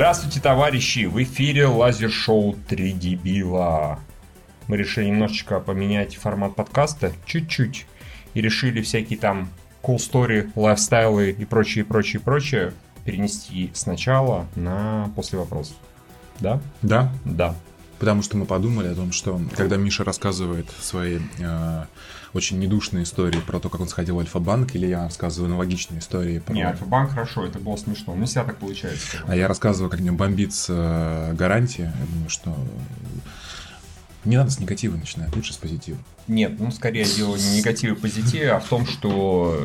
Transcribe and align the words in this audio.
Здравствуйте, 0.00 0.40
товарищи! 0.40 1.04
В 1.04 1.22
эфире 1.22 1.66
лазер-шоу 1.66 2.56
«Три 2.66 2.92
дебила». 2.92 3.98
Мы 4.66 4.78
решили 4.78 5.04
немножечко 5.04 5.60
поменять 5.60 6.16
формат 6.16 6.54
подкаста, 6.54 7.12
чуть-чуть, 7.26 7.86
и 8.32 8.40
решили 8.40 8.80
всякие 8.80 9.18
там 9.18 9.50
cool 9.82 9.96
story, 9.96 10.50
лайфстайлы 10.56 11.32
и 11.32 11.44
прочее, 11.44 11.84
прочее, 11.84 12.18
прочее 12.18 12.72
перенести 13.04 13.70
сначала 13.74 14.46
на 14.56 15.12
после 15.16 15.38
вопросов. 15.38 15.76
Да? 16.38 16.62
Да. 16.80 17.12
Да. 17.26 17.54
Потому 17.98 18.22
что 18.22 18.38
мы 18.38 18.46
подумали 18.46 18.88
о 18.88 18.94
том, 18.94 19.12
что 19.12 19.38
когда 19.54 19.76
Миша 19.76 20.02
рассказывает 20.02 20.70
свои 20.80 21.18
э, 21.38 21.84
очень 22.34 22.58
недушные 22.58 23.04
истории 23.04 23.40
про 23.40 23.58
то, 23.58 23.68
как 23.68 23.80
он 23.80 23.88
сходил 23.88 24.16
в 24.16 24.18
Альфа-банк, 24.20 24.74
или 24.74 24.86
я 24.86 25.04
рассказываю 25.04 25.48
аналогичные 25.48 26.00
истории 26.00 26.38
про... 26.38 26.52
Не, 26.52 26.62
Альфа-банк 26.62 27.10
хорошо, 27.10 27.44
это 27.44 27.58
было 27.58 27.76
смешно. 27.76 28.14
Не 28.14 28.26
всегда 28.26 28.44
так 28.44 28.58
получается. 28.58 29.18
А 29.26 29.34
я 29.34 29.48
рассказываю, 29.48 29.90
как 29.90 30.00
мне 30.00 30.12
бомбит 30.12 30.54
с 30.54 30.66
э, 30.68 31.34
гарантия. 31.34 31.92
Я 31.98 32.06
думаю, 32.06 32.30
что 32.30 32.56
не 34.24 34.36
надо 34.36 34.50
с 34.50 34.60
негатива 34.60 34.96
начинать, 34.96 35.34
лучше 35.34 35.54
с 35.54 35.56
позитива. 35.56 35.98
Нет, 36.28 36.60
ну 36.60 36.70
скорее 36.70 37.04
дело 37.04 37.36
не 37.36 37.58
негатив 37.58 37.96
и 37.96 38.00
позитив, 38.00 38.52
а 38.52 38.60
в 38.60 38.68
том, 38.68 38.86
что 38.86 39.58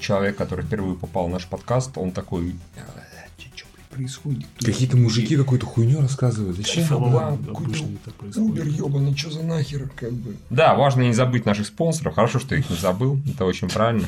человек, 0.00 0.36
который 0.36 0.64
впервые 0.64 0.96
попал 0.96 1.28
в 1.28 1.30
наш 1.30 1.46
подкаст, 1.46 1.96
он 1.96 2.10
такой 2.10 2.54
происходит? 3.90 4.46
Какие-то 4.58 4.96
мужики 4.96 5.36
какую-то 5.36 5.66
хуйню 5.66 6.00
рассказывают. 6.00 6.56
Зачем? 6.56 6.84
Убер 8.36 8.66
ебаный, 8.66 9.16
что 9.16 9.30
за 9.30 9.42
нахер? 9.42 9.90
Как 9.96 10.12
бы. 10.12 10.36
Да, 10.48 10.74
важно 10.74 11.02
не 11.02 11.12
забыть 11.12 11.46
наших 11.46 11.66
спонсоров. 11.66 12.14
Хорошо, 12.14 12.38
что 12.38 12.54
их 12.54 12.70
не 12.70 12.76
забыл. 12.76 13.20
Это 13.28 13.44
очень 13.44 13.68
правильно. 13.68 14.06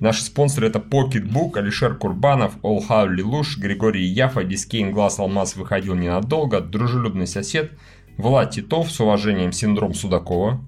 Наши 0.00 0.22
спонсоры 0.22 0.68
это 0.68 0.78
Pocketbook, 0.78 1.56
Алишер 1.56 1.96
Курбанов, 1.96 2.54
Олхау 2.62 3.08
Лилуш, 3.08 3.56
Григорий 3.56 4.04
Яфа, 4.04 4.44
Дискейн 4.44 4.92
Глаз 4.92 5.18
Алмаз 5.18 5.56
выходил 5.56 5.94
ненадолго, 5.94 6.60
Дружелюбный 6.60 7.26
сосед, 7.26 7.72
Влад 8.18 8.50
Титов 8.50 8.90
с 8.90 9.00
уважением 9.00 9.52
синдром 9.52 9.94
Судакова. 9.94 10.62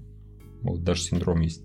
Вот 0.61 0.83
даже 0.83 1.01
синдром 1.01 1.41
есть. 1.41 1.61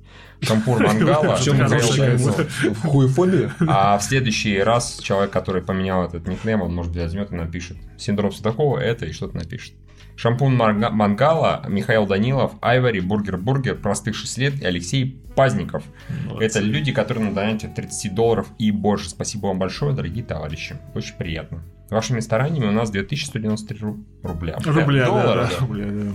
Шампур 0.47 0.83
Мангала. 0.87 1.37
В 1.37 1.42
чем 1.42 1.56
В 1.59 2.87
хуефобии? 2.87 3.50
А 3.67 3.98
в 3.98 4.03
следующий 4.03 4.59
раз 4.59 4.98
человек, 5.03 5.31
который 5.31 5.62
поменял 5.62 6.05
этот 6.05 6.27
никнейм, 6.27 6.62
он, 6.62 6.75
может 6.75 6.92
быть, 6.92 7.03
возьмет 7.03 7.33
и 7.33 7.34
напишет. 7.34 7.77
Синдром 7.98 8.33
Судакова 8.33 8.78
это 8.78 9.06
и 9.06 9.12
что-то 9.12 9.36
напишет. 9.36 9.75
Шампун 10.17 10.55
Мангала, 10.55 11.64
Михаил 11.69 12.06
Данилов, 12.06 12.53
Айвари, 12.61 13.01
Бургер 13.01 13.36
Бургер, 13.36 13.75
Простых 13.75 14.14
6 14.14 14.39
лет 14.39 14.62
и 14.62 14.64
Алексей 14.64 15.20
Пазников. 15.34 15.83
Молодцы. 16.27 16.45
Это 16.47 16.61
люди, 16.61 16.92
которые 16.92 17.29
на 17.31 17.34
донате 17.34 17.69
30 17.69 18.14
долларов 18.14 18.47
и 18.58 18.70
больше. 18.70 19.11
Спасибо 19.11 19.47
вам 19.48 19.58
большое, 19.58 19.95
дорогие 19.95 20.25
товарищи. 20.25 20.77
Очень 20.95 21.17
приятно. 21.17 21.62
Вашими 21.91 22.20
стараниями 22.20 22.67
у 22.67 22.73
нас 22.73 22.91
2193 22.91 23.79
рубля. 24.23 24.56
Рубля, 24.64 25.06
доллара, 25.06 25.42
да, 25.42 25.51
да. 25.51 25.58
Рубля, 25.58 25.86
да. 25.86 26.12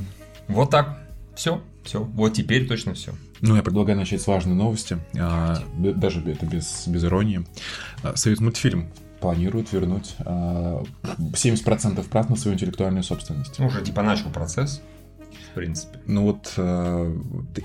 Вот 0.47 0.69
так. 0.69 0.97
Все, 1.35 1.61
все. 1.83 2.01
Вот 2.01 2.33
теперь 2.33 2.67
точно 2.67 2.93
все. 2.93 3.13
Ну, 3.41 3.55
я 3.55 3.63
предлагаю 3.63 3.97
начать 3.97 4.21
с 4.21 4.27
важной 4.27 4.55
новости. 4.55 4.97
А, 5.17 5.57
даже 5.77 6.21
это 6.29 6.45
без, 6.45 6.87
без 6.87 7.03
иронии. 7.03 7.45
А, 8.03 8.15
Союз 8.15 8.39
мультфильм 8.39 8.89
планирует 9.19 9.71
вернуть 9.71 10.15
а, 10.19 10.83
70% 11.03 12.07
прав 12.09 12.29
на 12.29 12.35
свою 12.35 12.55
интеллектуальную 12.55 13.03
собственность. 13.03 13.59
Ну, 13.59 13.67
уже 13.67 13.81
типа 13.81 14.01
начал 14.01 14.29
процесс 14.29 14.81
в 15.51 15.55
принципе. 15.55 15.99
Ну 16.05 16.23
вот, 16.23 16.53
э, 16.57 17.17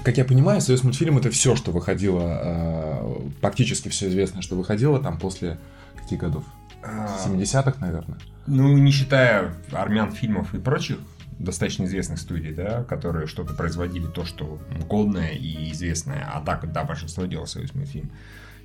как 0.05 0.17
я 0.17 0.25
понимаю, 0.25 0.61
Союз 0.61 0.83
мультфильм 0.84 1.19
это 1.19 1.31
все, 1.31 1.55
что 1.55 1.71
выходило, 1.71 2.41
э, 2.43 3.31
практически 3.41 3.89
все 3.89 4.09
известное, 4.09 4.43
что 4.43 4.57
выходило 4.57 5.01
там 5.01 5.19
после 5.19 5.59
каких 5.97 6.19
годов? 6.19 6.45
70-х, 6.83 7.77
наверное. 7.81 8.19
Ну, 8.47 8.77
не 8.77 8.91
считая 8.91 9.55
армян 9.73 10.13
фильмов 10.13 10.55
и 10.55 10.59
прочих 10.59 10.99
достаточно 11.39 11.84
известных 11.84 12.19
студий, 12.19 12.53
да, 12.53 12.84
которые 12.84 13.27
что-то 13.27 13.55
производили, 13.55 14.06
то, 14.06 14.25
что 14.25 14.59
годное 14.89 15.31
и 15.31 15.72
известное, 15.72 16.28
а 16.33 16.41
так, 16.41 16.71
да, 16.72 16.84
большинство 16.84 17.25
делал 17.27 17.47
союз 17.47 17.75
мультфильм. 17.75 18.11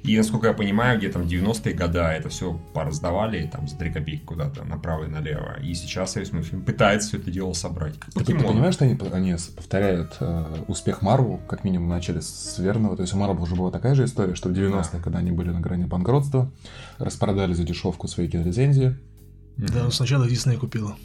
И, 0.04 0.18
насколько 0.18 0.48
я 0.48 0.54
понимаю, 0.54 0.98
где 0.98 1.10
там 1.10 1.24
90-е 1.24 1.74
годы 1.74 2.00
это 2.00 2.30
все 2.30 2.60
пораздавали 2.74 3.50
там 3.52 3.68
за 3.68 3.78
3 3.78 3.92
копейки 3.92 4.24
куда-то 4.24 4.64
направо 4.64 5.06
и 5.06 5.08
налево. 5.08 5.60
И 5.62 5.74
сейчас 5.74 6.14
Союз 6.14 6.32
мультфильм 6.32 6.64
пытается 6.64 7.10
все 7.10 7.18
это 7.18 7.32
дело 7.32 7.54
собрать. 7.54 7.96
Ты, 8.14 8.24
ты 8.24 8.34
понимаешь, 8.34 8.76
что 8.76 8.86
они, 8.86 8.98
они 9.12 9.36
повторяют 9.56 10.16
э, 10.22 10.64
успех 10.68 11.02
Марвел, 11.02 11.40
как 11.48 11.64
минимум 11.64 11.90
начали 11.90 12.22
с 12.22 12.58
верного. 12.60 12.96
То 12.96 13.02
есть 13.02 13.14
у 13.14 13.18
Марвел 13.18 13.44
уже 13.44 13.56
была 13.56 13.72
такая 13.72 13.94
же 13.94 14.06
история, 14.06 14.36
что 14.36 14.50
в 14.50 14.54
90-х, 14.54 14.90
да. 14.94 15.00
когда 15.00 15.20
они 15.20 15.32
были 15.32 15.50
на 15.50 15.60
грани 15.60 15.84
банкротства, 15.84 16.50
распродали 16.98 17.54
за 17.54 17.64
дешевку 17.64 18.08
свои 18.08 18.30
кинорецензии. 18.30 18.98
Да, 19.58 19.84
но 19.84 19.92
сначала 19.92 20.28
Дисней 20.28 20.56
купила. 20.56 20.96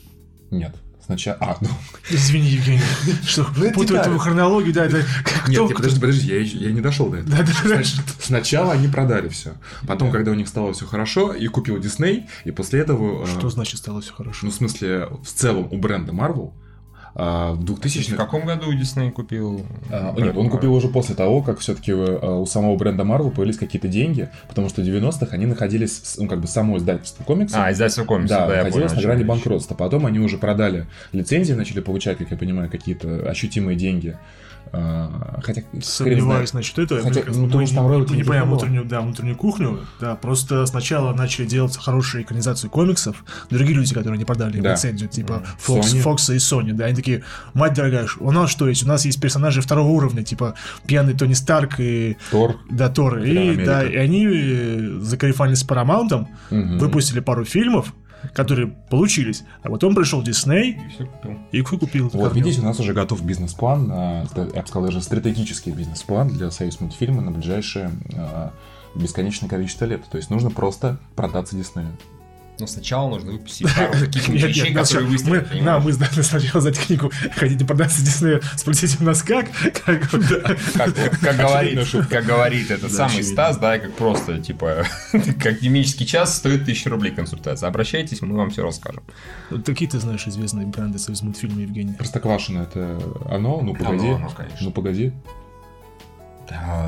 Нет. 0.52 0.76
Сначала... 1.04 1.36
А, 1.40 1.56
ну... 1.60 1.68
Извини, 2.10 2.48
Евгений, 2.48 2.80
что 3.26 3.46
ну, 3.56 3.70
путаю 3.72 4.02
твою 4.02 4.18
хронологию, 4.18 4.72
да, 4.72 4.86
это... 4.86 5.04
Нет, 5.48 5.74
подожди, 5.74 6.00
подожди, 6.00 6.26
я, 6.28 6.40
я 6.40 6.72
не 6.72 6.80
дошел 6.80 7.10
до 7.10 7.18
этого. 7.18 7.36
Да, 7.36 7.46
да, 7.64 7.82
Сначала 8.20 8.72
они 8.72 8.88
продали 8.88 9.28
все. 9.28 9.54
Потом, 9.86 10.10
когда 10.10 10.30
у 10.30 10.34
них 10.34 10.48
стало 10.48 10.72
все 10.72 10.86
хорошо, 10.86 11.34
и 11.34 11.46
купил 11.48 11.78
Дисней, 11.78 12.26
и 12.44 12.50
после 12.52 12.80
этого... 12.80 13.24
Э, 13.24 13.38
что 13.38 13.50
значит 13.50 13.78
стало 13.80 14.00
все 14.00 14.14
хорошо? 14.14 14.40
Ну, 14.46 14.50
в 14.50 14.54
смысле, 14.54 15.08
в 15.22 15.26
целом 15.26 15.68
у 15.70 15.76
бренда 15.76 16.12
Marvel 16.12 16.52
а, 17.14 17.52
в 17.52 17.64
2000 17.64 18.12
В 18.12 18.16
каком 18.16 18.44
году 18.44 18.72
Дисней 18.72 19.10
купил? 19.10 19.64
А, 19.90 20.14
нет, 20.18 20.36
он 20.36 20.50
купил 20.50 20.74
уже 20.74 20.88
после 20.88 21.14
того, 21.14 21.42
как 21.42 21.60
все-таки 21.60 21.92
а, 21.92 22.40
у 22.40 22.46
самого 22.46 22.76
бренда 22.76 23.04
Marvel 23.04 23.30
появились 23.30 23.56
какие-то 23.56 23.86
деньги, 23.86 24.28
потому 24.48 24.68
что 24.68 24.82
в 24.82 24.84
90-х 24.84 25.28
они 25.30 25.46
находились, 25.46 26.16
ну, 26.18 26.26
как 26.26 26.40
бы 26.40 26.48
само 26.48 26.78
издательство 26.78 27.22
комиксов. 27.22 27.60
А, 27.60 27.70
издательство 27.70 28.04
комиксов, 28.04 28.38
да, 28.38 28.48
да 28.48 28.56
находилось 28.56 28.94
на 28.94 29.02
грани 29.02 29.22
банкротства. 29.22 29.74
Потом 29.74 30.06
они 30.06 30.18
уже 30.18 30.38
продали 30.38 30.86
лицензии, 31.12 31.52
начали 31.52 31.80
получать, 31.80 32.18
как 32.18 32.30
я 32.30 32.36
понимаю, 32.36 32.68
какие-то 32.68 33.30
ощутимые 33.30 33.76
деньги. 33.76 34.16
А, 34.76 35.40
хотя, 35.42 35.62
Сомневаюсь 35.80 36.52
насчет 36.52 36.78
этого. 36.78 37.00
Хотя, 37.00 37.22
ну, 37.28 37.46
мы, 37.46 37.66
там 37.66 37.84
мы, 37.84 37.98
мы 37.98 38.16
не 38.16 38.22
понимаем 38.24 38.46
внутреннюю, 38.46 38.84
да, 38.84 39.00
внутреннюю 39.00 39.36
кухню. 39.36 39.80
Да, 40.00 40.16
просто 40.16 40.66
сначала 40.66 41.12
начали 41.12 41.46
делать 41.46 41.76
хорошие 41.76 42.24
экранизации 42.24 42.68
комиксов. 42.68 43.24
Другие 43.50 43.76
люди, 43.76 43.94
которые 43.94 44.18
не 44.18 44.24
продали 44.24 44.60
да. 44.60 44.72
лицензию, 44.72 45.08
типа 45.08 45.44
Fox, 45.64 45.80
Sony. 45.82 46.02
Fox 46.02 46.34
и 46.34 46.38
Sony, 46.38 46.72
да, 46.72 46.86
они 46.86 46.96
такие, 46.96 47.22
мать 47.52 47.74
дорогая, 47.74 48.08
у 48.18 48.32
нас 48.32 48.50
что 48.50 48.68
есть? 48.68 48.84
У 48.84 48.88
нас 48.88 49.04
есть 49.04 49.20
персонажи 49.20 49.60
второго 49.60 49.88
уровня, 49.88 50.24
типа 50.24 50.54
пьяный 50.86 51.14
Тони 51.14 51.34
Старк 51.34 51.78
и... 51.78 52.16
Тор. 52.30 52.56
Да, 52.70 52.88
Тор. 52.88 53.18
И, 53.18 53.64
да, 53.64 53.84
и 53.84 53.96
они 53.96 54.26
э, 54.26 54.98
закарифанились 55.00 55.60
с 55.60 55.66
Paramount, 55.66 56.26
угу. 56.50 56.78
выпустили 56.78 57.20
пару 57.20 57.44
фильмов, 57.44 57.94
которые 58.32 58.68
получились. 58.68 59.44
А 59.62 59.70
потом 59.70 59.94
пришел 59.94 60.22
Дисней 60.22 60.72
и 60.72 60.88
все 60.90 61.06
купил. 61.06 61.38
И 61.52 61.62
купил. 61.62 62.10
Вот, 62.12 62.34
видите, 62.34 62.60
у 62.60 62.64
нас 62.64 62.80
уже 62.80 62.92
готов 62.92 63.22
бизнес-план, 63.24 63.90
а, 63.92 64.26
я 64.36 64.62
бы 64.62 64.68
сказал, 64.68 64.84
даже 64.84 65.02
стратегический 65.02 65.72
бизнес-план 65.72 66.28
для 66.28 66.50
союз 66.50 66.80
мультфильма 66.80 67.22
на 67.22 67.30
ближайшее 67.30 67.90
а, 68.16 68.52
бесконечное 68.94 69.48
количество 69.48 69.84
лет. 69.84 70.02
То 70.10 70.16
есть 70.16 70.30
нужно 70.30 70.50
просто 70.50 70.98
продаться 71.16 71.56
Диснею. 71.56 71.96
Но 72.58 72.66
сначала 72.66 73.10
нужно 73.10 73.32
выпустить 73.32 73.66
пару 73.74 73.94
вещей, 73.94 74.72
которые 74.72 75.08
выстрелят. 75.08 75.52
Мы, 75.52 75.62
да, 75.62 75.80
мы 75.80 75.92
сначала 75.92 76.60
за 76.60 76.72
технику 76.72 77.10
хотите 77.34 77.64
продаться 77.64 78.04
Диснею, 78.04 78.42
спросите 78.56 78.96
у 79.00 79.04
нас 79.04 79.22
как? 79.22 79.46
Как, 79.84 80.08
как, 80.08 81.36
говорит, 81.36 81.80
как 82.08 82.24
говорит 82.24 82.70
этот 82.70 82.92
самый 82.92 83.24
Стас, 83.24 83.58
да, 83.58 83.78
как 83.78 83.94
просто, 83.94 84.38
типа, 84.38 84.86
как 85.42 85.60
демический 85.60 86.06
час 86.06 86.36
стоит 86.36 86.62
1000 86.62 86.90
рублей 86.90 87.12
консультация. 87.12 87.68
Обращайтесь, 87.68 88.22
мы 88.22 88.36
вам 88.36 88.50
все 88.50 88.62
расскажем. 88.62 89.02
Какие 89.64 89.88
ты 89.88 89.98
знаешь 89.98 90.26
известные 90.26 90.66
бренды 90.66 90.98
из 90.98 91.22
мультфильма 91.22 91.62
Евгений? 91.62 91.94
Простоквашино 91.94 92.60
это 92.60 93.00
оно? 93.28 93.60
Ну 93.62 93.74
погоди. 93.74 94.08
Оно, 94.08 94.30
конечно. 94.30 94.58
Ну 94.60 94.70
погоди 94.70 95.12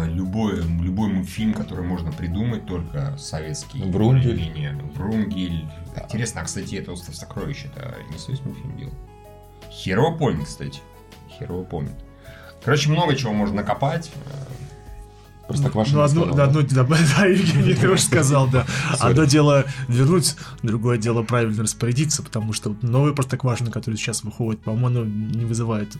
любой, 0.08 0.62
любой 0.62 1.08
мультфильм, 1.08 1.54
который 1.54 1.84
можно 1.84 2.12
придумать, 2.12 2.66
только 2.66 3.16
советский. 3.16 3.82
Врунгель. 3.82 4.80
Врунгель. 4.94 5.66
Да. 5.94 6.02
Интересно, 6.04 6.42
а, 6.42 6.44
кстати, 6.44 6.76
это 6.76 6.92
«Остров 6.92 7.16
сокровищ», 7.16 7.64
это 7.64 7.96
не 8.10 8.18
советский 8.18 8.48
мультфильм 8.48 8.76
делал? 8.76 8.94
Херово 9.70 10.16
помнит, 10.16 10.46
кстати. 10.46 10.80
Херово 11.38 11.64
помнит. 11.64 11.94
Короче, 12.64 12.90
много 12.90 13.14
чего 13.14 13.32
можно 13.32 13.56
накопать. 13.56 14.10
Простоквашино 15.46 15.98
ну, 15.98 16.02
одно, 16.02 16.22
сказал, 16.26 16.36
да, 16.36 16.44
одно, 16.44 16.62
да, 16.62 16.84
да, 17.16 17.26
Евгений 17.26 17.74
тоже 17.74 18.02
сказал, 18.02 18.48
да. 18.48 18.66
Одно 18.98 19.24
дело 19.24 19.64
вернуть, 19.86 20.34
другое 20.62 20.98
дело 20.98 21.22
правильно 21.22 21.62
распорядиться, 21.62 22.22
потому 22.22 22.52
что 22.52 22.74
новые 22.82 23.14
Простоквашино, 23.14 23.70
которые 23.70 23.96
сейчас 23.96 24.24
выходят, 24.24 24.60
по-моему, 24.62 25.04
не 25.04 25.44
вызывает 25.44 25.96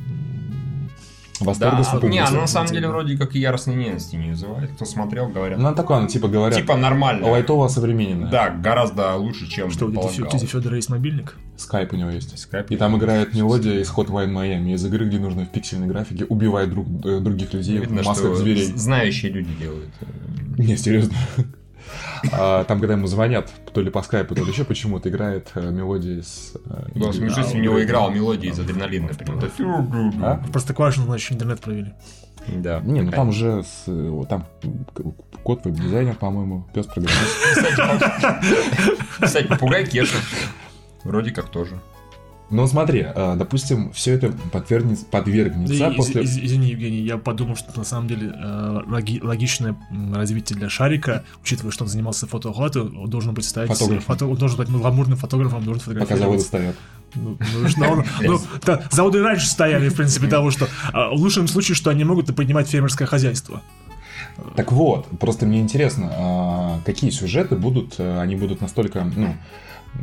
Восторга 1.41 1.83
да, 2.01 2.09
не, 2.09 2.19
она 2.19 2.41
на 2.43 2.47
самом 2.47 2.71
деле 2.71 2.89
вроде 2.89 3.17
как 3.17 3.35
и 3.37 3.39
яростной 3.39 3.75
ненависти 3.75 4.17
не 4.17 4.31
вызывает. 4.31 4.71
Кто 4.73 4.85
смотрел, 4.85 5.29
говорят. 5.29 5.59
Ну, 5.59 5.67
она 5.67 5.77
такое, 5.77 5.99
она 5.99 6.09
типа 6.09 6.29
говорят. 6.29 6.59
Типа 6.59 6.77
нормально. 6.77 7.29
Лайтово 7.29 7.69
современная. 7.69 8.31
Да, 8.31 8.51
гораздо 8.51 9.15
лучше, 9.17 9.49
чем 9.49 9.71
Что, 9.71 9.87
у 9.87 10.29
тети 10.29 10.47
Федора 10.47 10.77
есть 10.77 10.89
мобильник? 10.89 11.37
Скайп 11.57 11.93
у 11.93 11.97
него 11.97 12.11
есть. 12.11 12.39
Скайп. 12.39 12.71
И 12.71 12.77
там 12.77 12.97
играет 12.97 13.35
мелодия 13.35 13.81
из 13.81 13.91
Hotline 13.91 14.33
Miami, 14.33 14.75
из 14.75 14.85
игры, 14.85 15.07
где 15.07 15.19
нужно 15.19 15.45
в 15.45 15.51
пиксельной 15.51 15.87
графике 15.87 16.25
убивать 16.27 16.71
друг, 16.71 16.87
э, 17.05 17.21
других 17.21 17.55
людей 17.55 17.79
Видно, 17.79 18.03
в 18.03 18.07
масках 18.07 18.37
зверей. 18.37 18.73
Знающие 18.75 19.33
люди 19.33 19.51
делают. 19.59 19.91
Не, 20.59 20.77
серьезно. 20.77 21.15
А, 22.33 22.65
там, 22.65 22.81
когда 22.81 22.95
ему 22.95 23.07
звонят, 23.07 23.51
то 23.73 23.81
ли 23.81 23.91
по 23.91 24.03
скайпу, 24.03 24.35
то 24.35 24.43
ли 24.43 24.51
еще 24.51 24.65
почему-то 24.65 25.09
играет 25.09 25.51
э, 25.55 25.71
мелодия 25.71 26.21
из... 26.21 26.57
Да, 26.95 27.09
в 27.09 27.13
жизни 27.13 27.59
у 27.59 27.63
него 27.63 27.83
играл 27.83 28.11
мелодия 28.11 28.51
из 28.51 28.59
адреналина. 28.59 29.11
А? 30.23 30.43
Просто 30.53 30.75
Квашин, 30.75 31.05
значит, 31.05 31.33
интернет 31.33 31.61
провели. 31.61 31.95
Да. 32.49 32.81
Не, 32.81 33.03
ну 33.03 33.11
там 33.11 33.29
уже 33.31 33.65
с, 33.65 33.85
там 34.29 34.47
код 35.43 35.65
веб-дизайнер, 35.65 36.15
по-моему, 36.15 36.67
пес 36.73 36.87
программист. 36.87 37.37
Кстати, 39.21 39.47
попугай 39.47 39.87
Кеша. 39.87 40.17
Вроде 41.05 41.31
как 41.31 41.49
тоже. 41.49 41.79
Но 42.49 42.67
смотри, 42.69 43.05
а, 43.05 43.35
допустим, 43.35 43.93
все 43.93 44.13
это 44.13 44.33
подвергнется, 44.53 45.05
подвергнется 45.07 45.79
да, 45.79 45.91
после... 45.91 46.23
Из, 46.23 46.39
извини, 46.39 46.69
Евгений, 46.69 46.99
я 46.99 47.19
подумал, 47.19 47.57
что 47.57 47.77
на 47.77 47.85
самом 47.85 48.07
деле 48.07 48.33
э, 48.33 48.81
логи, 48.87 49.21
логичное 49.21 49.77
развитие 50.15 50.57
для 50.57 50.69
Шарика, 50.69 51.25
учитывая, 51.43 51.73
что 51.73 51.85
он 51.85 51.91
занимался 51.91 52.29
фотоохватой, 52.29 52.83
он 52.83 53.11
должен 53.11 53.35
быть 53.35 53.45
стать... 53.45 53.69
Фото, 53.73 54.27
он 54.27 54.37
должен 54.37 54.59
быть 54.59 54.69
гламурным 54.69 55.19
фотографом, 55.19 55.65
должен 55.65 55.83
фотографировать. 55.83 56.09
Пока 56.09 56.25
заводы 56.25 56.43
стоят. 56.43 56.77
Ну, 57.17 57.37
ну, 57.77 58.05
ну, 58.21 58.41
да, 58.65 58.83
заводы 58.93 59.23
раньше 59.23 59.49
стояли, 59.49 59.89
в 59.89 59.97
принципе, 59.97 60.29
того, 60.29 60.53
что 60.53 60.69
а, 60.93 61.11
в 61.11 61.21
лучшем 61.21 61.49
случае, 61.49 61.75
что 61.75 61.91
они 61.91 62.05
могут 62.05 62.35
поднимать 62.37 62.69
фермерское 62.69 63.09
хозяйство. 63.09 63.61
Так 64.55 64.71
вот, 64.71 65.07
просто 65.19 65.47
мне 65.47 65.61
интересно, 65.61 66.13
а, 66.13 66.81
какие 66.85 67.11
сюжеты 67.11 67.57
будут, 67.57 67.99
они 67.99 68.37
будут 68.37 68.61
настолько, 68.61 69.03
ну, 69.05 69.35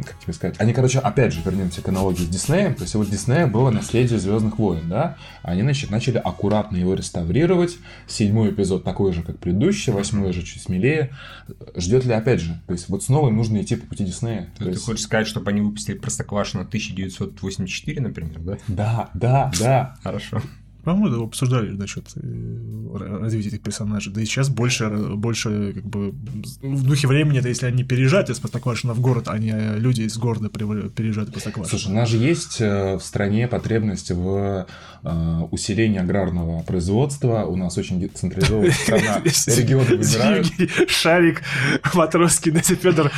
как 0.02 0.18
тебе 0.20 0.34
сказать, 0.34 0.56
они, 0.60 0.74
короче, 0.74 1.00
опять 1.00 1.34
же, 1.34 1.42
вернемся 1.46 1.82
к 1.82 1.90
аналогии 1.90 2.24
с 2.24 2.28
Диснеем, 2.28 2.76
то 2.76 2.84
есть 2.84 2.96
вот 2.96 3.10
Диснея 3.10 3.48
было 3.48 3.70
наследие 3.70 4.20
Звездных 4.20 4.58
войн, 4.58 4.88
да, 4.90 5.18
они, 5.44 5.62
значит, 5.62 5.92
начали 5.92 6.18
аккуратно 6.18 6.78
его 6.78 6.94
реставрировать, 6.94 7.78
седьмой 8.08 8.52
эпизод 8.52 8.84
такой 8.84 9.14
же, 9.14 9.24
как 9.24 9.40
предыдущий, 9.40 9.94
восьмой 9.94 10.34
же 10.34 10.44
чуть 10.44 10.62
смелее, 10.62 11.12
ждет 11.76 12.06
ли, 12.06 12.14
опять 12.14 12.42
же, 12.42 12.62
то 12.66 12.74
есть 12.74 12.90
вот 12.90 13.04
снова 13.04 13.30
нужно 13.30 13.62
идти 13.62 13.76
по 13.76 13.86
пути 13.88 14.06
Диснея. 14.06 14.50
Ты, 14.58 14.66
есть... 14.66 14.86
хочешь 14.86 15.04
сказать, 15.04 15.28
чтобы 15.28 15.52
они 15.52 15.62
выпустили 15.62 15.98
Простоквашино 15.98 16.64
1984, 16.64 18.02
например, 18.02 18.40
да? 18.40 18.58
Да, 18.68 19.10
да, 19.14 19.52
да. 19.60 19.96
Хорошо. 20.04 20.42
По-моему, 20.84 21.24
обсуждали 21.24 21.72
насчет 21.72 22.06
э, 22.16 23.20
развития 23.22 23.50
этих 23.50 23.62
персонажей. 23.62 24.12
Да 24.12 24.22
и 24.22 24.26
сейчас 24.26 24.50
больше, 24.50 24.90
больше 24.90 25.74
как 25.74 25.86
бы 25.86 26.12
в 26.62 26.84
духе 26.84 27.08
времени, 27.08 27.40
это 27.40 27.48
если 27.48 27.66
они 27.66 27.84
переезжают 27.84 28.30
из 28.30 28.40
Простоквашина 28.40 28.94
в 28.94 29.00
город, 29.00 29.28
а 29.28 29.38
не 29.38 29.78
люди 29.78 30.02
из 30.02 30.18
города 30.18 30.50
переезжают 30.50 31.30
из 31.30 31.34
Простоквашина. 31.34 31.70
Слушай, 31.70 31.92
у 31.92 31.96
нас 31.96 32.10
же 32.10 32.18
есть 32.18 32.60
э, 32.60 32.98
в 32.98 33.02
стране 33.02 33.48
потребность 33.48 34.12
в 34.12 34.68
э, 35.04 35.42
усилении 35.52 36.00
аграрного 36.00 36.64
производства. 36.64 37.46
У 37.46 37.56
нас 37.56 37.78
очень 37.78 38.00
децентрализованная 38.00 38.72
страна. 38.84 39.22
Регионы 39.24 39.98
выбирают. 39.98 40.48
Шарик, 40.90 41.44
Матроский, 41.94 42.52
Настя 42.52 42.76
Федор 42.76 43.12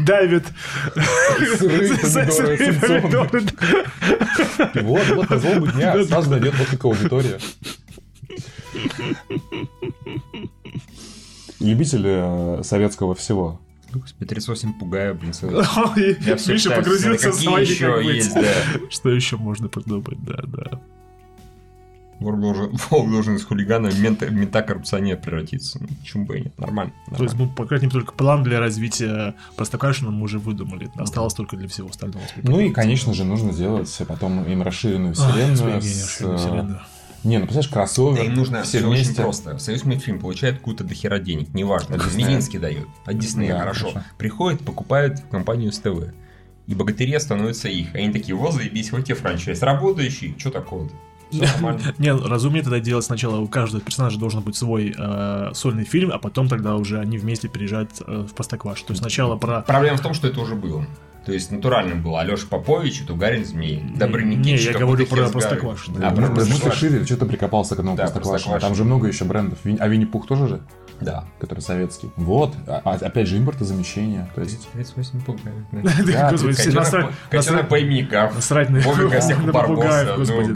давит. 0.00 0.44
Вот, 4.82 5.08
вот 5.10 5.30
на 5.30 5.38
злобу 5.38 5.66
дня 5.68 6.04
сразу 6.08 6.30
дойдет 6.30 6.54
вот 6.58 6.68
такого 6.68 6.94
аудитория. 6.94 7.38
Любители 11.60 12.58
э, 12.58 12.62
советского 12.64 13.14
всего. 13.14 13.60
Господи, 13.92 14.26
38 14.26 14.72
пугаю, 14.78 15.14
блин. 15.14 15.32
Я 16.26 16.36
все 16.36 16.52
Миша 16.54 16.70
погрузился 16.70 17.30
в 17.30 17.34
свои 17.34 17.62
еще 17.62 18.00
есть, 18.02 18.34
да. 18.34 18.54
Что 18.90 19.10
еще 19.10 19.36
можно 19.36 19.68
придумать, 19.68 20.18
да, 20.24 20.42
да. 20.46 20.80
Волк 22.20 22.40
должен, 22.40 22.76
Волк 22.90 23.10
должен 23.10 23.36
из 23.36 23.44
хулигана 23.44 23.90
в 23.90 24.00
мента, 24.00 24.30
мента-коррупционер 24.30 25.16
превратиться. 25.18 25.78
Ну, 25.80 25.88
почему 26.00 26.26
бы 26.26 26.38
и 26.38 26.42
нет? 26.42 26.58
Нормально. 26.58 26.92
нормально. 27.06 27.18
То 27.18 27.24
есть, 27.24 27.34
ну, 27.36 27.48
по 27.48 27.66
крайней 27.66 27.86
мере, 27.86 28.00
только 28.00 28.12
план 28.12 28.42
для 28.42 28.60
развития 28.60 29.34
Простоквашино 29.56 30.10
мы 30.10 30.24
уже 30.24 30.38
выдумали. 30.38 30.90
Осталось 30.96 31.34
только 31.34 31.56
для 31.56 31.68
всего 31.68 31.88
остального. 31.88 32.24
Ну 32.42 32.60
и, 32.60 32.70
конечно 32.70 33.14
же, 33.14 33.24
нужно 33.24 33.52
сделать 33.52 33.96
потом 34.06 34.44
им 34.44 34.62
расширенную 34.62 35.14
вселенную. 35.14 35.78
А, 35.78 35.80
с... 35.80 36.16
вселенную. 36.16 36.80
Не, 37.24 37.38
ну 37.38 37.44
представляешь, 37.44 37.72
кроссовер. 37.72 38.16
Да 38.16 38.24
им 38.24 38.34
нужно 38.34 38.62
все, 38.62 38.78
все 38.78 38.88
вместе. 38.88 39.12
очень 39.12 39.22
просто. 39.22 39.58
Союз 39.58 39.84
мультфильм 39.84 40.18
получает 40.18 40.56
какую-то 40.56 40.82
дохера 40.82 41.18
денег, 41.18 41.54
неважно. 41.54 41.96
От 41.96 42.14
Мединский 42.14 42.58
дает. 42.58 42.88
От 43.04 43.18
Диснея, 43.18 43.52
да, 43.52 43.60
хорошо. 43.60 43.90
хорошо. 43.90 44.06
Приходит, 44.18 44.64
покупает 44.64 45.20
компанию 45.30 45.72
СТВ. 45.72 46.12
И 46.66 46.74
богатыри 46.74 47.18
становятся 47.18 47.68
их. 47.68 47.94
Они 47.94 48.12
такие, 48.12 48.34
вот 48.34 48.54
заебись, 48.54 48.92
вот 48.92 49.04
тебе 49.04 49.14
франчайз. 49.14 49.62
Работающий, 49.62 50.34
что 50.38 50.50
такого-то? 50.50 50.94
Не, 51.98 52.14
разумнее 52.14 52.62
тогда 52.62 52.80
делать 52.80 53.04
сначала 53.04 53.38
у 53.38 53.48
каждого 53.48 53.82
персонажа 53.82 54.18
должен 54.18 54.42
быть 54.42 54.56
свой 54.56 54.94
э, 54.96 55.50
сольный 55.54 55.84
фильм, 55.84 56.10
а 56.12 56.18
потом 56.18 56.48
тогда 56.48 56.76
уже 56.76 56.98
они 57.00 57.18
вместе 57.18 57.48
приезжают 57.48 57.90
э, 58.06 58.26
в 58.28 58.34
Простокваш. 58.34 58.82
То 58.82 58.92
есть 58.92 59.02
сначала 59.02 59.36
про... 59.36 59.62
Проблема 59.62 59.96
в 59.96 60.02
том, 60.02 60.14
что 60.14 60.28
это 60.28 60.40
уже 60.40 60.54
было. 60.54 60.86
То 61.24 61.32
есть 61.32 61.52
натуральным 61.52 62.02
был 62.02 62.16
Алеша 62.16 62.46
Попович 62.48 63.02
и 63.02 63.04
Тугарин 63.04 63.44
Змей. 63.44 63.82
Добрый 63.96 64.24
Не, 64.24 64.56
я 64.56 64.72
говорю 64.72 65.06
про 65.06 65.28
Простоквашино. 65.28 66.08
А, 66.08 66.10
про 66.10 66.28
Простоквашино. 66.28 67.04
Что 67.04 67.16
ты 67.16 67.26
прикопался 67.26 67.76
к 67.76 67.78
одному 67.78 67.96
Простоквашино? 67.96 68.58
Там 68.58 68.74
же 68.74 68.84
много 68.84 69.06
еще 69.06 69.24
брендов. 69.24 69.58
А 69.64 69.88
Винни-Пух 69.88 70.26
тоже 70.26 70.48
же? 70.48 70.60
Да. 71.00 71.24
Который 71.40 71.60
советский. 71.60 72.10
Вот. 72.16 72.54
А, 72.66 72.80
а 72.84 72.94
опять 72.94 73.28
же, 73.28 73.38
импортозамещение. 73.38 74.28
То 74.34 74.42
есть... 74.42 74.68
38 74.72 75.20
пугаев. 75.22 75.54
Котенок 77.30 77.68
пойми 77.68 78.04
как. 78.04 78.34
Насрать 78.34 78.70
на 78.70 78.80
попугаев, 78.80 80.18
господи. 80.18 80.54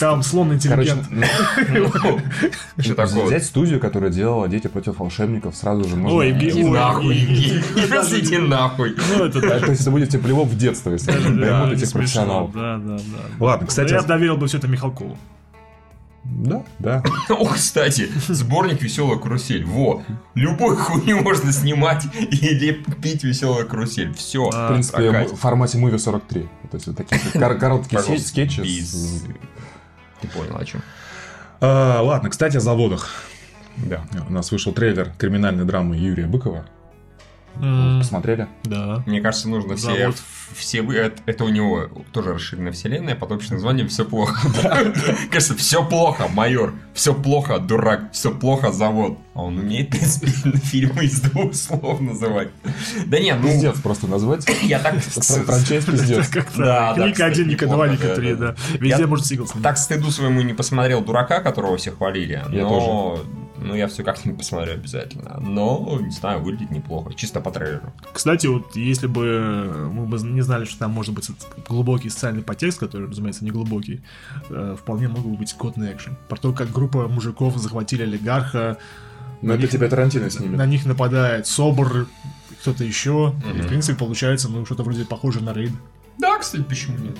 Там 0.00 0.22
слон 0.22 0.54
интеллигент. 0.54 1.06
Что 2.78 2.94
такое? 2.94 3.26
Взять 3.26 3.44
студию, 3.44 3.80
которая 3.80 4.10
делала 4.10 4.48
«Дети 4.48 4.66
против 4.66 4.98
волшебников», 4.98 5.54
сразу 5.56 5.88
же 5.88 5.96
можно... 5.96 6.18
Ой, 6.18 6.30
иди 6.32 6.64
нахуй, 6.64 7.16
иди 7.16 8.38
нахуй. 8.38 8.96
Ну, 9.16 9.24
это 9.24 9.40
То 9.40 9.70
есть 9.70 9.82
это 9.82 9.90
будет 9.90 10.08
тепло 10.08 10.44
в 10.44 10.56
детство, 10.56 10.90
если 10.90 11.12
поймут 11.12 11.72
этих 11.72 11.92
профессионалов. 11.92 12.52
Да, 12.52 12.78
да, 12.78 12.96
да. 12.96 13.44
Ладно, 13.44 13.66
кстати... 13.66 13.92
Я 13.92 14.02
доверил 14.02 14.36
бы 14.36 14.46
все 14.46 14.58
это 14.58 14.68
Михалкову. 14.68 15.16
Да, 16.24 16.62
да. 16.78 17.02
О, 17.30 17.46
кстати, 17.46 18.08
сборник 18.28 18.82
«Веселая 18.82 19.18
карусель». 19.18 19.64
Во, 19.64 20.02
любой 20.34 20.76
хуйню 20.76 21.22
можно 21.22 21.50
снимать 21.52 22.04
или 22.14 22.72
пить 23.02 23.24
«Веселая 23.24 23.64
карусель». 23.64 24.12
Все. 24.14 24.50
В 24.50 24.68
принципе, 24.68 25.10
в 25.10 25.36
формате 25.36 25.78
Movie 25.78 25.98
43. 25.98 26.42
То 26.42 26.48
есть, 26.74 26.86
вот 26.86 26.96
такие 26.96 27.20
короткие 27.58 28.18
скетчи. 28.18 28.62
Ты 30.20 30.28
понял, 30.28 30.56
о 30.56 30.64
чем. 30.64 30.82
А, 31.60 32.00
ладно, 32.02 32.30
кстати, 32.30 32.58
о 32.58 32.60
заводах. 32.60 33.08
Да. 33.76 34.04
У 34.28 34.32
нас 34.32 34.52
вышел 34.52 34.72
трейлер 34.72 35.12
криминальной 35.16 35.64
драмы 35.64 35.96
Юрия 35.96 36.26
Быкова. 36.26 36.66
Посмотрели? 37.54 38.48
Да. 38.64 39.02
Мне 39.06 39.20
кажется, 39.20 39.48
нужно 39.48 39.76
все, 39.76 40.12
все 40.54 40.82
это, 40.92 41.22
это 41.26 41.44
у 41.44 41.48
него 41.48 41.88
тоже 42.12 42.34
расширенная 42.34 42.72
вселенная 42.72 43.14
под 43.14 43.32
общим 43.32 43.54
названием 43.54 43.88
«Все 43.88 44.04
плохо». 44.04 44.40
Кажется, 45.30 45.54
все 45.56 45.84
плохо, 45.86 46.28
майор, 46.28 46.74
все 46.94 47.14
плохо, 47.14 47.58
дурак, 47.58 48.12
все 48.12 48.30
плохо, 48.32 48.72
завод. 48.72 49.18
А 49.34 49.42
он 49.42 49.58
умеет, 49.58 49.88
в 49.88 49.90
принципе, 49.90 50.58
фильмы 50.58 51.04
из 51.04 51.20
двух 51.20 51.54
слов 51.54 52.00
называть. 52.00 52.48
Да 53.06 53.18
нет, 53.18 53.38
ну... 53.40 53.48
Пиздец 53.48 53.80
просто 53.80 54.06
назвать. 54.06 54.46
Я 54.62 54.78
так... 54.78 55.00
Франчайз 55.00 55.84
пиздец. 55.84 56.30
Да, 56.56 56.94
Ника 56.96 57.26
один, 57.26 57.48
Ника 57.48 57.66
два, 57.66 57.88
Ника 57.88 58.14
три, 58.14 58.34
да. 58.34 58.54
Везде 58.78 59.06
может 59.06 59.26
сиглс. 59.26 59.52
Так 59.62 59.78
стыду 59.78 60.10
своему 60.10 60.42
не 60.42 60.54
посмотрел 60.54 61.02
дурака, 61.02 61.40
которого 61.40 61.76
все 61.76 61.90
хвалили. 61.90 62.42
Но 62.48 63.20
ну, 63.60 63.74
я 63.74 63.88
все 63.88 64.02
как-нибудь 64.02 64.38
посмотрю 64.38 64.74
обязательно. 64.74 65.38
Но, 65.40 65.98
не 66.00 66.10
знаю, 66.10 66.42
выглядит 66.42 66.70
неплохо. 66.70 67.14
Чисто 67.14 67.40
по 67.40 67.50
трейлеру. 67.50 67.92
Кстати, 68.12 68.46
вот 68.46 68.74
если 68.74 69.06
бы 69.06 69.90
мы 69.92 70.06
бы 70.06 70.18
не 70.18 70.40
знали, 70.40 70.64
что 70.64 70.78
там 70.78 70.90
может 70.92 71.14
быть 71.14 71.30
глубокий 71.68 72.08
социальный 72.08 72.42
подтекст, 72.42 72.78
который, 72.78 73.08
разумеется, 73.08 73.44
не 73.44 73.50
глубокий, 73.50 74.02
э, 74.48 74.76
вполне 74.78 75.08
мог 75.08 75.24
бы 75.24 75.36
быть 75.36 75.54
годный 75.56 75.92
экшен. 75.92 76.16
Про 76.28 76.36
то, 76.36 76.52
как 76.52 76.70
группа 76.70 77.06
мужиков 77.08 77.56
захватили 77.56 78.02
олигарха. 78.02 78.78
Но 79.42 79.54
это 79.54 79.62
них, 79.62 79.70
тебя 79.70 79.88
Тарантино 79.88 80.30
снимет. 80.30 80.58
На 80.58 80.66
них 80.66 80.86
нападает 80.86 81.46
Собор, 81.46 82.06
кто-то 82.60 82.84
еще. 82.84 83.28
Угу. 83.28 83.58
И, 83.58 83.60
в 83.62 83.68
принципе, 83.68 83.98
получается, 83.98 84.48
ну, 84.48 84.64
что-то 84.64 84.82
вроде 84.82 85.04
похоже 85.04 85.42
на 85.42 85.52
рейд. 85.52 85.72
Да, 86.18 86.38
кстати, 86.38 86.62
почему 86.62 86.98
нет? 86.98 87.16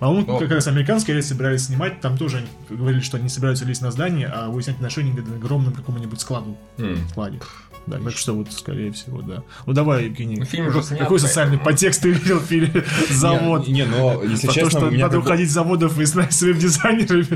По-моему, 0.00 0.36
а 0.36 0.38
как 0.38 0.50
раз 0.50 0.66
американские 0.66 1.14
рейсы 1.14 1.28
собирались 1.28 1.66
снимать, 1.66 2.00
там 2.00 2.16
тоже 2.16 2.38
они 2.38 2.48
говорили, 2.78 3.02
что 3.02 3.18
они 3.18 3.28
собираются 3.28 3.66
лезть 3.66 3.82
на 3.82 3.90
здание, 3.90 4.28
а 4.28 4.48
выяснять 4.48 4.76
отношения 4.76 5.12
к 5.12 5.18
огромному 5.18 5.76
какому-нибудь 5.76 6.20
складу. 6.20 6.56
Mm. 6.78 7.08
складе. 7.10 7.38
Да, 7.86 7.98
так 7.98 8.16
что 8.16 8.34
вот, 8.34 8.52
скорее 8.52 8.92
всего, 8.92 9.22
да. 9.22 9.42
Ну 9.66 9.72
давай, 9.72 10.04
Евгений. 10.04 10.36
Ну, 10.36 10.44
фильм 10.44 10.68
уже 10.68 10.82
снят, 10.82 11.00
какой 11.00 11.18
социальный 11.18 11.58
подтекст 11.58 12.02
ты 12.02 12.10
видел 12.10 12.38
в 12.38 12.44
фильме 12.44 12.84
«Завод»? 13.10 13.66
Не, 13.68 13.84
но 13.84 14.22
если 14.22 14.48
честно... 14.48 14.70
что 14.70 14.90
надо 14.90 15.18
уходить 15.18 15.50
с 15.50 15.52
заводов 15.52 15.98
и 15.98 16.06
стать 16.06 16.32
своим 16.32 16.58
дизайнерами. 16.58 17.26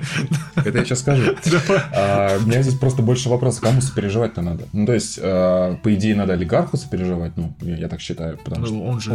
Это 0.56 0.78
я 0.78 0.84
сейчас 0.84 1.00
скажу. 1.00 1.34
А, 1.96 2.38
у 2.38 2.46
меня 2.46 2.62
здесь 2.62 2.74
просто 2.74 3.02
больше 3.02 3.28
вопросов. 3.28 3.62
Кому 3.62 3.80
сопереживать-то 3.80 4.42
надо? 4.42 4.66
Ну, 4.72 4.86
то 4.86 4.92
есть, 4.92 5.18
а, 5.20 5.76
по 5.76 5.94
идее, 5.94 6.14
надо 6.14 6.34
олигарху 6.34 6.76
сопереживать, 6.76 7.36
ну, 7.36 7.54
я 7.60 7.88
так 7.88 8.00
считаю, 8.00 8.38
потому 8.38 8.66
ну, 8.66 9.00
что... 9.00 9.12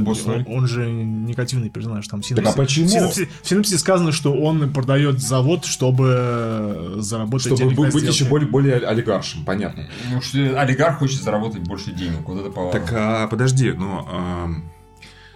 Он 0.48 0.68
же 0.68 0.90
негативный 0.90 1.70
персонаж. 1.70 2.08
Там 2.08 2.22
Так 2.22 2.46
а 2.46 2.52
почему? 2.54 2.88
В 2.88 3.48
синопсисе 3.48 3.78
сказано, 3.78 4.12
что 4.12 4.34
он 4.34 4.72
продает 4.74 5.20
завод, 5.20 5.66
чтобы 5.66 6.96
заработать 6.98 7.58
Чтобы 7.58 7.90
быть 7.92 8.04
еще 8.04 8.26
более 8.26 8.76
олигаршим, 8.78 9.46
понятно. 9.46 9.88
Ну, 10.12 10.22
что 10.22 10.60
олигарх 10.60 11.00
хочет 11.00 11.19
хочет 11.20 11.26
заработать 11.26 11.62
больше 11.62 11.92
денег. 11.92 12.22
Вот 12.26 12.40
это 12.40 12.50
поворот. 12.50 12.74
Так, 12.74 12.92
а, 12.94 13.28
подожди, 13.28 13.72
но... 13.72 14.08
А 14.10 14.50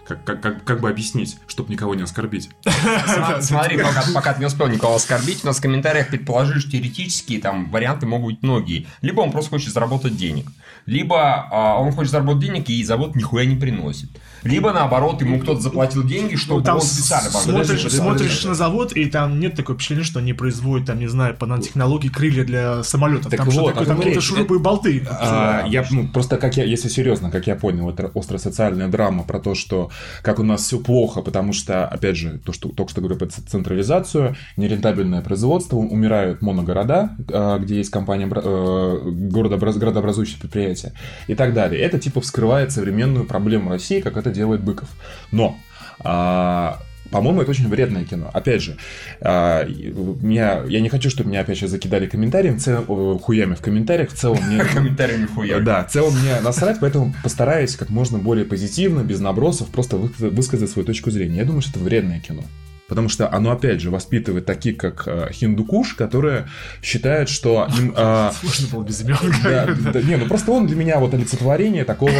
как, 0.06 0.22
как, 0.22 0.42
как, 0.42 0.64
как 0.64 0.80
бы 0.82 0.90
объяснить, 0.90 1.38
чтобы 1.46 1.72
никого 1.72 1.94
не 1.94 2.02
оскорбить? 2.02 2.50
Смотри, 3.40 3.78
пока, 3.78 4.04
пока 4.12 4.34
ты 4.34 4.40
не 4.40 4.46
успел 4.46 4.66
никого 4.68 4.96
оскорбить, 4.96 5.42
у 5.44 5.46
нас 5.46 5.56
в 5.56 5.62
комментариях 5.62 6.08
предположили, 6.08 6.58
что 6.58 6.72
теоретически 6.72 7.38
там 7.38 7.70
варианты 7.70 8.04
могут 8.04 8.34
быть 8.34 8.42
многие. 8.42 8.86
Либо 9.00 9.22
он 9.22 9.32
просто 9.32 9.48
хочет 9.48 9.72
заработать 9.72 10.14
денег, 10.14 10.50
либо 10.84 11.48
а, 11.50 11.80
он 11.80 11.92
хочет 11.92 12.12
заработать 12.12 12.42
денег 12.42 12.68
и 12.68 12.84
завод 12.84 13.16
нихуя 13.16 13.46
не 13.46 13.56
приносит. 13.56 14.10
Либо 14.44 14.72
наоборот, 14.72 15.20
ему 15.22 15.40
кто-то 15.40 15.60
заплатил 15.60 16.04
деньги, 16.04 16.36
чтобы 16.36 16.60
ну, 16.60 16.66
там 16.66 16.76
он 16.76 16.82
специально 16.82 17.30
смотришь, 17.30 17.68
подожди, 17.68 17.88
смотришь 17.88 18.44
на 18.44 18.54
завод, 18.54 18.92
и 18.92 19.06
там 19.06 19.40
нет 19.40 19.56
такого 19.56 19.76
впечатления, 19.76 20.04
что 20.04 20.18
они 20.18 20.34
производят, 20.34 20.86
там, 20.86 20.98
не 20.98 21.06
знаю, 21.06 21.34
по 21.34 21.46
нанотехнологии 21.46 22.08
крылья 22.08 22.44
для 22.44 22.82
самолетов. 22.82 23.30
Так 23.30 23.38
там 23.38 23.48
вот, 23.48 23.72
что 23.74 23.84
там 23.84 23.96
какие-то 23.96 24.20
шурупы 24.20 24.56
и 24.56 24.58
болты. 24.58 25.06
А, 25.08 25.64
я, 25.66 25.84
ну, 25.90 26.08
просто 26.08 26.36
как 26.36 26.56
я, 26.56 26.64
если 26.64 26.88
серьезно, 26.88 27.30
как 27.30 27.46
я 27.46 27.56
понял, 27.56 27.88
это 27.88 28.10
остросоциальная 28.14 28.88
драма 28.88 29.24
про 29.24 29.38
то, 29.38 29.54
что 29.54 29.90
как 30.22 30.38
у 30.38 30.42
нас 30.42 30.62
все 30.62 30.78
плохо, 30.78 31.22
потому 31.22 31.52
что, 31.52 31.86
опять 31.86 32.16
же, 32.16 32.38
то, 32.44 32.52
что 32.52 32.68
только 32.68 32.90
что 32.90 33.00
говорю 33.00 33.16
про 33.16 33.26
централизацию, 33.26 34.36
нерентабельное 34.56 35.22
производство, 35.22 35.76
умирают 35.76 36.42
моногорода, 36.42 37.16
а, 37.32 37.58
где 37.58 37.76
есть 37.76 37.90
компания, 37.90 38.26
э, 38.26 39.00
городообразующие 39.04 40.38
предприятия 40.38 40.92
и 41.28 41.34
так 41.34 41.54
далее. 41.54 41.80
Это 41.80 41.98
типа 41.98 42.20
вскрывает 42.20 42.72
современную 42.72 43.24
проблему 43.24 43.70
России, 43.70 44.00
как 44.00 44.16
это 44.16 44.33
делает 44.34 44.62
Быков. 44.62 44.88
Но 45.32 45.56
а, 46.00 46.80
по-моему, 47.14 47.42
это 47.42 47.52
очень 47.52 47.68
вредное 47.68 48.04
кино. 48.04 48.28
Опять 48.32 48.60
же, 48.60 48.76
а, 49.20 49.64
меня, 49.64 50.64
я 50.66 50.80
не 50.80 50.88
хочу, 50.88 51.10
чтобы 51.10 51.30
меня 51.30 51.42
опять 51.42 51.56
сейчас 51.56 51.70
закидали 51.70 52.06
комментариями, 52.06 52.58
цел, 52.58 52.84
хуями 53.18 53.54
в 53.54 53.60
комментариях. 53.60 54.10
В 54.10 54.14
целом 54.14 54.38
мне... 54.46 54.64
Комментариями 54.74 55.26
хуями. 55.26 55.62
Да, 55.62 55.84
в 55.84 55.92
целом 55.92 56.12
мне 56.18 56.40
насрать, 56.40 56.78
поэтому 56.80 57.14
постараюсь 57.22 57.76
как 57.76 57.90
можно 57.90 58.18
более 58.18 58.44
позитивно, 58.44 59.02
без 59.04 59.20
набросов, 59.20 59.68
просто 59.68 59.96
высказать 59.96 60.70
свою 60.70 60.84
точку 60.84 61.12
зрения. 61.12 61.36
Я 61.36 61.44
думаю, 61.44 61.62
что 61.62 61.70
это 61.70 61.78
вредное 61.80 62.18
кино. 62.18 62.42
Потому 62.88 63.08
что 63.08 63.32
оно, 63.32 63.52
опять 63.52 63.80
же, 63.80 63.90
воспитывает 63.90 64.44
таких, 64.44 64.76
как 64.76 65.04
э, 65.06 65.28
Хиндукуш, 65.32 65.94
которые 65.94 66.48
считают, 66.82 67.28
что 67.28 67.68
им... 67.78 67.94
Э, 68.04 68.30
Сложно 68.40 68.68
было 68.72 68.84
без 68.84 69.00
имен. 69.02 69.16
Да, 69.42 69.66
да, 69.92 70.02
не, 70.02 70.16
ну 70.16 70.26
просто 70.26 70.50
он 70.50 70.66
для 70.66 70.76
меня 70.76 70.98
вот 70.98 71.14
олицетворение 71.14 71.84
такого 71.84 72.10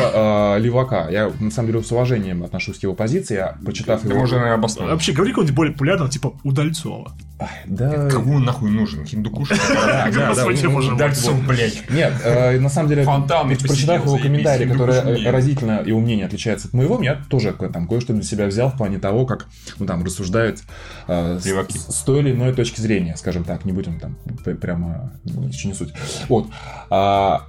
э, 0.56 0.61
левака. 0.61 1.09
Я, 1.11 1.30
на 1.40 1.50
самом 1.50 1.68
деле, 1.68 1.83
с 1.83 1.90
уважением 1.92 2.44
отношусь 2.44 2.78
к 2.78 2.83
его 2.83 2.94
позиции, 2.94 3.35
я, 3.35 3.59
прочитав 3.64 4.04
его... 4.04 4.21
Можно 4.21 4.54
обосновать. 4.54 4.92
Вообще, 4.92 5.12
говори 5.12 5.33
какого-нибудь 5.33 5.56
более 5.56 5.73
популярного, 5.73 6.11
типа 6.11 6.35
Удальцова. 6.44 7.12
Да. 7.66 8.09
Кому 8.11 8.37
он 8.37 8.44
нахуй 8.44 8.71
нужен? 8.71 9.04
Хиндукуш? 9.04 9.49
Да, 9.75 10.09
да, 10.11 10.35
да. 10.35 10.47
Удальцов, 10.47 11.47
блядь. 11.47 11.90
Нет, 11.90 12.14
э, 12.25 12.59
на 12.59 12.68
самом 12.68 12.88
деле, 12.88 13.04
прочитав 13.04 14.04
его 14.04 14.18
комментарий, 14.18 14.68
который 14.68 15.30
разительно 15.30 15.83
его 15.85 16.00
мнение 16.00 16.26
отличается 16.26 16.68
от 16.68 16.75
моего, 16.75 17.02
я 17.02 17.21
тоже 17.28 17.52
там 17.52 17.87
кое-что 17.87 18.12
для 18.12 18.23
себя 18.23 18.47
взял 18.47 18.71
в 18.71 18.76
плане 18.76 18.99
того, 18.99 19.26
как 19.26 19.47
ну 19.78 19.87
там 19.87 20.04
рассуждают 20.04 20.53
рассуждать 21.06 21.76
э, 21.76 21.78
с, 21.78 21.96
с 21.96 22.02
той 22.02 22.20
или 22.20 22.32
иной 22.32 22.52
точки 22.54 22.80
зрения, 22.80 23.16
скажем 23.16 23.44
так, 23.44 23.64
не 23.64 23.73
будем 23.73 23.99
там 23.99 24.16
прямо, 24.61 25.12
еще 25.25 25.68
не 25.68 25.75
суть. 25.75 25.92
Вот. 26.28 26.49
А, 26.90 27.46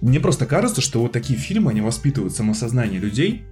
мне 0.00 0.20
просто 0.20 0.46
кажется, 0.46 0.80
что 0.80 1.00
вот 1.00 1.12
такие 1.12 1.38
фильмы, 1.38 1.70
они 1.70 1.80
воспитывают 1.80 2.34
самосознание 2.34 3.00
людей, 3.00 3.46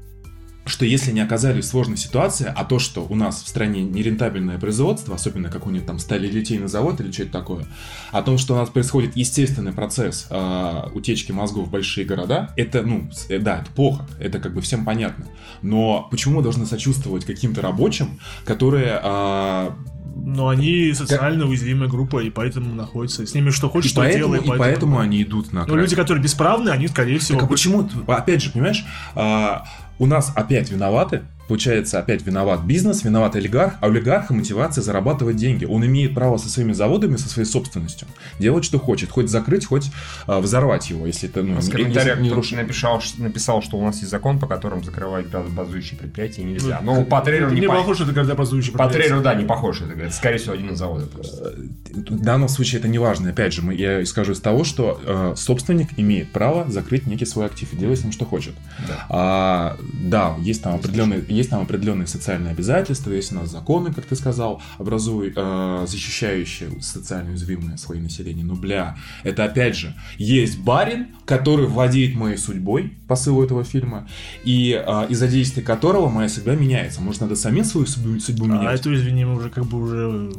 что 0.64 0.84
если 0.84 1.10
не 1.12 1.20
оказались 1.20 1.64
в 1.64 1.68
сложной 1.68 1.96
ситуации, 1.96 2.52
а 2.54 2.64
то, 2.64 2.78
что 2.78 3.04
у 3.08 3.14
нас 3.14 3.42
в 3.42 3.48
стране 3.48 3.82
нерентабельное 3.82 4.58
производство, 4.58 5.14
особенно 5.14 5.50
как 5.50 5.66
у 5.66 5.70
них 5.70 5.84
там 5.84 5.98
стали 5.98 6.28
литейный 6.28 6.68
завод 6.68 7.00
или 7.00 7.10
что-то 7.10 7.32
такое, 7.32 7.66
о 8.12 8.22
том, 8.22 8.38
что 8.38 8.54
у 8.54 8.56
нас 8.56 8.68
происходит 8.68 9.16
естественный 9.16 9.72
процесс 9.72 10.26
э, 10.30 10.82
утечки 10.94 11.32
мозгов 11.32 11.68
в 11.68 11.70
большие 11.70 12.06
города, 12.06 12.52
это, 12.56 12.82
ну, 12.82 13.10
э, 13.28 13.38
да, 13.38 13.60
это 13.60 13.70
плохо, 13.72 14.06
это 14.20 14.38
как 14.38 14.54
бы 14.54 14.60
всем 14.60 14.84
понятно. 14.84 15.26
Но 15.62 16.06
почему 16.10 16.36
мы 16.36 16.42
должны 16.42 16.66
сочувствовать 16.66 17.24
каким-то 17.24 17.60
рабочим, 17.60 18.20
которые 18.44 19.00
э, 19.02 19.70
но 20.14 20.48
они 20.48 20.92
социально 20.92 21.46
уязвимая 21.46 21.88
группа, 21.88 22.22
и 22.22 22.30
поэтому 22.30 22.74
находятся. 22.74 23.26
С 23.26 23.34
ними 23.34 23.50
что 23.50 23.68
хочешь, 23.68 23.90
и 23.90 23.92
что 23.92 24.02
поэтому, 24.02 24.34
делай. 24.34 24.38
И 24.38 24.40
поэтому, 24.40 24.58
поэтому 24.58 24.98
они 24.98 25.22
идут 25.22 25.52
на 25.52 25.64
Но 25.66 25.74
люди, 25.74 25.96
которые 25.96 26.22
бесправны, 26.22 26.70
они, 26.70 26.88
скорее 26.88 27.18
всего... 27.18 27.38
Так 27.38 27.48
а 27.48 27.50
почему? 27.50 27.88
Опять 28.06 28.42
же, 28.42 28.50
понимаешь, 28.50 28.84
а, 29.14 29.64
у 30.02 30.06
нас 30.06 30.32
опять 30.34 30.68
виноваты 30.68 31.22
Получается, 31.52 31.98
опять 31.98 32.24
виноват 32.24 32.62
бизнес, 32.62 33.04
виноват 33.04 33.36
олигарх, 33.36 33.74
а 33.82 33.86
олигарха 33.88 34.32
мотивация 34.32 34.80
зарабатывать 34.80 35.36
деньги. 35.36 35.66
Он 35.66 35.84
имеет 35.84 36.14
право 36.14 36.38
со 36.38 36.48
своими 36.48 36.72
заводами, 36.72 37.16
со 37.16 37.28
своей 37.28 37.46
собственностью 37.46 38.08
делать, 38.38 38.64
что 38.64 38.78
хочет. 38.78 39.10
Хоть 39.10 39.28
закрыть, 39.28 39.66
хоть 39.66 39.90
э, 40.26 40.38
взорвать 40.38 40.88
его, 40.88 41.06
если 41.06 41.28
это 41.28 41.42
ну, 41.42 41.58
а 41.58 41.60
в 41.60 41.68
комментариях 41.68 42.20
не, 42.20 42.30
не 42.30 42.56
написал, 42.56 43.02
написал, 43.18 43.60
что 43.60 43.76
у 43.76 43.84
нас 43.84 43.98
есть 43.98 44.08
закон, 44.10 44.38
по 44.38 44.46
которому 44.46 44.82
закрывать 44.82 45.28
газобазующие 45.28 45.98
предприятия 45.98 46.42
нельзя. 46.42 46.80
Но 46.82 46.94
ну, 46.94 47.04
по 47.04 47.20
трейлеру 47.20 47.50
не, 47.50 47.60
не 47.60 47.68
похож, 47.68 47.98
что 47.98 48.04
это 48.04 48.14
газобазующие 48.14 48.74
По 48.74 48.88
трейлеру, 48.88 49.20
да, 49.20 49.34
не 49.34 49.44
похож. 49.44 49.82
Это, 49.82 50.10
скорее 50.10 50.38
всего, 50.38 50.54
один 50.54 50.70
из 50.70 50.78
заводов. 50.78 51.10
Э, 51.14 51.52
в 51.90 52.22
данном 52.22 52.48
случае 52.48 52.78
это 52.78 52.88
не 52.88 52.98
важно. 52.98 53.28
Опять 53.28 53.52
же, 53.52 53.62
я 53.74 54.06
скажу 54.06 54.32
из 54.32 54.40
того, 54.40 54.64
что 54.64 54.98
э, 55.04 55.34
собственник 55.36 55.90
имеет 55.98 56.32
право 56.32 56.70
закрыть 56.70 57.06
некий 57.06 57.26
свой 57.26 57.44
актив 57.44 57.70
и 57.74 57.76
делать 57.76 58.00
с 58.00 58.04
ним, 58.04 58.12
что 58.12 58.24
хочет. 58.24 58.54
Да, 58.88 59.06
а, 59.10 59.76
да 59.92 60.34
есть 60.38 60.62
там 60.62 60.76
определенные 60.76 61.20
есть 61.42 61.50
там 61.50 61.62
определенные 61.62 62.06
социальные 62.06 62.52
обязательства, 62.52 63.10
есть 63.10 63.32
у 63.32 63.36
нас 63.36 63.50
законы, 63.50 63.92
как 63.92 64.06
ты 64.06 64.16
сказал, 64.16 64.62
образуют, 64.78 65.34
э, 65.36 65.84
защищающие 65.86 66.80
социально 66.80 67.30
уязвимые 67.30 67.76
слои 67.78 68.00
населения. 68.00 68.44
Но, 68.44 68.54
бля, 68.54 68.96
это 69.24 69.44
опять 69.44 69.76
же, 69.76 69.94
есть 70.18 70.58
барин, 70.60 71.08
который 71.24 71.66
владеет 71.66 72.14
моей 72.14 72.36
судьбой, 72.36 72.94
посылу 73.08 73.44
этого 73.44 73.64
фильма, 73.64 74.08
и 74.44 74.72
э, 74.72 75.06
из-за 75.10 75.28
действия 75.28 75.62
которого 75.62 76.08
моя 76.08 76.28
судьба 76.28 76.54
меняется. 76.54 77.00
Может, 77.00 77.20
надо 77.20 77.36
самим 77.36 77.64
свою 77.64 77.86
судьбу, 77.86 78.18
судьбу 78.20 78.46
менять? 78.46 78.66
А 78.66 78.72
это, 78.74 78.94
извини, 78.94 79.24
мы 79.24 79.36
уже 79.36 79.50
как 79.50 79.66
бы 79.66 79.82
уже 79.82 80.32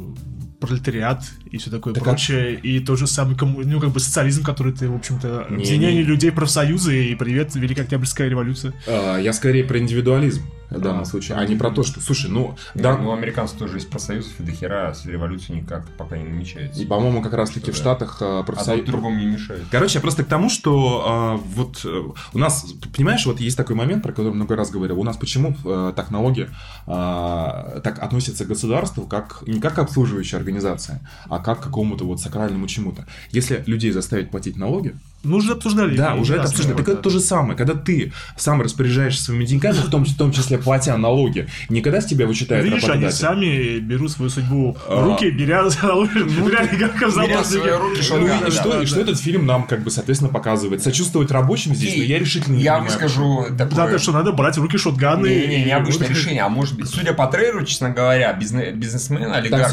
пролетариат 0.60 1.24
и 1.54 1.56
все 1.56 1.70
такое 1.70 1.94
так 1.94 2.02
прочее, 2.02 2.56
как... 2.56 2.64
и 2.64 2.80
тот 2.80 2.98
же 2.98 3.06
самый, 3.06 3.36
ну, 3.40 3.78
как 3.78 3.90
бы 3.90 4.00
социализм, 4.00 4.42
который 4.42 4.72
ты, 4.72 4.88
в 4.88 4.96
общем-то, 4.96 5.44
объединение 5.44 6.02
людей, 6.02 6.32
профсоюзы, 6.32 7.12
и 7.12 7.14
привет, 7.14 7.54
Великая 7.54 7.82
Октябрьская 7.82 8.28
революция. 8.28 8.74
А, 8.88 9.18
я 9.18 9.32
скорее 9.32 9.62
про 9.62 9.78
индивидуализм 9.78 10.42
в 10.70 10.80
данном 10.80 11.02
а, 11.02 11.04
случае, 11.04 11.38
а 11.38 11.46
не 11.46 11.56
про 11.56 11.70
то, 11.70 11.82
что, 11.82 12.00
слушай, 12.00 12.28
ну... 12.30 12.56
Да, 12.74 12.96
ну, 12.96 13.10
у 13.10 13.12
американцев 13.12 13.58
тоже 13.58 13.76
есть 13.76 13.88
профсоюзов, 13.88 14.32
и 14.40 14.42
дохера 14.42 14.92
с 14.92 15.06
революцией 15.06 15.60
никак 15.60 15.86
пока 15.96 16.16
не 16.16 16.24
намечается. 16.24 16.82
И, 16.82 16.86
по-моему, 16.86 17.22
как 17.22 17.34
раз-таки 17.34 17.70
в 17.70 17.76
Штатах 17.76 18.18
а, 18.20 18.42
профсоюз... 18.42 18.82
А 18.82 18.86
другому 18.86 19.18
не 19.20 19.26
мешает. 19.26 19.62
Короче, 19.70 19.98
я 19.98 20.00
просто 20.00 20.24
к 20.24 20.26
тому, 20.26 20.50
что 20.50 21.04
а, 21.06 21.36
вот 21.36 21.82
э, 21.84 22.02
у 22.32 22.38
нас, 22.38 22.66
понимаешь, 22.96 23.24
вот 23.26 23.40
есть 23.40 23.56
такой 23.56 23.76
момент, 23.76 24.02
про 24.02 24.10
который 24.10 24.32
много 24.32 24.56
раз 24.56 24.70
говорил, 24.70 24.98
у 24.98 25.04
нас 25.04 25.16
почему 25.16 25.56
а, 25.64 25.92
так 25.92 26.10
налоги 26.10 26.48
а, 26.86 27.80
так 27.84 28.02
относятся 28.02 28.44
к 28.44 28.48
государству, 28.48 29.06
как 29.06 29.42
не 29.46 29.60
как 29.60 29.74
к 29.74 29.78
обслуживающей 29.78 30.36
организации, 30.36 31.00
а 31.28 31.38
как 31.44 31.60
к 31.60 31.64
какому-то 31.64 32.04
вот 32.04 32.20
сакральному 32.20 32.66
чему-то. 32.66 33.06
Если 33.30 33.62
людей 33.66 33.92
заставить 33.92 34.30
платить 34.30 34.56
налоги, 34.56 34.96
мы 35.24 35.36
уже 35.36 35.52
обсуждали. 35.52 35.96
Да, 35.96 36.14
уже 36.14 36.34
это 36.34 36.44
обсуждали. 36.44 36.76
Так 36.76 36.88
это 36.88 37.02
то 37.02 37.10
же 37.10 37.20
самое. 37.20 37.56
Когда 37.56 37.74
ты 37.74 38.12
сам 38.36 38.60
распоряжаешься 38.60 39.24
своими 39.24 39.44
деньгами, 39.44 39.74
в 39.74 39.90
том, 39.90 40.04
в 40.04 40.16
том 40.16 40.32
числе 40.32 40.58
платя 40.58 40.96
налоги, 40.96 41.48
никогда 41.68 42.00
с 42.00 42.06
тебя 42.06 42.26
вычитают 42.26 42.64
Видишь, 42.64 42.88
они 42.88 43.10
сами 43.10 43.78
берут 43.78 44.10
свою 44.10 44.30
судьбу 44.30 44.76
в 44.86 44.92
а. 44.92 45.04
руки, 45.04 45.30
беря 45.30 45.64
налоги, 45.82 46.18
ну, 46.18 46.50
как 46.50 47.10
в 47.10 48.82
И 48.82 48.86
что 48.86 49.00
этот 49.00 49.18
фильм 49.18 49.46
нам, 49.46 49.66
как 49.66 49.82
бы, 49.82 49.90
соответственно, 49.90 50.32
показывает? 50.32 50.82
Сочувствовать 50.82 51.30
рабочим 51.30 51.74
здесь, 51.74 51.96
но 51.96 52.02
я 52.02 52.18
решительно 52.18 52.56
не 52.56 52.62
Я 52.62 52.78
выскажу 52.78 53.46
Да, 53.50 53.98
что 53.98 54.12
надо 54.12 54.32
брать 54.32 54.56
в 54.56 54.62
руки 54.62 54.76
шотганы. 54.76 55.28
Не, 55.28 55.46
не, 55.46 55.64
необычное 55.64 56.08
решение. 56.08 56.42
А 56.42 56.48
может 56.48 56.76
быть, 56.76 56.88
судя 56.88 57.12
по 57.12 57.26
трейлеру, 57.26 57.64
честно 57.64 57.90
говоря, 57.90 58.32
бизнесмен, 58.32 59.32
олигарх, 59.32 59.72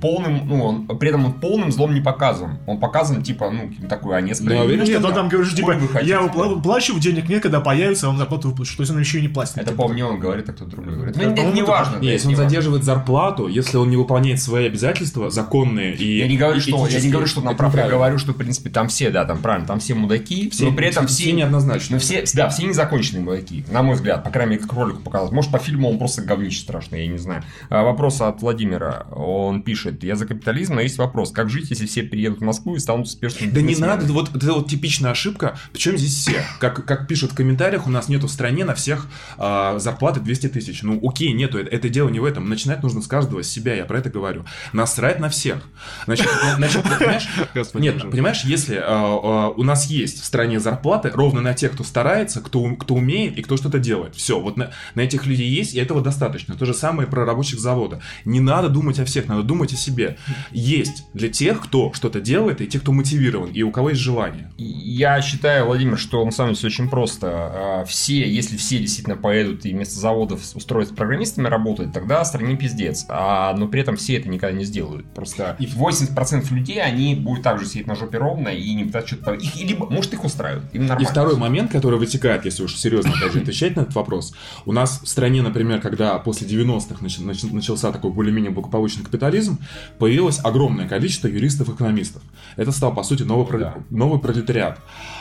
полным, 0.00 0.42
ну, 0.46 0.96
при 0.96 1.08
этом 1.08 1.26
он 1.26 1.32
полным 1.34 1.72
злом 1.72 1.94
не 1.94 2.00
показан. 2.00 2.58
Он 2.66 2.78
показан, 2.78 3.22
типа, 3.22 3.50
ну, 3.50 3.70
такой, 3.88 4.16
а 4.16 4.20
не 4.20 4.34
нет, 4.88 5.04
он 5.04 5.14
там 5.14 5.28
говорит, 5.28 5.54
типа, 5.54 5.76
я 6.02 6.22
выплачиваю, 6.22 7.00
денег 7.00 7.28
нет, 7.28 7.42
когда 7.42 7.60
появится, 7.60 8.08
он 8.08 8.18
зарплату 8.18 8.48
выплачет. 8.48 8.76
То 8.76 8.82
есть 8.82 8.92
он 8.92 8.98
еще 8.98 9.18
и 9.18 9.22
не 9.22 9.28
платит. 9.28 9.58
Это, 9.58 9.72
по 9.72 9.88
мне 9.88 10.04
он 10.04 10.18
говорит, 10.18 10.48
а 10.48 10.52
кто-то 10.52 10.70
другой 10.70 10.94
говорит. 10.94 11.16
Ну, 11.16 11.22
это 11.22 11.44
не 11.44 11.62
важно. 11.62 11.98
Если 12.00 12.28
он 12.28 12.36
задерживает 12.36 12.84
зарплату, 12.84 13.48
если 13.48 13.76
он 13.76 13.90
не 13.90 13.96
выполняет 13.96 14.40
свои 14.40 14.66
обязательства 14.66 15.30
законные 15.30 15.94
и 15.94 16.18
Я 16.18 16.28
не 16.28 16.36
говорю, 16.36 16.60
что 16.60 16.86
я 16.86 17.00
не 17.00 17.10
говорю, 17.10 17.26
что 17.26 17.40
направо, 17.40 17.76
я 17.76 17.88
говорю, 17.88 18.18
что, 18.18 18.32
в 18.32 18.36
принципе, 18.36 18.70
там 18.70 18.88
все, 18.88 19.10
да, 19.10 19.24
там 19.24 19.38
правильно, 19.38 19.66
там 19.66 19.80
все 19.80 19.94
мудаки, 19.94 20.50
но 20.60 20.72
при 20.72 20.86
этом 20.88 21.06
все... 21.06 21.18
Все 21.18 21.32
неоднозначно. 21.32 21.96
Но 21.96 22.00
все, 22.00 22.24
да, 22.34 22.48
все 22.48 22.64
незаконченные 22.64 23.22
мудаки, 23.22 23.64
на 23.70 23.82
мой 23.82 23.96
взгляд, 23.96 24.24
по 24.24 24.30
крайней 24.30 24.52
мере, 24.52 24.62
как 24.62 24.72
ролику 24.72 25.00
показалось. 25.00 25.32
Может, 25.32 25.50
по 25.50 25.58
фильму 25.58 25.90
он 25.90 25.98
просто 25.98 26.22
говнище 26.22 26.60
страшный, 26.60 27.02
я 27.02 27.06
не 27.08 27.18
знаю. 27.18 27.42
А, 27.68 27.82
вопрос 27.82 28.20
от 28.20 28.40
Владимира. 28.40 29.06
Он 29.12 29.62
пишет, 29.62 30.04
я 30.04 30.16
за 30.16 30.26
капитализм, 30.26 30.74
но 30.74 30.80
есть 30.80 30.98
вопрос, 30.98 31.32
как 31.32 31.50
жить, 31.50 31.70
если 31.70 31.86
все 31.86 32.02
приедут 32.02 32.40
в 32.40 32.44
Москву 32.44 32.76
и 32.76 32.78
станут 32.78 33.06
успешными 33.06 33.50
Да 33.50 33.60
не 33.60 33.74
надо, 33.76 34.10
вот, 34.12 34.30
вот 34.32 34.68
типичная 34.78 35.10
ошибка. 35.10 35.58
Причем 35.72 35.98
здесь 35.98 36.14
все. 36.14 36.44
Как, 36.60 36.86
как 36.86 37.08
пишут 37.08 37.32
в 37.32 37.34
комментариях, 37.34 37.86
у 37.86 37.90
нас 37.90 38.08
нету 38.08 38.28
в 38.28 38.30
стране 38.30 38.64
на 38.64 38.74
всех 38.74 39.08
э, 39.36 39.74
зарплаты 39.78 40.20
200 40.20 40.48
тысяч. 40.48 40.82
Ну, 40.82 41.00
окей, 41.02 41.32
нету. 41.32 41.58
Это, 41.58 41.68
это 41.70 41.88
дело 41.88 42.08
не 42.08 42.20
в 42.20 42.24
этом. 42.24 42.48
Начинать 42.48 42.82
нужно 42.82 43.02
с 43.02 43.08
каждого, 43.08 43.42
с 43.42 43.48
себя. 43.48 43.74
Я 43.74 43.84
про 43.84 43.98
это 43.98 44.08
говорю. 44.10 44.44
Насрать 44.72 45.18
на 45.18 45.28
всех. 45.28 45.62
Значит, 46.04 46.28
значит 46.56 46.82
понимаешь? 46.82 47.28
Нет, 47.74 48.10
понимаешь, 48.10 48.44
если 48.44 48.76
э, 48.76 48.80
э, 48.80 49.52
у 49.56 49.62
нас 49.64 49.86
есть 49.86 50.22
в 50.22 50.24
стране 50.24 50.60
зарплаты 50.60 51.10
ровно 51.10 51.40
на 51.40 51.54
тех, 51.54 51.72
кто 51.72 51.82
старается, 51.82 52.40
кто, 52.40 52.76
кто 52.76 52.94
умеет 52.94 53.36
и 53.36 53.42
кто 53.42 53.56
что-то 53.56 53.78
делает. 53.78 54.14
Все, 54.14 54.38
вот 54.38 54.56
на, 54.56 54.70
на 54.94 55.00
этих 55.00 55.26
людей 55.26 55.48
есть, 55.48 55.74
и 55.74 55.78
этого 55.78 56.00
достаточно. 56.00 56.54
То 56.54 56.66
же 56.66 56.74
самое 56.74 57.08
про 57.08 57.24
рабочих 57.24 57.58
завода. 57.58 58.00
Не 58.24 58.40
надо 58.40 58.68
думать 58.68 59.00
о 59.00 59.04
всех, 59.04 59.26
надо 59.26 59.42
думать 59.42 59.72
о 59.72 59.76
себе. 59.76 60.18
Есть 60.52 61.04
для 61.14 61.28
тех, 61.28 61.60
кто 61.60 61.92
что-то 61.92 62.20
делает, 62.20 62.60
и 62.60 62.68
тех, 62.68 62.82
кто 62.82 62.92
мотивирован, 62.92 63.50
и 63.50 63.62
у 63.62 63.72
кого 63.72 63.90
есть 63.90 64.00
желание. 64.00 64.50
Я 64.68 65.20
считаю, 65.22 65.66
Владимир, 65.66 65.98
что 65.98 66.24
на 66.24 66.30
самом 66.30 66.50
деле 66.50 66.58
все 66.58 66.66
очень 66.66 66.90
просто. 66.90 67.28
А, 67.30 67.84
все, 67.86 68.28
если 68.28 68.56
все 68.56 68.78
действительно 68.78 69.16
поедут 69.16 69.64
и 69.64 69.72
вместо 69.72 69.98
заводов 69.98 70.42
устроятся 70.54 70.94
программистами 70.94 71.48
работать, 71.48 71.92
тогда 71.92 72.24
стране 72.24 72.56
пиздец. 72.56 73.06
А, 73.08 73.54
но 73.54 73.68
при 73.68 73.80
этом 73.80 73.96
все 73.96 74.16
это 74.16 74.28
никогда 74.28 74.56
не 74.56 74.64
сделают. 74.64 75.06
Просто 75.14 75.56
80% 75.58 76.52
людей, 76.52 76.82
они 76.82 77.14
будут 77.14 77.42
также 77.42 77.66
сидеть 77.66 77.86
на 77.86 77.94
жопе 77.94 78.18
ровно 78.18 78.48
и 78.48 78.74
не 78.74 78.84
пытаться 78.84 79.14
что-то... 79.14 79.32
Их, 79.32 79.56
либо, 79.56 79.88
может, 79.88 80.12
их 80.12 80.24
устраивают. 80.24 80.66
Им 80.74 80.86
нормально. 80.86 81.08
И 81.08 81.10
второй 81.10 81.36
момент, 81.36 81.72
который 81.72 81.98
вытекает, 81.98 82.44
если 82.44 82.62
уж 82.62 82.76
серьезно 82.76 83.12
даже 83.20 83.40
отвечать 83.40 83.76
на 83.76 83.82
этот 83.82 83.94
вопрос. 83.94 84.34
У 84.66 84.72
нас 84.72 85.00
в 85.02 85.08
стране, 85.08 85.42
например, 85.42 85.80
когда 85.80 86.18
после 86.18 86.46
90-х 86.46 87.04
начался 87.52 87.92
такой 87.92 88.10
более-менее 88.10 88.50
благополучный 88.50 89.04
капитализм, 89.04 89.58
появилось 89.98 90.40
огромное 90.42 90.88
количество 90.88 91.28
юристов-экономистов. 91.28 92.22
Это 92.56 92.72
стал, 92.72 92.94
по 92.94 93.02
сути, 93.02 93.22
новый, 93.22 93.58
да. 93.58 93.76
новый 93.90 94.20
пролетариат. 94.20 94.57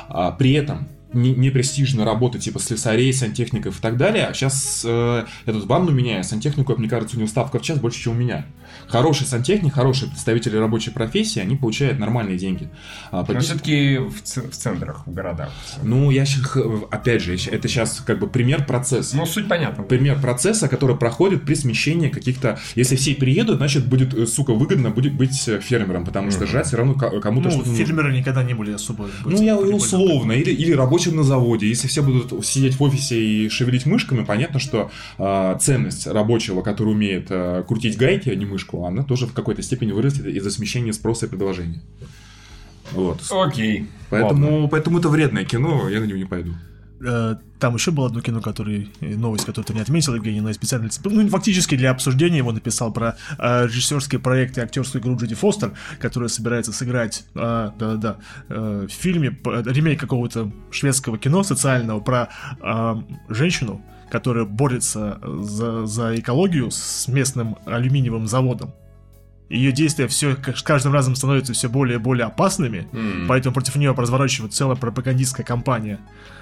А, 0.10 0.32
при 0.32 0.53
этом 0.53 0.88
не, 1.13 1.34
не 1.34 1.50
престижно 1.50 2.06
работать, 2.06 2.44
типа 2.44 2.60
слесарей, 2.60 3.13
сантехников 3.13 3.79
и 3.79 3.82
так 3.82 3.98
далее. 3.98 4.25
А 4.25 4.34
сейчас 4.34 4.84
э, 4.86 5.25
я 5.46 5.53
тут 5.53 5.65
банду 5.65 5.91
меняю, 5.91 6.24
сантехнику, 6.24 6.75
мне 6.75 6.89
кажется, 6.89 7.15
у 7.15 7.20
него 7.20 7.29
ставка 7.29 7.60
в 7.60 7.62
час 7.62 7.79
больше, 7.79 8.01
чем 8.01 8.13
у 8.13 8.15
меня. 8.15 8.46
Хороший 8.88 9.27
сантехник, 9.27 9.74
хорошие 9.74 10.10
представители 10.10 10.57
рабочей 10.57 10.91
профессии, 10.91 11.39
они 11.39 11.55
получают 11.55 12.00
нормальные 12.00 12.38
деньги. 12.38 12.69
А, 13.12 13.25
Но 13.27 13.39
все-таки 13.39 13.98
в, 13.98 14.22
в 14.22 14.55
центрах, 14.55 15.05
в 15.05 15.13
городах. 15.13 15.51
Ну, 15.84 16.12
я 16.12 16.25
сейчас, 16.25 16.55
опять 16.89 17.22
же, 17.22 17.36
это 17.50 17.67
сейчас 17.67 18.01
как 18.05 18.19
бы 18.19 18.27
пример 18.27 18.65
процесса. 18.65 19.17
Ну, 19.17 19.25
суть 19.25 19.48
понятна. 19.48 19.84
Пример 19.84 20.19
процесса, 20.19 20.67
который 20.67 20.96
проходит 20.96 21.46
при 21.46 21.55
смещении 21.55 22.10
каких-то... 22.10 22.60
Если 22.75 22.96
все 22.96 23.15
приедут, 23.15 23.57
значит, 23.57 23.88
будет, 23.88 24.13
э, 24.13 24.25
сука, 24.25 24.53
выгодно 24.53 24.89
будет 24.89 25.13
быть 25.13 25.38
фермером, 25.62 26.05
потому 26.05 26.31
что 26.31 26.43
mm-hmm. 26.43 26.51
жать 26.51 26.67
все 26.67 26.77
равно 26.77 26.93
кому-то 26.93 27.50
ну, 27.50 27.63
фермеры 27.63 28.07
нужно. 28.07 28.19
никогда 28.19 28.43
не 28.43 28.53
были 28.53 28.74
особо... 28.74 29.10
Ну, 29.25 29.41
я 29.41 29.57
условно. 29.57 30.31
Или, 30.31 30.51
или 30.51 30.72
рабочим 30.72 31.15
на 31.15 31.24
заводе. 31.24 31.67
Если 31.67 31.88
все 31.88 32.03
будут 32.03 32.46
сидеть 32.46 32.75
в 32.75 32.84
офисе 32.84 33.19
и 33.19 33.50
шевелить 33.50 33.86
мышками, 33.86 34.24
понятно, 34.24 34.60
что 34.60 34.91
э, 35.17 35.57
ценность 35.60 36.07
рабочего, 36.07 36.62
который 36.62 36.89
умеет 36.89 37.27
э, 37.29 37.63
крутить 37.67 37.98
гайки, 37.98 38.29
а 38.29 38.36
не 38.36 38.46
мышку, 38.67 38.86
она 38.86 39.03
тоже 39.03 39.25
в 39.25 39.33
какой-то 39.33 39.62
степени 39.62 39.91
вырастет 39.91 40.25
из-за 40.25 40.51
смещения 40.51 40.93
спроса 40.93 41.25
и 41.25 41.29
предложения. 41.29 41.81
Вот. 42.91 43.21
Окей. 43.31 43.88
Поэтому, 44.09 44.69
поэтому 44.69 45.00
это 45.00 45.09
вредное 45.09 45.45
кино, 45.45 45.89
я 45.89 46.00
на 46.00 46.05
него 46.05 46.17
не 46.17 46.25
пойду. 46.25 46.53
Э, 47.05 47.36
там 47.59 47.75
еще 47.75 47.91
было 47.91 48.07
одно 48.07 48.21
кино, 48.21 48.41
который, 48.41 48.89
новость, 49.01 49.45
которую 49.45 49.65
ты 49.65 49.74
не 49.74 49.81
отметил, 49.81 50.15
Евгений, 50.15 50.41
но 50.41 50.47
я 50.47 50.53
специально, 50.53 50.89
ну, 51.03 51.27
фактически 51.29 51.75
для 51.75 51.91
обсуждения 51.91 52.38
его 52.38 52.51
написал 52.51 52.93
про 52.93 53.17
э, 53.38 53.65
режиссерский 53.65 54.19
проект 54.19 54.57
и 54.57 54.62
актерскую 54.62 55.01
игру 55.01 55.17
Джуди 55.17 55.36
Фостер, 55.36 55.74
которая 56.00 56.29
собирается 56.29 56.71
сыграть, 56.71 57.25
э, 57.36 57.71
да-да-да, 57.77 58.17
э, 58.50 58.88
в 58.89 58.91
фильме, 58.91 59.38
ремейк 59.43 60.00
какого-то 60.00 60.51
шведского 60.71 61.17
кино 61.17 61.43
социального 61.43 62.00
про 62.00 62.29
э, 62.62 62.95
женщину, 63.29 63.81
которая 64.09 64.45
борется 64.45 65.19
за, 65.23 65.85
за 65.85 66.19
экологию 66.19 66.71
с 66.71 67.07
местным 67.07 67.57
алюминиевым 67.65 68.27
заводом. 68.27 68.73
Ее 69.49 69.71
действия 69.71 70.08
все 70.08 70.36
с 70.36 70.62
каждым 70.62 70.93
разом 70.93 71.15
становятся 71.15 71.53
все 71.53 71.69
более 71.69 71.95
и 71.95 72.01
более 72.01 72.25
опасными, 72.25 72.88
mm. 72.91 73.27
поэтому 73.27 73.53
против 73.53 73.75
нее 73.77 73.93
разворачивает 73.93 74.53
целая 74.53 74.75
пропагандистская 74.75 75.45
кампания. 75.45 75.99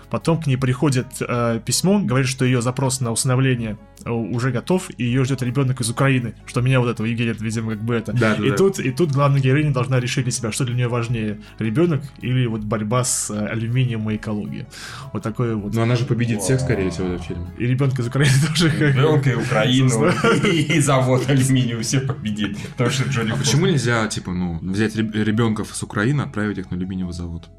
Потом 0.10 0.42
к 0.42 0.48
ней 0.48 0.58
приходит 0.58 1.08
э, 1.20 1.60
письмо, 1.66 2.00
говорит, 2.00 2.28
что 2.28 2.46
ее 2.46 2.62
запрос 2.62 3.02
на 3.02 3.12
усыновление 3.12 3.78
э, 4.04 4.10
уже 4.10 4.52
готов, 4.52 4.90
и 4.98 5.04
ее 5.04 5.24
ждет 5.24 5.42
ребенок 5.42 5.82
из 5.82 5.90
Украины. 5.90 6.36
Что 6.46 6.62
меня 6.62 6.80
вот 6.80 6.90
этого 6.90 7.06
Евгения, 7.06 7.36
видимо, 7.40 7.72
как 7.72 7.84
бы 7.84 7.96
это. 7.96 8.14
Да, 8.14 8.36
да, 8.36 8.46
и, 8.46 8.50
да. 8.50 8.56
Тут, 8.56 8.80
и 8.80 8.92
тут 8.92 9.12
главная 9.12 9.42
героиня 9.42 9.72
должна 9.72 10.00
решить 10.00 10.24
для 10.24 10.32
себя, 10.32 10.52
что 10.52 10.66
для 10.66 10.76
нее 10.76 10.88
важнее, 10.88 11.40
ребенок 11.60 12.02
или 12.22 12.46
вот 12.46 12.62
борьба 12.62 13.04
с 13.04 13.30
э, 13.30 13.48
алюминием 13.48 14.10
и 14.10 14.16
экологией. 14.16 14.66
Вот 15.14 15.24
такое 15.24 15.56
вот. 15.56 15.74
Но 15.74 15.84
она 15.84 15.96
же 15.96 16.06
победит 16.06 16.42
всех, 16.42 16.62
скорее 16.62 16.90
всего, 16.90 17.18
в 17.18 17.22
фильме. 17.22 17.48
И 17.58 17.66
ребенка 17.66 18.02
из 18.02 18.08
Украины 18.08 18.34
тоже. 18.48 18.70
Ребенка 18.70 19.32
и 19.32 19.36
Украину, 19.36 20.12
и 20.44 20.80
завод 20.80 21.30
алюминиум 21.30 21.82
все 21.82 22.00
победит. 22.00 22.58
Потому 22.72 22.90
что 22.90 23.10
Джоди 23.10 23.32
а 23.32 23.36
почему 23.36 23.66
нельзя, 23.66 24.08
типа, 24.08 24.32
ну, 24.32 24.60
взять 24.62 24.96
ребенков 24.96 25.76
с 25.76 25.84
Украины, 25.84 26.22
отправить 26.22 26.58
их 26.58 26.72
на 26.72 26.78
алюминиевый 26.78 27.14
завод? 27.14 27.50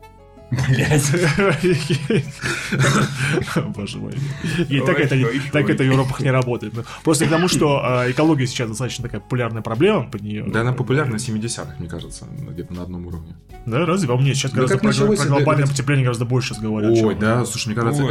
Блять. 0.51 1.03
Боже 3.75 3.99
мой. 3.99 4.15
И 4.69 4.81
так 4.81 5.01
это, 5.01 5.17
так 5.53 5.69
это 5.69 5.83
в 5.83 5.87
Европах 5.87 6.21
не 6.21 6.31
работает. 6.31 6.75
Ну, 6.75 6.85
просто 7.03 7.27
к 7.27 7.31
тому, 7.31 7.49
что 7.49 7.81
а, 7.83 8.11
экология 8.11 8.47
сейчас 8.47 8.69
достаточно 8.69 9.03
такая 9.05 9.21
популярная 9.21 9.63
проблема 9.63 10.09
под 10.09 10.23
нее. 10.23 10.45
Да, 10.47 10.61
она 10.61 10.73
популярна 10.73 11.19
в 11.19 11.21
70-х, 11.21 11.75
мне 11.79 11.89
кажется, 11.89 12.27
где-то 12.31 12.73
на 12.75 12.83
одном 12.83 13.07
уровне. 13.07 13.37
Да, 13.67 13.85
разве? 13.85 14.07
Во 14.09 14.17
мне 14.17 14.35
сейчас 14.35 14.53
гораздо 14.53 14.79
про, 14.79 14.93
глобальное 14.93 15.67
потепление 15.67 16.05
гораздо 16.05 16.25
больше 16.25 16.55
говорят. 16.55 16.93
Ой, 16.93 17.17
да, 17.17 17.45
слушай, 17.45 17.69
мне 17.69 17.77
кажется, 17.77 18.05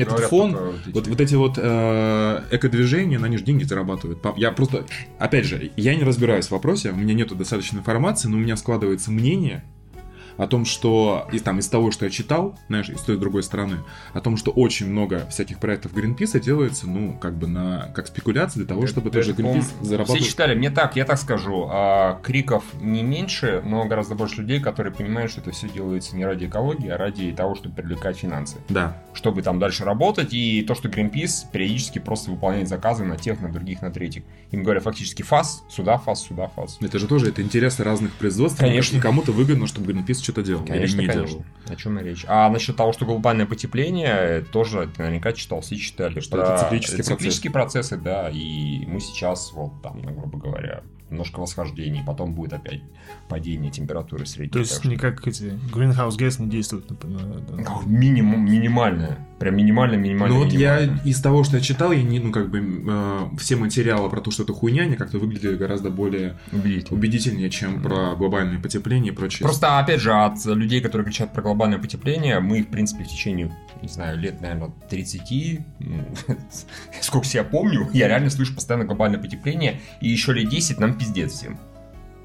э, 0.00 0.02
этот 0.02 0.20
фон, 0.20 0.56
вот, 0.92 1.08
вот 1.08 1.20
эти 1.20 1.34
вот 1.34 1.54
э, 1.56 2.42
экодвижения, 2.52 3.18
на 3.18 3.26
них 3.26 3.42
деньги 3.42 3.64
зарабатывают. 3.64 4.20
Я 4.36 4.52
просто, 4.52 4.86
опять 5.18 5.44
же, 5.44 5.72
я 5.76 5.96
не 5.96 6.04
разбираюсь 6.04 6.46
в 6.46 6.50
вопросе, 6.52 6.90
у 6.90 6.96
меня 6.96 7.14
нету 7.14 7.34
достаточной 7.34 7.80
информации, 7.80 8.28
но 8.28 8.36
у 8.36 8.40
меня 8.40 8.56
складывается 8.56 9.10
мнение, 9.10 9.64
о 10.40 10.46
том, 10.46 10.64
что 10.64 11.28
из, 11.32 11.42
там, 11.42 11.58
из 11.58 11.68
того, 11.68 11.90
что 11.90 12.06
я 12.06 12.10
читал, 12.10 12.58
знаешь, 12.68 12.88
из 12.88 13.02
той 13.02 13.16
и 13.16 13.18
другой 13.18 13.42
стороны, 13.42 13.80
о 14.14 14.20
том, 14.22 14.38
что 14.38 14.50
очень 14.50 14.90
много 14.90 15.26
всяких 15.28 15.58
проектов 15.58 15.92
Гринписа 15.92 16.40
делается, 16.40 16.88
ну, 16.88 17.12
как 17.12 17.34
бы 17.36 17.46
на, 17.46 17.90
как 17.94 18.06
спекуляция 18.06 18.60
для 18.60 18.66
того, 18.66 18.86
чтобы 18.86 19.10
это, 19.10 19.18
тоже 19.18 19.34
Гринпис 19.34 19.70
зарабатывал. 19.82 20.18
Все 20.18 20.30
читали, 20.30 20.54
мне 20.54 20.70
так, 20.70 20.96
я 20.96 21.04
так 21.04 21.18
скажу, 21.18 21.68
а, 21.70 22.18
криков 22.22 22.64
не 22.80 23.02
меньше, 23.02 23.62
но 23.66 23.84
гораздо 23.84 24.14
больше 24.14 24.40
людей, 24.40 24.60
которые 24.60 24.94
понимают, 24.94 25.30
что 25.30 25.42
это 25.42 25.50
все 25.50 25.68
делается 25.68 26.16
не 26.16 26.24
ради 26.24 26.46
экологии, 26.46 26.88
а 26.88 26.96
ради 26.96 27.32
того, 27.32 27.54
чтобы 27.54 27.74
привлекать 27.74 28.16
финансы. 28.16 28.56
Да. 28.70 28.96
Чтобы 29.12 29.42
там 29.42 29.58
дальше 29.58 29.84
работать, 29.84 30.32
и 30.32 30.62
то, 30.62 30.74
что 30.74 30.88
Greenpeace 30.88 31.50
периодически 31.52 31.98
просто 31.98 32.30
выполняет 32.30 32.66
заказы 32.66 33.04
на 33.04 33.18
тех, 33.18 33.42
на 33.42 33.52
других, 33.52 33.82
на 33.82 33.90
третьих. 33.90 34.22
Им 34.52 34.62
говорят 34.62 34.84
фактически 34.84 35.20
фас, 35.20 35.62
сюда 35.68 35.98
фас, 35.98 36.22
сюда 36.22 36.48
фас. 36.48 36.78
Это 36.80 36.98
же 36.98 37.06
тоже 37.06 37.28
это 37.28 37.42
интересы 37.42 37.84
разных 37.84 38.14
производств. 38.14 38.58
Конечно. 38.58 38.98
Кому-то 39.02 39.32
выгодно, 39.32 39.66
чтобы 39.66 39.92
Greenpeace 39.92 40.29
что-то 40.30 40.46
делал. 40.46 40.64
Конечно, 40.64 40.96
или 40.96 41.02
не 41.02 41.12
конечно. 41.12 41.38
Делал. 41.38 41.44
О 41.68 41.76
чем 41.76 41.98
и 41.98 42.02
речь. 42.02 42.24
А 42.28 42.48
насчет 42.50 42.76
того, 42.76 42.92
что 42.92 43.04
глобальное 43.04 43.46
потепление, 43.46 44.44
тоже 44.52 44.88
ты 44.94 45.02
наверняка 45.02 45.32
читал, 45.32 45.60
все 45.60 45.76
читали. 45.76 46.20
Что 46.20 46.42
это 46.42 46.58
циклические, 46.64 47.02
циклические 47.02 47.52
процессы. 47.52 47.96
процессы, 47.96 48.04
да. 48.04 48.30
И 48.30 48.86
мы 48.86 49.00
сейчас, 49.00 49.52
вот 49.52 49.82
там, 49.82 50.00
ну, 50.02 50.12
грубо 50.12 50.38
говоря, 50.38 50.82
немножко 51.10 51.40
восхождение, 51.40 52.02
потом 52.06 52.34
будет 52.34 52.52
опять 52.52 52.82
падение 53.28 53.70
температуры 53.70 54.26
средней. 54.26 54.50
То 54.50 54.58
есть 54.60 54.76
что... 54.76 54.88
никак 54.88 55.26
эти 55.26 55.58
greenhouse 55.72 56.16
gas 56.16 56.40
не 56.40 56.48
действуют? 56.48 56.86
Да. 56.88 57.80
Минимум, 57.86 58.44
минимальное. 58.44 59.26
Прям 59.38 59.56
минимально, 59.56 59.96
минимально. 59.96 60.36
Ну 60.36 60.44
вот 60.44 60.52
я 60.52 60.80
из 61.04 61.20
того, 61.20 61.44
что 61.44 61.56
я 61.56 61.62
читал, 61.62 61.92
я 61.92 62.02
не, 62.02 62.18
ну 62.18 62.30
как 62.30 62.50
бы 62.50 62.60
э, 62.60 63.28
все 63.38 63.56
материалы 63.56 64.10
про 64.10 64.20
то, 64.20 64.30
что 64.30 64.42
это 64.42 64.52
хуйня, 64.52 64.82
они 64.82 64.96
как-то 64.96 65.18
выглядели 65.18 65.56
гораздо 65.56 65.90
более 65.90 66.38
Убедительно. 66.52 66.98
убедительнее, 66.98 67.50
чем 67.50 67.82
про 67.82 68.14
глобальное 68.16 68.60
потепление 68.60 69.12
и 69.12 69.16
прочее. 69.16 69.44
Просто, 69.44 69.78
опять 69.78 70.00
же, 70.00 70.12
от 70.12 70.44
людей, 70.44 70.80
которые 70.80 71.06
кричат 71.06 71.32
про 71.32 71.42
глобальное 71.42 71.78
потепление, 71.78 72.40
мы, 72.40 72.62
в 72.62 72.68
принципе, 72.68 73.04
в 73.04 73.08
течение, 73.08 73.56
не 73.82 73.88
знаю, 73.88 74.18
лет, 74.18 74.40
наверное, 74.40 74.72
30, 74.88 75.60
сколько 77.00 77.26
себя 77.26 77.44
помню, 77.44 77.88
я 77.92 78.08
реально 78.08 78.30
слышу 78.30 78.54
постоянно 78.54 78.84
глобальное 78.84 79.20
потепление, 79.20 79.80
и 80.00 80.08
еще 80.08 80.32
лет 80.32 80.48
10 80.48 80.78
нам 80.78 80.96
пиздец 80.98 81.32
всем. 81.32 81.58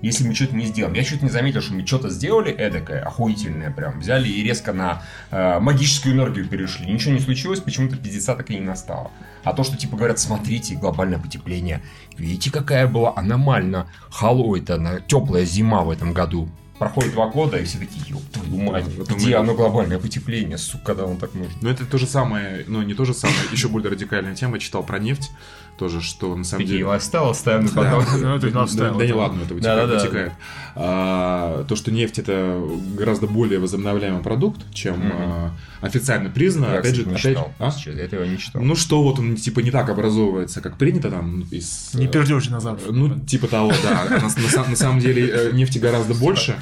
Если 0.02 0.28
мы 0.28 0.36
что-то 0.36 0.56
не 0.56 0.66
сделаем. 0.66 0.94
Я 0.94 1.04
чуть 1.04 1.24
не 1.24 1.30
заметил, 1.30 1.62
что 1.62 1.74
мы 1.74 1.84
что-то 1.88 2.10
сделали 2.10 2.52
эдакое, 2.52 3.02
охуительное 3.02 3.72
прям. 3.72 4.00
Взяли 4.02 4.28
и 4.28 4.44
резко 4.44 4.72
на 4.74 5.02
э, 5.32 5.60
магическую 5.60 6.14
энергию 6.14 6.48
перешли. 6.48 6.86
Ничего 6.86 7.14
не 7.14 7.20
случилось, 7.20 7.60
почему-то 7.60 7.98
пиздеца 7.98 8.36
так 8.36 8.52
и 8.52 8.56
не 8.56 8.62
настало. 8.62 9.10
А 9.44 9.54
то, 9.54 9.64
что 9.64 9.78
типа 9.78 9.98
говорят, 9.98 10.20
смотрите, 10.20 10.76
глобальное 10.76 11.18
потепление. 11.18 11.82
Видите, 12.18 12.52
какая 12.52 12.88
была 12.88 13.14
аномально 13.16 13.88
холой-то, 14.12 15.02
теплая 15.08 15.46
зима 15.46 15.82
в 15.82 15.90
этом 15.90 16.14
году. 16.14 16.50
Проходит 16.80 17.14
два 17.14 17.28
года, 17.28 17.58
и 17.58 17.64
все 17.64 17.80
такие, 17.80 18.04
ёб 18.08 18.24
твою 18.32 18.58
мать, 18.58 18.86
где 18.88 19.30
мы... 19.30 19.34
оно 19.36 19.54
глобальное 19.56 20.00
потепление, 20.00 20.58
сука, 20.58 20.86
когда 20.86 21.06
он 21.06 21.18
так 21.18 21.34
нужен. 21.34 21.54
Ну, 21.62 21.70
это 21.70 21.86
то 21.86 21.98
же 21.98 22.06
самое, 22.06 22.66
ну, 22.68 22.82
не 22.82 22.94
то 22.94 23.06
же 23.06 23.14
самое, 23.14 23.40
еще 23.52 23.68
более 23.68 23.92
радикальная 23.92 24.36
тема, 24.36 24.60
читал 24.60 24.84
про 24.84 25.00
нефть, 25.00 25.32
тоже, 25.78 26.02
что 26.02 26.36
на 26.36 26.44
самом 26.44 26.66
деле... 26.66 26.86
лайфстайл 26.86 27.30
оставим 27.30 27.66
на 27.66 27.72
потом. 27.72 28.06
Да, 28.22 28.38
да, 28.38 29.06
не 29.06 29.14
ладно, 29.14 29.42
это 29.44 29.54
вытекает. 29.54 30.32
А, 30.76 31.64
то, 31.66 31.76
что 31.76 31.92
нефть 31.92 32.20
это 32.20 32.62
гораздо 32.98 33.28
более 33.28 33.60
возобновляемый 33.60 34.22
продукт, 34.22 34.62
чем 34.74 35.12
а, 35.14 35.52
официально 35.82 36.30
признано. 36.30 36.78
Опять 36.78 36.96
же, 36.96 37.04
опять... 37.04 37.38
А? 37.60 37.72
Я 37.86 38.04
этого 38.04 38.24
не 38.26 38.38
читал. 38.38 38.62
Ну 38.62 38.76
что, 38.76 39.02
вот 39.04 39.20
он 39.20 39.36
типа 39.36 39.62
не 39.62 39.72
так 39.72 39.90
образовывается, 39.90 40.62
как 40.62 40.78
принято 40.78 41.10
там 41.10 41.42
из... 41.52 41.94
Не 41.94 42.08
пердешь 42.08 42.50
назад. 42.50 42.80
Ну, 42.90 43.20
типа 43.20 43.48
того, 43.48 43.72
да. 43.84 44.22
На 44.68 44.76
самом 44.76 45.00
деле 45.00 45.30
э, 45.30 45.52
нефти 45.54 45.78
гораздо 45.78 46.14
больше 46.14 46.56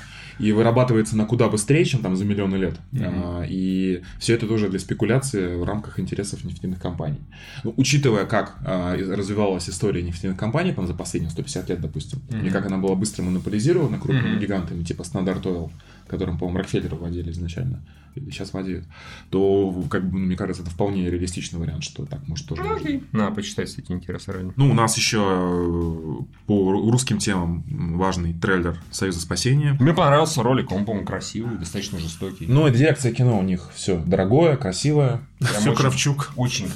и 0.43 0.51
вырабатывается 0.51 1.15
на 1.15 1.25
куда 1.25 1.47
быстрее, 1.47 1.86
чем 1.86 2.01
там 2.01 2.17
за 2.17 2.25
миллионы 2.25 2.58
лет. 2.58 2.75
Mm-hmm. 2.91 3.47
И 3.49 4.01
все 4.19 4.34
это 4.34 4.45
тоже 4.45 4.69
для 4.69 4.79
спекуляции 4.79 5.56
в 5.56 5.63
рамках 5.63 5.99
интересов 5.99 6.43
нефтяных 6.43 6.82
компаний. 6.82 7.21
Ну, 7.63 7.73
учитывая, 7.77 8.25
как 8.25 8.58
а, 8.65 8.95
развивалась 8.95 9.69
история 9.69 10.03
нефтяных 10.03 10.38
компаний 10.38 10.73
там, 10.73 10.86
за 10.86 10.93
последние 10.93 11.32
150 11.32 11.69
лет, 11.69 11.79
допустим, 11.79 12.19
mm-hmm. 12.27 12.47
и 12.47 12.49
как 12.49 12.65
она 12.65 12.77
была 12.77 12.95
быстро 12.95 13.23
монополизирована 13.23 13.97
крупными 13.99 14.36
mm-hmm. 14.36 14.39
гигантами, 14.39 14.84
типа 14.84 15.03
Standard 15.03 15.43
Oil, 15.43 15.71
которым, 16.07 16.37
по-моему, 16.37 16.59
Рокфеллер 16.59 16.95
владели 16.95 17.31
изначально, 17.31 17.83
или 18.15 18.29
сейчас 18.29 18.53
владеют, 18.53 18.85
то, 19.29 19.83
как 19.89 20.09
бы, 20.09 20.17
мне 20.17 20.35
кажется, 20.35 20.61
это 20.61 20.71
вполне 20.71 21.09
реалистичный 21.09 21.59
вариант, 21.59 21.83
что 21.83 22.05
так 22.05 22.27
может 22.27 22.47
тоже 22.47 22.63
ну, 22.63 22.79
быть. 22.79 23.13
Надо 23.13 23.35
почитать 23.35 23.73
эти 23.77 23.91
интересы 23.91 24.31
ранее. 24.31 24.53
Ну, 24.55 24.69
у 24.69 24.73
нас 24.73 24.97
еще 24.97 25.19
э, 25.19 26.23
по 26.45 26.71
русским 26.71 27.17
темам 27.17 27.63
важный 27.97 28.33
трейлер 28.33 28.79
Союза 28.91 29.19
спасения. 29.19 29.75
Мне 29.79 29.93
понравился 29.93 30.43
ролик, 30.43 30.71
он, 30.71 30.85
по-моему, 30.85 31.05
красивый, 31.07 31.57
достаточно 31.57 31.99
жестокий. 31.99 32.45
Ну, 32.47 32.67
и 32.67 32.71
дирекция 32.71 33.11
кино 33.13 33.39
у 33.39 33.43
них 33.43 33.71
все 33.73 33.97
дорогое, 34.05 34.57
красивое. 34.57 35.21
Все 35.43 35.73
Кравчук. 35.73 36.32
Очень. 36.36 36.69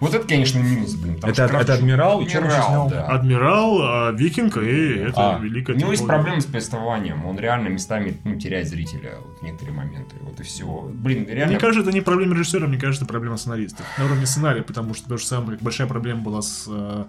Вот 0.00 0.14
это, 0.14 0.26
конечно, 0.26 0.58
минус, 0.58 0.94
блин. 0.94 1.18
Это, 1.22 1.44
это 1.44 1.74
Адмирал? 1.74 2.20
Адмирал, 2.20 2.88
да. 2.88 3.06
Адмирал, 3.06 3.78
а, 3.82 4.12
Викинг 4.12 4.56
и 4.56 4.94
это 4.94 5.36
а. 5.36 5.38
великая... 5.38 5.74
У 5.74 5.78
него 5.78 5.90
есть 5.92 6.06
проблемы 6.06 6.40
с 6.40 6.46
повествованием. 6.46 7.24
Он 7.26 7.38
реально 7.38 7.68
местами 7.68 8.16
ну, 8.24 8.38
теряет 8.38 8.68
зрителя 8.68 9.18
вот, 9.24 9.38
в 9.38 9.42
некоторые 9.42 9.76
моменты. 9.76 10.16
Вот 10.20 10.38
и 10.40 10.42
все. 10.42 10.90
Блин, 10.92 11.26
реально... 11.28 11.52
Мне 11.52 11.60
кажется, 11.60 11.82
это 11.82 11.92
не 11.92 12.00
проблема 12.00 12.34
режиссера, 12.34 12.66
мне 12.66 12.78
кажется, 12.78 13.04
это 13.04 13.12
проблема 13.12 13.36
сценаристов. 13.36 13.86
На 13.98 14.04
уровне 14.04 14.26
сценария, 14.26 14.62
потому 14.62 14.94
что 14.94 15.08
то 15.08 15.16
же 15.16 15.24
самое, 15.24 15.58
большая 15.60 15.86
проблема 15.86 16.22
была 16.22 16.42
с 16.42 16.64
э, 16.68 17.04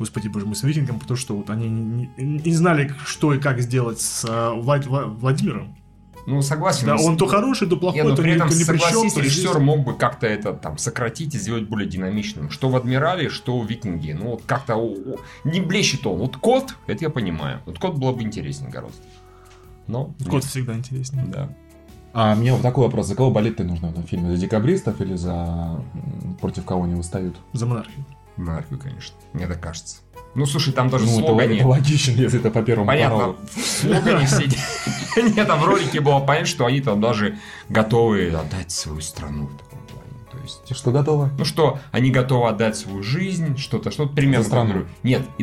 господи 0.00 0.28
боже 0.28 0.46
мой, 0.46 0.56
с 0.56 0.62
Викингом, 0.62 0.98
потому 0.98 1.16
что 1.16 1.36
вот 1.36 1.50
они 1.50 1.68
не, 1.68 2.10
не 2.16 2.54
знали, 2.54 2.92
что 3.04 3.34
и 3.34 3.38
как 3.38 3.60
сделать 3.60 4.00
с 4.00 4.24
э, 4.24 4.50
Влад, 4.54 4.86
Владимиром. 4.86 5.76
Ну, 6.30 6.42
согласен. 6.42 6.86
Да, 6.86 6.96
он 6.96 7.16
то 7.16 7.26
хороший, 7.26 7.68
то 7.68 7.76
плохой, 7.76 7.96
Нет, 7.98 8.08
но 8.08 8.14
то 8.14 8.22
при 8.22 8.34
этом, 8.34 8.48
не 8.48 8.54
согласись, 8.54 9.12
причем, 9.12 9.24
режиссер 9.24 9.50
здесь... 9.50 9.62
мог 9.62 9.80
бы 9.80 9.94
как-то 9.94 10.28
это 10.28 10.52
там 10.52 10.78
сократить 10.78 11.34
и 11.34 11.38
сделать 11.38 11.64
более 11.64 11.88
динамичным. 11.88 12.50
Что 12.50 12.68
в 12.68 12.76
Адмирале, 12.76 13.28
что 13.28 13.58
в 13.58 13.66
Викинге. 13.66 14.14
Ну, 14.14 14.30
вот 14.30 14.42
как-то 14.46 14.76
не 15.42 15.60
блещет 15.60 16.06
он. 16.06 16.18
Вот 16.18 16.36
кот, 16.36 16.76
это 16.86 17.04
я 17.04 17.10
понимаю. 17.10 17.60
Вот 17.66 17.80
кот 17.80 17.98
было 17.98 18.12
бы 18.12 18.22
интереснее 18.22 18.70
гораздо. 18.70 19.02
Но 19.88 20.14
кот 20.24 20.34
нет. 20.34 20.44
всегда 20.44 20.74
интереснее. 20.74 21.24
Да. 21.26 21.48
А 22.12 22.36
мне 22.36 22.52
вот 22.52 22.62
такой 22.62 22.84
вопрос. 22.84 23.08
За 23.08 23.16
кого 23.16 23.32
болеть-то 23.32 23.64
нужно 23.64 23.88
в 23.88 23.90
этом 23.90 24.04
фильме? 24.04 24.30
За 24.30 24.36
декабристов 24.36 25.00
или 25.00 25.16
за 25.16 25.82
против 26.40 26.64
кого 26.64 26.84
они 26.84 26.94
восстают? 26.94 27.36
За 27.54 27.66
монархию. 27.66 28.04
Монархию, 28.36 28.78
конечно. 28.78 29.16
Мне 29.32 29.48
так 29.48 29.60
кажется. 29.60 29.96
Ну, 30.34 30.46
слушай, 30.46 30.72
там 30.72 30.88
даже 30.88 31.06
ну, 31.06 31.18
слогане... 31.18 31.58
это, 31.58 31.66
логично, 31.66 32.12
если 32.12 32.38
это 32.38 32.50
по 32.50 32.62
первому 32.62 32.86
Понятно, 32.86 33.18
каналу. 33.18 33.36
в 33.56 33.66
слогане 33.66 34.26
все... 34.26 34.44
Нет, 35.36 35.46
там 35.48 35.60
в 35.60 35.64
ролике 35.64 36.00
было 36.00 36.20
понятно, 36.20 36.46
что 36.46 36.66
они 36.66 36.80
там 36.80 37.00
даже 37.00 37.38
готовы 37.68 38.28
отдать 38.30 38.70
свою 38.70 39.00
страну 39.00 39.46
в 39.46 39.56
таком 39.56 39.80
плане. 39.86 40.12
То 40.30 40.38
есть... 40.38 40.76
Что 40.76 40.92
готовы? 40.92 41.30
Ну, 41.36 41.44
что 41.44 41.80
они 41.90 42.10
готовы 42.10 42.48
отдать 42.48 42.76
свою 42.76 43.02
жизнь, 43.02 43.56
что-то, 43.56 43.90
что-то 43.90 44.14
примерно... 44.14 44.44
За 44.44 44.50
страну? 44.50 44.84
Нет, 45.02 45.22
и 45.38 45.42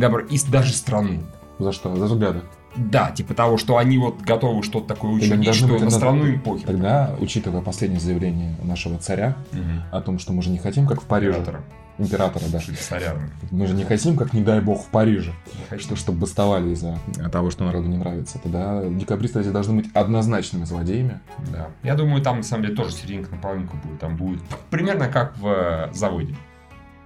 даже 0.50 0.73
страну. 0.73 1.23
За 1.60 1.73
что? 1.73 1.93
За 1.95 2.06
взгляды? 2.06 2.41
Да, 2.78 3.12
типа 3.12 3.34
того, 3.34 3.58
что 3.58 3.78
они 3.78 3.98
вот 3.98 4.22
готовы 4.22 4.63
что-то 4.63 4.88
такое 4.88 5.12
учинить, 5.12 5.54
что 5.54 5.68
быть, 5.68 5.82
на 5.82 5.90
страну 5.90 6.26
им 6.26 6.42
похер. 6.42 6.68
Тогда, 6.68 7.16
учитывая 7.20 7.62
последнее 7.62 8.00
заявление 8.00 8.56
нашего 8.63 8.98
царя 8.98 9.36
угу. 9.52 9.62
о 9.92 10.02
том, 10.02 10.20
что 10.20 10.34
мы 10.34 10.42
же 10.42 10.50
не 10.50 10.60
хотим, 10.60 10.88
как 10.88 11.02
в 11.02 11.06
Париже, 11.06 11.38
Императора 11.40 11.63
императора, 11.98 12.44
да. 12.52 12.60
Царя. 12.60 13.16
Мы 13.52 13.68
же 13.68 13.74
не 13.74 13.84
хотим, 13.84 14.18
как 14.18 14.34
не 14.34 14.42
дай 14.42 14.62
бог, 14.62 14.86
в 14.86 14.88
Париже, 14.88 15.34
что, 15.78 15.96
чтобы 15.96 16.20
бастовали 16.20 16.70
из-за 16.70 16.98
того, 17.32 17.50
что 17.50 17.66
народу 17.66 17.88
не 17.88 17.98
нравится. 17.98 18.40
Тогда 18.40 18.84
декабристы 18.88 19.42
здесь 19.42 19.54
должны 19.54 19.82
быть 19.82 19.88
однозначными 19.94 20.66
злодеями. 20.66 21.20
Да. 21.52 21.68
Я 21.84 21.96
думаю, 21.96 22.22
там 22.22 22.38
на 22.38 22.44
самом 22.44 22.63
деле 22.63 22.76
тоже 22.76 22.94
серединка 22.94 23.36
на 23.36 23.42
половинку 23.42 23.78
будет. 23.78 24.00
Там 24.00 24.16
будет 24.16 24.42
примерно 24.70 25.08
как 25.08 25.38
в 25.38 25.48
э, 25.48 25.94
заводе. 25.94 26.36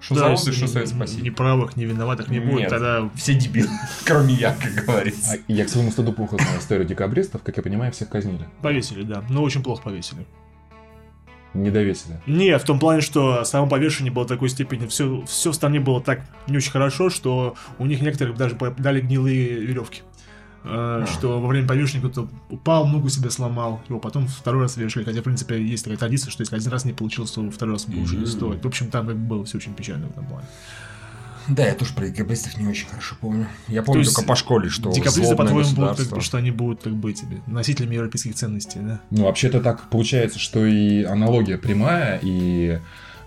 Что 0.01 0.15
да, 0.15 0.21
заводы, 0.35 0.51
что 0.51 0.67
совет 0.67 0.89
спасибо. 0.89 1.23
Ни 1.23 1.29
правых, 1.29 1.77
ни 1.77 1.85
виноватых 1.85 2.27
не 2.27 2.39
будет, 2.39 2.61
Нет, 2.61 2.69
тогда... 2.69 3.09
все 3.15 3.35
дебилы, 3.35 3.69
кроме 4.05 4.33
я, 4.33 4.55
как 4.55 4.83
говорится. 4.83 5.33
А 5.33 5.51
я 5.51 5.63
к 5.63 5.69
своему 5.69 5.91
стыду 5.91 6.11
плохо 6.11 6.37
знаю 6.37 6.59
историю 6.59 6.87
декабристов, 6.87 7.43
как 7.43 7.55
я 7.55 7.63
понимаю, 7.63 7.91
всех 7.91 8.09
казнили. 8.09 8.47
Повесили, 8.61 9.03
да, 9.03 9.23
но 9.29 9.43
очень 9.43 9.61
плохо 9.61 9.83
повесили 9.83 10.25
не 11.53 11.69
довесили. 11.69 12.19
Не, 12.27 12.57
в 12.57 12.63
том 12.63 12.79
плане, 12.79 13.01
что 13.01 13.43
само 13.43 13.67
повешение 13.67 14.11
было 14.11 14.25
такой 14.25 14.49
степени, 14.49 14.87
все, 14.87 15.23
все 15.25 15.51
в 15.51 15.55
стране 15.55 15.79
было 15.79 16.01
так 16.01 16.21
не 16.47 16.57
очень 16.57 16.71
хорошо, 16.71 17.09
что 17.09 17.55
у 17.77 17.85
них 17.85 18.01
некоторых 18.01 18.37
даже 18.37 18.55
дали 18.55 19.01
гнилые 19.01 19.59
веревки. 19.59 20.01
А. 20.63 21.05
Что 21.07 21.41
во 21.41 21.47
время 21.47 21.67
повешения 21.67 22.07
кто-то 22.07 22.29
упал, 22.49 22.87
ногу 22.87 23.09
себе 23.09 23.29
сломал, 23.29 23.81
его 23.89 23.99
потом 23.99 24.27
второй 24.27 24.63
раз 24.63 24.77
вешали. 24.77 25.03
Хотя, 25.03 25.21
в 25.21 25.23
принципе, 25.23 25.61
есть 25.61 25.83
такая 25.83 25.97
традиция, 25.97 26.31
что 26.31 26.41
если 26.41 26.55
один 26.55 26.71
раз 26.71 26.85
не 26.85 26.93
получилось, 26.93 27.31
то 27.31 27.49
второй 27.49 27.75
раз 27.75 27.87
уже 27.87 28.17
не 28.17 28.25
стоит. 28.25 28.63
В 28.63 28.67
общем, 28.67 28.89
там 28.89 29.07
было 29.27 29.43
все 29.45 29.57
очень 29.57 29.73
печально 29.73 30.07
в 30.07 30.11
этом 30.11 30.25
плане. 30.25 30.47
Да, 31.47 31.65
я 31.65 31.73
тоже 31.73 31.93
про 31.93 32.07
декабристов 32.07 32.57
не 32.57 32.67
очень 32.67 32.87
хорошо 32.87 33.15
помню. 33.19 33.47
Я 33.67 33.81
помню 33.81 34.05
только 34.05 34.23
по 34.23 34.35
школе, 34.35 34.69
что 34.69 34.91
Декабристы, 34.91 35.35
по-твоему, 35.35 35.69
будут, 35.71 36.07
как 36.07 36.21
что 36.21 36.37
они 36.37 36.51
будут, 36.51 36.83
как 36.83 36.93
бы, 36.93 37.13
тебе, 37.13 37.41
носителями 37.47 37.95
европейских 37.95 38.35
ценностей, 38.35 38.79
да? 38.79 39.01
Ну, 39.09 39.25
вообще-то 39.25 39.59
так 39.59 39.89
получается, 39.89 40.39
что 40.39 40.65
и 40.65 41.03
аналогия 41.03 41.57
прямая, 41.57 42.19
и 42.21 42.79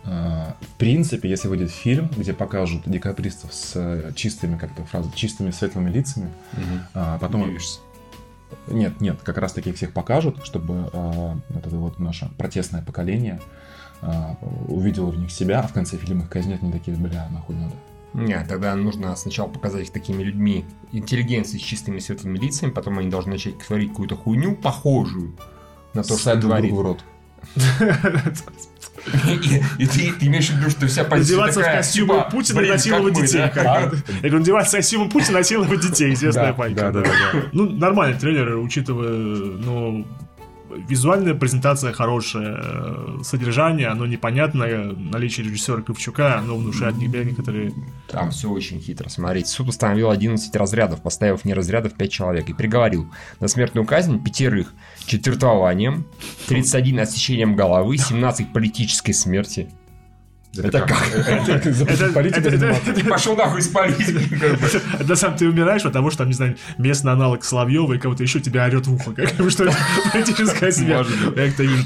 в 0.05 0.79
принципе, 0.79 1.29
если 1.31 1.49
выйдет 1.49 1.71
фильм, 1.71 2.11
где 2.17 2.33
покажут 2.33 2.83
декабристов 2.85 3.55
с 3.55 4.13
чистыми, 4.15 4.59
как 4.59 4.75
то 4.75 4.85
фраза, 4.85 5.11
чистыми 5.15 5.51
светлыми 5.51 5.91
лицами, 5.91 6.31
угу. 6.53 6.81
а 6.95 7.19
потом... 7.19 7.43
Удивишься. 7.43 7.81
Нет, 8.69 9.01
нет, 9.01 9.19
как 9.23 9.39
раз 9.39 9.53
таки 9.53 9.73
всех 9.73 9.93
покажут, 9.93 10.45
чтобы 10.45 10.91
а, 10.93 11.37
вот 11.49 11.67
это 11.67 11.77
вот 11.77 11.99
наше 11.99 12.31
протестное 12.39 12.83
поколение 12.83 13.41
а, 14.01 14.37
увидело 14.69 15.11
в 15.11 15.19
них 15.19 15.31
себя, 15.31 15.61
а 15.61 15.67
в 15.67 15.73
конце 15.73 15.97
фильма 15.97 16.25
их 16.25 16.31
казнят 16.31 16.63
не 16.63 16.73
такие, 16.73 16.97
бля, 16.97 17.29
нахуй 17.31 17.57
надо. 17.57 17.75
Нет, 18.15 18.47
тогда 18.49 18.77
нужно 18.77 19.15
сначала 19.17 19.49
показать 19.49 19.83
их 19.83 19.91
такими 19.93 20.23
людьми 20.23 20.65
интеллигенции 20.93 21.59
с 21.59 21.61
чистыми 21.61 21.99
светлыми 21.99 22.39
лицами, 22.39 22.71
потом 22.71 22.99
они 22.99 23.11
должны 23.11 23.33
начать 23.33 23.59
творить 23.59 23.91
какую-то 23.91 24.17
хуйню, 24.17 24.55
похожую 24.55 25.35
на 25.95 26.05
то, 26.05 26.17
что 26.17 26.41
творит. 26.41 26.73
в 26.73 26.81
рот. 26.81 27.05
И, 29.79 29.87
ты, 29.87 30.27
имеешь 30.27 30.49
в 30.49 30.59
виду, 30.59 30.71
что 30.71 30.87
вся 30.87 31.05
позиция 31.05 31.35
Одеваться 31.37 31.61
в 31.61 31.65
костюмы 31.65 32.15
типа, 32.15 32.31
Путина 32.31 32.61
и 32.61 32.71
насиловать 32.71 33.15
детей. 33.15 33.51
Да? 33.55 33.81
Я 34.23 34.29
говорю, 34.31 34.41
одеваться 34.41 34.77
в 34.77 34.81
костюмы 34.81 35.09
Путина 35.11 35.39
насиловать 35.39 35.81
детей, 35.81 36.15
известная 36.15 36.53
пайка. 36.53 36.91
Да, 36.91 36.91
да, 36.91 37.03
да. 37.03 37.43
Ну, 37.53 37.69
нормальный 37.71 38.19
трейлер, 38.19 38.57
учитывая, 38.57 39.11
ну, 39.11 40.07
визуальная 40.77 41.35
презентация 41.35 41.93
хорошая, 41.93 42.59
э, 42.61 43.19
содержание, 43.23 43.89
оно 43.89 44.07
непонятное, 44.07 44.93
наличие 44.93 45.47
режиссера 45.47 45.83
Ковчука, 45.83 46.39
оно 46.39 46.57
внушает 46.57 46.99
тебя 46.99 47.25
некоторые... 47.25 47.73
Там 48.09 48.31
все 48.31 48.51
очень 48.51 48.81
хитро, 48.81 49.09
смотрите. 49.09 49.49
Суд 49.49 49.69
установил 49.69 50.11
11 50.11 50.55
разрядов, 50.57 51.03
поставив 51.03 51.45
не 51.45 51.55
разрядов 51.55 51.95
5 51.95 52.11
человек, 52.11 52.49
и 52.49 52.53
приговорил 52.53 53.13
на 53.41 53.49
смертную 53.49 53.87
казнь 53.87 54.23
пятерых 54.23 54.73
четвертованием, 55.07 56.07
31 56.49 57.01
отсечением 57.01 57.57
головы, 57.57 57.97
17 57.99 58.53
политической 58.53 59.13
смерти, 59.13 59.69
это 60.59 60.81
как? 60.81 61.05
Ты 62.95 63.05
пошел 63.05 63.37
нахуй 63.37 63.61
из 63.61 63.69
политики. 63.69 64.19
Это 65.01 65.17
сам 65.17 65.37
ты 65.37 65.49
умираешь, 65.49 65.83
потому 65.83 66.11
что 66.11 66.19
там, 66.19 66.29
не 66.29 66.35
знаю, 66.35 66.57
местный 66.79 67.13
аналог 67.13 67.45
Соловьева 67.45 67.95
и 67.95 67.99
кого-то 67.99 68.23
еще 68.23 68.41
тебя 68.41 68.65
орет 68.65 68.87
в 68.87 68.95
ухо. 68.95 69.13
Как 69.13 69.29
что 69.51 69.65
это 69.65 69.77
политическая 70.13 70.73
смерть. 70.73 71.09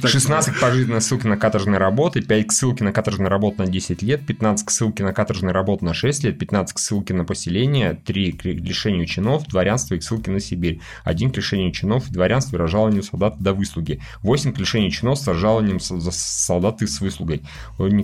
16 0.04 0.60
пожизненных 0.60 1.02
ссылки 1.02 1.26
на 1.26 1.36
каторжные 1.36 1.78
работы, 1.78 2.20
5 2.20 2.46
к 2.46 2.52
ссылке 2.52 2.84
на 2.84 2.92
каторжные 2.92 3.28
работы 3.28 3.62
на 3.62 3.68
10 3.68 4.02
лет, 4.02 4.26
15 4.26 4.66
к 4.66 4.70
ссылке 4.70 5.04
на 5.04 5.12
каторжные 5.12 5.52
работы 5.52 5.84
на 5.84 5.94
6 5.94 6.24
лет, 6.24 6.38
15 6.38 6.74
к 6.74 6.78
ссылке 6.78 7.14
на 7.14 7.24
поселение, 7.24 7.94
3 7.94 8.32
к 8.32 8.44
лишению 8.44 9.06
чинов, 9.06 9.46
дворянства 9.48 9.94
и 9.94 9.98
к 9.98 10.02
ссылке 10.02 10.30
на 10.30 10.40
Сибирь, 10.40 10.80
1 11.04 11.30
к 11.30 11.36
лишению 11.36 11.72
чинов 11.72 12.08
и 12.08 12.12
дворянства 12.12 12.56
и 12.56 12.58
разжалованию 12.60 13.02
солдат 13.02 13.38
до 13.38 13.52
выслуги, 13.52 14.00
8 14.22 14.52
к 14.52 14.58
лишению 14.58 14.90
чинов 14.90 15.18
с 15.18 15.26
разжалованием 15.26 15.80
солдат 15.80 16.80
с 16.80 17.00
выслугой, 17.00 17.42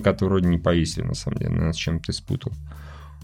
которого 0.03 0.39
не 0.39 0.54
не 0.55 0.61
повесили, 0.61 1.03
на 1.03 1.13
самом 1.13 1.37
деле. 1.37 1.49
Наверное, 1.51 1.73
с 1.73 1.77
чем 1.77 1.99
ты 1.99 2.13
спутал. 2.13 2.51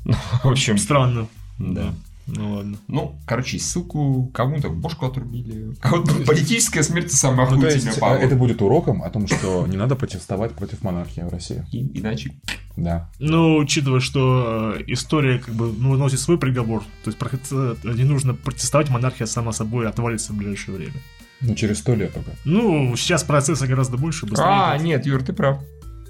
Ну, 0.04 0.16
в 0.44 0.46
общем... 0.48 0.80
Странно. 0.80 1.28
Да. 1.60 1.94
Ну 2.28 2.56
ладно. 2.56 2.78
Ну, 2.88 3.16
короче, 3.26 3.60
ссылку 3.60 4.32
кому-то 4.34 4.70
в 4.70 4.76
бошку 4.76 5.06
отрубили. 5.06 5.76
Кого-то 5.80 6.14
политическая 6.26 6.84
смерть 6.84 7.12
самая 7.12 7.50
ну, 7.50 7.60
то 7.60 7.68
есть, 7.68 7.88
это 7.98 8.36
будет 8.36 8.62
уроком 8.62 9.04
о 9.04 9.10
том, 9.10 9.28
что 9.28 9.66
не 9.68 9.78
надо 9.78 9.96
протестовать 9.96 10.54
против 10.54 10.84
монархии 10.84 11.22
в 11.22 11.30
России. 11.30 11.66
И, 11.72 12.00
иначе. 12.00 12.34
Да. 12.78 13.10
Ну, 13.20 13.58
учитывая, 13.58 14.00
что 14.00 14.76
э, 14.78 14.84
история 14.88 15.40
как 15.40 15.54
бы 15.54 15.74
ну, 15.78 15.96
носит 15.98 16.20
свой 16.20 16.38
приговор, 16.38 16.84
то 17.04 17.12
есть 17.12 17.20
э, 17.52 17.76
не 17.84 18.04
нужно 18.04 18.34
протестовать, 18.34 18.90
монархия 18.90 19.26
сама 19.26 19.52
собой 19.52 19.88
отвалится 19.90 20.32
в 20.32 20.38
ближайшее 20.38 20.78
время. 20.78 20.96
Ну, 21.42 21.56
через 21.56 21.80
сто 21.80 21.96
лет 21.96 22.14
только. 22.14 22.32
Ну, 22.46 22.96
сейчас 22.96 23.24
процесса 23.24 23.68
гораздо 23.68 23.98
больше, 23.98 24.26
быстрее. 24.26 24.48
А, 24.48 24.78
нет, 24.78 25.06
Юр, 25.06 25.24
ты 25.24 25.34
прав. 25.34 25.60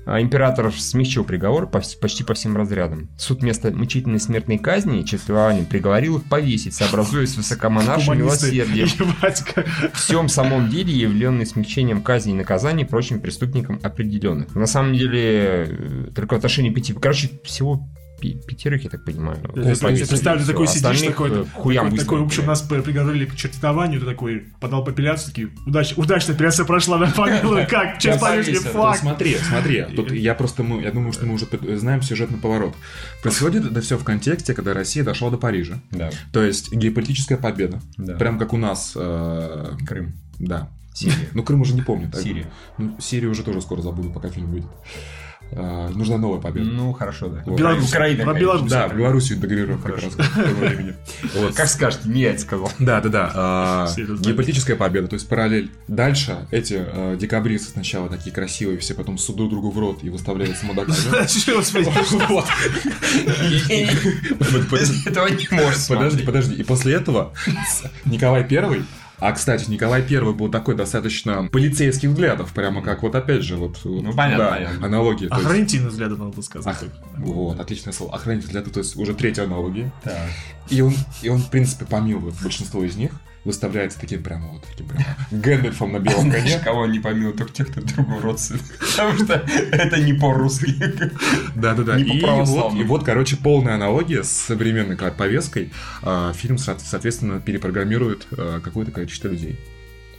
А 0.06 0.20
император 0.20 0.74
смягчил 0.74 1.24
приговор 1.24 1.68
почти 1.68 2.24
по 2.24 2.34
всем 2.34 2.58
разрядам. 2.58 3.10
Суд 3.18 3.42
вместо 3.42 3.72
мучительной 3.72 4.20
смертной 4.20 4.58
казни 4.58 5.04
чествованием 5.04 5.66
приговорил 5.66 6.18
их 6.18 6.24
повесить, 6.26 6.74
сообразуясь 6.74 7.36
высокомонаршим 7.36 8.18
милосердием. 8.18 8.88
В 9.94 9.98
всем 9.98 10.30
самом 10.30 10.70
деле 10.70 10.94
явленный 10.94 11.46
смягчением 11.46 12.02
казни 12.02 12.34
и 12.34 12.36
наказаний 12.36 12.86
прочим 12.86 13.20
преступникам 13.20 13.80
определенных. 13.84 14.56
На 14.56 14.68
самом 14.68 14.94
деле, 14.94 15.68
э, 15.70 16.08
только 16.16 16.34
в 16.34 16.38
отношении 16.38 16.72
пяти... 16.72 16.94
Короче, 16.94 17.30
всего 17.44 17.88
пятерых, 18.22 18.84
я 18.84 18.90
так 18.90 19.04
понимаю. 19.04 19.38
Если 19.56 20.06
представь, 20.06 20.46
такой 20.46 20.68
сидишь, 20.68 21.02
такой, 21.02 21.42
э, 21.42 21.46
хуям 21.54 21.86
такой, 21.86 22.00
такой, 22.00 22.20
в 22.22 22.26
общем, 22.26 22.46
нас 22.46 22.62
приговорили 22.62 23.26
к 23.26 23.36
чертитованию, 23.36 24.00
ты 24.00 24.06
такой 24.06 24.46
подал 24.60 24.84
по 24.84 24.92
апелляцию, 24.92 25.30
такие, 25.30 25.50
удач, 25.66 25.94
удачно 25.98 26.34
апелляция 26.34 26.66
прошла 26.66 26.98
на 26.98 27.08
помилуй, 27.12 27.66
как, 27.66 28.00
сейчас 28.00 28.20
повесили 28.20 28.56
флаг. 28.58 28.98
Смотри, 28.98 29.36
смотри, 29.38 29.86
тут 29.96 30.12
я 30.12 30.36
просто, 30.36 30.64
мы, 30.64 30.82
я 30.82 30.92
думаю, 30.92 31.14
что 31.14 31.26
мы 31.26 31.34
уже 31.34 31.48
знаем 31.78 32.02
сюжетный 32.02 32.38
поворот. 32.38 32.76
Происходит 33.22 33.66
это 33.66 33.82
все 33.82 33.98
в 33.98 34.04
контексте, 34.04 34.54
когда 34.54 34.74
Россия 34.74 35.04
дошла 35.04 35.30
до 35.30 35.38
Парижа. 35.38 35.82
Да. 35.92 36.10
То 36.32 36.44
есть 36.44 36.72
геополитическая 36.72 37.38
победа. 37.38 37.82
Да. 37.98 38.16
Прям 38.16 38.40
как 38.40 38.54
у 38.54 38.58
нас... 38.58 38.94
Э, 38.96 39.72
Крым. 39.88 40.14
Да. 40.40 40.70
Сирия. 40.94 41.30
Ну, 41.34 41.44
Крым 41.44 41.62
уже 41.62 41.74
не 41.74 41.82
помню. 41.82 42.12
Сирия. 42.14 42.48
Ну, 42.78 42.98
Сирию 43.00 43.32
уже 43.32 43.44
тоже 43.44 43.62
скоро 43.62 43.82
забуду, 43.82 44.10
пока 44.10 44.30
фильм 44.30 44.52
выйдет. 44.52 44.70
А, 45.54 45.90
нужна 45.90 46.18
новая 46.18 46.40
победа. 46.40 46.70
Ну, 46.70 46.94
хорошо, 46.94 47.28
да. 47.28 47.44
Вот. 47.46 47.58
Беларусь. 47.58 47.90
Украина. 47.90 48.24
Про 48.24 48.34
Беларусь. 48.34 48.70
Да, 48.70 48.88
в 48.88 48.96
Белоруссию 48.96 49.38
интегрировать 49.38 49.82
как 49.82 50.02
раз 50.02 50.16
времени. 50.16 50.96
Вот. 51.36 51.54
Как 51.56 51.68
скажете, 51.68 52.10
не 52.10 52.22
я 52.22 52.38
сказал. 52.38 52.72
Да, 52.80 53.02
да, 53.02 53.10
да. 53.10 53.32
А, 53.34 53.88
геополитическая 53.98 54.76
победа, 54.76 55.08
то 55.08 55.14
есть 55.16 55.28
параллель. 55.28 55.72
Дальше 55.88 56.48
эти 56.52 56.76
а, 56.78 57.16
декабристы 57.16 57.72
сначала 57.72 58.10
такие 58.10 58.32
красивые, 58.34 58.78
все 58.80 58.94
потом 58.94 59.18
суду 59.18 59.50
другу 59.50 59.72
в 59.72 59.80
рот 59.80 60.04
и 60.04 60.10
выставляют 60.10 60.58
самодаками. 60.58 60.96
Вот. 62.30 62.46
Этого 65.06 65.28
не 65.28 65.48
может 65.52 65.88
Подожди, 65.88 66.24
подожди. 66.24 66.56
И 66.56 66.64
после 66.64 66.96
этого 66.96 67.34
Николай 68.06 68.48
Первый 68.48 68.84
а, 69.22 69.32
кстати, 69.34 69.70
Николай 69.70 70.02
Первый 70.02 70.34
был 70.34 70.50
такой 70.50 70.76
достаточно 70.76 71.48
полицейских 71.52 72.10
взглядов, 72.10 72.52
прямо 72.54 72.82
как 72.82 73.04
вот 73.04 73.14
опять 73.16 73.44
же 73.44 73.56
вот... 73.56 73.80
Ну, 73.84 74.14
понятно, 74.14 74.46
да, 74.46 74.52
понятно. 74.52 74.86
Аналогии. 74.88 75.28
Охранительный 75.30 75.90
взгляд, 75.90 76.18
надо 76.18 76.42
сказать. 76.42 76.76
Ох... 76.76 76.90
Вот, 77.18 77.60
отличное 77.60 77.94
слово. 77.94 78.16
Охранительный 78.16 78.48
взгляд, 78.48 78.74
то 78.74 78.80
есть 78.80 78.96
уже 78.96 79.14
третья 79.14 79.44
аналогия. 79.44 79.92
Так. 80.04 80.18
И 80.70 80.82
он, 80.82 80.94
и 81.22 81.30
он, 81.30 81.40
в 81.40 81.52
принципе, 81.52 81.86
помилует 81.86 82.34
большинство 82.42 82.84
из 82.84 82.96
них 82.96 83.12
выставляется 83.44 84.00
таким 84.00 84.24
прямо 84.24 84.48
вот 84.50 84.64
таким 84.70 84.88
прямо 84.88 85.06
Гэндальфом 85.32 85.94
на 85.94 86.00
белом 86.00 86.32
коне. 86.32 86.42
Знаешь, 86.42 86.64
кого 86.64 86.86
не 86.86 87.00
помил, 87.00 87.34
только 87.34 87.52
тех, 87.52 87.70
кто 87.70 87.82
другой 87.82 88.20
родственник. 88.20 88.62
Потому 88.80 89.18
что 89.18 89.34
это 89.72 90.00
не 90.00 90.14
по-русски. 90.14 90.76
Да-да-да. 91.56 91.98
И 91.98 92.22
вот, 92.22 92.74
и 92.74 92.84
вот, 92.84 93.04
короче, 93.04 93.38
полная 93.38 93.76
аналогия 93.76 94.24
с 94.24 94.30
современной 94.30 94.98
повесткой. 94.98 95.72
А, 96.04 96.34
фильм, 96.34 96.58
соответственно, 96.58 97.40
перепрограммирует 97.40 98.28
а, 98.32 98.60
какое-то 98.60 98.92
количество 98.92 99.28
людей. 99.28 99.60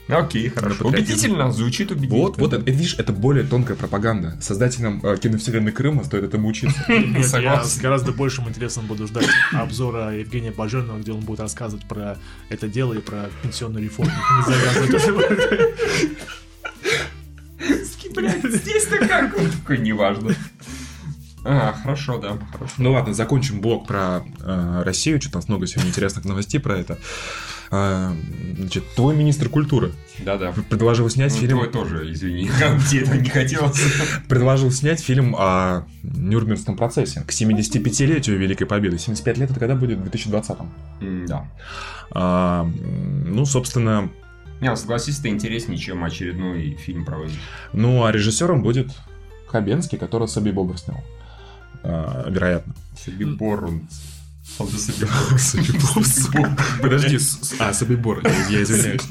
Окей, 0.09 0.49
хорошо. 0.49 0.88
Убедительно, 0.88 1.53
звучит 1.53 1.91
убедительно. 1.91 2.23
Вот, 2.23 2.38
вот, 2.38 2.53
это, 2.53 2.71
видишь, 2.71 2.97
это 2.99 3.12
более 3.12 3.45
тонкая 3.45 3.77
пропаганда. 3.77 4.37
Создателям 4.41 5.01
э, 5.05 5.17
киновселенной 5.17 5.73
Крыма 5.73 6.05
стоит 6.05 6.25
этому 6.25 6.49
учиться. 6.49 6.85
Я 6.88 7.65
с 7.65 7.79
гораздо 7.79 8.12
большим 8.12 8.49
интересом 8.49 8.87
буду 8.87 9.07
ждать 9.07 9.29
обзора 9.53 10.19
Евгения 10.19 10.51
Баженова, 10.51 10.99
где 10.99 11.12
он 11.12 11.21
будет 11.21 11.41
рассказывать 11.41 11.87
про 11.87 12.19
это 12.49 12.69
дело 12.69 12.95
и 12.95 13.01
про 13.01 13.31
пенсионную 13.43 13.85
реформу. 13.85 14.12
Блядь, 18.15 18.45
здесь-то 18.45 18.99
как? 18.99 19.35
Такой, 19.35 19.79
неважно. 19.79 20.35
А, 21.44 21.72
хорошо, 21.72 22.18
да. 22.18 22.38
Хорошо. 22.52 22.74
Ну 22.78 22.92
ладно, 22.92 23.14
закончим 23.14 23.61
блок 23.61 23.87
про 23.87 24.22
э, 24.40 24.83
Россию. 24.85 25.20
Что-то 25.20 25.38
у 25.38 25.40
нас 25.40 25.48
много 25.48 25.66
сегодня 25.66 25.90
интересных 25.90 26.24
новостей 26.24 26.61
про 26.61 26.78
это. 26.78 26.98
А, 27.74 28.14
значит, 28.57 28.85
твой 28.94 29.16
министр 29.16 29.48
культуры. 29.48 29.92
Да-да. 30.18 30.52
Предложил 30.68 31.09
снять 31.09 31.33
ну, 31.33 31.40
фильм... 31.40 31.59
Твой 31.59 31.70
тоже, 31.70 32.12
извини, 32.12 32.46
как 32.59 32.85
тебе 32.87 33.02
это 33.02 33.16
не 33.16 33.31
хотелось. 33.31 33.81
Предложил 34.28 34.70
снять 34.70 35.00
фильм 35.00 35.35
о 35.37 35.87
Нюрнбергском 36.02 36.76
процессе 36.76 37.22
к 37.22 37.31
75-летию 37.31 38.37
Великой 38.38 38.66
Победы. 38.66 38.98
75 38.98 39.38
лет 39.38 39.50
это 39.50 39.59
когда 39.59 39.74
будет? 39.74 39.98
В 39.98 40.05
2020-м. 40.05 41.26
да. 41.26 41.50
А, 42.11 42.70
ну, 43.26 43.46
собственно... 43.46 44.11
Не, 44.61 44.68
ну, 44.68 44.76
согласись, 44.76 45.18
это 45.18 45.28
интереснее, 45.28 45.78
чем 45.78 46.05
очередной 46.05 46.74
фильм 46.74 47.05
про 47.05 47.16
войну. 47.16 47.35
Ну, 47.72 48.05
а 48.05 48.12
режиссером 48.12 48.62
будет 48.62 48.92
Хабенский, 49.48 49.98
который 49.98 50.28
Соби 50.28 50.50
Бобр 50.50 50.78
снял. 50.78 51.02
А, 51.83 52.29
вероятно. 52.29 52.75
Собибор, 52.97 53.64
он 53.64 53.88
Собибор. 55.38 56.51
Подожди, 56.81 57.18
а, 57.59 57.73
Собибор, 57.73 58.23
я 58.49 58.62
извиняюсь. 58.62 59.03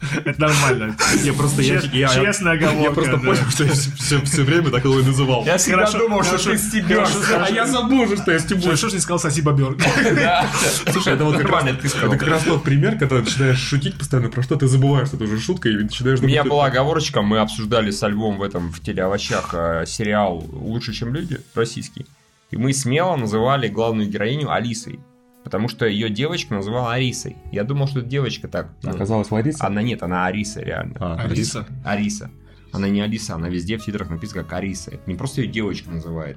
Это 0.24 0.40
нормально. 0.40 0.96
Я 1.22 1.32
просто 1.32 1.62
честная 1.64 2.54
оговорка. 2.54 2.82
Я 2.82 2.90
просто 2.90 3.18
понял, 3.18 3.50
что 3.50 3.64
я 3.64 3.72
все, 3.72 4.42
время 4.42 4.70
так 4.70 4.84
его 4.84 5.00
и 5.00 5.04
называл. 5.04 5.44
Я 5.44 5.56
всегда 5.58 5.90
думал, 5.90 6.22
что 6.22 6.38
ты 6.38 6.58
стебешь, 6.58 7.08
а 7.32 7.50
я 7.50 7.66
забыл, 7.66 8.06
что 8.16 8.32
я 8.32 8.38
стебу. 8.38 8.62
Хорошо, 8.62 8.88
что 8.88 8.96
не 8.96 9.02
сказал 9.02 9.18
соси 9.18 9.42
бобер. 9.42 9.76
Слушай, 10.92 11.14
это 11.14 11.24
вот 11.24 11.40
раз, 11.40 11.64
это 11.64 12.18
как 12.18 12.28
раз 12.28 12.42
тот 12.44 12.62
пример, 12.62 12.98
когда 12.98 13.16
начинаешь 13.16 13.58
шутить 13.58 13.98
постоянно 13.98 14.28
про 14.28 14.42
что, 14.42 14.56
ты 14.56 14.66
забываешь, 14.66 15.08
что 15.08 15.16
это 15.16 15.24
уже 15.24 15.40
шутка, 15.40 15.68
и 15.68 15.76
начинаешь... 15.76 16.20
У 16.20 16.26
меня 16.26 16.44
была 16.44 16.66
оговорочка, 16.66 17.22
мы 17.22 17.38
обсуждали 17.38 17.90
со 17.90 18.08
Львом 18.08 18.38
в 18.38 18.42
этом, 18.42 18.72
в 18.72 18.80
телеовощах, 18.80 19.50
э, 19.52 19.84
сериал 19.86 20.44
«Лучше, 20.52 20.92
чем 20.92 21.14
люди», 21.14 21.40
российский. 21.54 22.06
И 22.50 22.56
мы 22.56 22.72
смело 22.72 23.16
называли 23.16 23.68
главную 23.68 24.08
героиню 24.08 24.50
Алисой. 24.50 25.00
Потому 25.46 25.68
что 25.68 25.86
ее 25.86 26.10
девочка 26.10 26.54
называла 26.54 26.94
Арисой. 26.94 27.36
Я 27.52 27.62
думал, 27.62 27.86
что 27.86 28.02
девочка 28.02 28.48
так. 28.48 28.72
Ну, 28.82 28.90
Оказалась 28.90 29.30
Лариса? 29.30 29.64
Она 29.64 29.80
нет, 29.80 30.02
она 30.02 30.26
Ариса 30.26 30.60
реально. 30.60 30.96
А, 30.98 31.14
Ариса? 31.20 31.68
Ариса. 31.84 32.32
Она 32.72 32.88
не 32.88 33.00
Алиса, 33.00 33.36
она 33.36 33.48
везде 33.48 33.78
в 33.78 33.84
титрах 33.84 34.10
написана 34.10 34.42
как 34.42 34.54
Ариса. 34.54 34.90
Это 34.90 35.08
не 35.08 35.14
просто 35.14 35.42
ее 35.42 35.46
девочка 35.46 35.88
называет. 35.88 36.36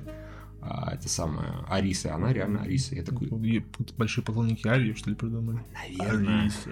А, 0.62 0.94
это 0.94 1.10
самая 1.10 1.66
Ариса, 1.68 2.14
она 2.14 2.32
реально 2.32 2.62
Ариса. 2.62 2.94
Я 2.94 3.02
такой... 3.02 3.30
Большие 3.98 4.24
поклонники 4.24 4.68
Арии, 4.68 4.94
что 4.94 5.10
ли, 5.10 5.16
придумали? 5.16 5.62
Наверное. 5.74 6.42
Ариса. 6.42 6.70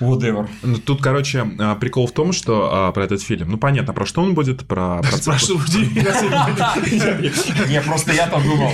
Whatever. 0.00 0.48
Ну, 0.62 0.78
тут, 0.78 1.02
короче, 1.02 1.46
а, 1.58 1.74
прикол 1.74 2.06
в 2.06 2.12
том, 2.12 2.32
что 2.32 2.70
а, 2.72 2.92
про 2.92 3.04
этот 3.04 3.20
фильм. 3.22 3.50
Ну, 3.50 3.58
понятно, 3.58 3.92
про 3.92 4.06
что 4.06 4.22
он 4.22 4.34
будет, 4.34 4.66
про... 4.66 5.00
Не, 7.68 7.80
просто 7.82 8.12
я 8.12 8.28
там 8.28 8.42
думал. 8.42 8.70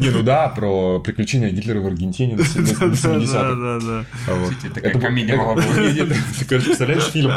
Не, 0.00 0.10
ну 0.10 0.22
да, 0.22 0.48
про 0.48 0.98
приключения 1.00 1.50
Гитлера 1.50 1.80
в 1.80 1.86
Аргентине 1.86 2.36
на 2.36 2.40
70-х. 2.40 3.32
Да, 3.32 3.54
да, 3.54 3.78
да. 3.80 4.04
Это 4.82 4.98
комедия 4.98 5.36
могла. 5.36 5.62
Ты, 5.62 6.44
короче, 6.48 6.66
представляешь 6.66 7.04
фильм 7.04 7.32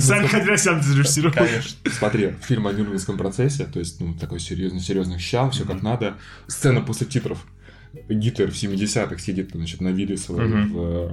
Сам 0.00 0.26
Хадрасян 0.28 0.78
режиссировал. 0.78 1.34
Конечно. 1.34 1.76
Смотри, 1.90 2.34
фильм 2.42 2.66
о 2.66 2.72
Нюрнбергском 2.72 3.18
процессе, 3.18 3.64
то 3.64 3.78
есть, 3.78 4.00
ну, 4.00 4.14
такой 4.14 4.40
серьезный, 4.40 4.80
серьезных 4.80 5.20
щал, 5.20 5.50
все 5.50 5.64
как 5.64 5.82
надо. 5.82 6.14
Сцена 6.46 6.80
после 6.80 7.06
титров. 7.06 7.44
Гитлер 8.08 8.50
в 8.50 8.54
70-х 8.54 9.18
сидит 9.18 9.50
значит, 9.52 9.80
на 9.80 9.88
вилле 9.88 10.16
своей 10.16 10.50
uh-huh. 10.50 11.12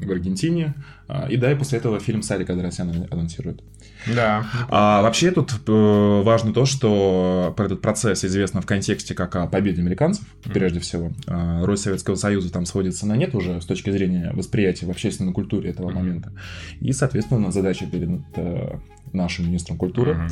в, 0.00 0.06
в 0.06 0.10
Аргентине. 0.10 0.74
А, 1.08 1.26
и 1.28 1.36
да, 1.36 1.52
и 1.52 1.54
после 1.54 1.78
этого 1.78 2.00
фильм 2.00 2.22
Сарик 2.22 2.50
Адрасян 2.50 3.06
анонсирует. 3.10 3.62
Да. 4.06 4.46
А, 4.68 5.02
вообще 5.02 5.30
тут 5.30 5.52
э, 5.66 6.22
важно 6.22 6.52
то, 6.52 6.64
что 6.64 7.52
про 7.56 7.66
этот 7.66 7.80
процесс 7.80 8.24
известно 8.24 8.60
в 8.60 8.66
контексте 8.66 9.14
как 9.14 9.36
о 9.36 9.46
победе 9.46 9.82
американцев, 9.82 10.24
uh-huh. 10.24 10.52
прежде 10.52 10.80
всего. 10.80 11.12
А, 11.26 11.64
роль 11.64 11.76
Советского 11.76 12.14
Союза 12.14 12.52
там 12.52 12.66
сводится 12.66 13.06
на 13.06 13.16
нет 13.16 13.34
уже 13.34 13.60
с 13.60 13.66
точки 13.66 13.90
зрения 13.90 14.32
восприятия 14.32 14.86
в 14.86 14.90
общественной 14.90 15.32
культуре 15.32 15.70
этого 15.70 15.90
uh-huh. 15.90 15.94
момента. 15.94 16.32
И, 16.80 16.92
соответственно, 16.92 17.50
задача 17.50 17.86
перед 17.86 18.20
э, 18.36 18.78
нашим 19.12 19.46
министром 19.46 19.76
культуры 19.76 20.28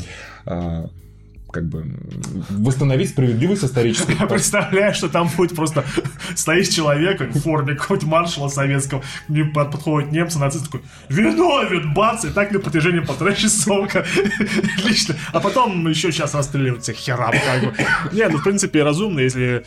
uh-huh 0.47 0.91
как 1.51 1.69
бы 1.69 1.85
восстановить 2.51 3.11
справедливость 3.11 3.65
историческую. 3.65 4.17
Я 4.19 4.27
представляю, 4.27 4.95
что 4.95 5.09
там 5.09 5.29
будет 5.37 5.55
просто 5.55 5.85
стоит 6.35 6.69
человек 6.69 7.21
в 7.21 7.41
форме 7.41 7.75
какого-нибудь 7.75 8.09
маршала 8.09 8.49
советского, 8.49 9.03
подходит 9.55 10.13
немцы, 10.13 10.39
нацист 10.39 10.67
такой, 10.67 10.83
виновен, 11.09 11.93
бац, 11.95 12.25
и 12.25 12.29
так 12.29 12.53
на 12.53 12.61
протяжении 12.61 13.01
полтора 13.01 13.33
часов. 13.33 13.91
Отлично. 13.95 15.17
А 15.33 15.41
потом 15.41 15.89
еще 15.89 16.13
сейчас 16.13 16.35
расстреливают 16.35 16.83
всех 16.83 16.97
херам. 16.97 17.33
Как 17.33 17.63
бы. 17.63 17.75
Не, 18.13 18.29
ну, 18.29 18.39
в 18.39 18.43
принципе, 18.43 18.83
разумно, 18.83 19.21
если 19.21 19.65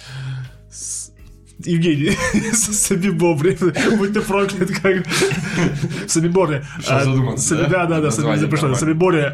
Евгений, 1.60 2.18
Собибобри, 2.54 3.58
будь 3.98 4.14
ты 4.14 4.22
проклят, 4.22 4.72
как 4.72 5.06
Собиборе. 6.08 6.66
Сейчас 6.82 7.06
задуматься, 7.06 7.56
да? 7.58 7.68
Да, 7.68 7.86
да, 7.86 8.02
да, 8.02 8.12
Собиборе 8.12 9.34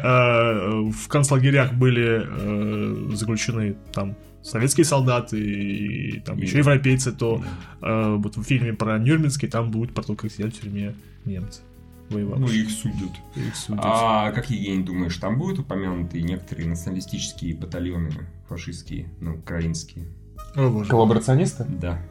в 0.92 1.08
концлагерях 1.08 1.72
были 1.72 2.22
э, 2.26 3.14
заключены 3.14 3.76
там 3.92 4.16
советские 4.42 4.84
солдаты 4.84 5.38
и 5.38 6.20
там 6.20 6.38
еще 6.38 6.58
европейцы, 6.58 7.12
то 7.12 7.42
э, 7.82 8.16
вот 8.16 8.36
в 8.36 8.42
фильме 8.42 8.72
про 8.72 8.98
Нюрнбергский 8.98 9.48
там 9.48 9.70
будет 9.70 9.92
про 9.92 10.02
то, 10.02 10.14
как 10.14 10.32
сидят 10.32 10.54
в 10.54 10.60
тюрьме 10.60 10.94
немцы. 11.24 11.62
Ну, 12.10 12.48
их 12.48 12.70
судят. 12.70 13.12
Их 13.36 13.54
судят. 13.54 13.84
А 13.84 14.32
как, 14.32 14.50
Евгений, 14.50 14.82
думаешь, 14.82 15.16
там 15.16 15.38
будут 15.38 15.60
упомянуты 15.60 16.20
некоторые 16.22 16.68
националистические 16.68 17.54
батальоны 17.54 18.10
фашистские, 18.48 19.06
ну, 19.20 19.36
украинские? 19.36 20.06
Коллаборационисты? 20.54 21.64
Да. 21.68 22.02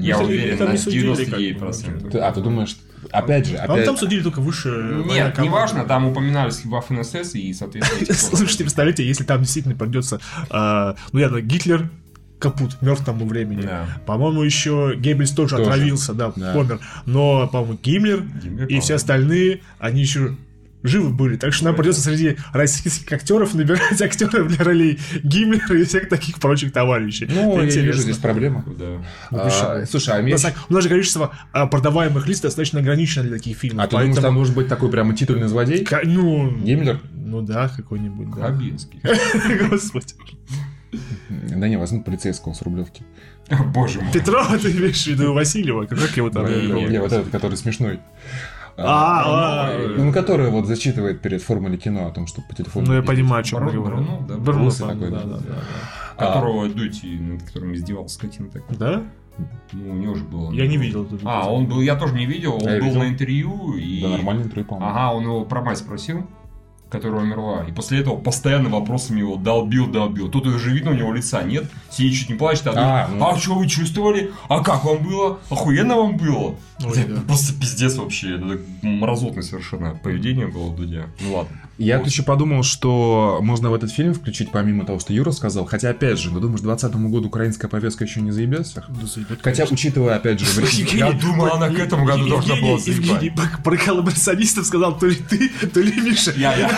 Я 0.00 0.18
ну, 0.18 0.24
уверен, 0.24 0.58
на 0.58 0.72
99%. 0.72 2.18
А, 2.18 2.32
ты 2.32 2.40
думаешь, 2.40 2.76
опять 3.10 3.46
же, 3.46 3.56
опять... 3.56 3.84
там 3.84 3.96
судили 3.96 4.22
только 4.22 4.40
выше... 4.40 5.02
Нет, 5.06 5.38
неважно, 5.38 5.84
там 5.84 6.06
упоминались 6.06 6.62
Waffen 6.64 7.02
СС 7.02 7.34
и, 7.34 7.52
соответственно... 7.52 8.14
Слушайте, 8.36 8.64
представляете, 8.64 9.06
если 9.06 9.24
там 9.24 9.42
действительно 9.42 9.74
придется... 9.74 10.20
А, 10.50 10.96
ну, 11.12 11.20
я 11.20 11.28
Гитлер, 11.40 11.90
капут, 12.38 12.80
мертв 12.82 13.04
тому 13.04 13.26
времени. 13.26 13.62
Да. 13.62 13.86
По-моему, 14.06 14.42
еще 14.42 14.94
Геббельс 14.96 15.32
тоже, 15.32 15.56
тоже. 15.56 15.70
отравился, 15.70 16.14
да, 16.14 16.32
да, 16.34 16.52
помер. 16.52 16.80
Но, 17.06 17.48
по-моему, 17.48 17.78
Гиммлер, 17.82 18.22
Гиммлер 18.22 18.66
и 18.66 18.80
все 18.80 18.94
остальные, 18.94 19.62
они 19.78 20.02
еще 20.02 20.36
живы 20.82 21.10
были. 21.10 21.36
Так 21.36 21.52
что 21.52 21.64
нам 21.64 21.76
придется 21.76 22.00
среди 22.00 22.36
российских 22.52 23.12
актеров 23.12 23.54
набирать 23.54 24.00
актеров 24.02 24.48
для 24.48 24.64
ролей 24.64 24.98
Гиммлера 25.22 25.78
и 25.78 25.84
всех 25.84 26.08
таких 26.08 26.38
прочих 26.38 26.72
товарищей. 26.72 27.26
Ну, 27.28 27.52
Это 27.52 27.60
я 27.60 27.64
интересно. 27.64 27.80
вижу 27.80 28.00
здесь 28.02 28.16
проблему. 28.18 28.64
Да. 28.78 29.04
Ну, 29.30 29.38
а, 29.42 29.84
слушай, 29.86 30.14
а 30.14 30.22
меч... 30.22 30.40
У 30.68 30.72
нас 30.72 30.82
же 30.82 30.88
количество 30.88 31.34
а, 31.52 31.66
продаваемых 31.66 32.26
лист 32.26 32.42
достаточно 32.42 32.80
ограничено 32.80 33.24
для 33.24 33.36
таких 33.36 33.56
фильмов. 33.56 33.86
А 33.86 33.88
поэтому... 33.88 34.14
ты 34.14 34.20
думаешь, 34.20 34.22
там 34.22 34.34
должен 34.34 34.54
быть 34.54 34.68
такой 34.68 34.90
прямо 34.90 35.14
титульный 35.16 35.48
злодей? 35.48 35.84
К... 35.84 36.02
Ну... 36.04 36.50
Гиммлер? 36.58 37.00
Ну 37.12 37.42
да, 37.42 37.68
какой-нибудь, 37.68 38.30
да. 38.34 38.46
Хабинский. 38.46 39.00
Господи. 39.68 40.14
Да 41.30 41.68
не, 41.68 41.76
возьмут 41.76 42.04
полицейского 42.04 42.54
с 42.54 42.62
Рублевки. 42.62 43.02
Боже 43.74 44.00
мой. 44.00 44.12
Петрова 44.12 44.58
ты 44.58 44.70
имеешь 44.70 45.02
в 45.02 45.06
виду 45.06 45.32
Васильева? 45.34 45.86
Как 45.86 46.16
его 46.16 46.30
там? 46.30 46.46
Не, 46.46 47.00
вот 47.00 47.12
этот, 47.12 47.30
который 47.30 47.56
смешной. 47.56 48.00
А, 48.80 49.22
а, 49.24 49.70
а. 49.70 49.94
ну, 49.96 50.12
который 50.12 50.50
вот 50.50 50.66
зачитывает 50.66 51.20
перед 51.20 51.42
формулой 51.42 51.78
кино 51.78 52.06
о 52.06 52.10
том, 52.10 52.28
что 52.28 52.42
по 52.42 52.54
телефону. 52.54 52.86
Ну, 52.86 52.94
я 52.94 53.02
понимаю, 53.02 53.40
о 53.40 53.44
чем 53.44 53.66
я 53.66 53.72
говорю. 53.72 54.04
Брно, 54.38 54.70
такой, 54.70 55.10
да, 55.10 55.24
да, 55.24 55.38
да. 55.38 56.26
Которого 56.26 56.68
Дути, 56.68 57.18
над 57.18 57.42
которым 57.42 57.74
издевался 57.74 58.14
скотина 58.14 58.50
так. 58.50 58.62
Да? 58.78 59.02
Ну, 59.72 59.90
у 59.92 59.94
него 59.94 60.14
же 60.14 60.24
было. 60.24 60.52
Я 60.52 60.66
не 60.66 60.76
видел. 60.76 61.08
А, 61.24 61.50
он 61.50 61.66
был, 61.66 61.80
я 61.80 61.96
тоже 61.96 62.14
не 62.14 62.26
видел, 62.26 62.54
он 62.54 62.60
был 62.60 62.94
на 62.94 63.08
интервью 63.08 63.74
и. 63.74 64.02
Да, 64.02 64.08
нормальное 64.10 64.44
интервью, 64.44 64.66
по-моему. 64.66 64.90
Ага, 64.90 65.14
он 65.14 65.24
его 65.24 65.44
про 65.44 65.62
мать 65.62 65.78
спросил 65.78 66.24
которая 66.90 67.22
умерла. 67.22 67.64
И 67.64 67.72
после 67.72 68.00
этого 68.00 68.16
постоянно 68.16 68.68
вопросами 68.68 69.20
его 69.20 69.36
долбил, 69.36 69.86
долбил. 69.86 70.30
Тут 70.30 70.46
уже 70.46 70.72
видно, 70.72 70.92
у 70.92 70.94
него 70.94 71.12
лица 71.12 71.42
нет. 71.42 71.64
Сидит 71.90 72.14
чуть 72.14 72.30
не 72.30 72.34
плачет, 72.36 72.66
а, 72.66 72.72
а, 72.76 73.08
ну... 73.08 73.28
а 73.28 73.36
что 73.36 73.54
вы 73.54 73.68
чувствовали? 73.68 74.32
А 74.48 74.62
как 74.62 74.84
вам 74.84 75.02
было? 75.02 75.38
Охуенно 75.50 75.96
вам 75.96 76.16
было? 76.16 76.54
Ой, 76.84 77.04
да. 77.08 77.20
Просто 77.26 77.52
пиздец 77.58 77.96
вообще. 77.96 78.36
Это 78.36 78.60
мразотное 78.82 79.42
совершенно 79.42 79.94
поведение 79.94 80.46
было 80.46 80.64
у 80.64 80.74
Дудя. 80.74 81.06
Ну 81.20 81.36
ладно. 81.36 81.56
Я 81.78 81.98
вот 81.98 82.08
еще 82.08 82.24
подумал, 82.24 82.64
что 82.64 83.38
можно 83.40 83.70
в 83.70 83.74
этот 83.74 83.92
фильм 83.92 84.12
включить, 84.12 84.50
помимо 84.50 84.84
того, 84.84 84.98
что 84.98 85.12
Юра 85.12 85.30
сказал. 85.30 85.64
Хотя, 85.64 85.90
опять 85.90 86.18
же, 86.18 86.32
ну 86.32 86.40
думаешь, 86.40 86.60
к 86.60 86.64
20 86.64 86.94
году 86.96 87.28
украинская 87.28 87.70
повестка 87.70 88.04
еще 88.04 88.20
не 88.20 88.32
заебется? 88.32 88.84
Да, 88.88 89.06
заебет, 89.06 89.38
Хотя, 89.42 89.64
учитывая, 89.70 90.16
опять 90.16 90.40
же... 90.40 90.46
Я 90.92 91.12
думал, 91.12 91.52
она 91.52 91.68
к 91.70 91.78
этому 91.78 92.04
году 92.04 92.28
должна 92.28 92.56
была 92.56 92.78
заебать. 92.78 93.22
Евгений 93.22 93.32
про 93.62 93.76
коллаборационистов 93.76 94.66
сказал 94.66 94.98
то 94.98 95.06
ли 95.06 95.14
ты, 95.14 95.48
то 95.48 95.80
ли 95.80 96.00
Миша. 96.00 96.32
Я, 96.36 96.56
я. 96.56 96.68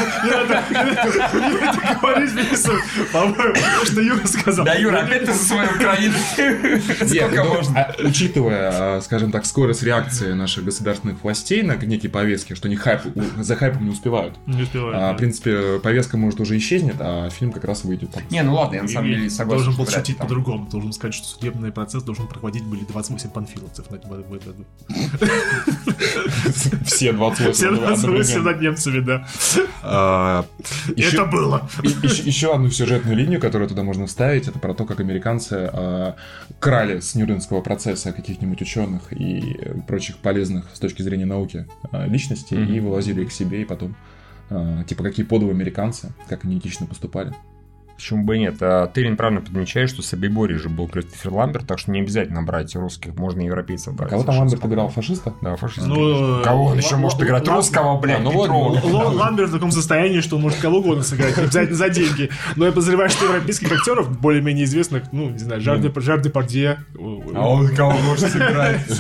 Говоришь, 2.03 2.33
Миша, 2.33 2.79
по-моему, 3.13 3.85
что 3.85 4.01
Юра 4.03 4.27
сказал. 4.27 4.65
Да, 4.67 4.75
Юра, 4.75 4.99
опять 4.99 5.25
ты 5.25 5.33
за 5.33 5.45
свою 5.45 5.71
Украину. 5.71 6.15
Сколько 6.35 7.45
ну, 7.45 7.55
можно? 7.55 7.81
А, 7.81 7.95
учитывая, 8.05 8.97
а, 8.97 9.01
скажем 9.01 9.33
так, 9.33 9.47
скорость 9.47 9.83
реакции 9.83 10.33
наших 10.33 10.65
государственных 10.65 11.23
властей 11.23 11.63
на 11.63 11.77
некие 11.77 12.11
повестки, 12.11 12.55
что 12.55 12.69
они 12.69 12.77
хайп, 12.77 13.01
за 13.39 13.57
хайпом 13.57 13.85
не 13.85 13.91
успевают. 13.91 14.35
Не 14.47 14.63
успевают. 14.63 14.90
А, 14.93 15.13
в 15.13 15.17
принципе, 15.17 15.79
повестка, 15.79 16.17
может, 16.17 16.41
уже 16.41 16.57
исчезнет, 16.59 16.97
а 16.99 17.29
фильм 17.31 17.53
как 17.53 17.65
раз 17.65 17.85
выйдет. 17.85 18.13
Там. 18.13 18.23
Не, 18.31 18.43
ну 18.43 18.55
ладно, 18.55 18.77
я 18.77 18.83
на 18.83 18.89
самом 18.89 19.09
деле 19.09 19.31
согласен. 19.31 19.65
Должен 19.65 19.85
был 19.85 19.91
шутить 19.91 20.19
по-другому. 20.19 20.69
Должен 20.69 20.93
сказать, 20.93 21.15
что 21.15 21.27
судебный 21.27 21.73
процесс 21.73 22.03
должен 22.03 22.27
проходить 22.27 22.65
были 22.65 22.85
28 22.85 23.31
панфиловцев 23.31 23.87
в 23.89 23.95
этом 23.95 24.11
году. 24.11 24.65
Все 26.85 27.13
28. 27.13 27.53
Все 27.53 27.71
28 27.71 28.43
над 28.43 28.61
немцами, 28.61 29.01
да. 29.01 29.27
А, 29.83 30.47
это 30.97 31.25
было. 31.27 31.69
Еще 31.83 32.55
одну 32.55 32.71
сюжетную 32.71 33.17
линию, 33.17 33.41
которую 33.41 33.69
туда 33.69 33.83
можно 33.83 34.07
вставить, 34.07 34.49
это 34.49 34.59
про 34.59 34.75
то, 34.75 34.85
как 34.85 35.01
американцы 35.01 36.15
крали 36.59 37.01
с 37.01 37.15
Нюрнбергского 37.15 37.61
процесса 37.61 38.13
каких-нибудь 38.13 38.61
ученых 38.63 39.13
и 39.13 39.59
прочих 39.87 40.19
полезных 40.19 40.67
с 40.73 40.79
точки 40.79 41.03
зрения 41.03 41.27
науки 41.27 41.67
личностей 41.93 42.57
и 42.57 42.81
вывозили 42.81 43.23
их 43.23 43.33
себе 43.33 43.63
и 43.63 43.65
потом 43.65 43.91
а, 43.91 44.20
типа, 44.87 45.03
какие 45.03 45.25
подвы 45.25 45.51
американцы, 45.51 46.13
как 46.29 46.45
они 46.45 46.59
этично 46.59 46.87
поступали. 46.87 47.33
Почему 48.01 48.25
бы 48.25 48.37
и 48.37 48.41
нет? 48.41 48.57
А, 48.63 48.91
Терин 48.95 49.15
правильно 49.19 49.43
подмечает, 49.43 49.91
что 49.91 50.01
Собибори 50.01 50.55
же 50.55 50.71
был 50.71 50.89
Кристофер 50.89 51.35
Ламберт, 51.35 51.67
так 51.67 51.79
что 51.79 51.91
не 51.91 52.01
обязательно 52.01 52.43
брать 52.43 52.75
русских, 52.75 53.15
можно 53.15 53.43
европейцев 53.43 53.95
брать. 53.95 54.09
Кого 54.09 54.23
там 54.23 54.39
Ламберт 54.39 54.65
играл? 54.65 54.89
Фашиста? 54.89 55.35
Да, 55.43 55.57
фашиста. 55.57 55.87
Ну, 55.87 56.43
кого 56.43 56.65
он 56.69 56.79
еще 56.79 56.97
может 56.97 57.21
играть? 57.23 57.47
Русского, 57.47 58.01
блядь, 58.01 58.23
ну, 58.23 58.31
Ламберт 59.13 59.51
в 59.51 59.53
таком 59.53 59.71
состоянии, 59.71 60.21
что 60.21 60.37
он 60.37 60.43
может 60.43 60.61
кого 60.61 60.79
угодно 60.79 61.03
сыграть, 61.03 61.37
обязательно 61.37 61.77
за 61.77 61.91
деньги. 61.91 62.31
Но 62.57 62.65
я 62.65 62.73
подозреваю, 62.73 63.11
что 63.11 63.27
европейских 63.27 63.71
актеров, 63.71 64.19
более-менее 64.19 64.65
известных, 64.65 65.13
ну, 65.13 65.29
не 65.29 65.39
знаю, 65.39 65.61
Жар 65.61 65.79
Депардье. 65.79 66.79
А 67.35 67.49
он 67.49 67.69
кого 67.77 67.93
может 67.99 68.31
сыграть? 68.31 68.81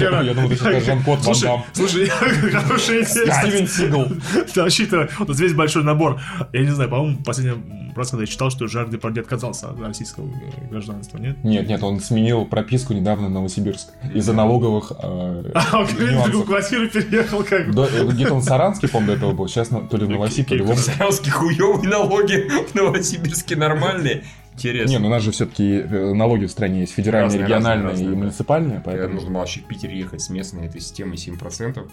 Я 0.00 0.34
думал, 0.34 0.50
ты 0.50 0.56
сейчас 0.56 0.84
Жан-Клод 0.84 1.20
Ван 1.20 1.34
Дам. 1.40 1.64
Слушай, 1.72 2.06
хорошая 2.52 3.04
идея. 3.04 3.32
Стивен 3.32 3.66
Сигл. 3.66 4.06
Вообще-то, 4.54 5.08
вот 5.18 5.38
весь 5.38 5.54
большой 5.54 5.82
набор. 5.82 6.20
Я 6.52 6.60
не 6.60 6.70
знаю, 6.70 6.90
по-моему, 6.90 7.22
последний 7.24 7.54
раз, 7.96 8.10
когда 8.10 8.24
я 8.24 8.26
читал, 8.26 8.49
что 8.50 8.66
Жар 8.66 8.88
Депардье 8.88 9.22
отказался 9.22 9.70
от 9.70 9.80
российского 9.80 10.28
гражданства, 10.70 11.18
нет? 11.18 11.42
Нет, 11.44 11.68
нет, 11.68 11.82
он 11.82 12.00
сменил 12.00 12.44
прописку 12.44 12.92
недавно 12.92 13.28
в 13.28 13.30
Новосибирск 13.30 13.88
из-за 14.14 14.32
налоговых 14.32 14.92
э, 15.02 15.50
А, 15.54 15.78
он 15.78 15.86
в 15.86 15.96
другую 15.96 16.44
квартиру 16.44 16.88
переехал 16.88 17.44
как 17.44 17.72
бы. 17.72 17.82
Э, 17.82 18.06
где-то 18.06 18.34
он 18.34 18.40
в 18.40 18.44
Саранске, 18.44 18.88
помню, 18.88 19.08
до 19.08 19.12
этого 19.14 19.32
был. 19.32 19.48
Сейчас 19.48 19.68
то 19.68 19.96
ли 19.96 20.04
в 20.06 20.10
Новосибирске, 20.10 20.58
то 20.58 20.64
ли 20.64 20.74
в 20.74 20.78
Саранске 20.78 21.30
хуёвые 21.30 21.88
налоги, 21.88 22.48
в 22.70 22.74
Новосибирске 22.74 23.56
нормальные. 23.56 24.24
Интересно. 24.54 24.90
Не, 24.90 24.98
ну 24.98 25.06
у 25.06 25.10
нас 25.10 25.22
же 25.22 25.30
все-таки 25.30 25.78
э, 25.78 26.12
налоги 26.12 26.44
в 26.44 26.50
стране 26.50 26.80
есть 26.80 26.92
федеральные, 26.92 27.24
разные, 27.24 27.44
региональные 27.44 27.88
разные, 27.88 28.06
разные, 28.06 28.12
и 28.12 28.22
муниципальные. 28.22 28.82
Поэтому... 28.84 29.14
нужно 29.14 29.30
было 29.30 29.38
вообще 29.38 29.60
в 29.60 29.64
Питер 29.64 29.90
ехать 29.90 30.20
с 30.20 30.28
местной 30.28 30.66
этой 30.66 30.80
системой 30.80 31.16
7%. 31.16 31.88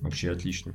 Вообще 0.00 0.32
отлично. 0.32 0.74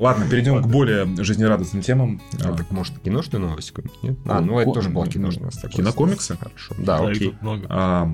Ладно, 0.00 0.26
перейдем 0.28 0.54
Ладно. 0.54 0.68
к 0.68 0.72
более 0.72 1.06
жизнерадостным 1.22 1.82
темам. 1.82 2.22
А, 2.42 2.54
так 2.54 2.70
может 2.70 2.98
киношную 3.00 3.46
новость 3.46 3.72
Нет? 4.02 4.16
А, 4.24 4.40
ну 4.40 4.58
это 4.58 4.72
тоже 4.72 4.88
была 4.88 5.06
киношная. 5.06 5.50
Кинокомиксы? 5.50 6.36
Хорошо. 6.38 6.74
Да, 6.78 6.98
окей. 6.98 7.34
А, 7.68 8.10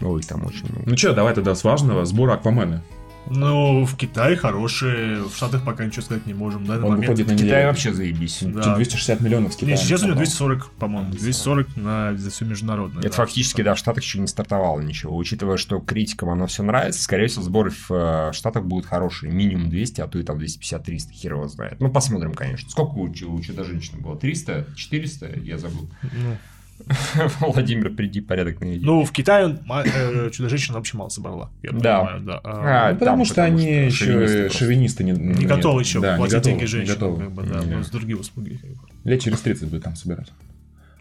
Ой, 0.00 0.22
там 0.22 0.46
очень 0.46 0.70
много. 0.70 0.88
Ну 0.88 0.96
что, 0.96 1.12
давай 1.12 1.34
тогда 1.34 1.54
с 1.54 1.64
важного. 1.64 2.04
Сбор 2.04 2.30
Аквамена. 2.30 2.82
Ну, 3.30 3.84
в 3.84 3.96
Китае 3.96 4.36
хорошие, 4.36 5.22
в 5.22 5.34
Штатах 5.34 5.64
пока 5.64 5.84
ничего 5.84 6.02
сказать 6.02 6.26
не 6.26 6.34
можем. 6.34 6.66
Да, 6.66 6.74
Он 6.74 6.82
момент. 6.82 7.00
выходит 7.00 7.28
на 7.28 7.36
Китае 7.36 7.66
вообще 7.66 7.92
заебись. 7.92 8.40
Да. 8.42 8.76
260 8.76 9.20
миллионов 9.20 9.52
с 9.52 9.56
Китая. 9.56 9.76
Нет, 9.76 9.80
сейчас 9.80 10.02
у 10.02 10.06
него 10.06 10.16
240, 10.16 10.70
по-моему. 10.72 11.10
240 11.10 11.76
на, 11.76 12.16
за 12.16 12.30
все 12.30 12.44
международное. 12.44 13.00
Это 13.00 13.10
да, 13.10 13.16
фактически, 13.16 13.62
да, 13.62 13.74
в 13.74 13.78
Штатах 13.78 14.02
еще 14.02 14.18
не 14.18 14.26
стартовало 14.26 14.80
ничего. 14.80 15.16
Учитывая, 15.16 15.56
что 15.56 15.80
критикам 15.80 16.30
оно 16.30 16.46
все 16.46 16.62
нравится, 16.62 17.02
скорее 17.02 17.28
всего, 17.28 17.42
сборы 17.42 17.70
в 17.70 17.90
э, 17.90 18.32
Штатах 18.32 18.64
будут 18.64 18.86
хорошие. 18.86 19.32
Минимум 19.32 19.70
200, 19.70 20.00
а 20.00 20.06
то 20.06 20.18
и 20.18 20.22
там 20.22 20.38
250-300, 20.38 21.12
хер 21.12 21.32
его 21.32 21.48
знает. 21.48 21.80
Ну, 21.80 21.90
посмотрим, 21.90 22.34
конечно. 22.34 22.70
Сколько 22.70 22.94
у, 22.98 23.04
у 23.04 23.40
Чудо-женщины 23.40 24.00
было? 24.00 24.16
300? 24.16 24.66
400? 24.76 25.40
Я 25.40 25.58
забыл. 25.58 25.88
Ну, 26.02 26.36
Владимир, 27.40 27.90
приди, 27.90 28.20
порядок 28.20 28.60
на. 28.60 28.66
Ну, 28.66 29.04
в 29.04 29.12
Китае 29.12 29.58
э, 29.84 30.30
Чудо-женщина 30.30 30.76
вообще 30.76 30.96
мало 30.96 31.08
собрала. 31.08 31.50
Я 31.62 31.72
да. 31.72 32.00
Понимаю, 32.00 32.20
да. 32.22 32.40
А, 32.44 32.92
ну, 32.92 32.98
потому 32.98 33.24
что 33.24 33.42
они 33.44 33.86
еще 33.86 34.48
шовинисты 34.50 35.04
не, 35.04 35.12
не 35.12 35.46
готовы 35.46 35.82
еще 35.82 36.00
платить 36.00 36.42
деньги 36.42 36.64
женщинам. 36.64 37.16
Как 37.18 37.32
бы, 37.32 37.42
да, 37.42 37.82
с 37.82 37.90
другие 37.90 38.18
услуги. 38.18 38.60
Лет 39.04 39.20
через 39.22 39.40
30 39.40 39.68
будет 39.68 39.84
там 39.84 39.96
собирать. 39.96 40.28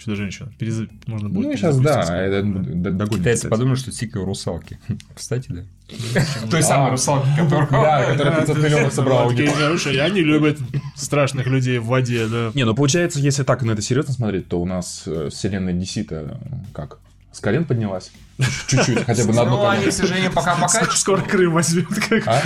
Чудо-женщина. 0.03 0.51
Перез... 0.57 0.81
Можно 1.07 1.29
будет 1.29 1.47
Ну, 1.47 1.55
сейчас, 1.55 1.79
да, 1.79 2.01
это 2.21 2.43
догонит. 2.43 3.19
Китайцы 3.19 3.47
подумали, 3.47 3.75
что 3.75 3.91
Сика 3.91 4.19
русалки. 4.19 4.79
Кстати, 5.15 5.47
да. 5.49 5.63
Той 6.51 6.61
самой 6.61 6.91
русалки, 6.91 7.27
которая... 7.37 7.69
Да, 7.69 8.11
которая 8.11 8.39
500 8.41 8.57
миллионов 8.57 8.93
собрала. 8.93 9.29
Они 9.29 10.21
любят 10.21 10.59
страшных 10.95 11.47
людей 11.47 11.77
в 11.77 11.85
воде, 11.85 12.27
да. 12.27 12.51
Не, 12.53 12.65
ну 12.65 12.75
получается, 12.75 13.19
если 13.19 13.43
так 13.43 13.61
на 13.63 13.71
это 13.71 13.81
серьезно 13.81 14.13
смотреть, 14.13 14.47
то 14.49 14.61
у 14.61 14.65
нас 14.65 15.03
э, 15.05 15.29
вселенная 15.31 15.73
DC-то 15.73 16.39
как? 16.73 16.99
С 17.31 17.39
колен 17.39 17.65
поднялась? 17.65 18.11
Чуть-чуть, 18.67 19.05
хотя 19.05 19.25
бы 19.25 19.33
на 19.33 19.43
одно 19.43 19.57
Ну, 19.57 19.67
они, 19.67 19.85
к 19.85 19.91
сожалению, 19.91 20.31
пока 20.31 20.55
пока. 20.55 20.85
Скоро 20.91 21.21
Крым 21.21 21.53
возьмет, 21.53 21.87
как 22.09 22.27
А? 22.27 22.41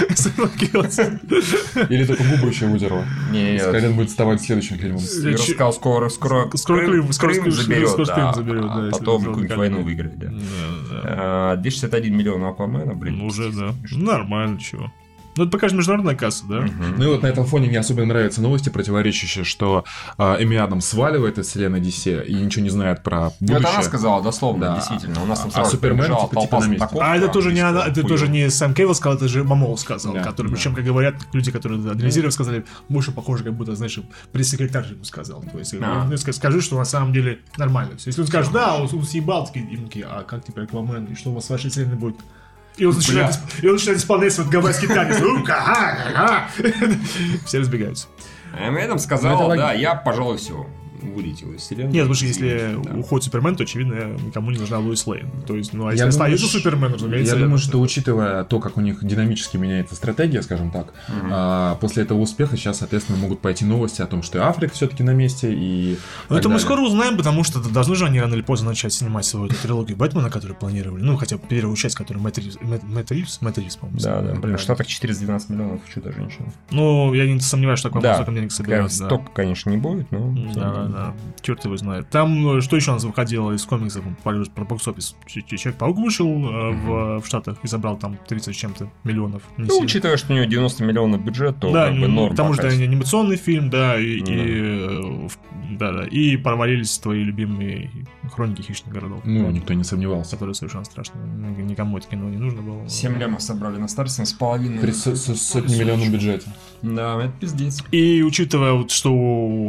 Или 1.90 2.06
только 2.06 2.24
губы 2.24 2.50
еще 2.50 2.68
выдерла. 2.68 3.06
Нет. 3.32 3.62
С 3.62 3.72
колен 3.72 3.96
будет 3.96 4.10
вставать 4.10 4.42
следующим 4.42 4.78
фильмом. 4.78 5.02
Игорь 5.02 5.38
сказал, 5.38 5.74
скоро, 5.74 6.10
скоро, 6.10 6.50
Скоро 6.56 6.86
Крым, 6.86 7.14
скоро 7.14 7.34
Крым 7.34 7.52
заберет, 7.52 7.90
скоро 7.90 8.06
Крым 8.06 8.18
да, 8.18 8.34
заберет, 8.34 8.62
да, 8.64 8.88
а 8.88 8.92
потом 8.92 9.24
какую-нибудь 9.24 9.58
войну 9.58 9.84
выиграет, 9.84 10.20
да. 10.20 10.32
А, 11.04 11.56
261 11.56 12.18
миллион 12.18 12.44
Аквамена, 12.44 12.94
блин. 12.94 13.20
Ну, 13.20 13.28
уже, 13.28 13.52
да. 13.52 13.74
Нормально, 13.92 14.60
чего. 14.60 14.92
Ну, 15.38 15.44
это 15.44 15.52
пока 15.52 15.70
же 15.70 15.76
международная 15.76 16.16
касса, 16.16 16.44
да? 16.50 16.66
Ну 16.98 17.04
и 17.04 17.08
вот 17.08 17.22
на 17.24 17.28
этом 17.28 17.46
фоне 17.46 17.68
мне 17.68 17.80
особенно 17.80 18.08
нравятся 18.08 18.42
новости, 18.42 18.70
противоречащие, 18.70 19.44
что 19.46 19.86
э, 20.18 20.44
Эми 20.44 20.58
Адамс 20.58 20.86
сваливает 20.86 21.38
из 21.38 21.48
вселенной 21.48 21.80
DC 21.80 22.26
и 22.26 22.34
ничего 22.34 22.64
не 22.64 22.70
знает 22.70 23.04
про 23.04 23.32
Ну, 23.40 23.48
это 23.48 23.58
она 23.58 23.60
будущее. 23.70 23.84
сказала, 23.84 24.22
дословно, 24.24 24.66
Да. 24.68 24.76
действительно. 24.76 25.22
У 25.24 25.26
нас 25.26 25.40
там 25.42 25.52
А 25.54 25.66
Супермен, 25.66 26.06
типа, 26.06 26.42
типа 26.42 26.60
на 26.60 26.66
месте. 26.66 26.78
знатоков, 26.78 27.02
А 27.04 27.16
это 27.18 27.28
тоже 27.28 27.54
не 27.54 27.60
она, 27.62 27.82
это 27.86 27.94
хуёво. 28.02 28.10
тоже 28.10 28.28
не 28.28 28.50
Сэм 28.50 28.74
Кейвилл 28.74 28.96
сказал, 28.96 29.18
это 29.18 29.28
же 29.28 29.44
Мамол 29.44 29.78
сказал, 29.78 30.14
Да, 30.14 30.24
который, 30.24 30.48
да. 30.50 30.56
причем, 30.56 30.74
как 30.76 30.84
говорят 30.86 31.16
люди, 31.34 31.52
которые 31.52 31.80
анализировали, 31.82 32.32
сказали, 32.32 32.66
больше 32.90 33.12
похоже, 33.12 33.44
как 33.44 33.54
будто, 33.54 33.76
знаешь, 33.76 34.00
пресс-секретарь 34.32 34.88
ему 34.92 35.04
сказал. 35.04 35.44
То 35.52 35.60
есть, 35.60 35.74
А. 35.82 36.06
ну, 36.06 36.14
ска- 36.16 36.34
скажи, 36.34 36.62
что 36.62 36.78
на 36.78 36.86
самом 36.86 37.14
деле 37.14 37.40
нормально 37.58 37.98
все. 37.98 38.10
Если 38.10 38.22
он 38.22 38.28
скажет, 38.28 38.52
да, 38.52 38.76
он, 38.76 38.90
он 38.92 39.04
съебал, 39.04 39.46
такие, 39.46 39.68
а 40.06 40.24
как 40.24 40.44
теперь 40.46 40.64
Аквамен, 40.66 41.06
и 41.06 41.16
что 41.16 41.30
у 41.32 41.34
вас 41.34 41.46
в 41.46 41.50
вашей 41.50 41.70
вселенной 41.70 41.96
будет? 41.96 42.16
И 42.78 42.86
он, 42.86 42.96
начинает, 42.96 43.32
исп- 43.36 43.62
и 43.62 43.68
он 43.68 43.74
начинает 43.74 44.00
исполнять 44.00 44.34
свой 44.34 44.48
гавайский 44.48 44.88
танец. 44.88 45.18
Га. 45.46 46.48
Все 47.46 47.60
разбегаются. 47.60 48.08
Эм 48.58 48.78
Эдам 48.78 48.98
Ну, 48.98 49.00
сказал, 49.00 49.52
это 49.52 49.62
да, 49.62 49.74
я, 49.74 49.96
пожалуй, 49.96 50.38
все 50.38 50.66
вылетел 51.02 51.52
из 51.54 51.62
вселенной. 51.62 51.92
Нет, 51.92 52.04
потому 52.04 52.14
что 52.16 52.26
если 52.26 52.78
Да. 52.84 52.94
уходит 52.96 53.26
Супермен, 53.26 53.56
то, 53.56 53.64
очевидно, 53.64 53.94
никому 54.26 54.52
не 54.52 54.58
нужна 54.60 54.80
Луис 54.80 55.06
Лейн. 55.08 55.30
То 55.46 55.56
есть, 55.56 55.74
ну, 55.74 55.84
а 55.88 55.94
Я 55.94 56.06
если 56.06 56.18
думаю, 56.18 56.34
остается 56.36 56.46
ш- 56.46 56.52
Супермен, 56.58 56.94
разумеется... 56.94 57.36
Я 57.36 57.42
думаю, 57.42 57.58
что 57.60 57.80
учитывая 57.80 58.44
то, 58.44 58.60
как 58.60 58.78
у 58.78 58.82
них 58.82 59.04
динамически 59.04 59.58
меняется 59.58 59.96
стратегия, 59.96 60.42
скажем 60.42 60.72
так, 60.72 60.94
а, 61.32 61.76
после 61.76 62.04
этого 62.04 62.20
успеха 62.20 62.58
сейчас, 62.58 62.80
соответственно, 62.80 63.18
могут 63.18 63.40
пойти 63.42 63.66
новости 63.66 64.02
о 64.02 64.06
том, 64.08 64.24
что 64.24 64.38
и 64.38 64.42
Африка 64.42 64.74
все-таки 64.74 65.04
на 65.04 65.12
месте 65.12 65.52
и. 65.54 65.98
Ну, 66.30 66.36
это 66.36 66.48
мы 66.50 66.56
далее. 66.56 66.60
скоро 66.66 66.82
узнаем, 66.82 67.18
потому 67.18 67.44
что 67.44 67.60
должны 67.60 67.96
же 67.96 68.06
они 68.06 68.20
рано 68.20 68.34
или 68.34 68.42
поздно 68.42 68.70
начать 68.70 68.94
снимать 68.94 69.26
свою 69.26 69.48
эту 69.48 69.56
трилогию 69.56 69.98
Бэтмена, 69.98 70.30
которую 70.30 70.58
планировали. 70.58 71.02
Ну, 71.04 71.18
хотя 71.18 71.38
бы 71.38 71.44
первую 71.48 71.76
часть, 71.76 71.96
которую 71.96 72.24
Мэтт 72.24 72.38
Ривз, 72.40 72.58
Мэтт, 72.62 72.84
Мэтт 72.84 73.12
Ривз, 73.12 73.42
Мэтт 73.42 73.58
Ривз, 73.58 73.76
по-моему. 73.78 74.00
Да, 74.00 74.22
да. 74.22 74.34
Блин, 74.36 74.58
в 74.58 74.62
Штатах 74.62 74.88
412 74.88 75.50
миллионов 75.50 75.82
чудо-женщина. 75.94 76.52
Ну, 76.72 77.14
я 77.14 77.26
не 77.32 77.40
сомневаюсь, 77.40 77.80
что 77.80 77.90
такое 77.90 78.02
Да, 78.04 78.14
столько 78.16 78.32
денег 78.34 78.52
соберет. 78.52 78.84
да. 78.84 78.90
столько, 78.90 79.32
конечно, 79.34 79.70
не 79.70 79.78
будет, 79.78 80.12
но... 80.12 80.34
Да, 80.54 80.74
да, 80.74 80.84
да. 80.86 80.97
Черт 81.42 81.66
его 81.66 81.78
знает. 81.78 82.10
Там, 82.10 82.58
э, 82.58 82.62
что 82.62 82.76
еще 82.76 82.92
у 82.92 82.94
нас 82.96 83.04
выходило 83.04 83.52
из 83.52 83.64
комиксов 83.66 84.04
про, 84.24 84.44
про 84.46 84.66
бокс-офис? 84.66 85.16
Человек-паук 85.28 85.98
вышел 85.98 86.28
э, 86.28 86.72
в, 86.72 87.22
в 87.22 87.26
Штатах 87.26 87.58
и 87.64 87.68
забрал 87.68 87.98
там 87.98 88.18
30 88.28 88.54
с 88.56 88.58
чем-то 88.58 88.90
миллионов. 89.04 89.44
Не 89.58 89.64
Ну, 89.66 89.70
сильно. 89.70 89.86
учитывая, 89.86 90.18
что 90.18 90.34
у 90.34 90.36
него 90.36 90.46
90 90.46 90.84
миллионов 90.84 91.24
бюджет, 91.24 91.60
то 91.60 91.72
да, 91.72 91.86
как 91.90 91.94
бы 92.00 92.08
ну, 92.08 92.14
норм 92.16 92.30
потому 92.32 92.54
что 92.54 92.68
это 92.68 92.76
анимационный 92.84 93.36
фильм, 93.38 93.70
да, 93.70 94.00
и, 94.00 94.22
Ну 94.22 94.32
и, 94.32 95.26
э, 95.26 95.28
да, 95.78 95.92
да, 95.92 96.04
и 96.08 96.38
провалились 96.38 96.98
твои 97.00 97.24
любимые 97.24 97.90
хроники 98.32 98.62
хищных 98.62 98.94
городов. 98.94 99.22
Ну, 99.24 99.50
никто 99.52 99.74
не 99.74 99.84
сомневался. 99.84 100.32
которые 100.32 100.54
совершенно 100.56 100.84
страшно. 100.86 101.16
Ну, 101.26 101.48
Никому 101.68 101.98
это 101.98 102.08
кино 102.08 102.30
не 102.30 102.38
нужно 102.38 102.62
было. 102.62 102.88
7 102.90 103.18
лямов 103.18 103.42
собрали 103.42 103.78
на 103.78 103.88
старте, 103.88 104.26
с 104.26 104.34
половиной. 104.34 104.80
При 104.80 104.92
со- 104.92 105.16
со- 105.16 105.36
сотни 105.36 105.76
миллионов 105.76 106.10
бюджете. 106.10 106.48
Да, 106.82 107.24
это 107.24 107.34
пиздец. 107.40 107.84
И 107.92 108.22
учитывая, 108.22 108.74
вот, 108.74 108.92
что, 108.92 109.12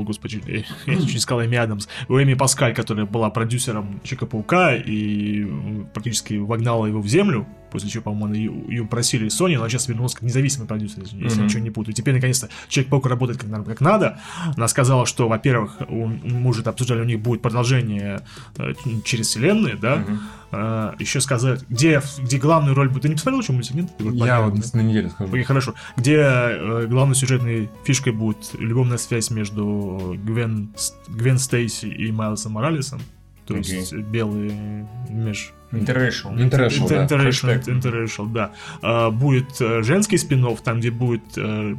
господи, 0.04 0.64
я 0.86 0.94
чуть 0.96 1.14
не 1.14 1.18
сказал 1.18 1.44
Эми 1.44 1.56
Адамс, 1.56 1.88
у 2.08 2.18
Эми 2.18 2.34
Паскаль, 2.34 2.74
которая 2.74 3.06
была 3.06 3.30
продюсером 3.30 4.00
Человека-паука 4.04 4.74
и 4.76 5.46
практически 5.94 6.34
вогнала 6.34 6.86
его 6.86 7.00
в 7.00 7.06
землю, 7.06 7.46
после 7.70 7.88
чего, 7.90 8.02
по-моему, 8.04 8.34
ее, 8.68 8.84
просили 8.86 9.26
Sony, 9.28 9.54
но 9.54 9.60
она 9.60 9.68
сейчас 9.68 9.88
вернулась 9.88 10.14
как 10.14 10.22
независимый 10.22 10.66
продюсер, 10.68 11.00
если 11.02 11.16
я 11.18 11.30
Мгм. 11.30 11.44
ничего 11.44 11.60
не 11.60 11.70
путаю. 11.70 11.94
Теперь, 11.94 12.14
наконец-то, 12.14 12.48
Человек-паук 12.68 13.06
работает 13.06 13.40
как, 13.40 13.48
надо- 13.50 13.64
как 13.64 13.80
надо. 13.80 14.20
Она 14.56 14.68
сказала, 14.68 15.06
что, 15.06 15.28
во-первых, 15.28 15.76
мы 15.88 16.48
уже 16.48 16.62
обсуждали, 16.62 17.00
у 17.00 17.04
них 17.04 17.20
будет 17.20 17.42
продолжение 17.42 18.20
э, 18.56 18.72
через 19.04 19.28
вселенные, 19.28 19.76
да, 19.76 19.96
Мгм. 19.96 20.20
А, 20.50 20.94
еще 20.98 21.20
сказать, 21.20 21.62
где, 21.68 22.00
где 22.18 22.38
главную 22.38 22.74
роль 22.74 22.88
будет. 22.88 23.02
Ты 23.02 23.08
не 23.10 23.16
посмотрел, 23.16 23.42
что 23.42 23.52
мультик, 23.52 23.74
нет? 23.74 23.90
Я 23.98 24.10
понятно, 24.10 24.46
вот 24.62 24.74
на 24.74 24.80
неделю 24.80 25.10
скажу. 25.10 25.30
Окей, 25.30 25.44
хорошо. 25.44 25.74
Где 25.98 26.16
э, 26.22 26.86
главной 26.88 27.14
сюжетной 27.16 27.68
фишкой 27.84 28.14
будет 28.14 28.54
любовная 28.58 28.96
связь 28.96 29.30
между 29.30 30.16
Гвен, 30.24 30.74
Гвен 31.08 31.38
Стейси 31.38 31.84
и 31.86 32.10
Майлсом 32.12 32.52
Моралесом. 32.52 33.00
То 33.46 33.54
Окей. 33.56 33.76
есть 33.80 33.92
белые 33.92 34.88
меж... 35.10 35.52
Interracial. 35.72 36.34
Interracial, 36.36 36.88
да. 36.88 37.04
Interracial, 37.04 37.64
interracial, 37.66 38.28
да. 38.32 38.52
А, 38.82 39.10
будет 39.10 39.60
э, 39.60 39.82
женский 39.82 40.18
спин 40.18 40.46
там, 40.64 40.80
где 40.80 40.90
будет... 40.90 41.22
э, 41.36 41.76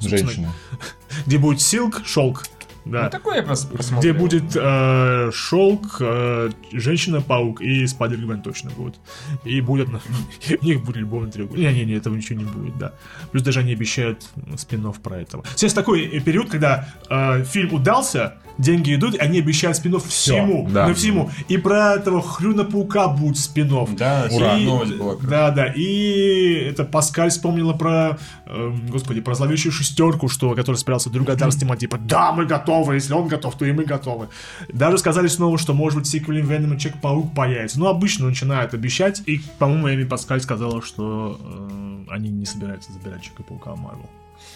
Женщина. 0.00 0.52
Где 1.26 1.38
будет 1.38 1.60
Силк, 1.60 2.02
шелк. 2.04 2.44
Да. 2.84 3.04
Ну, 3.04 3.10
такое 3.10 3.36
я 3.36 3.42
просто 3.42 3.76
Где 3.98 4.12
будет 4.12 4.56
э, 4.56 5.30
Шелк, 5.32 5.96
э, 6.00 6.50
Женщина-паук 6.72 7.60
и 7.60 7.86
Спайдер 7.86 8.18
Гвен 8.18 8.40
точно 8.40 8.70
будут. 8.70 8.98
И 9.44 9.60
будет... 9.60 9.88
на- 9.88 10.00
У 10.60 10.64
них 10.64 10.82
будет 10.84 10.96
любовный 10.96 11.30
треугольник. 11.30 11.66
Не-не-не, 11.70 11.94
этого 11.96 12.14
ничего 12.14 12.38
не 12.38 12.44
будет, 12.46 12.78
да. 12.78 12.94
Плюс 13.30 13.42
даже 13.42 13.60
они 13.60 13.72
обещают 13.72 14.26
спин 14.56 14.90
про 15.02 15.20
этого. 15.20 15.44
Сейчас 15.54 15.74
такой 15.74 16.08
период, 16.20 16.48
когда 16.50 16.88
э, 17.10 17.44
фильм 17.44 17.74
удался, 17.74 18.38
деньги 18.58 18.94
идут, 18.94 19.18
они 19.18 19.38
обещают 19.38 19.76
спин 19.76 19.98
всему. 20.00 20.68
да. 20.68 20.88
На 20.88 20.94
всему. 20.94 21.30
И 21.48 21.56
про 21.56 21.94
этого 21.94 22.20
Хрюна-паука 22.20 23.08
будет 23.08 23.38
спин 23.38 23.68
Да, 23.96 24.28
Ура. 24.30 24.58
и... 24.58 24.64
новость 24.64 24.96
была. 24.96 25.16
да, 25.16 25.50
да. 25.50 25.66
И 25.66 26.52
это 26.70 26.84
Паскаль 26.84 27.30
вспомнила 27.30 27.72
про, 27.72 28.18
эм, 28.46 28.86
господи, 28.88 29.20
про 29.20 29.34
зловещую 29.34 29.72
шестерку, 29.72 30.28
что, 30.28 30.54
который 30.54 30.76
собирался 30.76 31.10
друг 31.10 31.28
Адар 31.28 31.52
снимать, 31.52 31.80
типа, 31.80 31.98
да, 31.98 32.32
мы 32.32 32.46
готовы, 32.46 32.94
если 32.94 33.12
он 33.12 33.28
готов, 33.28 33.56
то 33.56 33.64
и 33.64 33.72
мы 33.72 33.84
готовы. 33.84 34.28
Даже 34.72 34.98
сказали 34.98 35.28
снова, 35.28 35.58
что, 35.58 35.74
может 35.74 35.98
быть, 35.98 36.08
в 36.08 36.10
сиквеле 36.10 36.42
Веном 36.42 36.74
и 36.74 36.78
Человек-паук 36.78 37.34
появится. 37.34 37.78
Ну, 37.78 37.86
обычно 37.86 38.26
начинают 38.26 38.74
обещать, 38.74 39.22
и, 39.26 39.40
по-моему, 39.58 39.88
Эми 39.88 40.04
Паскаль 40.04 40.40
сказала, 40.40 40.82
что 40.82 41.38
э, 41.40 42.04
они 42.10 42.30
не 42.30 42.46
собираются 42.46 42.92
забирать 42.92 43.22
Человека-паука 43.22 43.72
в 43.72 43.78
Марвел. 43.80 44.08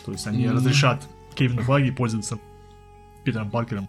То 0.04 0.12
есть 0.12 0.26
они 0.26 0.48
разрешат 0.48 1.02
Кевину 1.34 1.62
Файги 1.62 1.90
пользоваться 1.90 2.38
Питером 3.24 3.50
Паркером. 3.50 3.88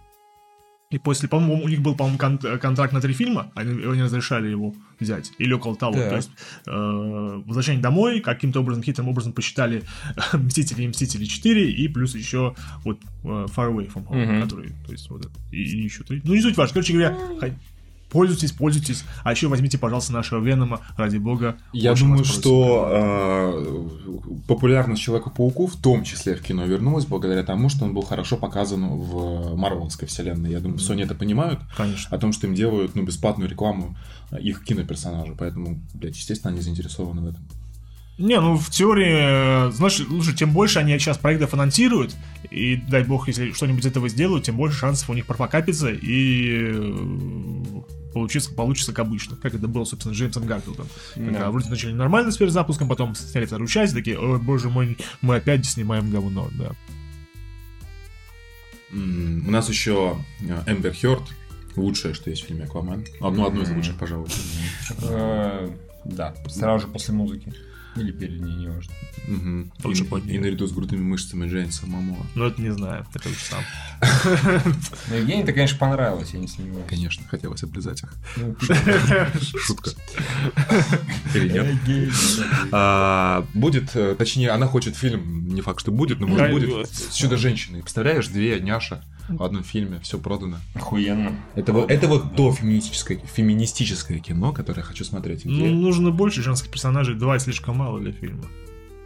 И 0.90 0.98
после, 0.98 1.28
по-моему, 1.28 1.64
у 1.64 1.68
них 1.68 1.80
был, 1.80 1.96
по-моему, 1.96 2.18
кон- 2.18 2.58
контракт 2.60 2.92
на 2.92 3.00
три 3.00 3.14
фильма, 3.14 3.50
они, 3.56 3.82
они 3.84 4.02
разрешали 4.02 4.48
его 4.48 4.74
взять, 5.00 5.32
или 5.38 5.52
около 5.52 5.74
того. 5.74 5.94
Так. 5.94 6.08
То 6.10 6.16
есть 6.16 6.30
э, 6.66 7.42
«Возвращение 7.46 7.82
домой» 7.82 8.20
каким-то 8.20 8.60
образом, 8.60 8.82
хитрым 8.84 9.08
образом 9.08 9.32
посчитали 9.32 9.82
«Мстители» 10.34 10.82
и 10.84 10.88
«Мстители 10.88 11.26
4», 11.26 11.64
и 11.64 11.88
плюс 11.88 12.14
еще 12.14 12.54
вот 12.84 13.00
э, 13.24 13.26
«Far 13.26 13.72
Away 13.72 13.92
from 13.92 14.06
Home», 14.06 14.24
Мгм. 14.24 14.42
который, 14.42 14.72
то 14.86 14.92
есть 14.92 15.10
вот, 15.10 15.24
это, 15.24 15.34
и, 15.50 15.62
и 15.64 15.82
еще 15.82 16.04
три. 16.04 16.20
Ну, 16.22 16.34
не 16.34 16.42
суть 16.42 16.56
важно. 16.56 16.74
Короче 16.74 16.92
говоря, 16.92 17.16
пользуйтесь, 18.14 18.52
пользуйтесь. 18.52 19.04
А 19.24 19.32
еще 19.32 19.48
возьмите, 19.48 19.76
пожалуйста, 19.76 20.12
нашего 20.12 20.42
Венома, 20.42 20.80
ради 20.96 21.18
бога. 21.18 21.56
Я 21.72 21.94
думаю, 21.94 22.24
что 22.24 22.88
э, 22.90 23.88
популярность 24.46 25.02
Человека-пауку 25.02 25.66
в 25.66 25.76
том 25.76 26.04
числе 26.04 26.36
в 26.36 26.42
кино 26.42 26.64
вернулась 26.64 27.06
благодаря 27.06 27.42
тому, 27.42 27.68
что 27.68 27.84
он 27.84 27.92
был 27.92 28.02
хорошо 28.02 28.36
показан 28.36 28.86
в 28.86 29.56
Марвелской 29.56 30.06
вселенной. 30.06 30.52
Я 30.52 30.60
думаю, 30.60 30.78
Sony 30.78 31.02
это 31.02 31.16
понимают, 31.16 31.58
Конечно. 31.76 32.16
о 32.16 32.20
том, 32.20 32.32
что 32.32 32.46
им 32.46 32.54
делают 32.54 32.94
ну, 32.94 33.02
бесплатную 33.02 33.50
рекламу 33.50 33.96
их 34.40 34.64
киноперсонажа. 34.64 35.34
Поэтому, 35.36 35.80
блядь, 35.92 36.16
естественно, 36.16 36.52
они 36.52 36.60
заинтересованы 36.60 37.22
в 37.22 37.26
этом. 37.26 37.42
Не, 38.16 38.40
ну 38.40 38.56
в 38.56 38.70
теории, 38.70 39.68
э, 39.68 39.72
знаешь, 39.72 40.00
лучше, 40.08 40.34
тем 40.34 40.52
больше 40.52 40.78
они 40.78 40.96
сейчас 40.98 41.18
проектов 41.18 41.52
анонсируют, 41.52 42.14
и 42.48 42.76
дай 42.76 43.02
бог, 43.02 43.26
если 43.26 43.50
что-нибудь 43.50 43.82
из 43.82 43.86
этого 43.86 44.08
сделают, 44.08 44.44
тем 44.44 44.56
больше 44.56 44.78
шансов 44.78 45.10
у 45.10 45.14
них 45.14 45.26
прокапиться 45.26 45.90
и 45.90 46.70
э, 46.74 47.82
получится, 48.14 48.50
получится 48.54 48.92
как 48.92 49.04
обычно, 49.06 49.36
как 49.36 49.54
это 49.54 49.68
было, 49.68 49.84
собственно, 49.84 50.14
с 50.14 50.18
Джеймсом 50.18 50.46
Гарфилдом. 50.46 50.86
Когда 51.14 51.40
Да. 51.40 51.50
вроде 51.50 51.68
начали 51.68 51.92
нормально 51.92 52.30
с 52.32 52.36
перезапуском, 52.38 52.88
потом 52.88 53.14
сняли 53.14 53.44
вторую 53.44 53.68
часть, 53.68 53.92
такие, 53.92 54.18
ой, 54.18 54.38
боже 54.38 54.70
мой, 54.70 54.96
мы 55.20 55.36
опять 55.36 55.66
снимаем 55.66 56.10
говно, 56.10 56.48
да. 56.58 56.70
У 58.92 59.50
нас 59.50 59.68
еще 59.68 60.16
Эмбер 60.66 60.94
Хёрд, 60.94 61.22
лучшее, 61.76 62.14
что 62.14 62.30
есть 62.30 62.44
в 62.44 62.46
фильме 62.46 62.64
Аквамен. 62.64 63.04
Одно, 63.20 63.46
одно 63.46 63.62
из 63.62 63.70
лучших, 63.70 63.96
пожалуй. 63.98 64.28
Э, 65.02 65.70
Да, 66.04 66.34
сразу 66.48 66.86
же 66.86 66.92
после 66.92 67.14
музыки. 67.14 67.52
Или 67.96 68.12
передние, 68.12 68.56
не 68.56 68.68
важно. 68.68 68.92
Угу. 69.28 69.72
Лучше 69.84 70.04
и, 70.04 70.34
и 70.34 70.38
наряду 70.38 70.66
с 70.66 70.72
грудными 70.72 71.02
мышцами 71.02 71.48
Джейнса 71.48 71.86
Мамоа. 71.86 72.26
Ну, 72.34 72.46
это 72.46 72.60
не 72.60 72.70
знаю, 72.70 73.06
это 73.14 73.28
уж 73.28 73.36
сам. 73.36 73.62
Ну, 75.08 75.16
Евгений-то, 75.16 75.52
конечно, 75.52 75.78
понравилось, 75.78 76.30
я 76.32 76.40
не 76.40 76.48
сомневаюсь. 76.48 76.86
Конечно, 76.88 77.24
хотелось 77.28 77.62
облизать 77.62 78.02
их. 78.02 78.14
Ну, 78.36 78.56
Шутка. 79.60 79.90
Или 81.34 81.48
нет? 81.48 82.12
А, 82.72 83.46
будет, 83.54 83.94
э, 83.94 84.14
точнее, 84.16 84.50
она 84.50 84.66
хочет 84.66 84.96
фильм, 84.96 85.48
не 85.48 85.60
факт, 85.60 85.80
что 85.80 85.90
будет, 85.90 86.20
но 86.20 86.26
может 86.26 86.50
будет, 86.50 86.88
с 86.88 87.14
Чудо-женщиной. 87.14 87.80
Представляешь, 87.80 88.28
две 88.28 88.60
няша 88.60 89.02
в 89.28 89.42
одном 89.42 89.62
фильме, 89.62 90.00
все 90.00 90.18
продано. 90.18 90.58
Охуенно. 90.74 91.36
Это, 91.54 91.72
вот, 91.72 91.90
это 91.90 92.08
вот 92.08 92.36
то 92.36 92.52
феминистическое, 92.52 93.18
феминистическое 93.18 94.18
кино, 94.18 94.52
которое 94.52 94.80
я 94.80 94.84
хочу 94.84 95.04
смотреть. 95.04 95.44
Где... 95.44 95.52
Ну, 95.52 95.74
нужно 95.74 96.10
больше 96.10 96.42
женских 96.42 96.70
персонажей, 96.70 97.14
два 97.14 97.38
слишком 97.38 97.76
мало 97.76 98.00
для 98.00 98.12
фильма. 98.12 98.44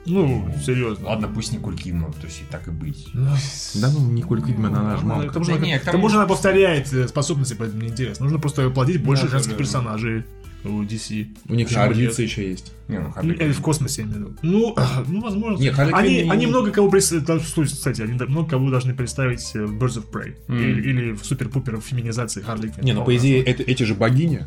Ну, 0.06 0.48
серьезно. 0.64 1.08
Ладно, 1.08 1.28
пусть 1.28 1.52
Николь 1.52 1.76
Кидман, 1.76 2.12
то 2.12 2.26
есть 2.26 2.40
и 2.40 2.44
так 2.50 2.66
и 2.66 2.70
быть. 2.70 3.08
Ну, 3.12 3.30
да 3.74 3.90
ну, 3.90 4.10
Николь 4.10 4.42
Кидман, 4.42 4.74
она 4.74 4.96
же 4.96 5.04
мало. 5.04 5.26
К 5.26 5.32
тому 5.32 5.44
же, 5.44 5.58
да 5.58 5.66
не, 5.66 5.78
к 5.78 5.84
тому 5.84 6.08
же 6.08 6.16
она 6.16 6.26
повторяет 6.26 6.92
э, 6.92 7.08
способности, 7.08 7.54
поэтому 7.58 7.80
мне 7.82 7.90
интересно. 7.90 8.24
Нужно 8.24 8.38
просто 8.38 8.70
платить 8.70 9.02
больше 9.02 9.24
да, 9.24 9.32
женских 9.32 9.52
да, 9.52 9.58
персонажей 9.58 10.24
у 10.64 10.82
DC. 10.82 11.36
У 11.48 11.54
них 11.54 11.74
Орлица 11.76 12.22
еще 12.22 12.48
есть. 12.48 12.72
Не, 12.88 13.00
ну, 13.00 13.10
Харли 13.10 13.34
Или 13.34 13.52
в 13.52 13.60
космосе, 13.60 14.02
я 14.02 14.08
имею 14.08 14.18
в 14.18 14.28
виду. 14.30 14.38
Ну, 14.42 14.76
ну, 15.08 15.20
возможно. 15.20 15.62
Нет, 15.62 15.74
Харли 15.74 15.92
они, 15.92 16.22
не... 16.24 16.30
они 16.30 16.46
много 16.46 16.70
кого 16.70 16.90
представляют, 16.90 17.44
кстати, 17.44 18.02
они 18.02 18.14
много 18.14 18.50
кого 18.50 18.70
должны 18.70 18.94
представить 18.94 19.42
в 19.54 19.78
Birds 19.78 20.02
of 20.02 20.10
Prey. 20.10 20.36
Mm. 20.48 20.60
Или, 20.60 20.88
или 20.88 21.12
в 21.12 21.24
супер-пупер 21.24 21.80
феминизации 21.80 22.40
Харли 22.40 22.68
Квинн. 22.68 22.84
Не, 22.84 22.92
ну, 22.92 23.04
по 23.04 23.16
идее, 23.16 23.42
это, 23.42 23.62
эти 23.62 23.82
же 23.82 23.94
богини, 23.94 24.46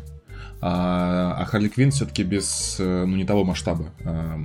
а, 0.60 1.36
а 1.38 1.44
Харли 1.44 1.68
Квинн 1.68 1.90
все-таки 1.90 2.22
без, 2.22 2.76
э, 2.78 3.04
ну, 3.04 3.16
не 3.16 3.24
того 3.24 3.44
масштаба 3.44 3.92
а, 4.04 4.40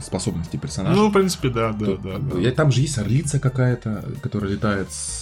способностей 0.00 0.58
персонажа. 0.58 0.96
Ну, 0.96 1.08
в 1.08 1.12
принципе, 1.12 1.48
да, 1.48 1.72
да, 1.72 1.96
да, 1.96 2.18
да. 2.18 2.50
Там 2.50 2.72
же 2.72 2.80
есть 2.80 2.98
орлица 2.98 3.38
какая-то, 3.38 4.04
которая 4.22 4.52
летает 4.52 4.90
с 4.90 5.21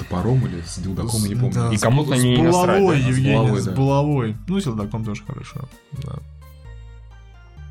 топором 0.00 0.46
или 0.46 0.62
с 0.62 0.78
дилдаком, 0.78 1.22
я 1.22 1.28
не 1.28 1.34
помню. 1.34 1.52
Да, 1.54 1.72
и 1.72 1.76
кому-то 1.76 2.14
не 2.16 2.36
С 2.36 2.40
булавой, 2.40 3.00
да? 3.00 3.08
Евгений, 3.08 3.34
с 3.34 3.36
булавой, 3.36 3.62
да. 3.62 3.70
с 3.70 3.74
булавой. 3.74 4.36
Ну, 4.48 4.60
с 4.60 4.64
дилдаком 4.64 5.04
тоже 5.04 5.22
хорошо. 5.26 5.68
Да. 6.04 6.18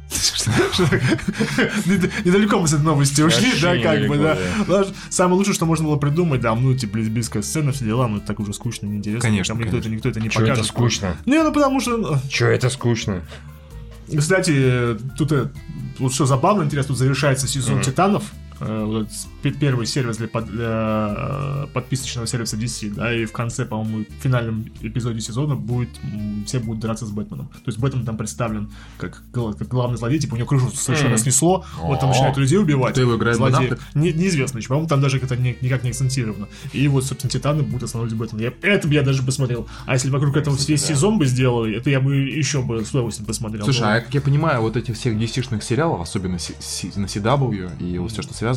Недалеко 2.25 2.59
мы 2.59 2.67
с 2.67 2.73
этой 2.73 2.83
новости 2.83 3.21
ушли, 3.21 3.51
да, 3.61 3.77
как 3.77 4.07
бы, 4.07 4.17
да. 4.17 4.85
Самое 5.09 5.37
лучшее, 5.37 5.53
что 5.53 5.65
можно 5.65 5.85
было 5.85 5.97
придумать, 5.97 6.41
да, 6.41 6.55
ну, 6.55 6.73
типа, 6.73 6.97
лесбийская 6.97 7.43
сцена, 7.43 7.71
все 7.71 7.85
дела, 7.85 8.07
ну, 8.07 8.17
это 8.17 8.27
так 8.27 8.39
уже 8.39 8.53
скучно, 8.53 8.87
неинтересно. 8.87 9.21
Конечно, 9.21 9.53
Никто 9.53 9.77
это, 9.77 9.89
никто 9.89 10.09
это 10.09 10.19
не 10.19 10.29
покажет. 10.29 10.57
это 10.57 10.63
скучно? 10.63 11.17
Не, 11.25 11.43
ну, 11.43 11.53
потому 11.53 11.79
что... 11.79 11.97
Ну, 11.97 12.17
Че 12.29 12.47
это 12.47 12.69
скучно? 12.69 13.21
Кстати, 14.17 14.97
тут 15.17 15.31
э, 15.31 15.49
вот 15.99 16.13
все 16.13 16.25
забавно, 16.25 16.63
интересно, 16.63 16.89
тут 16.89 16.97
завершается 16.97 17.47
сезон 17.47 17.81
Титанов, 17.81 18.23
Э, 18.59 18.83
вот 18.83 19.07
первый 19.59 19.85
сервис 19.85 20.17
для, 20.17 20.27
под, 20.27 20.47
для 20.47 21.15
э, 21.17 21.67
подписочного 21.73 22.27
сервиса 22.27 22.57
DC, 22.57 22.93
да, 22.93 23.13
и 23.13 23.25
в 23.25 23.31
конце, 23.31 23.65
по-моему, 23.65 24.05
в 24.05 24.23
финальном 24.23 24.65
эпизоде 24.81 25.21
сезона 25.21 25.55
будет, 25.55 25.89
все 26.45 26.59
будут 26.59 26.81
драться 26.81 27.05
с 27.05 27.11
Бэтменом. 27.11 27.47
То 27.47 27.67
есть 27.67 27.79
Бэтмен 27.79 28.05
там 28.05 28.17
представлен 28.17 28.71
как, 28.97 29.23
как 29.33 29.67
главный 29.67 29.97
злодей, 29.97 30.19
типа 30.19 30.35
у 30.35 30.37
него 30.37 30.47
крышу 30.47 30.69
совершенно 30.71 31.17
снесло, 31.17 31.65
он 31.81 31.97
там 31.99 32.09
начинает 32.09 32.37
людей 32.37 32.57
убивать. 32.57 32.93
Кто 32.93 33.01
его 33.01 33.33
злодей. 33.33 33.73
Не, 33.93 34.11
неизвестно, 34.11 34.59
по-моему, 34.61 34.87
там 34.87 35.01
даже 35.01 35.17
это 35.17 35.35
никак 35.37 35.83
не 35.83 35.89
акцентировано. 35.89 36.47
И 36.73 36.87
вот, 36.87 37.05
собственно, 37.05 37.31
Титаны 37.31 37.63
будут 37.63 37.83
останавливать 37.83 38.17
Бэтмена. 38.17 38.41
Я, 38.43 38.53
это 38.69 38.87
бы 38.87 38.93
я 38.93 39.03
даже 39.03 39.23
посмотрел. 39.23 39.67
А 39.85 39.93
если 39.93 40.09
вокруг 40.09 40.35
этого 40.35 40.55
весь 40.55 40.85
сезон 40.85 41.17
бы 41.17 41.25
сделали, 41.25 41.77
это 41.77 41.89
я 41.89 41.99
бы 41.99 42.15
еще 42.15 42.61
бы 42.61 42.83
с 42.83 42.89
удовольствием 42.89 43.27
посмотрел. 43.27 43.63
Слушай, 43.63 43.97
а 43.97 44.01
как 44.01 44.13
я 44.13 44.21
понимаю, 44.21 44.61
вот 44.61 44.75
этих 44.75 44.95
всех 44.95 45.15
DC-шных 45.15 45.63
сериалов, 45.63 46.01
особенно 46.01 46.33
на 46.33 47.05
CW 47.05 47.71
и 47.79 47.97
вот 47.97 48.11
все, 48.11 48.21
что 48.21 48.33
связано, 48.33 48.48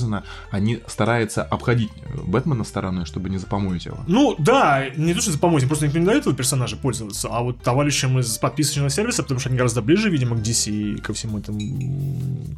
они 0.50 0.80
стараются 0.86 1.42
обходить 1.42 1.90
Бэтмена 2.26 2.64
стороной, 2.64 3.06
чтобы 3.06 3.30
не 3.30 3.38
запомоить 3.38 3.86
его. 3.86 3.98
Ну, 4.06 4.34
да, 4.38 4.84
не 4.96 5.14
то, 5.14 5.20
что 5.20 5.32
запомоить, 5.32 5.66
просто 5.66 5.86
никто 5.86 5.98
не 5.98 6.06
дает 6.06 6.22
этого 6.22 6.34
персонажа 6.34 6.76
пользоваться, 6.76 7.28
а 7.30 7.42
вот 7.42 7.62
товарищам 7.62 8.18
из 8.18 8.38
подписочного 8.38 8.90
сервиса, 8.90 9.22
потому 9.22 9.40
что 9.40 9.48
они 9.48 9.58
гораздо 9.58 9.82
ближе, 9.82 10.10
видимо, 10.10 10.36
к 10.36 10.40
DC 10.40 10.70
и 10.70 11.00
ко 11.00 11.12
всему 11.12 11.38
этому, 11.38 11.58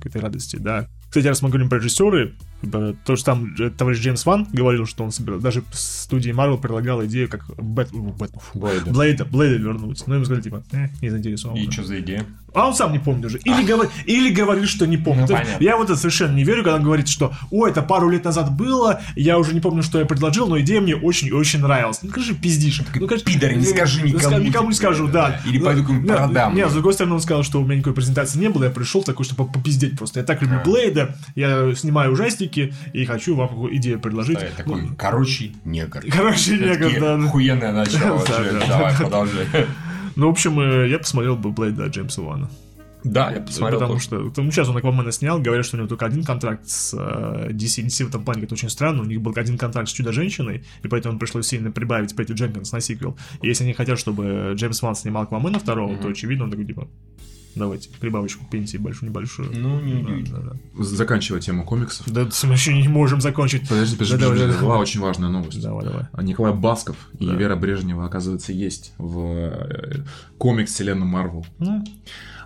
к 0.00 0.06
этой 0.06 0.20
радости, 0.20 0.56
да. 0.56 0.88
Кстати, 1.08 1.26
раз 1.26 1.42
мы 1.42 1.48
говорим 1.48 1.68
про 1.68 1.78
режиссеры, 1.78 2.34
то, 3.04 3.16
что 3.16 3.24
там 3.24 3.54
э, 3.58 3.70
товарищ 3.70 4.00
Джеймс 4.00 4.26
Ван 4.26 4.46
говорил, 4.52 4.86
что 4.86 5.04
он 5.04 5.12
собирал, 5.12 5.40
даже 5.40 5.62
в 5.62 5.74
студии 5.74 6.30
Марвел 6.32 6.58
предлагал 6.58 7.04
идею, 7.06 7.28
как 7.28 7.46
Бэт, 7.56 7.92
Бэт, 7.92 8.32
Блейда. 8.54 8.90
Блейда, 8.90 9.24
Блейда 9.24 9.56
вернуть. 9.56 10.06
Но 10.06 10.14
ему 10.14 10.24
сказали, 10.24 10.42
типа, 10.42 10.62
э, 10.72 10.88
не 11.00 11.10
заинтересован. 11.10 11.56
И 11.56 11.70
что 11.70 11.84
за 11.84 12.00
идея? 12.00 12.26
А 12.54 12.68
он 12.68 12.74
сам 12.74 12.92
не 12.92 13.00
помнит 13.00 13.26
уже. 13.26 13.38
Или, 13.38 13.64
говор... 13.64 13.88
Или 14.06 14.32
говорит, 14.32 14.68
что 14.68 14.86
не 14.86 14.96
помнит. 14.96 15.28
Ну, 15.28 15.36
я 15.58 15.76
вот 15.76 15.90
это 15.90 15.96
совершенно 15.96 16.34
не 16.36 16.44
верю, 16.44 16.62
когда 16.62 16.76
он 16.76 16.84
говорит, 16.84 17.08
что 17.08 17.32
о, 17.50 17.66
это 17.66 17.82
пару 17.82 18.08
лет 18.08 18.24
назад 18.24 18.56
было, 18.56 19.00
я 19.16 19.38
уже 19.38 19.54
не 19.54 19.60
помню, 19.60 19.82
что 19.82 19.98
я 19.98 20.04
предложил, 20.04 20.46
но 20.46 20.60
идея 20.60 20.80
мне 20.80 20.94
очень 20.94 21.28
и 21.28 21.32
очень 21.32 21.58
нравилась. 21.58 22.00
Ну, 22.02 22.10
скажи, 22.10 22.34
пиздишь. 22.34 22.80
Ну, 22.94 23.06
скажи, 23.06 23.24
Пидор, 23.24 23.52
не 23.54 23.64
скажи 23.64 24.02
никому. 24.02 24.38
Никому 24.38 24.68
не 24.68 24.74
скажу, 24.74 25.08
да. 25.08 25.40
Или 25.44 25.58
пойду 25.58 25.84
кому 25.84 26.06
продам. 26.06 26.54
Нет, 26.54 26.70
с 26.70 26.72
другой 26.72 26.92
стороны, 26.92 27.16
он 27.16 27.20
сказал, 27.20 27.42
что 27.42 27.60
у 27.60 27.64
меня 27.64 27.76
никакой 27.76 27.94
презентации 27.94 28.38
не 28.38 28.48
было, 28.48 28.64
я 28.64 28.70
пришел 28.70 29.02
такой, 29.02 29.24
чтобы 29.24 29.50
попиздеть 29.50 29.98
просто. 29.98 30.20
Я 30.20 30.26
так 30.26 30.40
люблю 30.40 30.58
а. 30.60 30.64
Блейда, 30.64 31.16
я 31.34 31.74
снимаю 31.74 32.12
ужастики 32.12 32.53
и 32.56 33.04
хочу 33.04 33.36
вам 33.36 33.48
какую 33.48 33.76
идею 33.76 34.00
предложить. 34.00 34.38
такой, 34.56 34.82
ну, 34.82 34.96
короче, 34.96 35.52
негр. 35.64 36.04
Короче, 36.10 36.58
негр, 36.58 37.00
да. 37.00 37.14
Охуенное 37.14 37.72
начало. 37.72 38.24
Давай, 38.68 38.96
продолжай. 38.96 39.46
Ну, 40.16 40.28
в 40.28 40.30
общем, 40.30 40.60
э, 40.60 40.88
я 40.88 40.98
посмотрел 40.98 41.36
бы 41.36 41.50
Блейда 41.50 41.86
Джеймса 41.86 42.22
Вана. 42.22 42.48
Да, 43.04 43.30
я 43.30 43.40
посмотрел. 43.40 43.80
Потому 43.80 43.94
тоже. 43.94 44.04
что 44.04 44.42
ну, 44.42 44.50
сейчас 44.50 44.68
он 44.68 44.76
Аквамена 44.76 45.12
снял, 45.12 45.38
говорят, 45.38 45.66
что 45.66 45.76
у 45.76 45.78
него 45.78 45.88
только 45.88 46.06
один 46.06 46.24
контракт 46.24 46.66
с 46.66 46.94
э, 46.94 47.50
DC. 47.50 47.84
DC 47.84 48.06
в 48.06 48.08
этом 48.08 48.24
плане 48.24 48.44
это 48.44 48.54
очень 48.54 48.70
странно. 48.70 49.02
У 49.02 49.04
них 49.04 49.20
был 49.20 49.32
один 49.36 49.58
контракт 49.58 49.90
с 49.90 49.92
Чудо-женщиной, 49.92 50.64
и 50.82 50.88
поэтому 50.88 51.18
пришлось 51.18 51.46
сильно 51.46 51.70
прибавить 51.70 52.16
Пэтти 52.16 52.32
Дженкинс 52.32 52.72
на 52.72 52.80
сиквел. 52.80 53.18
И 53.42 53.48
если 53.48 53.64
они 53.64 53.74
хотят, 53.74 53.98
чтобы 53.98 54.52
Джеймс 54.54 54.80
Ван 54.80 54.94
снимал 54.94 55.24
Аквамена 55.24 55.58
второго, 55.58 55.92
mm-hmm. 55.92 56.02
то 56.02 56.08
очевидно 56.08 56.44
он 56.44 56.50
такой 56.50 56.64
типа 56.64 56.88
Давайте, 57.54 57.88
прибавочку 58.00 58.44
пенсии 58.50 58.76
большую-небольшую. 58.76 59.50
Ну, 59.54 59.80
не 59.80 60.24
да, 60.24 60.38
да, 60.38 60.50
да. 60.50 60.84
Заканчивая 60.84 61.40
тему 61.40 61.64
комиксов. 61.64 62.10
Да, 62.10 62.28
мы 62.44 62.52
еще 62.52 62.74
не 62.74 62.88
можем 62.88 63.20
закончить. 63.20 63.68
Подожди, 63.68 63.96
подожди, 63.96 64.16
да, 64.16 64.28
подожди, 64.28 64.46
давай, 64.46 64.62
была 64.62 64.78
очень 64.78 65.00
важная 65.00 65.28
новость. 65.28 65.62
Давай, 65.62 65.84
давай. 65.84 66.24
Николай 66.24 66.52
Басков 66.52 66.96
и 67.18 67.26
да. 67.26 67.34
Вера 67.34 67.56
Брежнева, 67.56 68.04
оказывается, 68.04 68.52
есть 68.52 68.92
в 68.98 69.20
э, 69.20 70.04
комикс 70.38 70.72
вселенной 70.72 71.06
Марвел. 71.06 71.46
Mm. 71.58 71.84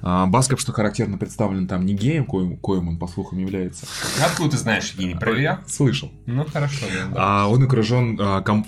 А, 0.02 0.26
Басков, 0.26 0.60
что 0.60 0.72
характерно, 0.72 1.18
представлен 1.18 1.66
там 1.66 1.84
не 1.86 1.94
геем, 1.94 2.24
коим, 2.24 2.56
коим 2.56 2.88
он, 2.88 2.98
по 2.98 3.06
слухам, 3.06 3.38
является. 3.38 3.86
Откуда 4.24 4.50
ты 4.50 4.56
знаешь, 4.56 4.94
я 4.96 5.06
не 5.06 5.14
проверял? 5.14 5.58
Слышал. 5.66 6.10
Ну, 6.26 6.44
хорошо, 6.44 6.86
да. 6.92 7.14
А 7.16 7.48
он 7.48 7.62
окружен, 7.62 8.18
а, 8.20 8.40
комп, 8.42 8.66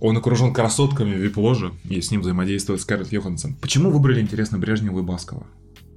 он 0.00 0.16
окружен 0.16 0.52
красотками 0.52 1.14
вип-ложи, 1.14 1.72
и 1.84 2.00
с 2.00 2.10
ним 2.10 2.20
взаимодействует 2.20 2.80
Скарлетт 2.80 3.12
Йоханссон. 3.12 3.54
Почему 3.54 3.90
выбрали, 3.90 4.20
интересно, 4.20 4.58
Брежнева 4.58 5.00
и 5.00 5.02
Баскова? 5.02 5.46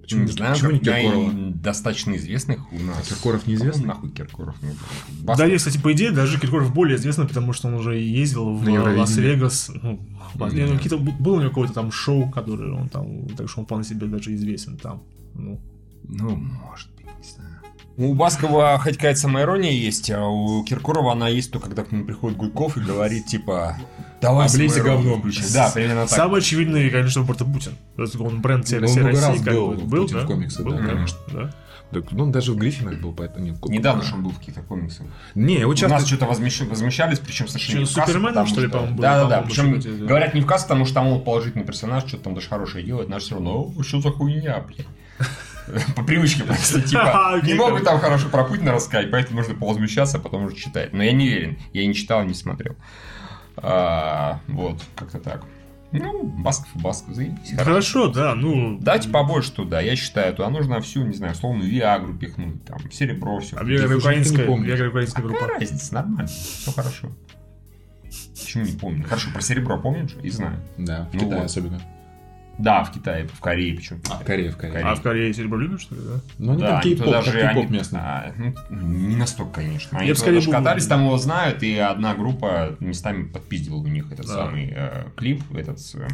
Почему 0.06 0.24
не 0.24 0.32
знаю, 0.32 0.54
почему 0.54 0.72
не 0.72 0.80
Киркорова? 0.80 1.32
достаточно 1.56 2.16
известных 2.16 2.72
у 2.72 2.80
нас. 2.80 2.98
А 3.00 3.02
Киркоров 3.10 3.48
неизвестный? 3.48 3.88
Нахуй 3.88 4.12
Киркоров 4.12 4.56
не 4.62 4.70
Да, 5.24 5.46
есть, 5.46 5.66
кстати, 5.66 5.82
по 5.82 5.92
идее, 5.94 6.12
даже 6.12 6.40
Киркоров 6.40 6.72
более 6.76 6.98
известный, 6.98 7.28
потому 7.28 7.54
что 7.54 7.70
он 7.70 7.74
уже 7.74 7.98
ездил 7.98 8.54
в 8.54 8.70
Лас-Вегас. 8.70 9.72
Ну, 9.82 10.00
ну, 10.36 10.76
какие-то, 10.76 10.98
было 10.98 11.38
у 11.38 11.40
него 11.40 11.50
какое-то 11.50 11.74
там 11.74 11.92
шоу, 11.92 12.30
которое 12.30 12.72
он 12.72 12.90
там, 12.90 13.28
так 13.30 13.50
что 13.50 13.62
он 13.62 13.66
вполне 13.66 13.84
себе 13.84 14.06
даже 14.06 14.36
известен 14.36 14.78
там. 14.78 15.02
Ну, 15.34 15.60
ну 16.04 16.36
может 16.36 16.92
быть, 16.98 17.06
не 17.06 17.24
знаю. 17.24 17.65
У 17.98 18.14
Баскова 18.14 18.78
хоть 18.82 18.96
какая-то 18.96 19.20
самоирония 19.20 19.72
есть, 19.72 20.12
а 20.12 20.26
у 20.28 20.64
Киркорова 20.66 21.14
она 21.14 21.30
есть, 21.30 21.52
то 21.52 21.60
когда 21.60 21.84
к 21.84 21.92
нему 21.92 22.06
приходит 22.06 22.38
Гудков 22.38 22.76
и 22.76 22.82
говорит, 22.82 23.28
типа, 23.28 23.78
давай 24.22 24.48
Облейся 24.48 24.84
говном. 24.84 25.24
Да, 25.54 25.72
примерно 25.74 26.02
так. 26.02 26.10
Самый 26.10 26.42
очевидный, 26.42 26.90
конечно, 26.90 27.22
Роберт 27.22 27.40
Путин. 27.40 27.78
Он 28.20 28.42
бренд 28.42 28.66
всей 28.66 28.80
России. 28.80 29.00
раз 29.00 29.42
был, 29.42 29.72
был 29.74 30.10
да? 30.10 30.20
в 30.20 30.28
комиксах, 30.28 30.66
да, 30.66 30.78
конечно. 30.78 31.20
Да. 31.32 31.52
Так, 31.92 32.12
ну, 32.12 32.24
он 32.24 32.32
даже 32.32 32.52
в 32.52 32.58
Гриффинах 32.58 33.00
был, 33.00 33.14
поэтому... 33.14 33.46
Нет, 33.46 33.64
Недавно 33.70 34.04
же 34.04 34.16
он 34.16 34.24
был 34.24 34.32
в 34.32 34.40
каких-то 34.40 34.62
комиксах. 34.62 35.06
Не, 35.36 35.60
его 35.60 35.74
часто... 35.76 35.96
У 35.96 36.00
нас 36.00 36.08
что-то 36.08 36.26
возмещ... 36.26 36.62
возмещались, 36.62 37.20
причем 37.20 37.48
совершенно 37.48 37.80
не 37.80 37.86
в 37.86 37.94
кассу, 37.94 38.12
Суперменом, 38.12 38.48
что 38.48 38.62
ли, 38.62 38.68
по-моему, 38.68 39.00
Да, 39.00 39.24
да, 39.24 39.30
да. 39.30 39.42
Причем 39.44 39.80
говорят 40.06 40.34
не 40.34 40.42
в 40.42 40.46
кассу, 40.46 40.64
потому 40.64 40.86
что 40.86 40.96
там 40.96 41.08
он 41.08 41.24
положительный 41.24 41.64
персонаж, 41.64 42.04
что-то 42.06 42.24
там 42.24 42.36
даже 42.36 42.50
хорошее 42.50 42.84
делает, 42.84 43.08
наш 43.08 43.24
все 43.24 43.36
равно, 43.36 43.72
что 43.82 44.02
за 44.02 44.10
хуйня, 44.10 44.66
блядь. 44.68 44.88
По 45.96 46.04
привычке 46.04 46.44
просто, 46.44 46.82
типа, 46.82 47.42
не 47.44 47.54
могут 47.54 47.84
там 47.84 48.00
хорошо 48.00 48.30
про 48.30 48.44
Путина 48.44 48.72
рассказать, 48.72 49.12
поэтому 49.12 49.40
нужно 49.40 49.56
повозмущаться, 49.56 50.18
а 50.18 50.22
потом 50.22 50.46
уже 50.46 50.56
читать. 50.56 50.94
Но 50.94 51.04
я 51.04 51.12
не 51.12 51.26
уверен, 51.26 51.58
я 51.74 51.86
не 51.86 51.94
читал, 51.94 52.24
не 52.24 52.34
смотрел. 52.34 52.76
А, 53.58 54.40
вот, 54.48 54.82
как-то 54.96 55.20
так. 55.20 55.44
Ну, 55.92 56.24
Басков 56.24 56.68
и 56.76 56.80
Басков, 56.80 57.16
заебись. 57.16 57.54
Хорошо, 57.58 58.08
да, 58.10 58.36
ну... 58.36 58.78
Дайте 58.80 59.10
побольше 59.10 59.52
туда, 59.54 59.80
я 59.80 59.96
считаю, 59.96 60.34
туда 60.34 60.50
нужно 60.50 60.82
всю, 60.82 61.06
не 61.06 61.14
знаю, 61.14 61.36
словную 61.36 61.70
Виагру 61.70 62.14
пихнуть, 62.14 62.66
там, 62.66 62.80
серебро, 62.92 63.40
все. 63.40 63.58
А 63.58 63.64
Виагра 63.64 63.98
украинская, 63.98 64.46
Виагра 64.46 64.90
украинская 64.90 65.24
группа. 65.24 65.40
Какая 65.42 65.60
разница, 65.60 65.94
нормально, 65.94 66.28
все 66.28 66.72
хорошо. 66.72 67.12
Почему 68.34 68.66
не 68.66 68.72
помню? 68.74 69.04
Хорошо, 69.06 69.30
про 69.32 69.42
серебро 69.42 69.80
помнишь? 69.80 70.16
И 70.22 70.30
знаю. 70.30 70.60
Да, 70.78 71.08
в 71.12 71.14
ну 71.14 71.20
Китае 71.22 71.42
вот. 71.42 71.46
особенно. 71.46 71.82
Да, 72.58 72.84
в 72.84 72.92
Китае, 72.92 73.28
в 73.28 73.40
Корее 73.42 73.76
почему. 73.76 74.00
А, 74.10 74.16
в 74.20 74.24
Корее, 74.24 74.52
в 74.52 74.58
Корее. 74.58 74.80
А 74.86 74.96
в 74.96 75.02
Корее 75.02 75.34
серебро 75.34 75.58
любят, 75.58 75.82
что 75.82 75.96
ли, 75.96 76.02
да? 76.02 76.22
Ну, 76.38 76.52
они 76.54 76.62
да, 76.62 76.70
там 76.72 76.82
кей-поп, 76.82 77.12
даже 77.12 77.32
кей-поп 77.32 77.66
они, 77.66 77.78
местный. 77.78 78.00
А, 78.02 78.34
ну, 78.38 78.54
не 78.82 79.16
настолько, 79.16 79.56
конечно. 79.62 79.98
Они 80.00 80.08
Я 80.08 80.14
бы 80.14 80.20
скорее 80.20 80.36
даже 80.36 80.48
был- 80.48 80.54
катались, 80.58 80.88
там 80.88 81.02
его 81.06 81.18
знают, 81.18 81.64
и 81.64 81.78
одна 81.78 82.16
группа 82.16 82.76
местами 82.80 83.26
подпиздила 83.26 83.76
у 83.76 83.88
них 83.88 84.12
этот 84.12 84.26
Да. 84.28 84.34
самый 84.34 84.72
э, 84.76 85.06
клип, 85.18 85.44
этот 85.54 85.80
э, 85.96 86.08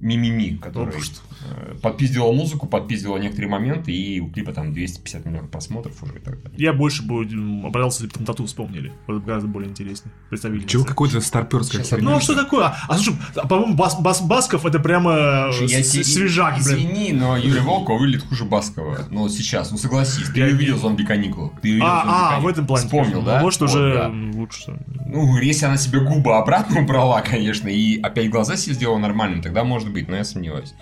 Мимими, 0.00 0.56
который 0.56 0.94
Ну, 0.96 1.00
что? 1.00 1.20
э, 1.48 1.74
подпиздила 1.80 2.30
музыку, 2.32 2.66
подпиздила 2.66 3.16
некоторые 3.16 3.50
моменты, 3.50 3.92
и 3.92 4.20
у 4.20 4.28
клипа 4.30 4.52
там 4.52 4.72
250 4.74 5.24
миллионов 5.24 5.50
просмотров 5.50 6.02
уже 6.02 6.16
и 6.16 6.18
так 6.18 6.42
далее. 6.42 6.58
Я 6.58 6.72
больше 6.72 7.02
бы 7.02 7.22
обрадовался, 7.64 8.02
если 8.02 8.08
бы 8.08 8.14
там 8.18 8.26
тату 8.26 8.44
вспомнили. 8.46 8.92
Вот 9.06 9.16
это 9.18 9.26
гораздо 9.26 9.48
более 9.48 9.70
интереснее. 9.70 10.12
Представили. 10.28 10.66
Чего 10.66 10.84
какой-то 10.84 11.20
старперская 11.20 11.80
Сейчас 11.82 11.90
херня. 11.90 12.10
Ну, 12.10 12.16
а 12.16 12.20
что 12.20 12.34
такое? 12.34 12.66
А, 12.66 12.76
а 12.88 12.94
слушай, 12.98 13.16
а, 13.36 13.46
по-моему, 13.46 13.74
Бас- 13.76 13.98
Бас- 14.00 14.20
Басков 14.22 14.66
это 14.66 14.78
прямо 14.78 15.12
э, 15.12 15.66
Я 15.66 15.82
с- 15.82 15.90
тебе- 15.92 16.04
свежак, 16.04 16.54
блин. 16.62 16.76
Извини, 16.78 17.12
но 17.12 17.36
Юрий 17.36 17.60
Волков 17.60 18.00
выглядит 18.00 18.26
хуже 18.26 18.44
Баскова. 18.44 19.06
Ну, 19.10 19.28
сейчас, 19.28 19.70
ну 19.70 19.78
согласись, 19.78 20.28
ты 20.28 20.40
Я 20.40 20.46
увидел 20.46 20.76
зомби 20.78 21.04
каникулы. 21.04 21.50
Ты 21.62 21.70
увидел 21.70 21.86
А, 21.86 21.96
«Зомби 22.02 22.10
а, 22.14 22.28
каникулы». 22.30 22.42
в 22.44 22.52
этом 22.52 22.66
плане. 22.66 22.84
Вспомнил, 22.86 23.20
Ну, 23.20 23.26
да? 23.26 23.40
Может, 23.40 23.60
Вот, 23.60 23.70
уже 23.70 23.94
да. 23.94 24.08
лучше. 24.38 24.78
Ну, 25.06 25.38
если 25.38 25.66
она 25.66 25.76
себе 25.76 26.00
губы 26.00 26.36
обратно 26.36 26.80
убрала, 26.82 27.20
конечно, 27.22 27.68
и 27.68 28.00
опять 28.00 28.28
глаза 28.30 28.56
себе 28.56 28.74
сделала 28.74 28.98
нормальным, 28.98 29.40
тогда 29.40 29.64
может 29.64 29.88
быть, 29.94 30.08
но 30.08 30.16
я 30.16 30.24
сомневаюсь. 30.24 30.74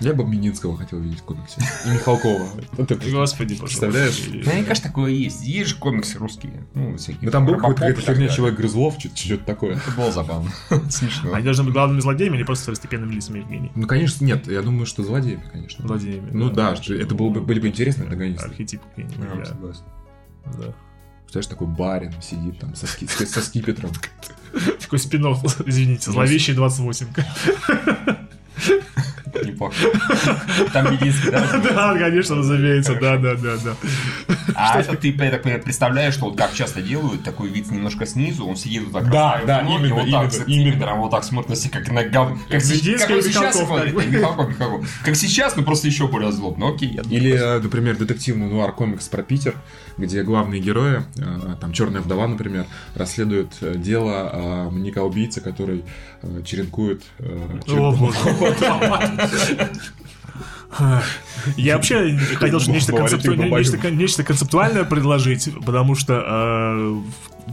Я 0.00 0.12
бы 0.14 0.24
Миницкого 0.24 0.76
хотел 0.76 1.00
видеть 1.00 1.20
в 1.20 1.24
комиксе. 1.24 1.60
И 1.86 1.90
Михалкова. 1.90 2.48
Господи. 3.10 3.56
Представляешь? 3.56 4.28
Мне 4.28 4.62
кажется, 4.62 4.82
такое 4.82 5.10
есть. 5.10 5.42
Есть 5.42 5.70
же 5.70 5.76
комиксы 5.76 6.18
русские. 6.18 6.64
Ну, 6.74 6.96
всякие. 6.96 7.22
Ну 7.22 7.30
там 7.32 7.46
был 7.46 7.56
так 7.56 7.78
херня 7.78 8.04
далее. 8.04 8.28
Человек-грызлов, 8.28 8.94
что-то 9.00 9.44
такое. 9.44 9.74
Это 9.76 9.90
было 9.96 10.12
забавно. 10.12 10.52
Смешно. 10.88 11.34
Они 11.34 11.44
должны 11.44 11.64
быть 11.64 11.72
главными 11.72 12.00
злодеями 12.00 12.36
или 12.36 12.44
просто 12.44 12.62
второстепенными 12.64 13.12
лицами 13.12 13.40
Евгений? 13.40 13.72
Ну, 13.74 13.88
конечно, 13.88 14.24
нет. 14.24 14.46
Я 14.46 14.62
думаю, 14.62 14.86
что 14.86 15.02
злодеями, 15.02 15.42
конечно. 15.50 15.84
Злодеями. 15.84 16.30
Ну 16.32 16.50
да, 16.50 16.74
это 16.88 17.14
было 17.16 17.30
бы, 17.30 17.40
были 17.40 17.58
бы 17.58 17.66
интересные 17.66 18.04
антагонисты. 18.04 18.46
Архетип 18.46 18.82
Я 18.96 19.04
да. 19.06 19.44
согласен. 19.46 19.82
да. 20.44 20.74
Представляешь, 21.24 21.46
такой 21.48 21.66
барин 21.66 22.14
сидит 22.22 22.58
там 22.58 22.74
со, 22.74 22.86
ски- 22.86 23.06
со 23.06 23.42
скипетром. 23.42 23.90
Такой 24.80 24.98
спин 24.98 25.26
извините, 25.66 26.10
зловещий 26.10 26.54
28. 26.54 27.06
Неплохо. 29.44 29.74
Там 30.72 30.92
единственный, 30.92 31.32
да? 31.32 31.58
Да, 31.78 31.98
конечно, 31.98 32.36
разумеется, 32.36 32.94
да, 33.00 33.16
да, 33.16 33.34
да, 33.34 33.56
да. 33.62 33.76
А 34.54 34.80
это 34.80 34.96
ты, 34.96 35.08
я 35.08 35.30
так 35.30 35.42
понимаю, 35.42 35.62
представляешь, 35.62 36.14
что 36.14 36.26
вот 36.26 36.36
как 36.36 36.52
часто 36.52 36.82
делают, 36.82 37.22
такой 37.22 37.48
вид 37.50 37.70
немножко 37.70 38.06
снизу, 38.06 38.46
он 38.46 38.56
сидит 38.56 38.84
вот 38.84 38.92
так 38.92 39.10
Да, 39.10 39.40
да, 39.46 39.60
именно, 39.60 39.94
вот 39.94 40.10
так 40.10 40.32
именно, 40.48 40.70
скипетром, 40.70 41.00
вот 41.00 41.10
так 41.10 41.24
смотрит 41.24 41.50
на 41.50 41.56
себя, 41.56 41.78
как 41.78 41.90
на 41.90 42.04
гав... 42.04 42.30
Как, 42.48 42.64
Мединский 42.64 43.22
сейчас. 43.22 43.56
Как 45.04 45.16
сейчас, 45.16 45.56
но 45.56 45.62
просто 45.62 45.86
еще 45.86 46.08
более 46.08 46.32
злобно. 46.32 46.70
Окей, 46.70 46.90
я 46.90 47.02
думаю, 47.02 47.20
Или, 47.20 47.32
э, 47.32 47.60
например, 47.60 47.96
детективный 47.96 48.48
нуар 48.48 48.72
комикс 48.72 49.08
про 49.08 49.22
Питер, 49.22 49.54
где 49.96 50.22
главные 50.22 50.60
герои, 50.60 51.02
э, 51.16 51.56
там 51.60 51.72
Черная 51.72 52.00
вдова, 52.00 52.26
например, 52.26 52.66
расследуют 52.94 53.52
э, 53.60 53.74
дело 53.76 54.68
маньяка-убийцы, 54.70 55.40
который 55.40 55.84
черенкует 56.44 57.02
э, 57.18 57.60
черенком. 57.66 57.96
боже. 57.96 58.18
Я 61.56 61.76
вообще 61.76 62.18
хотел 62.36 62.60
что 62.60 62.72
нечто, 62.72 62.92
нечто, 62.92 63.90
нечто 63.90 64.22
концептуальное 64.22 64.84
предложить, 64.84 65.48
потому 65.64 65.94
что 65.94 66.22
э, 66.26 67.00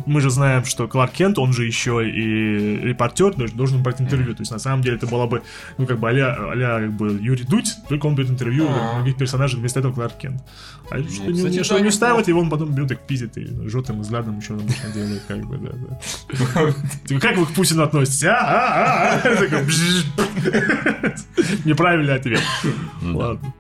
мы 0.05 0.21
же 0.21 0.29
знаем, 0.29 0.65
что 0.65 0.87
Кларк 0.87 1.13
Кент, 1.13 1.37
он 1.37 1.53
же 1.53 1.65
еще 1.65 2.07
и 2.09 2.87
репортер, 2.87 3.33
должен- 3.53 3.81
брать 3.83 4.01
интервью. 4.01 4.33
То 4.35 4.41
есть, 4.41 4.51
на 4.51 4.59
самом 4.59 4.81
деле, 4.81 4.97
это 4.97 5.07
было 5.07 5.25
бы, 5.27 5.41
ну, 5.77 5.85
как 5.85 5.99
бы, 5.99 6.09
а-ля, 6.09 6.35
а-ля, 6.51 6.79
как 6.79 6.93
бы, 6.93 7.17
Юрий 7.21 7.43
Дудь, 7.43 7.69
только 7.89 8.05
он 8.07 8.15
берет 8.15 8.29
интервью 8.31 8.67
А. 8.69 8.91
у 8.93 8.95
других 8.97 9.17
персонажей, 9.17 9.59
вместо 9.59 9.79
этого 9.79 9.93
Кларк 9.93 10.17
Кент. 10.17 10.41
А 10.89 10.97
что 11.03 11.23
не, 11.25 11.33
кстати, 11.33 11.63
что 11.63 11.79
не 11.79 11.87
устраивает, 11.89 12.27
неплохо. 12.27 12.29
его 12.31 12.39
он 12.41 12.49
потом 12.49 12.73
берет 12.75 12.91
их 12.91 12.99
пиздит 12.99 13.37
и 13.37 13.45
жжет 13.67 13.89
им 13.89 14.01
взглядом 14.01 14.37
еще 14.39 14.53
обычно 14.53 14.89
делает, 14.93 15.23
как 15.27 15.39
бы, 15.45 15.57
да, 15.57 15.71
да. 15.73 16.73
Типа, 17.05 17.19
как 17.21 17.37
вы 17.37 17.45
к 17.45 17.49
Путину 17.53 17.83
относитесь? 17.83 18.23
А, 18.25 18.37
а, 18.39 19.21
а. 19.23 19.29
Неправильный 21.65 22.15
ответ. 22.15 22.41
Ладно. 23.01 23.53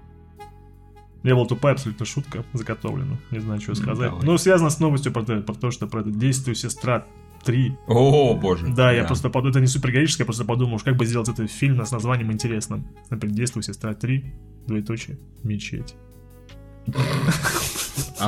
Не 1.25 1.33
была 1.33 1.47
тупая 1.47 1.73
абсолютно 1.73 2.05
шутка 2.05 2.45
заготовлена. 2.53 3.17
Не 3.31 3.39
знаю, 3.39 3.59
что 3.59 3.73
сказать. 3.73 4.11
давай. 4.11 4.23
Ну, 4.23 4.37
связано 4.37 4.69
с 4.69 4.79
новостью 4.79 5.11
про, 5.11 5.23
про 5.23 5.55
то, 5.55 5.71
что 5.71 5.87
про 5.87 6.01
это 6.01 6.11
действие 6.11 6.53
сестра 6.53 7.07
3. 7.43 7.75
О, 7.87 8.35
боже. 8.35 8.67
Да, 8.67 8.91
я 8.91 9.05
просто 9.05 9.31
подумал, 9.31 9.49
это 9.49 9.59
не 9.59 9.65
супергероическое, 9.65 10.23
я 10.23 10.25
просто 10.25 10.45
подумал, 10.45 10.79
как 10.79 10.95
бы 10.97 11.05
сделать 11.07 11.27
этот 11.27 11.49
фильм 11.49 11.83
с 11.83 11.91
названием 11.91 12.31
интересным. 12.31 12.87
Например, 13.09 13.35
действие 13.35 13.63
сестра 13.63 13.95
3, 13.95 14.23
двоеточие, 14.67 15.17
мечеть. 15.41 15.95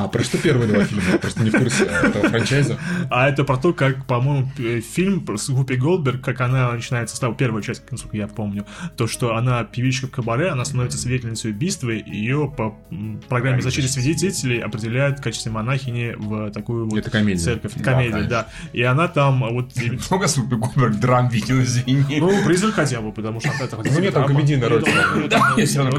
А 0.04 0.08
про 0.08 0.22
что 0.22 0.38
первые 0.38 0.68
два 0.72 0.84
фильма? 0.84 1.02
Я 1.12 1.18
просто 1.18 1.42
не 1.42 1.50
в 1.50 1.58
курсе 1.58 1.84
этого 1.84 2.28
франчайза. 2.28 2.78
А 3.10 3.28
это 3.28 3.44
про 3.44 3.56
то, 3.56 3.72
как, 3.72 4.06
по-моему, 4.06 4.48
фильм 4.80 5.26
с 5.36 5.48
Гупи 5.50 5.76
Голдберг, 5.76 6.20
как 6.22 6.40
она 6.40 6.72
начинается 6.72 7.16
с 7.16 7.18
того, 7.18 7.34
первая 7.34 7.62
часть, 7.62 7.82
насколько 7.90 8.16
я 8.16 8.28
помню, 8.28 8.66
то, 8.96 9.06
что 9.06 9.34
она 9.36 9.64
певичка 9.64 10.06
в 10.06 10.10
кабаре, 10.10 10.48
она 10.48 10.64
становится 10.64 10.98
свидетельницей 10.98 11.50
убийства, 11.50 11.90
и 11.90 12.10
ее 12.16 12.52
по 12.56 12.76
программе 13.28 13.62
защиты 13.62 13.88
свидетелей 13.88 14.60
определяют 14.60 15.18
в 15.18 15.22
качестве 15.22 15.50
монахини 15.52 16.14
в 16.16 16.50
такую 16.50 16.88
вот 16.88 16.98
Это 16.98 17.10
комедия. 17.10 17.42
церковь. 17.42 17.72
Да, 17.76 17.92
Комедия, 17.92 18.22
да. 18.28 18.48
И 18.72 18.82
она 18.82 19.08
там 19.08 19.40
вот... 19.40 19.72
Много 20.10 20.28
Супи 20.28 20.56
Губерг 20.56 20.96
драм 20.96 21.28
видел, 21.28 21.60
извини. 21.60 22.18
Ну, 22.20 22.44
призрак 22.44 22.74
хотя 22.74 23.00
бы, 23.00 23.12
потому 23.12 23.40
что 23.40 23.50
это 23.60 23.76
Ну, 23.76 23.82
нет, 24.00 24.14
там 24.14 24.24
драма. 24.24 24.26
комедийная 24.28 24.68
роль. 24.68 24.84
Да, 25.28 25.54
есть 25.56 25.72
всё 25.72 25.84
равно. 25.84 25.98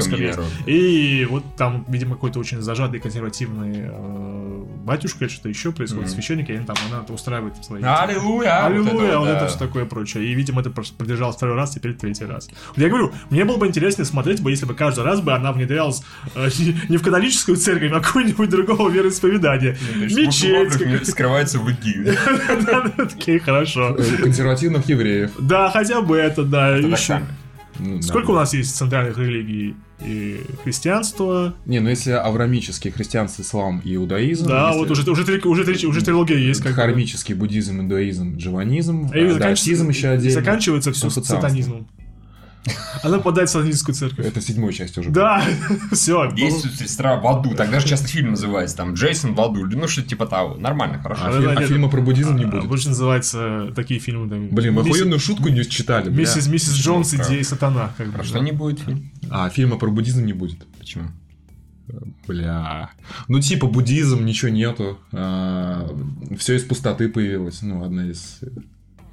И 0.66 1.26
вот 1.30 1.44
там, 1.56 1.84
видимо, 1.88 2.14
какой-то 2.14 2.38
очень 2.38 2.60
зажатый 2.62 3.00
консервативный 3.00 3.89
э, 3.92 4.64
батюшка 4.84 5.24
или 5.24 5.30
что-то 5.32 5.48
еще 5.48 5.72
происходит, 5.72 6.06
Мгм. 6.06 6.14
священник, 6.14 6.50
и 6.50 6.54
они 6.54 6.64
там, 6.66 6.76
она 6.90 7.04
устраивает 7.08 7.62
свои... 7.64 7.82
Аллилуйя! 7.82 8.66
Аллилуйя, 8.66 9.18
вот 9.18 9.26
да. 9.26 9.36
это 9.36 9.46
все 9.48 9.58
такое 9.58 9.84
прочее. 9.84 10.24
И, 10.24 10.34
видимо, 10.34 10.60
это 10.60 10.70
продержалось 10.70 11.36
второй 11.36 11.56
раз, 11.56 11.70
теперь 11.70 11.94
третий 11.94 12.24
раз. 12.24 12.48
Вот 12.68 12.78
я 12.78 12.88
говорю, 12.88 13.12
мне 13.30 13.44
было 13.44 13.56
бы 13.56 13.66
интереснее 13.66 14.04
смотреть 14.04 14.42
бы, 14.42 14.50
если 14.50 14.66
бы 14.66 14.74
каждый 14.74 15.04
раз 15.04 15.20
бы 15.20 15.32
она 15.32 15.52
внедрялась 15.52 16.02
э, 16.34 16.48
не- 16.88 16.96
в 16.96 17.02
католическую 17.02 17.56
церковь, 17.56 17.92
а 17.92 18.00
какое-нибудь 18.00 18.48
другого 18.48 18.88
вероисповедания. 18.90 19.76
Есть 19.96 20.16
Мечеть. 20.16 21.06
Скрывается 21.08 21.58
в. 21.58 21.70
Да-да, 21.70 22.90
Такие, 23.06 23.38
хорошо. 23.38 23.96
Э, 23.98 24.16
Консервативных 24.22 24.88
евреев. 24.88 25.32
Да, 25.38 25.70
хотя 25.70 26.00
бы 26.00 26.16
это, 26.16 26.42
да. 26.44 26.76
Это 26.76 26.88
еще. 26.88 27.20
Ну, 27.78 27.96
да. 27.96 28.02
Сколько 28.02 28.30
у 28.32 28.34
нас 28.34 28.52
есть 28.52 28.76
центральных 28.76 29.16
религий? 29.18 29.74
И 30.04 30.40
христианство. 30.64 31.54
Не, 31.66 31.80
ну 31.80 31.90
если 31.90 32.12
аврамический 32.12 32.90
христианство, 32.90 33.42
ислам 33.42 33.80
и 33.84 33.94
иудаизм. 33.96 34.46
Да, 34.48 34.68
если 34.68 34.78
вот 34.80 34.90
уже, 34.90 35.10
уже, 35.10 35.24
три, 35.24 35.40
уже, 35.40 35.64
три, 35.64 35.86
уже 35.86 36.02
трилогия 36.04 36.38
есть. 36.38 36.62
Как. 36.62 36.74
Хармический 36.74 37.34
буддизм, 37.34 37.80
иудаизм, 37.82 38.36
джаванизм, 38.36 39.06
И 39.06 39.06
а, 39.06 39.10
заканчивается- 39.10 39.38
даосизм 39.38 39.88
еще 39.90 40.06
и 40.06 40.10
отдельно. 40.10 40.30
заканчивается 40.34 40.92
все 40.92 41.02
конфуцианство. 41.02 41.36
сатанизмом. 41.36 41.86
Она 43.02 43.18
попадает 43.18 43.48
в 43.48 43.52
сатанинскую 43.52 43.94
церковь. 43.94 44.24
Это 44.26 44.40
седьмая 44.40 44.72
часть 44.72 44.96
уже. 44.98 45.10
Да, 45.10 45.42
все. 45.92 46.30
Действует 46.32 46.76
сестра 46.76 47.16
в 47.16 47.26
аду. 47.26 47.54
Так 47.54 47.70
даже 47.70 47.86
часто 47.88 48.06
фильм 48.08 48.30
называется. 48.32 48.76
Там 48.76 48.94
Джейсон 48.94 49.34
в 49.34 49.40
аду. 49.40 49.66
или 49.66 49.74
Ну, 49.76 49.88
что-то 49.88 50.08
типа 50.08 50.26
того. 50.26 50.56
Нормально, 50.56 51.00
хорошо. 51.02 51.22
А, 51.24 51.36
а 51.36 51.40
нет, 51.40 51.68
фильма 51.68 51.88
про 51.88 52.00
буддизм 52.00 52.36
не 52.36 52.44
А, 52.44 52.48
будет. 52.48 52.66
Больше 52.66 52.88
называется 52.88 53.72
такие 53.74 53.98
фильмы. 54.00 54.28
там, 54.28 54.48
Блин, 54.50 54.74
мы 54.74 54.82
охуенную 54.82 55.18
шутку 55.20 55.48
не 55.48 55.64
читали. 55.64 56.10
Миссис, 56.10 56.46
миссис 56.48 56.74
Джонс, 56.74 57.14
идея 57.14 57.42
сатана. 57.44 57.92
Как 57.96 58.08
бы, 58.08 58.18
А 58.18 58.24
что 58.24 58.38
не 58.40 58.52
будет 58.52 58.80
фильм? 58.80 59.10
А, 59.30 59.48
фильма 59.48 59.76
про 59.78 59.90
буддизм 59.90 60.24
не 60.24 60.32
будет. 60.32 60.66
Почему? 60.78 61.08
Бля. 62.28 62.90
Ну, 63.26 63.40
типа, 63.40 63.66
буддизм, 63.66 64.24
ничего 64.24 64.50
нету. 64.50 64.98
все 65.10 66.56
из 66.56 66.62
пустоты 66.64 67.08
появилось. 67.08 67.62
Ну, 67.62 67.84
одна 67.84 68.06
из... 68.08 68.40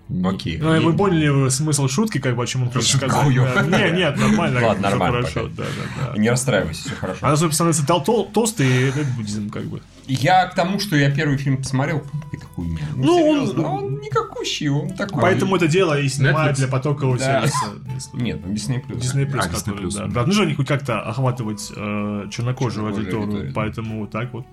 э, 0.10 0.14
не- 0.14 0.28
Окей. 0.28 0.58
Ну, 0.58 0.76
и 0.76 0.80
вы 0.80 0.94
поняли 0.94 1.50
смысл 1.50 1.88
шутки, 1.88 2.18
как 2.20 2.36
бы, 2.36 2.44
о 2.44 2.48
чем 2.48 2.64
он 2.64 2.72
хочет 2.72 2.98
сказать. 2.98 3.12
Да. 3.36 3.64
Не, 3.64 3.98
нет, 3.98 4.18
нормально. 4.18 4.66
Ладно, 4.68 4.90
нормально 4.90 5.18
Хорошо, 5.22 5.48
да, 5.56 5.64
да, 5.64 6.12
да. 6.14 6.18
Не 6.18 6.30
расстраивайся, 6.30 6.82
все 6.84 6.96
хорошо. 6.96 7.26
Она, 7.26 7.36
собственно, 7.36 7.74
становится 7.74 7.84
тол- 7.86 8.06
тол- 8.06 8.32
толстой, 8.32 8.68
и 8.68 8.90
это 8.90 9.00
буддизм, 9.16 9.50
как 9.50 9.66
бы. 9.66 9.82
Я 10.08 10.46
к 10.48 10.56
тому, 10.56 10.80
что 10.80 10.96
я 10.96 11.12
первый 11.12 11.38
фильм 11.38 11.58
посмотрел, 11.58 12.00
какая-то 12.00 12.46
хуйня. 12.56 12.80
Ну, 12.96 13.14
он- 13.30 13.40
серьезно, 13.48 13.68
он 13.68 14.00
никакущий, 14.00 14.70
он 14.70 14.92
такой. 14.92 15.22
Поэтому 15.22 15.58
это 15.58 15.68
дело 15.68 16.00
и 16.00 16.08
снимают 16.08 16.52
Netflix? 16.54 16.56
для 16.62 16.68
потокового 16.68 17.18
Да. 17.18 17.42
сервиса. 17.46 18.14
Нет, 18.14 18.40
ну 18.46 18.54
Disney 18.54 18.82
Plus. 18.86 19.00
Disney 19.00 19.26
Plus, 19.30 19.40
А, 19.40 19.48
Disney 19.48 19.54
который, 19.54 19.86
Plus, 19.86 20.08
да. 20.14 20.32
же 20.32 20.44
они 20.44 20.54
хоть 20.56 20.68
как-то 20.68 21.02
охватывать 21.02 21.72
э, 21.76 22.28
чернокожую 22.32 22.32
Чернокожую 22.32 22.88
аудиторию, 22.88 23.52
поэтому 23.54 24.00
вот 24.02 24.12
так 24.12 24.32
вот. 24.34 24.46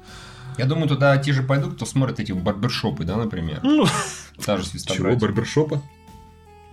Я 0.58 0.66
думаю, 0.66 0.88
туда 0.88 1.16
те 1.18 1.32
же 1.32 1.42
пойдут, 1.42 1.74
кто 1.74 1.86
смотрит 1.86 2.20
эти 2.20 2.32
барбершопы, 2.32 3.04
да, 3.04 3.16
например. 3.16 3.60
Ну, 3.62 3.86
Та 4.44 4.56
же 4.56 4.64
Чего, 4.64 5.16
барбершопа? 5.16 5.82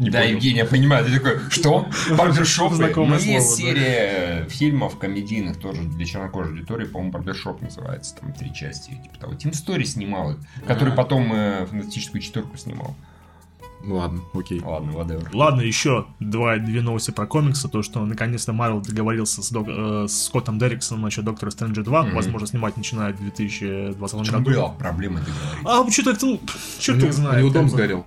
Не 0.01 0.09
Да, 0.09 0.21
понял. 0.21 0.31
Евгений, 0.31 0.57
я 0.59 0.65
понимаю, 0.65 1.05
ты 1.05 1.19
такой, 1.19 1.39
что? 1.51 1.87
Барбершопы? 2.17 2.75
Знакомое 2.75 3.19
Ну, 3.19 3.23
есть 3.25 3.55
слово, 3.55 3.73
да. 3.73 3.79
серия 3.79 4.47
фильмов 4.49 4.97
комедийных 4.97 5.59
тоже 5.59 5.83
для 5.83 6.05
чернокожей 6.05 6.53
аудитории, 6.53 6.85
по-моему, 6.85 7.11
Барбершоп 7.11 7.61
называется, 7.61 8.15
там 8.15 8.33
три 8.33 8.51
части, 8.51 8.89
типа 8.89 9.19
того. 9.19 9.35
Тим 9.35 9.53
Стори 9.53 9.85
снимал 9.85 10.31
их, 10.31 10.37
который 10.65 10.93
потом 10.93 11.31
э, 11.33 11.67
фантастическую 11.67 12.19
четверку 12.19 12.57
снимал. 12.57 12.95
Ну 13.83 13.95
ладно, 13.95 14.21
окей. 14.33 14.61
Ладно, 14.63 14.91
whatever. 14.91 15.27
Ладно, 15.33 15.61
еще 15.61 16.05
два, 16.19 16.57
две 16.57 16.81
новости 16.81 17.11
про 17.11 17.25
комиксы. 17.25 17.67
То, 17.67 17.81
что 17.81 18.05
наконец-то 18.05 18.53
Марвел 18.53 18.81
договорился 18.81 19.41
с, 19.41 19.49
док, 19.49 19.67
э, 19.67 20.05
с 20.07 20.25
Скоттом 20.25 20.59
Дерриксоном 20.59 21.03
насчет 21.03 21.25
Доктора 21.25 21.51
Стрэнджа 21.51 21.83
2. 21.83 22.05
Mm-hmm. 22.05 22.13
Возможно, 22.13 22.47
снимать 22.47 22.77
начиная 22.77 23.13
в 23.13 23.17
2020 23.17 24.31
году. 24.31 24.43
была 24.43 24.69
проблема 24.69 25.19
договориться? 25.19 25.65
А, 25.65 25.91
что-то, 25.91 26.25
ну, 26.25 26.39
черт 26.79 27.03
их 27.03 27.13
знает. 27.13 27.37
У 27.37 27.47
него 27.47 27.53
дом 27.53 27.69
сгорел. 27.69 28.05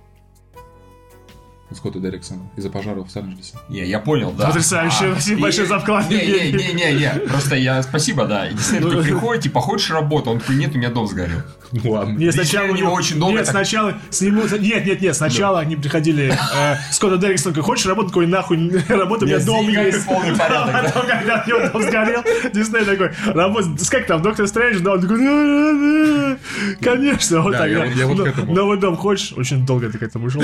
Скотта 1.73 1.99
Дерриксона 1.99 2.41
из-за 2.55 2.69
пожара 2.69 2.95
в 2.95 3.05
Лос-Анджелесе. 3.05 3.55
Не, 3.69 3.85
я 3.85 3.99
понял, 3.99 4.31
да. 4.31 4.47
Потрясающе, 4.47 5.05
а, 5.05 5.11
спасибо 5.13 5.41
большое 5.41 5.67
за 5.67 5.79
вклад. 5.79 6.09
Не-не-не, 6.09 7.27
просто 7.27 7.55
я, 7.55 7.81
спасибо, 7.81 8.25
да. 8.25 8.47
И 8.47 8.53
действительно, 8.53 8.91
такой 8.91 9.03
приходит, 9.03 9.43
типа, 9.43 9.61
хочешь 9.61 9.89
работу? 9.89 10.29
Он 10.29 10.39
такой, 10.39 10.57
нет, 10.57 10.75
у 10.75 10.77
меня 10.77 10.89
дом 10.89 11.07
сгорел. 11.07 11.41
Ну 11.71 11.91
ладно. 11.91 12.17
Нет, 12.17 12.35
сначала 12.35 12.67
у 12.67 12.75
него 12.75 12.93
очень 12.93 13.19
долго. 13.19 13.37
Нет, 13.37 13.47
сначала 13.47 13.95
с 14.11 14.21
нет, 14.21 14.85
нет, 14.85 15.01
нет, 15.01 15.15
сначала 15.15 15.59
они 15.59 15.75
приходили, 15.75 16.31
э, 16.31 16.75
Скотта 16.91 17.17
Дерриксон 17.17 17.53
такой, 17.53 17.63
хочешь 17.63 17.85
работать, 17.87 18.11
такой, 18.11 18.27
нахуй, 18.27 18.83
работа, 18.87 19.25
у 19.25 19.27
меня 19.27 19.39
дом 19.39 19.67
есть. 19.67 20.05
Полный 20.05 20.35
порядок, 20.37 20.93
Потом, 20.93 21.07
когда 21.07 21.43
у 21.45 21.49
него 21.49 21.69
дом 21.69 21.81
сгорел, 21.81 22.23
Дисней 22.53 22.85
такой, 22.85 23.11
работа, 23.33 23.69
как 23.89 24.05
там, 24.05 24.21
Доктор 24.21 24.47
Стрэндж, 24.47 24.79
да, 24.81 24.93
он 24.93 25.01
такой, 25.01 26.37
конечно, 26.79 27.41
вот 27.41 27.53
так. 27.53 28.47
Новый 28.47 28.79
дом 28.79 28.95
хочешь? 28.95 29.33
Очень 29.35 29.65
долго 29.65 29.89
ты 29.89 29.97
к 29.97 30.03
этому 30.03 30.29
шел. 30.29 30.43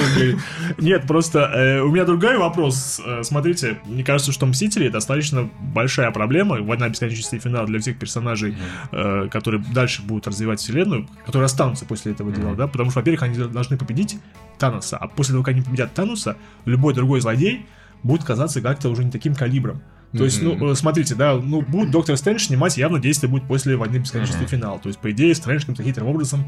Нет, 0.79 1.05
просто 1.11 1.39
э, 1.39 1.81
у 1.81 1.91
меня 1.91 2.05
другой 2.05 2.37
вопрос. 2.37 3.01
Э, 3.05 3.21
смотрите, 3.23 3.79
мне 3.83 4.01
кажется, 4.01 4.31
что 4.31 4.45
Мстители 4.45 4.87
достаточно 4.87 5.49
большая 5.59 6.09
проблема. 6.11 6.61
Война 6.61 6.87
бесконечности 6.87 7.37
финал 7.37 7.65
для 7.65 7.79
всех 7.79 7.99
персонажей, 7.99 8.55
э, 8.93 9.27
которые 9.29 9.61
дальше 9.73 10.03
будут 10.03 10.27
развивать 10.27 10.61
вселенную, 10.61 11.09
которые 11.25 11.47
останутся 11.47 11.85
после 11.85 12.13
этого 12.13 12.31
дела, 12.31 12.55
да, 12.55 12.67
потому 12.67 12.91
что, 12.91 12.99
во-первых, 12.99 13.23
они 13.23 13.37
должны 13.37 13.77
победить 13.77 14.19
Таноса, 14.57 14.95
а 14.95 15.09
после 15.09 15.33
того, 15.33 15.43
как 15.43 15.53
они 15.53 15.63
победят 15.63 15.93
Таноса, 15.93 16.37
любой 16.63 16.93
другой 16.93 17.19
злодей 17.19 17.65
будет 18.03 18.23
казаться 18.23 18.61
как-то 18.61 18.87
уже 18.87 19.03
не 19.03 19.11
таким 19.11 19.35
калибром. 19.35 19.81
То 20.13 20.19
mm-hmm. 20.19 20.23
есть, 20.23 20.41
ну, 20.41 20.71
э, 20.71 20.75
смотрите, 20.75 21.15
да, 21.15 21.35
ну, 21.35 21.61
будет 21.61 21.91
Доктор 21.91 22.15
Стрэндж 22.15 22.45
снимать 22.45 22.77
явно 22.77 22.99
действие 22.99 23.29
будет 23.29 23.43
после 23.43 23.75
Войны 23.75 23.97
Бесконечности 23.97 24.43
mm-hmm. 24.43 24.47
финал. 24.47 24.79
То 24.79 24.87
есть, 24.87 24.99
по 24.99 25.11
идее, 25.11 25.35
Стрэндж 25.35 25.61
каким-то 25.61 25.83
хитрым 25.83 26.07
образом 26.07 26.45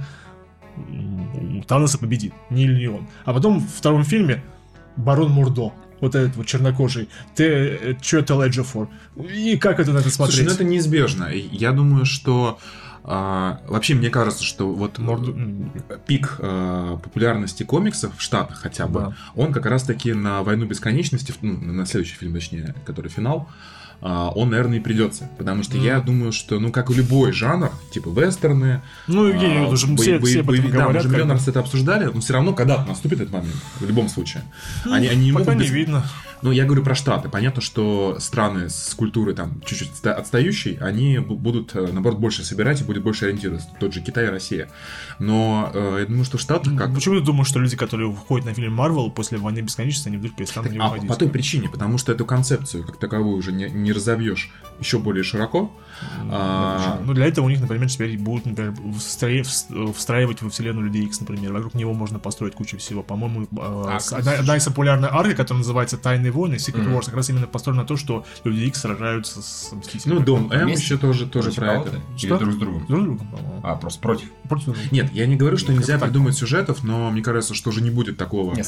Таноса 1.67 1.97
победит, 1.97 2.33
не 2.49 2.63
или 2.63 2.79
не 2.79 2.87
он. 2.87 3.07
А 3.25 3.33
потом 3.33 3.59
в 3.59 3.67
втором 3.67 4.03
фильме 4.03 4.43
Барон 4.95 5.31
Мурдо, 5.31 5.73
вот 5.99 6.15
этот 6.15 6.35
вот 6.35 6.45
чернокожий, 6.45 7.09
ты 7.35 7.97
что 8.01 8.17
это 8.17 8.33
Ledger 8.33 8.65
for? 8.65 8.89
И 9.31 9.57
как 9.57 9.79
это 9.79 9.91
надо 9.91 10.09
смотреть? 10.09 10.37
Слушай, 10.37 10.47
ну 10.47 10.53
это 10.53 10.63
неизбежно. 10.63 11.29
Я 11.31 11.71
думаю, 11.71 12.05
что 12.05 12.59
а, 13.05 13.61
вообще, 13.67 13.95
мне 13.95 14.09
кажется, 14.09 14.43
что 14.43 14.71
вот 14.71 14.97
Морду... 14.97 15.35
пик 16.07 16.37
а, 16.39 16.97
популярности 16.97 17.63
комиксов 17.63 18.17
в 18.17 18.21
Штатах 18.21 18.59
хотя 18.59 18.87
бы, 18.87 18.99
да. 18.99 19.15
он 19.35 19.51
как 19.51 19.65
раз-таки 19.65 20.13
на 20.13 20.41
«Войну 20.43 20.65
бесконечности», 20.65 21.33
ну, 21.41 21.53
на 21.73 21.85
следующий 21.85 22.15
фильм, 22.15 22.33
точнее, 22.33 22.73
который 22.85 23.09
финал, 23.09 23.49
он, 24.01 24.49
наверное, 24.49 24.77
и 24.77 24.81
придется. 24.81 25.29
Потому 25.37 25.63
что 25.63 25.77
mm. 25.77 25.85
я 25.85 25.99
думаю, 26.01 26.31
что, 26.31 26.59
ну, 26.59 26.71
как 26.71 26.89
и 26.91 26.93
любой 26.93 27.31
жанр, 27.31 27.71
типа 27.91 28.09
вестерны, 28.09 28.81
ну, 29.07 29.27
Евгений, 29.27 29.65
а, 29.65 29.67
уже 29.67 29.87
все, 29.95 30.19
бо- 30.19 30.25
все 30.25 30.43
боевик, 30.43 30.71
да, 30.71 30.83
говорят, 30.83 30.93
мы 30.93 30.99
уже 30.99 31.09
миллион 31.09 31.31
раз 31.31 31.47
это 31.47 31.59
обсуждали, 31.59 32.05
но 32.05 32.19
все 32.19 32.33
равно 32.33 32.53
когда-то 32.53 32.87
наступит 32.87 33.21
этот 33.21 33.33
момент, 33.33 33.55
в 33.79 33.87
любом 33.87 34.09
случае. 34.09 34.43
Ну, 34.85 34.93
они, 34.93 35.07
они 35.07 35.25
не 35.25 35.31
пока 35.31 35.51
могут... 35.51 35.63
не 35.63 35.69
без... 35.69 35.71
видно. 35.71 36.05
Ну, 36.43 36.51
я 36.51 36.65
говорю 36.65 36.83
про 36.83 36.93
Штаты. 36.93 37.29
Понятно, 37.29 37.61
что 37.61 38.17
страны 38.19 38.69
с 38.69 38.93
культурой 38.95 39.33
там 39.33 39.61
чуть-чуть 39.65 40.05
отстающей, 40.05 40.77
они 40.81 41.19
будут, 41.19 41.73
э, 41.73 41.87
наоборот, 41.89 42.19
больше 42.19 42.43
собирать 42.43 42.81
и 42.81 42.83
будет 42.83 43.01
больше 43.01 43.27
ориентироваться. 43.27 43.69
Тот 43.79 43.93
же 43.93 44.01
Китай 44.01 44.25
и 44.25 44.27
Россия. 44.27 44.69
Но 45.19 45.71
э, 45.73 45.99
я 46.01 46.05
думаю, 46.05 46.25
что 46.25 46.37
Штаты 46.37 46.75
как... 46.75 46.93
Почему 46.93 47.17
ты 47.17 47.25
думаешь, 47.25 47.47
что 47.47 47.59
люди, 47.59 47.77
которые 47.77 48.09
выходят 48.09 48.45
на 48.45 48.53
фильм 48.53 48.73
Марвел 48.73 49.09
после 49.09 49.37
«Войны 49.37 49.61
бесконечности», 49.61 50.09
они 50.09 50.17
вдруг 50.17 50.35
перестанут 50.35 50.69
так, 50.69 50.77
на 50.77 50.83
него 50.83 51.03
а, 51.05 51.07
По 51.07 51.15
той 51.15 51.29
причине, 51.29 51.69
потому 51.69 51.97
что 51.97 52.11
эту 52.11 52.25
концепцию 52.25 52.83
как 52.83 52.97
таковую 52.97 53.37
уже 53.37 53.53
не, 53.53 53.69
не 53.83 53.91
разовьешь 53.91 54.49
еще 54.79 54.99
более 54.99 55.23
широко. 55.23 55.71
А... 56.29 56.99
Ну, 57.05 57.13
для 57.13 57.27
этого 57.27 57.45
у 57.45 57.49
них, 57.49 57.61
например, 57.61 57.89
теперь 57.89 58.17
будут, 58.17 58.45
например, 58.45 58.73
встраивать 58.97 60.41
во 60.41 60.49
вселенную 60.49 60.87
Людей 60.87 61.05
Икс, 61.05 61.19
например. 61.19 61.53
Вокруг 61.53 61.73
него 61.75 61.93
можно 61.93 62.19
построить 62.19 62.53
кучу 62.53 62.77
всего. 62.77 63.03
По-моему, 63.03 63.47
а, 63.57 63.99
одна, 64.11 64.31
одна 64.33 64.57
из 64.57 64.65
популярных 64.65 65.13
арка, 65.13 65.35
которая 65.35 65.59
называется 65.59 65.97
«Тайные 65.97 66.31
войны», 66.31 66.55
Secret 66.55 66.85
mm-hmm. 66.85 66.97
Wars, 66.97 67.05
как 67.05 67.15
раз 67.15 67.29
именно 67.29 67.47
построена 67.47 67.81
на 67.81 67.87
то, 67.87 67.97
что 67.97 68.25
Люди 68.43 68.63
Икс 68.63 68.81
сражаются 68.81 69.41
с 69.41 69.71
Мстителями. 69.71 70.19
Ну, 70.19 70.25
Дом 70.25 70.51
М 70.51 70.67
еще 70.67 70.97
тоже, 70.97 71.27
тоже 71.27 71.51
про 71.51 71.75
это. 71.75 72.01
Или 72.21 72.37
друг 72.37 72.53
с 72.53 72.57
другом? 72.57 72.85
Друг 72.87 73.01
с 73.01 73.03
другом, 73.03 73.27
по-моему. 73.27 73.61
А, 73.63 73.75
просто 73.75 74.01
против? 74.01 74.29
Против 74.49 74.91
Нет, 74.91 75.11
я 75.13 75.25
не 75.25 75.35
говорю, 75.35 75.57
что 75.57 75.71
нельзя 75.71 75.97
придумать 75.97 76.35
сюжетов, 76.35 76.83
но 76.83 77.09
мне 77.11 77.21
кажется, 77.21 77.53
что 77.53 77.69
уже 77.69 77.81
не 77.81 77.91
будет 77.91 78.17
такого. 78.17 78.53
Нет, 78.55 78.67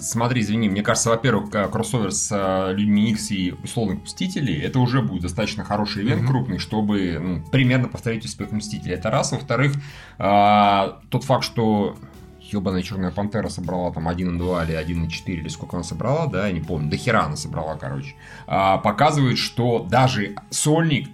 смотри, 0.00 0.40
извини, 0.40 0.68
мне 0.68 0.82
кажется, 0.82 1.10
во-первых, 1.10 1.50
кроссовер 1.70 2.12
с 2.12 2.30
э, 2.32 2.72
людьми 2.74 3.10
Икс 3.10 3.30
и 3.30 3.54
условных 3.62 4.02
Мстителей, 4.02 4.60
это 4.60 4.80
уже 4.80 5.02
будет 5.02 5.22
достаточно 5.22 5.64
хороший 5.64 6.02
ивент 6.02 6.22
mm-hmm. 6.22 6.26
крупный, 6.26 6.58
чтобы 6.58 7.18
ну, 7.20 7.50
примерно 7.50 7.88
повторить 7.88 8.24
успех 8.24 8.52
Мстителей. 8.52 8.94
Это 8.94 9.10
раз. 9.10 9.32
Во-вторых, 9.32 9.74
а, 10.18 11.00
тот 11.10 11.24
факт, 11.24 11.44
что 11.44 11.96
ебаная 12.40 12.82
Черная 12.82 13.10
Пантера 13.10 13.48
собрала 13.48 13.92
там 13.92 14.08
1.2 14.08 14.66
или 14.66 14.74
1.4 14.74 15.22
или 15.26 15.48
сколько 15.48 15.76
она 15.76 15.84
собрала, 15.84 16.26
да, 16.26 16.46
я 16.46 16.52
не 16.52 16.60
помню, 16.60 16.90
до 16.90 16.96
хера 16.96 17.24
она 17.24 17.36
собрала, 17.36 17.76
короче, 17.76 18.14
а, 18.46 18.78
показывает, 18.78 19.38
что 19.38 19.86
даже 19.88 20.34
сольник 20.50 21.08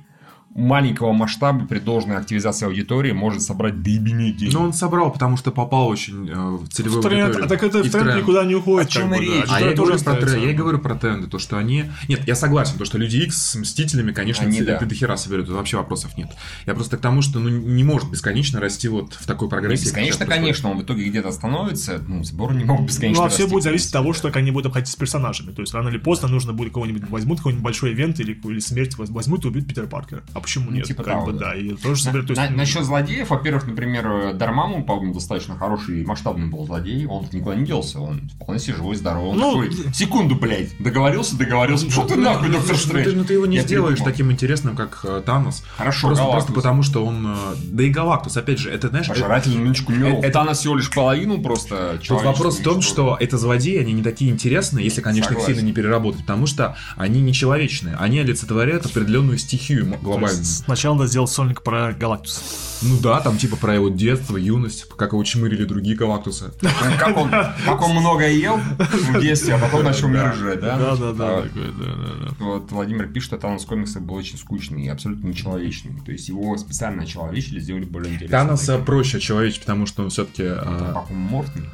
маленького 0.57 1.13
масштаба 1.13 1.67
при 1.67 1.79
должной 1.79 2.17
активизации 2.17 2.67
аудитории 2.67 3.13
может 3.13 3.43
собрать 3.43 3.83
доебенные 3.83 4.33
деньги. 4.33 4.55
Ну, 4.55 4.63
он 4.63 4.73
собрал, 4.73 5.13
потому 5.13 5.37
что 5.37 5.53
попал 5.53 5.89
очень 5.89 6.31
э, 6.31 6.35
в 6.35 6.69
целевую 6.69 7.03
в 7.03 7.05
тренд, 7.05 7.25
аудиторию. 7.25 7.45
А 7.45 7.49
так 7.49 7.63
это 7.63 7.83
в 7.83 7.91
тренд, 7.91 8.17
никуда 8.17 8.45
не 8.45 8.55
уходит. 8.55 8.89
О 8.89 8.91
чем 8.91 9.11
бы, 9.11 9.19
речь? 9.19 9.47
Да. 9.47 9.57
А 9.57 9.61
я, 9.61 9.75
говорю 9.75 9.99
про 9.99 10.15
тренд, 10.15 10.43
я 10.43 10.51
и 10.51 10.55
говорю 10.55 10.79
про 10.79 10.95
тренды, 10.95 11.29
то, 11.29 11.39
что 11.39 11.59
они... 11.59 11.85
Нет, 12.09 12.27
я 12.27 12.35
согласен, 12.35 12.79
то, 12.79 12.87
что 12.87 12.97
Люди 12.97 13.19
X 13.19 13.37
с 13.37 13.55
Мстителями, 13.57 14.13
конечно, 14.13 14.47
они, 14.47 14.63
да. 14.63 14.79
ты 14.79 14.87
до 14.87 14.95
хера 14.95 15.19
соберет, 15.19 15.49
вообще 15.49 15.77
вопросов 15.77 16.17
нет. 16.17 16.31
Я 16.65 16.75
просто 16.75 16.97
к 16.97 17.01
тому, 17.01 17.21
что 17.21 17.39
ну, 17.39 17.51
не 17.51 17.85
может 17.85 18.11
бесконечно 18.11 18.59
расти 18.59 18.89
вот 18.89 19.13
в 19.13 19.27
такой 19.27 19.51
прогрессии. 19.51 19.85
Бесконечно, 19.85 20.25
конечно, 20.25 20.71
он 20.71 20.79
в 20.79 20.83
итоге 20.83 21.05
где-то 21.05 21.29
остановится, 21.29 22.03
ну, 22.07 22.25
сборы 22.25 22.55
не 22.55 22.65
могут 22.65 22.87
бесконечно 22.87 23.23
Ну, 23.23 23.27
а 23.27 23.29
все 23.29 23.47
будет 23.47 23.65
зависеть 23.65 23.89
от 23.89 23.93
того, 23.93 24.15
что 24.15 24.29
как 24.29 24.37
они 24.39 24.51
будут 24.51 24.67
обходиться 24.67 24.95
с 24.95 24.97
персонажами. 24.97 25.53
То 25.53 25.61
есть, 25.61 25.75
рано 25.75 25.91
или 25.91 25.99
поздно 25.99 26.29
нужно 26.29 26.55
будет 26.55 26.73
кого-нибудь 26.73 27.11
возьмут, 27.11 27.39
какой-нибудь 27.39 27.63
большой 27.63 27.93
ивент 27.93 28.21
или, 28.21 28.33
или 28.33 28.59
смерть 28.59 28.97
возьмут 28.97 29.45
и 29.45 29.49
убьют 29.49 29.69
Питера 29.69 29.87
Паркера. 29.87 30.23
А 30.33 30.41
почему 30.47 30.71
ну, 30.71 30.77
нет? 30.77 30.87
Типа 30.87 31.03
как 31.03 31.25
бы, 31.25 31.33
да. 31.33 31.55
И 31.55 31.75
тоже 31.75 32.03
соберет, 32.03 32.29
то 32.29 32.33
есть... 32.33 32.51
на, 32.51 32.57
насчет 32.57 32.85
злодеев, 32.85 33.29
во-первых, 33.31 33.67
например, 33.67 34.35
Дармаму, 34.35 34.85
по-моему, 34.85 35.15
достаточно 35.15 35.57
хороший 35.57 36.03
и 36.03 36.05
масштабный 36.05 36.47
был 36.47 36.65
злодей. 36.65 37.05
Он 37.07 37.27
никуда 37.33 37.57
не 37.57 37.67
делся, 37.67 38.01
он 38.01 38.31
вполне 38.41 38.61
себе 38.61 38.77
живой, 38.77 38.97
здоровый. 38.97 39.31
Он 39.31 39.39
ну, 39.39 39.63
такой, 39.63 39.93
секунду, 39.93 40.37
блядь, 40.37 40.79
договорился, 40.79 41.37
договорился. 41.37 41.91
Что 41.91 42.05
ты 42.05 42.17
нахуй, 42.17 42.49
доктор 42.49 42.77
Стрэндж? 42.77 43.15
Ну, 43.17 43.25
ты 43.25 43.35
его 43.35 43.47
не 43.47 43.59
сделаешь 43.59 43.99
таким 43.99 44.31
интересным, 44.31 44.77
как 44.77 45.01
э, 45.05 45.23
Танос. 45.27 45.65
Хорошо, 45.77 46.09
просто, 46.09 46.25
просто 46.25 46.53
потому, 46.53 46.83
что 46.83 47.05
он... 47.05 47.27
Э, 47.27 47.37
да 47.65 47.83
и 47.83 47.91
Галактус, 47.91 48.37
опять 48.37 48.59
же, 48.59 48.71
это, 48.71 48.89
знаешь... 48.89 49.09
Пожиратель 49.09 49.59
нынчку 49.59 49.93
миров. 49.93 50.23
Это 50.23 50.33
Танос 50.33 50.59
всего 50.59 50.77
лишь 50.77 50.91
половину 50.91 51.43
просто 51.43 51.99
Тут 52.07 52.23
вопрос 52.23 52.61
в 52.61 52.63
том, 52.63 52.83
что 52.83 53.17
это 53.19 53.37
злодеи, 53.37 53.79
они 53.79 53.93
не 53.93 54.03
такие 54.03 54.31
интересные, 54.31 54.85
если, 54.85 55.01
конечно, 55.01 55.35
их 55.35 55.41
сильно 55.41 55.61
не 55.61 55.73
переработать, 55.73 56.21
потому 56.23 56.47
что 56.47 56.77
они 56.97 57.21
нечеловечные. 57.21 57.97
Они 57.97 58.21
олицетворяют 58.21 58.87
определенную 58.87 59.39
стихию 59.39 59.97
глобальную. 60.01 60.36
Сначала 60.45 60.95
надо 60.95 61.09
сделать 61.09 61.31
сольник 61.31 61.63
про 61.63 61.93
Галактус. 61.93 62.67
Ну 62.83 62.99
да, 63.01 63.21
там 63.21 63.39
типа 63.39 63.57
про 63.57 63.75
его 63.75 63.89
детство, 63.89 64.37
юность, 64.37 64.87
как 64.97 65.13
его 65.13 65.25
чмырили 65.25 65.65
другие 65.65 65.97
галактусы. 65.97 66.53
Как 66.99 67.17
он, 67.17 67.31
как 67.31 67.83
он 67.83 67.93
много 67.93 68.29
ел 68.29 68.59
в 68.59 69.21
детстве, 69.21 69.55
а 69.55 69.59
потом 69.59 69.85
начал 69.85 70.09
мир 70.09 70.35
жрать, 70.35 70.61
да? 70.61 70.77
Да, 70.77 70.97
да, 70.97 71.13
да. 71.13 71.27
А, 71.29 72.35
вот 72.39 72.71
Владимир 72.71 73.07
пишет, 73.09 73.29
что 73.29 73.39
Танос 73.39 73.65
комикса 73.65 74.01
был 74.01 74.15
очень 74.15 74.39
скучный 74.39 74.85
и 74.85 74.89
абсолютно 74.89 75.29
нечеловечный. 75.29 75.93
То 76.05 76.13
есть 76.13 76.29
его 76.29 76.57
специально 76.59 77.05
очеловечили, 77.05 77.61
сделали 77.61 77.85
более 77.85 78.15
интересным. 78.15 78.41
Таноса 78.41 78.79
проще 78.79 79.21
человечить, 79.21 79.61
потому 79.61 79.87
что 79.87 80.03
он 80.03 80.11
все-таки... 80.11 80.45
Он 80.47 81.17
морфный. 81.17 81.71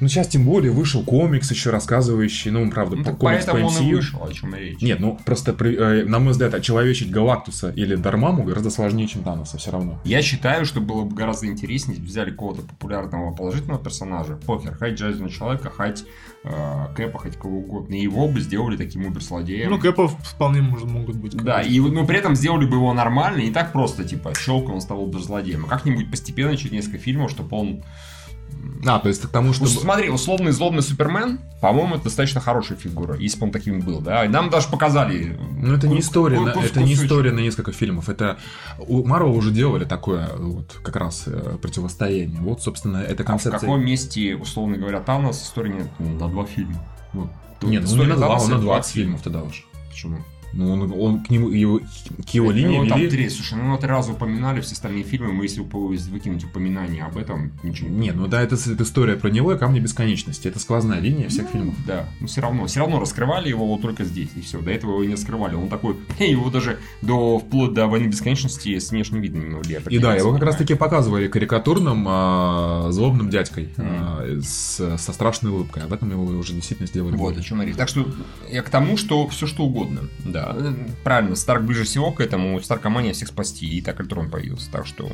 Ну, 0.00 0.08
сейчас 0.08 0.28
тем 0.28 0.44
более 0.44 0.72
вышел 0.72 1.02
комикс 1.02 1.50
еще 1.50 1.70
рассказывающий, 1.70 2.50
ну, 2.50 2.70
правда, 2.70 2.96
ну, 2.96 3.04
по 3.04 3.12
комикс 3.12 3.44
по 3.44 3.56
MCU. 3.56 3.64
Он 3.64 3.82
и 3.82 3.94
вышел, 3.94 4.24
о 4.24 4.32
чем 4.32 4.54
речь. 4.54 4.80
Нет, 4.80 5.00
ну, 5.00 5.18
просто, 5.24 5.52
э, 5.52 6.04
на 6.04 6.18
мой 6.18 6.32
взгляд, 6.32 6.54
очеловечить 6.54 7.10
Галактуса 7.10 7.70
или 7.70 7.94
Дармаму 7.94 8.44
гораздо 8.44 8.70
сложнее, 8.70 9.06
чем 9.06 9.22
Таноса 9.22 9.58
все 9.58 9.70
равно. 9.70 10.00
Я 10.04 10.22
считаю, 10.22 10.64
что 10.64 10.80
было 10.80 11.04
бы 11.04 11.14
гораздо 11.14 11.46
интереснее, 11.46 12.00
взяли 12.00 12.30
какого-то 12.30 12.62
популярного 12.62 13.34
положительного 13.34 13.82
персонажа, 13.82 14.36
похер, 14.36 14.76
хоть 14.76 14.98
Железного 14.98 15.30
Человека, 15.30 15.70
хоть 15.70 16.04
э, 16.44 16.86
Кэпа, 16.96 17.18
хоть 17.18 17.36
кого 17.36 17.58
угодно, 17.58 17.94
и 17.94 18.02
его 18.02 18.28
бы 18.28 18.40
сделали 18.40 18.76
таким 18.76 19.06
убер-злодеем. 19.06 19.70
Ну, 19.70 19.78
Кэпа 19.78 20.08
вполне 20.08 20.62
может, 20.62 20.86
могут 20.86 21.16
быть. 21.16 21.36
Да, 21.36 21.62
и, 21.62 21.80
но 21.80 22.06
при 22.06 22.18
этом 22.18 22.34
сделали 22.34 22.66
бы 22.66 22.76
его 22.76 22.92
нормально, 22.92 23.38
не 23.40 23.50
так 23.50 23.72
просто, 23.72 24.04
типа, 24.04 24.32
щелка, 24.34 24.72
он 24.72 24.80
стал 24.80 25.02
убер-злодеем, 25.02 25.64
а 25.66 25.68
как-нибудь 25.68 26.10
постепенно, 26.10 26.56
через 26.56 26.72
несколько 26.72 26.98
фильмов, 26.98 27.30
чтобы 27.30 27.56
он 27.56 27.84
А, 28.86 28.98
то 28.98 29.08
есть 29.08 29.22
к 29.22 29.28
тому, 29.28 29.52
что... 29.52 29.64
Ну, 29.64 29.70
смотри, 29.70 30.10
условный 30.10 30.52
злобный 30.52 30.82
Супермен, 30.82 31.40
по-моему, 31.60 31.94
это 31.94 32.04
достаточно 32.04 32.40
хорошая 32.40 32.76
фигура, 32.76 33.16
если 33.16 33.38
бы 33.38 33.46
он 33.46 33.52
таким 33.52 33.80
был, 33.80 34.00
да. 34.00 34.24
И 34.24 34.28
нам 34.28 34.50
даже 34.50 34.68
показали... 34.68 35.38
Ну, 35.58 35.74
это 35.74 35.88
не 35.88 36.00
история, 36.00 36.40
на, 36.40 36.50
это 36.50 36.82
не 36.82 36.94
история 36.94 37.32
на 37.32 37.40
несколько 37.40 37.72
фильмов. 37.72 38.08
Это... 38.08 38.38
У 38.78 39.04
Марвел 39.06 39.34
уже 39.34 39.50
делали 39.50 39.84
такое 39.84 40.28
вот 40.36 40.78
как 40.82 40.96
раз 40.96 41.24
э, 41.26 41.56
противостояние. 41.60 42.40
Вот, 42.40 42.62
собственно, 42.62 42.98
это 42.98 43.24
концепция... 43.24 43.56
А 43.56 43.58
в 43.58 43.60
каком 43.62 43.84
месте, 43.84 44.36
условно 44.36 44.76
говоря, 44.76 45.00
Танос 45.00 45.42
история 45.42 45.72
нет 45.72 45.88
на 45.98 46.28
два 46.28 46.44
фильма? 46.44 46.84
Вот. 47.12 47.30
Нет, 47.62 47.84
ну 47.86 48.02
не 48.02 48.08
на 48.10 48.16
два, 48.16 48.46
на 48.46 48.58
20 48.58 48.92
фильмов 48.92 49.22
тогда 49.22 49.42
уж. 49.42 49.66
Почему? 49.90 50.18
Ну, 50.56 50.72
он, 50.72 50.92
он 50.92 51.24
к 51.24 51.30
нему, 51.30 51.50
его, 51.50 51.80
к 52.26 52.30
его 52.30 52.50
линии 52.50 52.76
ну, 52.76 52.84
вели... 52.84 52.90
там 52.90 53.08
три, 53.08 53.28
слушай, 53.28 53.54
ну, 53.54 53.72
вот 53.72 53.84
раз 53.84 54.08
упоминали 54.08 54.60
все 54.60 54.72
остальные 54.72 55.04
фильмы, 55.04 55.32
мы 55.32 55.44
если 55.44 55.60
выкинуть 55.60 56.44
упоминание 56.44 57.04
об 57.04 57.16
этом, 57.16 57.52
ничего 57.62 57.88
не 57.88 57.96
Нет, 57.96 58.16
ну 58.16 58.26
да, 58.28 58.40
это, 58.40 58.54
это 58.54 58.82
история 58.82 59.16
про 59.16 59.28
него 59.28 59.52
и 59.52 59.58
Камни 59.58 59.80
Бесконечности, 59.80 60.48
это 60.48 60.58
сквозная 60.58 61.00
линия 61.00 61.28
всех 61.28 61.46
ну, 61.46 61.50
фильмов. 61.50 61.74
Да, 61.86 62.08
но 62.20 62.26
все 62.26 62.40
равно, 62.40 62.66
все 62.66 62.80
равно 62.80 63.00
раскрывали 63.00 63.48
его 63.48 63.66
вот 63.66 63.82
только 63.82 64.04
здесь, 64.04 64.30
и 64.36 64.40
все, 64.40 64.60
до 64.60 64.70
этого 64.70 64.92
его 64.92 65.04
не 65.04 65.14
раскрывали, 65.14 65.54
он 65.54 65.68
такой, 65.68 65.96
его 66.18 66.50
даже 66.50 66.78
до, 67.02 67.38
вплоть 67.38 67.74
до 67.74 67.86
Войны 67.86 68.06
Бесконечности 68.06 68.78
с 68.78 68.90
внешним 68.90 69.20
видом 69.20 69.48
не 69.48 69.54
могли 69.54 69.78
И 69.90 69.98
да, 69.98 70.14
его 70.14 70.32
как 70.32 70.42
раз 70.42 70.56
таки 70.56 70.74
показывали 70.74 71.28
карикатурным, 71.28 72.04
а, 72.08 72.88
злобным 72.90 73.30
дядькой 73.30 73.70
mm. 73.76 73.84
а, 73.86 74.40
с, 74.40 74.98
со 74.98 75.12
страшной 75.12 75.52
улыбкой, 75.52 75.82
об 75.82 75.92
этом 75.92 76.10
его 76.10 76.24
уже 76.24 76.52
действительно 76.52 76.86
сделали. 76.86 77.16
Вот, 77.16 77.36
о 77.36 77.42
чем 77.42 77.58
говорить. 77.58 77.76
Так 77.76 77.88
что 77.88 78.06
я 78.50 78.62
к 78.62 78.70
тому, 78.70 78.96
что 78.96 79.26
все 79.28 79.46
что 79.46 79.64
угодно, 79.64 80.08
да, 80.24 80.43
правильно, 81.02 81.36
Старк 81.36 81.62
ближе 81.62 81.84
всего 81.84 82.12
к 82.12 82.20
этому, 82.20 82.60
Старкомания 82.60 83.12
всех 83.12 83.28
спасти, 83.28 83.66
и 83.66 83.80
так 83.80 84.00
Альтрон 84.00 84.30
появился, 84.30 84.70
так 84.70 84.86
что... 84.86 85.10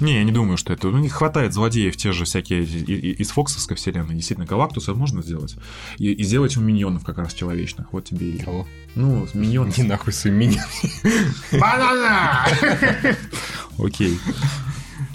Не, 0.00 0.14
я 0.14 0.24
не 0.24 0.32
думаю, 0.32 0.56
что 0.56 0.72
это... 0.72 0.88
У 0.88 0.96
них 0.96 1.12
хватает 1.12 1.52
злодеев, 1.52 1.94
те 1.96 2.12
же 2.12 2.24
всякие 2.24 2.64
из 2.64 3.30
Фоксовской 3.30 3.76
вселенной. 3.76 4.14
Действительно, 4.14 4.46
Галактуса 4.46 4.94
можно 4.94 5.22
сделать. 5.22 5.56
И, 5.98 6.10
и 6.10 6.22
сделать 6.24 6.56
у 6.56 6.62
миньонов 6.62 7.04
как 7.04 7.18
раз 7.18 7.34
человечных. 7.34 7.92
Вот 7.92 8.04
тебе 8.04 8.30
и... 8.30 8.38
Кого? 8.38 8.66
Ну, 8.94 9.28
миньон. 9.34 9.70
Не 9.76 9.82
нахуй 9.82 10.14
своим 10.14 10.36
миньон. 10.36 10.64
Банана! 11.52 12.46
Окей. 13.78 14.18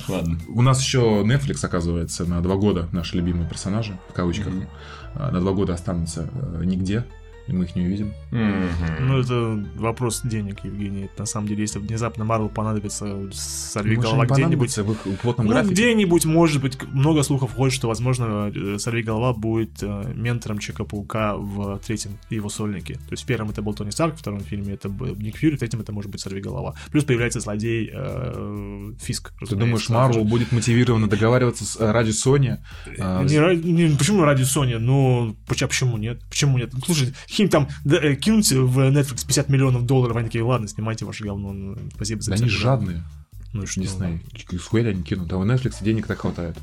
Ладно. 0.07 0.39
У 0.49 0.61
нас 0.61 0.79
еще 0.83 1.23
Netflix, 1.25 1.65
оказывается, 1.65 2.25
на 2.25 2.41
два 2.41 2.55
года 2.55 2.87
наши 2.91 3.17
любимые 3.17 3.49
персонажи, 3.49 3.97
в 4.09 4.13
кавычках, 4.13 4.53
mm-hmm. 4.53 5.31
на 5.31 5.39
два 5.39 5.51
года 5.53 5.73
останутся 5.73 6.29
э, 6.31 6.61
нигде 6.63 7.05
и 7.47 7.53
мы 7.53 7.65
их 7.65 7.75
не 7.75 7.83
увидим. 7.83 8.13
Mm-hmm. 8.31 8.99
Ну, 9.01 9.19
это 9.19 9.69
вопрос 9.79 10.21
денег, 10.23 10.63
Евгений. 10.63 11.05
Это, 11.05 11.21
на 11.21 11.25
самом 11.25 11.47
деле, 11.47 11.61
если 11.61 11.79
внезапно 11.79 12.25
Марвел 12.25 12.49
понадобится 12.49 13.31
сорви 13.31 13.95
голова 13.95 14.25
где-нибудь. 14.25 14.75
В 14.77 14.91
их 14.91 15.19
плотном 15.19 15.47
ну, 15.47 15.63
где-нибудь, 15.63 16.25
может 16.25 16.61
быть, 16.61 16.81
много 16.91 17.23
слухов 17.23 17.53
ходит, 17.53 17.73
что, 17.73 17.87
возможно, 17.87 18.51
э, 18.53 18.77
сорви 18.79 19.03
голова 19.03 19.33
будет 19.33 19.81
э, 19.81 20.13
ментором 20.15 20.57
Человека-паука 20.59 21.35
в 21.35 21.79
третьем 21.85 22.17
его 22.29 22.49
сольнике. 22.49 22.95
То 22.95 23.11
есть 23.11 23.23
в 23.23 23.25
первом 23.25 23.49
это 23.51 23.61
был 23.61 23.73
Тони 23.73 23.91
Старк, 23.91 24.15
в 24.15 24.19
втором 24.19 24.39
фильме 24.39 24.73
это 24.73 24.89
был 24.89 25.15
Ник 25.15 25.37
Фьюри, 25.37 25.55
в 25.55 25.59
третьем 25.59 25.81
это 25.81 25.91
может 25.91 26.11
быть 26.11 26.21
сорви 26.21 26.41
голова. 26.41 26.75
Плюс 26.91 27.03
появляется 27.03 27.39
злодей 27.39 27.91
э, 27.93 28.93
Фиск. 29.01 29.33
Ты 29.47 29.55
думаешь, 29.55 29.89
Марвел 29.89 30.23
будет 30.23 30.51
мотивированно 30.51 31.07
договариваться 31.07 31.65
с, 31.65 31.79
э, 31.79 31.91
ради 31.91 32.09
Sony? 32.09 32.57
Э, 32.97 33.23
не, 33.23 33.87
не, 33.87 33.95
почему 33.95 34.23
ради 34.23 34.43
Sony? 34.43 34.77
Ну, 34.77 35.35
почему 35.47 35.97
нет? 35.97 36.21
Почему 36.29 36.57
нет? 36.57 36.71
Слушай, 36.85 37.13
каким 37.35 37.49
там 37.49 37.67
да, 37.83 37.97
э, 37.97 38.15
кинуть 38.15 38.49
в 38.49 38.79
Netflix 38.79 39.27
50 39.27 39.49
миллионов 39.49 39.85
долларов, 39.85 40.15
они 40.15 40.27
такие, 40.27 40.43
ладно, 40.43 40.69
снимайте 40.69 41.03
ваше 41.03 41.25
говно, 41.25 41.51
ну, 41.51 41.77
спасибо 41.93 42.21
за 42.21 42.31
Да 42.31 42.37
они 42.37 42.47
жадные. 42.47 43.03
Ну 43.51 43.63
и 43.63 43.65
что? 43.65 43.81
Не 43.81 43.87
знаю, 43.87 44.21
Схуяли 44.59 44.89
они 44.89 45.03
кинут, 45.03 45.31
а 45.33 45.37
в 45.37 45.43
Netflix 45.43 45.83
денег 45.83 46.07
так 46.07 46.19
хватает. 46.19 46.57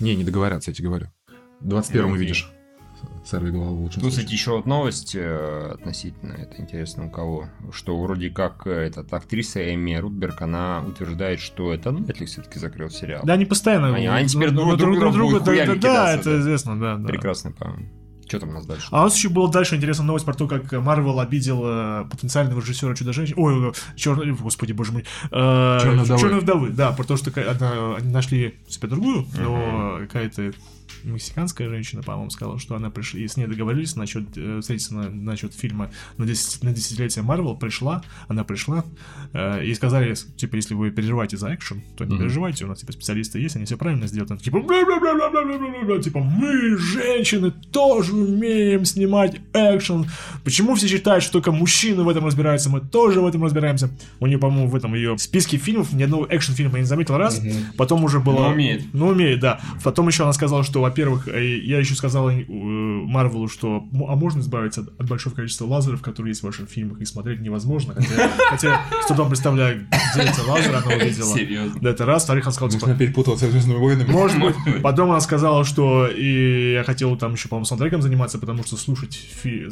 Не, 0.00 0.16
не 0.16 0.24
договорятся, 0.24 0.70
я 0.70 0.74
тебе 0.74 0.88
говорю. 0.88 1.08
21 1.60 2.10
увидишь. 2.10 2.50
Сорви 3.24 3.50
голову 3.50 3.82
лучше. 3.82 4.00
Тут, 4.00 4.10
кстати, 4.10 4.32
еще 4.32 4.52
вот 4.52 4.66
новость 4.66 5.14
э, 5.14 5.70
относительно, 5.74 6.32
это 6.32 6.60
интересно 6.62 7.06
у 7.06 7.10
кого, 7.10 7.48
что 7.72 8.00
вроде 8.00 8.30
как 8.30 8.66
э, 8.66 8.70
эта 8.70 9.04
актриса 9.10 9.74
Эми 9.74 9.94
Рутберг, 9.94 10.40
она 10.40 10.84
утверждает, 10.86 11.40
что 11.40 11.74
это 11.74 11.90
Netflix 11.90 12.26
все-таки 12.26 12.58
закрыл 12.58 12.90
сериал. 12.90 13.22
Да, 13.24 13.34
они 13.34 13.44
постоянно... 13.44 13.94
Они, 13.94 14.06
они 14.06 14.28
теперь 14.28 14.50
друг, 14.50 14.76
друг, 14.76 14.98
друг, 14.98 15.14
друг, 15.14 15.30
друг, 15.30 15.44
да, 15.44 15.76
да, 15.76 16.14
это 16.14 16.40
известно, 16.40 16.78
да. 16.78 16.96
да. 16.96 17.08
Прекрасно, 17.08 17.52
по-моему. 17.52 18.01
Что 18.32 18.40
там 18.40 18.48
у 18.48 18.52
нас 18.52 18.64
дальше? 18.64 18.88
А 18.90 19.02
у 19.02 19.04
нас 19.04 19.14
еще 19.14 19.28
была 19.28 19.50
дальше 19.50 19.76
интересная 19.76 20.06
новость 20.06 20.24
про 20.24 20.32
то, 20.32 20.48
как 20.48 20.72
Марвел 20.72 21.20
обидел 21.20 22.06
потенциального 22.08 22.60
режиссера 22.60 22.94
Чудо-женщины. 22.94 23.36
Ой, 23.38 23.74
черный, 23.94 24.32
господи, 24.32 24.72
боже 24.72 24.92
мой. 24.92 25.04
Э, 25.30 25.78
Черной 25.82 26.04
вдовы. 26.04 26.20
Черной 26.20 26.40
вдовы, 26.40 26.68
да, 26.70 26.92
про 26.92 27.04
то, 27.04 27.18
что 27.18 27.30
они 27.98 28.10
нашли 28.10 28.58
себе 28.68 28.88
другую, 28.88 29.26
но 29.36 29.98
какая-то 30.00 30.52
мексиканская 31.04 31.68
женщина, 31.68 32.02
по-моему, 32.02 32.30
сказала, 32.30 32.58
что 32.58 32.74
она 32.74 32.90
пришла, 32.90 33.20
и 33.20 33.26
с 33.26 33.36
ней 33.36 33.46
договорились 33.46 33.96
насчет, 33.96 34.24
э, 34.36 34.60
встретиться 34.60 34.94
на, 34.94 35.10
насчет 35.10 35.54
фильма 35.54 35.90
на, 36.18 36.26
10, 36.26 36.62
на 36.62 36.72
десятилетие 36.72 37.22
Марвел, 37.22 37.56
пришла, 37.56 38.02
она 38.28 38.44
пришла, 38.44 38.84
э, 39.32 39.64
и 39.64 39.74
сказали, 39.74 40.14
типа, 40.36 40.56
если 40.56 40.74
вы 40.74 40.90
переживаете 40.90 41.36
за 41.36 41.54
экшен, 41.54 41.82
то 41.96 42.04
не 42.04 42.14
mm-hmm. 42.14 42.18
переживайте, 42.18 42.64
у 42.64 42.68
нас, 42.68 42.80
типа, 42.80 42.92
специалисты 42.92 43.38
есть, 43.38 43.56
они 43.56 43.64
все 43.64 43.76
правильно 43.76 44.06
сделают. 44.06 44.30
Она, 44.30 44.40
типа, 44.40 44.60
типа, 46.02 46.20
мы, 46.20 46.76
женщины, 46.76 47.50
тоже 47.50 48.14
умеем 48.14 48.84
снимать 48.84 49.40
экшен. 49.52 50.06
Почему 50.44 50.74
все 50.74 50.88
считают, 50.88 51.24
что 51.24 51.34
только 51.34 51.52
мужчины 51.52 52.02
в 52.02 52.08
этом 52.08 52.26
разбираются, 52.26 52.70
мы 52.70 52.80
тоже 52.80 53.20
в 53.20 53.26
этом 53.26 53.44
разбираемся. 53.44 53.90
У 54.20 54.26
нее, 54.26 54.38
по-моему, 54.38 54.68
в 54.68 54.76
этом 54.76 54.94
ее 54.94 55.16
списке 55.18 55.56
фильмов 55.56 55.92
ни 55.92 56.02
одного 56.02 56.26
экшен-фильма 56.28 56.74
я 56.74 56.80
не 56.80 56.86
заметил 56.86 57.16
раз, 57.16 57.40
mm-hmm. 57.40 57.76
потом 57.76 58.04
уже 58.04 58.20
было... 58.20 58.48
Ну, 58.48 58.52
умеет. 58.52 58.82
Ну, 58.92 59.08
умеет, 59.08 59.40
да. 59.40 59.60
Потом 59.82 60.08
еще 60.08 60.24
она 60.24 60.32
сказала, 60.32 60.62
что, 60.62 60.84
во-первых, 60.92 61.26
э, 61.28 61.56
я 61.58 61.78
еще 61.78 61.94
сказал 61.94 62.28
э, 62.28 62.44
Марвелу, 62.46 63.48
что 63.48 63.84
а 63.92 64.14
можно 64.14 64.40
избавиться 64.40 64.82
от 64.82 65.08
большого 65.08 65.34
количества 65.34 65.66
лазеров, 65.66 66.02
которые 66.02 66.32
есть 66.32 66.42
в 66.42 66.44
ваших 66.44 66.68
фильмах, 66.68 67.00
и 67.00 67.06
смотреть 67.06 67.40
невозможно. 67.40 67.94
Хотя, 67.94 68.30
хотя 68.50 68.80
с 69.02 69.06
трудом 69.06 69.28
представляю, 69.28 69.86
где 70.14 70.24
эти 70.24 70.40
лазеры 70.46 70.74
она 70.74 70.94
увидела. 70.94 71.34
Серьезно? 71.34 71.80
Да, 71.80 71.90
это 71.90 72.04
раз. 72.04 72.24
Вторых, 72.24 72.44
она 72.44 72.52
сказала, 72.52 72.70
типа... 72.70 72.86
Может, 72.86 72.98
перепутала 72.98 73.36
со 73.36 73.50
Звездными 73.50 73.78
войнами? 73.78 74.10
Может 74.10 74.38
быть. 74.38 74.54
Потом 74.82 75.10
она 75.10 75.20
сказала, 75.20 75.64
что 75.64 76.06
и 76.06 76.72
я 76.74 76.84
хотел 76.84 77.16
там 77.16 77.32
еще, 77.32 77.48
по-моему, 77.48 77.64
саундтреком 77.64 78.02
заниматься, 78.02 78.38
потому 78.38 78.62
что 78.64 78.76
слушать 78.76 79.14
фи... 79.14 79.68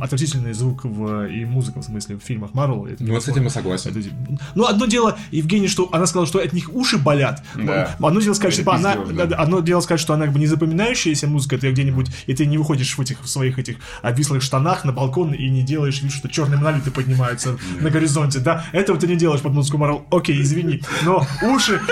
Отвратительный 0.00 0.54
звук 0.54 0.84
в... 0.84 1.26
и 1.26 1.44
музыка, 1.44 1.80
в 1.80 1.84
смысле, 1.84 2.16
в 2.16 2.20
фильмах 2.20 2.54
Марвел. 2.54 2.88
Ну, 2.98 3.20
с 3.20 3.28
этим 3.28 3.44
я 3.44 3.50
согласен. 3.50 3.90
Это... 3.90 4.08
Ну, 4.56 4.66
одно 4.66 4.86
дело, 4.86 5.16
Евгений, 5.30 5.68
что 5.68 5.88
она 5.92 6.06
сказала, 6.06 6.26
что 6.26 6.40
от 6.40 6.52
них 6.52 6.74
уши 6.74 6.98
болят. 6.98 7.44
Да. 7.54 7.96
Одно 8.00 8.20
дело 8.20 8.34
сказать, 8.34 8.54
что 8.54 8.72
она... 8.72 8.96
Да. 8.96 9.36
Одно 9.36 9.60
дело 9.60 9.80
сказать, 9.80 10.00
что 10.00 10.14
она 10.14 10.26
как 10.32 10.34
бы 10.34 10.40
не 10.40 10.46
запоминающаяся 10.46 11.26
музыка, 11.26 11.58
ты 11.58 11.70
где-нибудь, 11.70 12.06
и 12.26 12.34
ты 12.34 12.46
не 12.46 12.56
выходишь 12.56 12.96
в 12.96 13.00
этих 13.00 13.20
в 13.20 13.28
своих 13.28 13.58
этих 13.58 13.76
обвислых 14.00 14.42
штанах 14.42 14.84
на 14.84 14.92
балкон 14.92 15.34
и 15.34 15.50
не 15.50 15.62
делаешь 15.62 16.00
вид, 16.00 16.10
что 16.10 16.28
черные 16.28 16.58
монолиты 16.58 16.90
поднимаются 16.90 17.58
на 17.80 17.90
горизонте, 17.90 18.38
да? 18.38 18.64
Этого 18.72 18.98
ты 18.98 19.06
не 19.06 19.16
делаешь 19.16 19.42
под 19.42 19.52
музыку 19.52 19.76
Марвел. 19.76 20.06
Окей, 20.10 20.40
извини. 20.40 20.80
Но 21.02 21.26
уши... 21.42 21.82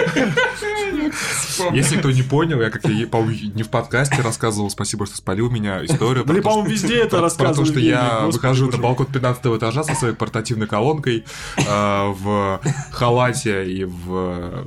Если 1.73 1.99
кто 1.99 2.11
не 2.11 2.23
понял, 2.23 2.61
я 2.63 2.71
как 2.71 2.85
я 2.85 2.93
не 2.95 3.63
в 3.63 3.69
подкасте 3.69 4.23
рассказывал, 4.23 4.71
спасибо, 4.71 5.05
что 5.05 5.17
спалил 5.17 5.51
меня 5.51 5.85
историю. 5.85 6.25
Да, 6.25 6.35
по-моему, 6.41 6.71
везде 6.71 6.97
это 7.03 7.21
рассказывал. 7.21 7.67
Потому 7.67 7.67
что 7.67 7.81
я 7.81 8.21
выхожу 8.21 8.71
на 8.71 8.79
балкон 8.79 9.07
15 9.07 9.45
этажа 9.47 9.83
со 9.85 9.95
своей 9.95 10.15
портативной 10.15 10.67
колонкой 10.67 11.25
э, 11.59 12.07
в 12.09 12.61
халате 12.93 13.71
и 13.71 13.85
в 13.85 14.67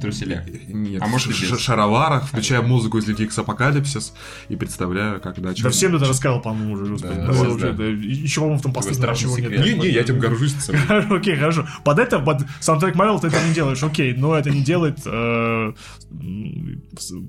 труселях. 0.00 0.42
Нет, 0.68 1.02
а 1.02 1.06
может 1.06 1.28
в 1.28 1.58
шароварах, 1.58 2.26
включая 2.26 2.62
музыку 2.62 2.98
из 2.98 3.06
Люди 3.06 3.22
Икс 3.22 3.38
Апокалипсис, 3.38 4.14
и 4.48 4.56
представляю, 4.56 5.20
когда... 5.20 5.52
Да 5.52 5.70
всем 5.70 5.96
это 5.96 6.06
рассказал, 6.06 6.40
по-моему, 6.40 6.74
уже, 6.74 6.86
господи. 6.86 7.14
Да, 7.14 7.32
да, 7.32 7.40
уже, 7.40 7.72
да. 7.72 7.84
Еще, 7.84 8.40
по-моему, 8.40 8.58
в 8.58 8.62
том 8.62 8.72
посту 8.72 8.90
ничего 8.90 9.38
нет. 9.38 9.50
Не, 9.64 9.74
не, 9.74 9.88
я 9.88 10.00
этим 10.02 10.18
горжусь. 10.18 10.54
Окей, 11.10 11.36
хорошо. 11.36 11.66
Под 11.84 11.98
это, 11.98 12.18
под 12.18 12.42
саундтрек 12.60 12.94
Марвел 12.94 13.20
ты 13.20 13.28
это 13.28 13.42
не 13.46 13.54
делаешь, 13.54 13.82
окей, 13.82 14.14
но 14.14 14.34
это 14.34 14.50
не 14.50 14.62
делает 14.62 14.98
э, 15.06 15.72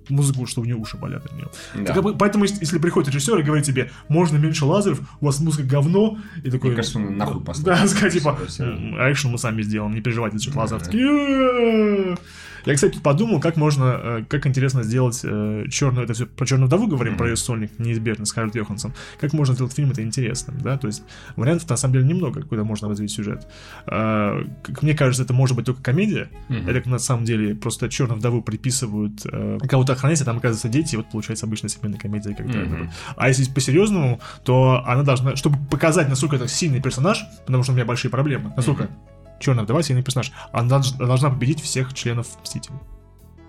музыку, 0.10 0.46
что 0.46 0.62
у 0.62 0.66
нее 0.66 0.76
уши 0.76 0.98
болят 0.98 1.26
от 1.26 1.34
нее. 1.34 2.16
Поэтому, 2.18 2.46
если 2.46 2.80
приходит 2.80 3.14
режиссер 3.14 3.40
и 3.40 3.44
говорит 3.44 3.66
тебе, 3.66 3.92
можно 4.08 4.38
меньше 4.38 4.66
лазеров, 4.66 5.02
у 5.20 5.26
вас 5.26 5.40
музыка 5.40 5.68
говно, 5.68 6.18
и 6.44 6.50
такой... 6.50 6.70
Мне 6.70 6.78
кажется, 6.78 7.00
он 7.00 7.18
нахуй 7.18 7.44
поставил. 7.44 7.80
Да, 7.80 7.88
сказать, 7.88 8.14
типа, 8.14 8.38
экшен 8.42 9.32
мы 9.32 9.38
сами 9.38 9.62
сделаем, 9.62 9.94
не 9.94 10.02
переживайте 10.02 10.38
за 10.38 10.44
счет 10.44 10.56
лазеров. 10.56 10.84
Такие, 10.84 12.18
я, 12.66 12.76
кстати, 12.76 13.00
подумал, 13.00 13.40
как 13.40 13.58
можно, 13.58 14.00
э, 14.02 14.24
как 14.28 14.46
интересно 14.46 14.84
сделать 14.84 15.22
э, 15.24 15.66
черную, 15.70 16.06
это 16.06 16.14
все 16.14 16.26
про 16.26 16.46
черную 16.46 16.68
вдову 16.68 16.88
говорим, 16.88 17.14
mm-hmm. 17.14 17.18
про 17.18 17.30
ее 17.30 17.36
сольник, 17.36 17.80
неизбежно, 17.80 18.26
Скарлетт 18.26 18.56
Йоханссон. 18.56 18.94
Как 19.20 19.34
можно 19.34 19.56
сделать 19.56 19.74
фильм 19.74 19.92
это 19.92 20.04
интересным, 20.04 20.60
да, 20.60 20.78
то 20.78 20.88
есть 20.88 21.04
вариантов 21.36 21.70
на 21.70 21.78
самом 21.78 21.94
деле 21.94 22.06
немного, 22.06 22.44
куда 22.44 22.64
можно 22.64 22.88
развить 22.88 23.12
сюжет. 23.12 23.48
Э, 23.88 24.44
как 24.64 24.84
мне 24.84 24.94
кажется, 24.94 25.24
это 25.24 25.34
может 25.34 25.56
быть 25.56 25.66
только 25.66 25.82
комедия, 25.82 26.30
mm-hmm. 26.50 26.72
это 26.72 26.90
на 26.90 27.00
самом 27.00 27.26
деле 27.26 27.56
просто 27.56 27.90
черную 27.90 28.20
вдову 28.20 28.42
приписывают 28.42 29.22
э, 29.26 29.58
кого-то 29.68 29.94
охранять, 29.94 30.22
а 30.22 30.26
там 30.26 30.38
оказывается 30.38 30.70
дети, 30.70 30.96
и 30.96 30.98
вот 30.98 31.10
получается 31.10 31.46
обычная 31.46 31.70
семейная 31.70 32.00
комедия 32.00 32.36
как 32.36 32.46
mm-hmm. 32.46 32.90
А 33.16 33.28
если 33.28 33.46
по-серьезному, 33.52 34.20
то 34.44 34.84
она 34.86 35.04
должна, 35.04 35.36
чтобы 35.36 35.58
показать, 35.70 36.10
насколько 36.10 36.36
это 36.36 36.48
сильный 36.48 36.82
персонаж, 36.82 37.24
потому 37.46 37.64
что 37.64 37.72
у 37.72 37.76
меня 37.76 37.86
большие 37.86 38.12
проблемы, 38.12 38.54
насколько 38.56 38.84
mm-hmm 38.84 39.11
Черная 39.42 39.64
вдова 39.64 39.82
сильный 39.84 40.04
персонаж. 40.04 40.32
Она 40.54 40.82
должна 41.00 41.30
победить 41.30 41.62
всех 41.62 41.94
членов 41.94 42.28
Мстителей. 42.44 42.78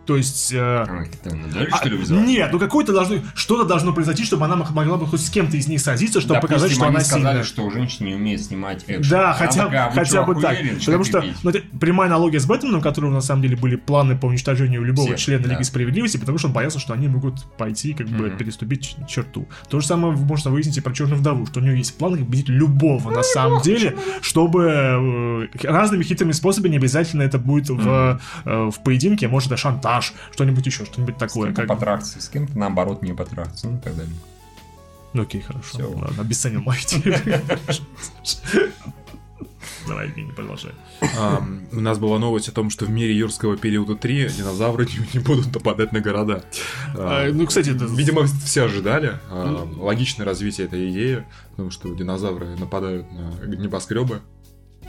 То 0.06 0.16
есть... 0.16 0.52
Э, 0.52 0.58
а, 0.58 1.04
а, 1.24 1.88
нет, 2.08 2.50
ну 2.52 2.58
какое-то 2.58 2.92
должно... 2.92 3.18
Что-то 3.34 3.64
должно 3.64 3.92
произойти, 3.92 4.24
чтобы 4.24 4.44
она 4.44 4.56
могла 4.56 4.96
бы 4.96 5.06
хоть 5.06 5.20
с 5.20 5.30
кем-то 5.30 5.56
из 5.56 5.68
них 5.68 5.80
сразиться, 5.80 6.20
чтобы 6.20 6.34
Допустим, 6.34 6.56
показать, 6.56 6.76
что 6.76 6.86
она 6.86 7.00
сказали, 7.00 7.22
сильная. 7.22 7.44
что 7.44 7.70
женщина 7.70 8.08
не 8.08 8.14
умеет 8.14 8.42
снимать 8.42 8.84
экшен. 8.86 9.10
Да, 9.10 9.32
хотя, 9.32 9.64
такая, 9.64 9.90
хотя 9.90 10.22
бы 10.22 10.40
так. 10.40 10.56
Потому 10.84 11.04
что 11.04 11.24
ну, 11.42 11.50
это 11.50 11.60
прямая 11.78 12.08
аналогия 12.08 12.40
с 12.40 12.46
Бэтменом, 12.46 12.80
у 12.80 12.82
которого 12.82 13.12
на 13.12 13.20
самом 13.20 13.42
деле 13.42 13.56
были 13.56 13.76
планы 13.76 14.16
по 14.16 14.26
уничтожению 14.26 14.82
любого 14.82 15.08
Всех, 15.08 15.20
члена 15.20 15.44
да. 15.44 15.50
Лиги 15.54 15.62
Справедливости, 15.62 16.16
потому 16.16 16.38
что 16.38 16.48
он 16.48 16.54
боялся, 16.54 16.78
что 16.78 16.94
они 16.94 17.08
могут 17.08 17.44
пойти, 17.56 17.94
как 17.94 18.08
бы, 18.08 18.26
mm-hmm. 18.26 18.36
переступить 18.36 18.96
черту. 19.08 19.48
То 19.68 19.80
же 19.80 19.86
самое 19.86 20.14
можно 20.14 20.50
выяснить 20.50 20.78
и 20.78 20.80
про 20.80 20.92
Черную 20.92 21.18
Вдову, 21.18 21.46
что 21.46 21.60
у 21.60 21.62
нее 21.62 21.76
есть 21.76 21.96
план 21.96 22.18
победить 22.18 22.48
любого 22.48 23.10
на 23.10 23.22
самом 23.22 23.62
деле, 23.62 23.96
чтобы 24.20 25.48
э, 25.62 25.66
разными 25.66 26.02
хитрыми 26.02 26.32
способами 26.32 26.72
не 26.72 26.76
обязательно 26.78 27.22
это 27.22 27.38
будет 27.38 27.70
в, 27.70 28.20
э, 28.44 28.70
в 28.70 28.82
поединке, 28.82 29.28
может, 29.28 29.52
это 29.52 29.56
шантаж, 29.56 29.91
что-нибудь 30.00 30.64
еще, 30.66 30.84
что-нибудь 30.84 31.18
такое. 31.18 31.52
С 31.52 31.54
кем-то 31.54 31.62
как... 31.62 31.68
потрахаться, 31.68 32.20
с 32.20 32.28
кем-то 32.28 32.58
наоборот 32.58 33.02
не 33.02 33.12
потрахаться, 33.12 33.68
ну 33.68 33.78
и 33.78 33.80
так 33.80 33.96
далее. 33.96 34.14
Ну 35.12 35.22
окей, 35.22 35.40
хорошо. 35.40 35.68
Все. 35.74 35.90
Ладно, 35.90 36.22
обесценил 36.22 36.62
мои 36.62 36.78
Давай, 39.86 40.12
не 40.16 40.32
продолжай. 40.32 40.72
у 41.72 41.80
нас 41.80 41.98
была 41.98 42.18
новость 42.18 42.48
о 42.48 42.52
том, 42.52 42.70
что 42.70 42.84
в 42.84 42.90
мире 42.90 43.16
юрского 43.16 43.56
периода 43.56 43.96
3 43.96 44.28
динозавры 44.28 44.86
не, 45.12 45.18
будут 45.20 45.52
нападать 45.52 45.92
на 45.92 46.00
города. 46.00 46.44
А, 46.94 47.28
ну, 47.32 47.46
кстати, 47.46 47.70
это... 47.70 47.86
Видимо, 47.86 48.24
все 48.44 48.64
ожидали. 48.64 49.18
А, 49.28 49.68
логичное 49.76 50.24
развитие 50.24 50.66
этой 50.66 50.90
идеи, 50.90 51.24
потому 51.50 51.70
что 51.70 51.92
динозавры 51.94 52.56
нападают 52.56 53.10
на 53.12 53.44
небоскребы. 53.44 54.22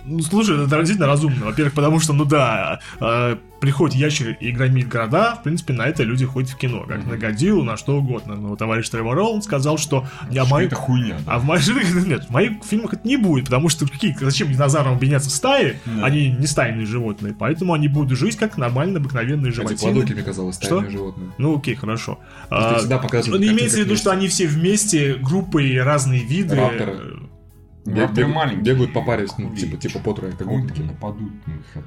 Ну, 0.06 0.20
слушай, 0.22 0.56
это 0.56 0.78
действительно 0.78 1.08
разумно. 1.08 1.46
Во-первых, 1.46 1.74
потому 1.74 2.00
что, 2.00 2.14
ну 2.14 2.26
да, 2.26 2.80
э, 3.00 3.38
приходит 3.64 3.96
ящер 3.96 4.36
и 4.42 4.52
громит 4.52 4.90
города, 4.90 5.36
в 5.36 5.44
принципе, 5.44 5.72
на 5.72 5.84
это 5.84 6.04
люди 6.04 6.26
ходят 6.26 6.50
в 6.50 6.58
кино, 6.58 6.84
как 6.86 6.98
mm-hmm. 6.98 7.10
на 7.10 7.18
Годзиллу, 7.18 7.64
на 7.64 7.78
что 7.78 7.98
угодно. 7.98 8.36
Но 8.36 8.58
товарищ 8.58 8.90
Тревор 8.90 9.16
Ролл 9.16 9.42
сказал, 9.42 9.78
что... 9.78 10.06
А 10.38 10.46
мои... 10.46 10.66
Это 10.66 10.76
хуйня. 10.76 11.18
Да? 11.26 11.36
А 11.36 11.40
в 11.40 11.46
моих... 11.46 11.66
Нет, 12.06 12.26
в 12.26 12.30
моих 12.30 12.62
фильмах 12.66 12.94
это 12.96 13.08
не 13.08 13.16
будет, 13.16 13.46
потому 13.46 13.70
что 13.70 13.88
какие... 13.88 14.14
зачем 14.20 14.52
динозаврам 14.52 14.96
объединяться 14.96 15.30
в 15.30 15.34
стае? 15.34 15.80
Да. 15.86 16.04
Они 16.04 16.30
не 16.30 16.46
стайные 16.46 16.86
животные, 16.86 17.34
поэтому 17.38 17.72
они 17.72 17.88
будут 17.88 18.18
жить 18.18 18.36
как 18.36 18.58
нормально 18.58 19.00
обыкновенные 19.00 19.54
животные. 19.54 20.04
Эти 20.04 20.12
мне 20.12 20.24
казалось 20.24 20.58
стайные 20.58 20.82
что? 20.82 20.92
животные. 20.92 21.32
Ну 21.38 21.58
окей, 21.58 21.76
хорошо. 21.76 22.20
А, 22.50 22.80
всегда 22.80 22.98
показывают, 22.98 23.42
ну, 23.42 23.50
имеется 23.50 23.78
в 23.78 23.80
виду, 23.80 23.96
что 23.96 24.12
они 24.12 24.28
все 24.28 24.46
вместе, 24.46 25.16
группы, 25.16 25.80
разные 25.82 26.22
виды. 26.22 26.56
Рапторы. 26.56 27.30
Бег, 27.86 28.12
бег, 28.12 28.28
маленькие. 28.28 28.64
Бегают 28.64 28.94
по 28.94 29.02
паре, 29.02 29.28
ну, 29.38 29.54
типа, 29.54 29.76
типа 29.76 30.00
по 30.00 30.14
трое, 30.14 30.34
как 30.34 30.48
гопники. 30.48 30.82
нападут. 30.82 31.32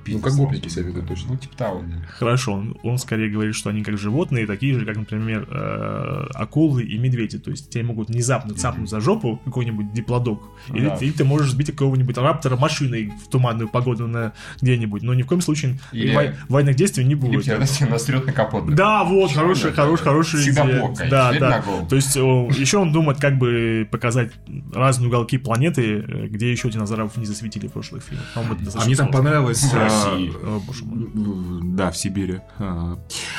Ну, 0.07 0.19
как 0.19 0.35
гопники 0.35 0.69
себя 0.69 0.85
ведут 0.85 1.09
точно. 1.09 1.33
Ну, 1.33 1.37
типа 1.39 1.57
того, 1.57 1.83
да. 1.87 2.07
Хорошо, 2.09 2.53
он, 2.53 2.77
он 2.83 2.99
скорее 2.99 3.31
говорит, 3.31 3.55
что 3.55 3.71
они 3.71 3.83
как 3.83 3.97
животные, 3.97 4.47
такие 4.47 4.79
же, 4.79 4.85
как, 4.85 4.97
например, 4.97 5.49
э, 5.51 6.27
акулы 6.35 6.83
и 6.85 6.99
медведи. 6.99 7.39
То 7.39 7.51
есть 7.51 7.71
тебя 7.71 7.85
могут 7.85 8.09
внезапно 8.09 8.55
цапнуть 8.55 8.91
за 8.91 9.01
жопу 9.01 9.41
какой-нибудь 9.45 9.95
диплодок, 9.95 10.43
или, 10.69 10.87
да. 10.87 10.97
или 10.97 11.13
ты 11.13 11.25
можешь 11.25 11.51
сбить 11.51 11.71
какого-нибудь 11.71 12.19
раптора 12.19 12.57
машиной 12.57 13.13
в 13.25 13.31
туманную 13.31 13.69
погоду 13.69 14.07
на 14.07 14.35
где-нибудь. 14.61 15.03
Но 15.03 15.15
ни 15.15 15.23
в 15.23 15.27
коем 15.27 15.41
случае 15.41 15.79
или... 15.93 16.15
вой, 16.15 16.35
военных 16.49 16.77
действий 16.77 17.05
не 17.05 17.15
будет. 17.15 17.47
Или 17.47 17.67
тебя 17.67 17.89
насрет 17.89 18.27
на 18.27 18.33
капот. 18.33 18.75
Да, 18.75 19.03
вот, 19.05 19.33
хорошая, 19.33 19.73
хорошая, 19.73 20.05
хорошая 20.05 20.43
Всегда 20.43 20.67
идея. 20.67 21.11
Да, 21.11 21.33
да. 21.39 21.65
То 21.89 21.97
есть 21.97 22.17
еще 22.17 22.79
он 22.79 22.93
думает, 22.93 23.19
как 23.19 23.39
бы 23.39 23.89
показать 23.91 24.33
разные 24.75 25.09
уголки 25.09 25.39
планеты 25.39 25.86
э, 25.95 26.27
где 26.29 26.51
еще 26.51 26.71
динозавров 26.71 27.17
не 27.17 27.27
засветили 27.27 27.69
в 27.69 27.73
прошлых 27.73 28.03
фильмах. 28.03 28.27
А 28.35 28.85
мне 28.85 28.97
там 28.97 29.11
понравилось... 29.11 29.63
В 29.63 29.75
России. 29.75 30.33
О, 30.43 30.61
боже 30.61 30.85
мой. 30.85 31.77
Да, 31.77 31.91
в 31.91 31.97
Сибири. 31.97 32.41
А. 32.59 32.99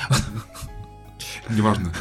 Неважно. 1.50 1.93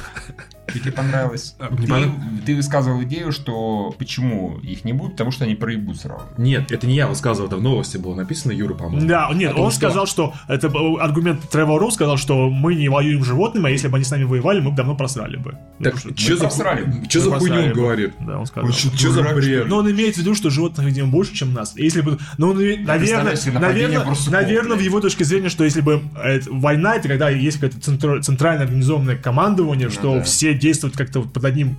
И 0.74 0.80
тебе 0.80 0.92
понравилось. 0.92 1.54
А, 1.58 1.68
ты, 1.74 2.10
ты 2.44 2.56
высказывал 2.56 3.02
идею, 3.02 3.32
что 3.32 3.94
почему 3.98 4.58
их 4.58 4.84
не 4.84 4.92
будет, 4.92 5.12
потому 5.12 5.30
что 5.30 5.44
они 5.44 5.54
проебут 5.54 6.00
сразу. 6.00 6.24
Нет, 6.36 6.72
это 6.72 6.86
не 6.86 6.96
я 6.96 7.06
высказывал, 7.06 7.48
это 7.48 7.56
в 7.56 7.62
новости 7.62 7.96
было 7.96 8.14
написано, 8.14 8.52
Юра, 8.52 8.74
по-моему. 8.74 9.06
Да, 9.06 9.30
нет, 9.32 9.54
он 9.56 9.70
что... 9.70 9.78
сказал, 9.78 10.06
что 10.06 10.34
это 10.48 10.68
аргумент 11.00 11.48
Тревор 11.50 11.80
Роу 11.80 11.90
сказал, 11.90 12.16
что 12.16 12.50
мы 12.50 12.74
не 12.74 12.88
воюем 12.88 13.22
с 13.22 13.26
животными, 13.26 13.68
а 13.68 13.70
если 13.70 13.88
бы 13.88 13.96
они 13.96 14.04
с 14.04 14.10
нами 14.10 14.24
воевали, 14.24 14.60
мы 14.60 14.70
бы 14.70 14.76
давно 14.76 14.96
просрали 14.96 15.36
бы. 15.36 15.56
Так, 15.82 15.94
ну, 16.04 16.16
что 16.16 16.36
за, 16.36 16.50
что 16.50 17.20
за 17.20 17.30
хуйню 17.38 17.66
он 17.66 17.72
говорит? 17.72 18.14
Да, 18.20 18.38
он 18.38 18.46
сказал. 18.46 18.70
Что 18.72 19.10
за 19.12 19.22
бред? 19.22 19.68
Но 19.68 19.78
он 19.78 19.90
имеет 19.90 20.16
в 20.16 20.18
виду, 20.18 20.34
что 20.34 20.50
животных, 20.50 20.86
видимо, 20.86 21.08
больше, 21.08 21.34
чем 21.34 21.52
нас. 21.52 21.76
Если 21.76 22.00
бы, 22.00 22.18
ну, 22.38 22.54
наверное, 22.54 23.36
наверное, 23.52 24.04
наверное, 24.30 24.76
в 24.76 24.80
его 24.80 25.00
точке 25.00 25.24
зрения, 25.24 25.48
что 25.48 25.64
если 25.64 25.80
бы 25.80 26.02
война, 26.50 26.96
это 26.96 27.08
когда 27.08 27.30
есть 27.30 27.60
какое-то 27.60 28.22
центральное 28.22 28.64
организованное 28.64 29.16
командование, 29.16 29.90
что 29.90 30.22
все 30.22 30.55
действуют 30.56 30.96
как-то 30.96 31.22
под 31.22 31.44
одним 31.44 31.76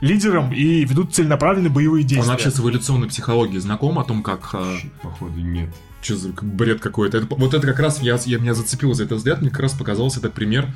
лидером 0.00 0.52
и 0.52 0.84
ведут 0.84 1.14
целенаправленные 1.14 1.70
боевые 1.70 2.04
действия. 2.04 2.22
Он 2.22 2.28
вообще 2.28 2.50
с 2.50 2.58
эволюционной 2.58 3.08
психологией 3.08 3.60
знаком 3.60 3.98
о 3.98 4.04
том, 4.04 4.22
как... 4.22 4.50
А, 4.54 4.76
Походу, 5.02 5.40
нет. 5.40 5.70
Что 6.02 6.16
за 6.16 6.28
бред 6.30 6.80
какой-то? 6.80 7.18
Это, 7.18 7.34
вот 7.34 7.52
это 7.52 7.66
как 7.66 7.78
раз, 7.78 8.00
я, 8.00 8.18
я 8.24 8.38
меня 8.38 8.54
зацепил 8.54 8.94
за 8.94 9.04
этот 9.04 9.18
взгляд, 9.18 9.42
мне 9.42 9.50
как 9.50 9.60
раз 9.60 9.72
показался 9.74 10.18
этот 10.18 10.32
пример 10.32 10.66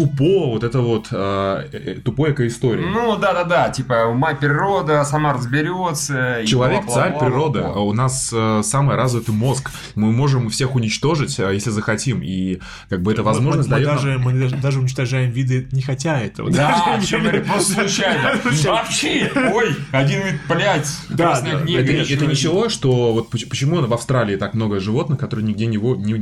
тупо 0.00 0.46
вот 0.46 0.64
это 0.64 0.80
вот 0.80 1.08
э, 1.10 1.68
э 1.72 1.94
тупой 2.02 2.32
эко-истории. 2.32 2.84
Ну 2.84 3.16
да, 3.18 3.34
да, 3.34 3.44
да, 3.44 3.68
типа 3.68 4.06
ума 4.06 4.34
природа 4.34 5.04
сама 5.04 5.34
разберется. 5.34 6.42
Человек 6.46 6.86
царь 6.88 7.18
природа. 7.18 7.72
А 7.74 7.80
у 7.80 7.92
нас 7.92 8.30
э, 8.32 8.62
самый 8.64 8.96
развитый 8.96 9.34
мозг. 9.34 9.70
Мы 9.94 10.10
можем 10.10 10.48
всех 10.48 10.74
уничтожить, 10.74 11.38
э, 11.38 11.52
если 11.52 11.70
захотим. 11.70 12.22
И 12.22 12.60
как 12.88 13.02
бы 13.02 13.12
это 13.12 13.22
возможность 13.22 13.68
мы, 13.68 13.76
мы, 13.76 13.80
мы 13.80 13.86
даже, 13.86 14.18
мы 14.18 14.50
даже 14.62 14.80
уничтожаем 14.80 15.30
виды, 15.30 15.68
не 15.72 15.82
хотя 15.82 16.18
этого. 16.18 16.50
Да, 16.50 16.98
просто 17.46 17.72
случайно. 17.74 18.40
Вообще, 18.64 19.30
ой, 19.52 19.76
один 19.92 20.22
вид, 20.22 20.40
блядь, 20.48 20.88
да, 21.10 21.38
это, 21.38 22.14
это 22.14 22.26
ничего, 22.26 22.68
что 22.68 23.12
вот 23.12 23.28
почему 23.30 23.80
в 23.80 23.94
Австралии 23.94 24.36
так 24.36 24.54
много 24.54 24.80
животных, 24.80 25.18
которые 25.18 25.44
нигде 25.46 25.66
не 25.66 25.78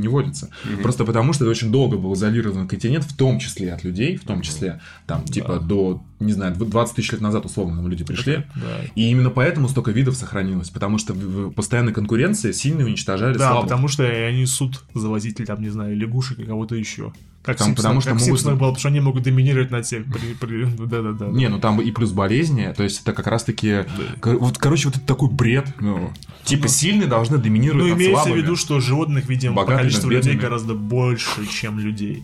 водятся. 0.07 0.49
Просто 0.81 1.05
потому, 1.05 1.31
что 1.31 1.45
это 1.45 1.51
очень 1.51 1.71
долго 1.71 1.97
был 1.97 2.13
изолирован 2.13 2.67
континент, 2.67 3.05
в 3.05 3.15
том 3.15 3.39
числе 3.39 3.68
от 3.73 3.83
людей, 3.83 4.17
в 4.17 4.23
том 4.23 4.41
числе, 4.41 4.81
там, 5.05 5.23
типа, 5.23 5.59
до, 5.59 6.01
не 6.19 6.33
знаю, 6.33 6.55
20 6.55 6.95
тысяч 6.95 7.11
лет 7.11 7.21
назад, 7.21 7.45
условно, 7.45 7.77
там 7.77 7.87
люди 7.87 8.03
пришли. 8.03 8.45
Да. 8.55 8.81
И 8.95 9.09
именно 9.09 9.29
поэтому 9.29 9.67
столько 9.69 9.91
видов 9.91 10.15
сохранилось, 10.15 10.69
потому 10.69 10.97
что 10.97 11.13
в 11.13 11.51
постоянной 11.51 11.93
конкуренции 11.93 12.51
сильно 12.51 12.83
уничтожали 12.83 13.37
Да, 13.37 13.51
слабых. 13.51 13.63
потому 13.63 13.87
что 13.87 14.03
они 14.03 14.45
суд 14.45 14.83
завозить, 14.93 15.37
там, 15.45 15.61
не 15.61 15.69
знаю, 15.69 15.95
легушек 15.95 16.39
и 16.39 16.43
кого-то 16.43 16.75
еще. 16.75 17.13
Как 17.41 17.57
там, 17.57 17.73
потому 17.73 18.01
что 18.01 18.11
как 18.11 18.19
могут... 18.19 18.43
было, 18.43 18.51
потому 18.51 18.75
что 18.75 18.87
они 18.89 18.99
могут 18.99 19.23
доминировать 19.23 19.71
над 19.71 19.85
всех. 19.85 20.03
Да-да-да. 20.77 21.27
Не, 21.27 21.47
ну 21.47 21.59
там 21.59 21.79
и 21.79 21.89
плюс 21.91 22.11
болезни, 22.11 22.73
то 22.75 22.83
есть 22.83 23.01
это 23.01 23.13
как 23.13 23.27
раз-таки... 23.27 23.85
Вот, 24.23 24.57
короче, 24.57 24.89
вот 24.89 24.97
это 24.97 25.05
такой 25.05 25.29
бред. 25.29 25.73
Ну, 25.79 26.11
типа 26.43 26.63
ну, 26.63 26.67
сильные 26.67 27.07
должны 27.07 27.37
доминировать 27.37 27.85
Ну, 27.85 27.95
имеется 27.95 28.31
в 28.31 28.35
виду, 28.35 28.55
что 28.55 28.79
животных, 28.81 29.29
видимо, 29.29 29.55
по 29.55 29.65
количеству 29.65 30.09
людей 30.09 30.35
гораздо 30.35 30.73
больше, 30.73 31.47
чем 31.47 31.79
людей. 31.79 32.23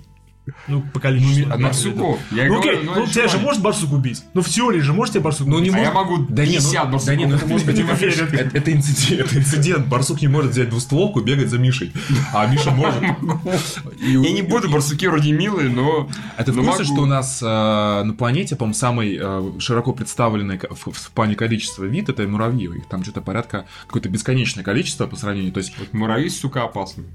Ну, 0.68 0.84
по 0.94 1.00
количеству. 1.00 1.48
Ну, 1.50 1.64
барсуков. 1.64 2.20
Я 2.32 2.48
ну, 2.48 2.60
окей, 2.60 2.80
ну, 2.84 3.08
тебя 3.08 3.28
же 3.28 3.38
может 3.40 3.62
барсук 3.62 3.94
убить. 3.94 4.24
Ну, 4.34 4.42
в 4.42 4.50
теории 4.50 4.80
же 4.80 4.94
можете 4.94 5.20
барсук 5.20 5.48
ну, 5.48 5.58
убить. 5.58 5.72
Ну, 5.72 5.80
не 5.80 5.86
а 5.86 5.94
может... 5.94 6.10
я 6.10 6.16
могу 6.18 6.26
да 6.30 6.44
50 6.44 6.72
не, 6.72 6.80
ну, 6.80 6.92
барсуков. 6.92 7.06
Да 7.06 7.16
не, 7.16 7.26
ну 7.26 7.36
это 7.36 7.48
может 7.48 7.66
быть 7.66 7.80
инцидент, 8.76 9.34
это 9.34 9.38
инцидент. 9.38 9.88
Барсук 9.88 10.22
не 10.22 10.28
может 10.28 10.52
взять 10.52 10.70
двустволку 10.70 11.22
и 11.22 11.24
бегать 11.24 11.50
за 11.50 11.58
Мишей. 11.58 11.94
А 12.34 12.46
Миша 12.48 12.72
может. 12.72 13.02
Я 14.02 14.32
не 14.32 14.42
буду, 14.42 14.70
барсуки 14.70 15.08
вроде 15.08 15.32
милые, 15.32 15.70
но... 15.70 16.10
Это 16.38 16.52
в 16.52 16.64
курсе, 16.64 16.84
что 16.84 17.02
у 17.02 17.06
нас 17.06 17.42
э, 17.42 17.46
на 17.46 18.14
планете, 18.14 18.56
по-моему, 18.56 18.76
самый 18.76 19.18
э, 19.20 19.60
широко 19.60 19.94
представленный 19.94 20.60
в 20.70 21.12
плане 21.12 21.36
количества 21.36 21.84
вид, 21.84 22.10
это 22.10 22.28
муравьи. 22.28 22.66
Их 22.66 22.88
там 22.88 23.04
что-то 23.04 23.22
порядка, 23.22 23.66
какое-то 23.88 24.10
бесконечное 24.10 24.64
количество 24.64 25.08
по 25.08 25.16
сравнению. 25.16 25.52
То 25.52 25.60
есть... 25.60 25.74
Муравьи, 25.92 26.30
сука, 26.30 26.64
опасны. 26.64 27.06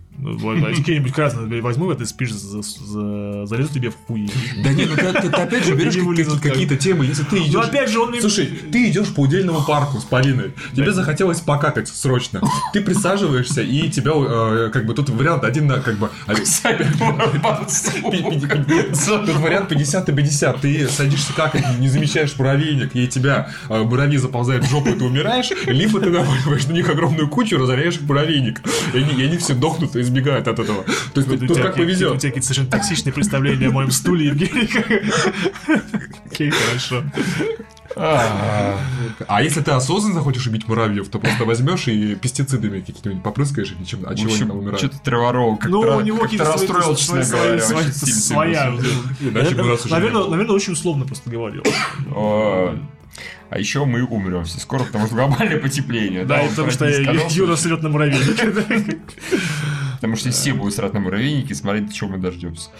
Какие-нибудь 0.76 1.12
красные 1.12 1.62
возьму, 1.62 1.94
ты 1.94 2.04
спишь 2.04 2.32
за 2.32 3.46
залезу 3.46 3.72
тебе 3.72 3.90
в 3.90 3.96
хуй. 4.06 4.30
Да 4.62 4.72
нет, 4.72 4.90
ну 4.90 4.96
ты, 4.96 5.12
ты, 5.12 5.30
ты 5.30 5.36
опять 5.36 5.64
же 5.64 5.74
берешь 5.74 5.96
какие-то 6.40 6.76
темы, 6.76 7.06
если 7.06 7.24
ты 7.24 7.38
идешь... 7.38 7.54
Ну 7.54 7.60
опять 7.60 7.90
же 7.90 8.00
он... 8.00 8.14
Слушай, 8.20 8.46
ты 8.46 8.90
идешь 8.90 9.08
по 9.14 9.20
удельному 9.20 9.62
парку 9.62 9.98
с 9.98 10.04
Полиной, 10.04 10.52
тебе 10.74 10.92
захотелось 10.92 11.40
покакать 11.40 11.88
срочно, 11.88 12.42
ты 12.72 12.82
присаживаешься, 12.82 13.62
и 13.62 13.88
тебя, 13.88 14.12
э, 14.14 14.70
как 14.72 14.84
бы, 14.84 14.94
тут 14.94 15.08
вариант 15.10 15.44
один 15.44 15.66
на, 15.66 15.80
как 15.80 15.96
бы... 15.98 16.10
Тут 19.16 19.36
вариант 19.36 19.68
50 19.68 20.08
на 20.08 20.14
50, 20.14 20.60
ты 20.60 20.88
садишься 20.88 21.32
какать, 21.32 21.78
не 21.78 21.88
замечаешь 21.88 22.36
муравейник, 22.36 22.94
и 22.94 23.08
тебя 23.08 23.50
э, 23.68 23.82
муравьи 23.82 24.18
заползают 24.18 24.64
в 24.64 24.70
жопу, 24.70 24.90
и 24.90 24.94
ты 24.94 25.04
умираешь, 25.04 25.50
либо 25.66 26.00
ты 26.00 26.10
наваливаешь 26.10 26.66
на 26.66 26.72
них 26.72 26.90
огромную 26.90 27.28
кучу, 27.28 27.56
разоряешь 27.56 28.00
муравейник, 28.00 28.60
и 28.92 28.98
они, 28.98 29.22
и 29.22 29.24
они 29.24 29.38
все 29.38 29.54
дохнут 29.54 29.96
избегают 30.00 30.48
от 30.48 30.58
этого. 30.58 30.84
То 31.14 31.20
есть 31.20 31.46
тут 31.46 31.58
как 31.58 31.76
повезет. 31.76 32.12
У 32.12 32.16
тебя 32.16 32.30
какие-то 32.30 32.46
совершенно 32.46 32.70
токсичные 32.70 33.12
представление 33.12 33.68
о 33.68 33.72
моем 33.72 33.90
стуле, 33.90 34.26
Евгений. 34.26 34.68
Окей, 36.26 36.50
хорошо. 36.50 37.04
А 37.96 39.42
если 39.42 39.60
ты 39.60 39.72
осознанно 39.72 40.14
захочешь 40.14 40.46
убить 40.46 40.68
муравьев, 40.68 41.08
то 41.08 41.18
просто 41.18 41.44
возьмешь 41.44 41.88
и 41.88 42.14
пестицидами 42.14 42.80
какими-нибудь 42.80 43.22
попрыскаешь, 43.22 43.74
и 43.80 43.86
чем, 43.86 44.06
от 44.06 44.16
чего 44.16 44.32
они 44.32 44.40
там 44.40 44.58
умирают. 44.58 44.78
Что-то 44.78 44.98
Треворова 45.00 45.56
как-то 45.56 45.68
ну, 45.68 45.80
у 45.80 46.00
него 46.00 46.26
расстроил, 46.38 46.96
честно 46.96 47.22
говоря. 47.24 47.60
Своя. 47.60 48.72
Наверное, 49.20 50.54
очень 50.54 50.72
условно 50.74 51.04
просто 51.04 51.30
говорил. 51.30 51.62
А 53.50 53.58
еще 53.58 53.84
мы 53.84 54.04
умрем 54.04 54.44
все 54.44 54.60
скоро, 54.60 54.84
потому 54.84 55.06
что 55.06 55.16
глобальное 55.16 55.58
потепление. 55.58 56.24
Да, 56.24 56.44
потому 56.48 56.70
что 56.70 56.86
Юра 56.88 57.56
срет 57.56 57.82
на 57.82 57.88
муравейнике. 57.88 58.96
Потому 60.00 60.16
что 60.16 60.30
все 60.30 60.54
будут 60.54 60.74
срать 60.74 60.94
на 60.94 61.00
муравейнике 61.00 61.52
и 61.52 61.54
смотреть, 61.54 61.92
чего 61.92 62.08
мы 62.08 62.16
дождемся. 62.16 62.70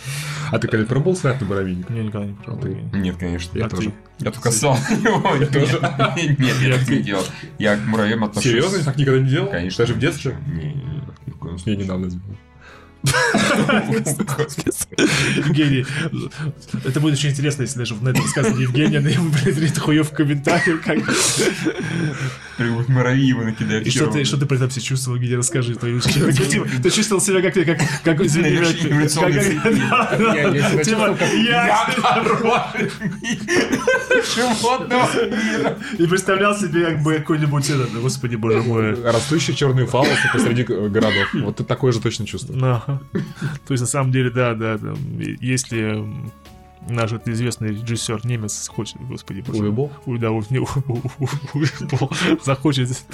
А 0.51 0.59
ты 0.59 0.69
когда 0.69 0.87
пробовал 0.87 1.15
срать 1.15 1.39
на 1.43 1.47
муравейник? 1.47 1.91
Я 1.91 2.03
никогда 2.03 2.27
не 2.27 2.33
пробовал. 2.33 2.75
Нет, 2.95 3.17
конечно. 3.19 3.59
Я 3.59 3.69
тоже. 3.69 3.93
Я 4.21 4.31
только 4.31 4.51
ссал 4.51 4.75
его. 4.91 5.37
Нет, 5.37 6.57
я 6.63 6.79
так 6.79 6.89
не 6.89 7.03
делал. 7.03 7.25
Я 7.59 7.77
к 7.77 7.81
муравьям 7.87 8.25
отношусь. 8.25 8.51
Серьезно? 8.51 8.85
Так 8.85 8.97
никогда 8.97 9.21
не 9.21 9.29
делал? 9.29 9.51
Конечно. 9.51 9.85
Даже 9.85 9.95
в 9.95 9.99
детстве? 9.99 10.39
Не, 10.47 11.03
Я 11.67 11.77
недавно 11.77 12.09
сделал. 12.09 12.37
Евгений, 15.37 15.87
это 16.85 17.01
будет 17.01 17.15
очень 17.15 17.31
интересно, 17.31 17.63
если 17.63 17.79
даже 17.79 17.95
на 17.95 18.11
этом 18.11 18.23
высказывании 18.23 18.63
Евгения 18.63 19.01
на 19.01 19.09
его 19.09 19.25
блядь, 19.45 19.79
хуё 19.79 20.05
в 20.05 20.11
комментариях. 20.11 20.83
Как... 20.83 20.99
Прям 22.57 22.85
муравьи 22.89 23.27
его 23.27 23.43
накидают. 23.43 23.87
И 23.87 23.91
что 23.91 24.07
ты, 24.07 24.25
что 24.25 24.37
ты 24.37 24.47
при 24.47 24.57
этом 24.57 24.71
себе 24.71 24.83
чувствовал, 24.83 25.17
Евгений, 25.17 25.37
расскажи. 25.37 25.75
Ты, 25.75 26.01
ты 26.01 26.91
чувствовал 26.91 27.23
себя 27.23 27.41
как, 27.41 27.55
как, 27.55 27.79
как 28.05 28.21
извини, 28.21 28.51
я 28.51 28.65
животного 34.35 35.27
мира. 35.27 35.79
И 35.99 36.07
представлял 36.07 36.57
себе 36.57 36.87
как 36.87 37.03
бы 37.03 37.15
какой-нибудь 37.15 37.71
этот, 37.71 37.93
господи, 38.01 38.37
боже 38.37 38.63
мой. 38.63 39.03
Растущие 39.03 39.57
черные 39.57 39.87
фалосы 39.87 40.29
посреди 40.33 40.65
городов. 40.65 41.35
Вот 41.35 41.57
ты 41.57 41.65
такое 41.65 41.93
же 41.93 42.01
точно 42.01 42.27
То 43.67 43.73
есть, 43.73 43.81
на 43.83 43.87
самом 43.87 44.13
деле, 44.13 44.31
да, 44.31 44.55
да, 44.55 44.79
если 45.41 46.05
наш 46.89 47.13
это 47.13 47.31
известный 47.33 47.69
режиссер 47.69 48.25
немец 48.25 48.69
хочет, 48.69 48.97
господи, 49.01 49.43
боже. 49.47 49.65
Уебол? 49.65 49.93
Да, 50.07 50.31
Уебол 50.31 50.69
захочет. 52.45 53.05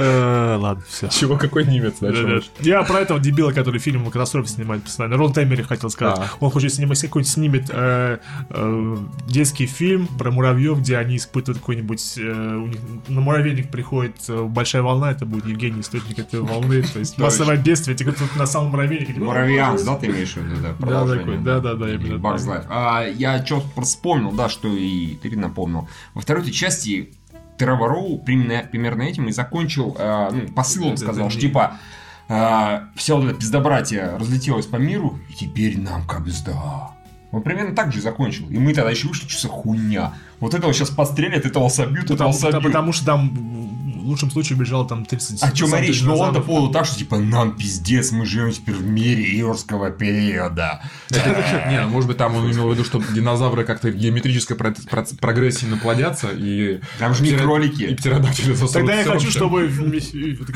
Э, 0.00 0.56
ладно, 0.56 0.84
все. 0.88 1.08
Чего, 1.08 1.36
какой 1.36 1.66
немец 1.66 2.00
начал? 2.00 2.42
Я 2.60 2.82
про 2.82 3.00
этого 3.00 3.20
дебила, 3.20 3.52
который 3.52 3.80
фильм 3.80 4.10
«Катастрофе» 4.10 4.48
снимает 4.48 4.82
постоянно. 4.84 5.16
Рон 5.16 5.32
Таймери 5.32 5.62
хотел 5.62 5.90
сказать. 5.90 6.18
А. 6.18 6.30
Он 6.40 6.50
хочет 6.50 6.72
снимать 6.72 7.00
какой-нибудь 7.00 7.32
снимет 7.32 7.70
э, 7.70 8.18
э, 8.50 8.96
детский 9.26 9.66
фильм 9.66 10.06
про 10.06 10.30
муравьев, 10.30 10.78
где 10.78 10.96
они 10.96 11.16
испытывают 11.16 11.58
какой-нибудь... 11.60 12.18
На 13.08 13.20
муравейник 13.20 13.70
приходит 13.70 14.16
большая 14.28 14.82
волна, 14.82 15.10
это 15.10 15.26
будет 15.26 15.46
Евгений 15.46 15.80
источник 15.80 16.18
этой 16.18 16.40
волны, 16.40 16.82
то 16.82 16.98
есть 16.98 17.18
массовое 17.18 17.56
бедствие, 17.56 17.96
типа 17.96 18.12
тут 18.12 18.36
на 18.36 18.46
самом 18.46 18.70
муравейнике. 18.70 19.14
Муравьянс, 19.14 19.82
да, 19.82 19.96
ты 19.96 20.06
имеешь 20.06 20.32
в 20.32 20.36
виду? 20.36 20.56
Да, 20.80 21.06
такой, 21.06 21.38
да, 21.38 21.60
да, 21.60 21.74
да, 21.74 21.94
именно 21.94 22.14
Bugs 22.14 22.46
Life. 22.46 22.66
А, 22.68 23.04
я 23.06 23.44
что 23.44 23.62
вспомнил, 23.82 24.32
да, 24.32 24.48
что 24.48 24.68
и 24.68 25.16
ты 25.16 25.36
напомнил. 25.36 25.88
Во 26.14 26.20
второй 26.20 26.50
части 26.50 27.12
Тревор 27.60 27.90
Роу 27.90 28.18
примерно, 28.18 28.66
примерно 28.68 29.02
этим 29.02 29.28
и 29.28 29.32
закончил, 29.32 29.94
э, 29.98 30.30
ну, 30.32 30.48
посылом 30.52 30.96
сказал, 30.96 31.28
что 31.28 31.40
типа 31.40 31.74
э, 32.28 32.80
все 32.96 33.16
вот 33.16 33.26
это 33.26 33.34
пиздобратье 33.34 34.16
разлетелось 34.18 34.66
по 34.66 34.76
миру, 34.76 35.18
и 35.28 35.34
теперь 35.34 35.78
нам 35.78 36.06
кабзда. 36.06 36.92
Он 37.32 37.42
примерно 37.42 37.76
так 37.76 37.92
же 37.92 38.00
закончил. 38.00 38.48
И 38.48 38.58
мы 38.58 38.74
тогда 38.74 38.90
еще 38.90 39.08
вышли, 39.08 39.28
что 39.28 39.42
за 39.42 39.48
хуйня. 39.48 40.14
Вот 40.40 40.54
этого 40.54 40.72
сейчас 40.72 40.90
пострелят, 40.90 41.44
этого 41.44 41.68
собьют, 41.68 42.10
этого 42.10 42.32
собьют. 42.32 42.64
Потому 42.64 42.92
что 42.92 43.04
там 43.04 43.30
в 44.00 44.06
лучшем 44.06 44.30
случае 44.30 44.58
бежал 44.58 44.86
там 44.86 45.04
30 45.04 45.42
А 45.42 45.50
чем 45.52 45.74
речь? 45.74 46.02
Ну 46.02 46.16
он-то 46.16 46.40
понял 46.40 46.70
так, 46.70 46.86
что 46.86 46.98
типа 46.98 47.18
нам 47.18 47.56
пиздец, 47.56 48.12
мы 48.12 48.26
живем 48.26 48.52
теперь 48.52 48.74
в 48.74 48.84
мире 48.84 49.22
юрского 49.36 49.90
периода. 49.90 50.82
Не, 51.10 51.86
может 51.86 52.08
быть 52.08 52.16
там 52.16 52.34
он 52.34 52.50
имел 52.50 52.68
в 52.68 52.72
виду, 52.72 52.84
что 52.84 53.02
динозавры 53.14 53.64
как-то 53.64 53.88
в 53.88 53.94
геометрической 53.94 54.56
прогрессии 54.56 55.66
наплодятся 55.66 56.28
и... 56.32 56.80
Там 56.98 57.14
же 57.14 57.22
не 57.22 57.32
кролики. 57.32 57.82
И 57.82 57.94
птеродактили 57.94 58.54
Тогда 58.72 59.00
я 59.00 59.04
хочу, 59.04 59.30
чтобы 59.30 59.70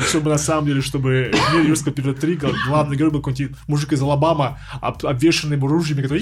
чтобы 0.07 0.29
на 0.29 0.37
самом 0.37 0.65
деле, 0.67 0.81
чтобы 0.81 1.31
в 1.33 1.55
мире 1.55 1.69
юрского 1.69 1.93
периода 1.93 2.19
3 2.19 2.39
главный 2.67 2.97
герой 2.97 3.11
был 3.11 3.21
какой-нибудь 3.21 3.57
мужик 3.67 3.93
из 3.93 4.01
Алабама, 4.01 4.59
обвешенный 4.81 5.57
ружьями, 5.59 6.01
который 6.01 6.21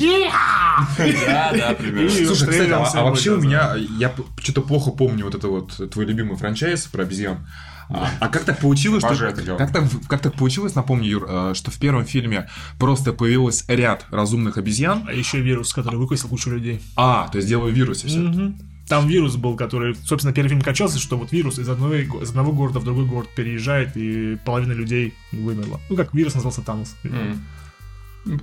Да, 0.98 1.52
да, 1.56 1.74
примерно. 1.74 2.10
Слушай, 2.10 2.48
кстати, 2.50 2.72
а, 2.72 2.84
а 2.84 3.04
вообще 3.04 3.32
у 3.32 3.42
меня, 3.42 3.76
я 4.00 4.14
что-то 4.42 4.62
плохо 4.62 4.92
помню 4.92 5.26
вот 5.26 5.36
это 5.36 5.48
вот 5.48 5.92
твой 5.92 6.06
любимый 6.06 6.38
франчайз 6.38 6.86
про 6.86 7.06
обезьян. 7.14 7.47
А, 7.89 8.09
а 8.20 8.30
как 8.30 8.43
так 8.43 8.59
получилось, 8.59 9.03
что, 9.03 9.16
как, 9.57 9.72
так, 9.72 9.84
как 10.07 10.22
так 10.22 10.34
получилось, 10.34 10.74
напомню, 10.74 11.05
Юр, 11.05 11.26
э, 11.28 11.53
что 11.53 11.70
в 11.70 11.78
первом 11.78 12.05
фильме 12.05 12.49
просто 12.80 13.14
появилось 13.14 13.66
ряд 13.68 14.05
разумных 14.09 14.57
обезьян. 14.57 15.03
А 15.07 15.14
еще 15.14 15.41
вирус, 15.41 15.74
который 15.74 15.97
выкосил 15.97 16.30
кучу 16.30 16.49
людей. 16.49 16.82
А, 16.95 17.28
то 17.28 17.38
есть 17.38 17.47
дело 17.47 17.66
в 17.66 17.72
вирусе 17.72 18.07
все. 18.07 18.20
Угу. 18.20 18.53
Там 18.88 19.07
вирус 19.07 19.36
был, 19.36 19.55
который, 19.55 19.95
собственно, 19.95 20.34
первый 20.34 20.49
фильм 20.49 20.61
качался, 20.61 20.97
что 20.97 21.18
вот 21.18 21.32
вирус 21.32 21.59
из 21.59 21.70
одного, 21.70 21.95
из 21.95 22.30
одного 22.30 22.51
города 22.51 22.80
в 22.80 22.84
другой 22.84 23.05
город 23.05 23.30
переезжает, 23.36 23.95
и 23.95 24.38
половина 24.45 24.72
людей 24.72 25.14
вымерла. 25.32 25.80
Ну, 25.89 25.95
как 25.95 26.14
вирус 26.14 26.34
назывался 26.34 26.61
Танос. 26.61 26.95
Mm. 27.03 27.38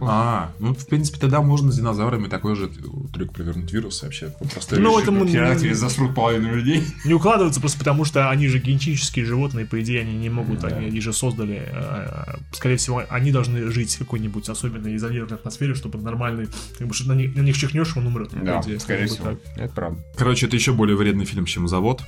А, 0.03 0.53
ну, 0.59 0.74
в 0.74 0.87
принципе, 0.87 1.18
тогда 1.18 1.41
можно 1.41 1.72
с 1.72 1.76
динозаврами 1.76 2.28
такой 2.28 2.55
же 2.55 2.68
трюк 3.12 3.33
провернуть 3.33 3.72
вирус 3.72 4.03
вообще. 4.03 4.35
Простой 4.53 4.78
ну, 4.78 4.99
это 4.99 5.11
мы... 5.11 5.26
Пиратели 5.31 5.72
засрут 5.72 6.14
половину 6.14 6.55
людей. 6.55 6.85
Не 7.05 7.14
укладывается 7.14 7.61
просто 7.61 7.78
потому, 7.78 8.05
что 8.05 8.31
они 8.31 8.49
же 8.49 8.59
генетические 8.59 9.24
животные, 9.24 9.66
по 9.66 9.81
идее, 9.81 10.03
они 10.03 10.14
не 10.16 10.28
могут, 10.28 10.64
они, 10.64 10.87
они 10.87 11.01
же 11.01 11.12
создали. 11.12 11.68
Э, 11.72 12.37
скорее 12.53 12.76
всего, 12.76 13.03
они 13.09 13.33
должны 13.33 13.70
жить 13.70 13.95
в 13.95 13.99
какой-нибудь 13.99 14.49
особенной 14.49 14.97
изолированной 14.97 15.37
атмосфере, 15.37 15.74
чтобы 15.74 15.99
нормальный, 15.99 16.49
как 16.78 16.87
бы, 16.87 16.95
на 17.07 17.12
них, 17.12 17.35
на 17.35 17.41
них 17.41 17.57
чихнешь, 17.57 17.97
он 17.97 18.07
умрет. 18.07 18.31
Да, 18.33 18.61
идее, 18.61 18.81
скорее 18.81 19.07
всего. 19.07 19.31
Так. 19.31 19.39
Это 19.57 19.74
правда. 19.74 20.05
Короче, 20.16 20.47
это 20.47 20.57
еще 20.57 20.72
более 20.72 20.97
вредный 20.97 21.24
фильм, 21.24 21.47
чем 21.47 21.68
Завод. 21.68 22.03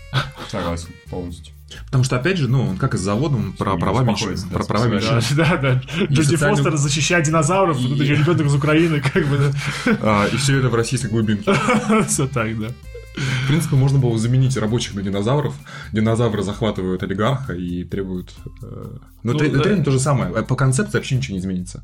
Согласен, 0.51 0.89
полностью. 1.09 1.55
Потому 1.87 2.05
что, 2.05 2.17
опять 2.17 2.39
же, 2.39 2.49
ну, 2.49 2.69
он 2.69 2.77
как 2.77 2.95
и 2.95 2.99
с 2.99 3.01
заводом, 3.01 3.53
про 3.53 3.77
права 3.77 4.03
меньшинств. 4.03 4.49
Про 4.49 4.65
права 4.65 4.87
меньшинств. 4.87 5.35
Да, 5.37 5.57
да. 5.57 5.83
Джоди 6.11 6.37
Фостер 6.37 6.77
защищает 6.77 7.25
динозавров, 7.25 7.77
тут 7.77 7.99
еще 7.99 8.15
ребенок 8.15 8.47
из 8.47 8.55
Украины, 8.55 9.01
как 9.01 9.27
бы. 9.27 9.53
А, 10.03 10.27
и 10.27 10.37
все 10.37 10.59
это 10.59 10.69
в 10.69 10.75
российской 10.75 11.09
глубинке. 11.09 11.53
Все 12.09 12.27
так, 12.27 12.59
да. 12.59 12.69
В 13.15 13.49
принципе, 13.49 13.77
можно 13.77 13.99
было 13.99 14.17
заменить 14.19 14.57
рабочих 14.57 14.95
на 14.95 15.03
динозавров. 15.03 15.55
Динозавры 15.93 16.43
захватывают 16.43 17.03
олигарха 17.03 17.53
и 17.53 17.85
требуют... 17.85 18.33
Э, 18.63 18.97
но 19.23 19.33
ну, 19.33 19.39
это 19.39 19.77
да. 19.77 19.85
то 19.85 19.91
же 19.91 20.01
самое. 20.01 20.43
По 20.45 20.57
концепции 20.57 20.97
вообще 20.97 21.17
ничего 21.17 21.35
не 21.35 21.41
изменится. 21.41 21.83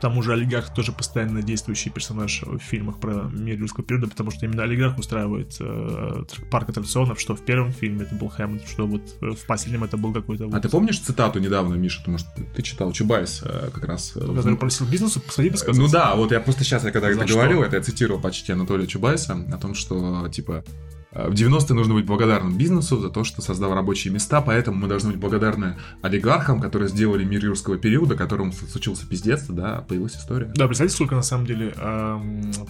К 0.00 0.02
тому 0.02 0.22
же 0.22 0.32
олигарх 0.32 0.72
тоже 0.72 0.92
постоянно 0.92 1.42
действующий 1.42 1.90
персонаж 1.90 2.42
в 2.42 2.58
фильмах 2.58 3.00
про 3.00 3.28
мир 3.34 3.58
людского 3.58 3.84
периода, 3.84 4.08
потому 4.08 4.30
что 4.30 4.46
именно 4.46 4.62
олигарх 4.62 4.96
устраивает 4.96 5.58
э, 5.60 6.24
парк 6.50 6.70
аттракционов, 6.70 7.20
что 7.20 7.36
в 7.36 7.44
первом 7.44 7.70
фильме 7.70 8.04
это 8.04 8.14
был 8.14 8.30
Хэммонд, 8.30 8.62
что 8.66 8.86
вот 8.86 9.02
в 9.20 9.46
последнем 9.46 9.84
это 9.84 9.98
был 9.98 10.14
какой-то... 10.14 10.46
Вот... 10.46 10.54
А 10.54 10.60
ты 10.60 10.70
помнишь 10.70 11.00
цитату 11.00 11.38
недавно, 11.38 11.74
Миша, 11.74 11.98
потому 11.98 12.16
что 12.16 12.30
ты 12.56 12.62
читал 12.62 12.92
Чубайс 12.92 13.42
э, 13.44 13.68
как 13.74 13.84
раз... 13.84 14.12
Э, 14.16 14.20
который 14.20 14.56
просил 14.56 14.86
бизнесу 14.86 15.20
посадить 15.20 15.62
Ну 15.68 15.86
да, 15.86 16.14
вот 16.14 16.32
я 16.32 16.40
просто 16.40 16.64
сейчас, 16.64 16.82
я 16.84 16.92
когда 16.92 17.10
это 17.10 17.26
говорил, 17.26 17.62
это 17.62 17.76
я 17.76 17.82
цитировал 17.82 18.22
почти 18.22 18.52
Анатолия 18.52 18.86
Чубайса 18.86 19.34
о 19.52 19.58
том, 19.58 19.74
что 19.74 20.26
типа 20.28 20.64
Э, 20.64 20.99
в 21.12 21.32
90-е 21.32 21.74
нужно 21.74 21.94
быть 21.94 22.06
благодарным 22.06 22.56
бизнесу 22.56 22.98
за 22.98 23.10
то, 23.10 23.24
что 23.24 23.42
создал 23.42 23.74
рабочие 23.74 24.12
места, 24.12 24.40
поэтому 24.40 24.78
мы 24.78 24.88
должны 24.88 25.10
быть 25.10 25.20
благодарны 25.20 25.76
олигархам, 26.02 26.60
которые 26.60 26.88
сделали 26.88 27.24
мир 27.24 27.44
юрского 27.44 27.78
периода, 27.78 28.14
которому 28.14 28.52
случился 28.52 29.06
пиздец, 29.06 29.46
да, 29.48 29.84
появилась 29.88 30.16
история. 30.16 30.52
Да, 30.54 30.66
представьте, 30.66 30.94
сколько 30.94 31.16
на 31.16 31.22
самом 31.22 31.46
деле 31.46 31.72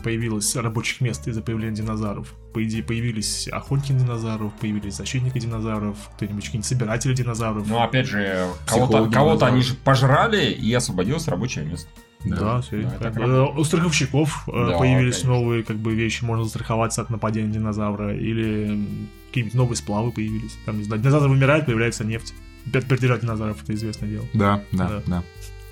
появилось 0.03 0.57
рабочих 0.57 1.01
мест 1.01 1.29
из-за 1.29 1.43
появления 1.43 1.77
динозавров. 1.77 2.33
По 2.55 2.65
идее, 2.65 2.83
появились 2.83 3.47
охотники 3.49 3.93
динозавров, 3.93 4.53
появились 4.61 4.97
защитники 4.97 5.39
динозавров, 5.39 5.97
кто-нибудь 6.17 6.45
какие-нибудь 6.45 6.67
собиратели 6.67 7.15
динозавров. 7.15 7.69
Ну, 7.69 7.81
опять 7.81 8.07
же, 8.07 8.49
кого-то, 8.67 9.11
кого-то 9.11 9.47
они 9.47 9.63
же 9.63 9.75
пожрали, 9.75 10.51
и 10.51 10.73
освободилось 10.73 11.29
рабочее 11.29 11.65
место. 11.65 11.89
Да, 12.25 12.37
да 12.37 12.61
все 12.61 12.83
да, 12.83 12.91
так. 12.99 13.17
Э, 13.17 13.47
у 13.57 13.65
страховщиков 13.65 14.45
э, 14.49 14.53
да, 14.53 14.79
появились 14.79 15.21
конечно. 15.21 15.31
новые 15.31 15.63
как 15.63 15.77
бы 15.77 15.95
вещи, 15.95 16.23
можно 16.23 16.45
застраховаться 16.45 17.01
от 17.01 17.11
нападения 17.11 17.53
динозавра, 17.53 18.15
или 18.15 18.87
какие-нибудь 19.29 19.55
новые 19.55 19.77
сплавы 19.77 20.13
появились. 20.13 20.59
Там, 20.67 20.79
не 20.79 20.85
знаю, 20.85 21.01
динозавр 21.01 21.29
вымирает, 21.29 21.67
появляется 21.67 22.05
нефть. 22.05 22.35
Передержать 22.71 23.23
динозавров 23.23 23.63
это 23.63 23.75
известное 23.75 24.09
дело. 24.09 24.27
Да, 24.35 24.63
да, 24.73 24.89
да. 24.89 25.03
да. 25.07 25.25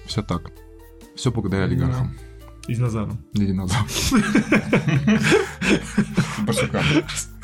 Все 0.06 0.22
так. 0.22 0.50
Все 1.14 1.30
благодаря 1.30 1.64
олигархам. 1.64 2.16
И 2.66 2.74
динозаврам. 2.74 3.18
И 3.34 3.46
динозаврам. 3.46 3.86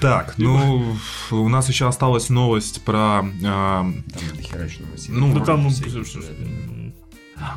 Так, 0.00 0.34
ну, 0.36 0.96
у 1.30 1.48
нас 1.48 1.68
еще 1.68 1.86
осталась 1.86 2.28
новость 2.28 2.82
про... 2.82 3.24
Там 3.40 4.02
дохера 4.34 4.68
Ну, 5.08 5.44
там... 5.44 5.68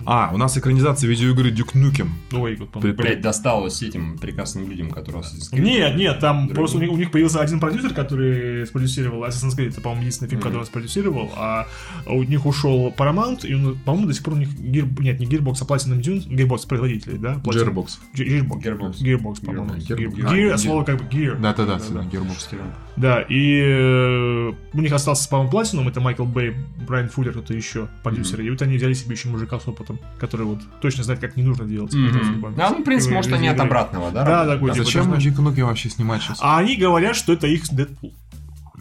А, 0.05 0.31
у 0.33 0.37
нас 0.37 0.57
экранизация 0.57 1.09
видеоигры 1.09 1.51
Duke 1.51 1.73
Nukem. 1.73 2.09
Ой, 2.31 2.57
При... 2.81 2.91
блядь, 2.91 3.21
досталось 3.21 3.81
этим 3.81 4.17
прекрасным 4.17 4.69
людям, 4.69 4.91
которые 4.91 5.23
Нет, 5.51 5.95
нет, 5.95 6.19
там 6.19 6.49
просто 6.49 6.77
у 6.77 6.81
них, 6.81 6.91
у 6.91 6.97
них 6.97 7.11
появился 7.11 7.39
один 7.41 7.59
продюсер, 7.59 7.93
который 7.93 8.65
спродюсировал 8.65 9.23
Assassin's 9.23 9.57
Creed, 9.57 9.69
это, 9.69 9.81
по-моему, 9.81 10.01
единственный 10.01 10.29
фильм, 10.29 10.41
mm-hmm. 10.41 10.43
который 10.43 10.59
он 10.59 10.65
спродюсировал, 10.65 11.31
а 11.35 11.67
у 12.05 12.23
них 12.23 12.45
ушел 12.45 12.93
Paramount, 12.95 13.45
и 13.45 13.53
он, 13.53 13.77
по-моему, 13.79 14.07
до 14.07 14.13
сих 14.13 14.23
пор 14.23 14.35
у 14.35 14.37
них 14.37 14.49
Gear... 14.49 14.87
нет, 15.01 15.19
не 15.19 15.25
Gearbox, 15.25 15.57
а 15.61 15.65
Platinum 15.65 16.01
Dunes, 16.01 16.27
Gearbox 16.27 16.67
производители, 16.67 17.17
да? 17.17 17.41
Gearbox. 17.43 17.99
Gearbox. 18.15 18.61
Gearbox, 18.61 19.01
Gearbox 19.01 19.45
по-моему. 19.45 19.75
Gear, 19.75 20.57
слово 20.57 20.83
как 20.83 20.97
бы 20.97 21.05
Gear. 21.05 21.39
Да-да-да, 21.39 21.77
Gearbox. 21.77 22.55
Да, 22.97 23.21
и 23.21 23.61
э, 23.61 24.53
у 24.73 24.81
них 24.81 24.93
остался, 24.93 25.27
по-моему, 25.29 25.51
Platinum, 25.51 25.89
это 25.89 25.99
Майкл 25.99 26.23
Бэй, 26.23 26.55
Брайан 26.87 27.09
Фуллер, 27.09 27.33
кто-то 27.33 27.53
еще, 27.53 27.87
продюсеры, 28.03 28.45
и 28.45 28.49
вот 28.49 28.61
они 28.61 28.77
взяли 28.77 28.93
себе 28.93 29.15
еще 29.15 29.27
мужика 29.27 29.59
опытом, 29.75 29.99
который 30.17 30.45
вот 30.45 30.59
точно 30.81 31.03
знает, 31.03 31.19
как 31.19 31.35
не 31.35 31.43
нужно 31.43 31.65
делать. 31.65 31.93
Mm-hmm. 31.93 32.55
Да, 32.55 32.69
ну, 32.71 32.81
в 32.81 32.83
принципе, 32.83 33.15
может, 33.15 33.31
они 33.33 33.47
от 33.47 33.59
обратного, 33.59 34.11
да? 34.11 34.23
Да, 34.23 34.45
такой, 34.45 34.71
а 34.71 34.73
типа, 34.73 34.85
зачем 34.85 35.13
Джейк 35.15 35.37
вообще 35.37 35.89
снимать 35.89 36.21
сейчас? 36.21 36.39
А 36.41 36.57
они 36.57 36.75
говорят, 36.75 37.15
что 37.15 37.33
это 37.33 37.47
их 37.47 37.63
Дэдпул. 37.69 38.13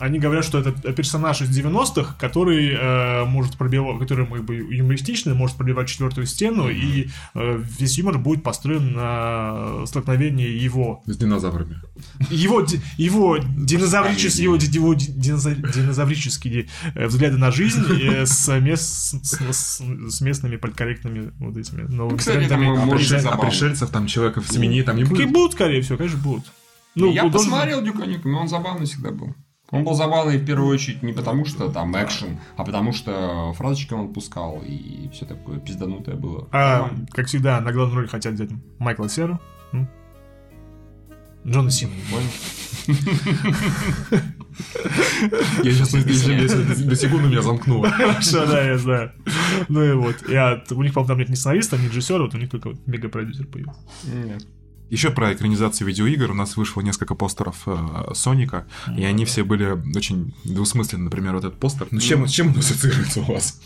Они 0.00 0.18
говорят, 0.18 0.44
что 0.44 0.58
это 0.58 0.72
персонаж 0.92 1.40
из 1.42 1.56
90-х, 1.56 2.16
который 2.18 2.70
э, 2.70 3.24
может 3.24 3.56
пробивать, 3.56 3.98
который 4.00 4.26
как 4.26 4.44
бы 4.44 4.56
юмористичный, 4.56 5.34
может 5.34 5.56
пробивать 5.56 5.88
четвертую 5.88 6.26
стену, 6.26 6.68
mm-hmm. 6.68 6.74
и 6.74 7.10
э, 7.34 7.62
весь 7.78 7.98
юмор 7.98 8.18
будет 8.18 8.42
построен 8.42 8.92
на 8.92 9.86
столкновении 9.86 10.48
его... 10.48 11.02
С 11.06 11.16
динозаврами. 11.16 11.80
Его, 12.30 12.64
его, 12.96 13.38
динозаврические, 13.38 14.44
его, 14.44 14.56
его 14.56 14.94
динозаврические 14.94 16.68
э, 16.94 17.06
взгляды 17.06 17.36
на 17.36 17.50
жизнь 17.50 17.84
э, 18.02 18.26
с, 18.26 18.48
мест, 18.60 19.24
с, 19.24 19.80
с 19.80 20.20
местными 20.20 20.56
политкорректными 20.56 21.32
вот 21.38 21.56
этими 21.56 21.82
новыми 21.82 22.18
Кстати, 22.18 22.48
там, 22.48 22.68
а, 22.70 22.96
пришель, 22.96 23.26
а 23.26 23.36
пришельцев, 23.36 23.90
там, 23.90 24.06
человеков 24.06 24.46
в 24.46 24.52
семени 24.52 24.82
там 24.82 24.96
не 24.96 25.04
будет? 25.04 25.18
Какие 25.18 25.32
будут, 25.32 25.52
скорее 25.52 25.82
всего, 25.82 25.98
конечно, 25.98 26.18
будут. 26.18 26.44
Ну, 26.94 27.12
я 27.12 27.28
посмотрел 27.28 27.82
Дюка 27.82 28.06
Нюками, 28.06 28.34
он 28.34 28.48
забавный 28.48 28.86
всегда 28.86 29.10
был. 29.10 29.34
Он 29.70 29.82
был 29.82 29.94
забавный 29.94 30.38
в 30.38 30.44
первую 30.46 30.68
очередь 30.68 31.02
не 31.02 31.12
потому, 31.12 31.44
что 31.46 31.68
там 31.68 31.96
экшен, 31.96 32.38
а 32.56 32.64
потому 32.64 32.92
что 32.92 33.52
фразочки 33.54 33.92
он 33.94 34.12
пускал, 34.12 34.62
и 34.64 35.08
все 35.12 35.24
такое 35.26 35.58
пизданутое 35.58 36.16
было. 36.16 36.48
А, 36.52 36.90
как 37.10 37.26
всегда, 37.26 37.60
на 37.60 37.72
главную 37.72 38.00
роль 38.00 38.08
хотят 38.08 38.34
взять 38.34 38.50
Майкла 38.78 39.08
Серу. 39.08 39.40
Джона 41.46 41.70
Сина, 41.70 41.92
понял? 42.10 42.30
Я 45.62 45.72
сейчас 45.72 45.92
до 45.92 46.96
секунды 46.96 47.28
меня 47.28 47.42
замкнуло. 47.42 47.90
Хорошо, 47.90 48.46
да, 48.46 48.62
я 48.62 48.78
знаю. 48.78 49.12
Ну 49.68 49.82
и 49.82 49.92
вот. 49.92 50.22
У 50.22 50.82
них, 50.82 50.94
по-моему, 50.94 51.06
там 51.06 51.18
нет 51.18 51.28
ни 51.28 51.34
сценариста, 51.34 51.76
ни 51.76 51.88
режиссера, 51.88 52.22
вот 52.22 52.34
у 52.34 52.38
них 52.38 52.48
только 52.48 52.72
мега-продюсер 52.86 53.46
появился. 53.46 53.80
Нет. 54.04 54.46
Еще 54.94 55.10
про 55.10 55.32
экранизацию 55.32 55.88
видеоигр 55.88 56.30
у 56.30 56.34
нас 56.34 56.56
вышло 56.56 56.80
несколько 56.80 57.16
постеров 57.16 57.56
э, 57.66 58.14
Соника, 58.14 58.64
mm-hmm. 58.86 59.00
и 59.00 59.04
они 59.04 59.24
все 59.24 59.42
были 59.42 59.76
очень 59.96 60.32
двусмысленны. 60.44 61.06
Например, 61.06 61.34
вот 61.34 61.44
этот 61.44 61.58
постер. 61.58 61.88
Ну, 61.90 61.98
с 61.98 62.04
чем, 62.04 62.28
с 62.28 62.30
чем 62.30 62.52
он 62.52 62.58
ассоциируется 62.60 63.18
у 63.22 63.24
вас? 63.24 63.60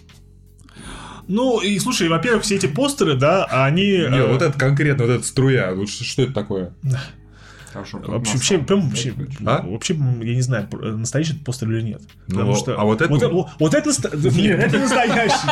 Ну, 1.27 1.61
и 1.61 1.79
слушай, 1.81 2.09
во-первых, 2.09 2.45
все 2.45 2.57
эти 2.57 2.65
постеры, 2.65 3.15
да, 3.15 3.45
они... 3.45 3.83
Не, 3.83 4.07
э... 4.07 4.33
вот 4.33 4.41
это 4.41 4.59
конкретно, 4.59 5.05
вот 5.05 5.13
эта 5.13 5.25
струя, 5.27 5.75
вот 5.75 5.91
что, 5.91 6.05
что 6.05 6.23
это 6.23 6.33
такое? 6.33 6.73
Хорошо, 7.73 7.99
вообще, 7.99 8.35
вообще, 8.35 8.59
прям, 8.59 8.89
вообще, 8.89 9.15
а? 9.45 9.63
вообще, 9.63 9.95
я 9.95 10.35
не 10.35 10.41
знаю, 10.41 10.69
настоящий 10.73 11.35
это 11.35 11.45
постер 11.45 11.71
или 11.71 11.83
нет. 11.83 12.03
Ну, 12.29 12.55
что, 12.55 12.81
а 12.81 12.85
вот 12.85 13.03
это... 13.03 13.13
Вот, 13.13 13.23
вот, 13.31 13.49
вот 13.59 13.75
это, 13.75 13.91
нет, 14.15 14.61
это 14.61 14.79
настоящий. 14.79 15.49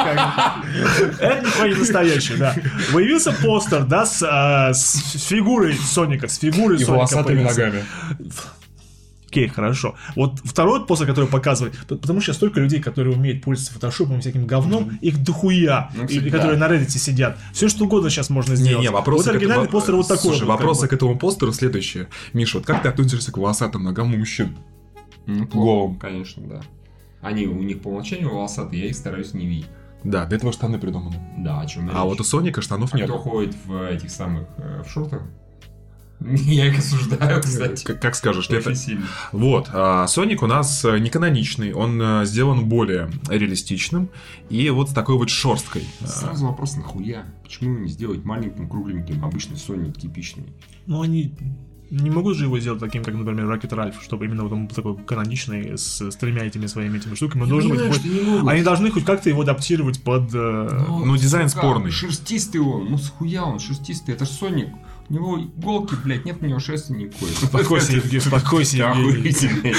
Это 1.20 1.46
никакой 1.46 1.68
не 1.70 1.74
настоящий, 1.76 2.36
да. 2.36 2.54
Появился 2.92 3.32
постер, 3.32 3.84
да, 3.84 4.06
с, 4.06 4.22
а, 4.22 4.72
с 4.72 5.26
фигурой 5.26 5.74
Соника, 5.74 6.28
с 6.28 6.38
фигурой 6.38 6.76
И 6.76 6.84
Соника. 6.84 6.92
И 6.92 6.96
волосатыми 6.96 7.42
ногами. 7.42 7.84
Окей, 9.36 9.48
хорошо. 9.48 9.94
Вот 10.14 10.40
второй 10.44 10.86
постер, 10.86 11.06
который 11.06 11.28
показывает, 11.28 11.74
потому 11.86 12.22
что 12.22 12.32
столько 12.32 12.58
людей, 12.58 12.80
которые 12.80 13.14
умеют 13.14 13.42
пользоваться 13.42 13.74
фотошопом 13.74 14.16
и 14.16 14.20
всяким 14.20 14.46
говном, 14.46 14.84
mm-hmm. 14.84 14.98
их 15.02 15.22
дохуя, 15.22 15.90
ну, 15.94 16.06
и, 16.06 16.30
которые 16.30 16.56
на 16.56 16.64
Reddit 16.64 16.88
сидят. 16.88 17.36
Все 17.52 17.68
что 17.68 17.84
угодно 17.84 18.08
сейчас 18.08 18.30
можно 18.30 18.56
сделать. 18.56 18.78
Не, 18.78 18.84
не, 18.84 18.90
вопросы 18.90 19.26
вот 19.26 19.34
оригинальный 19.34 19.68
к... 19.68 19.70
постер 19.70 19.94
вот 19.94 20.08
такой. 20.08 20.30
Слушай, 20.30 20.46
вопросы 20.46 20.88
к 20.88 20.92
этому 20.94 21.18
постеру 21.18 21.52
следующие. 21.52 22.08
Миша, 22.32 22.56
вот 22.56 22.66
как 22.66 22.82
ты 22.82 22.88
относишься 22.88 23.30
к 23.30 23.36
волосатым 23.36 23.84
ногам 23.84 24.14
у 24.14 24.16
мужчин? 24.16 24.56
Ну, 25.26 25.46
Голым. 25.48 25.96
Конечно, 25.96 26.42
да. 26.46 26.62
Они 27.20 27.46
у 27.46 27.62
них 27.62 27.82
по 27.82 27.88
умолчанию 27.88 28.32
волосатые, 28.32 28.84
я 28.84 28.88
их 28.88 28.96
стараюсь 28.96 29.34
не 29.34 29.44
видеть. 29.44 29.66
Да, 30.02 30.24
для 30.24 30.38
этого 30.38 30.50
штаны 30.50 30.78
придуманы. 30.78 31.16
Да, 31.36 31.60
о 31.60 31.66
чем 31.66 31.90
А 31.92 32.04
вот 32.04 32.20
у 32.20 32.24
Соника 32.24 32.62
штанов 32.62 32.94
а 32.94 32.96
нет. 32.96 33.06
кто 33.06 33.18
ходит 33.18 33.54
в 33.66 33.86
этих 33.86 34.10
самых 34.10 34.46
э, 34.56 34.82
в 34.82 34.90
шортах? 34.90 35.22
Я 36.20 36.66
их 36.68 36.78
осуждаю, 36.78 37.42
кстати. 37.42 37.84
Как, 37.84 38.00
как 38.00 38.14
скажешь, 38.14 38.48
это... 38.50 38.72
Вот, 39.32 39.68
а, 39.72 40.06
Соник 40.06 40.42
у 40.42 40.46
нас 40.46 40.84
э, 40.84 40.98
не 40.98 41.10
каноничный, 41.10 41.72
он 41.72 42.00
э, 42.00 42.24
сделан 42.24 42.66
более 42.66 43.10
реалистичным 43.28 44.08
и 44.48 44.68
вот 44.70 44.90
с 44.90 44.92
такой 44.92 45.16
вот 45.16 45.28
шерсткой. 45.28 45.84
Сразу 46.04 46.46
вопрос, 46.46 46.76
нахуя? 46.76 47.26
Почему 47.42 47.78
не 47.78 47.88
сделать 47.88 48.24
маленьким, 48.24 48.68
кругленьким, 48.68 49.24
обычный 49.24 49.56
Соник 49.56 49.98
типичный? 49.98 50.44
Ну, 50.86 51.02
они 51.02 51.34
не 51.90 52.10
могут 52.10 52.36
же 52.36 52.44
его 52.44 52.58
сделать 52.58 52.80
таким, 52.80 53.04
как, 53.04 53.14
например, 53.14 53.46
Rocket 53.46 53.70
Ralph, 53.70 53.94
чтобы 54.02 54.24
именно 54.24 54.42
вот 54.42 54.52
он 54.52 54.66
такой 54.66 54.96
каноничный 54.96 55.78
с, 55.78 56.00
с 56.00 56.16
тремя 56.16 56.44
этими 56.44 56.66
своими 56.66 56.98
этими 56.98 57.14
штуками. 57.14 57.42
Он 57.42 57.48
должен 57.48 57.70
быть, 57.70 57.80
хоть... 57.80 58.02
Они 58.48 58.62
должны 58.62 58.90
хоть 58.90 59.04
как-то 59.04 59.28
его 59.28 59.42
адаптировать 59.42 60.02
под... 60.02 60.34
Э... 60.34 60.84
Ну, 60.88 61.04
ну 61.04 61.16
дизайн 61.16 61.48
спорный. 61.48 61.90
Шерстистый 61.90 62.60
он, 62.60 62.90
ну 62.90 62.98
схуя 62.98 63.44
он 63.44 63.60
шерстистый, 63.60 64.14
это 64.14 64.24
же 64.24 64.32
Соник. 64.32 64.70
У 65.08 65.14
него 65.14 65.38
иголки, 65.38 65.94
блядь, 66.04 66.24
нет 66.24 66.38
у 66.40 66.46
него 66.46 66.58
шерсти 66.58 66.92
никакой. 66.92 67.30
Успокойся, 67.30 67.92
Евгений, 67.96 68.18
успокойся, 68.18 68.76
Евгений. 68.76 69.74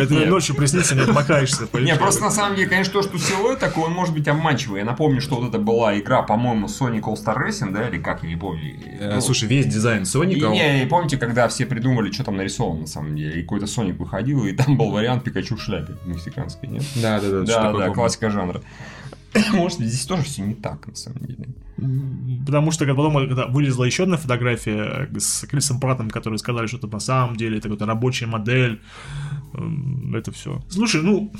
Это 0.00 0.30
ночью 0.30 0.54
приснится, 0.54 0.94
не 0.94 1.02
отмокаешься. 1.02 1.68
Не, 1.80 1.94
просто 1.96 2.22
на 2.22 2.30
самом 2.30 2.56
деле, 2.56 2.68
конечно, 2.68 2.92
то, 2.92 3.02
что 3.02 3.18
силуэт 3.18 3.58
такой, 3.58 3.84
он 3.84 3.92
может 3.92 4.14
быть 4.14 4.26
обманчивый. 4.28 4.80
Я 4.80 4.84
напомню, 4.84 5.20
что 5.20 5.36
вот 5.36 5.48
это 5.48 5.58
была 5.58 5.98
игра, 5.98 6.22
по-моему, 6.22 6.66
Sonic 6.66 7.02
All 7.02 7.14
Star 7.14 7.36
Racing, 7.36 7.72
да, 7.72 7.88
или 7.88 7.98
как, 7.98 8.22
я 8.22 8.28
не 8.28 8.36
помню. 8.36 8.74
Э, 8.98 9.20
слушай, 9.20 9.48
весь 9.48 9.66
дизайн 9.66 10.04
Соника... 10.04 10.48
Не, 10.48 10.86
помните, 10.86 11.16
когда 11.16 11.48
все 11.48 11.64
придумали, 11.66 12.10
что 12.10 12.24
там 12.24 12.36
нарисовано 12.36 12.82
на 12.82 12.86
самом 12.86 13.16
деле, 13.16 13.40
и 13.40 13.42
какой-то 13.42 13.66
Соник 13.66 13.98
выходил, 13.98 14.44
и 14.44 14.52
там 14.52 14.76
был 14.76 14.90
вариант 14.90 15.24
Пикачу 15.24 15.56
в 15.56 15.62
шляпе 15.62 15.94
мексиканской, 16.04 16.68
нет? 16.68 16.82
Да, 16.96 17.20
да, 17.20 17.30
да. 17.30 17.42
Да, 17.42 17.72
да, 17.72 17.90
классика 17.90 18.30
жанра. 18.30 18.62
Может, 19.52 19.80
здесь 19.80 20.06
тоже 20.06 20.22
все 20.22 20.42
не 20.42 20.54
так, 20.54 20.86
на 20.86 20.94
самом 20.94 21.26
деле. 21.26 21.48
Потому 22.46 22.70
что 22.70 22.86
потом, 22.86 23.14
когда 23.14 23.46
вылезла 23.46 23.84
еще 23.84 24.04
одна 24.04 24.16
фотография 24.16 25.08
с 25.18 25.46
Крисом 25.46 25.78
Пратом, 25.80 26.10
которые 26.10 26.38
сказали, 26.38 26.66
что 26.66 26.78
это 26.78 26.86
на 26.86 27.00
самом 27.00 27.36
деле 27.36 27.58
это 27.58 27.68
какая-то 27.68 27.86
рабочая 27.86 28.26
модель, 28.26 28.80
это 30.14 30.32
все. 30.32 30.62
Слушай, 30.68 31.02
ну, 31.02 31.32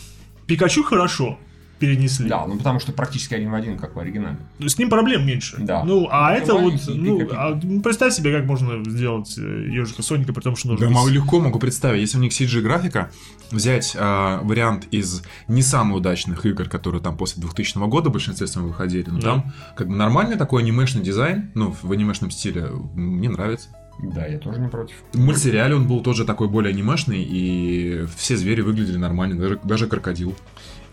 Пикачу 0.47 0.82
хорошо, 0.82 1.39
перенесли. 1.78 2.28
Да, 2.28 2.47
ну 2.47 2.57
потому 2.57 2.81
что 2.81 2.93
практически 2.93 3.35
один 3.35 3.51
в 3.51 3.55
один, 3.55 3.78
как 3.78 3.97
в 3.97 3.98
оригинале. 3.98 4.36
С 4.59 4.78
ним 4.78 4.89
проблем 4.89 5.27
меньше. 5.27 5.57
Да. 5.59 5.85
Ну, 5.85 6.09
а 6.11 6.32
это 6.32 6.55
вот, 6.55 6.74
ну, 6.89 7.28
а, 7.32 7.59
ну, 7.62 7.81
представь 7.82 8.15
себе, 8.15 8.32
как 8.32 8.47
можно 8.47 8.82
сделать 8.90 9.35
э, 9.39 9.69
ежика 9.70 10.03
Соника, 10.03 10.32
при 10.32 10.43
том, 10.43 10.57
что 10.57 10.69
нужно... 10.69 10.86
Да, 10.86 10.93
могу, 10.93 11.09
легко 11.09 11.40
могу 11.40 11.59
представить. 11.59 12.01
Если 12.01 12.19
у 12.19 12.20
них 12.20 12.32
CG-графика, 12.32 13.11
взять 13.51 13.94
э, 13.94 14.39
вариант 14.43 14.86
из 14.90 15.23
не 15.48 15.62
самых 15.62 15.98
удачных 15.98 16.47
игр, 16.47 16.69
которые 16.69 17.03
там 17.03 17.16
после 17.16 17.43
2000 17.43 17.78
года 17.89 18.11
в 18.11 18.12
большинстве 18.12 18.47
своем 18.47 18.69
выходили, 18.69 19.11
ну, 19.11 19.20
да. 19.20 19.31
там 19.31 19.53
как 19.77 19.89
бы 19.89 19.94
нормальный 19.94 20.36
такой 20.36 20.62
анимешный 20.62 21.03
дизайн, 21.03 21.51
ну, 21.55 21.74
в 21.81 21.93
анимешном 21.93 22.31
стиле, 22.31 22.70
мне 22.94 23.28
нравится. 23.28 23.69
Да, 23.98 24.27
я 24.27 24.39
тоже 24.39 24.61
не 24.61 24.69
против. 24.69 24.97
В 25.12 25.19
мультсериале 25.19 25.74
он 25.74 25.86
был 25.86 26.03
тоже 26.03 26.24
такой 26.24 26.48
более 26.48 26.73
анимешный, 26.73 27.23
и 27.23 28.05
все 28.16 28.36
звери 28.36 28.61
выглядели 28.61 28.98
нормально, 28.98 29.40
даже, 29.40 29.59
даже 29.65 29.86
крокодил. 29.86 30.35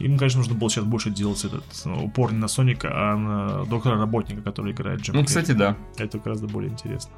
Им, 0.03 0.17
конечно, 0.17 0.39
нужно 0.39 0.55
было 0.55 0.69
сейчас 0.69 0.83
больше 0.83 1.11
делать 1.11 1.45
этот 1.45 1.63
ну, 1.85 2.05
упор 2.05 2.33
не 2.33 2.37
на 2.37 2.49
Соника, 2.49 2.89
а 2.91 3.15
на 3.15 3.65
доктора 3.65 3.97
работника, 3.97 4.41
который 4.41 4.73
играет 4.73 4.99
Джим. 4.99 5.15
Ну, 5.15 5.23
кстати, 5.23 5.53
да. 5.53 5.77
Это 5.97 6.19
гораздо 6.19 6.47
более 6.47 6.71
интересно. 6.71 7.13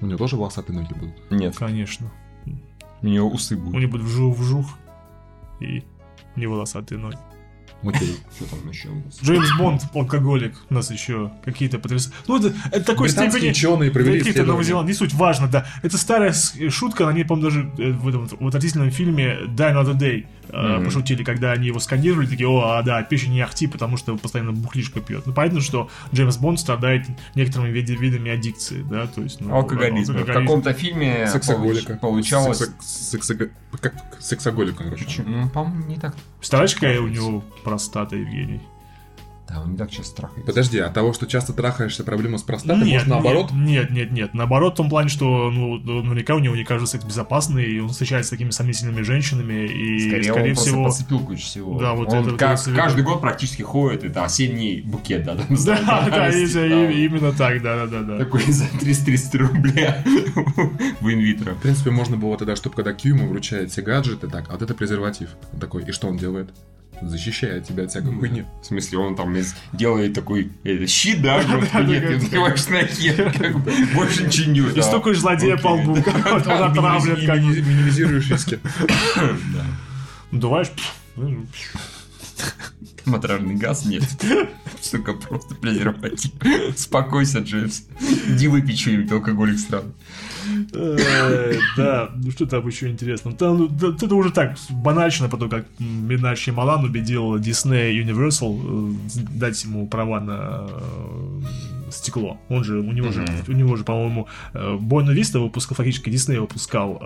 У 0.00 0.06
него 0.06 0.18
тоже 0.18 0.36
волосатые 0.36 0.78
ноги 0.78 0.94
будут? 0.94 1.30
Нет. 1.30 1.56
Конечно. 1.56 2.12
У 3.02 3.06
него 3.06 3.28
усы 3.28 3.56
будут. 3.56 3.74
У 3.74 3.78
него 3.78 3.92
будет 3.92 4.02
вжух-вжух 4.02 4.66
и 5.58 5.82
не 6.36 6.46
волосатые 6.46 6.98
ноги. 6.98 7.18
Окей. 7.82 8.16
Что 8.36 8.50
там 8.50 8.68
еще 8.70 8.88
у 8.88 8.94
нас? 8.94 9.20
Джеймс 9.20 9.48
Бонд, 9.58 9.82
алкоголик, 9.92 10.54
у 10.70 10.74
нас 10.74 10.90
еще 10.92 11.32
какие-то 11.44 11.80
потрясающие... 11.80 12.16
Ну, 12.28 12.38
это, 12.38 12.54
это 12.70 12.84
такой 12.84 13.08
степени... 13.08 13.50
ученые 13.50 13.90
провели 13.90 14.18
Какие-то 14.18 14.44
Новозеланд, 14.44 14.86
не 14.86 14.94
суть, 14.94 15.12
важно, 15.14 15.48
да. 15.48 15.66
Это 15.82 15.98
старая 15.98 16.32
шутка, 16.32 17.06
на 17.06 17.12
ней, 17.12 17.24
по-моему, 17.24 17.50
даже 17.50 17.72
э, 17.78 17.92
в 17.92 18.06
этом 18.06 18.28
в 18.28 18.46
отвратительном 18.46 18.90
фильме 18.92 19.38
Die 19.46 19.56
Another 19.56 19.98
Day 19.98 20.26
mm-hmm. 20.48 20.84
пошутили, 20.84 21.24
когда 21.24 21.52
они 21.52 21.68
его 21.68 21.78
сканировали, 21.78 22.26
такие, 22.26 22.48
о, 22.48 22.78
а, 22.78 22.82
да, 22.82 23.02
пища 23.02 23.28
не 23.28 23.40
ахти, 23.40 23.66
потому 23.66 23.96
что 23.96 24.16
постоянно 24.16 24.52
бухлишко 24.52 25.00
пьет. 25.00 25.26
Ну, 25.26 25.32
понятно, 25.32 25.60
что 25.60 25.88
Джеймс 26.12 26.36
Бонд 26.36 26.60
страдает 26.60 27.06
некоторыми 27.34 27.70
види, 27.70 27.92
видами 27.92 28.30
аддикции, 28.30 28.82
да, 28.82 29.06
то 29.06 29.22
есть... 29.22 29.40
Ну, 29.40 29.54
алкоголизм. 29.54 30.14
В 30.14 30.24
каком-то 30.24 30.72
фильме 30.72 31.26
Сексоголика. 31.26 31.94
получалось... 31.96 32.62
Секса... 32.80 33.34
Как 33.80 33.94
сексоголик, 34.20 34.76
короче. 34.76 35.22
Ну, 35.22 35.48
по-моему, 35.48 35.86
не 35.86 35.96
так. 35.96 36.14
Представляешь, 36.38 36.74
какая 36.74 37.00
у 37.00 37.08
него 37.08 37.42
простата, 37.64 38.16
Евгений? 38.16 38.60
Да, 39.48 39.60
он 39.60 39.72
не 39.72 39.76
так 39.76 39.90
часто 39.90 40.16
трахается. 40.16 40.46
Подожди, 40.46 40.78
от 40.78 40.94
того, 40.94 41.12
что 41.12 41.26
часто 41.26 41.52
трахаешься, 41.52 42.04
проблема 42.04 42.38
с 42.38 42.42
простотой, 42.42 42.78
нет, 42.78 42.92
может 42.92 43.08
наоборот? 43.08 43.50
Нет, 43.52 43.90
нет, 43.90 44.12
нет, 44.12 44.34
наоборот, 44.34 44.74
в 44.74 44.76
том 44.76 44.88
плане, 44.88 45.08
что 45.08 45.50
ну, 45.50 45.78
наверняка 45.78 46.34
у 46.34 46.38
него 46.38 46.54
не 46.54 46.64
кажется 46.64 46.92
секс 46.92 47.04
безопасный, 47.04 47.64
и 47.64 47.80
он 47.80 47.88
встречается 47.88 48.28
с 48.28 48.30
такими 48.30 48.50
сомнительными 48.50 49.02
женщинами, 49.02 49.66
и 49.66 50.08
скорее, 50.08 50.32
скорее 50.32 50.50
он 50.50 50.56
всего... 50.56 50.84
подцепил 50.84 51.20
кучу 51.20 51.42
всего. 51.42 51.78
Да, 51.78 51.94
вот 51.94 52.12
он 52.12 52.28
это 52.28 52.36
как, 52.36 52.64
вот 52.64 52.74
каждый 52.74 53.04
год 53.04 53.20
практически 53.20 53.62
ходит, 53.62 54.04
это 54.04 54.24
осенний 54.24 54.80
букет, 54.80 55.24
да, 55.24 55.34
там, 55.34 55.46
Да, 55.50 56.08
да, 56.10 56.30
именно 56.30 57.32
так, 57.32 57.62
да, 57.62 57.86
да, 57.86 58.02
да. 58.02 58.18
Такой 58.18 58.44
за 58.44 58.66
330 58.80 59.34
рубля 59.34 60.04
в 61.00 61.10
инвитро. 61.10 61.54
В 61.54 61.62
принципе, 61.62 61.90
можно 61.90 62.16
было 62.16 62.36
тогда, 62.38 62.54
чтобы 62.54 62.76
когда 62.76 62.92
ему 63.02 63.26
вручает 63.26 63.70
все 63.72 63.82
гаджеты, 63.82 64.28
так, 64.28 64.46
а 64.48 64.52
вот 64.52 64.62
это 64.62 64.74
презерватив. 64.74 65.30
такой, 65.60 65.82
и 65.84 65.90
что 65.90 66.06
он 66.06 66.16
делает? 66.16 66.50
Защищает 67.08 67.66
тебя 67.66 67.84
от 67.84 67.90
всякой 67.90 68.14
хуйни. 68.14 68.44
В 68.62 68.66
смысле, 68.66 68.98
он 68.98 69.16
там 69.16 69.36
делает 69.72 70.14
такой 70.14 70.50
это, 70.64 70.86
щит, 70.86 71.22
да, 71.22 71.42
нет, 71.82 72.06
ты 72.06 72.14
открываешь 72.16 72.66
на 72.68 72.86
хер, 72.86 73.32
как 73.32 73.58
бы, 73.60 73.72
больше 73.94 74.24
ничего 74.24 74.50
не 74.50 74.78
И 74.78 74.82
столько 74.82 75.14
злодея 75.14 75.56
по 75.56 75.68
лбу, 75.68 75.92
он 75.96 76.62
отравлен, 76.62 77.26
как 77.26 77.40
Минимизируешь 77.40 78.30
риски. 78.30 78.58
Дуваешь, 80.32 80.72
Матражный 83.04 83.56
газ 83.56 83.84
нет. 83.84 84.04
Сука, 84.80 85.12
просто 85.14 85.54
презерватив. 85.56 86.30
Спокойся, 86.76 87.40
Джеймс. 87.40 87.82
Иди 88.28 88.46
выпей 88.46 88.76
что-нибудь, 88.76 89.10
алкоголик 89.10 89.58
стран. 89.58 89.92
Э, 90.72 91.52
да, 91.76 92.10
ну 92.14 92.30
что 92.30 92.46
там 92.46 92.66
еще 92.66 92.88
интересно? 92.88 93.32
Там, 93.32 93.70
ну, 93.80 93.90
это 93.90 94.14
уже 94.14 94.30
так 94.30 94.56
банально, 94.70 95.28
потом 95.30 95.48
как 95.48 95.66
Минаш 95.78 96.46
Малан 96.48 96.84
убедил 96.84 97.36
Disney 97.36 97.92
Universal 97.92 98.96
э, 99.16 99.38
дать 99.38 99.62
ему 99.64 99.86
права 99.86 100.20
на 100.20 100.68
э, 100.68 101.90
стекло. 101.90 102.40
Он 102.48 102.64
же, 102.64 102.80
у 102.80 102.92
него 102.92 103.12
же, 103.12 103.24
у 103.48 103.52
него 103.52 103.76
же, 103.76 103.84
по-моему, 103.84 104.26
Бойна 104.80 105.12
Виста 105.12 105.40
выпускал, 105.40 105.76
фактически 105.76 106.08
Disney 106.08 106.40
выпускал 106.40 107.02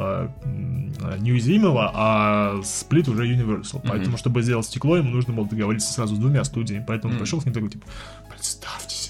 неуязвимого, 1.18 1.90
а 1.94 2.60
сплит 2.64 3.08
уже 3.08 3.26
Universal. 3.26 3.82
Поэтому, 3.86 4.16
чтобы 4.16 4.42
сделать 4.42 4.66
стекло, 4.66 4.96
ему 4.96 5.10
нужно 5.10 5.34
было 5.34 5.46
договориться 5.46 5.92
сразу 5.92 6.14
с 6.14 6.18
двумя 6.18 6.44
студиями. 6.44 6.84
Поэтому 6.86 7.18
пришел 7.18 7.40
к 7.40 7.44
ним 7.44 7.54
такой, 7.54 7.70
типа, 7.70 7.86
представьте 8.30 9.05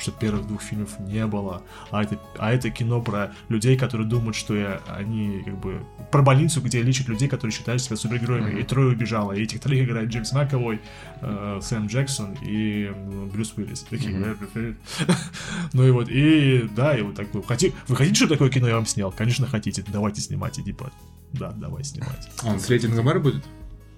что 0.00 0.12
первых 0.12 0.46
двух 0.46 0.62
фильмов 0.62 0.98
не 1.00 1.26
было, 1.26 1.62
а 1.90 2.02
это, 2.02 2.18
а 2.38 2.52
это 2.52 2.70
кино 2.70 3.00
про 3.00 3.32
людей, 3.48 3.76
которые 3.76 4.06
думают, 4.06 4.36
что 4.36 4.54
я, 4.54 4.80
они 4.88 5.42
как 5.44 5.58
бы 5.58 5.82
про 6.10 6.22
больницу, 6.22 6.60
где 6.60 6.82
лечат 6.82 7.08
людей, 7.08 7.28
которые 7.28 7.52
считают 7.52 7.82
себя 7.82 7.96
супергероями, 7.96 8.52
mm-hmm. 8.52 8.60
и 8.60 8.64
трое 8.64 8.92
убежало, 8.92 9.32
и 9.32 9.42
этих 9.42 9.60
троих 9.60 9.88
играет 9.88 10.08
Джеймс 10.08 10.32
Маковой, 10.32 10.80
э, 11.20 11.60
Сэм 11.62 11.86
Джексон 11.86 12.36
и 12.42 12.90
Брюс 13.32 13.52
Уиллис. 13.56 13.80
Такие, 13.88 14.12
mm-hmm. 14.12 14.76
ну 15.72 15.86
и 15.86 15.90
вот, 15.90 16.08
и 16.08 16.68
да, 16.74 16.96
и 16.96 17.02
вот 17.02 17.14
так, 17.14 17.32
вы 17.34 17.42
хотите, 17.42 17.74
вы 17.88 17.96
хотите, 17.96 18.16
чтобы 18.16 18.34
такое 18.34 18.50
кино 18.50 18.68
я 18.68 18.74
вам 18.74 18.86
снял? 18.86 19.12
Конечно, 19.12 19.46
хотите, 19.46 19.84
давайте 19.86 20.20
снимать, 20.20 20.54
типа, 20.54 20.90
да, 21.32 21.52
давай 21.52 21.84
снимать. 21.84 22.28
Он 22.44 22.58
с 22.58 22.68
рейтингом 22.68 23.08
R 23.08 23.20
будет? 23.20 23.44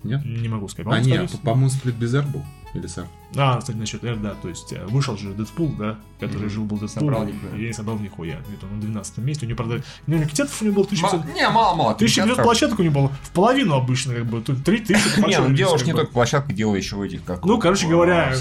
Нет? 0.05 0.24
Не 0.24 0.49
могу 0.49 0.69
сказать. 0.69 0.93
А 0.93 1.01
нет, 1.01 1.31
по-моему, 1.43 1.70
сплит 1.70 1.95
Безер 1.95 2.24
был. 2.24 2.43
Или 2.74 2.87
сэр? 2.87 3.07
А, 3.37 3.59
кстати, 3.59 3.77
насчет 3.77 4.03
R, 4.03 4.16
да, 4.16 4.35
то 4.35 4.49
есть 4.49 4.73
э, 4.73 4.85
вышел 4.87 5.16
же 5.16 5.33
Дэдпул, 5.35 5.74
да, 5.79 5.99
который 6.19 6.47
mm-hmm. 6.47 6.49
жил 6.49 6.65
был 6.65 6.79
Дэдпул, 6.79 7.01
собрал 7.01 7.29
и 7.29 7.33
не 7.59 7.73
собрал 7.73 7.99
нихуя. 7.99 8.41
Где-то 8.49 8.66
на 8.66 8.81
12 8.81 9.19
месте, 9.19 9.45
у 9.45 9.49
него, 9.49 9.57
правда, 9.59 9.83
ну, 10.07 10.19
комитетов 10.19 10.61
у 10.61 10.65
него 10.65 10.77
было 10.77 10.85
1500... 10.85 11.35
Не, 11.35 11.49
мало-мало. 11.51 11.93
1900 11.93 12.43
площадок 12.43 12.79
у 12.79 12.83
него 12.83 13.01
было, 13.01 13.09
в 13.23 13.31
половину 13.33 13.74
обычно, 13.74 14.15
как 14.15 14.27
бы, 14.27 14.41
3000 14.41 15.29
Не, 15.29 15.39
ну 15.39 15.55
делаешь 15.55 15.85
не 15.85 15.93
только 15.93 16.12
площадку, 16.12 16.53
делал 16.53 16.74
еще 16.74 16.97
в 16.97 17.03
этих, 17.03 17.24
как 17.24 17.45
Ну, 17.45 17.59
короче 17.59 17.87
говоря, 17.87 18.33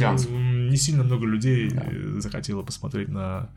не 0.72 0.78
сильно 0.78 1.04
много 1.04 1.26
людей 1.26 1.72
захотело 2.20 2.64
посмотреть 2.64 3.10
на 3.10 3.50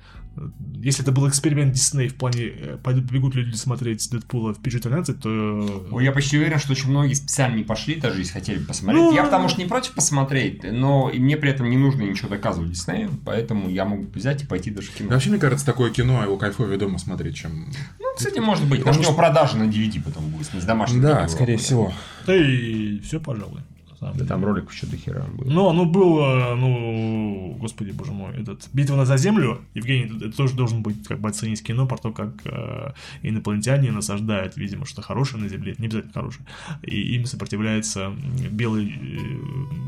если 0.80 1.02
это 1.02 1.12
был 1.12 1.28
эксперимент 1.28 1.72
Дисней 1.72 2.08
в 2.08 2.16
плане 2.16 2.46
э, 2.46 2.78
пойдут 2.82 3.04
бегут 3.04 3.34
люди 3.34 3.54
смотреть 3.54 4.08
Дэдпула 4.10 4.52
в 4.52 4.60
PG-13, 4.60 5.12
то... 5.14 5.86
Ой, 5.92 6.04
я 6.04 6.12
почти 6.12 6.36
уверен, 6.36 6.58
что 6.58 6.72
очень 6.72 6.90
многие 6.90 7.14
специально 7.14 7.56
не 7.56 7.62
пошли, 7.62 7.94
даже 7.94 8.18
если 8.18 8.32
хотели 8.32 8.58
посмотреть. 8.58 9.02
Ну... 9.02 9.14
Я 9.14 9.24
потому 9.24 9.48
что 9.48 9.60
не 9.60 9.68
против 9.68 9.92
посмотреть, 9.92 10.64
но 10.64 11.08
и 11.08 11.20
мне 11.20 11.36
при 11.36 11.50
этом 11.50 11.70
не 11.70 11.76
нужно 11.76 12.02
ничего 12.02 12.28
доказывать 12.28 12.72
Диснею, 12.72 13.10
поэтому 13.24 13.68
я 13.70 13.84
могу 13.84 14.06
взять 14.12 14.42
и 14.42 14.46
пойти 14.46 14.70
даже 14.70 14.90
в 14.90 14.94
кино. 14.94 15.10
Вообще, 15.10 15.30
мне 15.30 15.38
кажется, 15.38 15.64
такое 15.64 15.90
кино 15.90 16.22
его 16.22 16.36
кайфовее 16.36 16.78
дома 16.78 16.98
смотреть, 16.98 17.36
чем... 17.36 17.70
Ну, 18.00 18.06
кстати, 18.16 18.38
может 18.40 18.68
быть. 18.68 18.80
Потому 18.80 18.94
что 18.94 19.02
у 19.02 19.06
него 19.06 19.16
продажи 19.16 19.56
на 19.56 19.64
DVD 19.64 20.02
потом 20.02 20.28
будет, 20.30 20.46
с 20.46 20.64
домашним. 20.64 21.00
Да, 21.00 21.28
скорее 21.28 21.58
всего. 21.58 21.92
Да 22.26 22.34
и 22.34 22.98
все, 23.00 23.20
пожалуй 23.20 23.60
самом 24.06 24.16
деле. 24.16 24.28
Там 24.28 24.44
ролик 24.44 24.70
еще 24.70 24.86
до 24.86 24.96
хера 24.96 25.24
был. 25.36 25.50
Ну, 25.50 25.72
ну, 25.72 25.84
был, 25.84 26.24
ну, 26.56 27.56
господи, 27.60 27.90
боже 27.90 28.12
мой, 28.12 28.32
этот 28.40 28.68
«Битва 28.72 29.04
за 29.04 29.16
землю», 29.16 29.60
Евгений, 29.74 30.10
это 30.16 30.36
тоже 30.36 30.54
должен 30.54 30.82
быть, 30.82 31.06
как 31.06 31.20
бы, 31.20 31.28
оценить 31.28 31.62
кино 31.62 31.86
про 31.86 31.96
то, 31.96 32.12
как 32.12 32.30
э, 32.44 32.92
инопланетяне 33.22 33.90
насаждают, 33.90 34.56
видимо, 34.56 34.86
что 34.86 35.02
хорошее 35.02 35.42
на 35.42 35.48
Земле, 35.48 35.74
не 35.78 35.86
обязательно 35.86 36.12
хорошее, 36.12 36.46
и 36.82 37.16
им 37.16 37.26
сопротивляется 37.26 38.12
белый, 38.50 38.94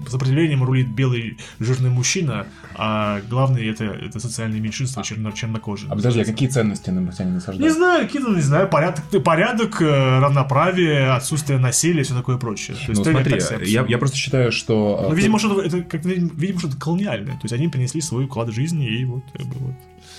э, 0.05 0.09
сопротивлением 0.09 0.65
рулит 0.65 0.89
белый 0.89 1.39
жирный 1.61 1.91
мужчина, 1.91 2.47
а 2.75 3.21
главное 3.29 3.63
это, 3.71 3.85
это 3.85 4.21
социальное 4.21 4.61
меньшинство 4.61 5.03
черно, 5.03 5.31
чернокожие. 5.33 5.91
А 5.91 5.95
подожди, 5.95 6.21
а 6.21 6.25
какие 6.25 6.49
ценности 6.49 6.91
инопланетяне 6.91 7.33
насаждают? 7.33 7.63
Не 7.63 7.71
знаю, 7.71 8.07
какие-то, 8.07 8.31
не 8.31 8.41
знаю, 8.41 8.69
порядок, 8.69 9.05
порядок 9.25 9.81
э, 9.81 10.19
равноправие, 10.19 11.11
отсутствие 11.11 11.59
насилия, 11.59 12.03
все 12.03 12.15
такое 12.15 12.39
прочее. 12.39 12.77
То 12.77 12.93
есть, 12.93 13.05
ну, 13.05 13.11
смотри, 13.13 13.41
я, 13.67 13.85
я 13.87 13.99
просто 14.07 14.17
считаю, 14.17 14.53
что... 14.53 15.01
Э, 15.03 15.09
ну, 15.09 15.15
видимо, 15.15 15.39
что 15.39 15.61
это, 15.61 15.83
как, 15.83 16.05
видимо, 16.05 16.61
что-то 16.61 16.77
колониальное. 16.77 17.35
То 17.35 17.41
есть 17.43 17.53
они 17.53 17.69
принесли 17.69 18.01
свой 18.01 18.27
уклад 18.27 18.51
жизни 18.51 18.87
и 18.89 19.05
вот... 19.05 19.25
Как 19.33 19.47
бы, 19.47 19.55
вот. 19.59 19.75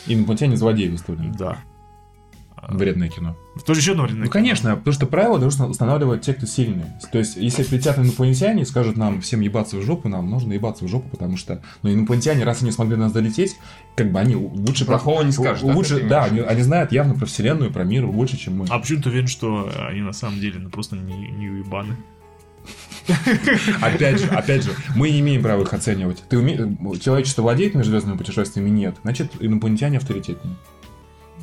Инопланетяне 0.07 0.57
злодеи 0.57 0.89
выставлены. 0.89 1.33
Да. 1.37 1.59
Вредное 2.67 3.07
кино. 3.07 3.37
Тоже 3.65 3.79
еще 3.79 3.91
одно 3.91 4.03
вредное 4.03 4.25
Ну, 4.25 4.31
конечно, 4.31 4.75
потому 4.75 4.93
что 4.93 5.05
правила 5.05 5.39
должны 5.39 5.67
устанавливать 5.67 6.21
те, 6.21 6.33
кто 6.33 6.45
сильные. 6.45 6.99
То 7.13 7.19
есть, 7.19 7.37
если 7.37 7.63
прилетят 7.63 7.97
инопланетяне 7.97 8.63
и 8.63 8.65
скажут 8.65 8.97
нам 8.97 9.21
всем 9.21 9.39
ебаться 9.39 9.77
в 9.77 9.83
жопу, 9.83 10.09
нам 10.09 10.29
нужно 10.29 10.51
ебаться 10.51 10.83
в 10.83 10.89
жопу, 10.89 11.07
потому 11.09 11.37
что, 11.37 11.61
ну, 11.81 11.93
инопланетяне, 11.93 12.43
раз 12.43 12.61
они 12.61 12.71
смогли 12.71 12.97
нас 12.97 13.13
долететь, 13.13 13.55
как 13.95 14.11
бы 14.11 14.19
они 14.19 14.35
лучше... 14.35 14.85
Плохого 14.85 15.21
не 15.21 15.31
скажут. 15.31 15.63
Лучше, 15.73 16.07
да, 16.09 16.25
они, 16.25 16.41
они 16.41 16.61
знают 16.61 16.91
явно 16.91 17.13
про 17.13 17.25
вселенную, 17.25 17.71
про 17.71 17.85
мир 17.85 18.05
больше, 18.05 18.37
чем 18.37 18.57
мы. 18.57 18.65
А 18.69 18.79
почему 18.79 19.01
ты 19.01 19.09
уверен, 19.09 19.27
что 19.27 19.71
они 19.87 20.01
на 20.01 20.13
самом 20.13 20.39
деле, 20.39 20.59
ну, 20.59 20.69
просто 20.69 20.97
не, 20.97 21.29
не 21.29 21.49
уебаны? 21.49 21.95
Опять 23.81 24.19
же, 24.19 24.27
опять 24.27 24.63
же, 24.63 24.71
мы 24.95 25.09
не 25.09 25.21
имеем 25.21 25.41
права 25.41 25.61
их 25.61 25.73
оценивать. 25.73 26.23
Ты 26.29 26.37
уме... 26.37 26.57
Человечество 26.99 27.41
владеет 27.41 27.73
межзвездными 27.73 28.17
путешествиями? 28.17 28.69
Нет. 28.69 28.95
Значит, 29.03 29.31
инопланетяне 29.39 29.97
авторитетнее 29.97 30.55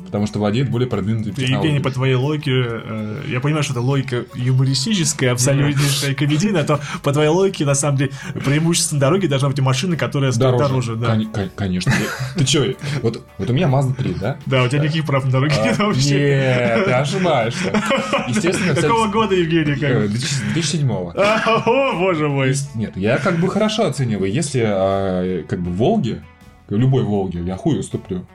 потому 0.05 0.27
что 0.27 0.39
владеет 0.39 0.69
более 0.69 0.87
продвинутой 0.87 1.33
технологией. 1.33 1.55
Евгений, 1.55 1.79
по 1.83 1.91
твоей 1.91 2.15
логике, 2.15 2.51
э, 2.53 3.21
я 3.27 3.39
понимаю, 3.39 3.63
что 3.63 3.73
это 3.73 3.81
логика 3.81 4.25
юмористическая, 4.35 5.31
абсолютнейшая 5.33 6.13
комедийная, 6.15 6.63
то 6.63 6.79
по 7.03 7.11
твоей 7.11 7.29
логике, 7.29 7.65
на 7.65 7.75
самом 7.75 7.97
деле, 7.97 8.11
преимущественно 8.33 9.01
дороги 9.01 9.27
должна 9.27 9.49
быть 9.49 9.59
машина, 9.59 9.97
которая 9.97 10.31
стоит 10.31 10.57
дороже. 10.57 10.95
да. 10.95 11.07
Кон- 11.07 11.49
конечно. 11.55 11.91
Ты 12.35 12.45
что, 12.45 12.65
вот, 13.01 13.23
вот 13.37 13.49
у 13.49 13.53
меня 13.53 13.67
Mazda 13.67 13.95
3, 13.95 14.13
да? 14.19 14.37
Да, 14.45 14.63
у 14.63 14.67
тебя 14.67 14.79
никаких 14.79 15.05
прав 15.05 15.25
на 15.25 15.31
дороге 15.31 15.55
а, 15.59 15.65
нет 15.65 15.77
вообще. 15.77 16.09
Нет, 16.09 16.85
ты 16.85 16.91
ошибаешься. 16.91 17.81
Естественно, 18.27 18.75
Какого 18.75 19.07
года, 19.07 19.35
Евгений? 19.35 19.75
2007-го. 19.75 21.13
Э, 21.15 21.37
о, 21.65 21.93
боже 21.97 22.27
мой. 22.27 22.53
Нет, 22.75 22.95
я 22.97 23.17
как 23.17 23.39
бы 23.39 23.49
хорошо 23.49 23.85
оцениваю. 23.87 24.31
Если 24.31 24.63
а, 24.65 25.43
как 25.47 25.61
бы 25.61 25.71
Волги, 25.71 26.21
любой 26.69 27.03
Волге, 27.03 27.43
я 27.43 27.55
хуй 27.55 27.79
уступлю. 27.79 28.25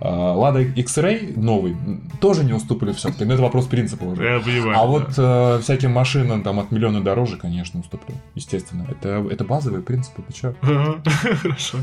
А, 0.00 0.32
Лада 0.32 0.60
X-Ray 0.62 1.38
новый 1.38 1.76
тоже 2.20 2.44
не 2.44 2.52
уступили 2.52 2.92
все-таки, 2.92 3.24
но 3.24 3.34
это 3.34 3.42
вопрос 3.42 3.66
принципа 3.66 4.04
уже. 4.04 4.24
Я 4.24 4.40
понимаю. 4.40 4.78
А 4.78 4.80
да. 4.80 4.86
вот 4.86 5.14
э, 5.16 5.60
всяким 5.62 5.92
машинам 5.92 6.42
там 6.42 6.60
от 6.60 6.70
миллиона 6.70 7.02
дороже, 7.02 7.36
конечно, 7.36 7.80
уступлю, 7.80 8.14
естественно. 8.34 8.86
Это, 8.88 9.26
это 9.30 9.44
базовые 9.44 9.82
принципы, 9.82 10.22
ты 10.22 10.36
что? 10.36 10.54
Хорошо. 11.42 11.78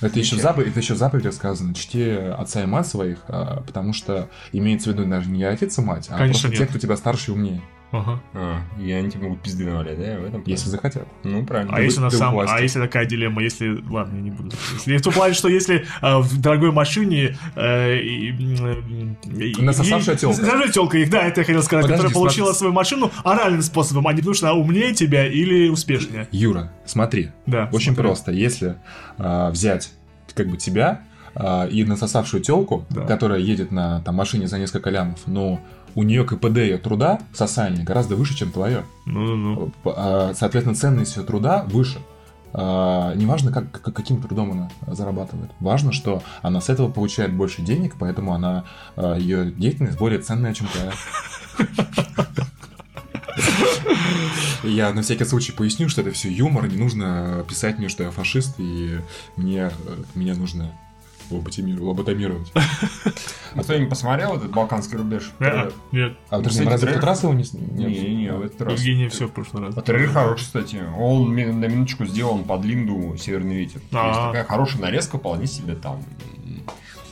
Это 0.00 0.18
еще, 0.18 0.36
заповедь, 0.36 0.68
это 0.68 0.80
еще 0.80 0.94
в 0.94 0.98
заповеди 0.98 1.28
сказано. 1.28 1.74
Чти 1.74 2.10
отца 2.10 2.62
и 2.62 2.66
мать 2.66 2.86
своих, 2.86 3.18
а, 3.28 3.62
потому 3.66 3.92
что 3.92 4.28
имеется 4.52 4.90
в 4.90 4.92
виду 4.94 5.08
даже 5.08 5.30
не 5.30 5.44
отец 5.44 5.78
и 5.78 5.82
мать, 5.82 6.08
а 6.10 6.18
Конечно, 6.18 6.48
просто 6.48 6.48
нет. 6.48 6.58
те, 6.58 6.66
кто 6.66 6.78
тебя 6.78 6.96
старше 6.96 7.30
и 7.30 7.34
умнее. 7.34 7.60
Ага. 7.94 8.20
А, 8.34 8.60
и 8.80 8.90
они 8.90 9.08
тебе 9.08 9.28
могут 9.28 9.40
пизды 9.40 9.64
навалять, 9.64 9.96
да, 9.98 10.18
в 10.18 10.24
этом 10.24 10.42
плане? 10.42 10.44
Если 10.46 10.68
захотят. 10.68 11.06
Ну, 11.22 11.46
правильно. 11.46 11.76
А 11.76 11.80
если 11.80 12.00
на 12.00 12.10
самом... 12.10 12.44
А 12.48 12.60
если 12.60 12.80
такая 12.80 13.06
дилемма, 13.06 13.40
если... 13.40 13.82
Ладно, 13.88 14.16
я 14.16 14.22
не 14.22 14.30
буду. 14.32 14.50
Если 14.72 14.96
в 14.96 15.02
том 15.02 15.12
плане, 15.12 15.34
что 15.34 15.48
если 15.48 15.86
э, 16.02 16.18
в 16.18 16.40
дорогой 16.40 16.72
машине... 16.72 17.36
Э, 17.54 17.94
э, 17.94 18.32
Насосавшая 19.60 20.16
телка. 20.16 20.40
Насосавшая 20.40 20.72
телка, 20.72 20.98
их, 20.98 21.08
да, 21.08 21.22
это 21.22 21.42
я 21.42 21.44
хотел 21.44 21.62
сказать, 21.62 21.84
Подожди, 21.84 22.02
которая 22.02 22.14
получила 22.14 22.46
смотри. 22.46 22.58
свою 22.58 22.72
машину 22.72 23.12
оральным 23.22 23.62
способом, 23.62 24.08
а 24.08 24.12
не 24.12 24.18
потому 24.18 24.34
что 24.34 24.50
она 24.50 24.58
умнее 24.58 24.92
тебя 24.92 25.26
или 25.28 25.68
успешнее. 25.68 26.26
Юра, 26.32 26.72
смотри. 26.84 27.30
Да. 27.46 27.68
Очень 27.72 27.94
смотри. 27.94 28.02
просто. 28.02 28.32
Если 28.32 28.74
э, 29.18 29.50
взять 29.50 29.92
как 30.34 30.48
бы 30.48 30.56
тебя 30.56 31.02
э, 31.36 31.68
и 31.68 31.84
насосавшую 31.84 32.42
телку, 32.42 32.86
да. 32.90 33.02
которая 33.02 33.38
едет 33.38 33.70
на 33.70 34.00
там, 34.00 34.16
машине 34.16 34.48
за 34.48 34.58
несколько 34.58 34.90
лямов, 34.90 35.20
но 35.26 35.60
у 35.94 36.02
нее 36.02 36.24
КПД 36.24 36.58
ее 36.58 36.78
труда, 36.78 37.20
сосания, 37.32 37.84
гораздо 37.84 38.16
выше, 38.16 38.36
чем 38.36 38.50
твое. 38.50 38.84
Ну-ну-ну. 39.06 39.72
А, 39.84 40.32
соответственно, 40.34 40.76
ценность 40.76 41.16
ее 41.16 41.22
труда 41.22 41.64
выше. 41.68 41.98
а, 42.56 43.14
неважно, 43.14 43.50
как, 43.52 43.82
каким 43.82 44.22
трудом 44.22 44.52
она 44.52 44.70
зарабатывает. 44.94 45.50
Важно, 45.60 45.92
что 45.92 46.22
она 46.40 46.60
с 46.60 46.68
этого 46.68 46.88
получает 46.90 47.32
больше 47.32 47.62
денег, 47.62 47.96
поэтому 47.98 48.32
она, 48.32 48.64
а, 48.96 49.16
ее 49.16 49.50
деятельность 49.50 49.98
более 49.98 50.20
ценная, 50.20 50.54
чем 50.54 50.68
твоя. 50.68 50.92
Я 54.62 54.92
на 54.92 55.02
всякий 55.02 55.24
случай 55.24 55.52
поясню, 55.52 55.88
что 55.88 56.00
это 56.00 56.10
все 56.12 56.30
юмор, 56.30 56.66
не 56.68 56.78
нужно 56.78 57.44
писать 57.48 57.78
мне, 57.78 57.88
что 57.88 58.02
я 58.02 58.10
фашист, 58.10 58.54
и 58.58 58.98
мне, 59.36 59.70
меня 60.14 60.34
нужно 60.34 60.72
лоботомировать. 61.30 62.52
А 63.54 63.62
кто 63.62 63.76
не 63.76 63.86
посмотрел 63.86 64.36
этот 64.36 64.50
балканский 64.50 64.96
рубеж? 64.98 65.30
Нет. 65.92 66.16
А 66.30 66.40
ты 66.40 66.64
разве 66.64 66.90
в 66.90 66.94
тот 66.94 67.04
раз 67.04 67.22
его 67.22 67.34
не 67.34 67.44
Не, 67.52 68.14
не, 68.14 68.32
в 68.32 68.42
этот 68.42 68.62
раз. 68.62 68.72
Евгений 68.72 69.08
все 69.08 69.28
в 69.28 69.32
прошлый 69.32 69.64
раз. 69.64 69.76
А 69.76 69.82
трейлер 69.82 70.10
хороший, 70.10 70.42
кстати. 70.44 70.82
Он 70.98 71.34
на 71.34 71.66
минуточку 71.66 72.04
сделан 72.04 72.44
под 72.44 72.64
Линду 72.64 73.16
«Северный 73.16 73.56
ветер». 73.56 73.80
То 73.90 74.06
есть 74.06 74.20
такая 74.20 74.44
хорошая 74.44 74.82
нарезка, 74.82 75.18
вполне 75.18 75.46
себе 75.46 75.74
там 75.74 76.02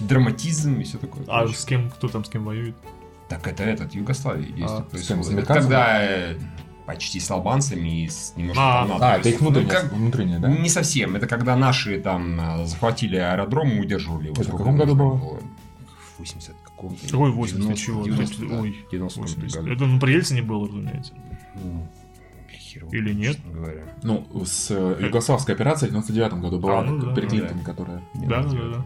драматизм 0.01 0.81
и 0.81 0.85
все 0.85 0.99
такое. 0.99 1.25
А 1.29 1.47
с 1.47 1.65
кем, 1.65 1.91
кто 1.91 2.09
там 2.09 2.25
с 2.25 2.29
кем 2.29 2.45
воюет? 2.45 2.75
Так 3.29 3.47
это 3.47 3.63
этот, 3.63 3.95
Югославия 3.95 4.51
действует. 4.53 4.87
А, 4.93 4.99
с 4.99 5.07
кем, 5.07 5.23
Когда 5.45 6.35
почти 6.87 7.21
с 7.21 7.31
албанцами 7.31 8.05
и 8.05 8.09
с 8.09 8.35
немножко 8.37 8.63
а, 8.63 8.87
там 8.87 8.99
А, 9.01 9.17
это 9.19 9.29
их 9.29 9.41
внутреннее, 9.41 9.73
ну, 9.73 9.81
как, 9.81 9.93
внутреннее, 9.93 10.39
да? 10.39 10.49
Не 10.49 10.69
совсем. 10.69 11.17
Это 11.17 11.27
когда 11.27 11.57
наши 11.57 12.01
там 12.01 12.41
э, 12.41 12.67
захватили 12.67 13.17
аэродром 13.17 13.71
и 13.71 13.81
удерживали 13.81 14.27
его. 14.27 14.41
Это 14.41 14.51
в 14.51 14.57
каком 14.57 14.77
году 14.77 14.95
было? 14.95 15.41
80 16.19 16.55
какого-то. 16.65 17.09
Какой 17.09 17.31
80 17.31 17.79
чего? 17.79 18.05
90, 18.05 18.47
да, 18.47 18.61
Ой, 18.61 18.87
90 18.91 19.21
80. 19.21 19.67
Это 19.67 19.87
ну, 19.87 20.01
при 20.01 20.13
Ельцине 20.13 20.43
было, 20.43 20.67
разумеется. 20.67 21.13
Ну, 21.55 21.87
Или 22.93 23.13
нет? 23.13 23.39
Говоря. 23.53 23.85
Ну, 24.03 24.27
с 24.45 24.71
э, 24.71 24.99
Югославской 25.01 25.55
операцией 25.55 25.91
в 25.91 25.93
99 25.93 26.35
году 26.35 26.59
была 26.59 26.81
а, 26.81 26.85
ну, 26.85 26.99
да, 26.99 27.15
при 27.15 27.27
Клинтоне, 27.27 27.61
да. 27.61 27.65
которая... 27.65 28.03
Да, 28.15 28.43
да, 28.43 28.51
да. 28.51 28.85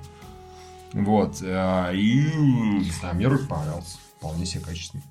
Вот. 0.93 1.43
Э, 1.43 1.95
и, 1.95 2.33
не 2.37 2.91
знаю, 2.91 3.17
мне 3.17 3.29
понравился. 3.29 3.99
Вполне 4.19 4.47
себе 4.47 4.65
качественный. 4.65 5.05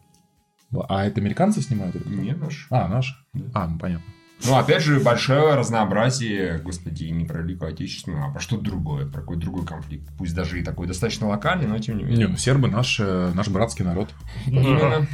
А 0.88 1.06
это 1.06 1.22
американцы 1.22 1.62
снимают? 1.62 1.96
Или 1.96 2.16
Нет, 2.16 2.40
наш. 2.40 2.68
А, 2.70 2.88
наш? 2.88 3.26
Да. 3.34 3.46
А, 3.54 3.68
ну 3.68 3.80
понятно. 3.80 4.06
Ну, 4.44 4.56
опять 4.58 4.84
же, 4.84 5.00
большое 5.00 5.56
разнообразие, 5.56 6.60
господи, 6.60 7.06
не 7.06 7.26
про 7.26 7.42
Великую 7.42 7.72
Отечественную, 7.72 8.26
а 8.26 8.32
про 8.32 8.40
что-то 8.40 8.64
другое, 8.64 9.06
про 9.06 9.22
какой-то 9.22 9.44
другой 9.44 9.66
конфликт. 9.66 10.10
Пусть 10.18 10.36
даже 10.36 10.60
и 10.60 10.64
такой 10.64 10.88
достаточно 10.88 11.28
локальный, 11.28 11.68
но 11.68 11.80
тем 11.80 11.98
не 11.98 12.04
менее. 12.04 12.26
Не, 12.26 12.28
ну 12.28 12.38
сербы 12.38 12.68
наш, 12.68 13.00
э, 13.00 13.32
наш 13.34 13.48
братский 13.48 13.86
народ. 13.86 14.10
Именно. 14.46 15.08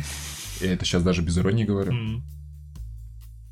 И 0.59 0.65
это 0.65 0.85
сейчас 0.85 1.03
даже 1.03 1.21
без 1.21 1.37
иронии 1.37 1.65
говорю. 1.65 1.93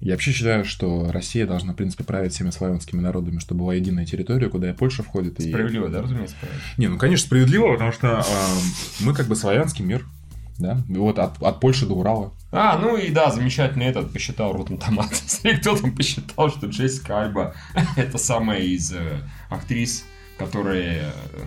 Я 0.02 0.14
вообще 0.14 0.32
считаю, 0.32 0.64
что 0.64 1.12
Россия 1.12 1.46
должна, 1.46 1.74
в 1.74 1.76
принципе, 1.76 2.06
править 2.06 2.32
всеми 2.32 2.52
славянскими 2.52 3.02
народами, 3.02 3.40
чтобы 3.40 3.62
была 3.62 3.74
единая 3.74 4.06
территория, 4.06 4.48
куда 4.48 4.70
и 4.70 4.74
Польша 4.74 5.04
входит. 5.04 5.42
Справедливо, 5.42 5.88
и... 5.88 5.92
да, 5.92 6.02
разумеется, 6.02 6.38
правильно? 6.40 6.62
Не, 6.78 6.88
ну, 6.88 6.98
конечно, 6.98 7.26
справедливо, 7.26 7.74
потому 7.74 7.92
что 7.92 8.24
э, 8.26 9.02
мы 9.02 9.14
как 9.14 9.28
бы 9.28 9.36
славянский 9.36 9.84
мир 9.84 10.06
да? 10.60 10.78
Вот 10.90 11.18
от, 11.20 11.42
от 11.42 11.60
Польши 11.60 11.86
до 11.86 11.96
Урала. 11.96 12.34
А, 12.52 12.78
ну 12.78 12.98
и 12.98 13.10
да, 13.10 13.32
замечательный 13.32 13.86
этот 13.86 14.12
посчитал 14.12 14.54
Ротом 14.54 14.78
Томат. 14.78 15.10
Кто 15.62 15.76
там 15.76 15.96
посчитал, 15.96 16.50
что 16.50 16.68
Джессика 16.68 17.22
Альба 17.22 17.56
это 17.96 18.18
самая 18.18 18.60
из 18.60 18.92
э, 18.94 19.22
актрис, 19.50 20.06
которые 20.38 21.14
э, 21.34 21.40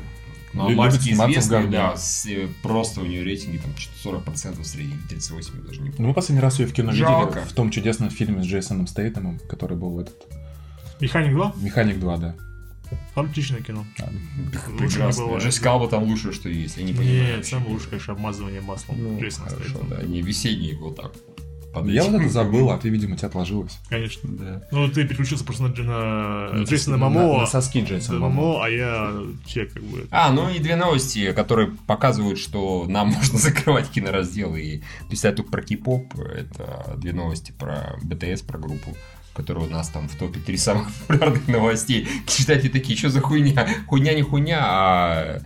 ну, 0.55 0.71
мальчики 0.71 1.11
известные, 1.11 1.67
да, 1.69 1.97
с, 1.97 2.27
э, 2.27 2.49
просто 2.63 3.01
у 3.01 3.05
нее 3.05 3.23
рейтинги 3.23 3.59
там 3.59 3.73
40% 4.05 4.61
в 4.61 4.67
среднем, 4.67 5.03
38 5.09 5.67
даже 5.67 5.81
не 5.81 5.91
помню. 5.91 5.95
Ну, 5.99 6.09
мы 6.09 6.15
последний 6.15 6.43
раз 6.43 6.59
ее 6.59 6.67
в 6.67 6.73
кино 6.73 6.93
Жалко. 6.93 7.39
видели 7.39 7.49
в 7.49 7.53
том 7.53 7.71
чудесном 7.71 8.11
фильме 8.11 8.43
с 8.43 8.47
Джейсоном 8.47 8.87
Стейтемом, 8.87 9.41
который 9.49 9.77
был 9.77 10.01
этот... 10.01 10.17
Механик 11.01 11.33
2? 11.33 11.55
Механик 11.57 11.99
2, 11.99 12.17
да. 12.17 12.35
Отличное 13.15 13.61
кино. 13.61 13.85
А, 14.01 14.09
прекрасно. 14.79 15.39
Джессика 15.39 15.73
Алба 15.73 15.89
там 15.89 16.05
лучше, 16.05 16.33
что 16.33 16.49
есть. 16.49 16.77
Я 16.77 16.85
не 16.85 16.93
понимаю. 16.93 17.37
Нет, 17.37 17.47
самое 17.47 17.73
лучшее, 17.73 17.91
конечно, 17.91 18.13
обмазывание 18.15 18.61
маслом. 18.61 18.97
Ну, 19.03 19.19
хорошо, 19.19 19.81
да. 19.89 20.03
Не 20.03 20.23
весенний 20.23 20.75
вот 20.75 20.97
так. 20.97 21.13
Я 21.85 22.05
вот 22.05 22.21
это 22.21 22.29
забыл, 22.29 22.71
а 22.71 22.79
ты, 22.79 22.91
видимо, 22.91 23.17
тебя 23.17 23.29
отложилось. 23.29 23.79
Конечно. 23.89 24.29
Да. 24.31 24.63
Ну, 24.71 24.89
ты 24.89 25.07
переключился 25.07 25.45
просто 25.45 25.65
на, 25.65 25.69
на 25.71 26.51
ну, 26.53 26.65
Джейсона 26.65 26.99
Мамо. 26.99 27.21
На, 27.21 27.39
на 27.39 27.47
соски 27.47 27.83
Джейсона 27.83 28.19
Мамо, 28.19 28.65
а 28.65 28.69
я 28.69 29.11
вообще 29.11 29.65
как 29.65 29.83
бы... 29.83 30.07
А, 30.11 30.31
ну 30.33 30.51
и 30.51 30.59
две 30.59 30.77
новости, 30.77 31.33
которые 31.33 31.71
показывают, 31.87 32.39
что 32.39 32.85
нам 32.87 33.09
можно 33.17 33.39
закрывать 33.39 33.89
кинораздел 33.91 34.55
и 34.55 34.83
писать 35.11 35.37
только 35.37 35.51
про 35.51 35.63
кей-поп. 35.63 36.15
Это 36.19 36.95
две 36.99 37.13
новости 37.13 37.53
про 37.53 37.97
БТС, 38.03 38.43
про 38.43 38.59
группу 38.59 38.95
которые 39.35 39.67
у 39.67 39.71
нас 39.71 39.89
там 39.89 40.09
в 40.09 40.17
топе 40.17 40.41
три 40.41 40.57
самых 40.57 40.93
популярных 41.01 41.49
новостей. 41.49 42.09
Читайте 42.27 42.69
такие, 42.69 42.99
что 42.99 43.09
за 43.09 43.21
хуйня? 43.21 43.67
Хуйня 43.87 44.15
не 44.15 44.23
хуйня, 44.23 44.61
а 44.63 45.39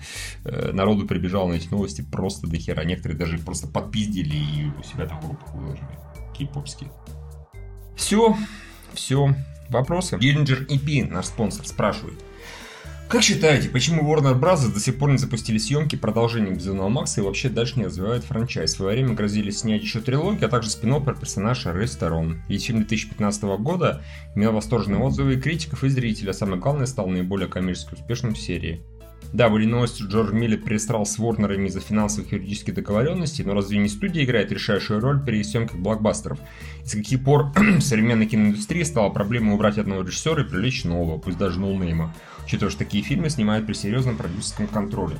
э, 0.44 0.72
народу 0.72 1.06
прибежал 1.06 1.48
на 1.48 1.54
эти 1.54 1.68
новости 1.68 2.02
просто 2.02 2.46
до 2.46 2.56
хера. 2.56 2.84
Некоторые 2.84 3.18
даже 3.18 3.38
просто 3.38 3.66
подпиздили 3.66 4.36
и 4.36 4.70
у 4.78 4.82
себя 4.82 5.06
там 5.06 5.20
в 5.20 5.54
выложили. 5.54 5.86
Кей-попские. 6.36 6.90
Все, 7.96 8.36
все. 8.92 9.34
Вопросы? 9.68 10.16
Dillinger 10.16 10.66
EP, 10.66 11.10
наш 11.10 11.26
спонсор, 11.26 11.66
спрашивает. 11.66 12.22
Как 13.08 13.22
считаете, 13.22 13.68
почему 13.68 14.02
Warner 14.02 14.36
Bros. 14.36 14.72
до 14.72 14.80
сих 14.80 14.98
пор 14.98 15.12
не 15.12 15.18
запустили 15.18 15.58
съемки 15.58 15.94
продолжения 15.94 16.50
Безумного 16.50 16.88
Макса 16.88 17.20
и 17.20 17.24
вообще 17.24 17.48
дальше 17.48 17.78
не 17.78 17.84
развивают 17.84 18.24
франчайз? 18.24 18.72
В 18.72 18.76
свое 18.76 18.96
время 18.96 19.14
грозили 19.14 19.50
снять 19.50 19.82
еще 19.82 20.00
трилогию, 20.00 20.46
а 20.46 20.48
также 20.48 20.70
спин 20.70 21.00
про 21.04 21.14
персонажа 21.14 21.72
Ресторон. 21.72 22.42
И 22.48 22.58
фильм 22.58 22.80
2015 22.80 23.44
года 23.60 24.02
имел 24.34 24.52
восторженные 24.52 25.00
отзывы 25.00 25.34
и 25.34 25.40
критиков, 25.40 25.84
и 25.84 25.88
зрителей, 25.88 26.30
а 26.30 26.34
самое 26.34 26.60
главное, 26.60 26.86
стал 26.86 27.06
наиболее 27.06 27.46
коммерчески 27.46 27.94
успешным 27.94 28.34
в 28.34 28.38
серии. 28.38 28.82
Да, 29.32 29.50
были 29.50 29.66
новости, 29.66 30.02
что 30.02 30.06
Джордж 30.06 30.32
Миллет 30.32 30.64
перестрал 30.64 31.06
с 31.06 31.18
Ворнерами 31.18 31.68
из-за 31.68 31.80
финансовых 31.80 32.32
и 32.32 32.36
юридических 32.36 32.74
договоренностей, 32.74 33.44
но 33.44 33.54
разве 33.54 33.78
не 33.78 33.88
студия 33.88 34.24
играет 34.24 34.50
решающую 34.50 35.00
роль 35.00 35.20
при 35.20 35.42
съемках 35.44 35.76
блокбастеров? 35.78 36.38
И 36.82 36.86
с 36.86 36.92
каких 36.92 37.22
пор 37.22 37.52
современной 37.80 38.26
киноиндустрии 38.26 38.82
стала 38.82 39.10
проблема 39.10 39.54
убрать 39.54 39.78
одного 39.78 40.02
режиссера 40.02 40.42
и 40.42 40.44
привлечь 40.44 40.84
нового, 40.84 41.18
пусть 41.18 41.38
даже 41.38 41.60
ноунейма? 41.60 42.14
Учитывая, 42.46 42.70
что 42.70 42.78
такие 42.78 43.02
фильмы 43.02 43.28
снимают 43.28 43.66
при 43.66 43.74
серьезном 43.74 44.16
продюсерском 44.16 44.68
контроле. 44.68 45.18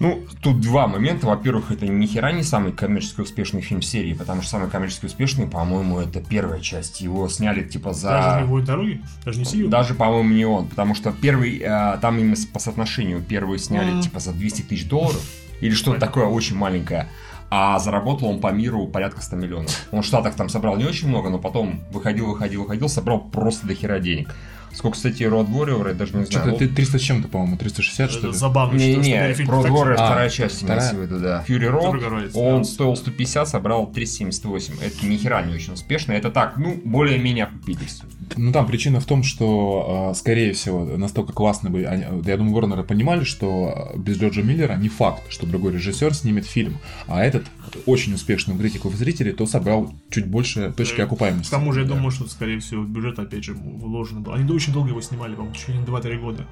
Ну, 0.00 0.24
тут 0.42 0.60
два 0.60 0.86
момента. 0.86 1.26
Во-первых, 1.26 1.70
это 1.70 1.86
ни 1.86 2.06
хера 2.06 2.32
не 2.32 2.42
самый 2.42 2.72
коммерчески 2.72 3.20
успешный 3.20 3.60
фильм 3.60 3.82
серии, 3.82 4.14
потому 4.14 4.40
что 4.40 4.52
самый 4.52 4.70
коммерчески 4.70 5.04
успешный, 5.04 5.46
по-моему, 5.46 6.00
это 6.00 6.22
первая 6.22 6.60
часть. 6.60 7.02
Его 7.02 7.28
сняли 7.28 7.62
типа 7.62 7.92
за... 7.92 8.08
Даже 8.08 8.40
не 8.40 8.48
будет 8.48 8.64
дороги? 8.64 9.02
Даже 9.26 9.38
не 9.38 9.44
Сию? 9.44 9.68
Даже, 9.68 9.92
по-моему, 9.92 10.30
не 10.30 10.46
он, 10.46 10.68
потому 10.68 10.94
что 10.94 11.12
первый, 11.12 11.58
э, 11.58 11.98
там 12.00 12.18
именно 12.18 12.36
по 12.50 12.58
соотношению, 12.58 13.20
первый 13.20 13.58
сняли 13.58 13.92
mm-hmm. 13.92 14.02
типа 14.02 14.20
за 14.20 14.32
200 14.32 14.62
тысяч 14.62 14.88
долларов, 14.88 15.22
или 15.60 15.74
что-то 15.74 16.00
такое 16.00 16.24
очень 16.24 16.56
маленькое. 16.56 17.10
А 17.50 17.78
заработал 17.78 18.28
он 18.28 18.40
по 18.40 18.52
миру 18.52 18.86
порядка 18.86 19.20
100 19.20 19.36
миллионов. 19.36 19.86
Он 19.90 20.00
в 20.00 20.06
Штатах 20.06 20.34
там 20.34 20.48
собрал 20.48 20.76
не 20.76 20.86
очень 20.86 21.08
много, 21.08 21.28
но 21.28 21.38
потом 21.38 21.82
выходил, 21.92 22.26
выходил, 22.26 22.62
выходил, 22.62 22.88
собрал 22.88 23.20
просто 23.20 23.66
до 23.66 23.74
хера 23.74 23.98
денег. 23.98 24.34
Сколько, 24.74 24.96
кстати, 24.96 25.22
Road 25.24 25.48
Warrior, 25.48 25.88
я 25.88 25.94
даже 25.94 26.16
не 26.16 26.24
знаю. 26.24 26.56
Что-то 26.56 26.74
300 26.74 26.98
с 26.98 27.02
чем-то, 27.02 27.28
по-моему, 27.28 27.56
360, 27.56 28.10
что 28.10 28.26
ли? 28.28 28.32
Забавно, 28.32 28.78
не, 28.78 28.92
что, 28.92 29.00
не, 29.02 29.14
Road 29.14 29.68
Warrior 29.68 29.94
а, 29.94 30.06
вторая 30.06 30.30
часть 30.30 30.62
имеется 30.62 30.94
в 30.94 31.02
виду, 31.02 31.18
да. 31.18 31.44
Fury 31.46 31.70
Road, 31.70 32.30
он 32.34 32.64
стоил 32.64 32.96
150, 32.96 33.48
собрал 33.48 33.86
378. 33.86 34.74
Это 34.82 35.06
ни 35.06 35.16
хера 35.16 35.42
не 35.42 35.54
очень 35.54 35.72
успешно. 35.72 36.12
Это 36.12 36.30
так, 36.30 36.56
ну, 36.56 36.80
более-менее 36.84 37.44
окупились. 37.44 38.00
Ну, 38.36 38.52
там 38.52 38.66
причина 38.66 39.00
в 39.00 39.06
том, 39.06 39.22
что, 39.22 40.10
а, 40.10 40.14
скорее 40.14 40.52
всего, 40.52 40.84
настолько 40.84 41.32
классно 41.32 41.70
бы... 41.70 41.80
Я 41.80 42.36
думаю, 42.36 42.54
Ворнеры 42.54 42.84
понимали, 42.84 43.24
что 43.24 43.92
без 43.96 44.18
Джорджа 44.18 44.42
Миллера 44.42 44.74
не 44.74 44.88
факт, 44.88 45.22
что 45.28 45.46
другой 45.46 45.72
режиссер 45.72 46.14
снимет 46.14 46.46
фильм. 46.46 46.78
А 47.06 47.24
этот 47.24 47.44
очень 47.86 48.14
успешный 48.14 48.54
у 48.54 48.58
критиков 48.58 48.94
и 48.94 48.96
зрителей, 48.96 49.32
то 49.32 49.46
собрал 49.46 49.92
чуть 50.10 50.26
больше 50.26 50.72
точки 50.76 51.00
окупаемости. 51.00 51.48
К 51.48 51.50
тому 51.50 51.72
же, 51.72 51.80
я 51.80 51.86
да. 51.86 51.94
думаю, 51.94 52.10
что, 52.10 52.26
скорее 52.28 52.60
всего, 52.60 52.84
бюджет, 52.84 53.18
опять 53.18 53.44
же, 53.44 53.54
вложен 53.54 54.22
был. 54.22 54.32
Они 54.32 54.50
очень 54.52 54.72
долго 54.72 54.90
его 54.90 55.00
снимали, 55.00 55.34
по-моему, 55.34 55.54
в 55.54 55.58
течение 55.58 55.84
2-3 55.84 56.20
года. 56.20 56.46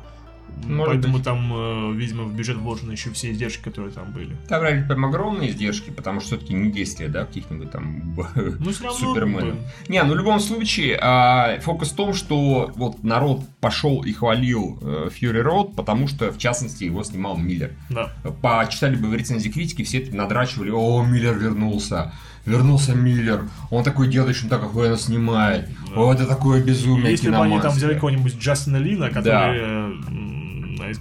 Может 0.69 0.95
Поэтому 0.95 1.15
быть. 1.15 1.25
там, 1.25 1.53
э, 1.53 1.93
видимо, 1.95 2.25
в 2.25 2.35
бюджет 2.35 2.57
вложены 2.57 2.93
еще 2.93 3.11
все 3.11 3.31
издержки, 3.33 3.62
которые 3.62 3.91
там 3.91 4.12
были. 4.12 4.37
Там 4.49 4.62
реально 4.62 4.87
прям 4.87 5.05
огромные 5.07 5.51
издержки, 5.51 5.91
потому 5.91 6.20
что 6.20 6.37
все-таки 6.37 6.53
не 6.55 6.70
действия, 6.70 7.09
да, 7.09 7.25
каких-нибудь 7.25 7.70
там 7.70 8.15
ну, 8.61 8.73
суперменов. 8.73 9.57
Не, 9.89 10.03
ну 10.03 10.12
в 10.12 10.16
любом 10.16 10.41
случае, 10.41 10.99
а, 11.01 11.59
фокус 11.61 11.93
в 11.93 11.97
том, 11.97 12.12
что 12.12 12.70
вот 12.75 13.03
народ 13.03 13.43
пошел 13.61 14.03
и 14.03 14.12
хвалил 14.12 14.79
э, 14.83 15.09
Fury 15.09 15.43
Road, 15.43 15.75
потому 15.75 16.07
что, 16.07 16.33
в 16.33 16.39
частности, 16.39 16.85
его 16.85 17.03
снимал 17.03 17.37
Миллер. 17.37 17.73
Да. 17.89 18.12
Почитали 18.43 18.97
бы 18.97 19.09
в 19.09 19.15
рецензии 19.15 19.49
критики, 19.49 19.83
все 19.85 19.99
это 19.99 20.15
надрачивали, 20.15 20.70
о, 20.70 21.05
Миллер 21.05 21.37
вернулся 21.39 22.12
вернулся 22.47 22.95
Миллер, 22.95 23.45
он 23.70 23.85
такой 23.85 24.09
делает, 24.09 24.35
что 24.35 24.47
он 24.47 24.51
так 24.51 24.62
охуенно 24.62 24.97
снимает, 24.97 25.69
да. 25.91 26.01
о, 26.01 26.15
это 26.15 26.25
такое 26.25 26.62
безумие 26.65 27.11
Если 27.11 27.29
бы 27.29 27.37
они 27.37 27.61
там 27.61 27.73
взяли 27.73 27.93
какого-нибудь 27.93 28.39
Джастина 28.39 28.79
Лина, 28.79 29.11
который 29.11 29.61
да 29.61 30.38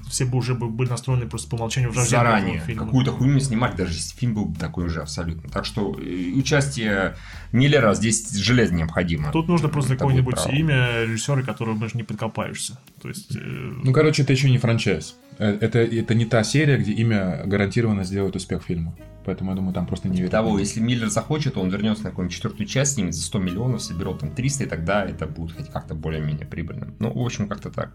все 0.10 0.26
бы 0.26 0.38
уже 0.38 0.56
были 0.56 0.90
настроены 0.90 1.28
просто 1.28 1.50
по 1.50 1.56
умолчанию 1.56 1.92
враждебно. 1.92 2.24
Заранее. 2.24 2.62
Какую-то 2.76 3.12
хуйню 3.12 3.40
снимать, 3.40 3.76
даже 3.76 3.94
если 3.94 4.18
фильм 4.18 4.34
был 4.34 4.54
такой 4.54 4.86
уже 4.86 5.02
абсолютно. 5.02 5.50
Так 5.50 5.66
что 5.66 5.98
э, 6.00 6.32
участие 6.36 7.16
Миллера 7.52 7.94
здесь 7.94 8.36
железно 8.36 8.78
необходимо. 8.78 9.32
Тут 9.32 9.48
нужно 9.48 9.70
просто 9.70 9.96
какое-нибудь 9.96 10.38
имя 10.50 11.04
режиссера, 11.04 11.42
которого 11.42 11.78
даже 11.78 11.96
не 11.96 12.04
подкопаешься. 12.04 12.80
То 13.02 13.10
есть... 13.10 13.36
Э... 13.36 13.40
Ну, 13.40 13.94
короче, 13.94 14.24
это 14.24 14.34
еще 14.34 14.50
не 14.50 14.58
франчайз. 14.58 15.16
Э, 15.40 15.58
это, 15.62 15.80
это 15.80 16.16
не 16.16 16.26
та 16.26 16.44
серия, 16.44 16.78
где 16.78 16.92
имя 16.94 17.44
гарантированно 17.46 18.04
сделает 18.04 18.36
успех 18.36 18.64
фильма. 18.64 18.96
Поэтому, 19.28 19.52
я 19.52 19.58
думаю, 19.58 19.74
там 19.74 19.86
просто 19.86 20.08
не 20.08 20.26
Того, 20.30 20.58
если 20.58 20.80
Миллер 20.80 21.10
захочет, 21.10 21.58
он 21.58 21.70
вернется 21.70 22.06
на 22.06 22.12
какую-нибудь 22.12 22.34
четвертую 22.34 22.66
часть, 22.66 22.94
снимет 22.94 23.14
за 23.14 23.24
100 23.24 23.40
миллионов, 23.40 23.82
соберет 23.82 24.20
там 24.20 24.32
300, 24.32 24.64
и 24.64 24.68
тогда 24.68 25.04
это 25.04 25.26
будет 25.26 25.58
хоть 25.58 25.70
как-то 25.70 25.96
более-менее 25.96 26.46
прибыльно. 26.46 26.94
Ну, 27.00 27.12
в 27.12 27.26
общем, 27.26 27.50
как-то 27.50 27.70
так. 27.70 27.92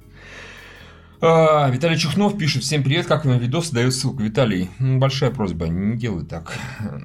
А, 1.24 1.70
Виталий 1.70 1.96
Чухнов 1.96 2.36
пишет, 2.36 2.64
всем 2.64 2.82
привет, 2.82 3.06
как 3.06 3.24
вам 3.24 3.38
видос, 3.38 3.70
дает 3.70 3.94
ссылку. 3.94 4.24
Виталий, 4.24 4.68
ну, 4.80 4.98
большая 4.98 5.30
просьба, 5.30 5.68
не 5.68 5.96
делай 5.96 6.24
так. 6.24 6.52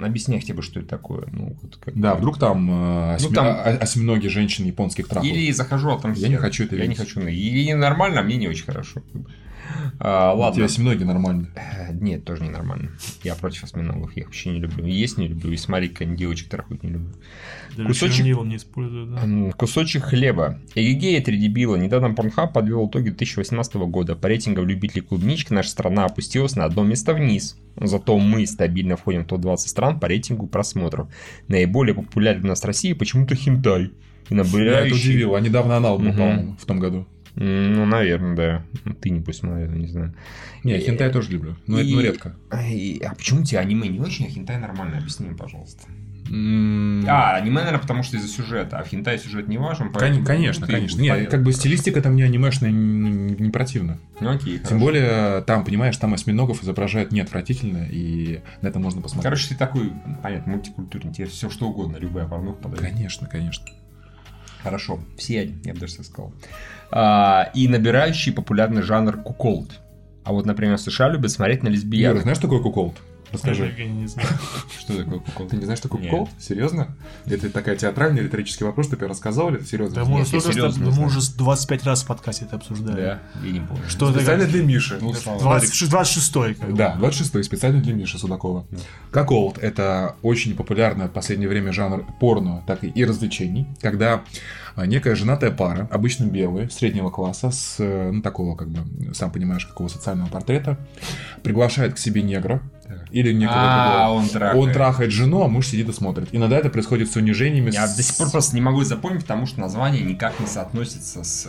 Объясняй 0.01 0.39
хотя 0.39 0.55
бы, 0.55 0.63
что 0.63 0.79
это 0.79 0.89
такое. 0.89 1.27
Ну, 1.31 1.55
вот 1.61 1.77
как... 1.77 1.93
Да, 1.93 2.15
вдруг 2.15 2.39
там, 2.39 2.67
э, 2.71 3.13
осьми... 3.13 3.29
ну, 3.29 3.35
там... 3.35 3.77
осьминоги 3.79 4.27
женщин 4.27 4.65
японских 4.65 5.07
трахов. 5.07 5.29
Или 5.29 5.51
захожу, 5.51 5.91
а 5.91 5.99
там... 5.99 6.13
Я 6.13 6.29
не 6.29 6.37
хочу 6.37 6.63
это 6.63 6.75
Я 6.75 6.81
видеть. 6.81 6.97
не 6.97 7.05
хочу. 7.05 7.21
И 7.27 7.73
нормально, 7.75 8.21
а 8.21 8.23
мне 8.23 8.37
не 8.37 8.47
очень 8.47 8.65
хорошо. 8.65 9.03
А, 9.99 10.33
ладно. 10.33 10.51
У 10.51 10.55
тебя 10.55 10.65
осьминоги 10.65 11.03
нормально. 11.03 11.49
Э, 11.55 11.93
нет, 11.93 12.23
тоже 12.25 12.43
не 12.43 12.49
нормально. 12.49 12.91
Я 13.23 13.35
против 13.35 13.63
осьминогов, 13.63 14.15
я 14.15 14.21
их 14.21 14.27
вообще 14.27 14.51
не 14.51 14.59
люблю. 14.59 14.85
есть 14.85 15.17
не 15.17 15.27
люблю, 15.27 15.51
и 15.51 15.57
смотреть, 15.57 15.93
как 15.93 16.15
девочек 16.15 16.49
трахают 16.49 16.83
не 16.83 16.91
люблю. 16.91 17.13
Кусочек... 17.85 18.25
не 18.25 18.55
используют, 18.55 19.11
да? 19.11 19.51
Кусочек 19.57 20.03
хлеба. 20.03 20.59
Эгегея, 20.75 21.21
три 21.21 21.37
дебила. 21.37 21.75
Недавно 21.75 22.13
Pornhub 22.13 22.53
подвел 22.53 22.87
итоги 22.87 23.09
2018 23.09 23.75
года. 23.75 24.15
По 24.15 24.27
рейтингам 24.27 24.67
любителей 24.67 25.01
клубнички 25.01 25.53
наша 25.53 25.69
страна 25.69 26.05
опустилась 26.05 26.55
на 26.55 26.65
одно 26.65 26.83
место 26.83 27.13
вниз. 27.13 27.57
Зато 27.79 28.17
мы 28.17 28.45
стабильно 28.47 28.97
входим 28.97 29.23
в 29.23 29.27
топ-20 29.27 29.57
стран 29.57 29.99
по 29.99 30.07
рейтингу 30.07 30.47
просмотров. 30.47 31.09
Наиболее 31.47 31.93
популярен 31.93 32.45
у 32.45 32.47
нас 32.47 32.61
в 32.61 32.65
России 32.65 32.93
почему-то 32.93 33.35
хинтай. 33.35 33.91
И 34.29 34.33
набирающий... 34.33 34.87
это 34.87 34.95
удивило. 34.95 35.37
А 35.37 35.41
недавно 35.41 35.77
анал 35.77 35.99
был, 35.99 36.09
угу. 36.09 36.17
по-моему, 36.17 36.57
в 36.59 36.65
том 36.65 36.79
году. 36.79 37.07
Ну, 37.39 37.85
наверное, 37.85 38.35
да. 38.35 38.63
Ну, 38.83 38.95
ты 38.95 39.11
не 39.11 39.21
пусть 39.21 39.39
смотрел, 39.39 39.69
не 39.71 39.87
знаю. 39.87 40.13
Не, 40.63 40.79
хентай 40.79 41.07
я 41.07 41.13
тоже 41.13 41.31
люблю, 41.31 41.55
но 41.67 41.79
и... 41.79 41.85
это 41.85 41.95
ну, 41.95 42.01
редко. 42.01 42.35
И... 42.67 43.01
А 43.05 43.13
почему 43.13 43.43
тебе 43.43 43.59
аниме 43.59 43.87
не 43.87 43.99
очень, 43.99 44.25
а 44.25 44.29
хентай 44.29 44.57
нормально? 44.57 44.97
Объясни 44.97 45.27
мне, 45.27 45.37
пожалуйста. 45.37 45.83
А, 46.29 47.35
аниме, 47.35 47.59
наверное, 47.59 47.79
потому 47.79 48.01
что 48.03 48.17
из-за 48.17 48.27
сюжета, 48.27 48.79
а 48.79 48.83
в 48.83 48.87
хентай 48.87 49.19
сюжет 49.19 49.47
не 49.47 49.59
важен. 49.59 49.91
Поэтому, 49.93 50.25
конечно, 50.25 50.65
конечно. 50.65 50.99
Нет, 50.99 51.29
как 51.29 51.43
бы 51.43 51.53
стилистика 51.53 52.01
там 52.01 52.13
мне 52.13 52.25
анимешная 52.25 52.71
не, 52.71 53.35
не 53.35 53.51
противна. 53.51 53.99
Ну 54.19 54.31
окей, 54.31 54.57
Тем 54.57 54.63
хорошо. 54.63 54.79
более, 54.79 55.41
там, 55.41 55.63
понимаешь, 55.63 55.95
там 55.95 56.15
осьминогов 56.15 56.63
изображают 56.63 57.11
не 57.11 57.21
отвратительно, 57.21 57.87
и 57.89 58.41
на 58.61 58.67
это 58.67 58.79
можно 58.79 59.01
посмотреть. 59.01 59.23
Короче, 59.23 59.49
ты 59.49 59.55
такой, 59.55 59.93
понятно, 60.23 60.53
мультикультурный, 60.53 61.13
тебе 61.13 61.27
все 61.27 61.49
что 61.51 61.69
угодно, 61.69 61.97
любая 61.97 62.27
порнуха 62.27 62.63
подойдет. 62.63 62.89
Конечно, 62.89 63.27
конечно. 63.27 63.65
Хорошо, 64.63 64.99
все, 65.17 65.53
я 65.63 65.73
бы 65.73 65.79
даже 65.79 66.03
сказал 66.03 66.33
а, 66.91 67.49
и 67.53 67.67
набирающий 67.67 68.31
популярный 68.31 68.81
жанр 68.81 69.17
куколд. 69.23 69.71
А 70.23 70.33
вот, 70.33 70.45
например, 70.45 70.77
в 70.77 70.81
США 70.81 71.09
любят 71.09 71.31
смотреть 71.31 71.63
на 71.63 71.69
лесбиянок. 71.69 72.15
Юра, 72.15 72.21
знаешь, 72.23 72.37
что 72.37 72.47
такое 72.47 72.61
куколд? 72.61 72.95
Расскажи. 73.31 73.73
Я 73.77 73.85
не 73.85 74.07
знаю. 74.07 74.27
Что 74.79 74.97
такое 74.97 75.19
кукол? 75.19 75.47
Ты 75.47 75.57
не 75.57 75.63
знаешь, 75.63 75.79
что 75.79 75.89
такое 75.89 76.09
кукол? 76.09 76.29
Серьезно? 76.39 76.95
Это 77.25 77.49
такая 77.49 77.75
театральный 77.75 78.23
риторический 78.23 78.63
вопрос, 78.63 78.87
ты 78.87 78.95
рассказал 79.07 79.53
или 79.53 79.63
серьезно? 79.63 79.95
Да 79.95 80.05
мы, 80.05 80.21
уже, 80.21 80.39
серьезно, 80.39 80.91
мы 80.91 81.05
уже 81.05 81.19
25 81.37 81.83
раз 81.83 82.03
в 82.03 82.07
подкасте 82.07 82.45
это 82.45 82.55
обсуждали. 82.55 82.95
Да, 82.95 83.19
я 83.43 83.51
не 83.51 83.59
помню. 83.59 83.83
Что 83.87 84.11
специально 84.11 84.45
для 84.45 84.63
Миши. 84.63 84.97
Ну, 85.01 85.11
26-й. 85.11 86.73
Да, 86.73 86.97
26-й, 86.99 87.43
специально 87.43 87.81
для 87.81 87.93
Миши 87.93 88.17
Судакова. 88.17 88.65
Куколд– 89.11 89.57
это 89.61 90.15
очень 90.21 90.55
популярный 90.55 91.07
в 91.07 91.11
последнее 91.11 91.49
время 91.49 91.71
жанр 91.71 92.05
порно, 92.19 92.63
так 92.67 92.83
и 92.83 93.05
развлечений, 93.05 93.67
когда 93.81 94.23
а, 94.77 94.85
некая 94.85 95.15
женатая 95.15 95.49
пара, 95.49 95.87
обычно 95.91 96.25
белые, 96.25 96.69
среднего 96.69 97.09
класса, 97.09 97.49
с, 97.49 97.77
э, 97.79 98.11
ну, 98.11 98.21
такого, 98.21 98.55
как 98.55 98.69
бы, 98.69 99.13
сам 99.15 99.31
понимаешь, 99.31 99.65
какого 99.65 99.87
социального 99.87 100.29
портрета, 100.29 100.77
приглашает 101.41 101.95
к 101.95 101.97
себе 101.97 102.21
негра, 102.21 102.61
или 103.11 103.33
некого 103.33 103.57
а, 103.57 104.11
Он 104.11 104.27
трахает. 104.27 104.63
он 104.63 104.71
трахает 104.71 105.11
жену, 105.11 105.43
а 105.43 105.47
муж 105.47 105.67
сидит 105.67 105.89
и 105.89 105.93
смотрит. 105.93 106.29
Иногда 106.31 106.57
это 106.57 106.69
происходит 106.69 107.11
с 107.11 107.15
унижениями. 107.15 107.71
Я 107.71 107.87
с... 107.87 107.95
до 107.95 108.03
сих 108.03 108.17
пор 108.17 108.29
просто 108.31 108.55
не 108.55 108.61
могу 108.61 108.83
запомнить, 108.83 109.21
потому 109.21 109.45
что 109.45 109.59
название 109.59 110.03
никак 110.03 110.39
не 110.39 110.47
соотносится 110.47 111.23
с 111.23 111.47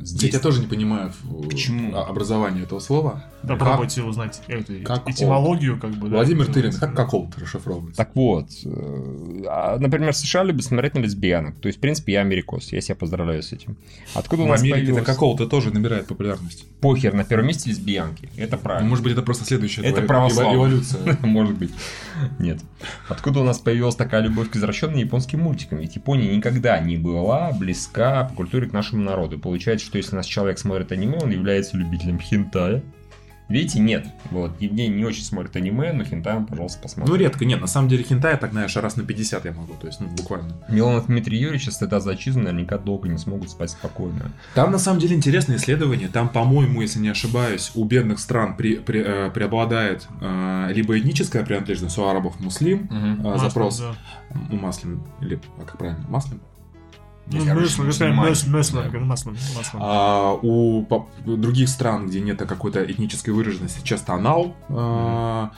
Здесь 0.00 0.32
я 0.34 0.40
тоже 0.40 0.60
не 0.60 0.66
понимаю 0.66 1.12
Почему? 1.48 1.96
образование 1.96 2.64
этого 2.64 2.80
слова. 2.80 3.24
Попробуйте 3.42 4.00
как, 4.00 4.10
узнать 4.10 4.42
эту 4.48 4.72
как 4.84 5.08
этимологию, 5.08 5.78
как 5.78 5.92
бы. 5.92 6.08
Владимир 6.08 6.46
да, 6.46 6.52
Тырин, 6.52 6.72
как 6.72 6.94
какого-то 6.94 7.40
расшифровывается? 7.40 7.96
Так 7.96 8.14
вот, 8.14 8.48
э, 8.64 9.44
а, 9.46 9.78
например, 9.78 10.12
в 10.12 10.16
США 10.16 10.44
любят 10.44 10.64
смотреть 10.64 10.94
на 10.94 11.00
лесбиянок. 11.00 11.58
То 11.58 11.68
есть, 11.68 11.78
в 11.78 11.80
принципе, 11.80 12.14
я 12.14 12.20
америкос. 12.20 12.72
Я 12.72 12.80
себя 12.80 12.94
поздравляю 12.94 13.42
с 13.42 13.52
этим. 13.52 13.76
Откуда 14.14 14.42
в 14.42 14.44
у 14.46 14.48
нас 14.48 14.60
Америке 14.60 14.78
появилось... 14.78 15.02
это 15.02 15.12
какого-то 15.12 15.46
тоже 15.46 15.72
набирает 15.72 16.06
популярность. 16.06 16.66
Похер, 16.80 17.14
на 17.14 17.24
первом 17.24 17.46
месте 17.46 17.70
лесбиянки. 17.70 18.28
Это 18.36 18.56
правильно. 18.56 18.84
Ну, 18.84 18.90
может 18.90 19.04
быть, 19.04 19.12
это 19.12 19.22
просто 19.22 19.44
следующая 19.44 19.82
это 19.82 20.02
православие. 20.02 20.56
эволюция. 20.56 21.18
Может 21.22 21.56
быть. 21.56 21.70
Нет. 22.38 22.60
Откуда 23.08 23.40
у 23.40 23.44
нас 23.44 23.58
появилась 23.58 23.96
такая 23.96 24.22
любовь 24.22 24.50
к 24.50 24.56
извращенным 24.56 24.96
японским 24.96 25.40
мультикам? 25.40 25.78
Ведь 25.78 25.96
Япония 25.96 26.34
никогда 26.34 26.78
не 26.80 26.96
была 26.96 27.52
близка 27.52 28.24
по 28.24 28.34
культуре 28.34 28.66
к 28.66 28.72
нашему 28.72 29.02
народу. 29.02 29.38
Получается, 29.38 29.83
что 29.84 29.98
если 29.98 30.16
нас 30.16 30.26
человек 30.26 30.58
смотрит 30.58 30.92
аниме, 30.92 31.18
он 31.22 31.30
является 31.30 31.76
любителем 31.76 32.18
хентая. 32.18 32.82
Видите, 33.48 33.78
нет. 33.78 34.06
Вот, 34.30 34.52
Евгений 34.58 34.96
не 34.96 35.04
очень 35.04 35.22
смотрит 35.22 35.54
аниме, 35.54 35.92
но 35.92 36.02
хентай 36.02 36.34
он, 36.34 36.46
пожалуйста, 36.46 36.80
посмотрит. 36.80 37.12
Ну, 37.12 37.20
редко, 37.20 37.44
нет. 37.44 37.60
На 37.60 37.66
самом 37.66 37.88
деле, 37.88 38.02
хентай, 38.02 38.38
так, 38.38 38.52
знаешь, 38.52 38.74
раз 38.76 38.96
на 38.96 39.04
50 39.04 39.44
я 39.44 39.52
могу, 39.52 39.74
то 39.74 39.86
есть, 39.86 40.00
ну, 40.00 40.08
буквально. 40.08 40.56
Милонов 40.68 41.06
Дмитрий 41.06 41.38
Юрьевич, 41.38 41.68
стыда 41.70 42.00
за 42.00 42.12
отчизну, 42.12 42.42
наверняка 42.42 42.78
долго 42.78 43.08
не 43.08 43.18
смогут 43.18 43.50
спать 43.50 43.70
спокойно. 43.70 44.32
Там, 44.54 44.72
на 44.72 44.78
самом 44.78 44.98
деле, 44.98 45.14
интересное 45.14 45.56
исследование. 45.56 46.08
Там, 46.08 46.30
по-моему, 46.30 46.80
если 46.80 47.00
не 47.00 47.10
ошибаюсь, 47.10 47.70
у 47.74 47.84
бедных 47.84 48.18
стран 48.18 48.56
при, 48.56 48.76
при, 48.76 49.02
э, 49.04 49.30
преобладает 49.30 50.08
э, 50.22 50.68
либо 50.72 50.98
этническая 50.98 51.44
принадлежность 51.44 51.98
у 51.98 52.04
арабов 52.04 52.40
муслим, 52.40 52.84
угу. 52.84 53.28
э, 53.28 53.38
запрос. 53.38 53.80
Маслин, 53.80 53.96
да. 54.30 54.56
У 54.56 54.58
маслин, 54.58 55.02
или, 55.20 55.38
а 55.58 55.64
как 55.64 55.76
правильно, 55.76 56.04
маслин? 56.08 56.40
А 59.80 60.32
у 60.42 60.86
других 61.24 61.68
стран, 61.68 62.06
где 62.06 62.20
нет 62.20 62.38
какой-то 62.38 62.84
этнической 62.84 63.32
выраженности, 63.32 63.80
часто 63.82 64.14
анал. 64.14 64.54
А, 64.68 65.52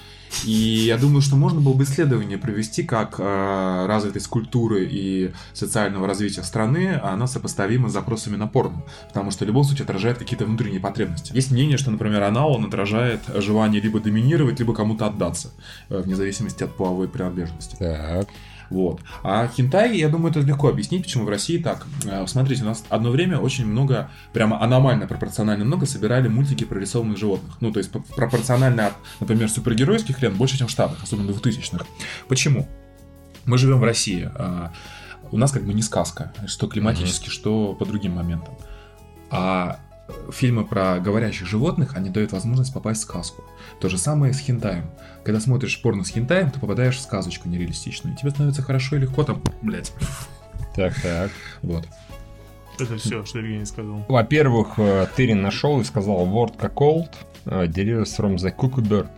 и 0.44 0.52
я 0.52 0.96
думаю, 0.96 1.22
что 1.22 1.36
можно 1.36 1.60
было 1.60 1.72
бы 1.74 1.84
исследование 1.84 2.38
провести, 2.38 2.82
как 2.82 3.16
а, 3.18 3.86
развитость 3.86 4.28
культуры 4.28 4.86
и 4.88 5.32
социального 5.52 6.06
развития 6.06 6.42
страны, 6.42 7.00
она 7.02 7.26
сопоставима 7.26 7.88
с 7.88 7.92
запросами 7.92 8.36
на 8.36 8.46
порно. 8.46 8.82
Потому 9.08 9.30
что 9.30 9.44
в 9.44 9.48
любом 9.48 9.64
случае 9.64 9.84
отражает 9.84 10.18
какие-то 10.18 10.44
внутренние 10.44 10.80
потребности. 10.80 11.32
Есть 11.34 11.50
мнение, 11.50 11.78
что, 11.78 11.90
например, 11.90 12.22
анал, 12.22 12.52
он 12.52 12.66
отражает 12.66 13.22
желание 13.34 13.80
либо 13.80 13.98
доминировать, 14.00 14.58
либо 14.58 14.74
кому-то 14.74 15.06
отдаться, 15.06 15.52
э, 15.88 16.00
вне 16.00 16.14
зависимости 16.14 16.62
от 16.62 16.76
половой 16.76 17.08
принадлежности. 17.08 17.76
Так. 17.78 18.28
Вот. 18.70 19.00
А 19.22 19.48
хентай, 19.48 19.96
я 19.96 20.08
думаю, 20.08 20.30
это 20.30 20.40
легко 20.40 20.68
объяснить, 20.68 21.02
почему 21.02 21.24
в 21.24 21.28
России 21.28 21.58
так. 21.58 21.86
Э, 22.04 22.26
смотрите, 22.26 22.62
у 22.62 22.66
нас 22.66 22.84
одно 22.88 23.10
время 23.10 23.38
очень 23.38 23.66
много, 23.66 24.10
прямо 24.32 24.62
аномально 24.62 25.06
пропорционально 25.06 25.64
много 25.64 25.86
собирали 25.86 26.28
мультики 26.28 26.64
про 26.64 26.78
рисованных 26.78 27.18
животных. 27.18 27.56
Ну, 27.60 27.72
то 27.72 27.78
есть 27.78 27.90
пропорционально 27.90 28.88
от, 28.88 28.94
например, 29.20 29.48
супергеройских 29.48 30.20
лент 30.22 30.36
больше, 30.36 30.58
чем 30.58 30.66
в 30.66 30.70
Штатах, 30.70 31.02
особенно 31.02 31.30
2000-х. 31.30 31.84
Почему? 32.28 32.68
Мы 33.44 33.58
живем 33.58 33.78
в 33.78 33.84
России. 33.84 34.30
А 34.34 34.72
у 35.30 35.38
нас 35.38 35.52
как 35.52 35.64
бы 35.64 35.74
не 35.74 35.82
сказка, 35.82 36.32
что 36.46 36.66
климатически, 36.66 37.28
mm-hmm. 37.28 37.32
что 37.32 37.74
по 37.74 37.84
другим 37.86 38.12
моментам. 38.12 38.54
А 39.30 39.80
фильмы 40.32 40.64
про 40.64 40.98
говорящих 40.98 41.46
животных, 41.46 41.96
они 41.96 42.10
дают 42.10 42.32
возможность 42.32 42.72
попасть 42.72 43.00
в 43.00 43.02
сказку. 43.04 43.44
То 43.80 43.88
же 43.88 43.98
самое 43.98 44.32
с 44.32 44.38
хентаем. 44.38 44.90
Когда 45.24 45.40
смотришь 45.40 45.80
порно 45.80 46.04
с 46.04 46.08
хентаем, 46.08 46.50
ты 46.50 46.60
попадаешь 46.60 46.96
в 46.96 47.00
сказочку 47.00 47.48
нереалистичную. 47.48 48.14
И 48.14 48.18
тебе 48.18 48.30
становится 48.30 48.62
хорошо 48.62 48.96
и 48.96 49.00
легко 49.00 49.24
там, 49.24 49.42
блядь. 49.62 49.92
Так, 50.74 50.94
так. 51.00 51.30
Вот. 51.62 51.86
Это 52.78 52.98
все, 52.98 53.24
что 53.24 53.38
Евгений 53.38 53.64
сказал. 53.64 54.04
Во-первых, 54.08 54.74
э, 54.78 55.06
Тырин 55.16 55.40
нашел 55.40 55.80
и 55.80 55.84
сказал 55.84 56.26
word 56.26 56.54
как 56.58 56.74
old, 56.74 57.08
delivers 57.46 58.14
from 58.18 58.36
the 58.36 58.54
cuckoo 58.54 58.82
bird. 58.82 59.08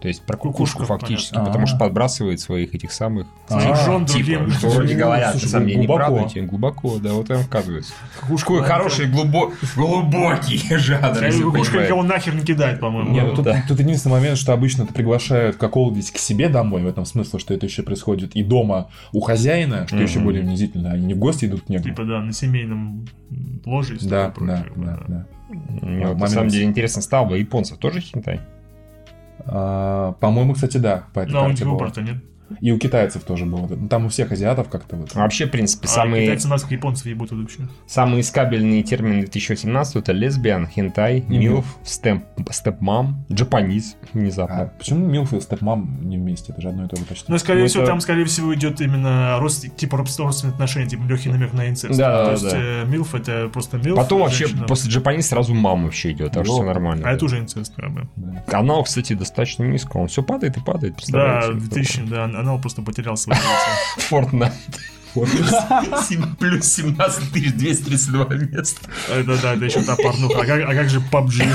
То 0.00 0.06
есть 0.06 0.22
про 0.22 0.36
кукушку, 0.36 0.78
кукушку 0.78 0.84
фактически, 0.84 1.34
понятно. 1.34 1.52
потому 1.52 1.66
что 1.66 1.78
подбрасывает 1.78 2.40
своих 2.40 2.74
этих 2.74 2.92
самых 2.92 3.26
своих 3.48 3.76
жен 3.76 4.04
другим. 4.04 4.50
Что 4.50 4.68
вроде 4.68 4.94
говорят, 4.94 5.34
на 5.34 5.40
самом 5.40 5.66
деле 5.66 5.80
неправда, 5.80 6.40
глубоко, 6.42 6.98
да, 6.98 7.12
вот 7.14 7.26
там 7.26 7.40
оказывается. 7.40 7.92
Какой 8.20 8.62
хороший 8.62 9.06
глубо... 9.06 9.52
глубокий 9.74 10.62
жанр. 10.76 11.18
Кукушка 11.42 11.82
никого 11.82 12.02
нахер 12.02 12.34
не 12.34 12.42
кидает, 12.42 12.80
по-моему. 12.80 13.10
Нет, 13.10 13.34
тут, 13.34 13.44
да. 13.44 13.64
тут 13.66 13.80
единственный 13.80 14.12
момент, 14.12 14.38
что 14.38 14.52
обычно 14.52 14.84
это 14.84 14.92
приглашают 14.92 15.56
какого-нибудь 15.56 16.10
к 16.12 16.18
себе 16.18 16.48
домой, 16.48 16.82
в 16.82 16.86
этом 16.86 17.04
смысле, 17.04 17.38
что 17.38 17.54
это 17.54 17.66
еще 17.66 17.82
происходит 17.82 18.36
и 18.36 18.42
дома 18.42 18.88
у 19.12 19.20
хозяина, 19.20 19.86
что 19.88 19.96
еще 19.96 20.20
более 20.20 20.42
унизительно, 20.42 20.92
они 20.92 21.06
не 21.06 21.14
в 21.14 21.18
гости 21.18 21.46
идут 21.46 21.62
к 21.62 21.68
нему. 21.68 21.82
Типа, 21.82 22.04
да, 22.04 22.20
на 22.20 22.32
семейном 22.32 23.06
ложе 23.64 23.96
и 23.96 24.08
да, 24.08 24.32
да, 24.40 24.64
да. 25.08 25.26
Ну, 25.82 26.14
на 26.14 26.26
самом 26.28 26.48
деле 26.48 26.66
интересно 26.66 27.02
стало 27.02 27.26
бы, 27.26 27.38
японцев 27.38 27.78
тоже 27.78 28.00
хинтай? 28.00 28.40
А, 29.46 30.12
по-моему, 30.12 30.54
кстати, 30.54 30.78
да. 30.78 31.04
По 31.14 31.20
этой 31.20 31.32
Но 31.32 31.44
у 31.46 31.50
него 31.50 31.90
нет. 32.00 32.16
И 32.60 32.72
у 32.72 32.78
китайцев 32.78 33.22
тоже 33.24 33.46
было. 33.46 33.66
Ну, 33.68 33.88
там 33.88 34.06
у 34.06 34.08
всех 34.08 34.32
азиатов 34.32 34.68
как-то 34.68 34.96
вот. 34.96 35.14
Вообще, 35.14 35.46
в 35.46 35.50
принципе, 35.50 35.86
а 35.86 35.90
самые... 35.90 36.24
китайцы 36.24 36.48
нас, 36.48 36.62
как 36.62 36.72
японцев, 36.72 37.06
ебут 37.06 37.30
вообще. 37.30 37.68
Самые 37.86 38.20
искабельные 38.22 38.82
термины 38.82 39.20
2017 39.20 39.96
это 39.96 40.12
лесбиян, 40.12 40.66
хентай, 40.66 41.24
милф, 41.28 41.78
степ, 41.84 42.24
степмам, 42.50 43.24
джапаниз 43.30 43.96
внезапно. 44.12 44.62
А 44.62 44.66
почему 44.66 45.06
милф 45.06 45.32
и 45.32 45.40
степмам 45.40 45.98
не 46.02 46.16
вместе? 46.18 46.52
Это 46.52 46.62
же 46.62 46.68
одно 46.68 46.84
и 46.84 46.88
то 46.88 46.96
же 46.96 47.04
почти. 47.04 47.24
Ну, 47.28 47.38
скорее 47.38 47.62
ну, 47.62 47.68
всего, 47.68 47.82
это... 47.82 47.92
там, 47.92 48.00
скорее 48.00 48.24
всего, 48.24 48.54
идет 48.54 48.80
именно 48.80 49.38
рост, 49.38 49.76
типа 49.76 49.96
родственные 49.98 50.52
отношения, 50.52 50.88
типа 50.88 51.02
легкий 51.04 51.28
намек 51.28 51.52
на 51.52 51.68
инцест. 51.68 51.96
Да, 51.96 52.18
то 52.18 52.24
да, 52.24 52.32
есть 52.32 52.50
да. 52.50 52.58
Э, 52.58 52.84
милф 52.86 53.14
это 53.14 53.48
просто 53.52 53.78
милф. 53.78 53.96
Потом 53.96 54.22
вообще 54.22 54.46
женщина. 54.46 54.66
после 54.66 54.90
джапаниз 54.90 55.28
сразу 55.28 55.54
мама 55.54 55.84
вообще 55.84 56.12
идет, 56.12 56.32
так 56.32 56.44
что 56.44 56.54
все 56.54 56.62
нормально. 56.64 57.02
А 57.02 57.10
да. 57.10 57.16
это 57.16 57.24
уже 57.24 57.38
инцест, 57.38 57.74
как 57.74 57.90
бы. 57.92 58.08
Да. 58.16 58.44
Канал, 58.46 58.84
кстати, 58.84 59.12
достаточно 59.12 59.64
низко, 59.64 59.96
он 59.96 60.08
все 60.08 60.22
падает 60.22 60.56
и 60.56 60.60
падает. 60.60 60.94
Да, 61.08 61.48
2000, 61.52 62.02
да, 62.04 62.26
анал 62.38 62.60
просто 62.60 62.82
потерял 62.82 63.16
свои 63.16 63.38
Fortnite. 64.10 64.52
Плюс 66.38 66.66
17 66.66 67.32
232 67.32 68.24
места. 68.34 68.88
Это 69.08 69.42
да, 69.42 69.54
это 69.54 69.64
еще 69.64 69.82
та 69.82 69.96
порнуха. 69.96 70.42
А 70.42 70.44
как, 70.44 70.68
а 70.68 70.74
как 70.74 70.90
же 70.90 71.00
PUBG? 71.00 71.48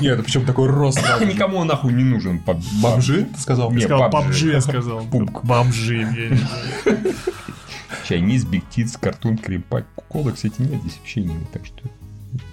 Нет, 0.00 0.14
это 0.14 0.22
причем 0.22 0.44
такой 0.44 0.68
рост. 0.68 0.98
Никому 1.20 1.64
нахуй 1.64 1.92
не 1.92 2.04
нужен 2.04 2.42
PUBG. 2.44 2.64
PUBG? 2.82 3.34
Ты 3.34 3.40
сказал? 3.40 3.72
Нет, 3.72 3.84
сказал 3.84 4.10
PUBG, 4.10 4.52
я 4.52 4.60
сказал. 4.60 5.00
Бомжи. 5.02 6.38
Chinese, 8.08 8.44
Big 8.44 8.64
Tits, 8.74 8.98
Cartoon, 9.00 9.40
Cream 9.40 9.62
Pie. 9.68 9.84
Куколы, 9.94 10.32
кстати, 10.32 10.60
нет 10.60 10.80
здесь 10.80 10.98
вообще 10.98 11.20
нет. 11.22 11.50
Так 11.52 11.64
что 11.64 11.82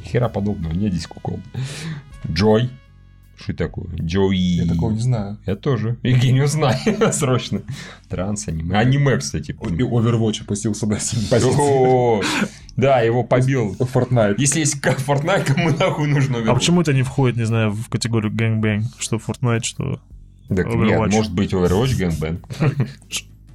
хера 0.03 0.29
подобного, 0.29 0.73
нет 0.73 0.93
здесь 0.93 1.07
кукол. 1.07 1.39
Джой. 2.31 2.69
Что 3.37 3.53
такое? 3.53 3.87
Джои. 4.01 4.35
Я 4.35 4.65
такого 4.65 4.91
не 4.91 4.99
знаю. 4.99 5.37
Я 5.45 5.55
тоже. 5.55 5.97
Евгений, 6.03 6.41
узнай 6.41 6.77
срочно. 7.13 7.61
Транс 8.09 8.47
аниме. 8.47 8.77
Аниме, 8.77 9.17
кстати. 9.17 9.51
И 9.51 9.53
Overwatch 9.53 10.41
опустился 10.41 10.85
до 10.87 10.95
позиции. 10.95 12.23
Да, 12.75 13.01
его 13.01 13.23
побил. 13.23 13.75
Fortnite. 13.79 14.35
Если 14.37 14.59
есть 14.61 14.77
Fortnite, 14.83 15.45
кому 15.45 15.69
нахуй 15.69 16.07
нужно 16.07 16.37
Overwatch? 16.37 16.49
А 16.49 16.55
почему 16.55 16.81
это 16.81 16.93
не 16.93 17.03
входит, 17.03 17.37
не 17.37 17.45
знаю, 17.45 17.71
в 17.71 17.89
категорию 17.89 18.31
Gangbang? 18.33 18.83
Что 18.97 19.17
Fortnite, 19.17 19.63
что 19.63 19.99
так 20.49 20.67
Overwatch? 20.67 20.85
нет, 20.85 21.13
может 21.13 21.33
быть 21.33 21.53
Overwatch 21.53 21.97
Gangbang. 21.97 22.89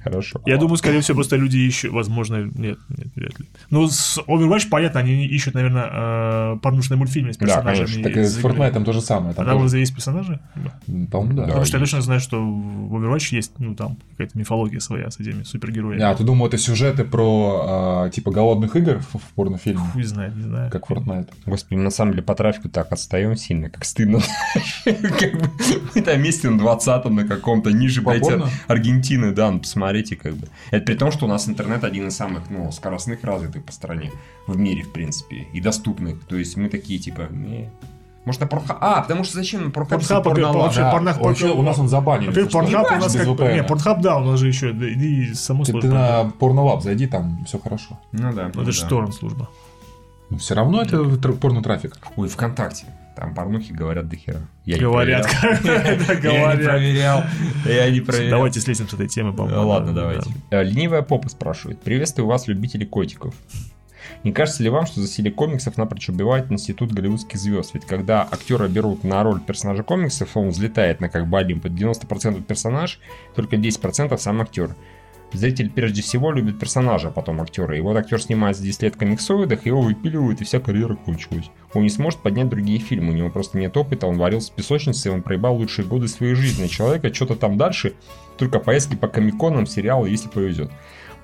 Хорошо. 0.03 0.41
Я 0.45 0.57
думаю, 0.57 0.77
скорее 0.77 1.01
всего, 1.01 1.15
просто 1.15 1.35
люди 1.37 1.57
ищут, 1.57 1.91
возможно, 1.91 2.43
нет, 2.55 2.77
нет, 2.89 3.07
вряд 3.15 3.39
ли. 3.39 3.45
Ну, 3.69 3.87
с 3.87 4.17
Overwatch, 4.27 4.69
понятно, 4.69 4.99
они 4.99 5.25
ищут, 5.25 5.53
наверное, 5.53 5.89
э, 6.55 6.57
порнушные 6.61 6.97
мультфильмы 6.97 7.33
с 7.33 7.37
персонажами. 7.37 7.85
Да, 7.85 7.91
конечно. 7.91 8.03
Так 8.03 8.17
и 8.17 8.23
с 8.23 8.39
Fortnite 8.39 8.83
то 8.83 8.93
же 8.93 9.01
самое. 9.01 9.33
Там, 9.33 9.45
там 9.45 9.59
тоже... 9.59 9.79
есть 9.79 9.93
персонажи? 9.93 10.39
По-моему, 11.11 11.33
да. 11.33 11.43
Потому 11.43 11.65
что 11.65 11.77
я 11.77 11.83
точно 11.83 12.01
знаю, 12.01 12.19
что 12.19 12.37
в 12.43 12.95
Overwatch 12.95 13.35
есть, 13.35 13.53
ну, 13.59 13.75
там, 13.75 13.97
какая-то 14.11 14.37
мифология 14.37 14.79
своя 14.79 15.09
с 15.09 15.19
этими 15.19 15.43
супергероями. 15.43 16.01
А, 16.01 16.13
ты 16.15 16.23
думал, 16.23 16.47
это 16.47 16.57
сюжеты 16.57 17.03
про, 17.05 17.63
а, 17.65 18.09
типа, 18.09 18.31
голодных 18.31 18.75
игр 18.75 18.99
в, 18.99 19.33
порнофильме? 19.35 19.79
Хуй 19.93 20.03
знает, 20.03 20.35
не 20.35 20.43
знаю. 20.43 20.71
Как 20.71 20.89
Fortnite. 20.89 21.29
Господи, 21.45 21.79
на 21.79 21.89
самом 21.89 22.11
деле, 22.11 22.23
по 22.23 22.35
трафику 22.35 22.69
так 22.69 22.91
отстаем 22.91 23.35
сильно, 23.35 23.69
как 23.69 23.85
стыдно. 23.85 24.19
Мы 24.85 26.01
там 26.01 26.21
месте 26.21 26.49
на 26.49 26.57
20 26.57 27.05
на 27.05 27.27
каком-то 27.27 27.71
ниже, 27.71 28.01
блядь, 28.01 28.23
Аргентины, 28.67 29.31
да, 29.31 29.51
ну, 29.51 29.63
посмотрите, 29.93 30.15
как 30.15 30.35
бы. 30.35 30.47
Это 30.71 30.85
при 30.85 30.95
том, 30.95 31.11
что 31.11 31.25
у 31.25 31.27
нас 31.27 31.47
интернет 31.47 31.83
один 31.83 32.07
из 32.07 32.15
самых 32.15 32.49
ну, 32.49 32.71
скоростных 32.71 33.23
развитых 33.23 33.63
по 33.63 33.71
стране, 33.71 34.11
в 34.47 34.57
мире, 34.57 34.83
в 34.83 34.91
принципе, 34.91 35.47
и 35.53 35.61
доступных. 35.61 36.23
То 36.25 36.35
есть 36.35 36.57
мы 36.57 36.69
такие, 36.69 36.99
типа, 36.99 37.27
не, 37.31 37.69
может, 38.25 38.41
на 38.41 38.47
Порнхаб... 38.47 38.77
А, 38.79 39.01
потому 39.01 39.23
что 39.23 39.35
зачем 39.35 39.65
на 39.65 39.71
Порнхаб? 39.71 40.01
Вообще, 40.25 40.81
да. 40.81 40.91
порнах, 40.91 41.19
вообще, 41.19 41.51
у 41.51 41.61
нас 41.61 41.77
он 41.77 41.89
забанен. 41.89 42.27
Во-первых, 42.27 42.51
Порнхаб 42.51 42.91
у 42.91 42.95
нас 42.95 43.13
как... 43.13 43.27
Не, 43.27 43.63
Порнхаб, 43.63 44.01
да, 44.01 44.17
у 44.17 44.23
нас 44.23 44.39
же 44.39 44.47
еще 44.47 44.71
и 44.71 45.33
само 45.33 45.63
Ты, 45.63 45.73
ты 45.73 45.87
на 45.87 46.31
Порнолаб 46.39 46.81
зайди, 46.81 47.07
там 47.07 47.43
все 47.45 47.59
хорошо. 47.59 47.99
Ну 48.11 48.33
да. 48.33 48.51
Ну, 48.53 48.61
это 48.61 48.71
же 48.71 48.85
торрент 48.87 49.13
служба. 49.13 49.49
Но 50.29 50.37
все 50.37 50.55
равно 50.55 50.81
это 50.81 51.03
порно-трафик. 51.33 51.97
Ой, 52.15 52.27
ВКонтакте. 52.27 52.85
Там 53.15 53.35
порнухи 53.35 53.71
говорят 53.71 54.09
до 54.09 54.15
хера. 54.15 54.41
Я 54.65 54.77
говорят. 54.77 55.27
Я 55.63 55.95
не 56.55 56.63
проверял. 56.63 57.23
Я 57.65 57.89
не 57.89 58.01
проверял. 58.01 58.31
Давайте 58.31 58.59
слезем 58.59 58.89
с 58.89 58.93
этой 58.93 59.07
темы, 59.07 59.33
по-моему. 59.33 59.67
Ладно, 59.67 59.93
давайте. 59.93 60.31
Э, 60.49 60.63
ленивая 60.63 61.03
попа 61.03 61.29
спрашивает. 61.29 61.79
Приветствую 61.81 62.27
вас, 62.27 62.47
любители 62.47 62.85
котиков. 62.85 63.35
Не 64.23 64.31
кажется 64.31 64.63
ли 64.63 64.69
вам, 64.69 64.85
что 64.85 65.01
засилие 65.01 65.33
комиксов 65.33 65.77
напрочь 65.77 66.09
убивает 66.09 66.51
институт 66.51 66.91
голливудских 66.93 67.37
звезд? 67.37 67.73
Ведь 67.73 67.85
когда 67.85 68.23
актера 68.23 68.67
берут 68.67 69.03
на 69.03 69.21
роль 69.23 69.41
персонажа 69.41 69.83
комиксов, 69.83 70.35
он 70.35 70.49
взлетает 70.49 71.01
на 71.01 71.09
как 71.09 71.27
бы 71.27 71.37
Олимп. 71.39 71.65
90% 71.65 72.41
персонаж, 72.43 72.99
только 73.35 73.57
10% 73.57 74.17
сам 74.17 74.41
актер. 74.41 74.75
Зритель 75.33 75.69
прежде 75.69 76.01
всего 76.01 76.31
любит 76.31 76.59
персонажа, 76.59 77.09
а 77.09 77.11
потом 77.11 77.41
актера. 77.41 77.75
И 77.77 77.81
вот 77.81 77.97
актер 77.97 78.21
снимается 78.21 78.63
10 78.63 78.83
лет 78.83 78.95
комиксоидах, 78.95 79.65
его 79.65 79.81
выпиливают, 79.81 80.41
и 80.41 80.43
вся 80.43 80.59
карьера 80.59 80.95
кончилась. 80.95 81.49
Он 81.73 81.83
не 81.83 81.89
сможет 81.89 82.21
поднять 82.21 82.49
другие 82.49 82.79
фильмы, 82.79 83.13
у 83.13 83.15
него 83.15 83.29
просто 83.29 83.57
нет 83.57 83.75
опыта, 83.75 84.07
он 84.07 84.17
варился 84.17 84.51
в 84.51 84.55
песочнице, 84.55 85.11
он 85.11 85.23
проебал 85.23 85.55
лучшие 85.55 85.87
годы 85.87 86.07
своей 86.07 86.35
жизни. 86.35 86.67
Человека 86.67 87.13
что-то 87.13 87.35
там 87.35 87.57
дальше, 87.57 87.93
только 88.37 88.59
поездки 88.59 88.95
по 88.95 89.07
комиконам, 89.07 89.65
сериалы, 89.65 90.09
если 90.09 90.29
повезет. 90.29 90.71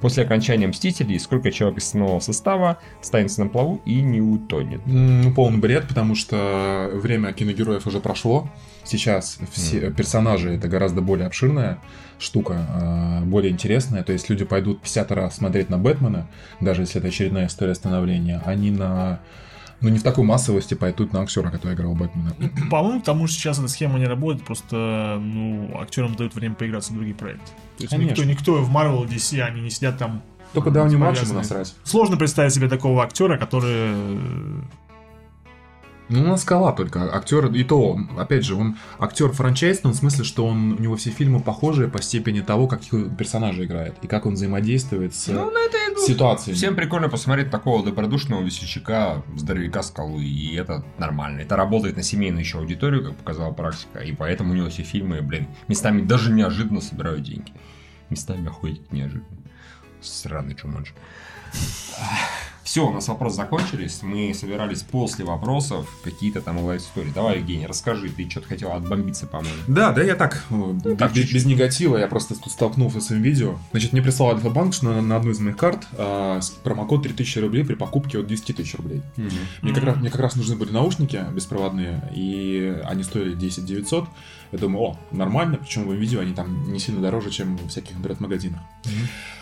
После 0.01 0.23
окончания 0.23 0.67
«Мстителей» 0.67 1.19
сколько 1.19 1.51
человек 1.51 1.79
из 1.79 1.87
основного 1.87 2.19
состава 2.19 2.77
останется 3.01 3.43
на 3.43 3.49
плаву 3.49 3.81
и 3.85 4.01
не 4.01 4.21
утонет? 4.21 4.81
Ну, 4.85 5.33
полный 5.33 5.59
бред, 5.59 5.87
потому 5.89 6.15
что 6.15 6.89
время 6.93 7.33
киногероев 7.33 7.85
уже 7.85 7.99
прошло. 7.99 8.49
Сейчас 8.89 9.37
все 9.51 9.77
mm. 9.77 9.93
персонажи 9.93 10.55
это 10.55 10.67
гораздо 10.67 11.01
более 11.01 11.27
обширная 11.27 11.79
штука, 12.17 12.65
а, 12.69 13.21
более 13.21 13.51
интересная. 13.51 14.03
То 14.03 14.13
есть 14.13 14.29
люди 14.29 14.45
пойдут 14.45 14.81
50 14.81 15.11
раз 15.11 15.35
смотреть 15.37 15.69
на 15.69 15.77
Бэтмена, 15.77 16.27
даже 16.59 16.81
если 16.81 16.99
это 16.99 17.09
очередная 17.09 17.47
история 17.47 17.75
становления, 17.75 18.41
они 18.45 18.71
на 18.71 19.19
ну, 19.81 19.89
не 19.89 19.99
в 19.99 20.03
такой 20.03 20.25
массовости 20.25 20.73
пойдут 20.73 21.13
на 21.13 21.21
актера, 21.21 21.49
который 21.51 21.75
играл 21.75 21.93
Бэтмена. 21.95 22.33
По-моему, 22.69 22.99
потому 22.99 23.27
что 23.27 23.39
сейчас 23.39 23.59
эта 23.59 23.67
схема 23.67 23.99
не 23.99 24.05
работает, 24.05 24.43
просто 24.43 25.17
ну, 25.21 25.71
актерам 25.79 26.15
дают 26.15 26.35
время 26.35 26.55
поиграться 26.55 26.91
в 26.91 26.95
другие 26.95 27.15
проекты. 27.15 27.51
То 27.77 27.83
есть 27.83 27.97
никто, 27.97 28.23
никто 28.23 28.55
в 28.55 28.75
Marvel, 28.75 29.07
DC, 29.07 29.39
они 29.39 29.61
не 29.61 29.69
сидят 29.69 29.97
там 29.97 30.21
только 30.53 30.71
Дауни 30.71 30.95
младшему 30.95 31.35
насрать. 31.35 31.75
Сложно 31.83 32.17
представить 32.17 32.53
себе 32.53 32.67
такого 32.67 33.03
актера, 33.03 33.37
который 33.37 33.93
ну, 36.09 36.21
у 36.21 36.27
нас 36.27 36.41
скала 36.41 36.71
только. 36.71 37.15
Актер, 37.15 37.47
и 37.53 37.63
то, 37.63 37.99
опять 38.17 38.43
же, 38.43 38.55
он 38.55 38.77
актер 38.97 39.31
франчайзный, 39.31 39.91
в 39.91 39.95
смысле, 39.95 40.23
что 40.23 40.45
он, 40.45 40.73
у 40.73 40.79
него 40.79 40.95
все 40.95 41.11
фильмы 41.11 41.39
похожие 41.39 41.87
по 41.87 42.01
степени 42.01 42.41
того, 42.41 42.67
каких 42.67 43.15
персонажей 43.15 43.65
играет, 43.65 43.95
и 44.01 44.07
как 44.07 44.25
он 44.25 44.33
взаимодействует 44.33 45.13
с 45.13 45.27
ну, 45.27 45.51
на 45.51 45.59
это 45.59 45.79
ситуацией. 46.01 46.55
Всем 46.55 46.75
прикольно 46.75 47.09
посмотреть 47.09 47.51
такого 47.51 47.83
добродушного 47.83 48.41
весельчака, 48.41 49.23
здоровяка 49.35 49.81
скалу, 49.83 50.19
и 50.19 50.55
это 50.55 50.83
нормально. 50.97 51.41
Это 51.41 51.55
работает 51.55 51.95
на 51.95 52.03
семейную 52.03 52.41
еще 52.41 52.57
аудиторию, 52.57 53.03
как 53.03 53.15
показала 53.15 53.51
практика, 53.51 53.99
и 53.99 54.11
поэтому 54.11 54.53
у 54.53 54.55
него 54.55 54.69
все 54.69 54.83
фильмы, 54.83 55.21
блин, 55.21 55.47
местами 55.67 56.01
даже 56.01 56.31
неожиданно 56.31 56.81
собирают 56.81 57.23
деньги. 57.23 57.53
Местами 58.09 58.47
охуеть 58.47 58.91
неожиданно. 58.91 59.25
Сраный 60.01 60.55
чуманж. 60.55 60.93
Все, 62.69 62.87
у 62.87 62.93
нас 62.93 63.07
вопросы 63.07 63.37
закончились. 63.37 64.03
Мы 64.03 64.31
собирались 64.35 64.83
после 64.83 65.25
вопросов 65.25 65.89
какие-то 66.03 66.39
там 66.39 66.59
лайф-истории. 66.59 67.11
Давай, 67.15 67.39
Евгений, 67.39 67.65
расскажи, 67.65 68.09
ты 68.09 68.29
что-то 68.29 68.47
хотел 68.47 68.73
отбомбиться, 68.73 69.25
по-моему. 69.25 69.57
Да, 69.67 69.91
да, 69.91 70.03
я 70.03 70.13
так, 70.13 70.45
так 70.99 71.11
без, 71.11 71.33
без 71.33 71.45
негатива, 71.45 71.97
я 71.97 72.07
просто 72.07 72.35
тут 72.39 72.51
столкнулся 72.51 73.01
с 73.01 73.07
этим 73.07 73.23
видео. 73.23 73.57
Значит, 73.71 73.91
мне 73.91 74.03
прислал 74.03 74.35
Альфа-банк, 74.35 74.75
что 74.75 74.85
на, 74.85 75.01
на 75.01 75.15
одну 75.15 75.31
из 75.31 75.39
моих 75.39 75.57
карт 75.57 75.87
а, 75.93 76.41
промокод 76.63 77.01
3000 77.01 77.39
рублей 77.39 77.65
при 77.65 77.73
покупке 77.73 78.19
от 78.19 78.27
10 78.27 78.55
тысяч 78.55 78.75
рублей. 78.75 79.01
Угу. 79.17 79.27
Мне, 79.63 79.73
как 79.73 79.83
раз, 79.85 79.95
мне 79.95 80.11
как 80.11 80.21
раз 80.21 80.35
нужны 80.35 80.55
были 80.55 80.71
наушники 80.71 81.25
беспроводные, 81.33 82.03
и 82.13 82.79
они 82.85 83.01
стоили 83.01 83.33
10 83.33 83.65
900. 83.65 84.05
Я 84.51 84.57
думаю, 84.57 84.83
о, 84.83 84.97
нормально, 85.11 85.57
причем 85.57 85.87
в 85.87 85.93
видео 85.93 86.21
они 86.21 86.33
там 86.33 86.71
не 86.71 86.79
сильно 86.79 87.01
дороже, 87.01 87.29
чем 87.29 87.57
в 87.57 87.67
всяких 87.67 87.95
интернет-магазинах. 87.95 88.61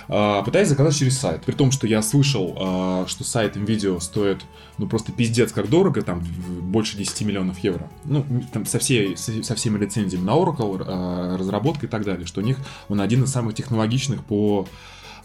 А, 0.09 0.41
пытаюсь 0.43 0.67
заказать 0.67 0.95
через 0.95 1.17
сайт. 1.17 1.43
При 1.43 1.53
том, 1.53 1.71
что 1.71 1.87
я 1.87 2.01
слышал, 2.01 2.55
а, 2.57 3.05
что 3.07 3.23
сайт 3.23 3.55
видео 3.55 3.99
стоит, 3.99 4.43
ну, 4.77 4.87
просто 4.87 5.11
пиздец 5.11 5.51
как 5.51 5.69
дорого, 5.69 6.01
там, 6.01 6.21
больше 6.61 6.97
10 6.97 7.21
миллионов 7.21 7.59
евро. 7.59 7.89
Ну, 8.05 8.25
там, 8.53 8.65
со, 8.65 8.79
всей, 8.79 9.15
со 9.17 9.55
всеми 9.55 9.77
лицензиями 9.77 10.25
на 10.25 10.31
Oracle, 10.31 10.83
а, 10.85 11.37
разработкой 11.37 11.87
и 11.87 11.91
так 11.91 12.03
далее, 12.03 12.25
что 12.25 12.41
у 12.41 12.43
них 12.43 12.57
он 12.89 13.01
один 13.01 13.23
из 13.23 13.31
самых 13.31 13.55
технологичных 13.55 14.23
по 14.23 14.67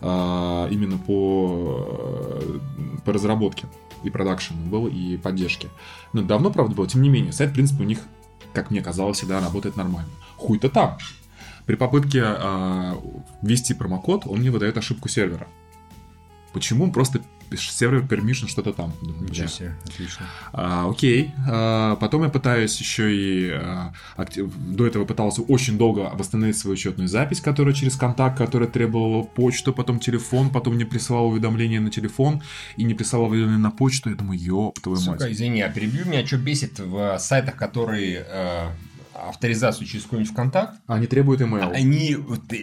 именно 0.05 0.99
по, 0.99 2.43
по 3.05 3.13
разработке 3.13 3.69
и 4.03 4.11
продакшену 4.11 4.61
был, 4.65 4.89
и 4.89 5.17
поддержке. 5.17 5.69
Ну, 6.13 6.23
давно, 6.23 6.51
правда, 6.51 6.75
было, 6.75 6.89
тем 6.89 7.03
не 7.03 7.09
менее, 7.09 7.33
сайт, 7.33 7.51
в 7.51 7.55
принципе, 7.55 7.85
у 7.85 7.87
них, 7.87 8.01
как 8.53 8.71
мне 8.71 8.83
казалось, 8.83 9.19
всегда 9.19 9.41
работает 9.41 9.77
нормально. 9.77 10.11
Хуй-то 10.37 10.69
там. 10.69 10.99
При 11.67 11.77
попытке 11.77 12.23
э, 12.25 12.95
ввести 13.43 13.75
промокод, 13.75 14.27
он 14.27 14.41
мне 14.41 14.51
выдает 14.51 14.77
ошибку 14.77 15.09
сервера. 15.09 15.47
Почему? 16.53 16.93
Просто 16.93 17.21
сервер 17.57 18.03
permission 18.03 18.49
что-то 18.49 18.73
там. 18.73 18.93
Ничего 19.21 19.47
себе, 19.47 19.77
отлично. 19.85 20.27
А, 20.53 20.89
окей. 20.89 21.33
А, 21.49 21.97
потом 21.97 22.25
я 22.25 22.29
пытаюсь 22.29 22.79
еще 22.79 23.15
и... 23.15 23.51
А, 23.51 23.93
актив... 24.17 24.51
До 24.57 24.87
этого 24.87 25.05
пытался 25.05 25.43
очень 25.43 25.79
долго 25.79 26.11
восстановить 26.15 26.57
свою 26.57 26.75
учетную 26.75 27.09
запись, 27.09 27.41
которая 27.41 27.75
через 27.75 27.97
контакт, 27.97 28.39
которая 28.39 28.69
требовала 28.69 29.23
почту, 29.23 29.73
потом 29.73 29.99
телефон, 29.99 30.51
потом 30.51 30.77
не 30.79 30.85
присылал 30.85 31.29
уведомление 31.29 31.81
на 31.81 31.91
телефон 31.91 32.43
и 32.77 32.85
не 32.85 32.95
присылал 32.95 33.27
уведомление 33.27 33.63
на 33.63 33.71
почту. 33.71 34.11
Я 34.11 34.17
думаю, 34.17 34.39
ёб 34.39 34.81
твою 34.81 34.99
мать. 34.99 35.21
Сука, 35.21 35.33
извини, 35.33 35.63
а 35.63 35.69
перебью 35.69 36.07
меня, 36.07 36.27
что 36.27 36.39
бесит 36.39 36.79
в 36.79 37.19
сайтах, 37.19 37.57
которые... 37.57 38.27
Э 38.29 38.69
авторизацию 39.29 39.87
через 39.87 40.05
какой-нибудь 40.05 40.33
ВКонтакт. 40.33 40.81
Они 40.87 41.07
требуют 41.07 41.41
email. 41.41 41.73
Они 41.73 42.17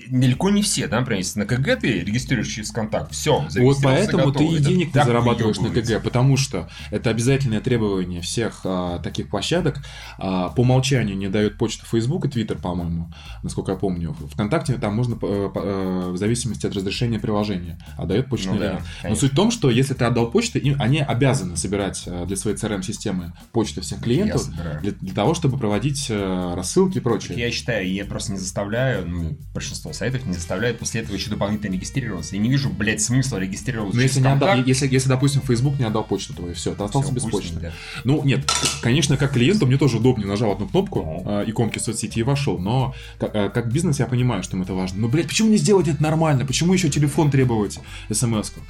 далеко 0.10 0.50
не 0.50 0.62
все, 0.62 0.88
да, 0.88 1.00
например, 1.00 1.20
если 1.20 1.40
на 1.40 1.46
КГ 1.46 1.78
ты 1.78 2.00
регистрируешь 2.02 2.48
через 2.48 2.70
ВКонтакт, 2.70 3.12
все. 3.12 3.46
Вот 3.58 3.78
поэтому 3.82 4.32
ты 4.32 4.46
и 4.46 4.60
денег 4.60 4.94
не 4.94 5.04
зарабатываешь 5.04 5.60
на 5.60 5.70
КГ, 5.70 6.04
потому 6.04 6.38
что 6.38 6.70
это 6.92 7.10
обязательное 7.10 7.62
требование 7.62 8.22
всех 8.22 8.62
а, 8.64 9.00
таких 9.00 9.30
площадок. 9.30 9.80
А, 10.18 10.50
по 10.50 10.62
умолчанию 10.62 11.18
не 11.18 11.30
дает 11.30 11.58
почту 11.58 11.86
Facebook 11.86 12.26
и 12.26 12.28
Twitter, 12.28 12.60
по-моему, 12.60 13.12
насколько 13.44 13.72
я 13.72 13.78
помню. 13.78 14.16
Вконтакте 14.32 14.74
там 14.74 14.96
можно 14.96 15.18
э, 15.22 15.50
э, 15.54 16.10
в 16.12 16.18
зависимости 16.18 16.66
от 16.66 16.76
разрешения 16.76 17.20
приложения, 17.20 17.78
а 17.98 18.06
дает 18.06 18.28
почту 18.30 18.54
ну, 18.54 18.60
да, 18.60 18.82
Но 19.04 19.16
суть 19.16 19.34
в 19.34 19.36
том, 19.36 19.52
что 19.52 19.70
если 19.70 19.94
ты 19.94 20.06
отдал 20.06 20.32
почту, 20.32 20.60
им, 20.60 20.76
они 20.80 21.00
обязаны 21.00 21.58
собирать 21.58 22.04
э, 22.06 22.26
для 22.26 22.36
своей 22.36 22.58
CRM-системы 22.58 23.34
почту 23.52 23.82
всех 23.82 24.02
клиентов 24.02 24.50
для, 24.82 24.92
для 24.92 25.14
того, 25.14 25.34
чтобы 25.34 25.58
проводить 25.58 26.10
рассылки 26.56 26.98
и 26.98 27.02
прочее. 27.02 27.38
Я 27.38 27.52
считаю, 27.52 27.92
я 27.92 28.06
просто 28.06 28.34
не 28.34 28.38
заставляю, 28.38 29.08
ну, 29.08 29.38
большинство 29.54 29.94
сайтов 29.94 30.26
не 30.26 30.34
заставляют 30.34 30.80
после 30.80 31.02
этого 31.02 31.16
еще 31.16 31.30
дополнительно 31.30 31.74
регистрироваться. 31.74 32.36
Я 32.36 32.42
не 32.42 32.50
вижу, 32.50 32.70
блядь, 32.70 33.02
смысла 33.02 33.38
регистрироваться. 33.38 33.96
Но 33.96 34.02
если, 34.02 34.20
не 34.20 34.28
отдал, 34.28 34.64
если, 34.64 34.88
если, 34.88 35.10
допустим, 35.10 35.42
Facebook 35.42 35.80
не 35.80 35.86
отдал 35.86 36.04
почту 36.04 36.34
твою, 36.34 36.54
все, 36.54 36.74
ты 36.74 36.84
остался 36.84 37.10
все, 37.12 37.16
без 37.16 37.32
почты. 37.32 37.60
Да. 37.60 37.72
Ну, 38.04 38.24
нет, 38.24 38.50
конечно, 38.82 39.18
как 39.18 39.34
клиенту 39.34 39.68
мне 39.68 39.78
тоже 39.78 39.98
удобнее 39.98 40.28
нажал 40.28 40.52
одну 40.52 40.68
кнопку 40.68 41.24
э, 41.26 41.44
иконки 41.48 41.80
соцсети 41.80 42.20
и 42.20 42.24
вошел, 42.24 42.60
но 42.60 42.94
как, 43.18 43.36
э, 43.36 43.50
как 43.50 43.72
бизнес 43.72 44.00
я 44.00 44.06
понимаю, 44.06 44.44
что 44.44 44.58
им 44.58 44.64
это 44.64 44.74
важно. 44.74 45.00
Но, 45.00 45.08
блядь, 45.08 45.28
почему 45.28 45.50
не 45.50 45.58
сделать 45.58 45.88
это 45.88 46.02
нормально? 46.02 46.46
Почему 46.46 46.74
еще 46.74 46.90
телефон 46.90 47.32
требовать 47.32 47.80
смс-ку? 48.12 48.62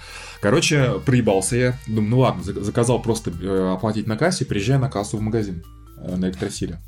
Короче, 0.41 0.99
проебался 1.05 1.55
я. 1.55 1.79
Думаю, 1.87 2.09
ну 2.09 2.19
ладно, 2.19 2.43
заказал 2.43 3.01
просто 3.01 3.31
э, 3.31 3.73
оплатить 3.73 4.07
на 4.07 4.17
кассе, 4.17 4.45
приезжаю 4.45 4.79
на 4.79 4.89
кассу 4.89 5.17
в 5.17 5.21
магазин 5.21 5.63
э, 5.97 6.15
на 6.15 6.25
электросиле. 6.25 6.79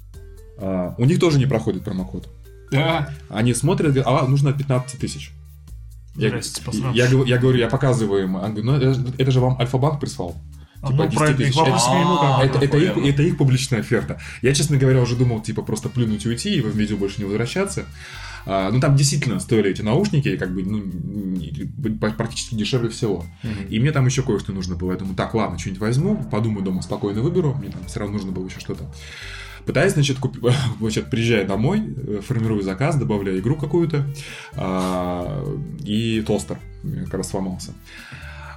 А, 0.61 0.95
у 0.97 1.05
них 1.05 1.19
тоже 1.19 1.39
не 1.39 1.45
проходит 1.45 1.83
промокод. 1.83 2.29
Да. 2.71 3.09
Они 3.29 3.53
смотрят, 3.53 3.93
говорят, 3.93 4.07
а, 4.07 4.27
нужно 4.27 4.53
15 4.53 4.99
тысяч. 4.99 5.31
Я, 6.15 6.29
я, 6.29 7.05
я, 7.05 7.23
я 7.25 7.37
говорю, 7.37 7.57
я 7.57 7.67
показываю 7.67 8.23
им, 8.23 8.33
говорю, 8.33 8.63
ну 8.63 8.73
это, 8.75 9.13
это 9.17 9.31
же 9.31 9.39
вам 9.39 9.57
Альфа-банк 9.59 9.99
прислал. 9.99 10.35
А, 10.81 10.87
типа, 10.87 11.03
ну, 11.03 11.09
10 11.09 11.37
тысяч. 11.37 11.57
Это, 11.57 12.43
это, 12.43 12.59
это, 12.59 12.77
их, 12.77 12.97
это 12.97 13.23
их 13.23 13.37
публичная 13.37 13.79
оферта. 13.79 14.19
Я, 14.41 14.53
честно 14.53 14.77
говоря, 14.77 15.01
уже 15.01 15.15
думал, 15.15 15.41
типа, 15.41 15.61
просто 15.61 15.89
плюнуть 15.89 16.25
и 16.25 16.29
уйти, 16.29 16.55
и 16.55 16.61
в 16.61 16.75
видео 16.75 16.97
больше 16.97 17.19
не 17.19 17.25
возвращаться. 17.25 17.85
А, 18.45 18.71
ну, 18.71 18.79
там 18.79 18.95
действительно 18.95 19.39
стоили 19.39 19.69
эти 19.69 19.81
наушники, 19.81 20.35
как 20.37 20.53
бы, 20.53 20.63
ну, 20.63 22.09
практически 22.17 22.55
дешевле 22.55 22.89
всего. 22.89 23.25
Mm-hmm. 23.43 23.67
И 23.69 23.79
мне 23.79 23.91
там 23.91 24.05
еще 24.05 24.23
кое-что 24.23 24.51
нужно 24.51 24.75
было. 24.75 24.91
Я 24.91 24.97
думаю, 24.97 25.15
так, 25.15 25.33
ладно, 25.35 25.59
что-нибудь 25.59 25.81
возьму, 25.81 26.23
подумаю 26.31 26.63
дома, 26.63 26.81
спокойно 26.81 27.21
выберу. 27.21 27.53
Мне 27.53 27.69
там 27.69 27.85
все 27.85 27.99
равно 27.99 28.13
нужно 28.13 28.31
было 28.31 28.47
еще 28.47 28.59
что-то. 28.59 28.85
Пытаюсь, 29.65 29.93
значит, 29.93 30.19
купить, 30.19 30.43
значит, 30.79 31.09
приезжаю 31.09 31.47
домой, 31.47 31.81
э, 31.95 32.21
формирую 32.21 32.61
заказ, 32.63 32.95
добавляю 32.95 33.39
игру 33.39 33.55
какую-то, 33.55 34.05
а, 34.55 35.45
и 35.83 36.21
тостер 36.21 36.59
как 37.05 37.13
раз 37.13 37.29
сломался. 37.29 37.73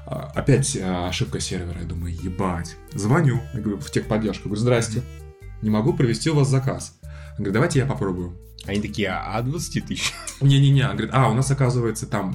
А, 0.07 0.33
опять 0.35 0.77
а, 0.81 1.09
ошибка 1.09 1.41
сервера, 1.41 1.81
я 1.81 1.87
думаю, 1.87 2.15
ебать. 2.15 2.77
Звоню, 2.93 3.41
я 3.55 3.61
говорю, 3.61 3.79
в 3.79 3.91
техподдержку, 3.91 4.49
говорю, 4.49 4.61
здрасте, 4.61 5.03
не 5.63 5.71
могу 5.71 5.95
провести 5.95 6.31
у 6.31 6.35
вас 6.35 6.49
заказ. 6.49 6.99
Говорю, 7.39 7.53
давайте 7.53 7.79
я 7.81 7.87
попробую. 7.87 8.37
Они 8.67 8.81
такие, 8.81 9.11
а 9.11 9.41
20 9.43 9.87
тысяч? 9.87 10.13
Не-не-не, 10.41 10.85
говорит, 10.85 11.11
а, 11.13 11.29
у 11.29 11.35
нас 11.35 11.51
оказывается 11.51 12.07
там 12.07 12.35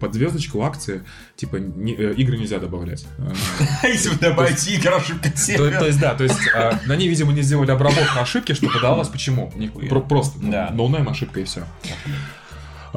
под 0.00 0.14
звездочку 0.14 0.62
акции, 0.62 1.02
типа, 1.36 1.56
не, 1.56 1.94
э, 1.94 2.14
игры 2.14 2.36
нельзя 2.36 2.58
добавлять. 2.58 3.06
Если 3.82 4.10
вы 4.10 4.16
добавите 4.16 4.74
игры, 4.74 4.94
ошибка 4.94 5.30
То 5.30 5.86
есть, 5.86 6.00
да, 6.00 6.14
то 6.14 6.24
есть, 6.24 6.38
а, 6.54 6.78
на 6.86 6.96
ней, 6.96 7.08
видимо, 7.08 7.32
не 7.32 7.42
сделали 7.42 7.70
обработку 7.70 8.18
ошибки, 8.18 8.52
что 8.52 8.68
подавалось. 8.68 9.08
Почему? 9.08 9.52
Просто 10.08 10.38
no-name 10.40 11.08
ошибка 11.08 11.40
и 11.40 11.44
все. 11.44 11.64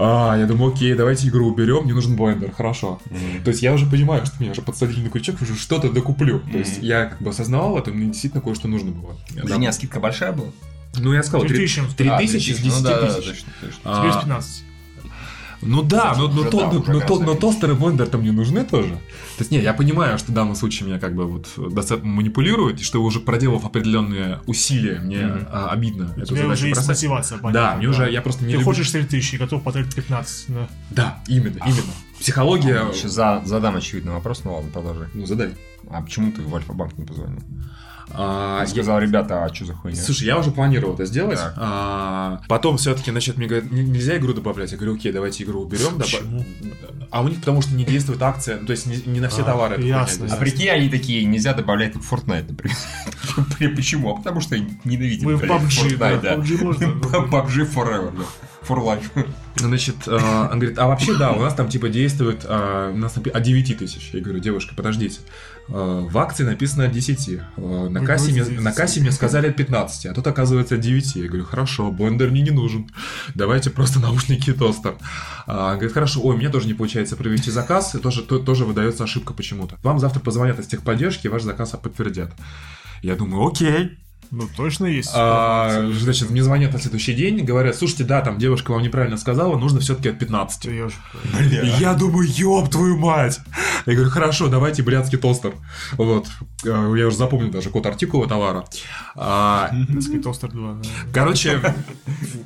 А, 0.01 0.37
я 0.37 0.45
думаю, 0.45 0.73
окей, 0.73 0.93
давайте 0.93 1.27
игру 1.27 1.47
уберем, 1.47 1.83
мне 1.83 1.93
нужен 1.93 2.15
блендер, 2.15 2.51
хорошо. 2.51 3.01
Mm-hmm. 3.07 3.43
То 3.43 3.49
есть 3.49 3.61
я 3.61 3.73
уже 3.73 3.85
понимаю, 3.85 4.25
что 4.25 4.35
меня 4.39 4.51
уже 4.51 4.61
подсадили 4.61 5.01
на 5.01 5.09
крючок, 5.09 5.41
уже 5.41 5.55
что-то 5.55 5.91
докуплю. 5.91 6.37
Mm-hmm. 6.37 6.51
То 6.51 6.57
есть 6.57 6.77
я 6.81 7.05
как 7.07 7.21
бы 7.21 7.31
осознавал 7.31 7.77
это, 7.77 7.91
мне 7.91 8.05
действительно 8.05 8.41
кое-что 8.41 8.69
нужно 8.69 8.91
было. 8.91 9.17
Да. 9.31 9.71
скидка 9.73 9.99
большая 9.99 10.31
была? 10.31 10.47
Ну, 10.97 11.13
я 11.13 11.23
сказал, 11.23 11.47
3000 11.47 11.79
из 11.79 11.93
10 11.95 12.09
а, 12.09 12.17
тысяч. 12.17 12.63
Ну, 12.63 12.81
да, 12.81 13.01
да, 13.01 13.13
точно, 13.13 13.53
точно. 13.61 13.95
Теперь 13.95 14.11
с 14.11 14.17
15. 14.17 14.63
Ну 15.61 15.83
да, 15.83 16.15
но, 16.17 16.29
но, 16.29 16.43
то, 16.45 16.71
но, 16.71 16.83
но, 16.87 17.01
то, 17.01 17.19
но 17.19 17.35
тостер 17.35 17.71
и 17.71 17.73
блендер 17.73 18.07
там 18.07 18.23
не 18.23 18.31
нужны 18.31 18.63
тоже. 18.63 18.91
То 18.91 19.41
есть, 19.41 19.51
нет, 19.51 19.61
я 19.61 19.73
понимаю, 19.73 20.17
что 20.17 20.31
в 20.31 20.35
данном 20.35 20.55
случае 20.55 20.87
меня 20.87 20.99
как 20.99 21.15
бы 21.15 21.25
вот 21.25 21.49
достаточно 21.73 22.09
манипулируют, 22.09 22.79
и 22.79 22.83
что 22.83 23.03
уже 23.03 23.19
проделав 23.19 23.65
определенные 23.65 24.39
усилия, 24.45 24.99
мне 24.99 25.17
mm-hmm. 25.17 25.47
а, 25.51 25.69
обидно. 25.69 26.13
У 26.15 26.23
тебя 26.23 26.47
уже 26.47 26.69
есть 26.69 26.87
мотивация, 26.87 27.39
понятно. 27.39 27.71
Да, 27.71 27.75
мне 27.75 27.87
да. 27.87 27.91
уже, 27.91 28.11
я 28.11 28.21
просто 28.21 28.45
не 28.45 28.51
Ты 28.51 28.59
люблю... 28.59 28.65
хочешь 28.65 28.89
3000 28.89 29.35
и 29.35 29.37
готов 29.37 29.63
потратить 29.63 29.93
15, 29.93 30.45
да. 30.47 30.69
Да, 30.91 31.19
именно, 31.27 31.57
именно. 31.65 31.93
Психология... 32.19 32.79
А, 32.79 32.93
еще 32.93 33.09
за, 33.09 33.41
задам 33.45 33.75
очевидный 33.75 34.13
вопрос, 34.13 34.43
ну 34.45 34.55
ладно, 34.55 34.71
продолжай. 34.71 35.07
Ну, 35.13 35.25
задай. 35.25 35.55
А 35.89 36.01
почему 36.01 36.31
ты 36.31 36.41
в 36.41 36.55
Альфа-банк 36.55 36.97
не 36.97 37.05
позвонил? 37.05 37.41
А, 38.11 38.61
я 38.61 38.67
сказал, 38.67 38.99
ребята, 38.99 39.45
а 39.45 39.53
что 39.53 39.65
за 39.65 39.73
хуйня? 39.73 40.01
Слушай, 40.01 40.25
я 40.25 40.37
уже 40.37 40.51
планировал 40.51 40.93
это 40.95 41.05
сделать. 41.05 41.39
А, 41.55 42.41
потом 42.47 42.77
все-таки, 42.77 43.11
значит, 43.11 43.37
мне 43.37 43.47
говорят, 43.47 43.71
нельзя 43.71 44.17
игру 44.17 44.33
добавлять. 44.33 44.71
Я 44.71 44.77
говорю, 44.77 44.95
окей, 44.95 45.11
давайте 45.11 45.43
игру 45.43 45.61
уберем. 45.61 45.97
Почему? 45.97 46.45
А 47.11 47.21
у 47.21 47.27
них 47.27 47.39
потому 47.39 47.61
что 47.61 47.73
не 47.73 47.85
действует 47.85 48.21
акция, 48.21 48.59
ну, 48.59 48.67
то 48.67 48.71
есть 48.71 48.85
не, 48.85 48.97
не 49.11 49.19
на 49.19 49.29
все 49.29 49.41
а, 49.41 49.45
товары. 49.45 49.81
Ясно, 49.81 50.23
ясно. 50.23 50.37
А 50.37 50.39
прикинь, 50.39 50.69
они 50.69 50.89
такие, 50.89 51.25
нельзя 51.25 51.53
добавлять 51.53 51.95
в 51.95 52.13
Fortnite, 52.13 52.45
например. 52.49 52.77
Почему? 53.75 54.15
Потому 54.15 54.41
что 54.41 54.57
ненавидим. 54.83 55.25
Мы 55.25 55.35
в 55.35 55.43
PUBG, 55.43 55.97
да. 55.97 56.35
PUBG 56.35 57.73
forever, 57.73 58.15
да. 58.15 58.23
For 58.69 58.77
life. 58.77 59.25
Значит, 59.55 60.07
э, 60.07 60.11
он 60.15 60.59
говорит, 60.59 60.77
а 60.77 60.85
вообще, 60.85 61.17
да, 61.17 61.31
у 61.31 61.39
нас 61.39 61.55
там 61.55 61.69
типа 61.69 61.89
действует, 61.89 62.45
э, 62.47 62.91
у 62.93 62.97
нас 62.97 63.17
от 63.17 63.41
9 63.41 63.77
тысяч. 63.79 64.11
Я 64.13 64.21
говорю, 64.21 64.39
девушка, 64.39 64.75
подождите. 64.75 65.21
Э, 65.69 66.07
в 66.07 66.15
акции 66.19 66.43
написано 66.43 66.85
от 66.85 66.91
10. 66.91 67.41
На 67.57 68.05
кассе, 68.05 68.31
мне, 68.31 68.43
на 68.43 68.71
кассе 68.71 69.01
мне 69.01 69.11
сказали 69.11 69.49
от 69.49 69.55
15, 69.55 70.05
а 70.05 70.13
тут 70.13 70.27
оказывается 70.27 70.75
от 70.75 70.81
9. 70.81 71.15
Я 71.15 71.27
говорю, 71.27 71.45
хорошо, 71.45 71.89
блендер 71.91 72.29
мне 72.29 72.43
не 72.43 72.51
нужен. 72.51 72.91
Давайте 73.33 73.71
просто 73.71 73.99
наушники 73.99 74.51
и 74.51 74.53
тостер. 74.53 74.97
Он 75.47 75.55
говорит, 75.55 75.93
хорошо, 75.93 76.21
ой, 76.23 76.37
мне 76.37 76.49
тоже 76.49 76.67
не 76.67 76.75
получается 76.75 77.15
провести 77.15 77.49
заказ, 77.49 77.95
и 77.95 77.97
тоже, 77.97 78.21
то, 78.21 78.37
тоже 78.37 78.65
выдается 78.65 79.03
ошибка 79.03 79.33
почему-то. 79.33 79.77
Вам 79.81 79.97
завтра 79.97 80.19
позвонят 80.19 80.59
из 80.59 80.67
техподдержки, 80.67 81.25
и 81.25 81.29
ваш 81.29 81.41
заказ 81.41 81.71
подтвердят. 81.71 82.31
Я 83.01 83.15
думаю, 83.15 83.47
окей, 83.47 83.97
ну, 84.31 84.47
точно 84.55 84.85
есть. 84.85 85.09
А, 85.15 85.89
значит, 85.91 86.29
мне 86.29 86.43
звонят 86.43 86.71
на 86.71 86.79
следующий 86.79 87.13
день, 87.13 87.43
говорят, 87.43 87.75
слушайте, 87.75 88.03
да, 88.03 88.21
там 88.21 88.37
девушка 88.37 88.71
вам 88.71 88.83
неправильно 88.83 89.17
сказала, 89.17 89.57
нужно 89.57 89.79
все-таки 89.79 90.09
от 90.09 90.19
15. 90.19 90.65
Я, 90.65 90.85
уже... 90.85 90.95
я 91.79 91.95
думаю, 91.95 92.29
ёб 92.29 92.69
твою 92.69 92.97
мать. 92.97 93.39
Я 93.87 93.95
говорю, 93.95 94.11
хорошо, 94.11 94.47
давайте 94.47 94.83
блядский 94.83 95.17
тостер. 95.17 95.53
Вот. 95.93 96.27
А, 96.63 96.95
я 96.95 97.07
уже 97.07 97.17
запомнил 97.17 97.49
даже 97.49 97.71
код 97.71 97.87
артикула 97.87 98.27
товара. 98.27 98.65
А... 99.15 99.71
Блядский 99.89 100.21
тостер 100.21 100.51
2. 100.51 100.77
Короче, 101.11 101.59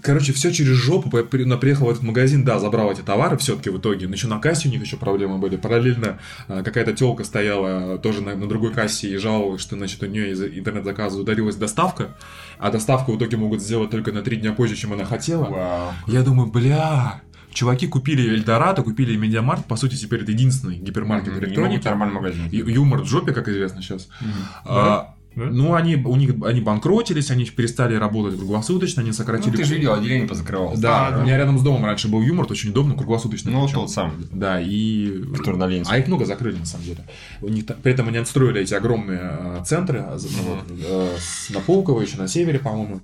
короче, 0.02 0.32
все 0.32 0.54
через 0.54 0.76
жопу. 0.78 1.10
Приехал 1.10 1.88
в 1.88 1.90
этот 1.90 2.04
магазин, 2.04 2.46
да, 2.46 2.60
забрал 2.60 2.92
эти 2.92 3.02
товары 3.02 3.38
все-таки 3.38 3.70
в 3.70 3.78
итоге. 3.78 4.08
Но 4.08 4.14
еще 4.14 4.28
на 4.28 4.40
кассе 4.40 4.70
у 4.70 4.72
них 4.72 4.82
еще 4.82 4.96
проблемы 4.96 5.38
были. 5.38 5.58
Параллельно 5.58 6.20
а, 6.48 6.64
какая-то 6.64 6.94
телка 6.94 7.26
стояла 7.26 7.98
тоже 7.98 8.22
на, 8.22 8.36
на 8.36 8.48
другой 8.48 8.72
кассе 8.72 9.10
и 9.10 9.18
жаловалась, 9.18 9.62
что, 9.62 9.76
значит, 9.76 10.02
у 10.02 10.06
нее 10.06 10.32
из 10.32 10.42
интернет-заказа 10.42 11.20
ударилась 11.20 11.58
доставка 11.58 11.73
доставка, 11.74 12.16
а 12.60 12.70
доставку 12.70 13.12
в 13.12 13.18
итоге 13.18 13.38
могут 13.38 13.62
сделать 13.62 13.90
только 13.90 14.12
на 14.12 14.22
три 14.22 14.38
дня 14.38 14.54
позже, 14.54 14.76
чем 14.76 14.94
она 14.94 15.06
хотела. 15.06 15.46
Вау. 15.46 15.94
Я 16.08 16.22
думаю, 16.22 16.52
бля, 16.52 17.22
чуваки 17.52 17.88
купили 17.88 18.30
Эльдорадо, 18.30 18.84
купили 18.84 19.18
МедиаМаркт, 19.18 19.66
по 19.66 19.76
сути, 19.76 19.96
теперь 19.96 20.22
это 20.22 20.32
единственный 20.32 20.78
гипермаркет 20.78 21.34
mm-hmm. 21.34 21.40
электроники. 21.40 21.86
Нормальный 21.86 22.16
магазин. 22.16 22.50
Юлмарт 22.52 23.02
в 23.02 23.06
жопе, 23.06 23.34
как 23.34 23.48
известно 23.48 23.82
сейчас. 23.82 24.08
Mm-hmm. 24.22 24.62
А, 24.66 25.16
да? 25.36 25.46
Ну, 25.46 25.74
они, 25.74 25.96
у 25.96 26.16
них, 26.16 26.36
они 26.44 26.62
банкротились, 26.62 27.32
они 27.32 27.46
перестали 27.46 27.96
работать 27.96 28.38
круглосуточно, 28.38 29.02
они 29.02 29.12
сократили... 29.12 29.52
Ну, 29.52 29.58
ты 29.58 29.64
же 29.64 29.76
видел, 29.76 29.94
отделение 29.94 30.28
позакрывалось. 30.28 30.80
Да, 30.80 31.12
да, 31.12 31.20
у 31.20 31.24
меня 31.24 31.38
рядом 31.38 31.58
с 31.60 31.62
домом 31.64 31.86
раньше 31.86 32.08
был 32.08 32.22
Юлмарт, 32.22 32.46
очень 32.50 32.70
удобно, 32.70 32.96
круглосуточно. 32.96 33.52
Ну, 33.52 33.66
причем. 33.66 33.80
тот 33.80 33.92
самый. 33.92 34.28
Да, 34.32 34.62
и... 34.62 35.24
Который 35.38 35.58
на 35.58 35.68
Ленинском. 35.68 35.94
А 35.94 35.98
их 35.98 36.08
много 36.08 36.26
закрыли, 36.26 36.58
на 36.58 36.66
самом 36.66 36.86
деле. 36.86 37.06
У 37.42 37.50
них, 37.50 37.66
при 37.66 37.94
этом 37.94 38.08
они 38.08 38.18
отстроили 38.18 38.62
эти 38.62 38.74
огромные 38.74 39.22
э, 39.22 39.64
центры, 39.66 40.00
mm-hmm. 40.00 40.42
вот, 40.44 40.80
э, 40.86 41.18
на 41.54 41.60
Пулково, 41.62 42.02
еще 42.02 42.18
на 42.18 42.28
севере, 42.28 42.60
по-моему. 42.60 43.02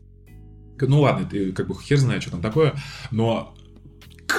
Ну 0.82 1.02
ладно, 1.02 1.28
ты 1.30 1.52
как 1.52 1.68
бы 1.68 1.76
хер 1.76 1.98
знает, 1.98 2.22
что 2.22 2.32
там 2.32 2.42
такое, 2.42 2.74
но 3.12 3.54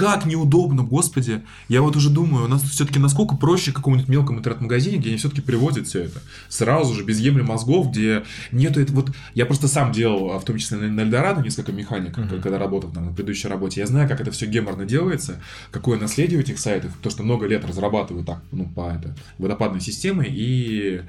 как 0.01 0.25
неудобно, 0.25 0.83
господи. 0.83 1.43
Я 1.69 1.83
вот 1.83 1.95
уже 1.95 2.09
думаю, 2.09 2.47
у 2.47 2.49
нас 2.49 2.63
все-таки 2.63 2.99
насколько 2.99 3.37
проще 3.37 3.71
какому-нибудь 3.71 4.09
мелкому 4.09 4.39
интернет-магазине, 4.39 4.97
где 4.97 5.11
они 5.11 5.19
все-таки 5.19 5.43
привозят 5.43 5.87
все 5.87 6.05
это. 6.05 6.23
Сразу 6.49 6.95
же, 6.95 7.05
без 7.05 7.19
ебли 7.19 7.43
мозгов, 7.43 7.91
где 7.91 8.25
нету 8.51 8.81
это 8.81 8.95
вот... 8.95 9.13
Я 9.35 9.45
просто 9.45 9.69
сам 9.69 9.93
делал, 9.93 10.39
в 10.39 10.45
том 10.45 10.57
числе 10.57 10.79
на 10.79 11.03
Эльдорадо, 11.03 11.43
несколько 11.43 11.73
механик, 11.73 12.17
mm-hmm. 12.17 12.41
когда 12.41 12.59
работал 12.59 12.91
там, 12.91 13.05
на 13.05 13.13
предыдущей 13.13 13.49
работе. 13.49 13.81
Я 13.81 13.87
знаю, 13.87 14.09
как 14.09 14.23
это 14.23 14.31
все 14.31 14.47
геморно 14.47 14.87
делается, 14.87 15.39
какое 15.71 15.99
наследие 15.99 16.39
у 16.39 16.43
этих 16.43 16.59
сайтов, 16.59 16.93
то, 17.03 17.11
что 17.11 17.23
много 17.23 17.47
лет 17.47 17.63
разрабатывают 17.67 18.27
так, 18.27 18.43
ну, 18.53 18.65
по 18.65 18.91
это, 18.91 19.15
водопадной 19.37 19.83
системы, 19.83 20.25
и 20.27 21.03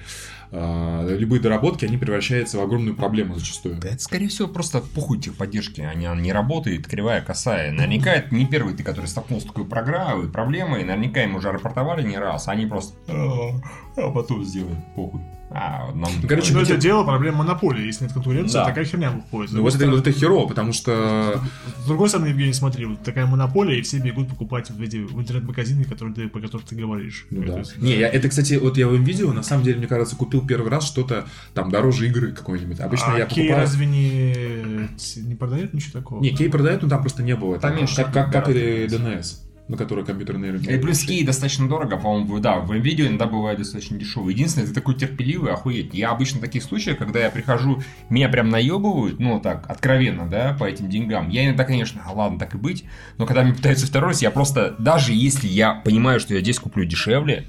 любые 0.52 1.42
доработки, 1.42 1.86
они 1.86 1.98
превращаются 1.98 2.58
в 2.58 2.62
огромную 2.62 2.96
проблему 2.96 3.36
зачастую. 3.36 3.78
Да 3.78 3.90
это, 3.90 4.00
скорее 4.00 4.28
всего, 4.28 4.48
просто 4.48 4.82
похуй 4.82 5.20
техподдержки. 5.20 5.82
Они, 5.82 6.06
она 6.06 6.22
не 6.22 6.34
работает, 6.34 6.88
кривая, 6.88 7.22
косая. 7.22 7.72
Наверняка 7.72 8.14
это 8.14 8.36
не 8.36 8.46
первый 8.46 8.74
ты, 8.74 8.84
который 8.84 9.06
столкнулся 9.06 9.46
с 9.46 9.50
такой 9.50 9.66
программой, 9.66 10.30
проблемой. 10.30 10.84
Наверняка 10.84 11.24
им 11.24 11.36
уже 11.36 11.52
рапортовали 11.52 12.06
не 12.06 12.18
раз. 12.18 12.48
Они 12.48 12.66
просто... 12.66 12.98
А, 13.08 13.52
а 13.96 14.12
потом 14.12 14.44
сделают, 14.44 14.80
похуй. 14.96 15.22
А, 15.54 15.92
нам... 15.94 16.10
Короче, 16.28 16.54
ну 16.54 16.62
это 16.62 16.78
дело 16.78 17.04
проблема 17.04 17.40
монополии. 17.40 17.86
Если 17.86 18.06
нет 18.06 18.14
конкуренции, 18.14 18.54
да. 18.54 18.66
такая 18.66 18.86
херня 18.86 19.12
выходит. 19.12 19.52
Ну 19.52 19.62
вот 19.62 19.76
это, 19.76 19.90
вот 19.90 20.00
это 20.00 20.12
херово, 20.12 20.48
потому 20.48 20.72
что... 20.72 21.42
С 21.84 21.86
другой 21.86 22.08
стороны, 22.08 22.28
Евгений, 22.28 22.54
смотри, 22.54 22.86
вот 22.86 23.04
такая 23.04 23.26
монополия, 23.26 23.78
и 23.78 23.82
все 23.82 23.98
бегут 23.98 24.30
покупать 24.30 24.70
в, 24.70 24.82
эти, 24.82 24.98
в 24.98 25.20
интернет-магазины, 25.20 25.84
которые 25.84 26.16
ты, 26.16 26.30
по 26.30 26.40
которым 26.40 26.66
ты 26.66 26.76
говоришь. 26.76 27.26
Ну, 27.30 27.44
да. 27.44 27.60
Есть, 27.60 27.78
не, 27.78 27.98
Я, 27.98 28.08
это, 28.08 28.30
кстати, 28.30 28.54
вот 28.54 28.78
я 28.78 28.88
в 28.88 28.96
видео, 28.96 29.34
на 29.34 29.44
самом 29.44 29.64
деле, 29.64 29.80
мне 29.80 29.88
кажется, 29.88 30.16
купил 30.16 30.46
первый 30.46 30.72
раз 30.72 30.88
что-то 30.88 31.26
там 31.54 31.70
дороже 31.70 32.08
игры 32.08 32.32
какой-нибудь. 32.32 32.80
Обычно 32.80 33.16
а 33.16 33.18
я 33.18 33.26
покупаю... 33.26 33.48
Кей 33.48 33.56
разве 33.56 33.86
не, 33.86 34.90
не 35.18 35.36
продает 35.36 35.74
ничего 35.74 36.00
такого? 36.00 36.22
Не, 36.22 36.30
Кей 36.30 36.50
продает, 36.50 36.82
но 36.82 36.88
там 36.88 37.02
просто 37.02 37.24
не 37.24 37.36
было. 37.36 37.60
Там, 37.60 37.76
меньше, 37.76 37.98
как, 37.98 38.14
как, 38.14 38.32
как 38.32 38.50
и 38.50 38.86
DNS 38.86 39.51
на 39.72 39.78
которой 39.78 40.04
компьютерные 40.04 40.52
рынки. 40.52 40.70
И 40.70 40.78
плюс 40.78 41.02
Кей 41.06 41.24
достаточно 41.26 41.68
дорого, 41.68 41.96
по-моему, 41.96 42.40
да, 42.40 42.60
в 42.60 42.74
видео 42.74 43.08
иногда 43.08 43.26
бывает 43.26 43.58
достаточно 43.58 43.98
дешевый. 43.98 44.34
Единственное, 44.34 44.68
ты 44.68 44.74
такой 44.74 44.96
терпеливый, 44.96 45.54
охуеть. 45.54 45.94
Я 45.94 46.12
обычно 46.12 46.40
в 46.40 46.42
таких 46.42 46.64
случаях, 46.64 46.98
когда 46.98 47.20
я 47.20 47.30
прихожу, 47.30 47.82
меня 48.10 48.28
прям 48.28 48.50
наебывают, 48.50 49.20
ну, 49.20 49.40
так, 49.40 49.66
откровенно, 49.70 50.28
да, 50.28 50.58
по 50.60 50.66
этим 50.66 50.90
деньгам. 50.90 51.30
Я 51.30 51.46
иногда, 51.46 51.64
конечно, 51.64 52.02
а, 52.06 52.12
ладно, 52.12 52.38
так 52.38 52.54
и 52.54 52.58
быть, 52.58 52.84
но 53.18 53.26
когда 53.26 53.44
мне 53.44 53.54
пытаются 53.54 53.88
второй 53.88 54.10
раз, 54.10 54.22
я 54.22 54.30
просто, 54.30 54.76
даже 54.78 55.14
если 55.14 55.48
я 55.48 55.74
понимаю, 55.74 56.20
что 56.20 56.34
я 56.34 56.42
здесь 56.42 56.60
куплю 56.60 56.84
дешевле, 56.84 57.48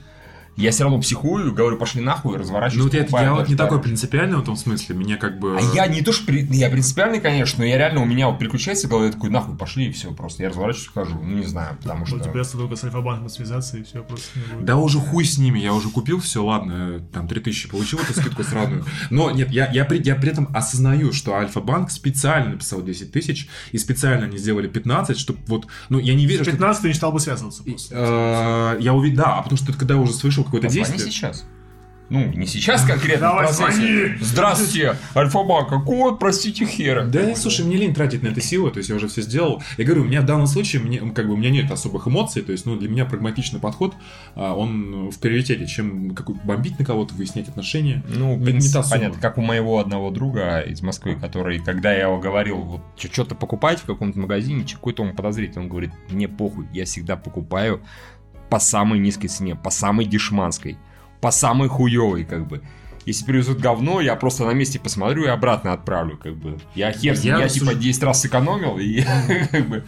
я 0.57 0.71
все 0.71 0.85
равно 0.85 1.01
психую, 1.01 1.53
говорю, 1.55 1.79
пошли 1.79 2.03
нахуй, 2.03 2.37
разворачиваюсь. 2.37 2.93
Ну, 2.93 3.01
вот 3.01 3.13
я, 3.13 3.23
я 3.23 3.35
вот 3.35 3.49
не 3.49 3.57
такой 3.57 3.81
принципиальный 3.81 4.37
в 4.37 4.43
этом 4.43 4.57
смысле, 4.57 4.95
мне 4.95 5.17
как 5.17 5.39
бы... 5.39 5.57
А 5.57 5.61
я 5.75 5.87
не 5.87 6.03
то, 6.03 6.13
что 6.13 6.27
при... 6.27 6.45
я 6.55 6.69
принципиальный, 6.69 7.21
конечно, 7.21 7.61
но 7.61 7.65
я 7.65 7.79
реально, 7.79 8.03
у 8.03 8.05
меня 8.05 8.29
вот 8.29 8.39
переключается 8.39 8.89
голова, 8.89 9.07
я 9.07 9.13
такой, 9.13 9.31
нахуй, 9.31 9.57
пошли, 9.57 9.87
и 9.87 9.93
все, 9.93 10.13
просто 10.13 10.43
я 10.43 10.51
разворачиваюсь, 10.51 10.91
хожу, 10.93 11.19
ну, 11.23 11.39
не 11.39 11.47
знаю, 11.47 11.77
потому 11.81 12.07
что... 12.07 12.17
У 12.17 12.21
тебя 12.21 12.43
только 12.45 12.77
с 12.77 12.85
Альфа-банком 12.85 13.29
связаться, 13.29 13.79
и 13.79 13.83
все, 13.83 14.03
просто 14.03 14.39
не 14.39 14.55
будет. 14.55 14.65
Да 14.67 14.77
уже 14.77 14.99
хуй 14.99 15.25
с 15.25 15.39
ними, 15.39 15.59
я 15.59 15.73
уже 15.73 15.89
купил 15.89 16.21
все, 16.21 16.45
ладно, 16.45 17.01
там, 17.13 17.29
3000 17.29 17.69
получил 17.69 17.99
эту 18.01 18.13
скидку 18.13 18.45
сраную. 18.45 18.85
Но 19.11 19.31
нет, 19.31 19.51
я, 19.51 19.71
я, 19.73 19.85
при, 19.85 20.03
я 20.03 20.15
при 20.15 20.31
этом 20.31 20.49
осознаю, 20.55 21.13
что 21.13 21.35
Альфа-банк 21.35 21.91
специально 21.91 22.51
написал 22.51 22.83
10 22.83 23.11
тысяч, 23.11 23.49
и 23.71 23.79
специально 23.79 24.27
они 24.27 24.37
сделали 24.37 24.69
15, 24.69 25.19
чтобы 25.19 25.39
вот, 25.47 25.67
ну, 25.89 25.99
я 25.99 26.15
не 26.15 26.27
верю, 26.27 26.45
15 26.45 26.49
что... 26.49 26.57
15 26.59 26.83
ты 26.83 26.89
не 26.89 26.95
стал 26.95 27.13
бы 27.13 27.21
связываться 27.21 27.63
просто. 27.63 27.95
Э, 27.97 28.83
я 28.83 28.93
увидел, 28.93 29.25
да, 29.25 29.43
потому 29.43 29.57
что 29.57 29.73
когда 29.73 29.97
уже 29.97 30.13
слышал 30.13 30.42
какое-то 30.45 30.69
действие 30.69 31.01
сейчас. 31.01 31.45
Ну, 32.13 32.31
не 32.35 32.47
сейчас 32.47 32.85
конкретно 32.85 33.29
Давай 33.29 33.47
в 33.47 33.57
процессе. 33.57 33.81
Звони. 33.81 34.17
Здравствуйте, 34.21 34.97
Альфа-банк, 35.17 35.71
какого, 35.71 36.15
простите, 36.15 36.67
хера? 36.67 37.07
Да, 37.07 37.21
Какой 37.21 37.37
слушай, 37.37 37.65
мне 37.65 37.79
лень 37.79 37.95
тратить 37.95 38.23
на 38.23 38.29
это 38.29 38.43
силы, 38.43 38.71
то 38.71 38.79
есть 38.79 38.91
я 38.91 38.97
уже 38.97 39.09
все 39.09 39.23
сделал. 39.23 39.63
Я 39.79 39.87
говорю, 39.87 40.03
у 40.03 40.05
меня 40.05 40.21
в 40.21 40.27
данном 40.27 40.47
случае, 40.47 40.83
мне, 40.83 40.99
как 40.99 41.27
бы, 41.27 41.33
у 41.33 41.37
меня 41.39 41.49
нет 41.49 41.71
особых 41.71 42.07
эмоций, 42.07 42.43
то 42.43 42.53
есть, 42.53 42.67
ну, 42.67 42.77
для 42.77 42.91
меня 42.91 43.07
прагматичный 43.07 43.61
подход, 43.61 43.95
а, 44.35 44.55
он 44.55 45.09
в 45.09 45.19
приоритете, 45.21 45.67
чем 45.67 46.15
какой 46.15 46.35
бомбить 46.35 46.79
на 46.79 46.85
кого-то, 46.85 47.15
выяснять 47.15 47.49
отношения. 47.49 48.05
Ну, 48.07 48.37
не, 48.37 48.53
не 48.53 48.71
та 48.71 48.83
понятно, 48.83 49.19
как 49.19 49.39
у 49.39 49.41
моего 49.41 49.79
одного 49.79 50.11
друга 50.11 50.61
из 50.61 50.83
Москвы, 50.83 51.17
который, 51.17 51.61
когда 51.61 51.95
я 51.95 52.03
его 52.03 52.19
говорил, 52.19 52.59
вот, 52.59 52.83
что-то 52.99 53.35
покупать 53.35 53.79
в 53.79 53.85
каком-то 53.85 54.19
магазине, 54.19 54.67
какой-то 54.71 55.03
он 55.03 55.17
подозрительный, 55.17 55.63
он 55.63 55.71
говорит, 55.71 55.93
мне 56.11 56.29
похуй, 56.29 56.67
я 56.75 56.85
всегда 56.85 57.17
покупаю 57.17 57.81
по 58.53 58.59
самой 58.59 58.99
низкой 58.99 59.29
цене, 59.29 59.57
по 59.57 59.71
самой 59.71 60.05
дешманской 60.05 60.77
по 61.23 61.31
самой 61.31 61.69
хуевой, 61.69 62.25
как 62.25 62.47
бы. 62.47 62.61
Если 63.07 63.25
привезут 63.25 63.61
говно, 63.61 64.01
я 64.01 64.15
просто 64.17 64.45
на 64.45 64.51
месте 64.51 64.79
посмотрю 64.79 65.25
и 65.25 65.29
обратно 65.29 65.73
отправлю, 65.73 66.19
как 66.19 66.37
бы. 66.37 66.59
Я 66.75 66.93
хер, 66.93 67.15
я, 67.23 67.39
я 67.39 67.49
типа 67.49 67.75
10 67.75 68.03
раз 68.03 68.21
сэкономил, 68.21 68.79
и 68.79 69.03
как 69.51 69.69
бы... 69.69 69.85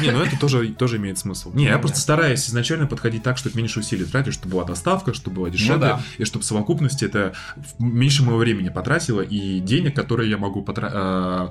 Не, 0.00 0.10
ну 0.10 0.22
это 0.22 0.38
тоже, 0.38 0.68
тоже 0.68 0.96
имеет 0.96 1.18
смысл. 1.18 1.52
Не, 1.54 1.64
я 1.64 1.78
просто 1.78 1.98
стараюсь 1.98 2.48
изначально 2.48 2.86
подходить 2.86 3.22
так, 3.22 3.38
чтобы 3.38 3.56
меньше 3.56 3.80
усилий 3.80 4.04
тратить, 4.04 4.34
чтобы 4.34 4.52
была 4.52 4.64
доставка, 4.64 5.14
чтобы 5.14 5.36
была 5.36 5.50
дешевле, 5.50 5.74
ну, 5.74 5.80
да. 5.80 6.00
и 6.18 6.24
чтобы 6.24 6.42
в 6.42 6.46
совокупности 6.46 7.04
это 7.04 7.34
меньше 7.78 8.22
моего 8.22 8.38
времени 8.38 8.68
потратило, 8.68 9.20
и 9.20 9.60
денег, 9.60 9.94
которые 9.94 10.30
я 10.30 10.38
могу 10.38 10.62
потратить, 10.62 10.96
а, 10.96 11.50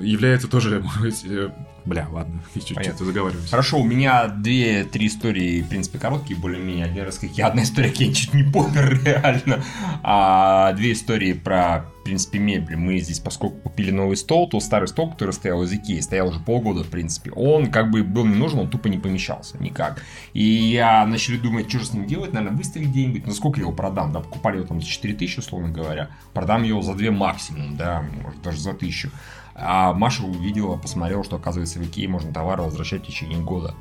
является 0.00 0.48
тоже... 0.48 0.84
Э, 1.28 1.50
бля, 1.84 2.08
ладно, 2.10 2.42
чуть-чуть 2.54 2.98
заговариваюсь. 2.98 3.48
Хорошо, 3.50 3.78
у 3.78 3.84
меня 3.84 4.28
две-три 4.28 5.06
истории, 5.06 5.62
в 5.62 5.68
принципе, 5.68 5.98
короткие, 5.98 6.38
более-менее. 6.38 7.10
Я 7.34 7.46
одна 7.46 7.62
история, 7.62 7.92
я 7.96 8.12
чуть 8.12 8.34
не 8.34 8.42
помер, 8.42 9.00
реально. 9.04 9.64
А 10.02 10.72
две 10.74 10.92
истории 10.92 11.32
про 11.32 11.86
принципе, 12.06 12.38
мебель. 12.38 12.76
Мы 12.76 12.98
здесь, 12.98 13.18
поскольку 13.18 13.56
купили 13.56 13.90
новый 13.90 14.16
стол, 14.16 14.48
то 14.48 14.60
старый 14.60 14.86
стол, 14.86 15.10
который 15.10 15.32
стоял 15.32 15.62
из 15.64 15.72
Икеи, 15.72 16.00
стоял 16.00 16.28
уже 16.28 16.38
полгода, 16.38 16.84
в 16.84 16.88
принципе, 16.88 17.32
он 17.32 17.70
как 17.70 17.90
бы 17.90 18.04
был 18.04 18.24
не 18.24 18.36
нужен, 18.36 18.60
он 18.60 18.70
тупо 18.70 18.86
не 18.86 18.98
помещался 18.98 19.58
никак. 19.58 20.02
И 20.32 20.42
я 20.42 21.04
начали 21.04 21.36
думать, 21.36 21.68
что 21.68 21.80
же 21.80 21.86
с 21.86 21.92
ним 21.92 22.06
делать, 22.06 22.32
наверное, 22.32 22.56
выставить 22.56 22.88
где-нибудь, 22.88 23.26
ну 23.26 23.32
сколько 23.32 23.60
его 23.60 23.72
продам, 23.72 24.12
да, 24.12 24.20
покупали 24.20 24.58
его 24.58 24.66
там 24.66 24.80
за 24.80 24.86
4 24.86 25.14
тысячи, 25.14 25.40
условно 25.40 25.68
говоря, 25.68 26.10
продам 26.32 26.62
его 26.62 26.80
за 26.80 26.94
2 26.94 27.10
максимум, 27.10 27.76
да, 27.76 28.04
может 28.22 28.40
даже 28.42 28.60
за 28.60 28.72
тысячу. 28.72 29.10
А 29.56 29.92
Маша 29.92 30.22
увидела, 30.22 30.76
посмотрела, 30.76 31.24
что 31.24 31.36
оказывается 31.36 31.80
в 31.80 31.82
Икее 31.82 32.08
можно 32.08 32.32
товары 32.32 32.62
возвращать 32.62 33.02
в 33.02 33.06
течение 33.06 33.40
года 33.40 33.74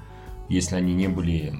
если 0.50 0.76
они 0.76 0.94
не 0.94 1.08
были 1.08 1.54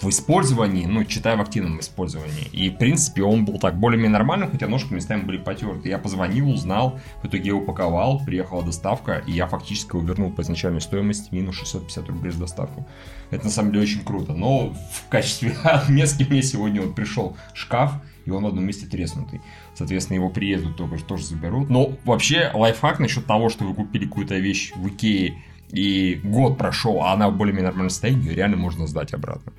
в 0.00 0.08
использовании, 0.08 0.86
ну, 0.86 1.04
читая 1.04 1.36
в 1.36 1.40
активном 1.40 1.80
использовании. 1.80 2.48
И, 2.52 2.70
в 2.70 2.78
принципе, 2.78 3.22
он 3.22 3.44
был 3.44 3.58
так 3.58 3.78
более-менее 3.78 4.12
нормальным, 4.12 4.50
хотя 4.50 4.66
ножки 4.66 4.92
местами 4.92 5.22
были 5.22 5.38
потерты. 5.38 5.88
Я 5.88 5.98
позвонил, 5.98 6.50
узнал, 6.50 7.00
в 7.22 7.26
итоге 7.26 7.50
я 7.50 7.54
упаковал, 7.54 8.24
приехала 8.24 8.62
доставка, 8.62 9.22
и 9.26 9.32
я 9.32 9.46
фактически 9.46 9.96
увернул 9.96 10.30
по 10.30 10.42
изначальной 10.42 10.80
стоимости 10.80 11.34
минус 11.34 11.56
650 11.56 12.08
рублей 12.08 12.32
за 12.32 12.40
доставку. 12.40 12.86
Это, 13.30 13.44
на 13.44 13.50
самом 13.50 13.72
деле, 13.72 13.84
очень 13.84 14.04
круто. 14.04 14.32
Но 14.32 14.70
в 14.72 15.08
качестве 15.08 15.52
отместки 15.64 16.24
мне 16.28 16.42
сегодня 16.42 16.82
вот 16.82 16.94
пришел 16.94 17.36
шкаф, 17.52 17.92
и 18.24 18.30
он 18.30 18.44
в 18.44 18.46
одном 18.46 18.64
месте 18.64 18.86
треснутый. 18.86 19.40
Соответственно, 19.74 20.16
его 20.16 20.30
приедут 20.30 20.76
только 20.76 20.96
тоже 20.98 21.24
заберут. 21.26 21.68
Но 21.68 21.92
вообще 22.04 22.50
лайфхак 22.54 22.98
насчет 22.98 23.26
того, 23.26 23.50
что 23.50 23.64
вы 23.64 23.74
купили 23.74 24.06
какую-то 24.06 24.36
вещь 24.36 24.72
в 24.74 24.88
Икее, 24.88 25.42
и 25.70 26.20
год 26.22 26.58
прошел, 26.58 27.02
а 27.02 27.12
она 27.12 27.28
в 27.28 27.36
более-менее 27.36 27.68
нормальном 27.68 27.90
состоянии, 27.90 28.28
ее 28.28 28.34
реально 28.34 28.56
можно 28.56 28.86
сдать 28.86 29.14
обратно. 29.14 29.52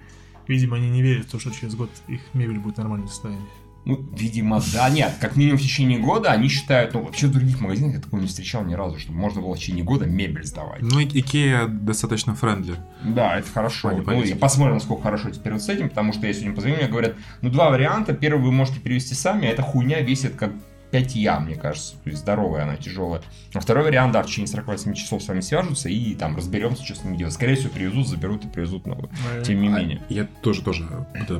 Видимо, 0.47 0.77
они 0.77 0.89
не 0.89 1.01
верят 1.01 1.25
в 1.25 1.31
то, 1.31 1.39
что 1.39 1.51
через 1.51 1.75
год 1.75 1.89
их 2.07 2.21
мебель 2.33 2.59
будет 2.59 2.75
в 2.75 2.79
нормальном 2.79 3.07
состоянии. 3.07 3.45
Ну, 3.85 4.03
видимо, 4.17 4.61
да, 4.73 4.89
нет. 4.89 5.13
Как 5.21 5.35
минимум 5.35 5.59
в 5.59 5.61
течение 5.61 5.99
года 5.99 6.31
они 6.31 6.47
считают, 6.47 6.95
ну, 6.95 7.03
вообще 7.03 7.27
в 7.27 7.31
других 7.31 7.61
магазинах 7.61 7.93
я 7.93 8.01
такого 8.01 8.19
не 8.19 8.25
встречал 8.25 8.65
ни 8.65 8.73
разу, 8.73 8.97
чтобы 8.97 9.19
можно 9.19 9.41
было 9.41 9.53
в 9.53 9.59
течение 9.59 9.83
года 9.83 10.07
мебель 10.07 10.43
сдавать. 10.43 10.81
Ну, 10.81 11.01
Икея 11.03 11.67
достаточно 11.67 12.33
friendly. 12.33 12.77
Да, 13.03 13.37
это 13.37 13.47
хорошо. 13.47 13.91
Ну, 13.91 14.23
и 14.23 14.33
посмотрим, 14.33 14.75
насколько 14.75 15.03
хорошо 15.03 15.29
теперь 15.29 15.53
вот 15.53 15.61
с 15.61 15.69
этим, 15.69 15.89
потому 15.89 16.13
что 16.13 16.25
я 16.25 16.33
сегодня 16.33 16.55
позвонил, 16.55 16.79
мне 16.79 16.87
говорят, 16.87 17.15
ну, 17.41 17.51
два 17.51 17.69
варианта. 17.69 18.15
Первый 18.15 18.41
вы 18.41 18.51
можете 18.51 18.79
перевести 18.79 19.13
сами, 19.13 19.47
а 19.47 19.51
эта 19.51 19.61
хуйня 19.61 20.01
весит 20.01 20.35
как 20.35 20.51
5 20.91 21.15
я, 21.15 21.39
мне 21.39 21.55
кажется. 21.55 21.95
То 22.03 22.09
есть 22.09 22.21
здоровая 22.21 22.63
она, 22.63 22.77
тяжелая. 22.77 23.21
А 23.53 23.59
второй 23.59 23.83
вариант, 23.85 24.13
да, 24.13 24.23
в 24.23 24.27
течение 24.27 24.47
48 24.47 24.93
часов 24.93 25.23
с 25.23 25.27
вами 25.27 25.41
свяжутся 25.41 25.89
и 25.89 26.15
там 26.15 26.35
разберемся, 26.35 26.83
что 26.83 26.95
с 26.95 27.03
ними 27.03 27.17
делать. 27.17 27.33
Скорее 27.33 27.55
всего, 27.55 27.69
привезут, 27.69 28.07
заберут 28.07 28.45
и 28.45 28.47
привезут 28.47 28.87
новую. 28.87 29.09
Ну, 29.09 29.43
Тем 29.43 29.61
не 29.61 29.67
а 29.67 29.79
менее. 29.79 30.01
Я 30.09 30.27
тоже, 30.41 30.61
тоже 30.61 30.87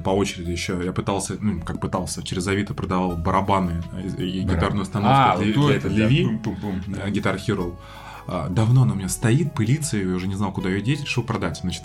по 0.04 0.10
очереди 0.10 0.52
еще, 0.52 0.80
я 0.84 0.92
пытался, 0.92 1.38
ну, 1.40 1.62
как 1.62 1.80
пытался, 1.80 2.24
через 2.24 2.48
Авито 2.48 2.74
продавал 2.74 3.16
барабаны 3.16 3.82
и 4.18 4.42
гитарную 4.42 4.84
установку 4.84 5.42
а, 5.42 5.44
для, 5.44 5.80
для, 5.80 6.08
Levi, 6.08 6.42
Guitar 7.12 7.38
Hero. 7.38 7.76
А, 8.28 8.50
давно 8.50 8.84
она 8.84 8.94
у 8.94 8.96
меня 8.96 9.10
стоит, 9.10 9.54
пылится, 9.54 9.98
я 9.98 10.08
уже 10.16 10.28
не 10.28 10.36
знал, 10.36 10.52
куда 10.52 10.70
ее 10.70 10.82
деть, 10.82 11.02
решил 11.02 11.24
продать. 11.24 11.58
Значит, 11.58 11.84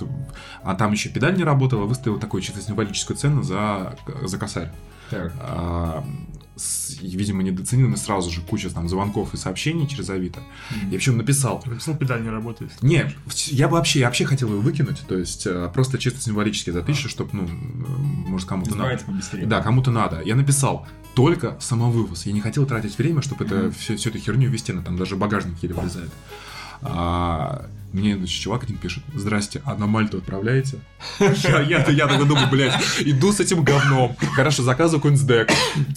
а 0.63 0.75
там 0.75 0.93
еще 0.93 1.11
педаль 1.11 1.37
не 1.37 1.45
работала, 1.45 1.85
выставил 1.85 2.19
такую 2.19 2.43
чисто 2.43 2.61
символическую 2.61 3.17
цену 3.17 3.43
за, 3.43 3.97
за 4.23 4.39
косарь. 4.39 4.71
Так. 5.11 5.33
А, 5.41 6.05
с, 6.61 6.99
видимо, 7.01 7.43
недооценил, 7.43 7.93
и 7.93 7.97
сразу 7.97 8.31
же 8.31 8.43
куча 8.43 8.71
там 8.71 8.89
звонков 8.89 9.33
и 9.35 9.37
сообщений 9.37 9.89
через 9.89 10.11
Авито. 10.11 10.41
Mm-hmm. 10.41 10.85
Я 10.91 10.99
причем 10.99 11.17
написал. 11.17 11.63
Написал, 11.65 11.97
педаль 11.97 12.23
не 12.23 12.29
работает. 12.29 12.71
Нет, 12.83 13.15
я 13.47 13.69
бы 13.69 13.77
вообще, 13.77 14.01
я 14.01 14.07
вообще 14.07 14.27
хотел 14.27 14.49
ее 14.49 14.61
выкинуть, 14.61 15.01
то 15.09 15.17
есть 15.17 15.47
э, 15.47 15.71
просто 15.73 15.99
чисто 15.99 16.21
символически 16.21 16.71
за 16.71 16.83
тысячу, 16.83 17.09
чтобы, 17.09 17.31
ну, 17.33 17.49
может, 18.29 18.49
кому-то 18.49 18.75
надо. 18.75 18.99
Побыстрее. 18.99 19.47
Да, 19.47 19.63
кому-то 19.63 19.91
надо. 19.91 20.21
Я 20.23 20.37
написал, 20.37 20.87
только 21.15 21.57
самовывоз. 21.61 22.27
Я 22.27 22.33
не 22.33 22.41
хотел 22.41 22.67
тратить 22.67 22.97
время, 22.99 23.23
чтобы 23.23 23.45
mm-hmm. 23.45 23.69
это 23.69 23.79
все, 23.79 23.97
всю 23.97 24.11
эту 24.11 24.19
херню 24.19 24.51
вести, 24.51 24.73
на 24.73 24.83
там 24.83 24.97
даже 24.97 25.17
багажник 25.17 25.63
еле 25.63 25.75
влезает. 25.75 26.11
А, 26.83 27.67
мне 27.93 28.17
значит, 28.17 28.41
чувак 28.41 28.65
один 28.65 28.77
пишет, 28.77 29.03
здрасте, 29.15 29.63
а 29.65 29.75
на 29.75 29.87
Мальту 29.87 30.19
отправляете? 30.19 30.79
Я, 31.19 31.61
я, 31.61 31.87
я 31.89 32.07
так 32.07 32.27
думаю, 32.27 32.49
блядь, 32.51 32.75
иду 33.01 33.33
с 33.33 33.41
этим 33.41 33.65
говном. 33.65 34.17
Хорошо, 34.35 34.63
заказываю 34.63 35.01
какой-нибудь 35.01 35.23
СДЭК 35.23 35.51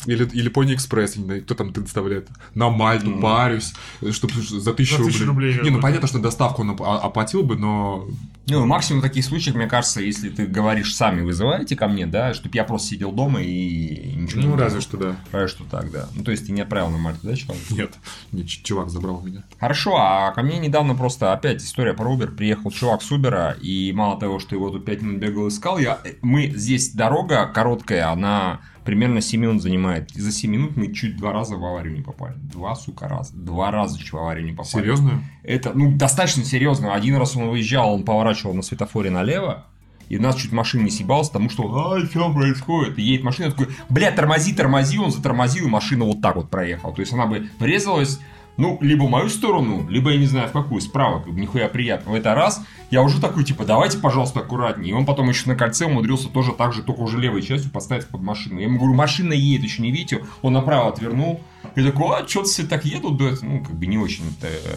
или, 0.05 0.25
или 0.25 0.49
Пони 0.49 0.73
Экспресс, 0.73 1.15
не 1.15 1.25
знаю, 1.25 1.43
кто 1.43 1.55
там 1.55 1.71
доставляет. 1.71 2.27
На 2.55 2.69
Мальту 2.69 3.11
mm. 3.11 3.21
парюсь, 3.21 3.73
чтобы 4.11 4.33
за 4.41 4.73
тысячу 4.73 4.97
рублей. 4.97 5.23
рублей. 5.23 5.59
Не, 5.61 5.69
ну 5.69 5.81
понятно, 5.81 6.07
что 6.07 6.19
доставку 6.19 6.61
он 6.61 6.71
оплатил 6.71 7.43
бы, 7.43 7.55
но... 7.57 8.07
Ну, 8.47 8.65
максимум 8.65 9.01
в 9.01 9.03
таких 9.03 9.23
случаях, 9.23 9.55
мне 9.55 9.67
кажется, 9.67 10.01
если 10.01 10.29
ты 10.29 10.45
говоришь, 10.45 10.95
сами 10.95 11.21
вызываете 11.21 11.75
ко 11.75 11.87
мне, 11.87 12.05
да, 12.05 12.33
чтобы 12.33 12.55
я 12.55 12.63
просто 12.63 12.89
сидел 12.89 13.11
дома 13.11 13.41
и 13.41 14.15
ничего 14.15 14.41
ну, 14.41 14.47
не 14.47 14.53
Ну, 14.53 14.59
разве 14.59 14.81
что, 14.81 14.97
да. 14.97 15.15
Разве 15.31 15.47
что 15.47 15.63
так, 15.63 15.91
да. 15.91 16.09
Ну, 16.13 16.23
то 16.23 16.31
есть 16.31 16.45
ты 16.45 16.51
не 16.51 16.61
отправил 16.61 16.89
на 16.89 16.97
Мальту, 16.97 17.19
да, 17.23 17.35
человек? 17.35 17.63
Нет, 17.69 17.93
нет, 18.31 18.47
чувак 18.47 18.89
забрал 18.89 19.21
меня. 19.21 19.43
Хорошо, 19.59 19.95
а 19.97 20.31
ко 20.31 20.41
мне 20.41 20.59
недавно 20.59 20.95
просто 20.95 21.33
опять 21.33 21.61
история 21.61 21.82
про 21.91 22.15
Uber. 22.15 22.27
Приехал 22.27 22.71
чувак 22.71 23.01
с 23.01 23.11
Uber, 23.11 23.59
и 23.59 23.91
мало 23.91 24.17
того, 24.17 24.39
что 24.39 24.55
его 24.55 24.69
тут 24.69 24.85
5 24.85 25.01
минут 25.01 25.19
бегал 25.19 25.49
искал, 25.49 25.77
я... 25.77 25.99
мы 26.21 26.47
здесь 26.55 26.93
дорога 26.93 27.45
короткая, 27.47 28.09
она 28.09 28.61
примерно 28.85 29.19
7 29.21 29.41
минут 29.41 29.61
занимает. 29.61 30.15
И 30.15 30.21
за 30.21 30.31
7 30.31 30.49
минут 30.51 30.77
мы 30.77 30.93
чуть 30.93 31.17
два 31.17 31.33
раза 31.33 31.55
в 31.55 31.65
аварию 31.65 31.95
не 31.95 32.01
попали. 32.01 32.35
Два, 32.37 32.75
сука, 32.75 33.07
раз. 33.07 33.31
Два 33.31 33.71
раза 33.71 33.99
чуть 33.99 34.13
в 34.13 34.17
аварию 34.17 34.45
не 34.45 34.53
попали. 34.53 34.83
Серьезно? 34.83 35.23
Это, 35.43 35.73
ну, 35.73 35.91
достаточно 35.91 36.45
серьезно. 36.45 36.93
Один 36.93 37.17
раз 37.17 37.35
он 37.35 37.49
выезжал, 37.49 37.93
он 37.93 38.03
поворачивал 38.03 38.53
на 38.53 38.61
светофоре 38.61 39.09
налево, 39.09 39.65
и 40.09 40.17
нас 40.17 40.35
чуть 40.35 40.51
машина 40.51 40.83
не 40.83 40.91
съебалась, 40.91 41.29
потому 41.29 41.49
что, 41.49 41.63
а, 41.75 42.05
что 42.05 42.31
происходит? 42.33 42.99
И 42.99 43.01
едет 43.01 43.23
машина, 43.23 43.51
такой, 43.51 43.69
бля, 43.89 44.11
тормози, 44.11 44.53
тормози, 44.53 44.99
он 44.99 45.11
затормозил, 45.11 45.65
и 45.65 45.69
машина 45.69 46.05
вот 46.05 46.21
так 46.21 46.35
вот 46.35 46.49
проехала. 46.49 46.93
То 46.93 47.01
есть 47.01 47.13
она 47.13 47.25
бы 47.25 47.49
врезалась 47.59 48.19
ну, 48.57 48.77
либо 48.81 49.03
в 49.03 49.09
мою 49.09 49.29
сторону, 49.29 49.87
либо 49.89 50.11
я 50.11 50.17
не 50.17 50.25
знаю 50.25 50.47
в 50.47 50.51
какую, 50.51 50.81
справа, 50.81 51.19
как 51.19 51.33
бы 51.33 51.39
нихуя 51.39 51.67
приятного. 51.67 52.17
Это 52.17 52.35
раз, 52.35 52.61
я 52.91 53.01
уже 53.01 53.19
такой, 53.19 53.43
типа, 53.43 53.65
давайте, 53.65 53.97
пожалуйста, 53.97 54.41
аккуратнее. 54.41 54.91
И 54.91 54.93
он 54.93 55.05
потом 55.05 55.29
еще 55.29 55.49
на 55.49 55.55
кольце 55.55 55.85
умудрился 55.85 56.29
тоже 56.29 56.51
так 56.51 56.73
же, 56.73 56.83
только 56.83 57.01
уже 57.01 57.19
левой 57.19 57.41
частью 57.41 57.71
поставить 57.71 58.07
под 58.07 58.21
машину. 58.21 58.59
Я 58.59 58.65
ему 58.65 58.77
говорю, 58.77 58.93
машина 58.93 59.33
едет, 59.33 59.63
еще 59.63 59.81
не 59.81 59.91
видите? 59.91 60.23
Он 60.41 60.53
направо 60.53 60.89
отвернул. 60.89 61.41
Я 61.75 61.85
такой, 61.85 62.17
а, 62.17 62.27
что-то 62.27 62.49
все 62.49 62.63
так 62.63 62.85
едут, 62.85 63.17
да, 63.17 63.31
ну, 63.41 63.63
как 63.63 63.75
бы 63.75 63.85
не 63.87 63.97
очень 63.97 64.23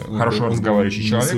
ну, 0.08 0.16
хорошо 0.16 0.46
разговаривающий 0.46 1.06
человек 1.06 1.30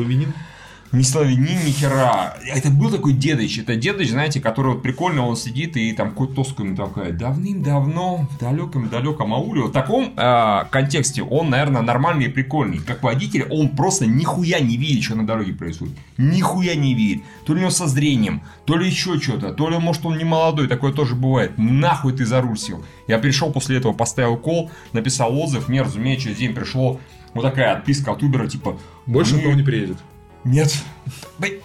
ни 0.92 1.02
славянин, 1.02 1.66
ни 1.66 1.70
хера. 1.70 2.34
Это 2.46 2.70
был 2.70 2.90
такой 2.90 3.12
дедыч. 3.12 3.58
Это 3.58 3.76
дедыч, 3.76 4.10
знаете, 4.10 4.40
который 4.40 4.74
вот 4.74 4.82
прикольно, 4.82 5.26
он 5.26 5.36
сидит 5.36 5.76
и 5.76 5.92
там 5.92 6.10
какой-то 6.10 6.34
тоску 6.34 6.64
ему 6.64 6.76
такая. 6.76 7.12
Давным-давно, 7.12 8.28
в 8.30 8.38
далеком-далеком 8.38 9.34
ауле. 9.34 9.62
В 9.62 9.72
таком 9.72 10.14
э, 10.16 10.64
контексте 10.70 11.22
он, 11.22 11.50
наверное, 11.50 11.82
нормальный 11.82 12.26
и 12.26 12.28
прикольный. 12.28 12.78
Как 12.78 13.02
водитель, 13.02 13.46
он 13.50 13.70
просто 13.70 14.06
нихуя 14.06 14.60
не 14.60 14.76
видит, 14.76 15.04
что 15.04 15.14
на 15.14 15.26
дороге 15.26 15.52
происходит. 15.52 15.94
Нихуя 16.16 16.74
не 16.74 16.94
видит. 16.94 17.22
То 17.44 17.52
ли 17.52 17.58
у 17.58 17.62
него 17.62 17.70
со 17.70 17.86
зрением, 17.86 18.42
то 18.64 18.76
ли 18.76 18.86
еще 18.86 19.18
что-то, 19.20 19.52
то 19.52 19.68
ли, 19.68 19.78
может, 19.78 20.06
он 20.06 20.16
не 20.16 20.24
молодой, 20.24 20.68
такое 20.68 20.92
тоже 20.92 21.14
бывает. 21.14 21.52
Нахуй 21.58 22.12
ты 22.14 22.24
зарусил. 22.24 22.84
Я 23.06 23.18
пришел 23.18 23.52
после 23.52 23.76
этого, 23.76 23.92
поставил 23.92 24.36
кол, 24.36 24.70
написал 24.92 25.36
отзыв, 25.38 25.68
мне, 25.68 25.82
разумеется, 25.82 26.26
через 26.26 26.38
день 26.38 26.54
пришло 26.54 26.98
вот 27.34 27.42
такая 27.42 27.76
отписка 27.76 28.12
от 28.12 28.22
Uber, 28.22 28.48
типа... 28.48 28.78
Больше 29.06 29.36
никого 29.36 29.54
не 29.54 29.62
приедет. 29.62 29.98
Нет. 30.48 30.74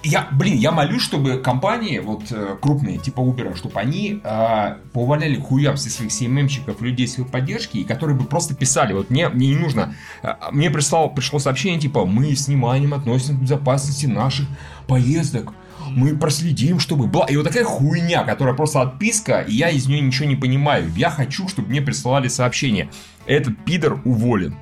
Я, 0.03 0.27
блин, 0.31 0.57
я 0.57 0.71
молюсь, 0.71 1.01
чтобы 1.01 1.39
компании 1.39 1.99
вот 1.99 2.25
э, 2.31 2.57
крупные, 2.61 2.97
типа 2.97 3.21
Uber, 3.21 3.55
чтобы 3.55 3.79
они 3.79 4.19
э, 4.23 4.75
поуваляли 4.91 5.35
хуям 5.37 5.77
все 5.77 5.89
своих 5.89 6.11
CMM-щиков, 6.11 6.81
людей 6.81 7.07
своей 7.07 7.29
поддержки, 7.29 7.77
и 7.77 7.83
которые 7.83 8.17
бы 8.17 8.25
просто 8.25 8.55
писали, 8.55 8.93
вот 8.93 9.09
мне, 9.09 9.29
мне 9.29 9.47
не 9.49 9.55
нужно, 9.55 9.95
э, 10.21 10.33
мне 10.51 10.69
прислал, 10.69 11.09
пришло 11.13 11.39
сообщение, 11.39 11.79
типа, 11.79 12.05
мы 12.05 12.35
с 12.35 12.47
вниманием 12.47 12.93
относимся 12.93 13.33
к 13.33 13.41
безопасности 13.41 14.05
наших 14.05 14.47
поездок, 14.87 15.53
мы 15.89 16.15
проследим, 16.15 16.79
чтобы 16.79 17.07
была... 17.07 17.25
И 17.25 17.35
вот 17.35 17.47
такая 17.47 17.63
хуйня, 17.63 18.23
которая 18.23 18.53
просто 18.53 18.81
отписка, 18.81 19.41
и 19.41 19.55
я 19.55 19.69
из 19.69 19.87
нее 19.87 20.01
ничего 20.01 20.27
не 20.27 20.35
понимаю. 20.35 20.91
Я 20.95 21.09
хочу, 21.09 21.47
чтобы 21.47 21.69
мне 21.69 21.81
присылали 21.81 22.27
сообщение. 22.27 22.89
Этот 23.25 23.63
пидор 23.65 24.01
уволен. 24.05 24.55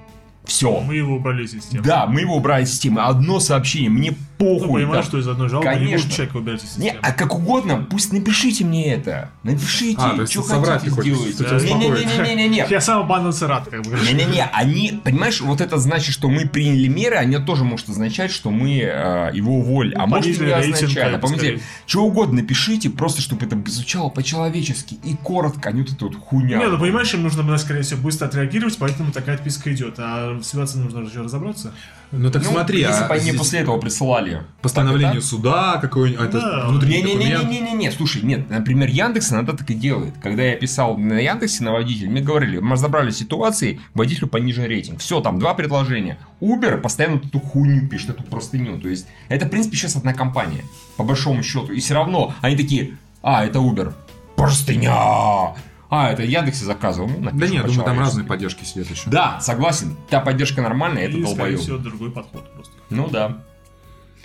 Все. 0.45 0.79
Мы 0.81 0.95
его 0.95 1.15
убрали 1.15 1.43
из 1.43 1.51
системы. 1.51 1.83
Да, 1.83 2.07
мы 2.07 2.21
его 2.21 2.35
убрали 2.35 2.63
из 2.63 2.71
системы. 2.71 3.01
Одно 3.01 3.39
сообщение, 3.39 3.89
мне 3.89 4.13
похуй. 4.41 4.67
Ну, 4.67 4.73
понимаешь, 4.73 5.05
что 5.05 5.19
из 5.19 5.27
одной 5.27 5.49
жалобы 5.49 5.69
Конечно. 5.69 5.87
не 5.87 5.95
будет 6.01 6.13
человека 6.15 6.37
убирать 6.37 6.63
из 6.63 6.69
системы. 6.69 6.85
Не, 6.85 6.97
а 7.01 7.11
как 7.13 7.35
угодно, 7.35 7.87
пусть 7.89 8.11
напишите 8.11 8.65
мне 8.65 8.93
это. 8.93 9.29
Напишите, 9.43 10.01
а, 10.01 10.25
что 10.25 10.41
хотите 10.41 10.89
сделать. 10.89 11.39
Не-не-не-не-не-не. 11.39 12.65
Я 12.69 12.81
сам 12.81 13.01
обманываться 13.01 13.47
рад, 13.47 13.67
как 13.69 13.83
бы. 13.83 13.91
Не-не-не, 13.91 14.49
они, 14.51 14.99
понимаешь, 15.03 15.41
вот 15.41 15.61
это 15.61 15.77
значит, 15.77 16.13
что 16.13 16.27
мы 16.27 16.47
приняли 16.47 16.87
меры, 16.87 17.17
они 17.17 17.37
тоже 17.37 17.63
может 17.63 17.89
означать, 17.89 18.31
что 18.31 18.49
мы 18.49 18.79
э, 18.79 19.31
его 19.33 19.59
уволили. 19.59 19.95
А 19.95 20.07
может 20.07 20.39
не 20.39 20.51
означает. 20.51 21.15
А 21.15 21.19
помните, 21.19 21.59
что 21.85 22.03
угодно 22.03 22.41
напишите, 22.41 22.89
просто 22.89 23.21
чтобы 23.21 23.45
это 23.45 23.57
звучало 23.67 24.09
по-человечески 24.09 24.95
и 25.03 25.15
коротко, 25.15 25.69
а 25.69 25.71
не 25.71 25.81
вот 25.81 25.91
эта 25.91 26.05
вот 26.05 26.15
хуйня. 26.15 26.57
Не, 26.57 26.67
ну 26.67 26.79
понимаешь, 26.79 27.13
им 27.13 27.23
нужно, 27.23 27.57
скорее 27.57 27.83
всего, 27.83 28.01
быстро 28.01 28.25
отреагировать, 28.25 28.77
поэтому 28.79 29.11
такая 29.11 29.35
отписка 29.35 29.71
идет. 29.71 29.95
А 29.97 30.30
в 30.39 30.43
ситуации 30.43 30.79
нужно 30.79 30.99
еще 30.99 31.21
разобраться. 31.21 31.73
Ну 32.11 32.29
так 32.29 32.43
ну, 32.43 32.51
смотри, 32.51 32.81
если 32.81 33.03
а 33.03 33.07
бы 33.07 33.13
они 33.13 33.31
после 33.31 33.59
этого 33.59 33.79
прислали 33.79 34.43
постановление 34.61 35.21
так, 35.21 35.23
суда 35.23 35.77
какое-нибудь, 35.81 36.25
а 36.25 36.31
да. 36.31 36.67
внутренний 36.67 36.97
не, 36.97 37.03
документ. 37.03 37.43
Не, 37.43 37.49
не, 37.49 37.61
не, 37.61 37.71
не, 37.71 37.77
не, 37.85 37.91
слушай, 37.91 38.21
нет, 38.21 38.49
например, 38.49 38.89
Яндекс 38.89 39.31
иногда 39.31 39.53
так 39.53 39.69
и 39.69 39.73
делает. 39.73 40.15
Когда 40.21 40.43
я 40.43 40.55
писал 40.57 40.97
на 40.97 41.19
Яндексе 41.19 41.63
на 41.63 41.71
водителя, 41.71 42.09
мне 42.09 42.21
говорили, 42.21 42.59
мы 42.59 42.73
разобрали 42.73 43.11
ситуации, 43.11 43.79
водителю 43.93 44.27
понижен 44.27 44.65
рейтинг. 44.65 44.99
Все, 44.99 45.21
там 45.21 45.39
два 45.39 45.53
предложения. 45.53 46.17
Uber 46.41 46.77
постоянно 46.77 47.17
эту 47.17 47.39
хуйню 47.39 47.87
пишет, 47.87 48.09
эту 48.09 48.23
простыню. 48.23 48.79
То 48.79 48.89
есть, 48.89 49.07
это, 49.29 49.45
в 49.45 49.49
принципе, 49.49 49.77
сейчас 49.77 49.95
одна 49.95 50.13
компания, 50.13 50.65
по 50.97 51.03
большому 51.03 51.43
счету. 51.43 51.71
И 51.71 51.79
все 51.79 51.93
равно 51.93 52.33
они 52.41 52.57
такие, 52.57 52.97
а, 53.23 53.45
это 53.45 53.59
Uber. 53.59 53.93
Простыня! 54.35 55.53
А, 55.91 56.09
это 56.09 56.23
Яндексе 56.23 56.63
заказывал. 56.63 57.09
Ну, 57.09 57.31
да 57.33 57.47
нет, 57.49 57.65
думаю, 57.65 57.83
там 57.83 57.99
разные 57.99 58.25
поддержки 58.25 58.63
сидят 58.63 58.89
еще. 58.89 59.09
Да, 59.09 59.41
согласен. 59.41 59.97
Та 60.09 60.21
поддержка 60.21 60.61
нормальная, 60.61 61.03
это 61.03 61.21
долбоёб. 61.21 61.59
все 61.59 61.77
другой 61.77 62.11
подход 62.11 62.49
просто. 62.53 62.71
Ну 62.89 63.09
да. 63.09 63.43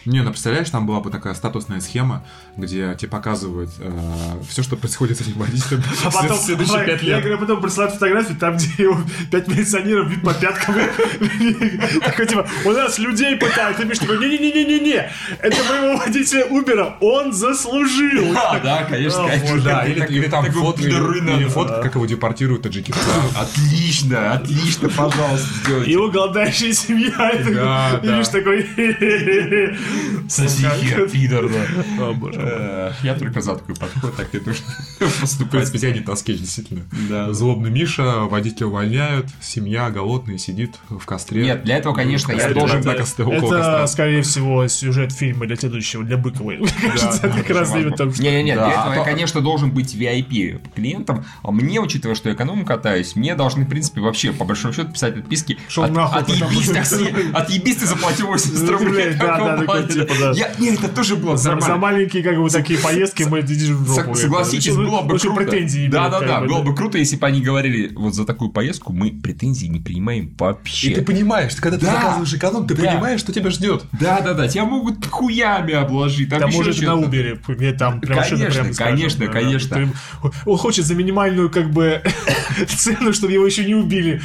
Не, 0.06 0.22
ну 0.22 0.30
представляешь, 0.30 0.70
там 0.70 0.86
была 0.86 1.00
бы 1.00 1.10
такая 1.10 1.34
статусная 1.34 1.80
схема, 1.80 2.24
где 2.56 2.94
тебе 2.94 3.10
показывают 3.10 3.70
э, 3.80 3.90
все, 4.48 4.62
что 4.62 4.76
происходит 4.76 5.18
с 5.18 5.22
этим 5.22 5.32
водителем 5.34 5.82
а 6.04 6.10
потом, 6.12 6.38
следующие 6.38 6.84
пять 6.84 7.02
лет. 7.02 7.26
Я 7.26 7.36
потом 7.36 7.60
присылают 7.60 7.94
фотографии, 7.94 8.34
там, 8.34 8.56
где 8.56 8.84
его 8.84 8.98
пять 9.32 9.48
милиционеров 9.48 10.08
бьют 10.08 10.22
по 10.22 10.32
пяткам. 10.32 10.76
Такой, 12.04 12.26
типа, 12.26 12.48
у 12.64 12.70
нас 12.70 12.98
людей 12.98 13.36
пытают. 13.36 13.78
Ты 13.78 13.84
пишешь, 13.84 13.98
такой, 13.98 14.18
не-не-не-не-не, 14.18 15.10
это 15.40 15.56
моего 15.64 15.96
водителя 15.98 16.46
Убера, 16.46 16.96
он 17.00 17.32
заслужил. 17.32 18.34
Да, 18.46 18.60
да, 18.62 18.84
конечно, 18.84 19.26
конечно. 19.26 19.60
Да, 19.62 19.86
или 19.86 20.28
там 20.28 20.44
фото, 20.52 21.80
как 21.82 21.94
его 21.94 22.06
депортируют 22.06 22.62
Таджикистан. 22.62 23.02
Отлично, 23.34 24.34
отлично, 24.34 24.88
пожалуйста, 24.88 25.48
сделайте. 25.64 25.90
Его 25.90 26.08
голодающая 26.10 26.72
семья. 26.72 27.30
И 28.02 28.06
видишь, 28.06 28.28
такой, 28.28 28.62
Сосихи, 30.28 31.08
пидор, 31.12 31.48
да. 31.48 32.04
О, 32.04 32.12
боже 32.12 32.92
Я 33.02 33.14
только 33.14 33.40
за 33.40 33.56
такой 33.56 33.74
подход, 33.74 34.16
так 34.16 34.34
и 34.34 34.38
нужно 34.38 34.66
поступать. 35.20 35.68
Специально 35.68 36.16
скетч, 36.16 36.38
действительно. 36.40 36.82
Да. 37.08 37.32
Злобный 37.32 37.70
Миша, 37.70 38.20
водителя 38.22 38.66
увольняют, 38.66 39.26
семья 39.40 39.90
голодная 39.90 40.38
сидит 40.38 40.76
в 40.88 41.04
костре. 41.04 41.42
Нет, 41.42 41.64
для 41.64 41.78
этого, 41.78 41.94
конечно, 41.94 42.32
я 42.32 42.50
должен... 42.50 42.86
Это, 42.86 43.86
скорее 43.86 44.22
всего, 44.22 44.66
сюжет 44.68 45.12
фильма 45.12 45.46
для 45.46 45.56
следующего, 45.56 46.04
для 46.04 46.16
Быковой. 46.16 46.58
Кажется, 46.82 47.28
как 47.28 47.50
раз 47.50 47.74
именно 47.74 47.96
там. 47.96 48.08
Не-не-не, 48.08 48.54
для 48.54 48.70
этого 48.70 48.94
я, 48.94 49.04
конечно, 49.04 49.40
должен 49.40 49.70
быть 49.70 49.94
VIP 49.94 50.60
клиентом. 50.74 51.24
А 51.42 51.50
мне, 51.50 51.80
учитывая, 51.80 52.14
что 52.14 52.28
я 52.28 52.34
эконом 52.34 52.64
катаюсь, 52.64 53.16
мне 53.16 53.34
должны, 53.34 53.64
в 53.64 53.68
принципе, 53.68 54.00
вообще, 54.00 54.32
по 54.32 54.44
большому 54.44 54.74
счету, 54.74 54.92
писать 54.92 55.16
отписки. 55.16 55.58
Отъебись 57.32 57.76
ты 57.76 57.86
заплатил 57.86 58.28
80 58.28 58.68
рублей. 58.70 59.14
Да, 59.14 59.56
да, 59.56 59.62
типа, 59.92 60.14
да. 60.18 60.32
Я, 60.32 60.52
не, 60.58 60.74
это 60.74 60.88
тоже 60.88 61.16
было 61.16 61.36
за, 61.36 61.58
за 61.60 61.76
маленькие, 61.76 62.22
как 62.22 62.36
бы, 62.36 62.48
такие 62.48 62.78
поездки 62.78 63.24
мы 63.24 63.40
идешь 63.40 63.68
в 63.68 63.94
жопу. 63.94 64.14
Согласитесь, 64.14 64.74
было 64.74 65.02
бы 65.02 65.18
круто. 65.18 65.36
претензий 65.36 65.88
Да, 65.88 66.08
да, 66.08 66.20
да, 66.20 66.40
было 66.40 66.62
бы 66.62 66.74
круто, 66.74 66.98
если 66.98 67.16
бы 67.16 67.26
они 67.26 67.40
говорили, 67.40 67.92
вот 67.94 68.14
за 68.14 68.24
такую 68.24 68.50
поездку 68.50 68.92
мы 68.92 69.10
претензий 69.10 69.68
не 69.68 69.80
принимаем 69.80 70.34
вообще. 70.38 70.88
И 70.88 70.94
ты 70.94 71.02
понимаешь, 71.02 71.54
когда 71.56 71.78
ты 71.78 71.86
заказываешь 71.86 72.34
эконом, 72.34 72.66
ты 72.66 72.74
понимаешь, 72.74 73.20
что 73.20 73.32
тебя 73.32 73.50
ждет. 73.50 73.84
Да, 73.98 74.20
да, 74.20 74.34
да, 74.34 74.48
тебя 74.48 74.64
могут 74.64 75.06
хуями 75.06 75.74
обложить. 75.74 76.28
Там 76.30 76.50
может 76.50 76.80
на 76.82 76.90
Uber, 76.90 77.38
где 77.48 77.72
там 77.72 78.00
прям 78.00 78.22
Конечно, 78.22 78.74
конечно, 78.74 79.26
конечно. 79.26 79.92
Он 80.44 80.58
хочет 80.58 80.84
за 80.84 80.94
минимальную, 80.94 81.50
как 81.50 81.70
бы, 81.70 82.02
цену, 82.68 83.12
чтобы 83.12 83.32
его 83.32 83.46
еще 83.46 83.64
не 83.64 83.74
убили. 83.74 84.20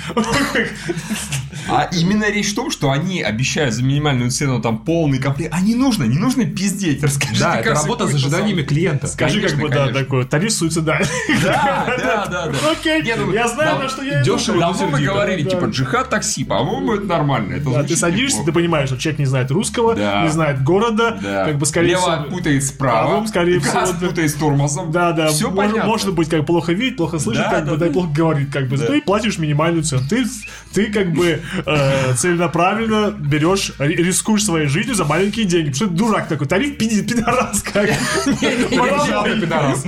А 1.67 1.89
именно 1.93 2.29
речь 2.29 2.51
в 2.51 2.55
том, 2.55 2.71
что 2.71 2.91
они 2.91 3.21
обещают 3.21 3.73
за 3.73 3.83
минимальную 3.83 4.31
цену 4.31 4.61
там 4.61 4.79
полный 4.79 5.19
комплект. 5.19 5.40
А 5.51 5.61
не 5.61 5.75
нужно, 5.75 6.03
не 6.03 6.17
нужно 6.17 6.45
пиздеть. 6.45 7.03
Расскажи, 7.03 7.39
да, 7.39 7.59
это 7.59 7.73
работа 7.73 8.07
с 8.07 8.13
ожиданиями 8.13 8.63
клиента. 8.63 9.07
Скажи, 9.07 9.41
как 9.41 9.57
бы, 9.57 9.69
да, 9.69 9.87
такой, 9.87 10.25
тариф 10.25 10.51
суицидальный. 10.51 11.07
Да, 11.41 11.95
да, 11.97 12.47
да. 12.47 12.71
Окей, 12.71 13.01
ну, 13.17 13.31
я 13.33 13.47
знаю, 13.47 13.79
на 13.79 13.89
что 13.89 14.03
я 14.03 14.21
Дешево, 14.21 14.59
Давно 14.59 14.87
мы 14.87 15.01
говорили, 15.01 15.47
типа, 15.47 15.65
джихад 15.65 16.09
такси, 16.09 16.43
по-моему, 16.43 16.93
это 16.93 17.05
нормально. 17.05 17.59
Да, 17.59 17.83
ты 17.83 17.95
садишься, 17.95 18.43
ты 18.43 18.51
понимаешь, 18.51 18.89
что 18.89 18.97
человек 18.97 19.19
не 19.19 19.25
знает 19.25 19.51
русского, 19.51 19.95
не 19.95 20.29
знает 20.29 20.63
города, 20.63 21.19
как 21.21 21.57
бы, 21.57 21.65
скорее 21.65 21.97
всего... 21.97 22.11
Лево 22.11 22.23
путает 22.29 22.63
справа, 22.63 23.25
скорее 23.27 23.59
всего... 23.61 24.07
путает 24.07 24.29
с 24.29 24.33
тормозом. 24.33 24.91
Да, 24.91 25.11
да. 25.11 25.27
Все 25.29 25.51
понятно. 25.51 25.85
Может 25.85 26.13
быть, 26.13 26.29
как 26.29 26.45
плохо 26.45 26.73
видит, 26.73 26.97
плохо 26.97 27.19
слышит, 27.19 27.45
как 27.49 27.67
бы, 27.67 27.77
да, 27.77 27.87
плохо 27.87 28.09
говорит, 28.13 28.51
как 28.51 28.67
бы. 28.67 28.77
Ты 28.77 29.01
платишь 29.01 29.37
минимальную 29.37 29.83
цену. 29.83 30.03
Ты, 30.09 30.25
ты 30.73 30.85
как 30.91 31.13
бы 31.13 31.41
э, 31.65 32.13
целенаправленно 32.15 33.11
берешь, 33.11 33.73
рискуешь 33.79 34.43
своей 34.43 34.67
жизнью 34.67 34.95
за 34.95 35.05
маленькие 35.31 35.45
деньги. 35.45 35.71
Потому 35.71 35.89
что 35.89 35.97
дурак 35.97 36.27
такой, 36.27 36.47
тариф 36.47 36.77
пидорас, 36.77 37.63
как. 37.63 37.89
Пидорас, 38.25 39.85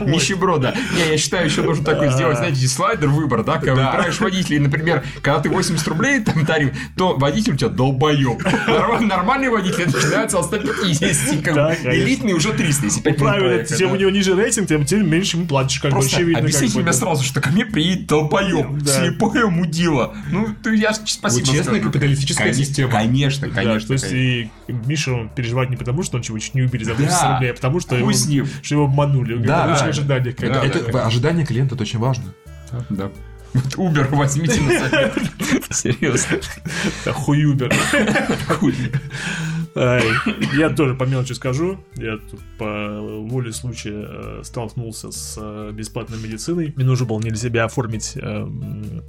нищеброда. 0.00 0.74
Не, 0.94 1.12
я 1.12 1.18
считаю, 1.18 1.46
еще 1.46 1.62
нужно 1.62 1.84
такой 1.84 2.10
сделать, 2.10 2.38
знаете, 2.38 2.66
слайдер 2.68 3.08
выбор, 3.08 3.44
да, 3.44 3.58
когда 3.58 3.90
выбираешь 3.90 4.20
водителей, 4.20 4.58
например, 4.58 5.04
когда 5.22 5.40
ты 5.40 5.48
80 5.48 5.86
рублей 5.88 6.20
там 6.20 6.44
тариф, 6.46 6.76
то 6.96 7.16
водитель 7.16 7.54
у 7.54 7.56
тебя 7.56 7.70
долбоеб. 7.70 8.42
Нормальный 9.00 9.48
водитель 9.48 9.86
начинается 9.86 10.38
от 10.38 10.46
150, 10.46 11.42
как 11.42 11.54
бы. 11.54 11.76
Элитный 11.84 12.32
уже 12.32 12.52
300, 12.52 12.84
если 12.84 13.00
5 13.00 13.16
Правильно, 13.16 13.64
чем 13.64 13.92
у 13.92 13.96
него 13.96 14.10
ниже 14.10 14.34
рейтинг, 14.34 14.68
тем, 14.68 14.84
тем 14.84 15.08
меньше 15.08 15.36
ему 15.36 15.46
платишь, 15.46 15.80
как 15.80 15.92
бы 15.92 15.98
очевидно. 15.98 16.40
Объясните 16.40 16.78
мне 16.80 16.92
сразу, 16.92 17.24
что 17.24 17.40
ко 17.40 17.50
мне 17.50 17.64
приедет 17.64 18.06
долбоеб, 18.06 18.66
слепое 18.84 19.46
мудило. 19.46 20.14
Ну, 20.30 20.48
я 20.72 20.92
спасибо 20.92 21.46
Честная 21.46 21.80
капиталистическая 21.80 22.52
система. 22.52 22.90
Конечно, 22.90 23.48
конечно. 23.48 23.86
То 23.86 23.92
есть, 23.92 24.12
и 24.26 24.50
Миша 24.68 25.30
переживает 25.34 25.70
не 25.70 25.76
потому, 25.76 26.02
что 26.02 26.16
он 26.16 26.22
чего-чуть 26.22 26.54
не 26.54 26.62
убили 26.62 26.84
за 26.84 26.94
80 26.94 27.34
рублей, 27.34 27.50
а 27.50 27.54
потому 27.54 27.80
что 27.80 27.96
его, 27.96 28.12
что 28.12 28.74
его 28.74 28.84
обманули. 28.84 29.36
Да, 29.36 29.66
да. 29.66 29.84
Ожидания, 29.84 30.30
это 30.30 31.06
ожидание 31.06 31.46
клиента 31.46 31.74
это 31.74 31.84
очень 31.84 31.98
важно. 31.98 32.34
Да. 32.90 33.10
Uber 33.76 34.14
возьмите 34.14 34.60
на 34.60 34.78
совет. 34.78 35.14
Серьезно. 35.70 36.38
Хуй 37.12 37.44
Uber. 37.44 37.72
Я 40.56 40.70
тоже 40.70 40.94
по 40.94 41.04
мелочи 41.04 41.32
скажу. 41.32 41.78
Я 41.96 42.18
тут 42.18 42.40
по 42.58 43.00
воле 43.00 43.52
случая 43.52 44.06
э, 44.08 44.40
столкнулся 44.42 45.10
с 45.10 45.36
э, 45.40 45.70
бесплатной 45.72 46.18
медициной. 46.18 46.72
Мне 46.76 46.84
нужно 46.86 47.06
было 47.06 47.20
не 47.20 47.30
для 47.30 47.38
себя 47.38 47.64
оформить 47.64 48.16
эм, 48.16 49.02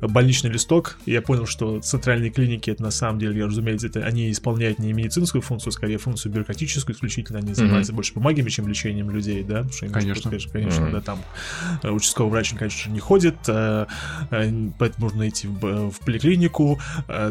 больничный 0.00 0.50
листок, 0.50 0.98
я 1.06 1.22
понял, 1.22 1.46
что 1.46 1.80
центральные 1.80 2.30
клиники, 2.30 2.70
это 2.70 2.82
на 2.82 2.90
самом 2.90 3.18
деле, 3.18 3.44
разумеется, 3.44 3.88
это 3.88 4.00
они 4.00 4.30
исполняют 4.30 4.78
не 4.78 4.92
медицинскую 4.92 5.42
функцию, 5.42 5.72
скорее 5.72 5.98
функцию 5.98 6.32
бюрократическую 6.32 6.94
исключительно, 6.94 7.40
они 7.40 7.54
занимаются 7.54 7.92
mm-hmm. 7.92 7.96
больше 7.96 8.14
бумагами, 8.14 8.48
чем 8.48 8.68
лечением 8.68 9.10
людей, 9.10 9.42
да, 9.42 9.56
потому 9.56 9.72
что 9.72 9.88
конечно, 9.88 10.30
конечно, 10.30 10.52
конечно 10.52 10.84
mm-hmm. 10.84 10.92
да, 10.92 11.00
там 11.00 11.18
э, 11.82 11.90
участковый 11.90 12.30
врач, 12.30 12.54
конечно, 12.54 12.90
не 12.90 13.00
ходит, 13.00 13.36
э, 13.48 13.86
э, 14.30 14.70
поэтому 14.78 15.06
нужно 15.06 15.28
идти 15.28 15.48
в, 15.48 15.90
в 15.90 16.00
поликлинику, 16.00 16.78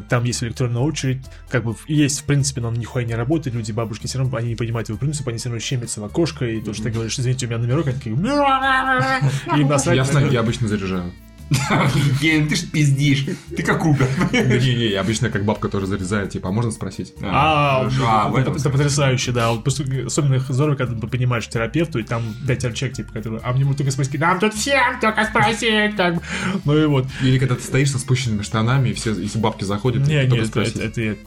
там 0.10 0.24
есть 0.24 0.44
электронная 0.44 0.82
очередь, 0.82 1.22
как 1.50 1.64
бы 1.64 1.76
есть, 1.88 2.22
в 2.22 2.24
принципе, 2.26 2.62
но 2.62 2.70
он 2.70 2.76
нихуя 2.76 3.06
не 3.06 3.16
работает, 3.16 3.56
люди, 3.56 3.72
бабушки 3.72 4.08
все 4.08 4.20
равно, 4.20 4.36
они 4.38 4.50
не 4.50 4.56
понимают 4.56 4.90
его 4.90 4.98
принцип, 4.98 5.28
они 5.28 5.38
все 5.38 5.50
равно 5.50 5.60
щемятся 5.60 6.02
в 6.02 6.04
окошко, 6.04 6.46
и 6.46 6.62
то, 6.62 6.74
что 6.74 6.84
ты 6.84 6.92
говоришь, 6.92 7.18
извините, 7.18 7.46
у 7.46 7.50
меня 7.50 7.60
номерок, 7.60 7.88
они 7.88 7.98
такие... 7.98 8.16
И 9.58 9.64
насрать... 9.64 9.98
Я, 9.98 10.20
я 10.28 10.40
обычно 10.42 10.68
заряжаю. 10.68 11.14
Ты 11.50 12.56
ж 12.56 12.64
пиздишь. 12.72 13.26
Ты 13.56 13.64
как 13.64 13.86
Убер. 13.86 14.08
Не-не, 14.32 14.88
я 14.88 15.02
обычно 15.02 15.30
как 15.30 15.46
бабка 15.46 15.70
тоже 15.70 15.88
зарезаю, 15.88 16.28
типа, 16.28 16.50
а 16.50 16.52
можно 16.52 16.72
спросить? 16.72 17.14
А, 17.22 17.88
а 18.02 18.40
это 18.40 18.52
потрясающе, 18.52 19.32
да. 19.32 19.52
Особенно 19.52 20.40
здорово, 20.40 20.76
когда 20.76 21.00
ты 21.00 21.08
понимаешь 21.08 21.48
терапевту, 21.48 22.00
и 22.00 22.04
там 22.04 22.24
дать 22.46 22.62
человек, 22.62 22.98
типа, 22.98 23.14
который, 23.14 23.40
а 23.44 23.54
мне 23.54 23.66
только 23.74 23.92
спросить, 23.92 24.20
нам 24.20 24.40
тут 24.40 24.54
всем 24.54 25.00
только 25.00 25.26
спросить, 25.26 25.96
как 25.96 26.22
Ну 26.66 26.78
и 26.78 26.86
вот. 26.86 27.08
Или 27.22 27.38
когда 27.38 27.56
ты 27.56 27.64
стоишь 27.64 27.92
со 27.92 28.00
спущенными 28.00 28.42
штанами, 28.42 28.90
и 28.90 28.94
все, 28.94 29.14
если 29.14 29.40
бабки 29.40 29.64
заходят, 29.64 30.08
не, 30.08 30.26
нет, 30.26 30.56
это, 30.56 30.62
это, 30.62 31.02
нет, 31.02 31.20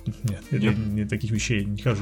это, 0.51 0.75
нет, 0.75 1.09
таких 1.09 1.31
вещей 1.31 1.65
не 1.65 1.81
хожу. 1.81 2.01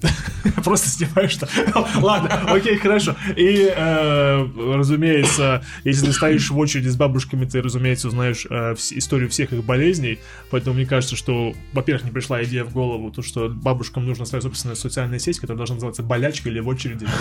Просто 0.64 0.88
снимаю 0.88 1.28
что. 1.28 1.48
Ладно, 2.00 2.52
окей, 2.52 2.76
хорошо. 2.76 3.16
И, 3.36 3.70
э, 3.74 4.48
разумеется, 4.74 5.64
если 5.84 6.06
ты 6.06 6.12
стоишь 6.12 6.50
в 6.50 6.58
очереди 6.58 6.88
с 6.88 6.96
бабушкой 6.96 7.35
ссылками 7.36 7.44
ты, 7.44 7.62
разумеется, 7.62 8.08
узнаешь 8.08 8.46
э, 8.48 8.74
историю 8.90 9.28
всех 9.28 9.52
их 9.52 9.64
болезней, 9.64 10.18
поэтому 10.50 10.76
мне 10.76 10.86
кажется, 10.86 11.16
что, 11.16 11.54
во-первых, 11.72 12.04
не 12.04 12.10
пришла 12.10 12.42
идея 12.44 12.64
в 12.64 12.72
голову, 12.72 13.10
то, 13.10 13.22
что 13.22 13.48
бабушкам 13.48 14.06
нужно 14.06 14.24
своя 14.24 14.42
собственная 14.42 14.76
социальная 14.76 15.18
сеть, 15.18 15.38
которая 15.38 15.58
должна 15.58 15.74
называться 15.74 16.02
болячка 16.02 16.48
или 16.48 16.60
в 16.60 16.68
очереди. 16.68 17.06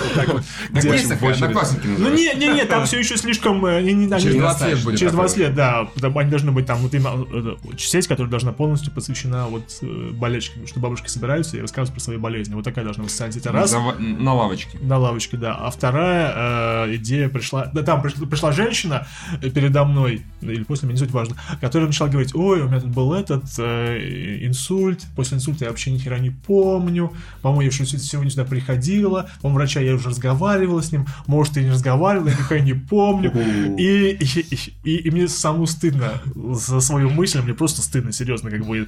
Ну 1.98 2.14
не, 2.14 2.34
не, 2.36 2.48
не, 2.48 2.66
там 2.66 2.86
все 2.86 3.00
еще 3.00 3.18
слишком... 3.18 3.66
Э, 3.66 3.82
через 4.20 4.36
20 4.36 4.68
лет 4.68 4.84
будет. 4.84 5.00
Через 5.00 5.12
20 5.14 5.38
лет, 5.38 5.56
да. 5.56 5.88
Они 6.02 6.30
должны 6.30 6.52
быть 6.52 6.66
там 6.66 6.80
вот 6.80 6.94
именно 6.94 7.26
э, 7.32 7.78
сеть, 7.78 8.08
которая 8.08 8.30
должна 8.30 8.52
полностью 8.52 8.92
посвящена 8.94 9.48
вот 9.48 9.78
э, 9.82 10.12
болельщикам, 10.12 10.68
что 10.68 10.80
бабушки 10.80 11.08
собираются 11.08 11.58
и 11.58 11.62
рассказывают 11.62 11.96
про 11.96 12.02
свои 12.02 12.18
болезни. 12.18 12.54
Вот 12.54 12.64
такая 12.64 12.84
должна 12.84 13.04
быть 13.04 13.12
социальная 13.12 13.34
сеть. 13.34 13.46
Раз. 13.46 13.76
На 14.00 14.34
лавочке. 14.34 14.78
На 14.80 14.98
лавочке, 14.98 15.38
да. 15.38 15.56
А 15.56 15.70
вторая 15.72 16.96
идея 16.96 17.30
пришла... 17.30 17.70
Да, 17.74 17.84
там 17.84 18.02
пришла 18.02 18.52
женщина 18.52 19.08
передо 19.42 19.86
мной, 19.86 20.05
мной, 20.06 20.22
или 20.42 20.64
после 20.64 20.88
меня, 20.88 20.94
не 20.94 21.00
суть 21.00 21.12
важно, 21.12 21.36
который 21.62 21.86
начал 21.86 22.08
говорить, 22.08 22.36
ой, 22.36 22.62
у 22.62 22.68
меня 22.68 22.80
тут 22.80 22.92
был 22.92 23.14
этот 23.14 23.44
э, 23.58 24.46
инсульт, 24.46 25.06
после 25.16 25.38
инсульта 25.38 25.66
я 25.66 25.72
вообще 25.72 25.92
ни 25.92 25.98
хера 25.98 26.20
не 26.20 26.30
помню, 26.30 27.14
по-моему, 27.42 27.62
я 27.62 27.72
сегодня 27.72 28.30
сюда 28.30 28.46
приходила, 28.46 29.30
по 29.42 29.50
врача 29.50 29.80
я 29.80 29.96
уже 29.96 30.10
разговаривала 30.10 30.82
с 30.82 30.92
ним, 30.92 31.06
может, 31.28 31.58
и 31.58 31.62
не 31.62 31.72
разговаривала, 31.72 32.30
я 32.30 32.36
нихера 32.36 32.60
не 32.60 32.74
помню, 32.74 33.32
и, 33.78 34.12
и, 34.12 34.72
и, 34.84 34.96
и 34.96 35.12
мне 35.12 35.28
самому 35.28 35.66
стыдно 35.66 36.22
за 36.36 36.80
свою 36.80 37.10
мысль, 37.10 37.42
мне 37.42 37.54
просто 37.54 37.82
стыдно, 37.82 38.12
серьезно, 38.12 38.50
как 38.50 38.66
бы, 38.66 38.88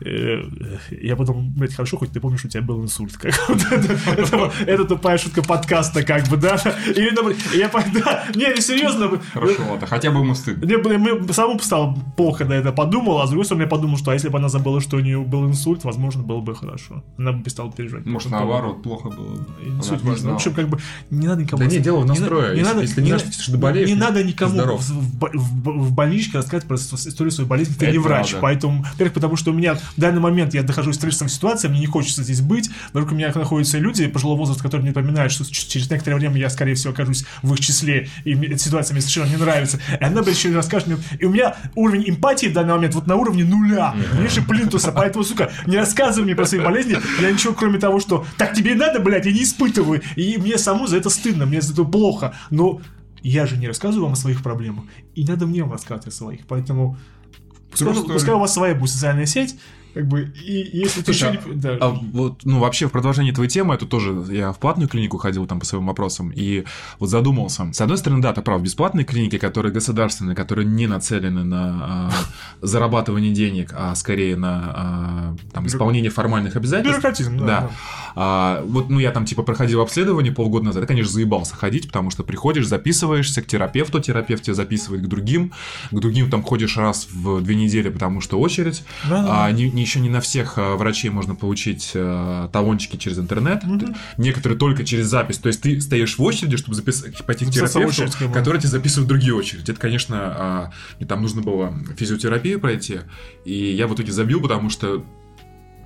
э, 0.00 0.42
я 0.90 1.16
потом, 1.16 1.52
блядь, 1.52 1.74
хорошо, 1.74 1.96
хоть 1.96 2.12
ты 2.12 2.20
помнишь, 2.20 2.44
у 2.44 2.48
тебя 2.48 2.62
был 2.62 2.82
инсульт, 2.82 3.16
как 3.16 3.34
это 4.66 4.84
тупая 4.84 5.18
шутка 5.18 5.42
подкаста, 5.42 6.02
как 6.02 6.28
бы, 6.28 6.36
да, 6.36 6.56
или, 6.88 7.08
я, 7.56 7.68
да, 7.68 8.24
не, 8.34 8.60
серьезно. 8.60 9.20
Хорошо, 9.32 9.62
ладно, 9.70 9.86
хотя 9.86 10.10
бы 10.10 10.20
ему 10.20 10.34
стыдно. 10.34 10.57
Мне, 10.60 10.76
мне 10.76 11.32
самому 11.32 11.58
стало 11.60 11.96
плохо, 12.16 12.38
когда 12.38 12.54
я 12.54 12.60
это 12.60 12.72
подумал, 12.72 13.20
а 13.20 13.26
с 13.26 13.30
другой 13.30 13.44
стороны 13.44 13.62
я 13.62 13.68
подумал, 13.68 13.96
что 13.98 14.10
а 14.10 14.14
если 14.14 14.28
бы 14.28 14.38
она 14.38 14.48
забыла, 14.48 14.80
что 14.80 14.96
у 14.96 15.00
нее 15.00 15.20
был 15.20 15.46
инсульт, 15.46 15.84
возможно, 15.84 16.22
было 16.22 16.40
бы 16.40 16.54
хорошо. 16.54 17.02
Она 17.16 17.32
бы 17.32 17.42
перестала 17.42 17.70
переживать. 17.72 18.06
Может, 18.06 18.30
наоборот, 18.30 18.82
плохо 18.82 19.10
было. 19.10 19.46
Инсульт 19.64 20.02
важно. 20.02 20.32
В 20.32 20.34
общем, 20.34 20.54
как 20.54 20.68
бы 20.68 20.78
не 21.10 21.26
надо 21.26 21.42
никому... 21.42 21.62
Да 21.62 21.68
не, 21.68 21.78
дело 21.78 22.00
в 22.00 22.06
настрое. 22.06 22.54
Не, 22.54 22.62
надо, 22.62 22.82
если 22.82 23.00
не, 23.00 23.08
знаешь, 23.08 23.24
что 23.32 23.52
ты 23.52 23.58
болеешь, 23.58 23.88
не 23.88 23.94
надо 23.94 24.24
никому 24.24 24.76
в, 24.76 24.80
в, 24.80 25.30
в, 25.32 25.88
в 25.88 25.92
больничке 25.92 26.38
рассказывать 26.38 26.66
про 26.66 26.76
историю 26.76 27.30
своей 27.30 27.48
болезни, 27.48 27.74
ты 27.74 27.90
не 27.90 27.98
врач. 27.98 28.30
Правда. 28.30 28.42
Поэтому, 28.42 28.82
во-первых, 28.92 29.14
потому 29.14 29.36
что 29.36 29.50
у 29.50 29.54
меня 29.54 29.74
в 29.74 29.94
данный 29.96 30.20
момент 30.20 30.54
я 30.54 30.62
нахожусь 30.62 30.96
в 30.96 30.98
стрессовой 30.98 31.30
ситуации, 31.30 31.68
мне 31.68 31.80
не 31.80 31.86
хочется 31.86 32.22
здесь 32.22 32.40
быть, 32.40 32.70
вдруг 32.90 33.12
у 33.12 33.14
меня 33.14 33.32
находятся 33.34 33.78
люди 33.78 34.06
пожилого 34.08 34.38
возраста, 34.38 34.62
которые 34.62 34.82
мне 34.82 34.90
напоминают, 34.90 35.32
что 35.32 35.44
через 35.50 35.90
некоторое 35.90 36.16
время 36.16 36.36
я, 36.38 36.50
скорее 36.50 36.74
всего, 36.74 36.92
окажусь 36.92 37.24
в 37.42 37.52
их 37.52 37.60
числе, 37.60 38.08
и 38.24 38.34
эта 38.34 38.58
ситуация 38.58 38.94
мне 38.94 39.02
совершенно 39.02 39.30
не 39.30 39.36
нравится. 39.36 39.78
И 40.00 40.04
она, 40.04 40.22
блядь, 40.22 40.36
еще 40.36 40.47
расскажет 40.56 40.88
мне, 40.88 40.98
и 41.18 41.24
у 41.24 41.30
меня 41.30 41.56
уровень 41.74 42.10
эмпатии 42.10 42.46
в 42.46 42.52
данный 42.52 42.74
момент 42.74 42.94
вот 42.94 43.06
на 43.06 43.16
уровне 43.16 43.44
нуля, 43.44 43.94
ниже 44.20 44.42
плинтуса, 44.42 44.92
поэтому, 44.92 45.24
сука, 45.24 45.50
не 45.66 45.76
рассказывай 45.76 46.24
мне 46.24 46.34
про 46.34 46.46
свои 46.46 46.60
болезни, 46.60 46.98
я 47.20 47.30
ничего, 47.30 47.54
кроме 47.54 47.78
того, 47.78 48.00
что 48.00 48.26
так 48.36 48.54
тебе 48.54 48.72
и 48.72 48.74
надо, 48.74 49.00
блядь, 49.00 49.26
я 49.26 49.32
не 49.32 49.42
испытываю, 49.42 50.02
и 50.16 50.36
мне 50.38 50.58
саму 50.58 50.86
за 50.86 50.96
это 50.96 51.10
стыдно, 51.10 51.46
мне 51.46 51.60
за 51.60 51.72
это 51.72 51.84
плохо, 51.84 52.34
но 52.50 52.80
я 53.22 53.46
же 53.46 53.56
не 53.56 53.66
рассказываю 53.66 54.04
вам 54.04 54.12
о 54.12 54.16
своих 54.16 54.42
проблемах, 54.42 54.84
и 55.14 55.24
надо 55.24 55.46
мне 55.46 55.62
вам 55.62 55.72
рассказывать 55.72 56.08
о 56.08 56.10
своих, 56.10 56.46
поэтому 56.46 56.96
пускай, 57.70 57.94
пускай 57.94 58.34
у 58.34 58.38
вас 58.38 58.54
своя 58.54 58.74
будет 58.74 58.90
социальная 58.90 59.26
сеть, 59.26 59.56
Как 59.98 60.06
бы, 60.06 60.32
и 60.46 60.78
если 60.78 61.02
ты 61.02 61.10
еще 61.10 61.32
не... 61.32 61.54
Да. 61.56 61.76
А, 61.80 61.88
вот, 61.88 62.42
ну, 62.44 62.60
вообще, 62.60 62.86
в 62.86 62.92
продолжении 62.92 63.32
твоей 63.32 63.50
темы, 63.50 63.74
это 63.74 63.84
тоже, 63.84 64.14
я 64.28 64.52
в 64.52 64.58
платную 64.60 64.88
клинику 64.88 65.18
ходил 65.18 65.44
там 65.48 65.58
по 65.58 65.66
своим 65.66 65.88
вопросам, 65.88 66.30
и 66.32 66.62
вот 67.00 67.10
задумался. 67.10 67.72
С 67.72 67.80
одной 67.80 67.98
стороны, 67.98 68.22
да, 68.22 68.32
ты 68.32 68.40
прав, 68.40 68.62
бесплатные 68.62 69.04
клиники, 69.04 69.38
которые 69.38 69.72
государственные, 69.72 70.36
которые 70.36 70.66
не 70.66 70.86
нацелены 70.86 71.42
на 71.42 71.78
а, 71.82 72.10
зарабатывание 72.62 73.32
денег, 73.32 73.74
а 73.76 73.92
скорее 73.96 74.36
на 74.36 74.72
а, 74.72 75.36
там, 75.52 75.66
исполнение 75.66 76.12
формальных 76.12 76.54
обязательств. 76.54 77.00
Бюрократизм, 77.00 77.38
да. 77.38 77.44
да. 77.44 77.70
А, 78.14 78.62
вот, 78.64 78.90
ну, 78.90 79.00
я 79.00 79.10
там, 79.10 79.24
типа, 79.24 79.42
проходил 79.42 79.80
обследование 79.80 80.32
полгода 80.32 80.66
назад, 80.66 80.82
я, 80.82 80.86
конечно, 80.86 81.12
заебался 81.12 81.56
ходить, 81.56 81.88
потому 81.88 82.12
что 82.12 82.22
приходишь, 82.22 82.68
записываешься 82.68 83.42
к 83.42 83.48
терапевту, 83.48 83.98
терапевт 83.98 84.44
тебя 84.44 84.54
записывает 84.54 85.02
к 85.02 85.08
другим, 85.08 85.52
к 85.90 85.98
другим 85.98 86.30
там 86.30 86.44
ходишь 86.44 86.76
раз 86.76 87.08
в 87.10 87.40
две 87.40 87.56
недели, 87.56 87.88
потому 87.88 88.20
что 88.20 88.38
очередь, 88.38 88.84
да, 89.08 89.46
а 89.46 89.50
не, 89.50 89.68
не, 89.70 89.87
еще 89.88 90.00
не 90.00 90.10
на 90.10 90.20
всех 90.20 90.54
а, 90.56 90.76
врачей 90.76 91.10
можно 91.10 91.34
получить 91.34 91.92
а, 91.94 92.48
талончики 92.48 92.96
через 92.96 93.18
интернет, 93.18 93.64
угу. 93.64 93.94
некоторые 94.18 94.58
только 94.58 94.84
через 94.84 95.06
запись, 95.06 95.38
то 95.38 95.48
есть 95.48 95.62
ты 95.62 95.80
стоишь 95.80 96.18
в 96.18 96.22
очереди, 96.22 96.56
чтобы 96.56 96.76
записать, 96.76 97.24
пойти 97.24 97.46
к 97.46 97.50
терапевту, 97.50 98.04
который 98.32 98.60
тебе 98.60 98.68
записывает 98.68 99.06
в 99.06 99.08
другие 99.08 99.34
очереди. 99.34 99.70
Это, 99.70 99.80
конечно, 99.80 100.16
а, 100.20 100.72
мне 100.98 101.08
там 101.08 101.22
нужно 101.22 101.40
было 101.40 101.74
физиотерапию 101.96 102.60
пройти, 102.60 103.00
и 103.44 103.54
я 103.54 103.86
в 103.86 103.94
итоге 103.94 104.12
забил, 104.12 104.40
потому 104.42 104.70
что 104.70 105.04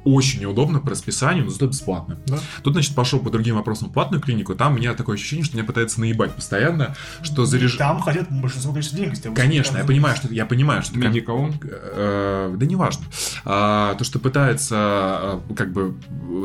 очень 0.05 0.41
неудобно 0.41 0.81
по 0.81 0.91
расписанию, 0.91 1.45
но 1.45 1.51
зато 1.51 1.67
бесплатно. 1.67 2.19
Да. 2.27 2.39
Тут, 2.63 2.75
значит, 2.75 2.95
пошел 2.95 3.21
по 3.21 3.31
другим 3.31 3.57
вопросам 3.57 3.89
в 3.89 3.93
платную 3.93 4.21
клинику, 4.21 4.55
там 4.55 4.75
у 4.75 4.77
меня 4.77 4.95
такое 4.95 5.17
ощущение, 5.17 5.45
что 5.45 5.57
меня 5.57 5.67
пытаются 5.67 6.01
наебать 6.01 6.35
постоянно, 6.35 6.95
что 7.23 7.45
заряж... 7.45 7.77
Там 7.77 8.01
хотят 8.01 8.31
большинство 8.31 8.73
количества 8.73 8.99
денег. 8.99 9.35
Конечно, 9.35 9.79
я 9.79 9.85
понимаю, 9.85 10.17
что 10.17 10.29
я 10.29 10.47
понимаю, 10.47 10.83
что... 10.83 10.99
Медикаун? 10.99 11.55
Э, 11.63 12.55
да 12.57 12.67
неважно. 12.67 13.05
А, 13.45 13.95
то, 13.95 14.05
что 14.05 14.19
пытается 14.19 15.41
э, 15.49 15.55
как 15.57 15.73
бы 15.73 15.95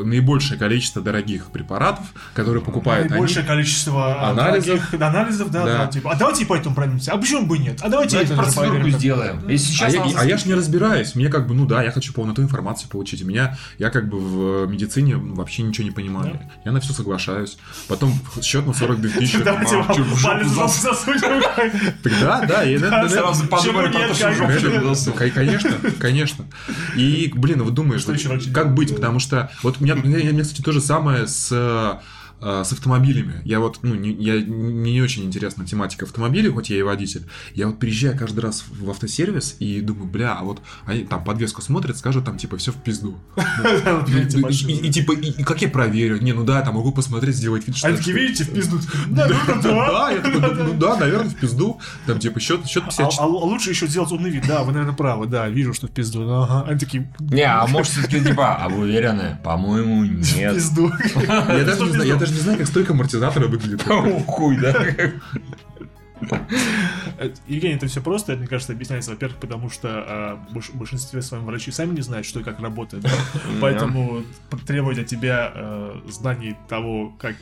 наибольшее 0.04 0.58
количество 0.58 1.02
дорогих 1.02 1.46
препаратов, 1.50 2.06
которые 2.34 2.62
покупают 2.62 3.10
Наибольшее 3.10 3.40
они... 3.40 3.48
количество 3.48 4.28
анализов. 4.28 4.66
Дорогих, 4.66 4.94
анализов, 4.94 5.50
да, 5.50 5.64
да. 5.64 5.78
да, 5.78 5.86
типа, 5.86 6.12
а 6.12 6.16
давайте 6.16 6.46
по 6.46 6.54
этому 6.54 6.74
пройдемся, 6.74 7.12
а 7.12 7.18
почему 7.18 7.46
бы 7.46 7.58
нет? 7.58 7.80
А 7.82 7.88
давайте, 7.88 8.12
давайте 8.12 8.34
процедурку 8.34 8.88
сделаем. 8.90 9.48
Если 9.48 9.72
сейчас 9.72 9.94
а, 9.94 9.96
я, 9.96 10.20
а 10.20 10.24
я 10.24 10.36
ж 10.36 10.44
не 10.44 10.54
разбираюсь, 10.54 11.14
мне 11.14 11.28
как 11.28 11.46
бы, 11.46 11.54
ну 11.54 11.66
да, 11.66 11.82
я 11.82 11.90
хочу 11.90 12.12
полноту 12.12 12.42
информации 12.42 12.86
получить, 12.88 13.22
у 13.22 13.26
меня 13.26 13.47
я, 13.78 13.90
как 13.90 14.08
бы 14.08 14.18
в 14.18 14.66
медицине 14.68 15.16
вообще 15.16 15.62
ничего 15.62 15.84
не 15.84 15.90
понимаю. 15.90 16.34
Да. 16.34 16.50
Я 16.66 16.72
на 16.72 16.80
все 16.80 16.92
соглашаюсь. 16.92 17.58
Потом 17.88 18.12
счет 18.42 18.66
на 18.66 18.74
42 18.74 19.10
тысячи. 19.10 19.38
Давайте 19.42 19.76
а, 19.76 19.94
Да, 22.20 22.46
да. 23.02 23.08
Сразу 23.08 23.46
подумали 23.46 23.92
про 23.92 24.08
то, 24.08 24.14
что 24.14 25.12
Конечно, 25.12 25.70
конечно. 25.98 26.44
И, 26.96 27.32
блин, 27.34 27.62
вот 27.62 27.74
думаешь, 27.74 28.04
как 28.52 28.74
быть, 28.74 28.94
потому 28.94 29.18
что 29.18 29.50
вот 29.62 29.76
у 29.80 29.84
меня, 29.84 29.94
у 29.94 29.98
меня, 29.98 30.42
кстати, 30.42 30.62
то 30.62 30.72
же 30.72 30.80
самое 30.80 31.26
с 31.26 32.00
э, 32.40 32.62
с 32.64 32.72
автомобилями. 32.72 33.40
Я 33.44 33.60
вот, 33.60 33.80
ну, 33.82 33.94
не, 33.94 34.12
я 34.12 34.40
не 34.40 35.00
очень 35.00 35.24
интересна 35.24 35.66
тематика 35.66 36.04
автомобилей, 36.04 36.50
хоть 36.50 36.70
я 36.70 36.78
и 36.78 36.82
водитель. 36.82 37.24
Я 37.54 37.66
вот 37.68 37.78
приезжаю 37.78 38.18
каждый 38.18 38.40
раз 38.40 38.64
в 38.68 38.90
автосервис 38.90 39.56
и 39.58 39.80
думаю, 39.80 40.06
бля, 40.06 40.34
а 40.34 40.44
вот 40.44 40.60
они 40.86 41.04
там 41.04 41.24
подвеску 41.24 41.62
смотрят, 41.62 41.96
скажут 41.96 42.24
там 42.24 42.38
типа 42.38 42.56
все 42.56 42.72
в 42.72 42.76
пизду. 42.76 43.18
И 44.84 44.90
типа, 44.90 45.14
как 45.44 45.62
я 45.62 45.68
проверю? 45.68 46.20
Не, 46.20 46.32
ну 46.32 46.44
да, 46.44 46.62
там 46.62 46.74
могу 46.74 46.92
посмотреть, 46.92 47.36
сделать 47.36 47.66
вид, 47.66 47.76
что... 47.76 47.88
А 47.88 47.92
такие, 47.92 48.16
видите, 48.16 48.44
в 48.44 48.52
пизду. 48.52 48.78
Да, 49.08 49.26
да, 49.62 50.10
я 50.10 50.20
такой, 50.20 50.54
ну 50.54 50.74
да, 50.74 50.96
наверное, 50.96 51.30
в 51.30 51.36
пизду. 51.36 51.80
Там 52.06 52.18
типа 52.18 52.40
счет, 52.40 52.66
счет 52.66 52.84
54. 52.84 53.08
А, 53.18 53.22
а 53.22 53.26
лучше 53.26 53.70
еще 53.70 53.86
сделать 53.86 54.12
умный 54.12 54.30
вид. 54.30 54.44
Да, 54.46 54.62
вы, 54.62 54.72
наверное, 54.72 54.94
правы, 54.94 55.26
да, 55.26 55.48
вижу, 55.48 55.74
что 55.74 55.86
в 55.86 55.90
пизду. 55.90 56.28
Ага. 56.30 56.64
Они 56.68 56.78
такие... 56.78 57.12
Не, 57.18 57.42
а 57.42 57.66
может 57.66 57.92
все-таки 57.92 58.20
типа, 58.20 58.56
а 58.56 58.68
вы 58.68 58.80
уверены? 58.80 59.38
По-моему, 59.42 60.04
нет. 60.36 60.52
В 60.52 60.54
пизду. 60.56 60.92
Я 61.26 61.64
даже 61.64 61.84
не 61.84 61.90
знаю, 61.90 62.08
я 62.08 62.16
даже 62.28 62.38
не 62.38 62.42
знаю, 62.42 62.58
как 62.58 62.66
стойка 62.66 62.92
амортизатора 62.92 63.48
выглядит. 63.48 63.82
Хуй, 64.26 64.56
да. 64.58 64.74
Евгений, 67.46 67.76
это 67.76 67.86
все 67.86 68.00
просто, 68.00 68.36
мне 68.36 68.46
кажется, 68.46 68.72
объясняется, 68.72 69.12
во-первых, 69.12 69.38
потому 69.38 69.70
что 69.70 69.88
а, 69.88 70.46
в 70.50 70.76
большинстве 70.76 71.22
своем 71.22 71.44
врачи 71.46 71.70
сами 71.70 71.94
не 71.94 72.02
знают, 72.02 72.26
что 72.26 72.40
и 72.40 72.42
как 72.42 72.60
работает. 72.60 73.06
Поэтому 73.60 74.22
требовать 74.66 74.98
от 74.98 75.06
тебя 75.06 75.52
а, 75.54 76.02
знаний 76.08 76.56
того, 76.68 77.14
как 77.18 77.36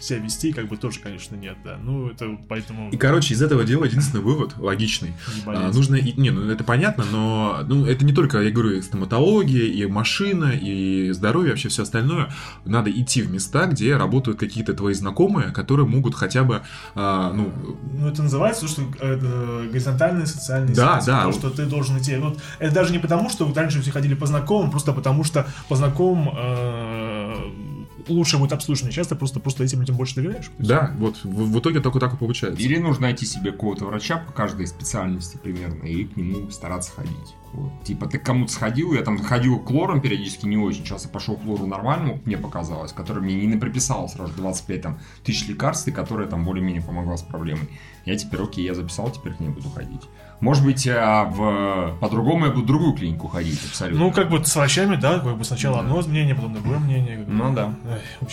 себя 0.00 0.18
вести, 0.18 0.52
как 0.52 0.68
бы 0.68 0.76
тоже, 0.76 1.00
конечно, 1.00 1.36
нет, 1.36 1.56
да. 1.64 1.78
Ну, 1.82 2.08
это 2.08 2.38
поэтому... 2.48 2.90
И, 2.90 2.96
короче, 2.96 3.34
из 3.34 3.42
этого 3.42 3.64
дела 3.64 3.84
единственный 3.84 4.20
вывод, 4.20 4.56
логичный. 4.58 5.14
А, 5.46 5.70
нужно... 5.72 5.96
Не, 5.96 6.30
ну, 6.30 6.50
это 6.50 6.64
понятно, 6.64 7.04
но 7.10 7.60
ну, 7.66 7.86
это 7.86 8.04
не 8.04 8.12
только, 8.12 8.40
я 8.40 8.50
говорю, 8.50 8.72
и 8.72 8.82
стоматология, 8.82 9.66
и 9.66 9.86
машина, 9.86 10.52
и 10.52 11.10
здоровье, 11.12 11.50
вообще 11.50 11.68
все 11.68 11.82
остальное. 11.82 12.32
Надо 12.64 12.90
идти 12.90 13.22
в 13.22 13.30
места, 13.30 13.66
где 13.66 13.96
работают 13.96 14.38
какие-то 14.38 14.74
твои 14.74 14.94
знакомые, 14.94 15.50
которые 15.50 15.86
могут 15.86 16.14
хотя 16.14 16.44
бы, 16.44 16.62
а, 16.94 17.32
ну... 17.32 17.52
Ну, 17.94 18.08
это 18.08 18.22
называется 18.22 18.62
то, 18.62 18.68
что 18.68 18.82
это 19.00 19.68
горизонтальные 19.70 20.26
социальные 20.26 20.74
да, 20.74 21.00
связи. 21.00 21.06
Да, 21.06 21.26
вот... 21.26 21.34
что 21.34 21.50
ты 21.50 21.66
должен 21.66 21.98
идти... 21.98 22.16
Вот, 22.16 22.38
это 22.58 22.74
даже 22.74 22.92
не 22.92 22.98
потому, 22.98 23.28
что 23.28 23.50
раньше 23.54 23.80
все 23.82 23.90
ходили 23.90 24.14
по 24.14 24.26
знакомым, 24.26 24.70
просто 24.70 24.92
потому 24.92 25.24
что 25.24 25.46
по 25.68 25.76
знакомым 25.76 26.34
э, 26.36 27.75
лучше 28.08 28.38
будет 28.38 28.52
обслуживание. 28.52 28.92
Часто 28.92 29.16
просто, 29.16 29.40
просто 29.40 29.64
этим 29.64 29.80
людям 29.80 29.96
больше 29.96 30.16
доверяешь. 30.16 30.50
Да, 30.58 30.94
вот 30.98 31.22
в, 31.24 31.52
в 31.52 31.58
итоге 31.58 31.80
только 31.80 32.00
так 32.00 32.14
и 32.14 32.16
получается. 32.16 32.60
Или 32.62 32.78
нужно 32.78 33.02
найти 33.02 33.26
себе 33.26 33.52
какого-то 33.52 33.86
врача 33.86 34.18
по 34.18 34.32
каждой 34.32 34.66
специальности 34.66 35.38
примерно 35.42 35.84
и 35.84 36.04
к 36.04 36.16
нему 36.16 36.50
стараться 36.50 36.92
ходить. 36.92 37.34
Вот. 37.52 37.84
Типа 37.84 38.06
ты 38.06 38.18
к 38.18 38.22
кому-то 38.22 38.52
сходил, 38.52 38.92
я 38.92 39.02
там 39.02 39.18
ходил 39.18 39.58
к 39.58 39.70
лорам 39.70 40.00
периодически 40.00 40.46
не 40.46 40.58
очень, 40.58 40.84
сейчас 40.84 41.04
я 41.04 41.10
пошел 41.10 41.36
к 41.36 41.44
лору 41.44 41.66
нормальному, 41.66 42.20
мне 42.24 42.36
показалось, 42.36 42.92
который 42.92 43.22
мне 43.22 43.46
не 43.46 43.56
приписал 43.56 44.08
сразу 44.08 44.32
25 44.34 44.82
там, 44.82 44.98
тысяч 45.24 45.48
лекарств, 45.48 45.88
и 45.88 45.92
которая 45.92 46.28
там 46.28 46.44
более-менее 46.44 46.82
помогла 46.82 47.16
с 47.16 47.22
проблемой. 47.22 47.68
Я 48.04 48.16
теперь, 48.16 48.40
окей, 48.40 48.64
я 48.64 48.74
записал, 48.74 49.10
теперь 49.10 49.34
к 49.34 49.40
ней 49.40 49.48
буду 49.48 49.68
ходить. 49.70 50.02
Может 50.40 50.64
быть, 50.64 50.86
а 50.86 51.24
в... 51.24 51.98
по-другому 52.00 52.46
я 52.46 52.50
буду 52.50 52.64
в 52.64 52.66
другую 52.66 52.92
клинику 52.92 53.28
ходить 53.28 53.60
абсолютно. 53.64 54.04
Ну, 54.04 54.12
как 54.12 54.30
бы 54.30 54.44
с 54.44 54.54
врачами, 54.54 54.96
да, 54.96 55.18
как 55.18 55.36
бы 55.36 55.44
сначала 55.44 55.76
да. 55.76 55.82
одно 55.82 56.02
мнение, 56.02 56.34
потом 56.34 56.54
другое 56.54 56.78
мнение. 56.78 57.24
Ну 57.26 57.54
да. 57.54 57.74
Эх, 57.88 58.30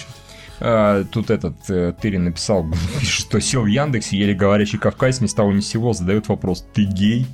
а, 0.60 1.04
тут 1.06 1.30
этот 1.30 1.56
э, 1.70 1.94
Тырин 2.00 2.26
написал, 2.26 2.66
что 3.02 3.40
сел 3.40 3.64
в 3.64 3.68
Яндексе, 3.68 4.18
еле 4.18 4.34
говорящий 4.34 4.80
кавказец, 4.80 5.22
ни 5.22 5.28
с 5.28 5.34
того 5.34 5.52
ни 5.52 5.60
с 5.60 5.68
сего 5.68 5.94
задает 5.94 6.28
вопрос, 6.30 6.66
ты 6.74 6.84
гей? 6.84 7.28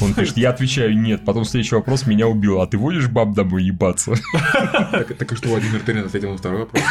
Он 0.00 0.14
пишет, 0.14 0.36
я 0.36 0.50
отвечаю 0.50 0.98
нет. 0.98 1.24
Потом 1.24 1.44
следующий 1.44 1.74
вопрос 1.74 2.06
меня 2.06 2.26
убил. 2.26 2.60
А 2.60 2.66
ты 2.66 2.78
водишь 2.78 3.08
баб 3.08 3.34
домой 3.34 3.64
ебаться? 3.64 4.14
Так, 4.90 5.16
так 5.16 5.32
и 5.32 5.36
что 5.36 5.48
Владимир 5.48 5.80
Тырин 5.80 6.06
ответил 6.06 6.30
на 6.30 6.38
второй 6.38 6.60
вопрос? 6.60 6.82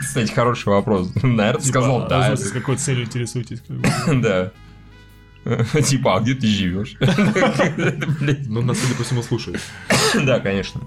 Кстати, 0.00 0.32
хороший 0.32 0.68
вопрос. 0.68 1.12
Наверное, 1.16 1.52
типа, 1.54 1.64
сказал 1.66 2.02
а 2.02 2.08
да. 2.08 2.36
С 2.36 2.50
какой 2.50 2.76
целью 2.76 3.04
интересуетесь? 3.04 3.62
Да. 4.22 4.52
Типа, 5.84 6.16
а 6.16 6.20
где 6.20 6.34
ты 6.34 6.46
живешь? 6.46 6.96
Ну, 8.48 8.62
нас, 8.62 8.78
судя 8.78 8.94
по 8.94 9.02
всему, 9.02 9.22
слушает. 9.22 9.60
Да, 10.24 10.40
конечно. 10.40 10.80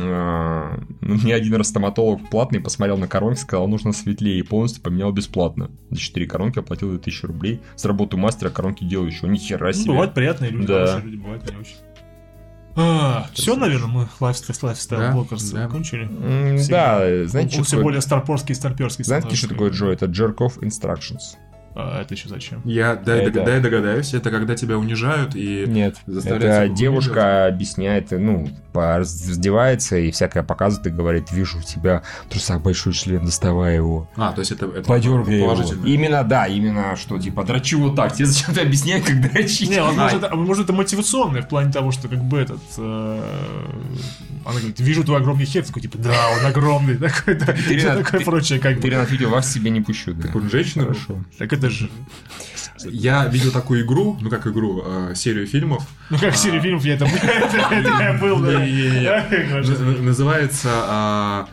А, 0.00 0.78
ну, 1.00 1.14
мне 1.14 1.34
один 1.34 1.54
раз 1.54 1.68
стоматолог 1.68 2.28
платный 2.30 2.60
посмотрел 2.60 2.98
на 2.98 3.08
коронки, 3.08 3.38
сказал, 3.38 3.68
нужно 3.68 3.92
светлее, 3.92 4.38
и 4.38 4.42
полностью 4.42 4.82
поменял 4.82 5.12
бесплатно. 5.12 5.70
За 5.90 5.98
4 5.98 6.26
коронки 6.26 6.58
оплатил 6.58 6.90
2000 6.90 7.26
рублей. 7.26 7.60
С 7.76 7.84
работы 7.84 8.16
мастера 8.16 8.50
коронки 8.50 8.84
делаю 8.84 9.10
еще. 9.10 9.28
Ни 9.28 9.36
хера 9.36 9.66
ну, 9.66 9.72
себе. 9.72 9.86
Ну, 9.86 9.92
бывают 9.92 10.14
приятные 10.14 10.50
люди, 10.50 10.66
да. 10.66 11.00
люди, 11.00 11.16
бывают 11.16 11.50
не 11.50 11.56
очень. 11.58 11.76
А, 12.78 13.26
все, 13.32 13.56
наверное, 13.56 13.88
мы 13.88 14.08
lifestyle, 14.20 14.58
lifestyle 14.60 15.00
да, 15.00 15.12
блокерс 15.12 15.50
да. 15.50 15.62
закончили. 15.62 16.08
Mm, 16.08 16.68
да, 16.68 17.26
знаете, 17.26 17.58
Он 17.58 17.64
все 17.64 17.80
более 17.80 18.02
старперский 18.02 18.52
и 18.52 18.54
старперский. 18.54 19.02
Знаете, 19.02 19.34
что 19.34 19.48
такое 19.48 19.70
JOI? 19.70 19.86
Это 19.86 20.06
Jerk 20.06 20.36
Off 20.36 20.60
Instructions. 20.60 21.36
А 21.78 22.00
это 22.00 22.14
еще 22.14 22.30
зачем? 22.30 22.62
Я 22.64 22.96
дай, 22.96 23.26
это... 23.26 23.44
дай 23.44 23.60
догадаюсь, 23.60 24.14
это 24.14 24.30
когда 24.30 24.56
тебя 24.56 24.78
унижают 24.78 25.36
и 25.36 25.66
Нет, 25.66 25.96
это 26.06 26.68
девушка 26.68 27.46
объясняет, 27.46 28.12
ну, 28.12 28.48
раздевается 28.72 29.96
и 29.96 30.10
всякое 30.10 30.42
показывает 30.42 30.86
и 30.86 30.90
говорит, 30.90 31.30
вижу 31.32 31.58
у 31.58 31.62
тебя 31.62 32.02
в 32.26 32.30
трусах 32.30 32.62
большой 32.62 32.92
член, 32.92 33.24
доставай 33.24 33.76
его. 33.76 34.08
А, 34.16 34.32
то 34.32 34.40
есть 34.40 34.52
это, 34.52 34.66
это 34.66 34.82
Подергай. 34.82 35.38
Его. 35.38 35.54
Именно, 35.84 36.24
да, 36.24 36.46
именно, 36.46 36.96
что, 36.96 37.18
типа, 37.18 37.44
дрочи 37.44 37.74
вот 37.74 37.96
так. 37.96 38.12
Тебе 38.12 38.26
зачем 38.26 38.54
ты 38.54 38.60
объяснять, 38.60 39.04
как 39.04 39.20
дрочить? 39.20 39.70
Не, 39.70 39.82
возможно, 39.82 40.16
это, 40.16 40.36
может, 40.36 40.64
это 40.64 40.72
мотивационное 40.72 41.42
в 41.42 41.48
плане 41.48 41.72
того, 41.72 41.92
что, 41.92 42.08
как 42.08 42.22
бы, 42.22 42.38
этот... 42.38 42.60
Э, 42.78 43.20
она 44.44 44.58
говорит, 44.58 44.78
вижу 44.78 45.04
твой 45.04 45.18
огромный 45.18 45.44
хер, 45.44 45.64
такой, 45.64 45.82
типа, 45.82 45.98
да, 45.98 46.28
он 46.38 46.46
огромный, 46.46 46.96
такой, 46.98 47.34
да, 47.34 47.46
такое 48.02 48.20
прочее, 48.20 48.58
как 48.58 48.76
бы. 48.76 48.82
Ты, 48.82 48.90
Ренат, 48.90 49.10
видел, 49.10 49.30
вас 49.30 49.52
себе 49.52 49.70
не 49.70 49.80
пущу. 49.80 50.14
Так 50.14 50.34
он 50.34 50.50
женщина? 50.50 50.84
Хорошо. 50.84 51.24
Так 51.38 51.52
это 51.52 51.65
же... 51.68 51.90
Я 52.84 53.26
видел 53.26 53.52
такую 53.52 53.84
игру, 53.84 54.18
ну 54.20 54.28
как 54.28 54.46
игру, 54.46 54.82
э, 54.84 55.14
серию 55.14 55.46
фильмов. 55.46 55.86
Ну 56.10 56.18
как 56.18 56.36
серию 56.36 56.60
фильмов, 56.60 56.84
я 56.84 56.94
это 56.94 57.06
был, 58.20 58.38
Называется 60.02 60.68
а, 60.72 61.48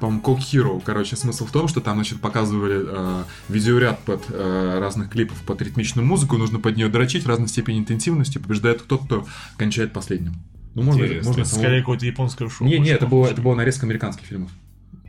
по-моему, 0.00 0.22
Coke 0.22 0.38
Hero. 0.38 0.82
Короче, 0.84 1.16
смысл 1.16 1.46
в 1.46 1.52
том, 1.52 1.68
что 1.68 1.80
там, 1.80 1.96
значит, 1.96 2.20
показывали 2.20 2.84
э, 2.86 3.24
видеоряд 3.48 4.00
под 4.00 4.24
э, 4.28 4.78
разных 4.80 5.10
клипов 5.10 5.40
под 5.42 5.62
ритмичную 5.62 6.06
музыку, 6.06 6.36
нужно 6.36 6.58
под 6.58 6.76
нее 6.76 6.88
дрочить 6.88 7.24
в 7.24 7.28
разной 7.28 7.48
степени 7.48 7.78
интенсивности, 7.78 8.38
побеждает 8.38 8.86
тот, 8.86 9.04
кто 9.04 9.26
кончает 9.56 9.92
последним. 9.92 10.34
Ну, 10.74 10.82
может 10.82 11.02
быть, 11.02 11.46
скорее 11.46 11.80
какое-то 11.80 12.06
японское 12.06 12.48
шоу. 12.48 12.66
Не, 12.66 12.78
не, 12.78 12.90
это 12.90 13.06
было, 13.06 13.26
это 13.26 13.40
было 13.42 13.54
нарезка 13.54 13.86
американских 13.86 14.26
фильмов. 14.26 14.50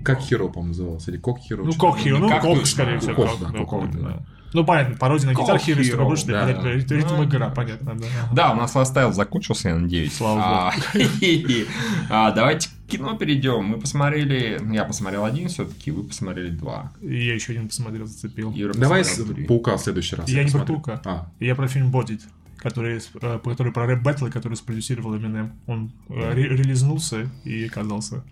Как 0.03 0.19
Хиро, 0.19 0.47
по-моему, 0.47 0.69
назывался, 0.69 1.11
или 1.11 1.17
Кок 1.17 1.39
Хиро. 1.39 1.63
Ну, 1.63 1.73
Кок 1.73 1.97
Хиро, 1.97 2.17
ну, 2.17 2.39
Кок, 2.39 2.65
скорее 2.65 2.99
всего. 2.99 3.15
Кок, 3.15 3.39
да, 3.39 3.65
Кок, 3.65 3.91
да. 3.91 4.23
Ну, 4.53 4.65
понятно, 4.65 4.97
пародия 4.97 5.27
на 5.27 5.33
Guitar 5.33 5.55
Hero, 5.55 5.83
что 5.83 6.03
больше, 6.03 6.25
да, 6.27 6.45
да. 6.45 6.71
ритм 6.73 7.23
игра, 7.23 7.49
понятно, 7.49 7.97
да. 7.97 8.05
Да, 8.33 8.51
у 8.51 8.55
нас 8.55 8.75
lifestyle 8.75 9.13
закончился, 9.13 9.69
я 9.69 9.75
надеюсь. 9.75 10.13
Слава 10.13 10.69
а, 10.69 10.73
богу. 10.93 11.05
А, 12.09 12.31
давайте 12.31 12.69
к 12.69 12.91
кино 12.91 13.15
перейдем. 13.15 13.63
Мы 13.63 13.79
посмотрели, 13.79 14.59
я 14.73 14.83
посмотрел 14.83 15.23
один 15.23 15.47
все-таки, 15.47 15.91
вы 15.91 16.03
посмотрели 16.03 16.49
два. 16.49 16.91
И 17.01 17.25
я 17.25 17.33
еще 17.33 17.53
один 17.53 17.69
посмотрел, 17.69 18.05
зацепил. 18.07 18.53
Давай 18.75 19.05
с 19.05 19.21
Паука 19.47 19.77
в 19.77 19.81
следующий 19.81 20.17
раз. 20.17 20.29
Я 20.29 20.43
не 20.43 20.51
про 20.51 20.65
Паука, 20.65 21.01
а. 21.05 21.27
я 21.39 21.55
про 21.55 21.67
фильм 21.67 21.91
Bodied 21.91 22.21
который, 22.57 23.01
э, 23.21 23.39
который 23.43 23.71
про 23.73 23.87
рэп 23.87 24.03
баттлы, 24.03 24.29
который 24.29 24.53
спродюсировал 24.53 25.15
Eminem. 25.15 25.49
Он 25.65 25.91
э, 26.09 26.35
релизнулся 26.35 27.27
и 27.43 27.65
оказался 27.65 28.23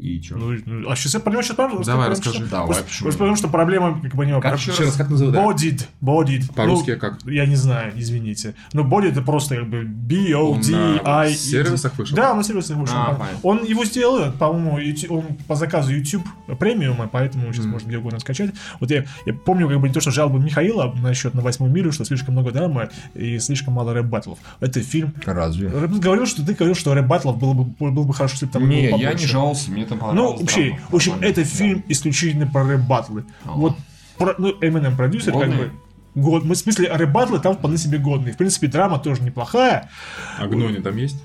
и 0.00 0.22
что? 0.22 0.36
Ну, 0.36 0.56
ну, 0.64 0.90
а 0.90 0.96
сейчас 0.96 1.14
я 1.14 1.30
него 1.30 1.42
сейчас 1.42 1.56
правда 1.56 1.84
Давай, 1.84 2.08
расскажи. 2.08 2.38
Что, 2.38 2.50
Давай, 2.50 2.66
просто, 2.66 2.84
почему? 2.84 3.04
Просто 3.04 3.18
потому 3.18 3.36
что 3.36 3.48
проблема, 3.48 4.00
как 4.00 4.14
бы, 4.14 4.26
не 4.26 4.40
как, 4.40 4.58
еще 4.58 4.84
раз, 4.84 4.96
как 4.96 5.10
называют? 5.10 5.36
Bodied. 5.36 5.86
Bodied. 6.00 6.54
По-русски 6.54 6.92
ну, 6.92 6.98
как? 6.98 7.18
Я 7.26 7.46
не 7.46 7.56
знаю, 7.56 7.92
извините. 7.96 8.54
Но 8.72 8.82
Bodied 8.82 9.10
это 9.10 9.22
просто 9.22 9.56
как 9.56 9.68
бы 9.68 9.82
B-O-D-I... 9.84 11.32
В 11.32 11.36
сервисах 11.36 11.98
вышел? 11.98 12.16
Да, 12.16 12.34
на 12.34 12.42
сервисах 12.42 12.76
вышел. 12.78 12.96
А, 12.96 13.20
он 13.42 13.64
его 13.64 13.84
сделал, 13.84 14.32
по-моему, 14.32 14.80
он 15.10 15.24
по 15.46 15.54
заказу 15.54 15.92
YouTube 15.92 16.26
Premium 16.58 16.97
а, 16.97 17.08
поэтому 17.08 17.52
сейчас 17.52 17.66
mm. 17.66 17.68
можно 17.68 17.88
где 17.88 17.98
угодно 17.98 18.20
скачать. 18.20 18.52
Вот 18.78 18.90
я, 18.90 19.04
я 19.26 19.34
помню, 19.34 19.68
как 19.68 19.80
бы 19.80 19.88
не 19.88 19.94
то, 19.94 20.00
что 20.00 20.10
жалобы 20.10 20.38
Михаила 20.40 20.94
насчет 21.02 21.34
на 21.34 21.42
Восьмой 21.42 21.70
миле, 21.70 21.92
что 21.92 22.04
слишком 22.04 22.34
много 22.34 22.52
драмы 22.52 22.88
и 23.14 23.38
слишком 23.38 23.74
мало 23.74 23.92
рэп-баттлов. 23.92 24.38
Это 24.60 24.80
фильм... 24.80 25.12
Разве? 25.26 25.68
Говорил, 25.68 26.26
что 26.26 26.44
ты 26.44 26.54
говорил, 26.54 26.74
что 26.74 26.94
рэп-баттлов 26.94 27.38
было 27.38 27.52
бы, 27.52 27.64
было 27.64 28.04
бы 28.04 28.14
хорошо, 28.14 28.34
если 28.34 28.46
бы 28.46 28.52
там 28.52 28.68
Не, 28.68 28.90
я 28.98 29.12
не 29.12 29.26
жаловался, 29.26 29.70
мне 29.70 29.84
там 29.90 29.98
ну, 29.98 30.04
понравилось. 30.06 30.40
Ну, 30.40 30.40
вообще, 30.40 30.78
в 30.90 30.94
общем, 30.94 31.14
это 31.20 31.44
фильм 31.44 31.84
исключительно 31.88 32.46
про 32.46 32.64
рэп-баттлы. 32.64 33.24
Вот, 33.44 33.76
про, 34.16 34.34
ну, 34.38 34.50
Eminem 34.60 34.96
продюсер, 34.96 35.32
как 35.32 35.48
бы, 35.48 35.72
год. 36.14 36.44
Мы, 36.44 36.54
в 36.54 36.58
смысле, 36.58 36.90
рэп-батлы 36.92 37.40
там 37.40 37.56
вполне 37.56 37.78
себе 37.78 37.98
годные. 37.98 38.34
В 38.34 38.36
принципе, 38.36 38.66
драма 38.66 38.98
тоже 38.98 39.22
неплохая. 39.22 39.90
А 40.38 40.46
гнойни 40.46 40.78
там 40.78 40.96
есть? 40.96 41.16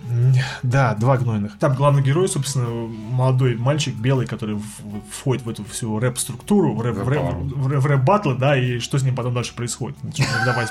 Да, 0.63 0.95
два 0.95 1.17
гнойных. 1.17 1.57
Там 1.59 1.73
главный 1.75 2.01
герой, 2.01 2.27
собственно, 2.27 2.67
молодой 2.67 3.55
мальчик 3.55 3.95
белый, 3.95 4.27
который 4.27 4.59
входит 5.11 5.45
в 5.45 5.49
эту 5.49 5.65
всю 5.65 5.99
рэп-структуру, 5.99 6.73
в 6.73 7.85
рэп-батлы, 7.85 8.35
да, 8.35 8.57
и 8.57 8.79
что 8.79 8.97
с 8.97 9.03
ним 9.03 9.15
потом 9.15 9.33
дальше 9.33 9.55
происходит. 9.55 9.97
Давай 10.45 10.67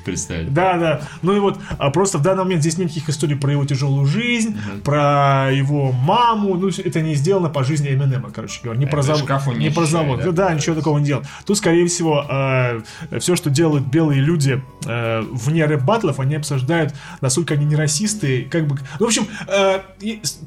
представить. 0.04 0.52
Да, 0.52 0.78
да. 0.78 1.00
Ну 1.22 1.36
и 1.36 1.40
вот, 1.40 1.58
а 1.78 1.90
просто 1.90 2.18
в 2.18 2.22
данный 2.22 2.44
момент 2.44 2.62
здесь 2.62 2.78
нет 2.78 2.88
никаких 2.88 3.08
историй 3.08 3.36
про 3.36 3.52
его 3.52 3.64
тяжелую 3.64 4.06
жизнь, 4.06 4.56
про 4.84 5.50
его 5.52 5.92
маму. 5.92 6.54
Ну, 6.54 6.68
это 6.68 7.00
не 7.00 7.14
сделано 7.14 7.48
по 7.48 7.64
жизни 7.64 7.88
Эминема, 7.88 8.30
короче 8.30 8.60
говоря. 8.62 8.78
Не 8.78 8.86
про 8.86 9.02
завод. 9.02 9.28
Не 9.56 9.70
про 9.70 9.86
завод. 9.86 10.34
Да, 10.34 10.54
ничего 10.54 10.74
такого 10.74 10.98
не 10.98 11.06
делал. 11.06 11.22
Тут, 11.44 11.58
скорее 11.58 11.86
всего, 11.86 12.24
э, 12.28 12.80
все 13.18 13.31
все, 13.32 13.36
что 13.36 13.50
делают 13.50 13.86
белые 13.86 14.20
люди 14.20 14.62
э, 14.84 15.20
вне 15.22 15.64
рэп-баттлов, 15.64 16.20
они 16.20 16.36
обсуждают, 16.36 16.94
насколько 17.20 17.54
они 17.54 17.64
не 17.64 17.76
расисты, 17.76 18.44
как 18.50 18.66
бы... 18.66 18.76
В 18.98 19.04
общем, 19.04 19.26
э, 19.48 19.80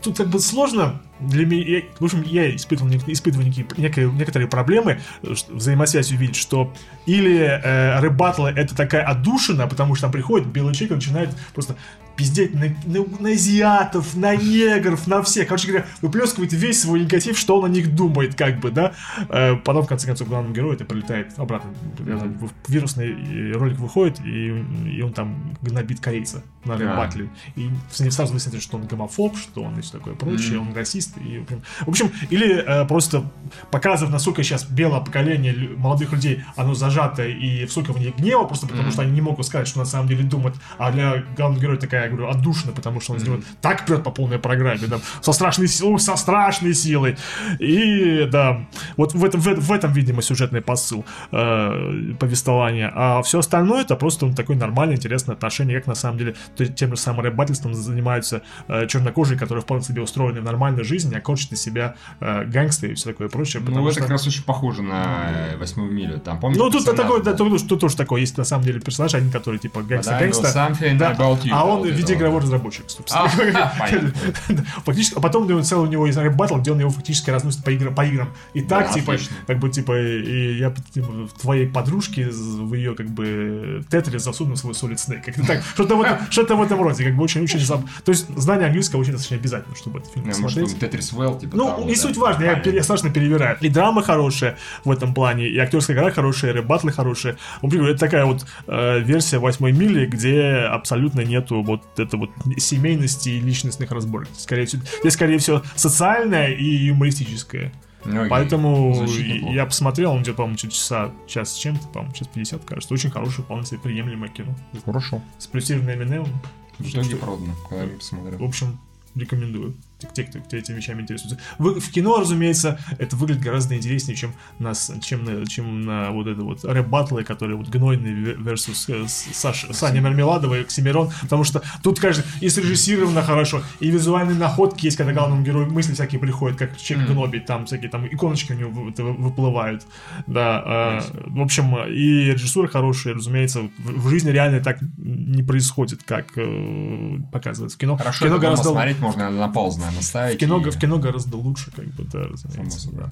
тут 0.04 0.18
как 0.18 0.28
бы 0.28 0.40
сложно 0.40 1.02
для 1.20 1.46
меня, 1.46 1.78
я, 1.78 1.82
в 2.00 2.04
общем, 2.04 2.22
я 2.24 2.56
испытывал, 2.56 2.92
испытываю 3.08 3.48
некие, 3.48 3.66
некие, 3.78 4.12
некоторые 4.12 4.48
проблемы, 4.48 5.00
взаимосвязь 5.24 6.12
увидеть, 6.12 6.36
что 6.36 6.74
или 7.06 7.40
э, 7.40 8.00
рэп-баттлы 8.00 8.50
это 8.50 8.76
такая 8.76 9.04
отдушина, 9.04 9.68
потому 9.68 9.96
что 9.96 10.04
там 10.04 10.12
приходит 10.12 10.48
белый 10.48 10.74
человек 10.74 10.92
и 10.92 10.96
начинает 10.96 11.30
просто 11.54 11.76
пиздеть 12.16 12.54
на, 12.54 12.68
на, 12.86 13.06
на 13.20 13.30
азиатов, 13.30 14.16
на 14.16 14.36
негров, 14.36 15.08
на 15.08 15.22
всех. 15.22 15.48
Короче 15.48 15.68
говоря, 15.68 15.86
выплескивает 16.02 16.54
весь 16.54 16.82
свой 16.82 17.02
негатив, 17.02 17.38
что 17.38 17.60
он 17.60 17.66
о 17.66 17.70
них 17.70 17.96
думает, 17.96 18.36
как 18.36 18.60
бы, 18.60 18.72
да. 18.72 18.94
Э, 19.30 19.56
потом, 19.56 19.84
в 19.84 19.88
конце 19.88 20.08
концов, 20.08 20.28
главному 20.28 20.54
герою 20.54 20.76
это 20.76 20.86
прилетает 20.86 21.34
обратно. 21.38 21.72
Mm-hmm. 21.98 22.50
Вирусный 22.68 23.52
ролик 23.54 23.78
выходит, 23.78 24.20
и, 24.26 24.64
и 24.90 25.02
он 25.02 25.14
там 25.14 25.56
гнобит 25.62 26.00
корейца 26.00 26.44
на 26.64 26.74
yeah. 26.74 26.96
батле. 26.96 27.30
И 27.56 27.70
сразу 27.92 28.32
выясняется, 28.34 28.62
что 28.62 28.78
он 28.78 28.88
гомофоб, 28.88 29.38
что 29.38 29.64
он 29.64 29.78
и 29.78 29.82
все 29.82 29.94
такое 29.94 30.16
прочее, 30.16 30.56
mm-hmm. 30.56 30.70
он 30.70 30.76
расист. 30.76 31.18
И, 31.18 31.46
в 31.82 31.90
общем, 31.90 32.12
или 32.30 32.56
э, 32.56 32.86
просто 32.88 33.32
показывает, 33.72 34.12
насколько 34.12 34.44
сейчас 34.44 34.66
белое 34.66 35.02
поколение 35.02 35.56
молодых 35.78 36.14
людей, 36.14 36.44
оно 36.56 36.74
зажато, 36.74 37.26
и 37.26 37.68
сколько 37.68 37.94
в 37.94 38.00
ней 38.00 38.14
гнева, 38.18 38.46
просто 38.46 38.68
потому 38.68 38.90
mm-hmm. 38.90 38.94
что 38.94 39.02
они 39.02 39.12
не 39.12 39.22
могут 39.22 39.46
сказать, 39.46 39.68
что 39.68 39.80
на 39.80 39.86
самом 39.86 40.08
деле 40.08 40.24
думают, 40.24 40.56
а 40.78 40.92
для 40.92 41.24
главного 41.36 41.62
героя 41.62 41.78
такая 41.78 42.05
я 42.06 42.12
говорю, 42.12 42.30
отдушно, 42.30 42.72
потому 42.72 43.00
что 43.02 43.14
он 43.14 43.20
mm-hmm. 43.20 43.44
так 43.62 43.86
прет 43.86 44.04
по 44.04 44.12
полной 44.12 44.40
программе, 44.40 44.88
да, 44.88 45.00
со 45.22 45.34
страшной 45.34 45.68
силой, 45.68 46.00
со 46.00 46.16
страшной 46.16 46.74
силой. 46.74 47.18
И 47.60 48.28
да, 48.32 48.66
вот 48.98 49.14
в 49.14 49.24
этом, 49.24 49.42
в, 49.42 49.46
в 49.46 49.72
этом 49.72 49.92
видимо, 49.92 50.22
сюжетный 50.22 50.62
посыл 50.62 51.06
э, 51.32 52.14
повествования. 52.20 52.92
А 52.96 53.22
все 53.24 53.40
остальное 53.40 53.82
это 53.82 53.96
просто 53.96 54.26
ну, 54.26 54.34
такое 54.34 54.58
нормальное, 54.58 54.96
интересное 54.96 55.36
отношение, 55.36 55.78
как 55.80 55.88
на 55.88 55.96
самом 55.96 56.18
деле 56.18 56.36
тем 56.76 56.92
же 56.92 56.98
самым 56.98 57.22
рэбательством 57.22 57.74
занимаются 57.74 58.42
э, 58.68 58.88
чернокожие, 58.88 59.38
которые 59.38 59.62
вполне 59.62 59.84
себе 59.84 60.02
устроены 60.02 60.42
в 60.42 60.44
нормальной 60.44 60.84
жизни, 60.84 61.16
а 61.16 61.22
корчат 61.22 61.52
из 61.52 61.62
себя 61.62 61.96
э, 62.20 62.46
гангстеры 62.46 62.94
и 62.94 62.96
все 62.96 63.10
такое 63.10 63.30
прочее. 63.30 63.62
Ну, 63.66 63.84
это 63.86 63.92
что... 63.92 64.02
как 64.02 64.10
раз 64.12 64.28
очень 64.28 64.44
похоже 64.44 64.82
на 64.84 65.54
э, 65.54 65.58
восьмую 65.58 65.92
милю. 65.92 66.20
Там, 66.20 66.40
помните, 66.40 66.62
ну, 66.62 66.70
тут, 66.70 66.86
такой, 66.96 67.24
да, 67.24 67.34
тут, 67.34 67.68
тут 67.68 67.80
тоже 67.80 67.96
такое 67.96 68.22
есть, 68.22 68.38
на 68.38 68.44
самом 68.44 68.64
деле, 68.64 68.80
персонаж, 68.80 69.14
один, 69.14 69.32
который 69.32 69.60
типа 69.60 69.80
гангстер-гангстер. 69.80 70.98
Да, 70.98 71.16
а 71.52 71.66
он 71.66 71.88
в 71.96 71.98
виде 71.98 72.14
игровой 72.14 72.42
разработчик, 72.42 72.86
собственно. 72.88 73.26
А, 73.26 73.30
Фактически, 74.86 75.18
а 75.18 75.22
потом 75.22 75.64
целый 75.64 75.88
у 75.88 75.92
него 75.92 76.06
есть 76.06 76.18
батл, 76.18 76.56
где 76.58 76.72
он 76.72 76.80
его 76.80 76.90
фактически 76.90 77.30
разносит 77.30 77.64
по, 77.64 77.70
играм, 77.72 77.94
по 77.96 78.06
играм. 78.06 78.30
И 78.54 78.62
так, 78.62 78.94
типа, 78.94 79.16
как 79.48 79.60
бы, 79.60 79.70
типа, 79.70 80.00
и 80.00 80.58
я 80.58 80.74
типа, 80.94 81.30
твоей 81.40 81.68
подружке, 81.68 82.28
в 82.30 82.74
ее, 82.74 82.96
как 82.96 83.08
бы, 83.08 83.84
тетре 83.90 84.20
засуну 84.20 84.56
свой 84.56 84.74
Solid 84.74 84.96
Snake. 84.96 85.24
Как-то 85.24 85.46
так, 85.46 85.64
что-то 85.74 85.96
в, 85.96 86.02
этом, 86.02 86.32
что-то 86.32 86.56
в 86.56 86.62
этом 86.62 86.82
роде, 86.82 87.04
как 87.04 87.16
бы, 87.16 87.24
очень-очень... 87.24 87.66
То 87.66 88.12
есть, 88.12 88.28
знание 88.38 88.68
английского 88.68 89.00
очень 89.00 89.12
достаточно 89.12 89.38
обязательно, 89.38 89.76
чтобы 89.76 90.00
этот 90.00 90.14
фильм 90.14 90.26
посмотреть. 90.26 90.80
Тетрис 90.80 91.14
Well, 91.14 91.40
типа 91.40 91.56
Ну, 91.56 91.86
не 91.86 91.96
суть 91.96 92.18
важно, 92.18 92.62
я, 92.66 92.84
страшно 92.84 93.10
перевираю. 93.10 93.58
И 93.62 93.70
драма 93.70 94.02
хорошая 94.04 94.58
в 94.84 94.92
этом 94.92 95.14
плане, 95.14 95.48
и 95.48 95.58
актерская 95.58 95.96
игра 95.96 96.12
хорошая, 96.12 96.52
и 96.52 96.54
рэп-батлы 96.56 96.92
хорошие. 96.92 97.38
Это 97.62 97.98
такая 97.98 98.26
вот 98.26 98.46
э, 98.68 99.00
версия 99.00 99.40
восьмой 99.40 99.72
мили, 99.72 100.06
где 100.06 100.68
абсолютно 100.70 101.22
нету 101.22 101.62
вот 101.62 101.82
это 101.98 102.18
вот 102.18 102.30
семейности 102.58 103.30
и 103.30 103.40
личностных 103.40 103.92
разборок. 103.92 104.28
Скорее 104.38 104.66
всего, 104.66 104.82
здесь, 105.00 105.14
скорее 105.14 105.38
всего, 105.38 105.64
социальное 105.76 106.54
и 106.54 106.64
юмористическое. 106.64 107.72
Ну, 108.06 108.28
Поэтому 108.30 109.06
я 109.52 109.66
посмотрел, 109.66 110.12
он 110.12 110.22
где-то, 110.22 110.38
по-моему, 110.38 110.58
часа, 110.58 111.12
час 111.28 111.54
с 111.54 111.58
чем-то, 111.58 111.88
по-моему, 111.88 112.14
час 112.14 112.28
50, 112.28 112.64
кажется. 112.64 112.94
Очень 112.94 113.10
хорошее, 113.10 113.44
вполне 113.44 113.66
себе 113.66 113.80
приемлемое 113.80 114.30
кино. 114.30 114.56
Хорошо. 114.86 115.22
С 115.40 115.48
плюсированным 115.48 116.04
Эминемом. 116.04 116.42
В 116.78 116.88
итоге 116.88 117.16
продано, 117.16 117.54
когда 117.68 117.84
я 117.84 117.90
посмотрел. 117.90 118.38
В 118.38 118.44
общем, 118.44 118.78
рекомендую 119.16 119.74
те, 120.14 120.24
кто, 120.24 120.40
кто 120.40 120.58
этими 120.58 120.78
вещами 120.78 121.02
интересуется. 121.02 121.40
В, 121.58 121.80
в 121.80 121.92
кино, 121.92 122.20
разумеется, 122.20 122.80
это 122.98 123.16
выглядит 123.16 123.44
гораздо 123.44 123.76
интереснее, 123.76 124.16
чем, 124.16 124.34
нас, 124.60 124.92
чем, 125.02 125.24
на, 125.24 125.46
чем 125.46 125.82
на 125.82 126.12
вот 126.12 126.28
это 126.28 126.42
вот 126.42 126.64
рэп-баттлы, 126.64 127.24
которые 127.24 127.58
вот 127.58 127.70
гнойный 127.70 128.36
versus 128.36 128.86
э, 128.88 129.06
Саша, 129.08 129.74
Саня 129.74 130.02
Мармеладова 130.02 130.56
и 130.56 130.62
Оксимирон, 130.62 131.12
потому 131.22 131.44
что 131.44 131.62
тут, 131.84 132.00
конечно, 132.00 132.24
и 132.42 132.50
срежиссировано 132.50 133.22
хорошо, 133.22 133.62
и 133.80 133.90
визуальные 133.90 134.38
находки 134.38 134.86
есть, 134.86 134.98
когда 134.98 135.14
главному 135.14 135.44
герою 135.44 135.72
мысли 135.72 135.94
всякие 135.94 136.20
приходят, 136.20 136.58
как 136.58 136.78
человек 136.78 137.10
mm. 137.10 137.14
гнобить, 137.14 137.46
там 137.46 137.66
всякие 137.66 137.90
там 137.90 138.06
иконочки 138.08 138.54
у 138.54 138.56
него 138.56 138.72
выплывают, 138.72 139.86
да, 140.28 141.02
э, 141.14 141.28
в 141.28 141.42
общем, 141.42 141.76
и 141.88 142.32
режиссура 142.32 142.68
хорошая, 142.68 143.16
разумеется, 143.16 143.62
в, 143.62 143.72
в 143.78 144.10
жизни 144.10 144.32
реально 144.32 144.62
так 144.62 144.80
не 144.98 145.44
происходит, 145.44 146.04
как 146.04 146.38
э, 146.38 147.20
показывается 147.32 147.78
в 147.78 147.80
кино. 147.80 147.98
Хорошо, 147.98 148.26
кино 148.26 148.40
гораздо... 148.40 148.70
смотреть 148.70 149.00
можно 149.00 149.30
на 149.30 149.48
пауз, 149.48 149.78
наверное, 149.78 149.95
ставить. 150.02 150.38
В 150.38 150.40
кино, 150.40 150.60
и... 150.60 150.70
в 150.70 150.80
кино 150.80 151.00
гораздо 151.00 151.38
лучше, 151.38 151.72
как 151.72 151.86
бы, 151.86 152.04
да, 152.06 152.28
разумеется. 152.28 152.92
Да. 152.92 153.12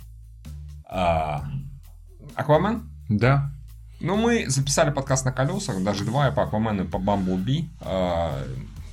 А, 0.86 1.44
Аквамен? 2.36 2.90
Да. 3.10 3.52
Ну, 4.00 4.18
мы 4.18 4.50
записали 4.50 4.92
подкаст 4.92 5.26
на 5.26 5.32
колесах, 5.32 5.82
даже 5.84 6.04
два, 6.04 6.30
по 6.32 6.44
Аквамену, 6.44 6.84
и 6.84 6.88
по 6.88 7.00
Бамблби. 7.00 7.70
А, 7.82 8.44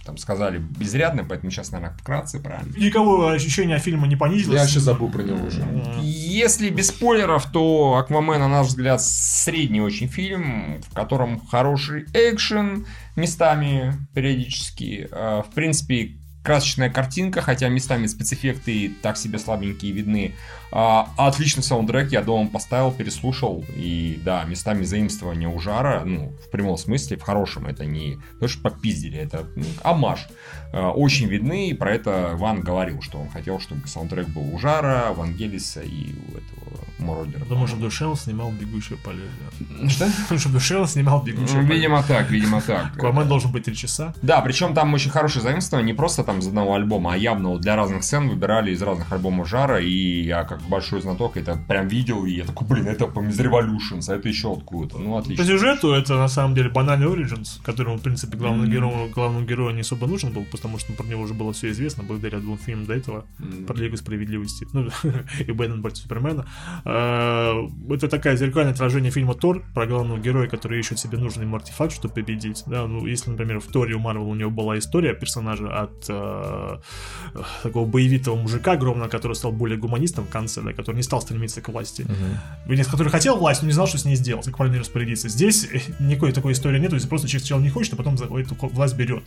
там 0.05 0.17
сказали 0.17 0.59
безрядно, 0.59 1.25
поэтому 1.29 1.51
сейчас, 1.51 1.73
наверное, 1.73 1.97
вкратце, 1.97 2.41
правильно? 2.41 2.75
Никого 2.77 3.29
ощущение 3.29 3.79
фильма 3.79 4.07
не 4.07 4.17
понизилось. 4.17 4.55
Я 4.55 4.63
вообще 4.63 4.81
забыл 4.81 5.11
про 5.11 5.23
него 5.23 5.47
уже. 5.47 5.63
Если 6.01 6.71
без 6.71 6.89
спойлеров, 6.89 7.51
то 7.51 7.97
Аквамен, 7.97 8.41
на 8.41 8.49
наш 8.49 8.69
взгляд, 8.69 9.03
средний 9.03 9.81
очень 9.81 10.09
фильм, 10.09 10.81
в 10.81 10.95
котором 10.95 11.45
хороший 11.47 12.07
экшен 12.15 12.87
местами 13.17 13.95
периодически. 14.15 15.09
А, 15.13 15.43
в 15.43 15.51
принципе, 15.51 16.20
красочная 16.43 16.91
картинка, 16.91 17.43
хотя 17.43 17.69
местами 17.69 18.07
спецэффекты 18.07 18.93
так 19.03 19.17
себе 19.17 19.39
слабенькие 19.39 19.93
видны. 19.93 20.35
А, 20.73 21.09
отличный 21.17 21.63
саундтрек, 21.63 22.13
я 22.13 22.23
дома 22.23 22.49
поставил, 22.49 22.93
переслушал, 22.93 23.65
и 23.75 24.21
да, 24.25 24.45
местами 24.45 24.85
заимствования 24.85 25.49
у 25.49 25.59
жара, 25.59 26.03
ну, 26.05 26.33
в 26.47 26.51
прямом 26.51 26.77
смысле, 26.77 27.17
в 27.17 27.23
хорошем, 27.23 27.67
это 27.67 27.85
не 27.85 28.19
то, 28.39 28.47
что 28.47 28.63
попиздили, 28.63 29.19
это 29.19 29.47
ну, 29.57 29.65
амаш. 29.83 30.29
А, 30.73 30.91
очень 30.93 31.27
видны, 31.27 31.71
и 31.71 31.75
про 31.75 31.95
это 31.95 32.33
Ван 32.35 32.61
говорил, 32.61 33.03
что 33.03 33.19
он 33.19 33.29
хотел, 33.29 33.59
чтобы 33.59 33.87
саундтрек 33.89 34.29
был 34.29 34.55
у 34.55 34.59
жара, 34.59 35.13
Вангелиса 35.13 35.83
и 35.83 36.13
у 36.13 36.37
этого 36.37 36.81
Мородера. 37.01 37.41
Потому 37.41 37.67
что 37.67 37.77
Душел 37.77 38.17
снимал 38.17 38.53
«Бегущее 38.53 38.99
по 38.99 39.11
лезвию». 39.11 39.91
Что? 39.91 40.07
Потому 40.23 40.41
что 40.41 40.49
Душел 40.51 40.87
снимал 40.87 41.23
«Бегущее 41.23 41.63
по 41.63 41.73
Видимо 41.73 42.03
так, 42.03 42.31
видимо 42.31 42.61
так. 42.61 42.97
Аквамен 42.97 43.27
должен 43.29 43.51
быть 43.51 43.65
три 43.65 43.75
часа. 43.75 44.15
Да, 44.23 44.41
причем 44.41 44.75
там 44.75 44.93
очень 44.95 45.11
хорошее 45.11 45.43
заимствование, 45.43 45.93
не 45.93 45.97
просто 45.97 46.23
там 46.31 46.39
из 46.39 46.47
одного 46.47 46.77
альбома, 46.77 47.15
а 47.15 47.17
явно 47.17 47.59
для 47.59 47.75
разных 47.75 48.05
сцен 48.05 48.29
выбирали 48.29 48.71
из 48.71 48.81
разных 48.81 49.13
альбомов 49.13 49.49
жара, 49.49 49.81
и 49.81 50.23
я 50.23 50.45
как 50.45 50.63
большой 50.63 51.01
знаток 51.01 51.37
это 51.37 51.59
прям 51.69 51.89
видел, 51.89 52.25
и 52.25 52.31
я 52.31 52.45
такой, 52.45 52.69
блин, 52.69 52.87
это 52.87 53.07
из 53.07 53.41
Revolutions, 53.41 54.09
а 54.09 54.15
это 54.15 54.29
еще 54.29 54.53
откуда-то. 54.53 54.99
Ну, 54.99 55.17
отлично. 55.17 55.45
По 55.45 55.51
сюжету 55.51 55.91
это 55.91 56.15
на 56.15 56.29
самом 56.29 56.55
деле 56.55 56.71
банальный 56.71 57.09
Origins, 57.09 57.61
которому, 57.65 57.97
в 57.97 58.03
принципе, 58.03 58.39
главному 58.39 58.65
mm-hmm. 58.65 58.73
герою, 58.73 59.11
главному 59.11 59.45
герою 59.45 59.75
не 59.75 59.81
особо 59.81 60.07
нужен 60.07 60.33
был, 60.33 60.45
потому 60.45 60.79
что 60.79 60.93
про 60.93 61.05
него 61.05 61.23
уже 61.23 61.35
было 61.35 61.53
все 61.53 61.71
известно, 61.71 62.05
благодаря 62.05 62.39
двум 62.39 62.59
фильмам 62.59 62.87
до 62.87 62.95
этого, 62.95 63.25
mm-hmm. 63.41 63.67
про 63.67 63.77
Лигу 63.77 63.97
Справедливости, 63.97 64.69
ну, 64.73 64.89
и 65.41 65.51
Бэтмен 65.51 65.83
против 65.83 65.99
Супермена. 65.99 66.47
А, 66.85 67.57
это 67.91 68.07
такая 68.07 68.37
зеркальное 68.37 68.73
отражение 68.73 69.11
фильма 69.11 69.35
Тор 69.35 69.65
про 69.75 69.85
главного 69.87 70.21
героя, 70.21 70.49
который 70.49 70.79
ищет 70.79 71.01
себе 71.01 71.19
нужный 71.19 71.53
артефакт, 71.53 71.93
чтобы 71.93 72.15
победить. 72.15 72.63
Да, 72.67 72.87
ну, 72.87 73.05
если, 73.05 73.31
например, 73.31 73.59
в 73.59 73.67
Торе 73.67 73.97
у 73.97 73.99
Марвел 73.99 74.29
у 74.29 74.35
него 74.37 74.51
была 74.53 74.79
история 74.79 75.13
персонажа 75.13 75.69
от 75.77 76.09
э, 77.35 77.41
такого 77.63 77.87
боевитого 77.87 78.37
мужика 78.37 78.73
огромного, 78.73 79.09
который 79.09 79.35
стал 79.35 79.53
более 79.53 79.79
гуманистом 79.79 80.25
в 80.27 80.31
конце, 80.31 80.61
да, 80.63 80.73
который 80.73 80.97
не 80.97 81.03
стал 81.03 81.21
стремиться 81.21 81.61
к 81.61 81.69
власти. 81.69 82.03
Uh-huh. 82.03 82.37
Вернее, 82.67 82.85
который 82.85 83.09
хотел 83.09 83.37
власть, 83.37 83.63
но 83.63 83.69
не 83.69 83.73
знал, 83.73 83.87
что 83.87 83.99
с 83.99 84.05
ней 84.05 84.17
сделать, 84.17 84.47
как 84.47 84.57
правильно 84.57 84.81
распорядиться. 84.81 85.29
Здесь 85.29 85.69
никакой 86.01 86.33
такой 86.33 86.53
истории 86.53 86.79
нет, 86.79 86.91
то 86.91 86.97
есть 86.97 87.09
просто 87.09 87.29
человек 87.29 87.43
сначала 87.43 87.61
не 87.61 87.71
хочет, 87.71 87.95
а 87.95 87.97
потом 87.97 88.17
власть 88.17 88.97
берет. 88.97 89.25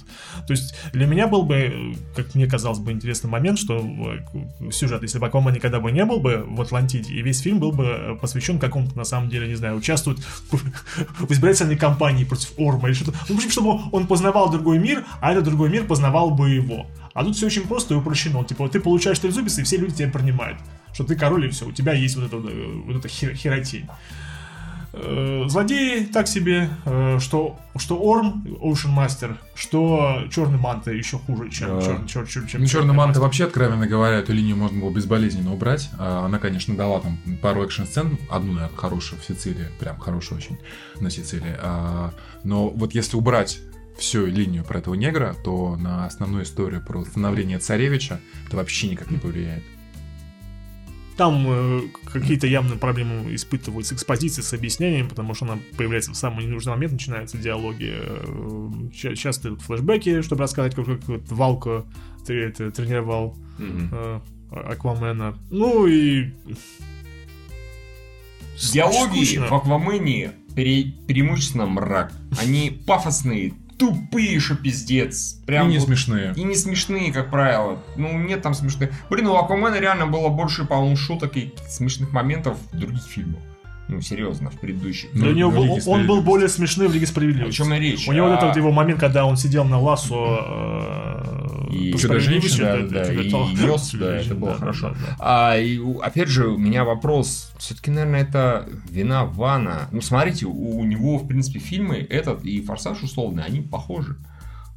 То 0.48 0.52
есть 0.52 0.76
для 0.91 1.06
меня 1.06 1.28
был 1.28 1.44
бы, 1.44 1.95
как 2.15 2.36
мне 2.36 2.48
казалось 2.48 2.80
бы, 2.80 2.91
интересный 2.91 3.30
момент, 3.30 3.60
что 3.60 3.80
э, 3.80 4.72
сюжет, 4.72 5.02
если 5.02 5.20
бы 5.20 5.28
Аквамен 5.28 5.53
никогда 5.53 5.80
бы 5.80 5.91
не 5.91 6.06
был 6.06 6.20
бы 6.20 6.45
в 6.48 6.61
Атлантиде, 6.61 7.14
и 7.14 7.22
весь 7.22 7.40
фильм 7.40 7.60
был 7.60 7.72
бы 7.72 8.18
посвящен 8.22 8.60
какому-то, 8.60 8.98
на 8.98 9.03
самом 9.03 9.30
деле, 9.30 9.48
не 9.48 9.56
знаю, 9.56 9.76
участвует 9.76 10.20
в 10.52 11.32
избирательной 11.32 11.78
кампании 11.78 12.24
против 12.24 12.53
Орма 12.57 12.90
или 12.90 12.95
что-то. 12.95 13.18
Ну, 13.30 13.40
чтобы 13.40 13.82
он 13.91 14.07
познавал 14.07 14.49
другой 14.49 14.80
мир, 14.80 15.06
а 15.22 15.32
этот 15.32 15.45
другой 15.45 15.70
мир 15.70 15.86
познавал 15.86 16.32
бы 16.32 16.49
его. 16.49 16.82
А 17.14 17.23
тут 17.23 17.35
все 17.35 17.45
очень 17.45 17.68
просто 17.68 17.93
и 17.93 17.97
упрощено. 17.97 18.43
Типа, 18.43 18.68
ты 18.69 18.80
получаешь 18.80 19.19
трезубец, 19.19 19.57
и 19.60 19.64
все 19.64 19.77
люди 19.77 19.95
тебя 19.95 20.11
принимают. 20.11 20.60
Что 20.93 21.03
ты 21.03 21.15
король, 21.15 21.45
и 21.45 21.49
все, 21.49 21.68
у 21.68 21.72
тебя 21.72 21.93
есть 21.93 22.15
вот, 22.15 22.26
это, 22.26 22.38
вот 22.38 22.95
эта 22.95 23.07
хер, 23.07 23.35
херотень. 23.35 23.88
Э, 24.95 25.45
злодеи 25.47 26.05
так 26.05 26.27
себе, 26.27 26.69
э, 26.85 27.18
что, 27.19 27.57
что 27.77 27.99
Орм, 27.99 28.45
Ocean 28.61 28.95
Master, 28.95 29.38
что 29.55 30.22
Черный 30.30 30.60
Манта 30.60 30.91
еще 30.91 31.18
хуже, 31.18 31.49
чем, 31.49 31.80
да. 31.80 31.81
чер, 31.81 32.05
чер, 32.05 32.27
чер, 32.27 32.45
чем 32.45 32.61
ну, 32.61 32.68
Черный 32.68 32.93
Манта 32.93 33.19
вообще, 33.19 33.45
откровенно 33.45 33.88
говоря, 33.88 34.18
эту 34.18 34.34
линию 34.34 34.55
можно 34.55 34.80
было 34.80 34.91
безболезненно 34.91 35.51
убрать. 35.51 35.89
А, 35.97 36.26
она, 36.27 36.38
конечно, 36.38 36.77
дала 36.77 36.99
там 36.99 37.18
пару 37.41 37.64
экшн-сцен, 37.64 38.19
одну, 38.30 38.53
наверное, 38.53 38.77
хорошую 38.77 39.19
в 39.19 39.26
Сицилии, 39.26 39.65
прям 39.80 39.97
хорошую 39.97 40.38
очень 40.38 40.60
на 40.99 41.10
Сицилии. 41.10 41.55
А, 41.60 42.14
но 42.43 42.69
вот 42.69 42.93
если 42.93 43.18
убрать 43.18 43.61
всю 43.98 44.26
линию 44.26 44.64
про 44.64 44.80
этого 44.80 44.95
негра, 44.95 45.36
то 45.44 45.76
на 45.76 46.06
основную 46.06 46.44
историю 46.44 46.84
про 46.86 47.03
становление 47.06 47.60
царевича 47.60 48.20
это 48.48 48.57
вообще 48.57 48.90
никак 48.90 49.11
не 49.11 49.18
повлияет. 49.18 49.64
Там 51.18 51.45
э, 51.48 51.82
какие-то 52.11 52.48
явные 52.48 52.80
проблемы 52.80 53.36
испытывают 53.36 53.86
с 53.86 53.94
экспозицией, 53.94 54.44
с 54.44 54.52
объяснением, 54.52 55.07
потому 55.07 55.36
что 55.36 55.45
она 55.45 55.60
появляется 55.78 56.11
в 56.11 56.15
самый 56.15 56.45
ненужный 56.45 56.74
момент, 56.74 56.94
начинаются 56.94 57.38
диалоги. 57.38 57.94
Э, 57.94 59.15
часто 59.15 59.49
идут 59.49 59.61
флешбеки, 59.61 60.24
чтобы 60.24 60.44
рассказать, 60.44 60.74
как, 60.74 60.86
как 60.88 61.07
вот 61.07 61.32
Валко 61.32 61.86
ты 62.26 62.34
это 62.34 62.72
тренировал 62.72 63.38
mm-hmm. 63.60 64.22
э, 64.52 64.56
Аквамена. 64.56 65.38
Ну 65.52 65.86
и... 65.86 66.32
Диалоги 68.72 69.24
Скучно. 69.24 69.48
в 69.48 69.53
Аквамене 69.53 70.34
пере, 70.56 70.94
преимущественно 71.07 71.65
мрак. 71.65 72.14
Они 72.40 72.70
пафосные, 72.70 73.53
тупые, 73.84 74.39
что 74.39 74.55
пиздец. 74.55 75.34
Прям 75.45 75.68
и 75.68 75.72
не 75.72 75.77
вот, 75.80 75.88
смешные. 75.88 76.34
И 76.38 76.43
не 76.43 76.55
смешные, 76.55 77.11
как 77.11 77.30
правило. 77.30 77.84
Ну, 77.97 78.18
нет 78.18 78.41
там 78.41 78.53
смешных. 78.53 78.91
Блин, 79.10 79.27
у 79.27 79.35
Аквамена 79.35 79.77
реально 79.77 80.07
было 80.07 80.30
больше, 80.30 80.64
по-моему, 80.64 80.95
шуток 80.95 81.35
и 81.35 81.53
смешных 81.68 82.14
моментов 82.14 82.57
в 82.72 82.77
других 82.77 83.03
фильмах. 83.03 83.41
Ну, 83.89 84.01
серьезно, 84.01 84.49
в 84.49 84.60
предыдущих. 84.60 85.10
Ну, 85.14 85.27
у 85.27 85.31
него 85.34 85.51
был, 85.51 85.80
он 85.88 86.07
был 86.07 86.22
более 86.22 86.47
смешный 86.47 86.88
в 86.88 86.93
Лиге 86.93 87.05
Справедливости. 87.05 87.61
О 87.61 87.64
чем 87.65 87.73
и 87.73 87.80
речь. 87.80 88.07
У 88.07 88.14
него 88.14 88.27
а... 88.27 88.30
вот 88.31 88.43
этот 88.43 88.55
его 88.55 88.72
момент, 88.72 88.99
когда 88.99 89.26
он 89.26 89.35
сидел 89.35 89.65
на 89.65 89.80
лассо 89.80 91.68
э, 91.69 91.69
и 91.73 91.93
чудо-женщина, 91.97 92.88
да, 92.88 93.05
да, 93.05 93.14
и 93.14 93.31
нес, 93.31 93.91
да, 93.99 94.15
это 94.18 94.35
было 94.35 94.55
хорошо. 94.55 94.95
А, 95.19 95.57
и, 95.57 95.80
опять 96.01 96.30
же, 96.30 96.47
у 96.47 96.57
меня 96.57 96.85
вопрос, 96.85 97.51
все-таки, 97.57 97.91
наверное, 97.91 98.22
это 98.22 98.68
вина 98.89 99.26
Вана. 99.26 99.89
Ну, 99.91 100.01
смотрите, 100.01 100.45
у, 100.45 100.80
у 100.80 100.84
него, 100.85 101.18
в 101.18 101.27
принципе, 101.27 101.60
фильмы 101.60 101.97
этот 101.97 102.45
и 102.45 102.61
Форсаж 102.61 103.03
условный, 103.03 103.43
они 103.43 103.61
похожи. 103.61 104.15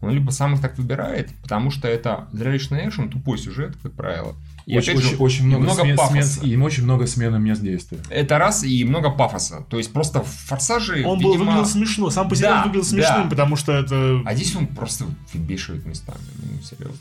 Он 0.02 0.10
либо 0.10 0.30
сам 0.30 0.54
их 0.54 0.60
так 0.60 0.76
выбирает, 0.78 1.30
потому 1.42 1.70
что 1.70 1.88
это 1.88 2.28
зрелищный 2.32 2.86
экшен, 2.86 3.08
тупой 3.08 3.38
сюжет, 3.38 3.76
как 3.82 3.92
правило. 3.92 4.34
И 4.66 4.76
очень, 4.76 5.00
же, 5.00 5.16
очень 5.16 5.46
много, 5.46 5.62
много 5.62 5.82
смен, 5.82 5.96
пафоса. 5.96 6.40
Смен, 6.40 6.50
и 6.50 6.56
очень 6.64 6.82
много 6.82 7.06
смены 7.06 7.38
мест 7.38 7.62
действия. 7.62 7.98
Это 8.10 8.36
раз, 8.36 8.64
и 8.64 8.84
много 8.84 9.10
пафоса. 9.10 9.64
То 9.70 9.78
есть 9.78 9.92
просто 9.92 10.22
в 10.22 10.26
форсаже. 10.26 11.06
Он 11.06 11.18
видимо... 11.18 11.34
был 11.34 11.44
выглядел 11.44 11.66
смешно. 11.66 12.10
Сам 12.10 12.28
по 12.28 12.34
себе 12.34 12.48
да, 12.48 12.56
он 12.58 12.62
выглядел 12.64 12.84
смешным, 12.84 13.22
да. 13.22 13.30
потому 13.30 13.54
что 13.54 13.72
это. 13.72 14.22
А 14.24 14.34
здесь 14.34 14.56
он 14.56 14.66
просто 14.66 15.04
фигбешивает 15.32 15.86
местами. 15.86 16.18
Ну, 16.42 16.60
серьезно. 16.62 16.98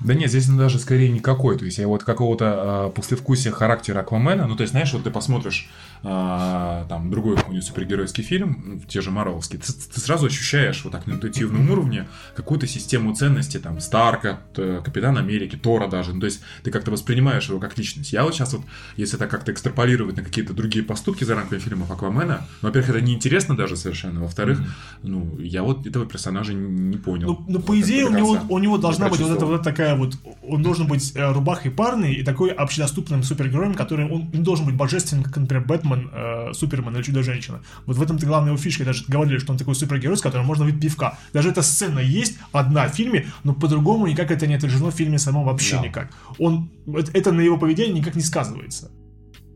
Да 0.00 0.14
нет, 0.14 0.28
здесь 0.28 0.46
даже 0.48 0.78
скорее 0.78 1.08
никакой. 1.10 1.56
То 1.56 1.64
есть 1.64 1.78
я 1.78 1.88
вот 1.88 2.04
какого-то 2.04 2.88
э, 2.88 2.90
послевкусия 2.94 3.50
характера 3.52 4.00
Аквамена, 4.00 4.46
ну 4.46 4.56
то 4.56 4.62
есть 4.62 4.72
знаешь, 4.72 4.92
вот 4.92 5.04
ты 5.04 5.10
посмотришь 5.10 5.70
э, 6.02 6.84
там 6.88 7.10
другой 7.10 7.36
какой-нибудь 7.36 7.66
супергеройский 7.66 8.22
фильм, 8.22 8.82
те 8.88 9.00
же 9.00 9.10
Марвелские, 9.10 9.60
ты, 9.60 9.72
ты 9.72 10.00
сразу 10.00 10.26
ощущаешь 10.26 10.82
вот 10.84 10.92
так 10.92 11.06
на 11.06 11.14
интуитивном 11.14 11.70
уровне 11.70 12.06
какую-то 12.34 12.66
систему 12.66 13.14
ценностей, 13.14 13.58
там, 13.58 13.80
Старка, 13.80 14.40
Капитан 14.54 15.16
Америки, 15.18 15.56
Тора 15.56 15.88
даже. 15.88 16.12
Ну 16.12 16.20
то 16.20 16.26
есть 16.26 16.42
ты 16.62 16.70
как-то 16.70 16.90
воспринимаешь 16.90 17.48
его 17.48 17.58
как 17.58 17.78
личность. 17.78 18.12
Я 18.12 18.24
вот 18.24 18.34
сейчас 18.34 18.52
вот, 18.52 18.62
если 18.96 19.16
это 19.16 19.26
как-то 19.26 19.52
экстраполировать 19.52 20.16
на 20.16 20.22
какие-то 20.22 20.52
другие 20.52 20.84
поступки 20.84 21.24
за 21.24 21.34
рамками 21.34 21.58
фильмов 21.58 21.90
Аквамена, 21.90 22.46
ну, 22.62 22.68
во-первых, 22.68 22.90
это 22.90 23.00
неинтересно 23.00 23.56
даже 23.56 23.76
совершенно, 23.76 24.20
во-вторых, 24.20 24.60
mm-hmm. 24.60 24.98
ну, 25.02 25.38
я 25.38 25.62
вот 25.62 25.86
этого 25.86 26.06
персонажа 26.06 26.52
не 26.52 26.96
понял. 26.96 27.28
Ну, 27.28 27.44
ну 27.48 27.60
по 27.60 27.78
идее, 27.80 28.06
у 28.06 28.10
него, 28.10 28.38
у 28.48 28.58
него 28.58 28.78
должна 28.78 29.08
быть 29.08 29.20
вот 29.20 29.30
эта 29.30 29.46
вот 29.46 29.62
такая 29.62 29.76
такая 29.76 29.96
вот, 29.96 30.14
он 30.42 30.62
должен 30.62 30.86
быть 30.86 31.12
э, 31.14 31.32
рубахой 31.32 31.70
парный 31.70 32.14
и 32.14 32.22
такой 32.22 32.50
общедоступным 32.50 33.22
супергероем, 33.22 33.74
который, 33.74 34.10
он 34.10 34.30
не 34.32 34.42
должен 34.42 34.66
быть 34.66 34.74
божественным, 34.74 35.24
как, 35.24 35.36
например, 35.36 35.64
Бэтмен, 35.64 35.85
э, 35.94 36.52
Супермен 36.52 36.94
или 36.94 37.02
Чудо-женщина. 37.02 37.62
Вот 37.86 37.96
в 37.96 38.02
этом-то 38.02 38.26
главная 38.26 38.52
его 38.52 38.58
фишка, 38.58 38.84
даже 38.84 39.04
говорили, 39.08 39.38
что 39.38 39.52
он 39.52 39.58
такой 39.58 39.74
супергерой, 39.74 40.16
с 40.16 40.20
которым 40.20 40.46
можно 40.46 40.64
выпить 40.64 40.80
пивка. 40.80 41.18
Даже 41.32 41.50
эта 41.50 41.62
сцена 41.62 42.00
есть, 42.00 42.38
одна 42.52 42.88
в 42.88 42.94
фильме, 42.94 43.26
но 43.44 43.54
по-другому 43.54 44.06
никак 44.06 44.30
это 44.30 44.46
не 44.46 44.54
отражено 44.54 44.90
в 44.90 44.94
фильме 44.94 45.18
самом 45.18 45.44
вообще 45.44 45.76
да. 45.76 45.82
никак. 45.82 46.10
Он, 46.38 46.70
это 47.12 47.32
на 47.32 47.40
его 47.40 47.58
поведении 47.58 48.00
никак 48.00 48.14
не 48.16 48.22
сказывается. 48.22 48.90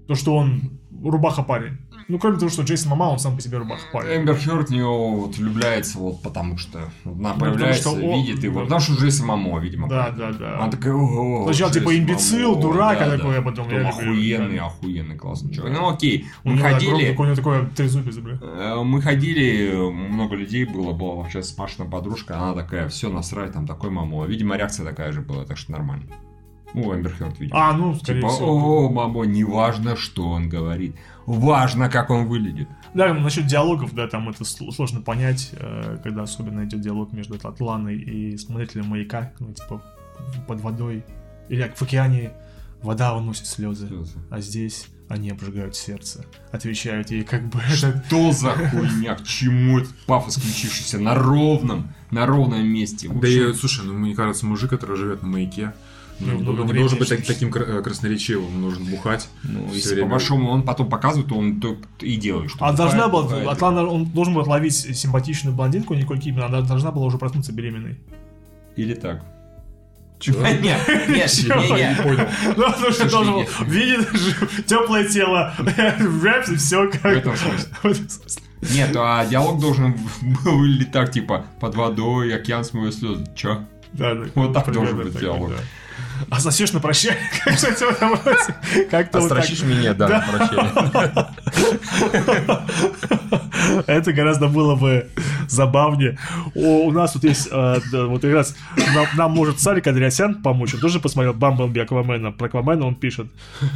То, 0.09 0.15
что 0.15 0.37
он 0.37 0.81
рубаха 1.03 1.43
парень. 1.43 1.79
Ну, 2.11 2.19
кроме 2.19 2.39
того, 2.39 2.51
что 2.51 2.63
Джейсон 2.63 2.91
Мама, 2.91 3.05
он 3.05 3.19
сам 3.21 3.37
по 3.37 3.43
себе 3.43 3.59
рубаха 3.59 3.83
парень. 3.93 4.23
Эмбер 4.23 4.37
Хёрд 4.37 4.71
него 4.71 5.15
вот 5.15 5.37
влюбляется 5.37 5.99
вот 5.99 6.23
потому 6.23 6.59
что 6.59 6.81
она 7.05 7.35
ну, 7.35 7.41
появляется, 7.41 7.83
что 7.83 7.91
он... 7.93 8.25
видит 8.25 8.43
его. 8.43 8.63
Потому 8.63 8.81
что 8.81 8.95
Джейсон 8.95 9.27
Мамо, 9.29 9.61
видимо. 9.61 9.89
Да, 9.89 10.11
да, 10.11 10.33
да. 10.33 10.59
Она 10.59 10.71
такая, 10.71 10.93
ого, 10.93 11.45
Сначала 11.45 11.73
типа 11.73 11.97
имбецил, 11.97 12.51
Мамо, 12.51 12.63
дурак, 12.63 12.99
да, 12.99 13.05
а 13.05 13.17
такой, 13.17 13.39
а 13.39 13.43
потом... 13.43 13.67
Потом 13.67 13.87
охуенный, 13.87 14.57
да. 14.57 14.67
охуенный, 14.67 15.17
классный 15.17 15.55
человек. 15.55 15.79
Ну, 15.79 15.89
окей, 15.89 16.27
мы 16.43 16.59
ходили... 16.59 17.15
У 17.17 17.25
него 17.25 17.35
такое 17.37 17.67
трезубец, 17.77 18.17
бля. 18.17 18.39
Э, 18.41 18.83
мы 18.83 19.01
ходили, 19.01 19.81
много 19.81 20.35
людей 20.35 20.65
было, 20.65 20.93
была 20.93 21.15
вообще 21.15 21.43
с 21.45 21.57
Машиной 21.57 21.89
подружка, 21.89 22.37
она 22.37 22.55
такая, 22.55 22.89
все, 22.89 23.09
насрать, 23.09 23.53
там 23.53 23.67
такой 23.67 23.91
Мамо. 23.91 24.25
Видимо, 24.25 24.57
реакция 24.57 24.85
такая 24.85 25.13
же 25.13 25.21
была, 25.21 25.45
так 25.45 25.57
что 25.59 25.71
нормально. 25.71 26.07
Ну, 26.75 26.95
Эмбер 26.95 27.13
Хёрд, 27.15 27.39
видимо. 27.39 27.59
А, 27.59 27.73
ну, 27.73 27.95
скорее 27.95 28.21
типа, 28.21 28.33
всего. 28.33 28.87
О, 28.87 28.91
мамо, 28.91 29.25
не 29.25 29.45
важно, 29.45 29.97
что 29.97 30.29
он 30.29 30.49
говорит. 30.49 30.97
Важно, 31.27 31.89
как 31.89 32.11
он 32.11 32.27
выглядит. 32.27 32.69
Да, 32.95 33.13
насчет 33.15 33.47
диалогов, 33.47 33.95
да, 33.95 34.09
там 34.09 34.29
это 34.29 34.45
сложно 34.45 35.01
понять, 35.01 35.51
э, 35.53 35.99
когда 36.03 36.23
особенно 36.23 36.65
идет 36.65 36.81
диалог 36.81 37.13
между 37.13 37.35
Атланой 37.35 37.97
и 37.97 38.37
смотрителем 38.37 38.87
маяка, 38.87 39.33
ну, 39.39 39.53
типа, 39.53 39.83
под 40.47 40.61
водой. 40.61 41.05
Или 41.49 41.63
как 41.63 41.77
в 41.77 41.83
океане 41.83 42.33
вода 42.83 43.15
уносит 43.15 43.47
слезы, 43.47 43.89
слезы. 43.89 44.19
а 44.31 44.41
здесь 44.41 44.87
они 45.09 45.31
обжигают 45.31 45.75
сердце. 45.75 46.25
Отвечают 46.53 47.11
ей 47.11 47.25
как 47.25 47.49
бы... 47.49 47.61
Что 47.61 48.31
за 48.31 48.51
хуйня? 48.51 49.17
К 49.17 49.25
чему 49.25 49.81
этот 49.81 49.97
пафос, 50.07 50.37
включившийся 50.37 51.01
на 51.01 51.17
ровном, 51.17 51.93
на 52.13 52.27
ровном 52.27 52.65
месте? 52.67 53.11
Да 53.13 53.27
и, 53.27 53.53
слушай, 53.55 53.85
ну 53.85 53.95
мне 53.95 54.15
кажется, 54.15 54.47
мужик, 54.47 54.71
который 54.71 54.97
живет 54.97 55.23
на 55.23 55.29
маяке, 55.29 55.75
ну, 56.21 56.39
ну, 56.39 56.65
не 56.65 56.73
должен 56.75 56.99
быть 56.99 57.09
так, 57.09 57.25
таким 57.25 57.49
э, 57.49 57.83
красноречивым, 57.83 58.61
нужен 58.61 58.85
бухать. 58.85 59.29
Ну, 59.43 59.73
если 59.73 59.95
время. 59.95 60.07
по 60.07 60.13
большому 60.13 60.51
он 60.51 60.63
потом 60.63 60.89
показывает, 60.89 61.29
то 61.29 61.37
он 61.37 61.61
то 61.61 61.77
и 62.01 62.17
делает. 62.17 62.51
Что 62.51 62.67
а 62.67 62.73
должна 62.73 63.09
была, 63.09 63.51
Атлана, 63.51 63.87
он 63.87 64.05
должен 64.05 64.35
был 64.35 64.43
отловить 64.43 64.75
симпатичную 64.75 65.57
блондинку 65.57 65.95
Николь 65.95 66.21
Кидман, 66.21 66.45
она 66.45 66.61
должна 66.61 66.91
была 66.93 67.07
уже 67.07 67.19
проснуться 67.19 67.53
беременной. 67.53 67.99
Или 68.77 68.95
так. 68.95 69.25
Чего? 70.19 70.41
Нет, 70.47 70.63
нет, 70.63 71.09
нет, 71.09 71.49
не 71.49 72.03
понял. 72.03 72.29
Ну, 72.57 72.73
потому 72.73 72.93
что 72.93 73.11
должен 73.11 73.35
был 73.35 73.47
видеть 73.67 74.07
теплое 74.67 75.09
тело, 75.09 75.55
рэп 75.59 76.49
и 76.49 76.57
все 76.57 76.91
как. 76.91 77.03
В 77.03 77.07
этом 77.07 77.37
смысле. 77.37 78.43
Нет, 78.75 78.95
а 78.95 79.25
диалог 79.25 79.59
должен 79.59 79.95
был 80.45 80.53
выглядеть 80.53 80.93
так, 80.93 81.11
типа, 81.11 81.47
под 81.59 81.75
водой, 81.75 82.35
океан 82.35 82.63
смывает 82.63 82.95
слезы. 82.95 83.25
Чё? 83.35 83.65
Да, 83.95 84.15
да. 84.15 84.27
Вот 84.35 84.53
так 84.53 84.71
должен 84.71 84.99
быть 84.99 85.19
диалог. 85.19 85.53
А 86.29 86.41
засешь 86.41 86.73
на 86.73 86.81
прощание? 86.81 87.19
Как-то 88.91 89.19
а 89.19 89.23
строчишь 89.23 89.63
меня, 89.63 89.95
да, 89.95 90.09
на 90.09 90.21
прощание. 90.21 90.71
Это 93.87 94.13
гораздо 94.13 94.49
было 94.49 94.75
бы 94.75 95.09
забавнее. 95.49 96.19
у 96.55 96.91
нас 96.91 97.13
тут 97.13 97.25
есть, 97.25 97.49
э, 97.51 97.81
вот 97.93 98.23
как 98.23 98.33
раз 98.33 98.57
нам, 99.17 99.33
может 99.33 99.61
Сарик 99.61 99.87
Андреасян 99.87 100.43
помочь. 100.43 100.75
Он 100.75 100.81
тоже 100.81 101.01
посмотрел 101.01 101.35
Бамблби 101.35 101.81
Аквамена. 101.81 102.33
Про 102.33 102.47
Аквамена 102.47 102.87
он 102.87 102.95
пишет. 102.95 103.27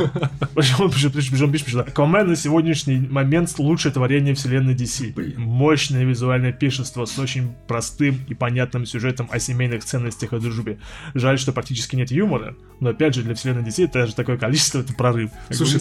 Он 0.79 0.91
пишет, 0.91 1.13
пишет, 1.13 1.43
он 1.43 1.53
пишет, 1.53 1.89
Аквамен 1.89 2.29
на 2.29 2.37
сегодняшний 2.37 2.99
момент 2.99 3.59
лучшее 3.59 3.93
творение 3.93 4.35
вселенной 4.35 4.75
DC. 4.75 5.39
Мощное 5.39 6.05
визуальное 6.05 6.53
пишество 6.53 7.05
с 7.05 7.19
очень 7.19 7.55
простым 7.67 8.21
и 8.29 8.35
понятным 8.35 8.87
сюжетом 8.87 9.29
о 9.31 9.39
семейных 9.39 9.85
ценностях 9.85 10.33
и 10.33 10.39
дружбе. 10.39 10.79
Жаль, 11.15 11.39
что 11.39 11.53
практически 11.53 11.97
нет 11.97 12.11
юмора, 12.11 12.34
юмора, 12.35 12.57
но 12.81 12.91
опять 12.91 13.15
же 13.15 13.23
для 13.23 13.35
вселенной 13.35 13.63
детей 13.63 13.87
даже 13.87 14.15
такое 14.15 14.37
количество 14.37 14.81
это 14.81 14.93
прорыв. 14.95 15.31
Слушай, 15.51 15.81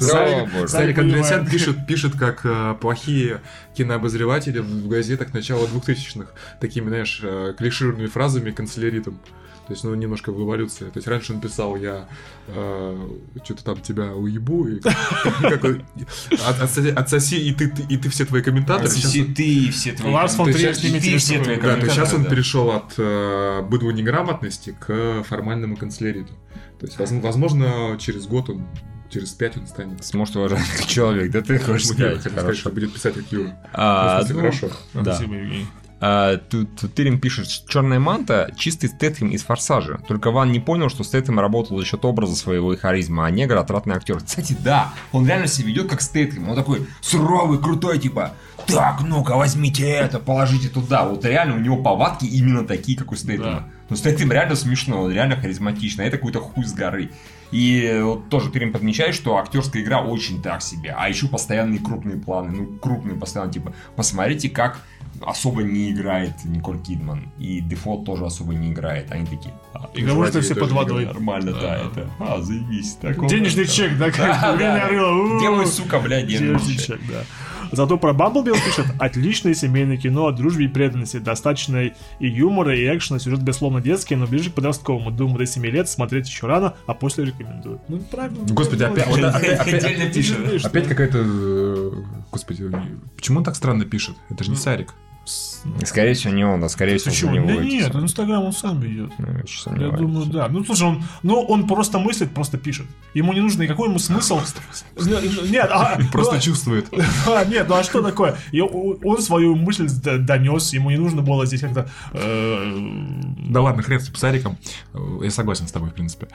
Сарик 0.68 0.98
Андреасян 0.98 1.46
пишет, 1.46 1.86
пишет 1.88 2.16
как 2.16 2.42
э, 2.44 2.76
плохие 2.80 3.42
кинообозреватели 3.76 4.60
в 4.60 4.88
газетах 4.88 5.34
начала 5.34 5.66
2000-х, 5.66 6.32
такими, 6.60 6.88
знаешь, 6.88 7.20
э, 7.24 7.54
клишированными 7.58 8.08
фразами 8.08 8.52
канцеляритом. 8.52 9.20
То 9.68 9.72
есть, 9.74 9.84
ну, 9.84 9.96
немножко 9.96 10.32
в 10.32 10.44
эволюции. 10.44 10.86
То 10.86 10.98
есть, 10.98 11.08
раньше 11.08 11.34
он 11.34 11.40
писал, 11.40 11.78
я 11.78 12.08
э, 12.48 13.10
что-то 13.44 13.64
там 13.64 13.82
тебя 13.82 14.14
уебу, 14.14 14.68
и 14.68 14.80
как, 14.82 15.64
отсоси, 16.96 17.36
и 17.36 17.54
ты, 17.54 17.74
и 17.90 17.98
ты 17.98 18.10
все 18.10 18.26
твои 18.26 18.42
комментаторы. 18.42 18.88
Отсоси 18.88 19.24
ты 19.24 19.44
и 19.44 19.72
все 19.72 19.94
твои 19.94 20.12
Ларс 20.12 20.36
фон 20.36 20.52
Триер 20.52 20.76
с 20.76 20.84
ними 20.84 21.00
все 21.18 21.42
твои 21.42 21.60
Да, 21.60 21.78
то 21.78 21.88
сейчас 21.88 22.14
он 22.14 22.26
перешел 22.26 22.72
от 22.72 22.94
э, 22.98 23.62
быдла 23.62 23.92
неграмотности 23.92 24.76
к 24.80 25.24
формальному 25.24 25.78
канцеляриту. 25.78 26.34
То 26.80 26.88
есть, 26.88 26.98
возможно, 27.24 27.98
через 28.00 28.28
год 28.28 28.50
он 28.50 28.66
через 29.10 29.30
пять 29.30 29.56
он 29.58 29.68
станет. 29.68 30.04
Сможет 30.04 30.36
уважать 30.36 30.88
человек, 30.88 31.32
да 31.32 31.42
ты 31.42 31.60
хочешь 31.60 31.88
сказать? 31.88 32.22
сказать, 32.22 32.58
что 32.58 32.70
будет 32.72 32.94
писать 32.94 33.14
как 33.14 33.32
Юра. 33.32 33.58
А, 33.72 34.24
ну, 34.28 34.36
хорошо. 34.36 34.70
Да. 34.94 35.14
Спасибо, 35.16 35.36
Евгений. 35.36 35.68
А, 36.06 36.36
тут 36.36 36.94
Тырин 36.96 37.18
пишет, 37.18 37.48
черная 37.66 37.98
манта 37.98 38.52
чистый 38.58 38.88
Стэтхэм 38.88 39.30
из 39.30 39.44
Форсажа. 39.44 40.02
Только 40.06 40.32
Ван 40.32 40.52
не 40.52 40.60
понял, 40.60 40.90
что 40.90 41.06
Стэтхэм 41.06 41.40
работал 41.40 41.80
за 41.80 41.86
счет 41.86 42.04
образа 42.04 42.36
своего 42.36 42.74
и 42.74 42.78
харизма, 42.78 43.26
а 43.26 43.32
негр 43.32 43.56
отратный 43.56 43.96
актер. 43.96 44.20
Кстати, 44.20 44.54
да, 44.60 44.92
он 45.14 45.26
реально 45.26 45.48
себя 45.48 45.70
ведет 45.70 45.90
как 45.90 46.02
Стэтхэм. 46.02 46.50
Он 46.50 46.58
такой 46.58 46.86
суровый, 47.00 47.58
крутой, 47.58 48.00
типа, 48.00 48.34
так, 48.68 49.02
ну-ка, 49.02 49.38
возьмите 49.38 49.90
это, 49.90 50.20
положите 50.20 50.68
туда. 50.68 51.08
Вот 51.08 51.24
реально 51.24 51.56
у 51.56 51.60
него 51.60 51.78
повадки 51.78 52.26
именно 52.26 52.68
такие, 52.68 52.98
как 52.98 53.14
у 53.14 53.16
Стэтхэма. 53.16 53.62
Да. 53.62 53.68
Но 53.88 53.96
Стэтхэм 53.96 54.30
реально 54.30 54.58
смешно, 54.58 55.04
он 55.04 55.12
реально 55.14 55.38
харизматичный, 55.38 56.04
а 56.04 56.08
это 56.10 56.18
какой-то 56.18 56.42
хуй 56.42 56.66
с 56.66 56.74
горы. 56.74 57.12
И 57.54 58.02
вот 58.04 58.30
тоже 58.30 58.50
Тырин 58.50 58.74
подмечает, 58.74 59.14
что 59.14 59.38
актерская 59.38 59.84
игра 59.84 60.02
очень 60.02 60.42
так 60.42 60.64
себе. 60.64 60.96
А 60.98 61.08
еще 61.08 61.28
постоянные 61.28 61.80
крупные 61.80 62.18
планы. 62.18 62.52
Ну, 62.52 62.78
крупные 62.80 63.16
постоянно, 63.16 63.54
типа, 63.54 63.74
посмотрите, 63.96 64.50
как 64.50 64.80
особо 65.26 65.64
не 65.64 65.92
играет 65.92 66.34
Николь 66.46 66.80
Кидман. 66.80 67.32
И 67.40 67.62
Дефо 67.62 68.06
тоже 68.06 68.26
особо 68.26 68.54
не 68.54 68.72
играет. 68.72 69.12
Они 69.12 69.26
такие... 69.26 69.54
А, 69.74 69.90
и 69.94 70.04
кого 70.04 70.26
что 70.28 70.42
все 70.42 70.56
под 70.56 70.72
водой. 70.72 71.06
Нормально, 71.06 71.54
да, 71.54 71.78
это... 71.78 72.10
А, 72.20 72.42
заебись. 72.42 72.98
Денежный 73.02 73.68
чек, 73.68 73.98
да, 73.98 74.12
как 74.12 74.58
Где 74.58 75.50
мой, 75.50 75.66
сука, 75.68 76.00
блядь, 76.00 76.28
денежный 76.28 76.78
чек? 76.78 77.00
да. 77.08 77.24
Зато 77.74 77.98
про 77.98 78.14
Бамблби 78.14 78.52
он 78.52 78.60
пишет 78.60 78.86
отличное 79.00 79.56
семейное 79.56 79.98
кино 79.98 80.28
о 80.28 80.32
дружбе 80.32 80.66
и 80.66 80.68
преданности, 80.68 81.18
достаточно 81.18 81.86
и 81.88 81.94
юмора, 82.20 82.78
и 82.78 82.86
экшена, 82.86 83.18
сюжет 83.18 83.42
безусловно 83.42 83.82
детский, 83.82 84.16
но 84.16 84.28
ближе 84.28 84.52
к 84.52 84.54
подростковому. 84.54 85.10
Думаю, 85.10 85.40
до 85.40 85.48
7 85.48 85.66
лет 85.66 85.90
смотреть 85.90 86.28
еще 86.28 86.46
рано, 86.46 86.76
а 86.86 86.94
после 86.94 87.26
рекомендую. 87.26 87.82
Ну, 87.88 87.98
правильно. 87.98 88.46
Господи, 88.54 88.84
опять, 88.84 89.08
вот, 89.08 89.24
опять, 89.24 89.60
опять, 89.60 90.66
опять 90.66 90.88
какая-то... 90.88 91.18
Э, 91.26 91.92
господи, 92.32 92.70
почему 93.16 93.40
он 93.40 93.44
так 93.44 93.56
странно 93.56 93.86
пишет? 93.86 94.16
Это 94.30 94.44
же 94.44 94.52
не 94.52 94.56
Сарик. 94.56 94.94
Скорее 95.86 96.14
всего, 96.14 96.34
не 96.34 96.44
он, 96.44 96.62
а 96.64 96.70
скорее 96.70 96.98
всего, 96.98 97.12
Почему? 97.12 97.36
него. 97.36 97.48
Да 97.48 97.64
нет, 97.64 97.96
Инстаграм 97.96 98.44
он 98.44 98.52
сам 98.52 98.82
ведет. 98.82 99.12
Ну, 99.18 99.28
я, 99.78 99.86
я 99.86 99.92
думаю, 99.92 100.26
да. 100.26 100.50
Ну, 100.50 100.66
слушай, 100.66 100.86
он, 100.86 101.04
ну, 101.24 101.40
он 101.40 101.66
просто 101.66 102.00
мыслит, 102.00 102.34
просто 102.34 102.58
пишет. 102.58 102.86
Ему 103.14 103.32
не 103.32 103.40
нужно 103.40 103.64
никакой 103.64 103.88
ему 103.88 104.00
смысл. 104.00 104.42
Нет, 104.98 105.70
а, 105.72 105.98
просто 106.12 106.42
чувствует. 106.42 106.88
А, 107.26 107.46
нет, 107.46 107.68
ну 107.70 107.76
а 107.76 107.84
что 107.84 108.02
такое? 108.02 108.38
Он 108.52 109.22
свою 109.22 109.56
мысль 109.56 109.88
донес, 109.88 110.74
ему 110.74 110.90
не 110.90 110.98
нужно 110.98 111.22
было 111.22 111.46
здесь 111.46 111.62
как-то. 111.62 111.90
Э, 112.12 112.82
да 113.50 113.62
ладно, 113.62 113.82
хрен 113.82 114.00
с 114.00 114.10
псариком. 114.10 114.58
Я 115.22 115.32
согласен 115.32 115.68
с 115.68 115.72
тобой, 115.72 115.90
в 115.90 115.94
принципе. 115.94 116.28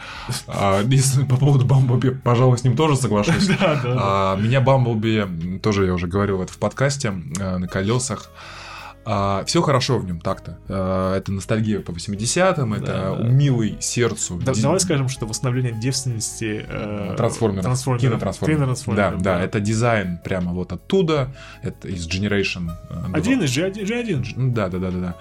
А, 0.46 0.82
по 1.28 1.36
поводу 1.36 1.64
Бамблби, 1.64 2.10
пожалуй, 2.10 2.58
с 2.58 2.64
ним 2.64 2.76
тоже 2.76 2.96
соглашусь. 2.96 3.48
Да. 3.48 4.36
Меня 4.40 4.60
Бамблби, 4.60 5.58
тоже 5.62 5.86
я 5.86 5.94
уже 5.94 6.06
говорил 6.06 6.40
это 6.42 6.52
в 6.52 6.58
подкасте, 6.58 7.12
э, 7.38 7.58
на 7.58 7.68
колесах. 7.68 8.30
А, 9.10 9.42
все 9.46 9.62
хорошо 9.62 9.98
в 9.98 10.04
нем 10.04 10.20
так-то. 10.20 10.58
А, 10.68 11.16
это 11.16 11.32
ностальгия 11.32 11.80
по 11.80 11.92
80-м, 11.92 12.74
это 12.74 12.86
да, 12.86 13.14
да. 13.14 13.26
милый 13.26 13.78
сердцу. 13.80 14.38
Да, 14.44 14.52
Ди... 14.52 14.60
Давай 14.60 14.80
скажем, 14.80 15.08
что 15.08 15.24
восстановление 15.24 15.72
девственности 15.72 16.66
э, 16.68 17.14
трансформеров. 17.16 17.64
Трансформеров. 17.64 18.02
Кинотрансформеров. 18.02 18.84
Да, 18.86 19.10
да, 19.12 19.16
да, 19.16 19.42
это 19.42 19.60
дизайн 19.60 20.18
прямо 20.22 20.52
вот 20.52 20.72
оттуда. 20.72 21.34
Это 21.62 21.88
из 21.88 22.06
Generation. 22.06 22.70
Э, 22.90 23.06
Один 23.14 23.42
из 23.42 23.56
G1. 23.56 23.82
G1. 23.82 24.52
Да, 24.52 24.68
да, 24.68 24.76
да, 24.76 24.90
да. 24.90 25.00
да. 25.00 25.16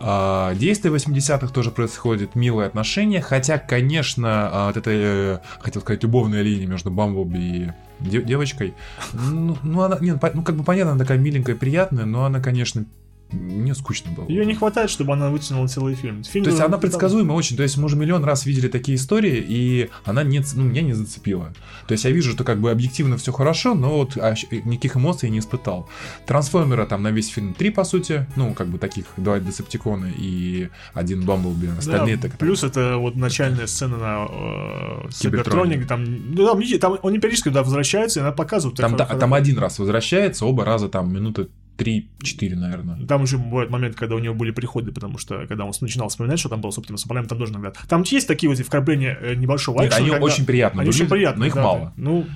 А, 0.00 0.52
действие 0.56 0.92
80-х 0.92 1.46
тоже 1.54 1.70
происходит, 1.70 2.34
милые 2.34 2.66
отношения, 2.66 3.20
хотя, 3.20 3.58
конечно, 3.58 4.48
а, 4.50 4.66
вот 4.66 4.76
эта, 4.76 4.90
э, 4.90 5.38
хотел 5.60 5.80
сказать, 5.80 6.02
любовная 6.02 6.42
линия 6.42 6.66
между 6.66 6.90
Бамблби 6.90 7.38
и 7.38 7.70
девочкой, 8.00 8.74
ну, 9.12 9.56
ну, 9.62 9.82
она, 9.82 9.98
нет, 10.00 10.18
ну, 10.34 10.42
как 10.42 10.56
бы 10.56 10.64
понятно, 10.64 10.92
она 10.92 10.98
такая 10.98 11.18
миленькая, 11.18 11.54
приятная, 11.54 12.04
но 12.04 12.24
она, 12.24 12.40
конечно, 12.40 12.84
мне 13.32 13.74
скучно 13.74 14.10
было. 14.12 14.28
Ее 14.28 14.44
не 14.44 14.54
хватает, 14.54 14.90
чтобы 14.90 15.12
она 15.12 15.30
вытянула 15.30 15.66
целый 15.68 15.94
фильм. 15.94 16.22
фильм 16.24 16.44
то 16.44 16.50
есть 16.50 16.62
она 16.62 16.78
предсказуема 16.78 17.32
очень. 17.32 17.56
То 17.56 17.62
есть 17.62 17.76
мы 17.76 17.84
уже 17.86 17.96
миллион 17.96 18.24
раз 18.24 18.46
видели 18.46 18.68
такие 18.68 18.96
истории, 18.96 19.44
и 19.46 19.90
она 20.04 20.22
не, 20.22 20.42
ну, 20.54 20.64
меня 20.64 20.82
не 20.82 20.92
зацепила. 20.92 21.52
То 21.86 21.92
есть 21.92 22.04
я 22.04 22.10
вижу, 22.10 22.32
что 22.32 22.44
как 22.44 22.60
бы 22.60 22.70
объективно 22.70 23.16
все 23.16 23.32
хорошо, 23.32 23.74
но 23.74 23.98
вот 23.98 24.16
а, 24.16 24.34
никаких 24.64 24.96
эмоций 24.96 25.28
я 25.28 25.32
не 25.32 25.38
испытал. 25.38 25.88
Трансформера 26.26 26.86
там 26.86 27.02
на 27.02 27.10
весь 27.10 27.28
фильм 27.28 27.54
три, 27.54 27.70
по 27.70 27.84
сути. 27.84 28.26
Ну, 28.36 28.54
как 28.54 28.68
бы 28.68 28.78
таких 28.78 29.06
два 29.16 29.40
Десептикона 29.40 30.10
и 30.16 30.68
один 30.94 31.24
Бамблби. 31.24 31.68
Остальные 31.78 32.16
да, 32.16 32.28
так. 32.28 32.38
Плюс 32.38 32.62
это 32.62 32.96
вот 32.96 33.16
начальная 33.16 33.66
сцена 33.66 33.96
на 33.96 34.26
э, 34.28 35.08
Кибертронике. 35.18 35.84
Там, 35.84 36.04
ну, 36.04 36.46
там, 36.46 36.62
там 36.78 36.98
он 37.02 37.14
периодически 37.20 37.48
туда 37.48 37.62
возвращается, 37.62 38.20
и 38.20 38.22
она 38.22 38.32
показывает. 38.32 38.76
Там, 38.78 38.96
там, 38.96 39.18
там 39.18 39.34
один 39.34 39.58
раз 39.58 39.78
возвращается, 39.78 40.46
оба 40.46 40.64
раза 40.64 40.88
там 40.88 41.12
минуты 41.12 41.48
3-4, 41.78 42.54
наверное. 42.54 43.06
Там 43.06 43.22
уже 43.22 43.38
бывают 43.38 43.70
моменты, 43.70 43.96
когда 43.96 44.14
у 44.14 44.18
него 44.18 44.34
были 44.34 44.50
приходы, 44.50 44.92
потому 44.92 45.18
что 45.18 45.46
когда 45.46 45.64
он 45.64 45.72
начинал 45.80 46.08
вспоминать, 46.08 46.38
что 46.38 46.48
там 46.48 46.60
было, 46.60 46.70
собственно, 46.70 46.98
с 46.98 47.02
там 47.02 47.38
тоже 47.38 47.52
иногда. 47.52 47.72
Там 47.88 48.02
есть 48.06 48.28
такие 48.28 48.48
вот 48.48 48.58
вкрапления 48.58 49.18
э, 49.20 49.34
небольшого 49.34 49.82
Нет, 49.82 49.92
они 49.94 50.10
очень 50.10 50.44
приятные. 50.44 50.82
Они 50.82 50.90
очень 50.90 51.08
приятные. 51.08 51.40
Но 51.40 51.46
их 51.46 51.54
да, 51.54 51.62
мало. 51.62 51.92
Ну, 51.96 52.26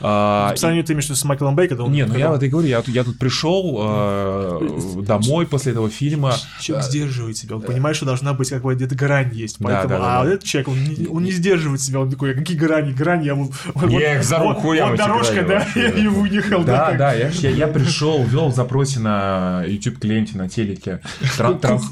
а, 0.00 0.50
по 0.50 0.56
сравнению 0.56 0.84
ты 0.84 0.92
имеешь 0.92 1.06
с 1.06 1.24
Майклом 1.24 1.54
Бэй, 1.56 1.72
он... 1.78 1.92
Не, 1.92 2.04
ну 2.04 2.16
я 2.16 2.30
вот 2.30 2.42
и 2.42 2.48
говорю, 2.48 2.68
я, 2.68 2.82
я 2.86 3.04
тут 3.04 3.18
пришел 3.18 3.78
э, 3.80 5.02
домой 5.02 5.46
после 5.46 5.72
этого 5.72 5.88
фильма. 5.88 6.34
Человек 6.60 6.86
а, 6.86 6.88
сдерживает 6.88 7.36
себя, 7.36 7.56
он 7.56 7.62
понимает, 7.62 7.96
что 7.96 8.06
должна 8.06 8.34
быть 8.34 8.50
какая-то 8.50 8.76
где-то 8.76 8.94
грань 8.94 9.30
есть. 9.32 9.56
Поэтому, 9.60 9.88
да, 9.88 9.98
да, 9.98 10.04
да, 10.04 10.20
а 10.20 10.24
да. 10.24 10.32
этот 10.32 10.44
человек, 10.44 10.68
он 10.68 10.84
не, 10.84 11.06
он 11.06 11.22
не 11.22 11.30
сдерживает 11.30 11.80
себя, 11.80 12.00
он 12.00 12.10
такой, 12.10 12.34
какие 12.34 12.56
грани, 12.56 12.92
грани, 12.92 13.26
я 13.26 13.34
вот... 13.34 13.52
Я 13.88 14.16
их 14.16 14.24
за 14.24 14.38
руку 14.38 14.72
я 14.72 14.86
Вот 14.88 14.98
дорожка, 14.98 15.42
да, 15.42 15.66
я 15.74 15.88
ее 15.88 16.10
выехал. 16.10 16.64
Да, 16.64 16.92
да, 16.92 17.12
я, 17.14 17.28
я, 17.28 17.50
я 17.50 17.66
пришел, 17.66 18.22
ввел 18.24 18.48
в 18.48 18.54
запросе 18.54 19.00
на 19.00 19.64
YouTube 19.66 19.98
клиенте 19.98 20.36
на 20.36 20.48
телеке. 20.48 21.00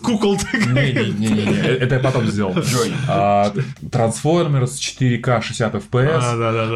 Кукол 0.02 0.38
Не-не-не, 0.52 1.54
это 1.54 1.96
я 1.96 2.00
потом 2.00 2.26
сделал. 2.26 2.54
Трансформерс 3.90 4.78
4К 4.78 5.42
60 5.42 5.74
FPS. 5.74 6.20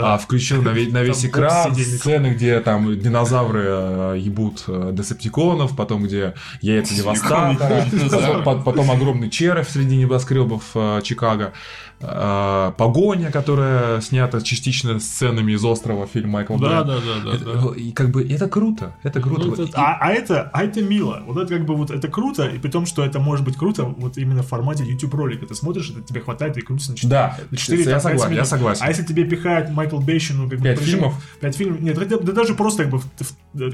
А, 0.03 0.19
включил 0.19 0.63
на 0.63 0.71
весь 0.71 1.18
экран, 1.25 1.75
сцены, 1.75 2.29
где 2.29 2.61
там 2.61 2.99
динозавры 2.99 3.65
э, 3.67 4.17
ебут 4.19 4.65
э, 4.67 4.91
десептиконов, 4.93 5.77
потом 5.77 6.05
где 6.05 6.35
яйца 6.61 6.95
девастатора, 6.95 8.43
потом, 8.65 8.91
огромный 8.91 9.31
червь 9.31 9.69
среди 9.69 9.97
небоскребов 9.97 10.63
э, 10.75 11.01
Чикаго. 11.03 11.53
Э, 12.01 12.73
погоня, 12.77 13.33
которая 13.33 14.01
снята 14.01 14.41
частично 14.41 15.01
сценами 15.01 15.53
из 15.53 15.65
острова 15.65 16.07
фильм 16.07 16.31
Майкла 16.31 16.57
да, 16.59 16.85
Да, 16.85 16.99
да, 16.99 17.37
да, 17.37 17.39
да. 17.39 17.75
И 17.75 17.91
как 17.91 18.11
бы 18.11 18.23
это 18.23 18.49
круто, 18.49 18.95
это 19.03 19.21
круто. 19.21 19.47
Ну, 19.47 19.53
это, 19.55 19.63
и... 19.65 19.71
а, 19.75 19.99
а 20.01 20.13
это, 20.13 20.49
а 20.53 20.63
это 20.63 20.81
мило. 20.81 21.25
Вот 21.27 21.39
это 21.39 21.57
как 21.57 21.67
бы 21.67 21.75
вот 21.75 21.91
это 21.91 22.07
круто, 22.07 22.47
и 22.47 22.59
при 22.59 22.71
том, 22.71 22.87
что 22.87 23.05
это 23.05 23.19
может 23.19 23.45
быть 23.45 23.57
круто 23.57 23.83
вот 23.85 24.17
именно 24.17 24.45
в 24.45 24.47
формате 24.47 24.85
YouTube 24.85 25.15
ролика. 25.15 25.47
Ты 25.47 25.57
смотришь, 25.57 25.91
это 25.91 26.03
тебе 26.03 26.21
хватает 26.21 26.57
и 26.57 26.61
крутится 26.61 26.93
на 26.93 26.97
4, 26.99 27.11
да, 27.11 27.37
на 27.51 27.57
4 27.57 27.83
я, 27.83 28.01
согласен, 28.01 28.33
я 28.33 28.45
согласен. 28.45 28.83
А 28.85 28.89
если 28.89 29.03
тебе 29.03 29.25
пихает 29.25 29.71
Майкл 29.71 29.99
Бейшин, 29.99 30.37
ну 30.37 30.49
как 30.49 30.61
бы 30.61 30.65
5 30.65 30.79
фильмов? 30.79 31.15
5 31.41 31.57
фильмов. 31.57 31.81
Нет, 31.81 31.99
да, 31.99 32.05
да 32.05 32.33
даже 32.33 32.55
просто 32.55 32.85
как 32.85 32.93
бы 32.93 33.01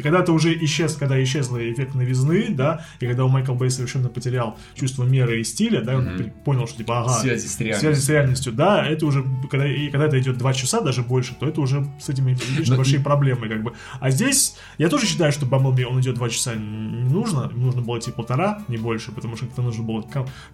когда 0.03 0.23
ты 0.23 0.33
уже 0.33 0.55
исчез, 0.65 0.95
когда 0.95 1.23
исчезла 1.23 1.59
эффект 1.59 1.95
новизны, 1.95 2.47
да, 2.51 2.87
и 3.01 3.07
когда 3.07 3.25
у 3.25 3.29
Майкл 3.29 3.55
Бей 3.55 3.71
совершенно 3.71 4.09
потерял 4.09 4.57
чувство 4.75 5.05
меры 5.05 5.41
и 5.41 5.45
стиля, 5.45 5.83
да, 5.83 5.97
он 5.97 6.07
mm-hmm. 6.07 6.31
понял, 6.45 6.67
что 6.67 6.79
типа, 6.79 7.01
ага, 7.01 7.13
связи 7.21 7.47
с 7.47 7.61
реальностью, 7.61 8.14
реальностью 8.15 8.53
да, 8.53 8.87
это 8.87 9.07
уже, 9.07 9.25
когда, 9.51 9.67
и 9.67 9.91
когда 9.91 10.07
это 10.07 10.19
идет 10.19 10.39
2 10.39 10.53
часа, 10.55 10.81
даже 10.81 11.03
больше, 11.03 11.35
то 11.35 11.47
это 11.47 11.61
уже 11.61 11.87
с 12.01 12.09
этими 12.09 12.31
видишь, 12.31 12.69
Но... 12.69 12.77
большие 12.77 13.01
проблемы, 13.01 13.49
как 13.49 13.63
бы. 13.63 13.73
А 14.01 14.11
здесь, 14.11 14.57
я 14.79 14.89
тоже 14.89 15.07
считаю, 15.07 15.33
что 15.33 15.47
Бамблби, 15.47 15.85
он 15.85 16.01
идет 16.01 16.15
2 16.15 16.29
часа 16.31 16.55
не 16.55 17.11
нужно, 17.11 17.51
нужно 17.51 17.83
было 17.83 17.99
идти 17.99 18.11
полтора, 18.11 18.63
не 18.69 18.77
больше, 18.77 19.13
потому 19.13 19.37
что 19.37 19.47
это 19.47 19.63
нужно 19.63 19.83
было 19.85 20.05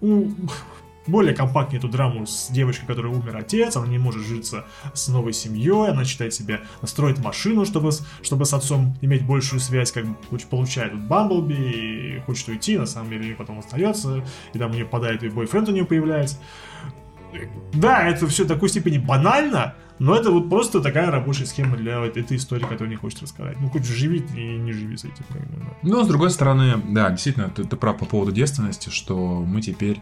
ну, 0.01 0.35
более 1.07 1.35
компактнее 1.35 1.79
эту 1.79 1.89
драму 1.89 2.27
с 2.27 2.49
девочкой, 2.51 2.87
которая 2.87 3.13
умер 3.13 3.37
отец, 3.37 3.77
она 3.77 3.87
не 3.87 3.99
может 3.99 4.23
житься 4.23 4.67
с 4.95 5.09
новой 5.09 5.33
семьей, 5.33 5.91
она 5.91 6.05
считает 6.05 6.35
себя, 6.35 6.61
строит 6.83 7.19
машину, 7.19 7.65
чтобы, 7.65 7.91
чтобы 8.23 8.45
с 8.45 8.55
отцом 8.55 8.97
иметь 9.01 9.27
большую 9.27 9.61
связь, 9.61 9.93
как 9.93 10.07
бы 10.07 10.39
получает 10.51 10.95
Бамблби, 10.95 11.55
и 11.55 12.21
хочет 12.21 12.49
уйти, 12.49 12.79
на 12.79 12.87
самом 12.87 13.11
деле 13.11 13.35
потом 13.35 13.59
остается, 13.59 14.25
и 14.53 14.59
там 14.59 14.71
у 14.71 14.75
нее 14.75 14.87
падает, 14.87 15.23
и 15.23 15.29
бойфренд 15.29 15.69
у 15.69 15.73
нее 15.73 15.85
появляется. 15.85 16.37
Да, 17.75 18.09
это 18.09 18.27
все 18.27 18.45
такой 18.45 18.69
степени 18.69 18.99
банально, 18.99 19.75
но 20.01 20.17
это 20.17 20.31
вот 20.31 20.49
просто 20.49 20.81
такая 20.81 21.11
рабочая 21.11 21.45
схема 21.45 21.77
для 21.77 22.01
вот 22.01 22.17
этой 22.17 22.39
истории, 22.39 22.63
которую 22.63 22.89
не 22.89 22.97
хочешь 22.97 23.21
рассказать. 23.21 23.61
Ну, 23.61 23.69
хоть 23.69 23.85
живи 23.85 24.25
и 24.35 24.57
не 24.57 24.73
живи 24.73 24.97
с 24.97 25.05
этим. 25.05 25.25
Как. 25.29 25.43
Ну, 25.83 26.03
с 26.03 26.09
другой 26.09 26.31
стороны, 26.31 26.81
да, 26.89 27.11
действительно, 27.11 27.51
ты, 27.51 27.65
ты 27.65 27.77
прав 27.77 27.99
по 27.99 28.07
поводу 28.07 28.33
девственности, 28.33 28.89
что 28.89 29.45
мы 29.47 29.61
теперь 29.61 30.01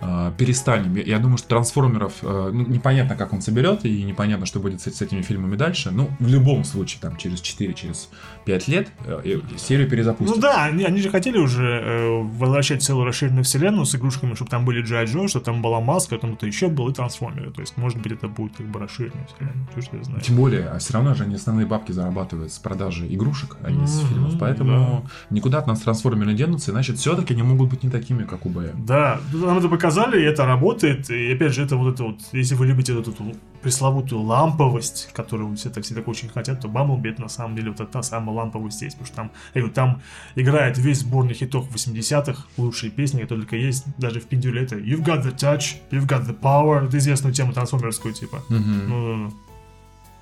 э, 0.00 0.32
перестанем. 0.38 0.94
Я, 0.94 1.18
думаю, 1.18 1.36
что 1.36 1.48
трансформеров 1.48 2.14
э, 2.22 2.50
ну, 2.52 2.64
непонятно, 2.64 3.16
как 3.16 3.32
он 3.32 3.42
соберет, 3.42 3.84
и 3.84 4.04
непонятно, 4.04 4.46
что 4.46 4.60
будет 4.60 4.80
с, 4.80 4.84
с 4.88 5.02
этими 5.02 5.22
фильмами 5.22 5.56
дальше. 5.56 5.90
Ну, 5.90 6.10
в 6.20 6.28
любом 6.28 6.62
случае, 6.62 7.00
там, 7.00 7.16
через 7.16 7.40
4, 7.40 7.74
через 7.74 8.08
5 8.44 8.68
лет 8.68 8.88
э, 9.04 9.40
серию 9.56 9.88
перезапустят. 9.88 10.36
Ну 10.36 10.42
да, 10.42 10.64
они, 10.64 10.84
они 10.84 11.00
же 11.00 11.10
хотели 11.10 11.38
уже 11.38 11.62
э, 11.62 12.22
возвращать 12.22 12.82
целую 12.82 13.06
расширенную 13.06 13.44
вселенную 13.44 13.86
с 13.86 13.94
игрушками, 13.94 14.34
чтобы 14.34 14.50
там 14.50 14.64
были 14.64 14.82
Джай 14.82 15.04
Джо, 15.06 15.28
чтобы 15.28 15.44
там 15.44 15.62
была 15.62 15.80
маска, 15.80 16.18
там 16.18 16.30
кто-то 16.30 16.46
еще 16.46 16.68
был, 16.68 16.88
и 16.88 16.94
трансформеры. 16.94 17.50
То 17.50 17.60
есть, 17.60 17.76
может 17.76 18.00
быть, 18.00 18.12
это 18.12 18.28
будет 18.28 18.56
как 18.56 18.66
бы 18.66 18.80
расширенная 18.80 19.26
вселенная. 19.26 19.66
Что 19.80 19.96
я 19.96 20.04
знаю. 20.04 20.20
Тем 20.20 20.36
более, 20.36 20.68
а 20.68 20.78
все 20.78 20.94
равно 20.94 21.14
же 21.14 21.24
они 21.24 21.36
основные 21.36 21.66
бабки 21.66 21.92
зарабатывают 21.92 22.52
с 22.52 22.58
продажи 22.58 23.06
игрушек, 23.06 23.56
а 23.62 23.70
не 23.70 23.86
с 23.86 24.00
фильмов. 24.08 24.34
Поэтому 24.38 25.04
да. 25.04 25.34
никуда 25.34 25.58
от 25.58 25.66
нас 25.66 25.80
трансформеры 25.80 26.30
не 26.32 26.36
денутся, 26.36 26.72
значит, 26.72 26.98
все-таки 26.98 27.34
они 27.34 27.42
могут 27.42 27.70
быть 27.70 27.82
не 27.82 27.90
такими, 27.90 28.24
как 28.24 28.46
у 28.46 28.48
Б. 28.48 28.72
Да, 28.74 29.20
нам 29.32 29.58
это 29.58 29.68
показали, 29.68 30.20
и 30.20 30.24
это 30.24 30.46
работает. 30.46 31.10
И 31.10 31.32
опять 31.32 31.54
же, 31.54 31.62
это 31.62 31.76
вот 31.76 31.94
это 31.94 32.04
вот, 32.04 32.20
если 32.32 32.54
вы 32.54 32.66
любите 32.66 32.98
эту, 32.98 33.10
эту 33.10 33.34
пресловутую 33.62 34.22
ламповость, 34.22 35.10
которую 35.12 35.54
все 35.56 35.70
так, 35.70 35.84
все 35.84 35.94
так 35.94 36.08
очень 36.08 36.28
хотят, 36.28 36.60
то 36.60 36.68
Бамблби 36.68 37.10
это 37.10 37.22
на 37.22 37.28
самом 37.28 37.56
деле 37.56 37.74
вот 37.76 37.90
та 37.90 38.02
самая 38.02 38.34
ламповость 38.34 38.82
есть, 38.82 38.96
потому 38.96 39.06
что 39.06 39.16
там, 39.16 39.30
я 39.54 39.60
говорю, 39.60 39.74
там 39.74 40.02
играет 40.34 40.78
весь 40.78 41.00
сборный 41.00 41.34
хитов 41.34 41.68
80-х, 41.74 42.46
лучшие 42.56 42.90
песни, 42.90 43.20
которые 43.20 43.44
только 43.44 43.56
есть, 43.56 43.84
даже 43.98 44.20
в 44.20 44.26
Пиндюле 44.26 44.62
это 44.62 44.76
You've 44.76 45.04
got 45.04 45.22
the 45.22 45.34
touch, 45.36 45.76
you've 45.90 46.06
got 46.06 46.26
the 46.26 46.38
power, 46.38 46.86
это 46.86 46.98
известную 46.98 47.34
тему 47.34 47.52
трансформерскую 47.52 48.14
типа. 48.14 48.42
Mm-hmm. 48.48 48.86
Ну, 48.88 49.32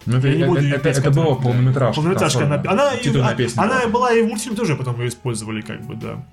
ну, 0.07 0.17
это, 0.17 0.29
я 0.29 0.47
это, 0.47 0.59
это, 0.59 0.89
это, 0.89 1.01
это 1.01 1.11
было 1.11 1.35
полнометражка. 1.35 2.01
Полнометражка. 2.01 2.45
Она, 2.45 2.63
она, 2.67 2.95
и, 2.95 3.19
а, 3.19 3.63
она 3.63 3.87
была 3.89 4.13
и 4.13 4.23
в 4.23 4.29
мультфильме 4.29 4.57
тоже 4.57 4.77
потом 4.77 4.99
ее 5.01 5.09
использовали, 5.09 5.61
как 5.61 5.83
бы, 5.83 5.97
да. 5.97 6.25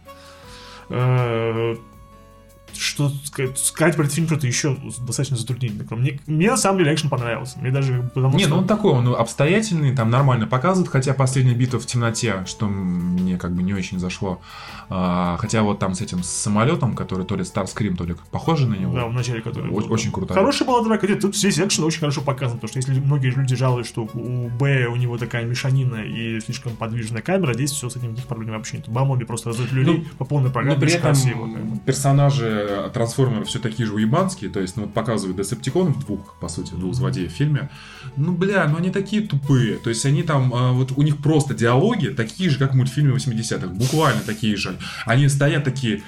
Что 2.77 3.11
сказать 3.55 3.95
про 3.95 4.03
этот 4.03 4.13
фильм 4.13 4.27
что-то 4.27 4.47
еще 4.47 4.77
достаточно 4.99 5.37
затруднительно. 5.37 5.85
Мне, 5.95 6.19
мне 6.27 6.49
на 6.49 6.57
самом 6.57 6.79
деле 6.79 6.93
экшен 6.93 7.09
понравился. 7.09 7.59
Мне 7.59 7.71
даже 7.71 8.09
потому 8.13 8.35
Не, 8.35 8.43
что... 8.43 8.49
ну 8.49 8.57
он 8.57 8.67
такой, 8.67 8.91
он 8.93 9.15
обстоятельный, 9.15 9.95
там 9.95 10.09
нормально 10.09 10.47
показывает, 10.47 10.91
хотя 10.91 11.13
последняя 11.13 11.55
битва 11.55 11.79
в 11.79 11.85
темноте, 11.85 12.43
что 12.45 12.67
мне 12.67 13.37
как 13.37 13.53
бы 13.53 13.63
не 13.63 13.73
очень 13.73 13.99
зашло. 13.99 14.41
А, 14.89 15.37
хотя 15.39 15.63
вот 15.63 15.79
там 15.79 15.95
с 15.95 16.01
этим 16.01 16.23
самолетом, 16.23 16.95
который 16.95 17.25
то 17.25 17.35
ли 17.35 17.43
Старскрим, 17.43 17.97
то 17.97 18.03
ли 18.03 18.15
похоже 18.31 18.67
на 18.67 18.75
него. 18.75 18.93
Да, 18.93 19.07
в 19.07 19.13
начале 19.13 19.41
который. 19.41 19.69
Очень, 19.71 19.89
очень 19.89 20.11
круто. 20.11 20.33
Хорошая 20.33 20.67
была 20.67 20.83
драка. 20.83 21.07
Тут 21.15 21.35
здесь 21.35 21.59
экшен 21.59 21.83
очень 21.83 21.99
хорошо 21.99 22.21
показан, 22.21 22.57
потому 22.57 22.69
что 22.69 22.79
если 22.79 22.99
многие 22.99 23.31
люди 23.31 23.55
жалуются, 23.55 23.91
что 23.93 24.09
у 24.13 24.49
Б 24.49 24.87
у 24.87 24.95
него 24.95 25.17
такая 25.17 25.45
мешанина 25.45 26.03
и 26.03 26.39
слишком 26.39 26.75
подвижная 26.75 27.21
камера, 27.21 27.53
здесь 27.53 27.71
все 27.71 27.89
с 27.89 27.95
этим 27.95 28.09
никаких 28.09 28.27
проблем 28.27 28.51
вообще 28.51 28.77
нет. 28.77 28.89
Бамблби 28.89 29.25
просто 29.25 29.49
раздает 29.49 29.71
людей 29.71 29.97
ну, 29.97 30.17
по 30.17 30.25
полной 30.25 30.51
программе. 30.51 30.75
Но 30.75 30.81
при 30.81 30.91
этом 30.91 31.01
красиво, 31.01 31.49
персонажи 31.85 32.91
трансформеры 32.93 33.45
все 33.45 33.59
такие 33.59 33.85
же 33.87 33.93
уебанские, 33.93 34.49
то 34.49 34.59
есть, 34.59 34.77
ну 34.77 34.83
вот 34.83 34.93
показывают 34.93 35.37
Десептиконов 35.37 35.99
двух, 36.05 36.35
по 36.39 36.47
сути, 36.47 36.71
двух 36.71 36.93
злодеев 36.93 37.31
в 37.31 37.35
фильме. 37.35 37.69
Ну, 38.17 38.31
бля, 38.31 38.67
ну 38.67 38.77
они 38.77 38.89
такие 38.89 39.21
тупые. 39.21 39.77
То 39.77 39.89
есть 39.89 40.05
они 40.05 40.23
там, 40.23 40.53
а, 40.53 40.71
вот 40.71 40.93
у 40.95 41.01
них 41.01 41.17
просто 41.17 41.53
диалоги 41.53 42.07
такие 42.07 42.49
же, 42.49 42.57
как 42.57 42.73
в 42.73 42.75
мультфильме 42.75 43.13
80-х. 43.13 43.67
Буквально 43.67 44.21
такие 44.21 44.55
же. 44.55 44.74
Они 45.05 45.29
стоят 45.29 45.63
такие, 45.63 46.03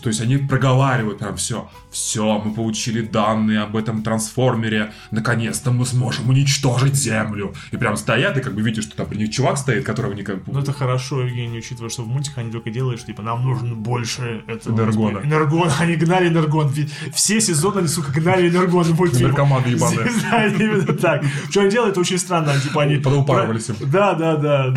то 0.00 0.08
есть 0.08 0.20
они 0.20 0.36
проговаривают 0.36 1.18
прям 1.18 1.36
все. 1.36 1.68
Все, 1.90 2.38
мы 2.38 2.54
получили 2.54 3.02
данные 3.02 3.60
об 3.60 3.76
этом 3.76 4.02
трансформере. 4.02 4.92
Наконец-то 5.10 5.70
мы 5.70 5.86
сможем 5.86 6.28
уничтожить 6.28 6.94
Землю. 6.94 7.54
И 7.72 7.76
прям 7.76 7.96
стоят, 7.96 8.36
и 8.36 8.40
как 8.40 8.54
бы 8.54 8.62
видишь, 8.62 8.84
что 8.84 8.96
там 8.96 9.06
при 9.06 9.18
них 9.18 9.30
чувак 9.30 9.58
стоит, 9.58 9.84
которого 9.84 10.12
никак... 10.12 10.38
Ну 10.46 10.58
это 10.58 10.72
хорошо, 10.72 11.22
Евгений, 11.22 11.58
учитывая, 11.58 11.90
что 11.90 12.02
в 12.02 12.08
мультиках 12.08 12.38
они 12.38 12.50
только 12.50 12.70
делают, 12.70 13.00
что 13.00 13.08
типа 13.08 13.22
нам 13.22 13.44
нужно 13.44 13.74
больше 13.74 14.42
этого... 14.46 14.74
Энергона. 14.74 15.18
Энергон, 15.18 15.70
они 15.78 15.94
гнали 15.96 16.28
энергон. 16.28 16.72
Все 17.14 17.40
сезоны 17.40 17.78
они, 17.78 17.88
сука, 17.88 18.12
гнали 18.12 18.48
энергон. 18.48 18.86
Наркоманы 18.88 19.66
ебаные. 19.68 20.10
Да, 20.30 20.46
именно 20.46 20.92
так. 20.94 21.24
Что 21.50 21.60
они 21.60 21.70
делают, 21.70 21.92
это 21.92 22.00
очень 22.00 22.18
странно. 22.18 22.58
Типа 22.58 22.82
они... 22.82 22.96
Подупарывались 22.96 23.68
им. 23.68 23.76
Да, 23.90 24.14
да, 24.14 24.36
да. 24.36 24.74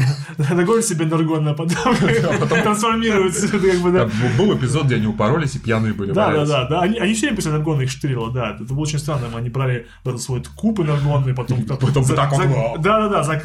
Нагонят 0.53 0.85
себе 0.85 1.05
энергон, 1.05 1.47
а 1.47 1.53
потом 1.53 1.95
трансформируются. 2.49 3.47
Был 4.37 4.55
эпизод, 4.55 4.85
где 4.85 4.95
они 4.95 5.06
упоролись 5.07 5.55
и 5.55 5.59
пьяные 5.59 5.93
были. 5.93 6.11
Да, 6.11 6.31
да, 6.31 6.45
да. 6.45 6.67
да. 6.67 6.81
Они, 6.81 6.97
они 6.97 7.13
все 7.13 7.27
время 7.27 7.35
после 7.37 7.51
энергона 7.51 7.81
их 7.81 7.91
штырило, 7.91 8.31
да. 8.31 8.51
Это 8.51 8.63
было 8.63 8.79
очень 8.79 8.99
странно. 8.99 9.27
Они 9.35 9.49
брали 9.49 9.87
этот 10.03 10.21
свой 10.21 10.43
куб 10.55 10.79
энергонный, 10.79 11.33
потом... 11.33 11.63
Потом 11.63 12.05
так 12.05 12.31
вот... 12.31 12.81
Да, 12.81 13.07
да, 13.07 13.23
да. 13.23 13.39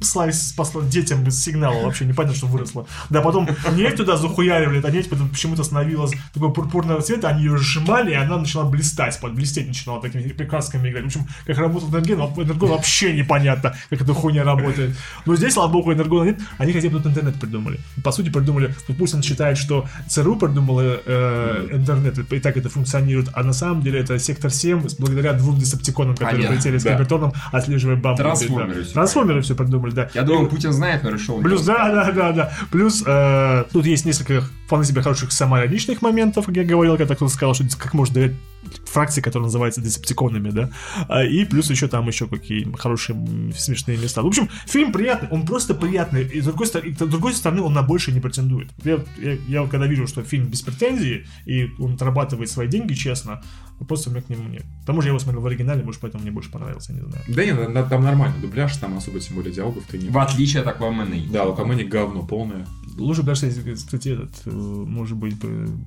Послали, 0.00 0.32
послали 0.56 0.88
детям 0.88 1.22
без 1.22 1.42
сигнала, 1.42 1.84
вообще 1.84 2.04
непонятно, 2.04 2.36
что 2.36 2.46
выросло. 2.46 2.86
Да, 3.10 3.20
потом 3.22 3.48
нефть 3.72 3.96
туда 3.96 4.16
захуяривали, 4.16 4.82
а 4.84 4.90
нефть 4.90 5.08
потом 5.08 5.28
почему-то 5.28 5.62
становилась 5.62 6.12
такого 6.34 6.52
пурпурного 6.52 7.00
цвета, 7.00 7.28
они 7.28 7.44
ее 7.44 7.56
сжимали, 7.58 8.10
и 8.10 8.14
она 8.14 8.38
начала 8.38 8.64
блистать, 8.64 9.18
под 9.20 9.34
блестеть 9.34 9.68
начинала 9.68 10.00
такими 10.00 10.22
прекрасками 10.28 10.88
играть. 10.88 11.04
В 11.04 11.06
общем, 11.06 11.26
как 11.46 11.58
работал 11.58 11.88
энергон, 11.90 12.32
энергон 12.36 12.70
вообще 12.70 13.12
непонятно, 13.12 13.74
как 13.90 14.02
эта 14.02 14.14
хуйня 14.14 14.42
работает. 14.42 14.96
Но 15.26 15.36
здесь, 15.36 15.54
слава 15.54 15.70
богу, 15.70 15.92
энергона 15.92 16.24
нет, 16.24 16.40
они 16.58 16.72
хотя 16.72 16.88
бы 16.88 16.98
тут 16.98 17.06
интернет 17.06 17.38
придумали. 17.38 17.78
По 18.02 18.10
сути, 18.10 18.30
придумали, 18.30 18.74
пусть 18.98 19.14
он 19.14 19.22
считает, 19.22 19.58
что 19.58 19.86
ЦРУ 20.08 20.36
придумала 20.36 21.00
э, 21.04 21.68
интернет, 21.72 22.18
и 22.18 22.40
так 22.40 22.56
это 22.56 22.68
функционирует, 22.68 23.28
а 23.34 23.42
на 23.42 23.52
самом 23.52 23.82
деле 23.82 24.00
это 24.00 24.18
сектор 24.18 24.50
7, 24.50 24.88
благодаря 24.98 25.32
двум 25.32 25.58
десептиконам, 25.58 26.14
которые 26.14 26.36
Понятно, 26.36 26.56
полетели 26.56 26.78
с 26.78 26.82
да. 26.82 26.94
Кибертоном, 26.94 27.32
отслеживая 27.52 27.96
бамбу. 27.96 28.22
Трансформеры. 28.22 28.84
Да. 28.84 28.92
Трансформеры 28.92 29.42
все 29.42 29.54
придумали, 29.54 29.92
да. 29.92 30.10
Я 30.14 30.22
думаю, 30.22 30.48
Путин 30.48 30.72
знает, 30.72 31.02
но 31.02 31.10
решил. 31.10 31.40
Плюс, 31.40 31.62
да, 31.64 31.90
да, 31.90 32.12
да, 32.12 32.32
да. 32.32 32.52
Плюс 32.70 33.02
э, 33.06 33.64
тут 33.72 33.86
есть 33.86 34.04
несколько 34.04 34.42
вполне 34.66 34.84
себе 34.84 35.02
хороших 35.02 35.32
самоироничных 35.32 36.02
моментов, 36.02 36.46
как 36.46 36.56
я 36.56 36.64
говорил, 36.64 36.96
когда 36.96 37.14
кто-то 37.14 37.32
сказал, 37.32 37.54
что 37.54 37.64
как 37.78 37.94
можно 37.94 38.14
доверять 38.14 38.36
фракции, 38.84 39.20
которая 39.20 39.46
называется 39.46 39.80
Десептиконами, 39.80 40.50
да, 40.50 40.70
а, 41.08 41.24
и 41.24 41.44
плюс 41.44 41.70
еще 41.70 41.88
там 41.88 42.06
еще 42.06 42.26
какие 42.26 42.70
хорошие 42.76 43.16
смешные 43.56 43.98
места. 43.98 44.22
В 44.22 44.26
общем, 44.26 44.48
фильм 44.66 44.92
приятный, 44.92 45.28
он 45.30 45.46
просто 45.46 45.74
приятный, 45.74 46.24
и 46.24 46.40
с 46.40 46.44
другой, 46.44 46.66
стороны, 46.66 46.94
с 46.94 46.98
другой 46.98 47.34
стороны 47.34 47.62
он 47.62 47.72
на 47.72 47.82
больше 47.82 48.12
не 48.12 48.20
претендует. 48.20 48.68
Я, 48.84 49.04
я, 49.18 49.38
я 49.48 49.62
вот 49.62 49.70
когда 49.70 49.86
вижу, 49.86 50.06
что 50.06 50.22
фильм 50.22 50.46
без 50.46 50.62
претензий, 50.62 51.26
и 51.46 51.70
он 51.78 51.94
отрабатывает 51.94 52.50
свои 52.50 52.68
деньги 52.68 52.94
честно, 52.94 53.42
просто 53.86 54.10
у 54.10 54.12
меня 54.12 54.22
к 54.22 54.28
нему 54.28 54.48
нет. 54.48 54.64
К 54.82 54.86
тому 54.86 55.00
же 55.02 55.08
я 55.08 55.10
его 55.10 55.18
смотрел 55.18 55.42
в 55.42 55.46
оригинале, 55.46 55.82
может, 55.82 56.00
поэтому 56.00 56.22
мне 56.22 56.32
больше 56.32 56.50
понравился, 56.50 56.92
не 56.92 57.00
знаю. 57.00 57.24
Да 57.28 57.44
нет, 57.44 57.88
там 57.88 58.02
нормально 58.02 58.36
дубляж, 58.40 58.76
там 58.76 58.96
особо 58.96 59.20
тем 59.20 59.36
более 59.36 59.52
диалогов 59.52 59.84
ты 59.88 59.98
не... 59.98 60.08
В 60.08 60.18
отличие 60.18 60.62
от 60.62 60.68
Аквамена. 60.68 61.16
Да, 61.30 61.44
Аквамена 61.44 61.84
говно 61.84 62.22
полное. 62.26 62.66
Лучше 62.98 63.22
даже, 63.22 63.46
если, 63.46 63.74
кстати, 63.74 64.08
этот, 64.08 64.30
э, 64.46 64.50
может 64.50 65.16
быть, 65.16 65.36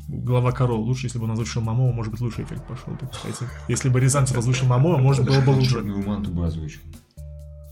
глава 0.07 0.51
корол, 0.51 0.81
лучше, 0.81 1.07
если 1.07 1.19
бы 1.19 1.25
он 1.25 1.31
озвучил 1.31 1.61
Мамо, 1.61 1.91
может 1.91 2.11
быть, 2.11 2.21
лучший 2.21 2.45
эффект 2.45 2.65
пошел 2.67 2.93
бы, 2.93 3.07
кстати. 3.11 3.49
Если 3.67 3.89
бы 3.89 3.99
Рязанцев 3.99 4.37
озвучил 4.37 4.67
Мамо, 4.67 4.97
может 4.97 5.25
было 5.25 5.41
бы 5.41 5.51
лучше. 5.51 5.71
Черную 5.71 6.05
манту 6.05 6.31
бы 6.31 6.45
озвучил. 6.45 6.81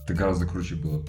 Это 0.04 0.14
гораздо 0.14 0.46
круче 0.46 0.74
было. 0.74 1.02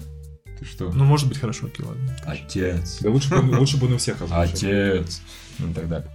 Ты 0.58 0.64
что? 0.64 0.90
Ну, 0.92 1.04
может 1.04 1.28
быть, 1.28 1.38
хорошо, 1.38 1.66
окей, 1.66 1.84
ладно. 1.84 2.16
Отец. 2.24 2.98
Да 3.00 3.10
лучше, 3.10 3.34
лучше 3.36 3.78
бы 3.78 3.88
на 3.88 3.98
всех 3.98 4.16
Отец. 4.30 5.22
Ну 5.58 5.72
далее. 5.72 6.06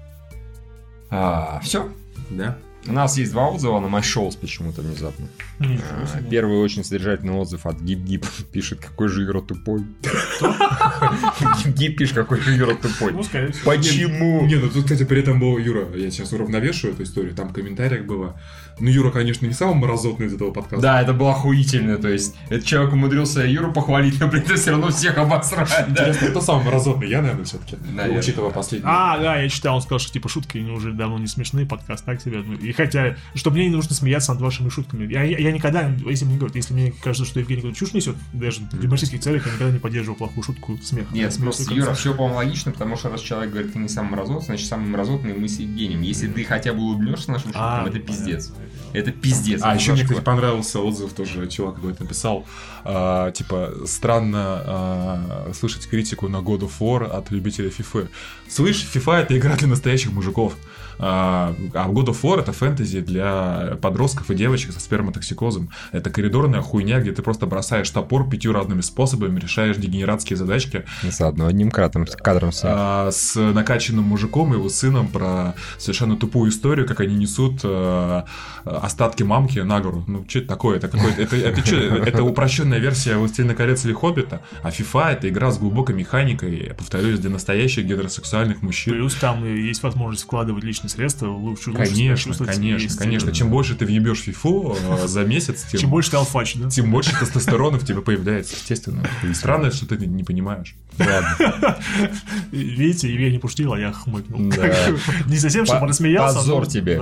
А, 1.09 1.59
все. 1.61 1.89
Да. 2.29 2.57
У 2.87 2.93
нас 2.93 3.17
есть 3.17 3.31
два 3.31 3.49
отзыва 3.49 3.79
на 3.79 3.87
MyShows 3.87 4.37
почему-то 4.39 4.81
внезапно. 4.81 5.27
А, 5.59 6.21
первый 6.29 6.57
очень 6.57 6.83
содержательный 6.83 7.33
отзыв 7.33 7.65
от 7.65 7.81
Гип-Гип. 7.81 8.25
Пишет, 8.51 8.79
какой 8.79 9.09
же 9.09 9.23
Юра 9.23 9.41
тупой. 9.41 9.81
Гип-Гип 11.65 11.97
пишет, 11.97 12.15
какой 12.15 12.39
же 12.39 12.53
Юра 12.53 12.75
тупой. 12.75 13.11
Ну, 13.11 13.23
Почему? 13.65 14.45
Не, 14.45 14.55
ну 14.55 14.69
тут, 14.69 14.83
кстати, 14.83 15.03
при 15.03 15.19
этом 15.19 15.39
был 15.39 15.57
Юра. 15.57 15.87
Я 15.95 16.09
сейчас 16.11 16.31
уравновешиваю 16.33 16.93
эту 16.93 17.03
историю. 17.03 17.35
Там 17.35 17.49
в 17.49 17.53
комментариях 17.53 18.05
было 18.05 18.39
ну, 18.79 18.89
Юра, 18.89 19.11
конечно, 19.11 19.45
не 19.45 19.53
самый 19.53 19.75
мразотный 19.75 20.27
из 20.27 20.33
этого 20.33 20.51
подкаста. 20.51 20.81
Да, 20.81 21.01
это 21.01 21.13
было 21.13 21.31
охуительно. 21.31 21.97
То 21.97 22.09
есть, 22.09 22.35
этот 22.49 22.65
человек 22.65 22.93
умудрился 22.93 23.45
Юру 23.45 23.71
похвалить, 23.71 24.19
но 24.19 24.29
при 24.29 24.39
этом 24.41 24.55
все 24.55 24.71
равно 24.71 24.89
всех 24.89 25.17
обосрать. 25.17 25.69
Да. 25.89 26.03
Интересно, 26.03 26.27
кто 26.27 26.41
самый 26.41 26.65
мразотный? 26.65 27.09
Я, 27.09 27.21
наверное, 27.21 27.45
все-таки. 27.45 27.77
Учитывая 28.17 28.51
последний. 28.51 28.87
А, 28.89 29.17
да, 29.17 29.37
я 29.37 29.49
читал, 29.49 29.75
он 29.75 29.81
сказал, 29.81 29.99
что 29.99 30.11
типа 30.11 30.29
шутки 30.29 30.57
уже 30.57 30.91
давно 30.93 31.17
не 31.17 31.27
смешные, 31.27 31.65
подкаст 31.65 32.05
так 32.05 32.21
себе. 32.21 32.43
Ну, 32.45 32.53
и 32.53 32.71
хотя, 32.71 33.15
что 33.35 33.51
мне 33.51 33.65
не 33.65 33.75
нужно 33.75 33.95
смеяться 33.95 34.33
над 34.33 34.41
вашими 34.41 34.69
шутками. 34.69 35.11
Я, 35.11 35.23
я, 35.23 35.37
я 35.37 35.51
никогда, 35.51 35.91
если 36.05 36.25
мне 36.25 36.37
говорят, 36.37 36.55
если 36.55 36.73
мне 36.73 36.93
кажется, 37.03 37.25
что 37.25 37.39
Евгений 37.39 37.61
какую-то 37.61 37.79
чушь 37.79 37.93
несет, 37.93 38.15
даже 38.33 38.61
в 38.71 38.83
юмористических 38.83 39.21
целях 39.21 39.45
я 39.45 39.53
никогда 39.53 39.73
не 39.73 39.79
поддерживаю 39.79 40.17
плохую 40.17 40.43
шутку 40.43 40.77
смеха. 40.77 41.13
Нет, 41.13 41.35
просто, 41.39 41.73
Юра, 41.73 41.93
все, 41.93 42.13
по-моему, 42.13 42.37
логично, 42.37 42.71
потому 42.71 42.95
что 42.95 43.09
раз 43.09 43.21
человек 43.21 43.51
говорит, 43.51 43.73
ты 43.73 43.79
не 43.79 43.89
самый 43.89 44.11
мразотный, 44.11 44.45
значит, 44.45 44.67
самый 44.67 44.89
мразотный 44.89 45.33
мы 45.33 45.47
с 45.47 45.59
Евгением. 45.59 46.01
Если 46.01 46.27
ты 46.27 46.43
хотя 46.43 46.73
бы 46.73 46.81
улыбнешься 46.81 47.31
нашим 47.31 47.47
шуткам, 47.47 47.63
а, 47.63 47.87
это 47.87 47.99
пиздец. 47.99 48.51
Это 48.93 49.11
пиздец. 49.11 49.61
А 49.63 49.75
еще 49.75 49.93
мне, 49.93 50.03
кстати, 50.03 50.21
понравился 50.21 50.79
отзыв 50.79 51.13
тоже, 51.13 51.47
чувак 51.47 51.75
какой-то 51.75 52.03
написал, 52.03 52.45
э, 52.85 53.31
типа, 53.33 53.73
странно 53.85 55.45
э, 55.47 55.53
слышать 55.53 55.87
критику 55.87 56.27
на 56.27 56.37
God 56.37 56.61
of 56.61 56.71
War 56.79 57.05
от 57.05 57.31
любителей 57.31 57.69
FIFA. 57.69 58.09
Слышь, 58.49 58.85
FIFA 58.93 59.21
это 59.21 59.37
игра 59.37 59.55
для 59.55 59.67
настоящих 59.67 60.11
мужиков. 60.11 60.55
А, 60.99 61.55
а 61.73 61.89
God 61.89 62.07
of 62.07 62.21
War 62.21 62.39
это 62.39 62.51
фэнтези 62.51 63.01
для 63.01 63.77
подростков 63.81 64.31
и 64.31 64.35
девочек 64.35 64.73
со 64.73 64.79
сперматоксикозом. 64.79 65.69
Это 65.91 66.09
коридорная 66.09 66.61
хуйня, 66.61 66.99
где 66.99 67.11
ты 67.11 67.21
просто 67.21 67.45
бросаешь 67.45 67.89
топор 67.89 68.29
пятью 68.29 68.53
разными 68.53 68.81
способами, 68.81 69.39
решаешь 69.39 69.77
дегенератские 69.77 70.37
задачки. 70.37 70.85
Заодно 71.03 71.47
одним 71.47 71.71
кадром, 71.71 72.05
кадром 72.05 72.51
а, 72.63 73.09
с 73.11 73.35
накачанным 73.35 74.05
мужиком 74.05 74.53
и 74.53 74.57
его 74.57 74.69
сыном 74.69 75.07
про 75.07 75.55
совершенно 75.77 76.15
тупую 76.15 76.51
историю, 76.51 76.87
как 76.87 76.99
они 76.99 77.15
несут 77.15 77.61
а, 77.63 78.25
остатки 78.65 79.23
мамки 79.23 79.59
на 79.59 79.79
гору. 79.79 80.03
Ну, 80.07 80.25
что 80.27 80.39
это 80.39 80.47
такое? 80.47 80.77
Это 80.77 80.87
какой-то... 80.87 81.21
Это, 81.21 81.35
это, 81.35 81.61
это, 81.61 81.75
это 81.75 82.23
упрощенная 82.23 82.79
версия 82.79 83.17
«Властелина 83.17 83.55
колец» 83.55 83.85
или 83.85 83.93
«Хоббита», 83.93 84.41
а 84.63 84.69
FIFA— 84.69 85.11
это 85.13 85.29
игра 85.29 85.51
с 85.51 85.57
глубокой 85.57 85.95
механикой, 85.95 86.73
повторюсь, 86.77 87.19
для 87.19 87.29
настоящих 87.29 87.85
гетеросексуальных 87.85 88.61
мужчин. 88.61 88.93
Плюс 88.93 89.15
там 89.15 89.45
есть 89.45 89.83
возможность 89.83 90.23
вкладывать 90.23 90.63
личность 90.63 90.86
личные 90.87 90.89
средства 90.89 91.27
лучше 91.27 91.73
Конечно, 91.73 92.33
конечно, 92.33 92.97
конечно. 92.97 93.31
Чем 93.31 93.49
больше 93.49 93.75
ты 93.75 93.85
въебешь 93.85 94.21
фифу 94.21 94.75
э, 94.79 95.07
за 95.07 95.23
месяц, 95.23 95.63
тем... 95.63 95.79
Чем 95.79 95.89
больше 95.89 96.11
ты 96.11 96.17
алфач, 96.17 96.55
да? 96.55 96.69
Тем 96.69 96.91
больше 96.91 97.17
тестостерона 97.17 97.77
в 97.77 97.85
тебе 97.85 98.01
появляется, 98.01 98.55
естественно. 98.59 99.07
Странно, 99.33 99.71
что 99.71 99.85
ты 99.87 99.97
не 100.05 100.23
понимаешь. 100.23 100.75
Ладно. 100.99 101.77
Видите, 102.51 103.07
Илья 103.07 103.29
не 103.31 103.39
пуштил, 103.39 103.73
а 103.73 103.79
я 103.79 103.91
хмыкнул. 103.91 104.39
Не 104.39 105.37
совсем, 105.37 105.65
чтобы 105.65 105.87
рассмеялся. 105.87 106.37
Позор 106.37 106.67
тебе. 106.67 106.99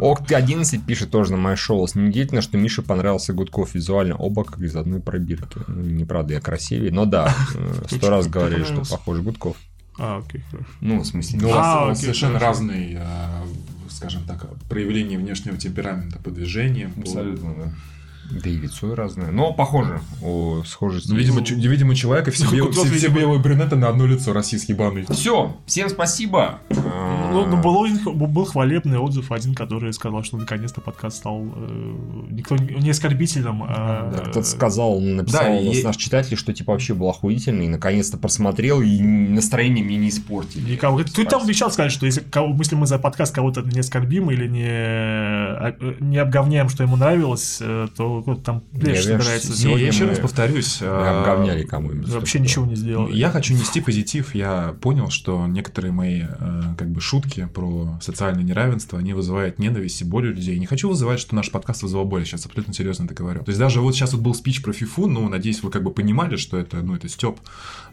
Ок-11 0.00 0.80
пишет 0.86 1.10
тоже 1.10 1.32
на 1.32 1.38
мое 1.38 1.56
шоу. 1.56 1.88
Неудивительно, 1.94 2.42
что 2.42 2.56
Мише 2.58 2.82
понравился 2.82 3.32
Гудков 3.32 3.74
визуально. 3.74 4.16
Оба 4.16 4.44
как 4.44 4.60
из 4.60 4.76
одной 4.76 5.00
пробирки. 5.00 5.58
Ну, 5.66 5.82
неправда, 5.82 6.34
я 6.34 6.40
красивее. 6.40 6.92
Но 6.92 7.04
да, 7.04 7.34
э, 7.54 7.82
сто 7.90 8.10
раз 8.10 8.28
говорили, 8.28 8.64
что 8.64 8.82
похож 8.88 9.18
Гудков. 9.18 9.56
А, 9.98 10.18
окей, 10.18 10.42
хорошо. 10.50 10.68
Ну, 10.80 11.00
в 11.00 11.06
смысле, 11.06 11.38
ну, 11.40 11.50
а, 11.52 11.84
окей, 11.84 11.96
совершенно 11.96 12.38
хорошо. 12.38 12.46
разные, 12.46 12.98
а, 13.00 13.44
скажем 13.88 14.24
так, 14.24 14.46
проявления 14.68 15.18
внешнего 15.18 15.56
темперамента 15.56 16.18
по 16.18 16.30
движениям. 16.30 16.92
Абсолютно, 16.98 17.52
по... 17.52 17.60
да. 17.60 17.72
Да 18.32 18.48
и 18.48 18.56
лицо 18.56 18.94
разное. 18.94 19.30
Но 19.30 19.52
похоже. 19.52 20.00
О, 20.22 20.62
схожесть. 20.64 21.08
Ну, 21.08 21.16
видимо, 21.16 21.44
ч- 21.44 21.54
видимо, 21.54 21.94
человека 21.94 22.30
все, 22.30 22.50
бел... 22.50 22.70
все, 22.70 22.84
все 22.84 23.08
белые 23.08 23.38
брюнеты 23.38 23.76
на 23.76 23.88
одно 23.88 24.06
лицо 24.06 24.32
российский 24.32 24.72
банный. 24.72 25.04
Все. 25.10 25.56
Всем 25.66 25.88
спасибо. 25.88 26.60
Ну, 26.70 27.46
ну 27.46 27.56
был, 27.60 27.86
был 28.26 28.44
хвалебный 28.44 28.98
отзыв 28.98 29.32
один, 29.32 29.54
который 29.54 29.92
сказал, 29.92 30.22
что 30.22 30.36
наконец-то 30.36 30.80
подкаст 30.80 31.18
стал 31.18 31.42
э, 31.44 31.94
никто 32.30 32.56
не 32.56 32.90
оскорбительным. 32.90 33.64
А... 33.64 34.10
Да, 34.12 34.18
кто-то 34.30 34.44
сказал, 34.44 35.00
написал 35.00 35.44
да, 35.44 35.58
и... 35.58 35.82
наш 35.82 35.96
читатель, 35.96 36.36
что 36.36 36.52
типа 36.52 36.72
вообще 36.72 36.94
был 36.94 37.08
охуительный, 37.08 37.66
и 37.66 37.68
наконец-то 37.68 38.16
просмотрел, 38.16 38.80
и 38.80 39.00
настроение 39.00 39.84
мне 39.84 39.96
не 39.96 40.08
испортили. 40.08 40.72
И 40.72 40.76
кого... 40.76 41.02
Ты 41.02 41.24
там 41.24 41.42
обещал 41.42 41.70
сказать, 41.70 41.92
что 41.92 42.06
если, 42.06 42.24
если 42.58 42.74
мы 42.74 42.86
за 42.86 42.98
подкаст 42.98 43.34
кого-то 43.34 43.62
не 43.62 43.80
оскорбим 43.80 44.30
или 44.30 44.48
не, 44.48 44.68
а, 44.68 45.76
не 46.00 46.18
обговняем, 46.18 46.68
что 46.68 46.82
ему 46.82 46.96
нравилось, 46.96 47.58
э, 47.60 47.88
то 48.22 48.32
вот 48.32 48.42
там 48.42 48.60
плешь 48.60 49.04
собирается. 49.04 49.56
Сегодня 49.56 49.82
я 49.82 49.88
еще 49.88 50.06
раз 50.06 50.18
повторюсь. 50.18 50.80
Обговняли 50.82 51.64
кому-нибудь. 51.64 52.08
Вообще 52.08 52.40
ничего 52.40 52.66
не 52.66 52.76
сделал. 52.76 53.08
Я 53.08 53.30
хочу 53.30 53.54
нести 53.54 53.80
позитив. 53.80 54.34
Я 54.34 54.74
понял, 54.80 55.10
что 55.10 55.46
некоторые 55.46 55.92
мои 55.92 56.22
э, 56.22 56.62
как 56.76 56.90
бы 56.90 57.00
шутки 57.00 57.48
про 57.52 57.98
социальное 58.00 58.42
неравенство, 58.42 58.98
они 58.98 59.12
вызывают 59.12 59.58
ненависть 59.58 60.00
и 60.00 60.04
боль 60.04 60.28
у 60.28 60.32
людей. 60.32 60.58
Не 60.58 60.66
хочу 60.66 60.88
вызывать, 60.88 61.20
что 61.20 61.34
наш 61.34 61.50
подкаст 61.50 61.82
вызвал 61.82 62.04
боль. 62.04 62.24
Сейчас 62.24 62.46
абсолютно 62.46 62.74
серьезно 62.74 63.04
это 63.04 63.14
говорю. 63.14 63.40
То 63.40 63.50
есть 63.50 63.58
даже 63.58 63.80
вот 63.80 63.94
сейчас 63.94 64.12
вот 64.12 64.22
был 64.22 64.34
спич 64.34 64.62
про 64.62 64.72
фифу, 64.72 65.06
но 65.06 65.28
надеюсь, 65.28 65.62
вы 65.62 65.70
как 65.70 65.82
бы 65.82 65.90
понимали, 65.90 66.36
что 66.36 66.58
это, 66.58 66.82
ну, 66.82 66.94
это 66.94 67.08
Степ. 67.08 67.38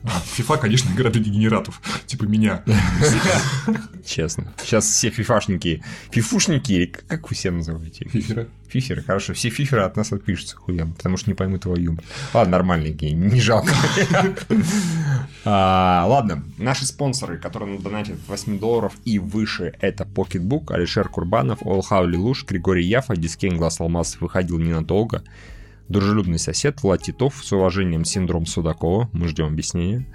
А, 0.03 0.09
Фифа, 0.33 0.57
конечно, 0.57 0.89
игра 0.91 1.09
для 1.09 1.21
дегенератов. 1.21 1.81
Типа 2.05 2.23
меня. 2.23 2.63
Честно. 4.05 4.53
Сейчас 4.63 4.85
все 4.85 5.09
фифашники, 5.09 5.83
фифушники, 6.11 6.85
как 7.07 7.29
вы 7.29 7.35
все 7.35 7.51
называете? 7.51 8.07
Фиферы. 8.07 8.49
Фиферы, 8.67 9.01
хорошо. 9.01 9.33
Все 9.33 9.49
фиферы 9.49 9.81
от 9.81 9.97
нас 9.97 10.11
отпишутся 10.19 10.55
хуям, 10.55 10.93
потому 10.93 11.17
что 11.17 11.29
не 11.29 11.33
поймут 11.33 11.61
твой 11.61 11.81
юмор. 11.81 12.03
Ладно, 12.33 12.51
нормальный 12.51 12.91
game, 12.91 13.27
не 13.29 13.41
жалко. 13.41 13.73
а, 15.45 16.05
ладно, 16.07 16.43
наши 16.57 16.85
спонсоры, 16.85 17.37
которые 17.37 17.79
донатят 17.79 18.17
8 18.27 18.59
долларов 18.59 18.93
и 19.05 19.19
выше, 19.19 19.73
это 19.79 20.03
Pocketbook, 20.03 20.73
Алишер 20.73 21.09
Курбанов, 21.09 21.59
Олхау 21.65 22.05
Лилуш, 22.05 22.45
Григорий 22.45 22.85
Яфа, 22.85 23.15
Дискен 23.15 23.57
Глаз 23.57 23.79
Алмаз 23.79 24.19
выходил 24.19 24.59
ненадолго, 24.59 25.23
Дружелюбный 25.89 26.37
сосед 26.37 26.83
Влад 26.83 27.01
Титов, 27.01 27.43
с 27.43 27.51
уважением 27.51 28.05
синдром 28.05 28.45
Судакова, 28.45 29.09
мы 29.11 29.27
ждем 29.27 29.47
объяснения. 29.47 30.05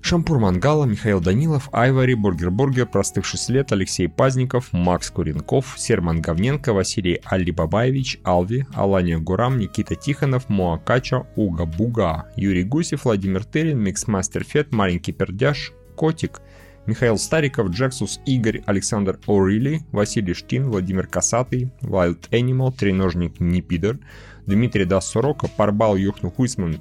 Шампур 0.00 0.38
Мангала, 0.38 0.84
Михаил 0.84 1.20
Данилов, 1.20 1.68
Айвари, 1.72 2.14
Бургер 2.14 2.50
Бургер, 2.50 2.86
Простывший 2.86 3.38
след, 3.38 3.72
Алексей 3.72 4.08
Пазников, 4.08 4.72
Макс 4.72 5.10
Куренков, 5.10 5.74
Серман 5.76 6.22
Говненко, 6.22 6.72
Василий 6.72 7.20
Алибабаевич, 7.24 8.20
Алви, 8.24 8.66
Алания 8.74 9.18
Гурам, 9.18 9.58
Никита 9.58 9.96
Тихонов, 9.96 10.48
Моакача, 10.48 11.26
Уга 11.36 11.66
Буга, 11.66 12.30
Юрий 12.36 12.64
Гусев, 12.64 13.04
Владимир 13.04 13.44
Тырин, 13.44 13.80
Миксмастер 13.80 14.44
Фет, 14.44 14.72
Маленький 14.72 15.12
Пердяш, 15.12 15.72
Котик, 15.96 16.40
Михаил 16.86 17.18
Стариков, 17.18 17.68
Джексус, 17.68 18.18
Игорь, 18.24 18.62
Александр 18.64 19.18
Орили, 19.26 19.82
Василий 19.92 20.32
Штин, 20.32 20.70
Владимир 20.70 21.06
Касатый, 21.06 21.70
Wild 21.82 22.30
Animal, 22.30 22.72
Треножник 22.74 23.40
Непидер, 23.40 23.98
Дмитрий 24.46 24.86
Дас 24.86 25.10
Сорока, 25.10 25.48
Парбал 25.54 25.96
Юхну 25.96 26.30
Хуйсман, 26.30 26.80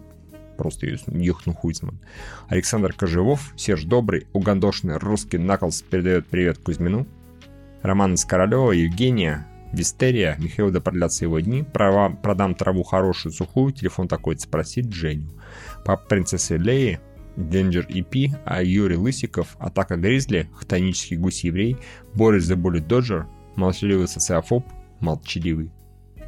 просто 0.58 0.88
Юхну 1.08 1.54
Хуйсман, 1.54 2.00
Александр 2.48 2.94
Кожевов, 2.94 3.54
Серж 3.56 3.84
Добрый, 3.84 4.28
угандошный 4.34 4.98
русский 4.98 5.38
Наклс 5.38 5.82
передает 5.82 6.28
привет 6.28 6.58
Кузьмину, 6.58 7.08
Роман 7.82 8.16
из 8.16 8.26
Королева, 8.26 8.72
Евгения, 8.72 9.48
Вистерия, 9.72 10.36
Михаил 10.40 10.72
продлятся 10.82 11.26
его 11.26 11.40
дни, 11.40 11.64
Права, 11.64 12.10
продам 12.10 12.56
траву 12.56 12.84
хорошую, 12.84 13.32
сухую, 13.32 13.74
телефон 13.74 14.08
такой 14.08 14.38
спросить 14.40 14.92
Женю. 14.92 15.30
Папа 15.86 16.06
принцессы 16.08 16.58
Леи, 16.58 17.00
Денджер 17.36 17.86
EP, 17.88 18.32
а 18.46 18.64
Юрий 18.64 18.98
Лысиков, 18.98 19.56
Атака 19.60 19.96
Гризли, 19.96 20.50
Хтонический 20.56 21.18
гусь-еврей, 21.18 21.78
Борис 22.14 22.50
the 22.50 22.56
Bullet 22.56 22.88
Dodger, 22.88 23.26
Молчаливый 23.56 24.08
социофоб, 24.08 24.66
Молчаливый. 25.00 25.72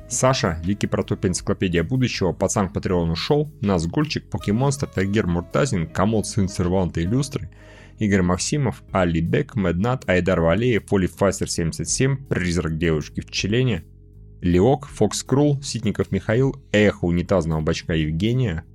Саша, 0.09 0.59
Вики 0.63 0.87
Протоп 0.87 1.25
Энциклопедия 1.25 1.83
будущего, 1.83 2.33
Пацан 2.33 2.69
к 2.69 2.73
Патреону 2.73 3.15
шел, 3.15 3.53
Назгульчик, 3.61 4.27
Покемонстр, 4.29 4.87
Тагер 4.87 5.27
Муртазин, 5.27 5.87
Комод, 5.87 6.25
Сын 6.25 6.49
Серванта 6.49 7.01
и 7.01 7.05
Люстры, 7.05 7.51
Игорь 7.99 8.23
Максимов, 8.23 8.83
Али 8.91 9.21
Бек, 9.21 9.55
Меднат, 9.55 10.09
Айдар 10.09 10.41
Валеев, 10.41 10.85
Полифастер 10.85 11.47
77, 11.47 12.25
Призрак 12.25 12.79
девушки 12.79 13.21
в 13.21 13.29
Челене, 13.29 13.83
Леок, 14.41 14.87
Фокс 14.87 15.21
Крул, 15.21 15.61
Ситников 15.61 16.11
Михаил, 16.11 16.55
Эхо 16.71 17.05
унитазного 17.05 17.61
бачка 17.61 17.93
Евгения, 17.93 18.65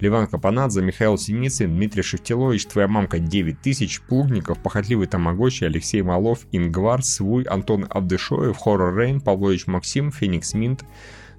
Ливан 0.00 0.26
Капанадзе, 0.26 0.80
Михаил 0.80 1.18
Синицын, 1.18 1.68
Дмитрий 1.68 2.02
Шевтилович, 2.02 2.66
Твоя 2.66 2.88
мамка 2.88 3.18
9000, 3.18 4.02
Плугников, 4.08 4.58
Похотливый 4.62 5.06
Тамагочи, 5.06 5.64
Алексей 5.64 6.00
Малов, 6.00 6.40
Ингвар, 6.52 7.02
Свуй, 7.02 7.44
Антон 7.44 7.86
Абдышоев, 7.88 8.56
Хоррор 8.56 8.96
Рейн, 8.96 9.20
Павлович 9.20 9.66
Максим, 9.66 10.10
Феникс 10.10 10.54
Минт, 10.54 10.84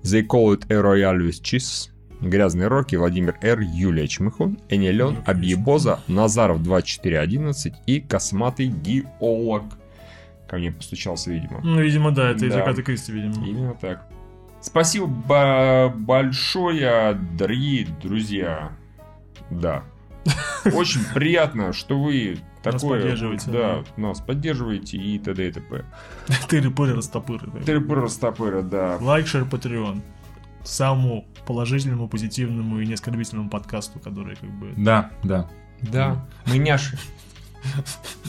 They 0.04 0.26
Call 0.26 0.58
It 0.58 0.66
a 0.70 0.76
Royal 0.76 1.18
with 1.18 1.42
Cheese, 1.42 1.90
Грязный 2.22 2.68
Рокки, 2.68 2.96
Владимир 2.96 3.36
Р, 3.42 3.62
Юлия 3.62 4.08
Чмыхун, 4.08 4.60
Энелен, 4.70 5.18
Абьебоза, 5.26 6.00
Назаров 6.08 6.62
2411 6.62 7.74
и 7.88 8.00
Косматый 8.00 8.68
Геолог. 8.68 9.64
Ко 10.48 10.58
мне 10.58 10.72
постучался, 10.72 11.32
видимо. 11.32 11.62
Ну, 11.64 11.82
видимо, 11.82 12.12
да, 12.12 12.30
это 12.30 12.42
да. 12.42 12.48
из 12.48 12.56
Агаты 12.56 12.84
Кристи, 12.84 13.12
видимо. 13.12 13.44
Именно 13.44 13.74
так. 13.74 14.06
Спасибо 14.62 15.90
большое, 15.96 17.14
дорогие 17.38 17.88
друзья. 18.02 18.72
Да. 19.50 19.84
Очень 20.66 21.02
приятно, 21.14 21.74
что 21.74 22.00
вы 22.00 22.38
такое... 22.62 22.74
Нас 22.74 22.84
поддерживаете. 22.84 23.52
Да, 23.52 23.84
нас 23.98 24.22
поддерживаете 24.22 24.98
и 24.98 25.18
т.д. 25.18 25.48
и 25.48 25.52
т.п. 25.52 25.84
Тыры-пыры, 26.48 26.94
растопыры. 26.94 27.48
Тыры-пыры, 27.66 28.02
растопыры, 28.02 28.62
да. 28.62 28.98
Лайк, 29.02 29.28
share, 29.28 29.46
Patreon. 29.46 30.04
Самому 30.64 31.26
положительному, 31.48 32.08
позитивному 32.08 32.80
и 32.80 32.86
неоскорбительному 32.86 33.50
подкасту, 33.50 34.00
который 34.00 34.36
как 34.36 34.52
бы... 34.52 34.74
Да, 34.78 35.12
да. 35.24 35.50
Да, 35.82 36.28
мы 36.46 36.60
няши. 36.60 37.00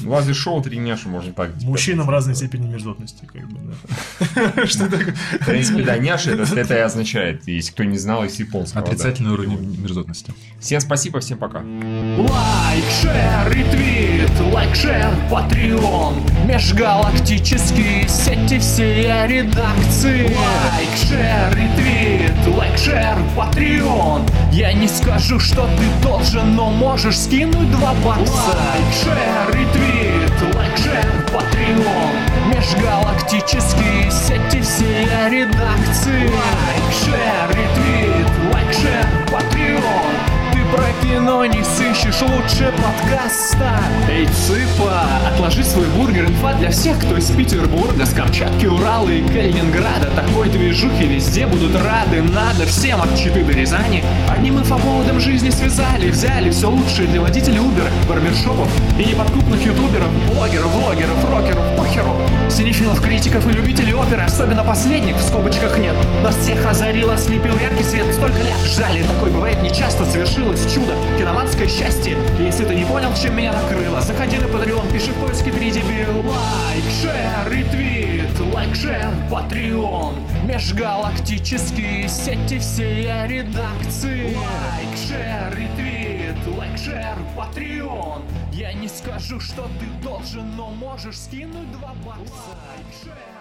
Лазер 0.05 0.35
шоу 0.35 0.62
три 0.62 0.78
няши, 0.78 1.09
можно 1.09 1.33
так 1.33 1.52
Мужчинам 1.62 2.11
разной 2.11 2.35
степени 2.35 2.67
мерзотности, 2.67 3.28
как 3.33 3.49
бы, 3.49 3.59
да. 3.61 4.67
Что 4.67 4.89
такое? 4.91 5.15
В 5.41 5.47
принципе, 5.47 5.83
да, 5.83 5.99
няши 5.99 6.33
это, 6.33 6.43
это 6.59 6.75
и 6.75 6.78
означает, 6.78 7.47
если 7.47 7.73
кто 7.73 7.85
не 7.85 7.99
знал 7.99 8.25
из 8.25 8.39
японского. 8.39 8.83
Отрицательный 8.83 9.33
уровень 9.33 9.81
мерзотности. 9.81 10.35
Всем 10.61 10.81
спасибо, 10.81 11.20
всем 11.20 11.39
пока. 11.39 11.61
Лайк, 11.61 12.85
share, 13.00 13.52
ретвит, 13.52 14.31
лайк, 14.52 14.75
share, 14.74 15.15
Patreon, 15.31 16.16
межгалактические 16.47 18.09
сети 18.09 18.59
все 18.59 19.27
редакции. 19.27 20.25
Лайк, 20.25 20.97
share, 20.97 21.55
ретвит, 21.55 22.57
лайк, 22.57 22.77
share, 22.76 23.18
Patreon. 23.36 24.26
Я 24.51 24.73
не 24.73 24.89
скажу, 24.89 25.39
что 25.39 25.69
ты 25.77 26.07
должен, 26.07 26.55
но 26.57 26.70
можешь 26.70 27.19
скинуть 27.19 27.70
два 27.70 27.94
бакса. 28.05 28.33
Лайк, 28.33 28.94
share, 29.02 29.22
ретвит, 29.49 30.55
лайк, 30.55 30.76
share, 30.76 31.07
Patreon 31.32 32.15
Межгалактические 32.49 34.10
сети 34.10 34.60
все 34.60 35.05
редакции. 35.31 36.28
Лайк, 36.28 36.92
share, 36.92 37.49
ретвит, 37.49 38.52
лайк, 38.52 38.73
share, 38.73 39.07
Patreon 39.31 40.32
про 40.73 40.84
кино 41.02 41.44
не 41.44 41.62
сыщешь 41.62 42.23
лучше 42.23 42.73
подкаста. 42.73 43.78
Эй, 44.09 44.26
цыпа, 44.26 45.02
отложи 45.31 45.62
свой 45.65 45.86
бургер 45.89 46.25
Инфа 46.25 46.55
для 46.55 46.70
всех, 46.70 46.99
кто 46.99 47.18
из 47.18 47.31
Петербурга 47.31 48.07
С 48.07 48.15
Камчатки, 48.15 48.65
Урала 48.65 49.10
и 49.10 49.23
Калининграда. 49.28 50.10
Такой 50.17 50.49
движухи 50.49 51.07
везде 51.07 51.47
будут 51.47 51.76
рады 51.76 52.23
Надо 52.23 52.65
всем 52.65 53.02
от 53.02 53.15
Читы 53.18 53.44
до 53.44 53.52
Рязани. 53.52 54.02
Одним 54.31 54.60
инфоповодом 54.60 55.20
жизни 55.20 55.51
связали 55.51 56.10
Взяли 56.10 56.51
все 56.51 56.70
лучшее 56.70 57.07
для 57.09 57.20
водителей 57.20 57.59
Uber 57.59 57.91
Барбершопов 58.09 58.68
и 58.99 59.05
неподкупных 59.05 59.65
ютуберов 59.67 60.10
Блогеров, 60.33 60.73
блогеров, 60.81 61.31
рокеров, 61.31 61.76
похеру 61.76 62.17
Синефилов, 62.51 63.01
критиков 63.01 63.47
и 63.47 63.52
любителей 63.52 63.94
оперы. 63.94 64.23
Особенно 64.23 64.62
последних 64.62 65.17
в 65.17 65.23
скобочках 65.23 65.78
нет. 65.78 65.94
Нас 66.23 66.36
всех 66.36 66.65
озарило, 66.67 67.17
слепил 67.17 67.55
яркий 67.59 67.84
свет. 67.84 68.12
Столько 68.12 68.39
лет 68.39 68.57
ждали, 68.67 69.02
такой 69.02 69.31
бывает 69.31 69.62
нечасто 69.62 70.05
Совершилось 70.05 70.61
есть 70.62 70.74
чудо, 70.74 70.94
киноманское 71.18 71.68
счастье. 71.68 72.16
Если 72.39 72.65
ты 72.65 72.74
не 72.74 72.84
понял, 72.84 73.12
чем 73.15 73.36
меня 73.36 73.52
накрыло, 73.52 74.00
заходи 74.00 74.39
на 74.39 74.44
Patreon, 74.44 74.92
пиши 74.92 75.12
в 75.12 75.20
поиске 75.20 75.50
передебил. 75.50 76.28
Лайк, 76.28 76.84
share, 77.00 77.50
ретвит, 77.50 78.39
лайк, 78.52 78.74
share, 78.74 79.12
Patreon. 79.31 80.15
Межгалактические 80.47 82.08
сети 82.08 82.58
все 82.58 83.26
редакции. 83.26 84.34
Лайк, 84.34 84.97
share, 84.97 85.57
ретвит, 85.57 86.57
лайк, 86.57 86.78
share, 86.78 87.16
Patreon. 87.36 88.23
Я 88.52 88.73
не 88.73 88.89
скажу, 88.89 89.41
что 89.41 89.68
ты 89.81 89.86
должен, 90.05 90.57
но 90.57 90.70
можешь 90.70 91.18
скинуть 91.18 91.70
два 91.73 91.92
бакса. 92.05 92.32
Лайк, 92.68 92.86
шер. 93.02 93.32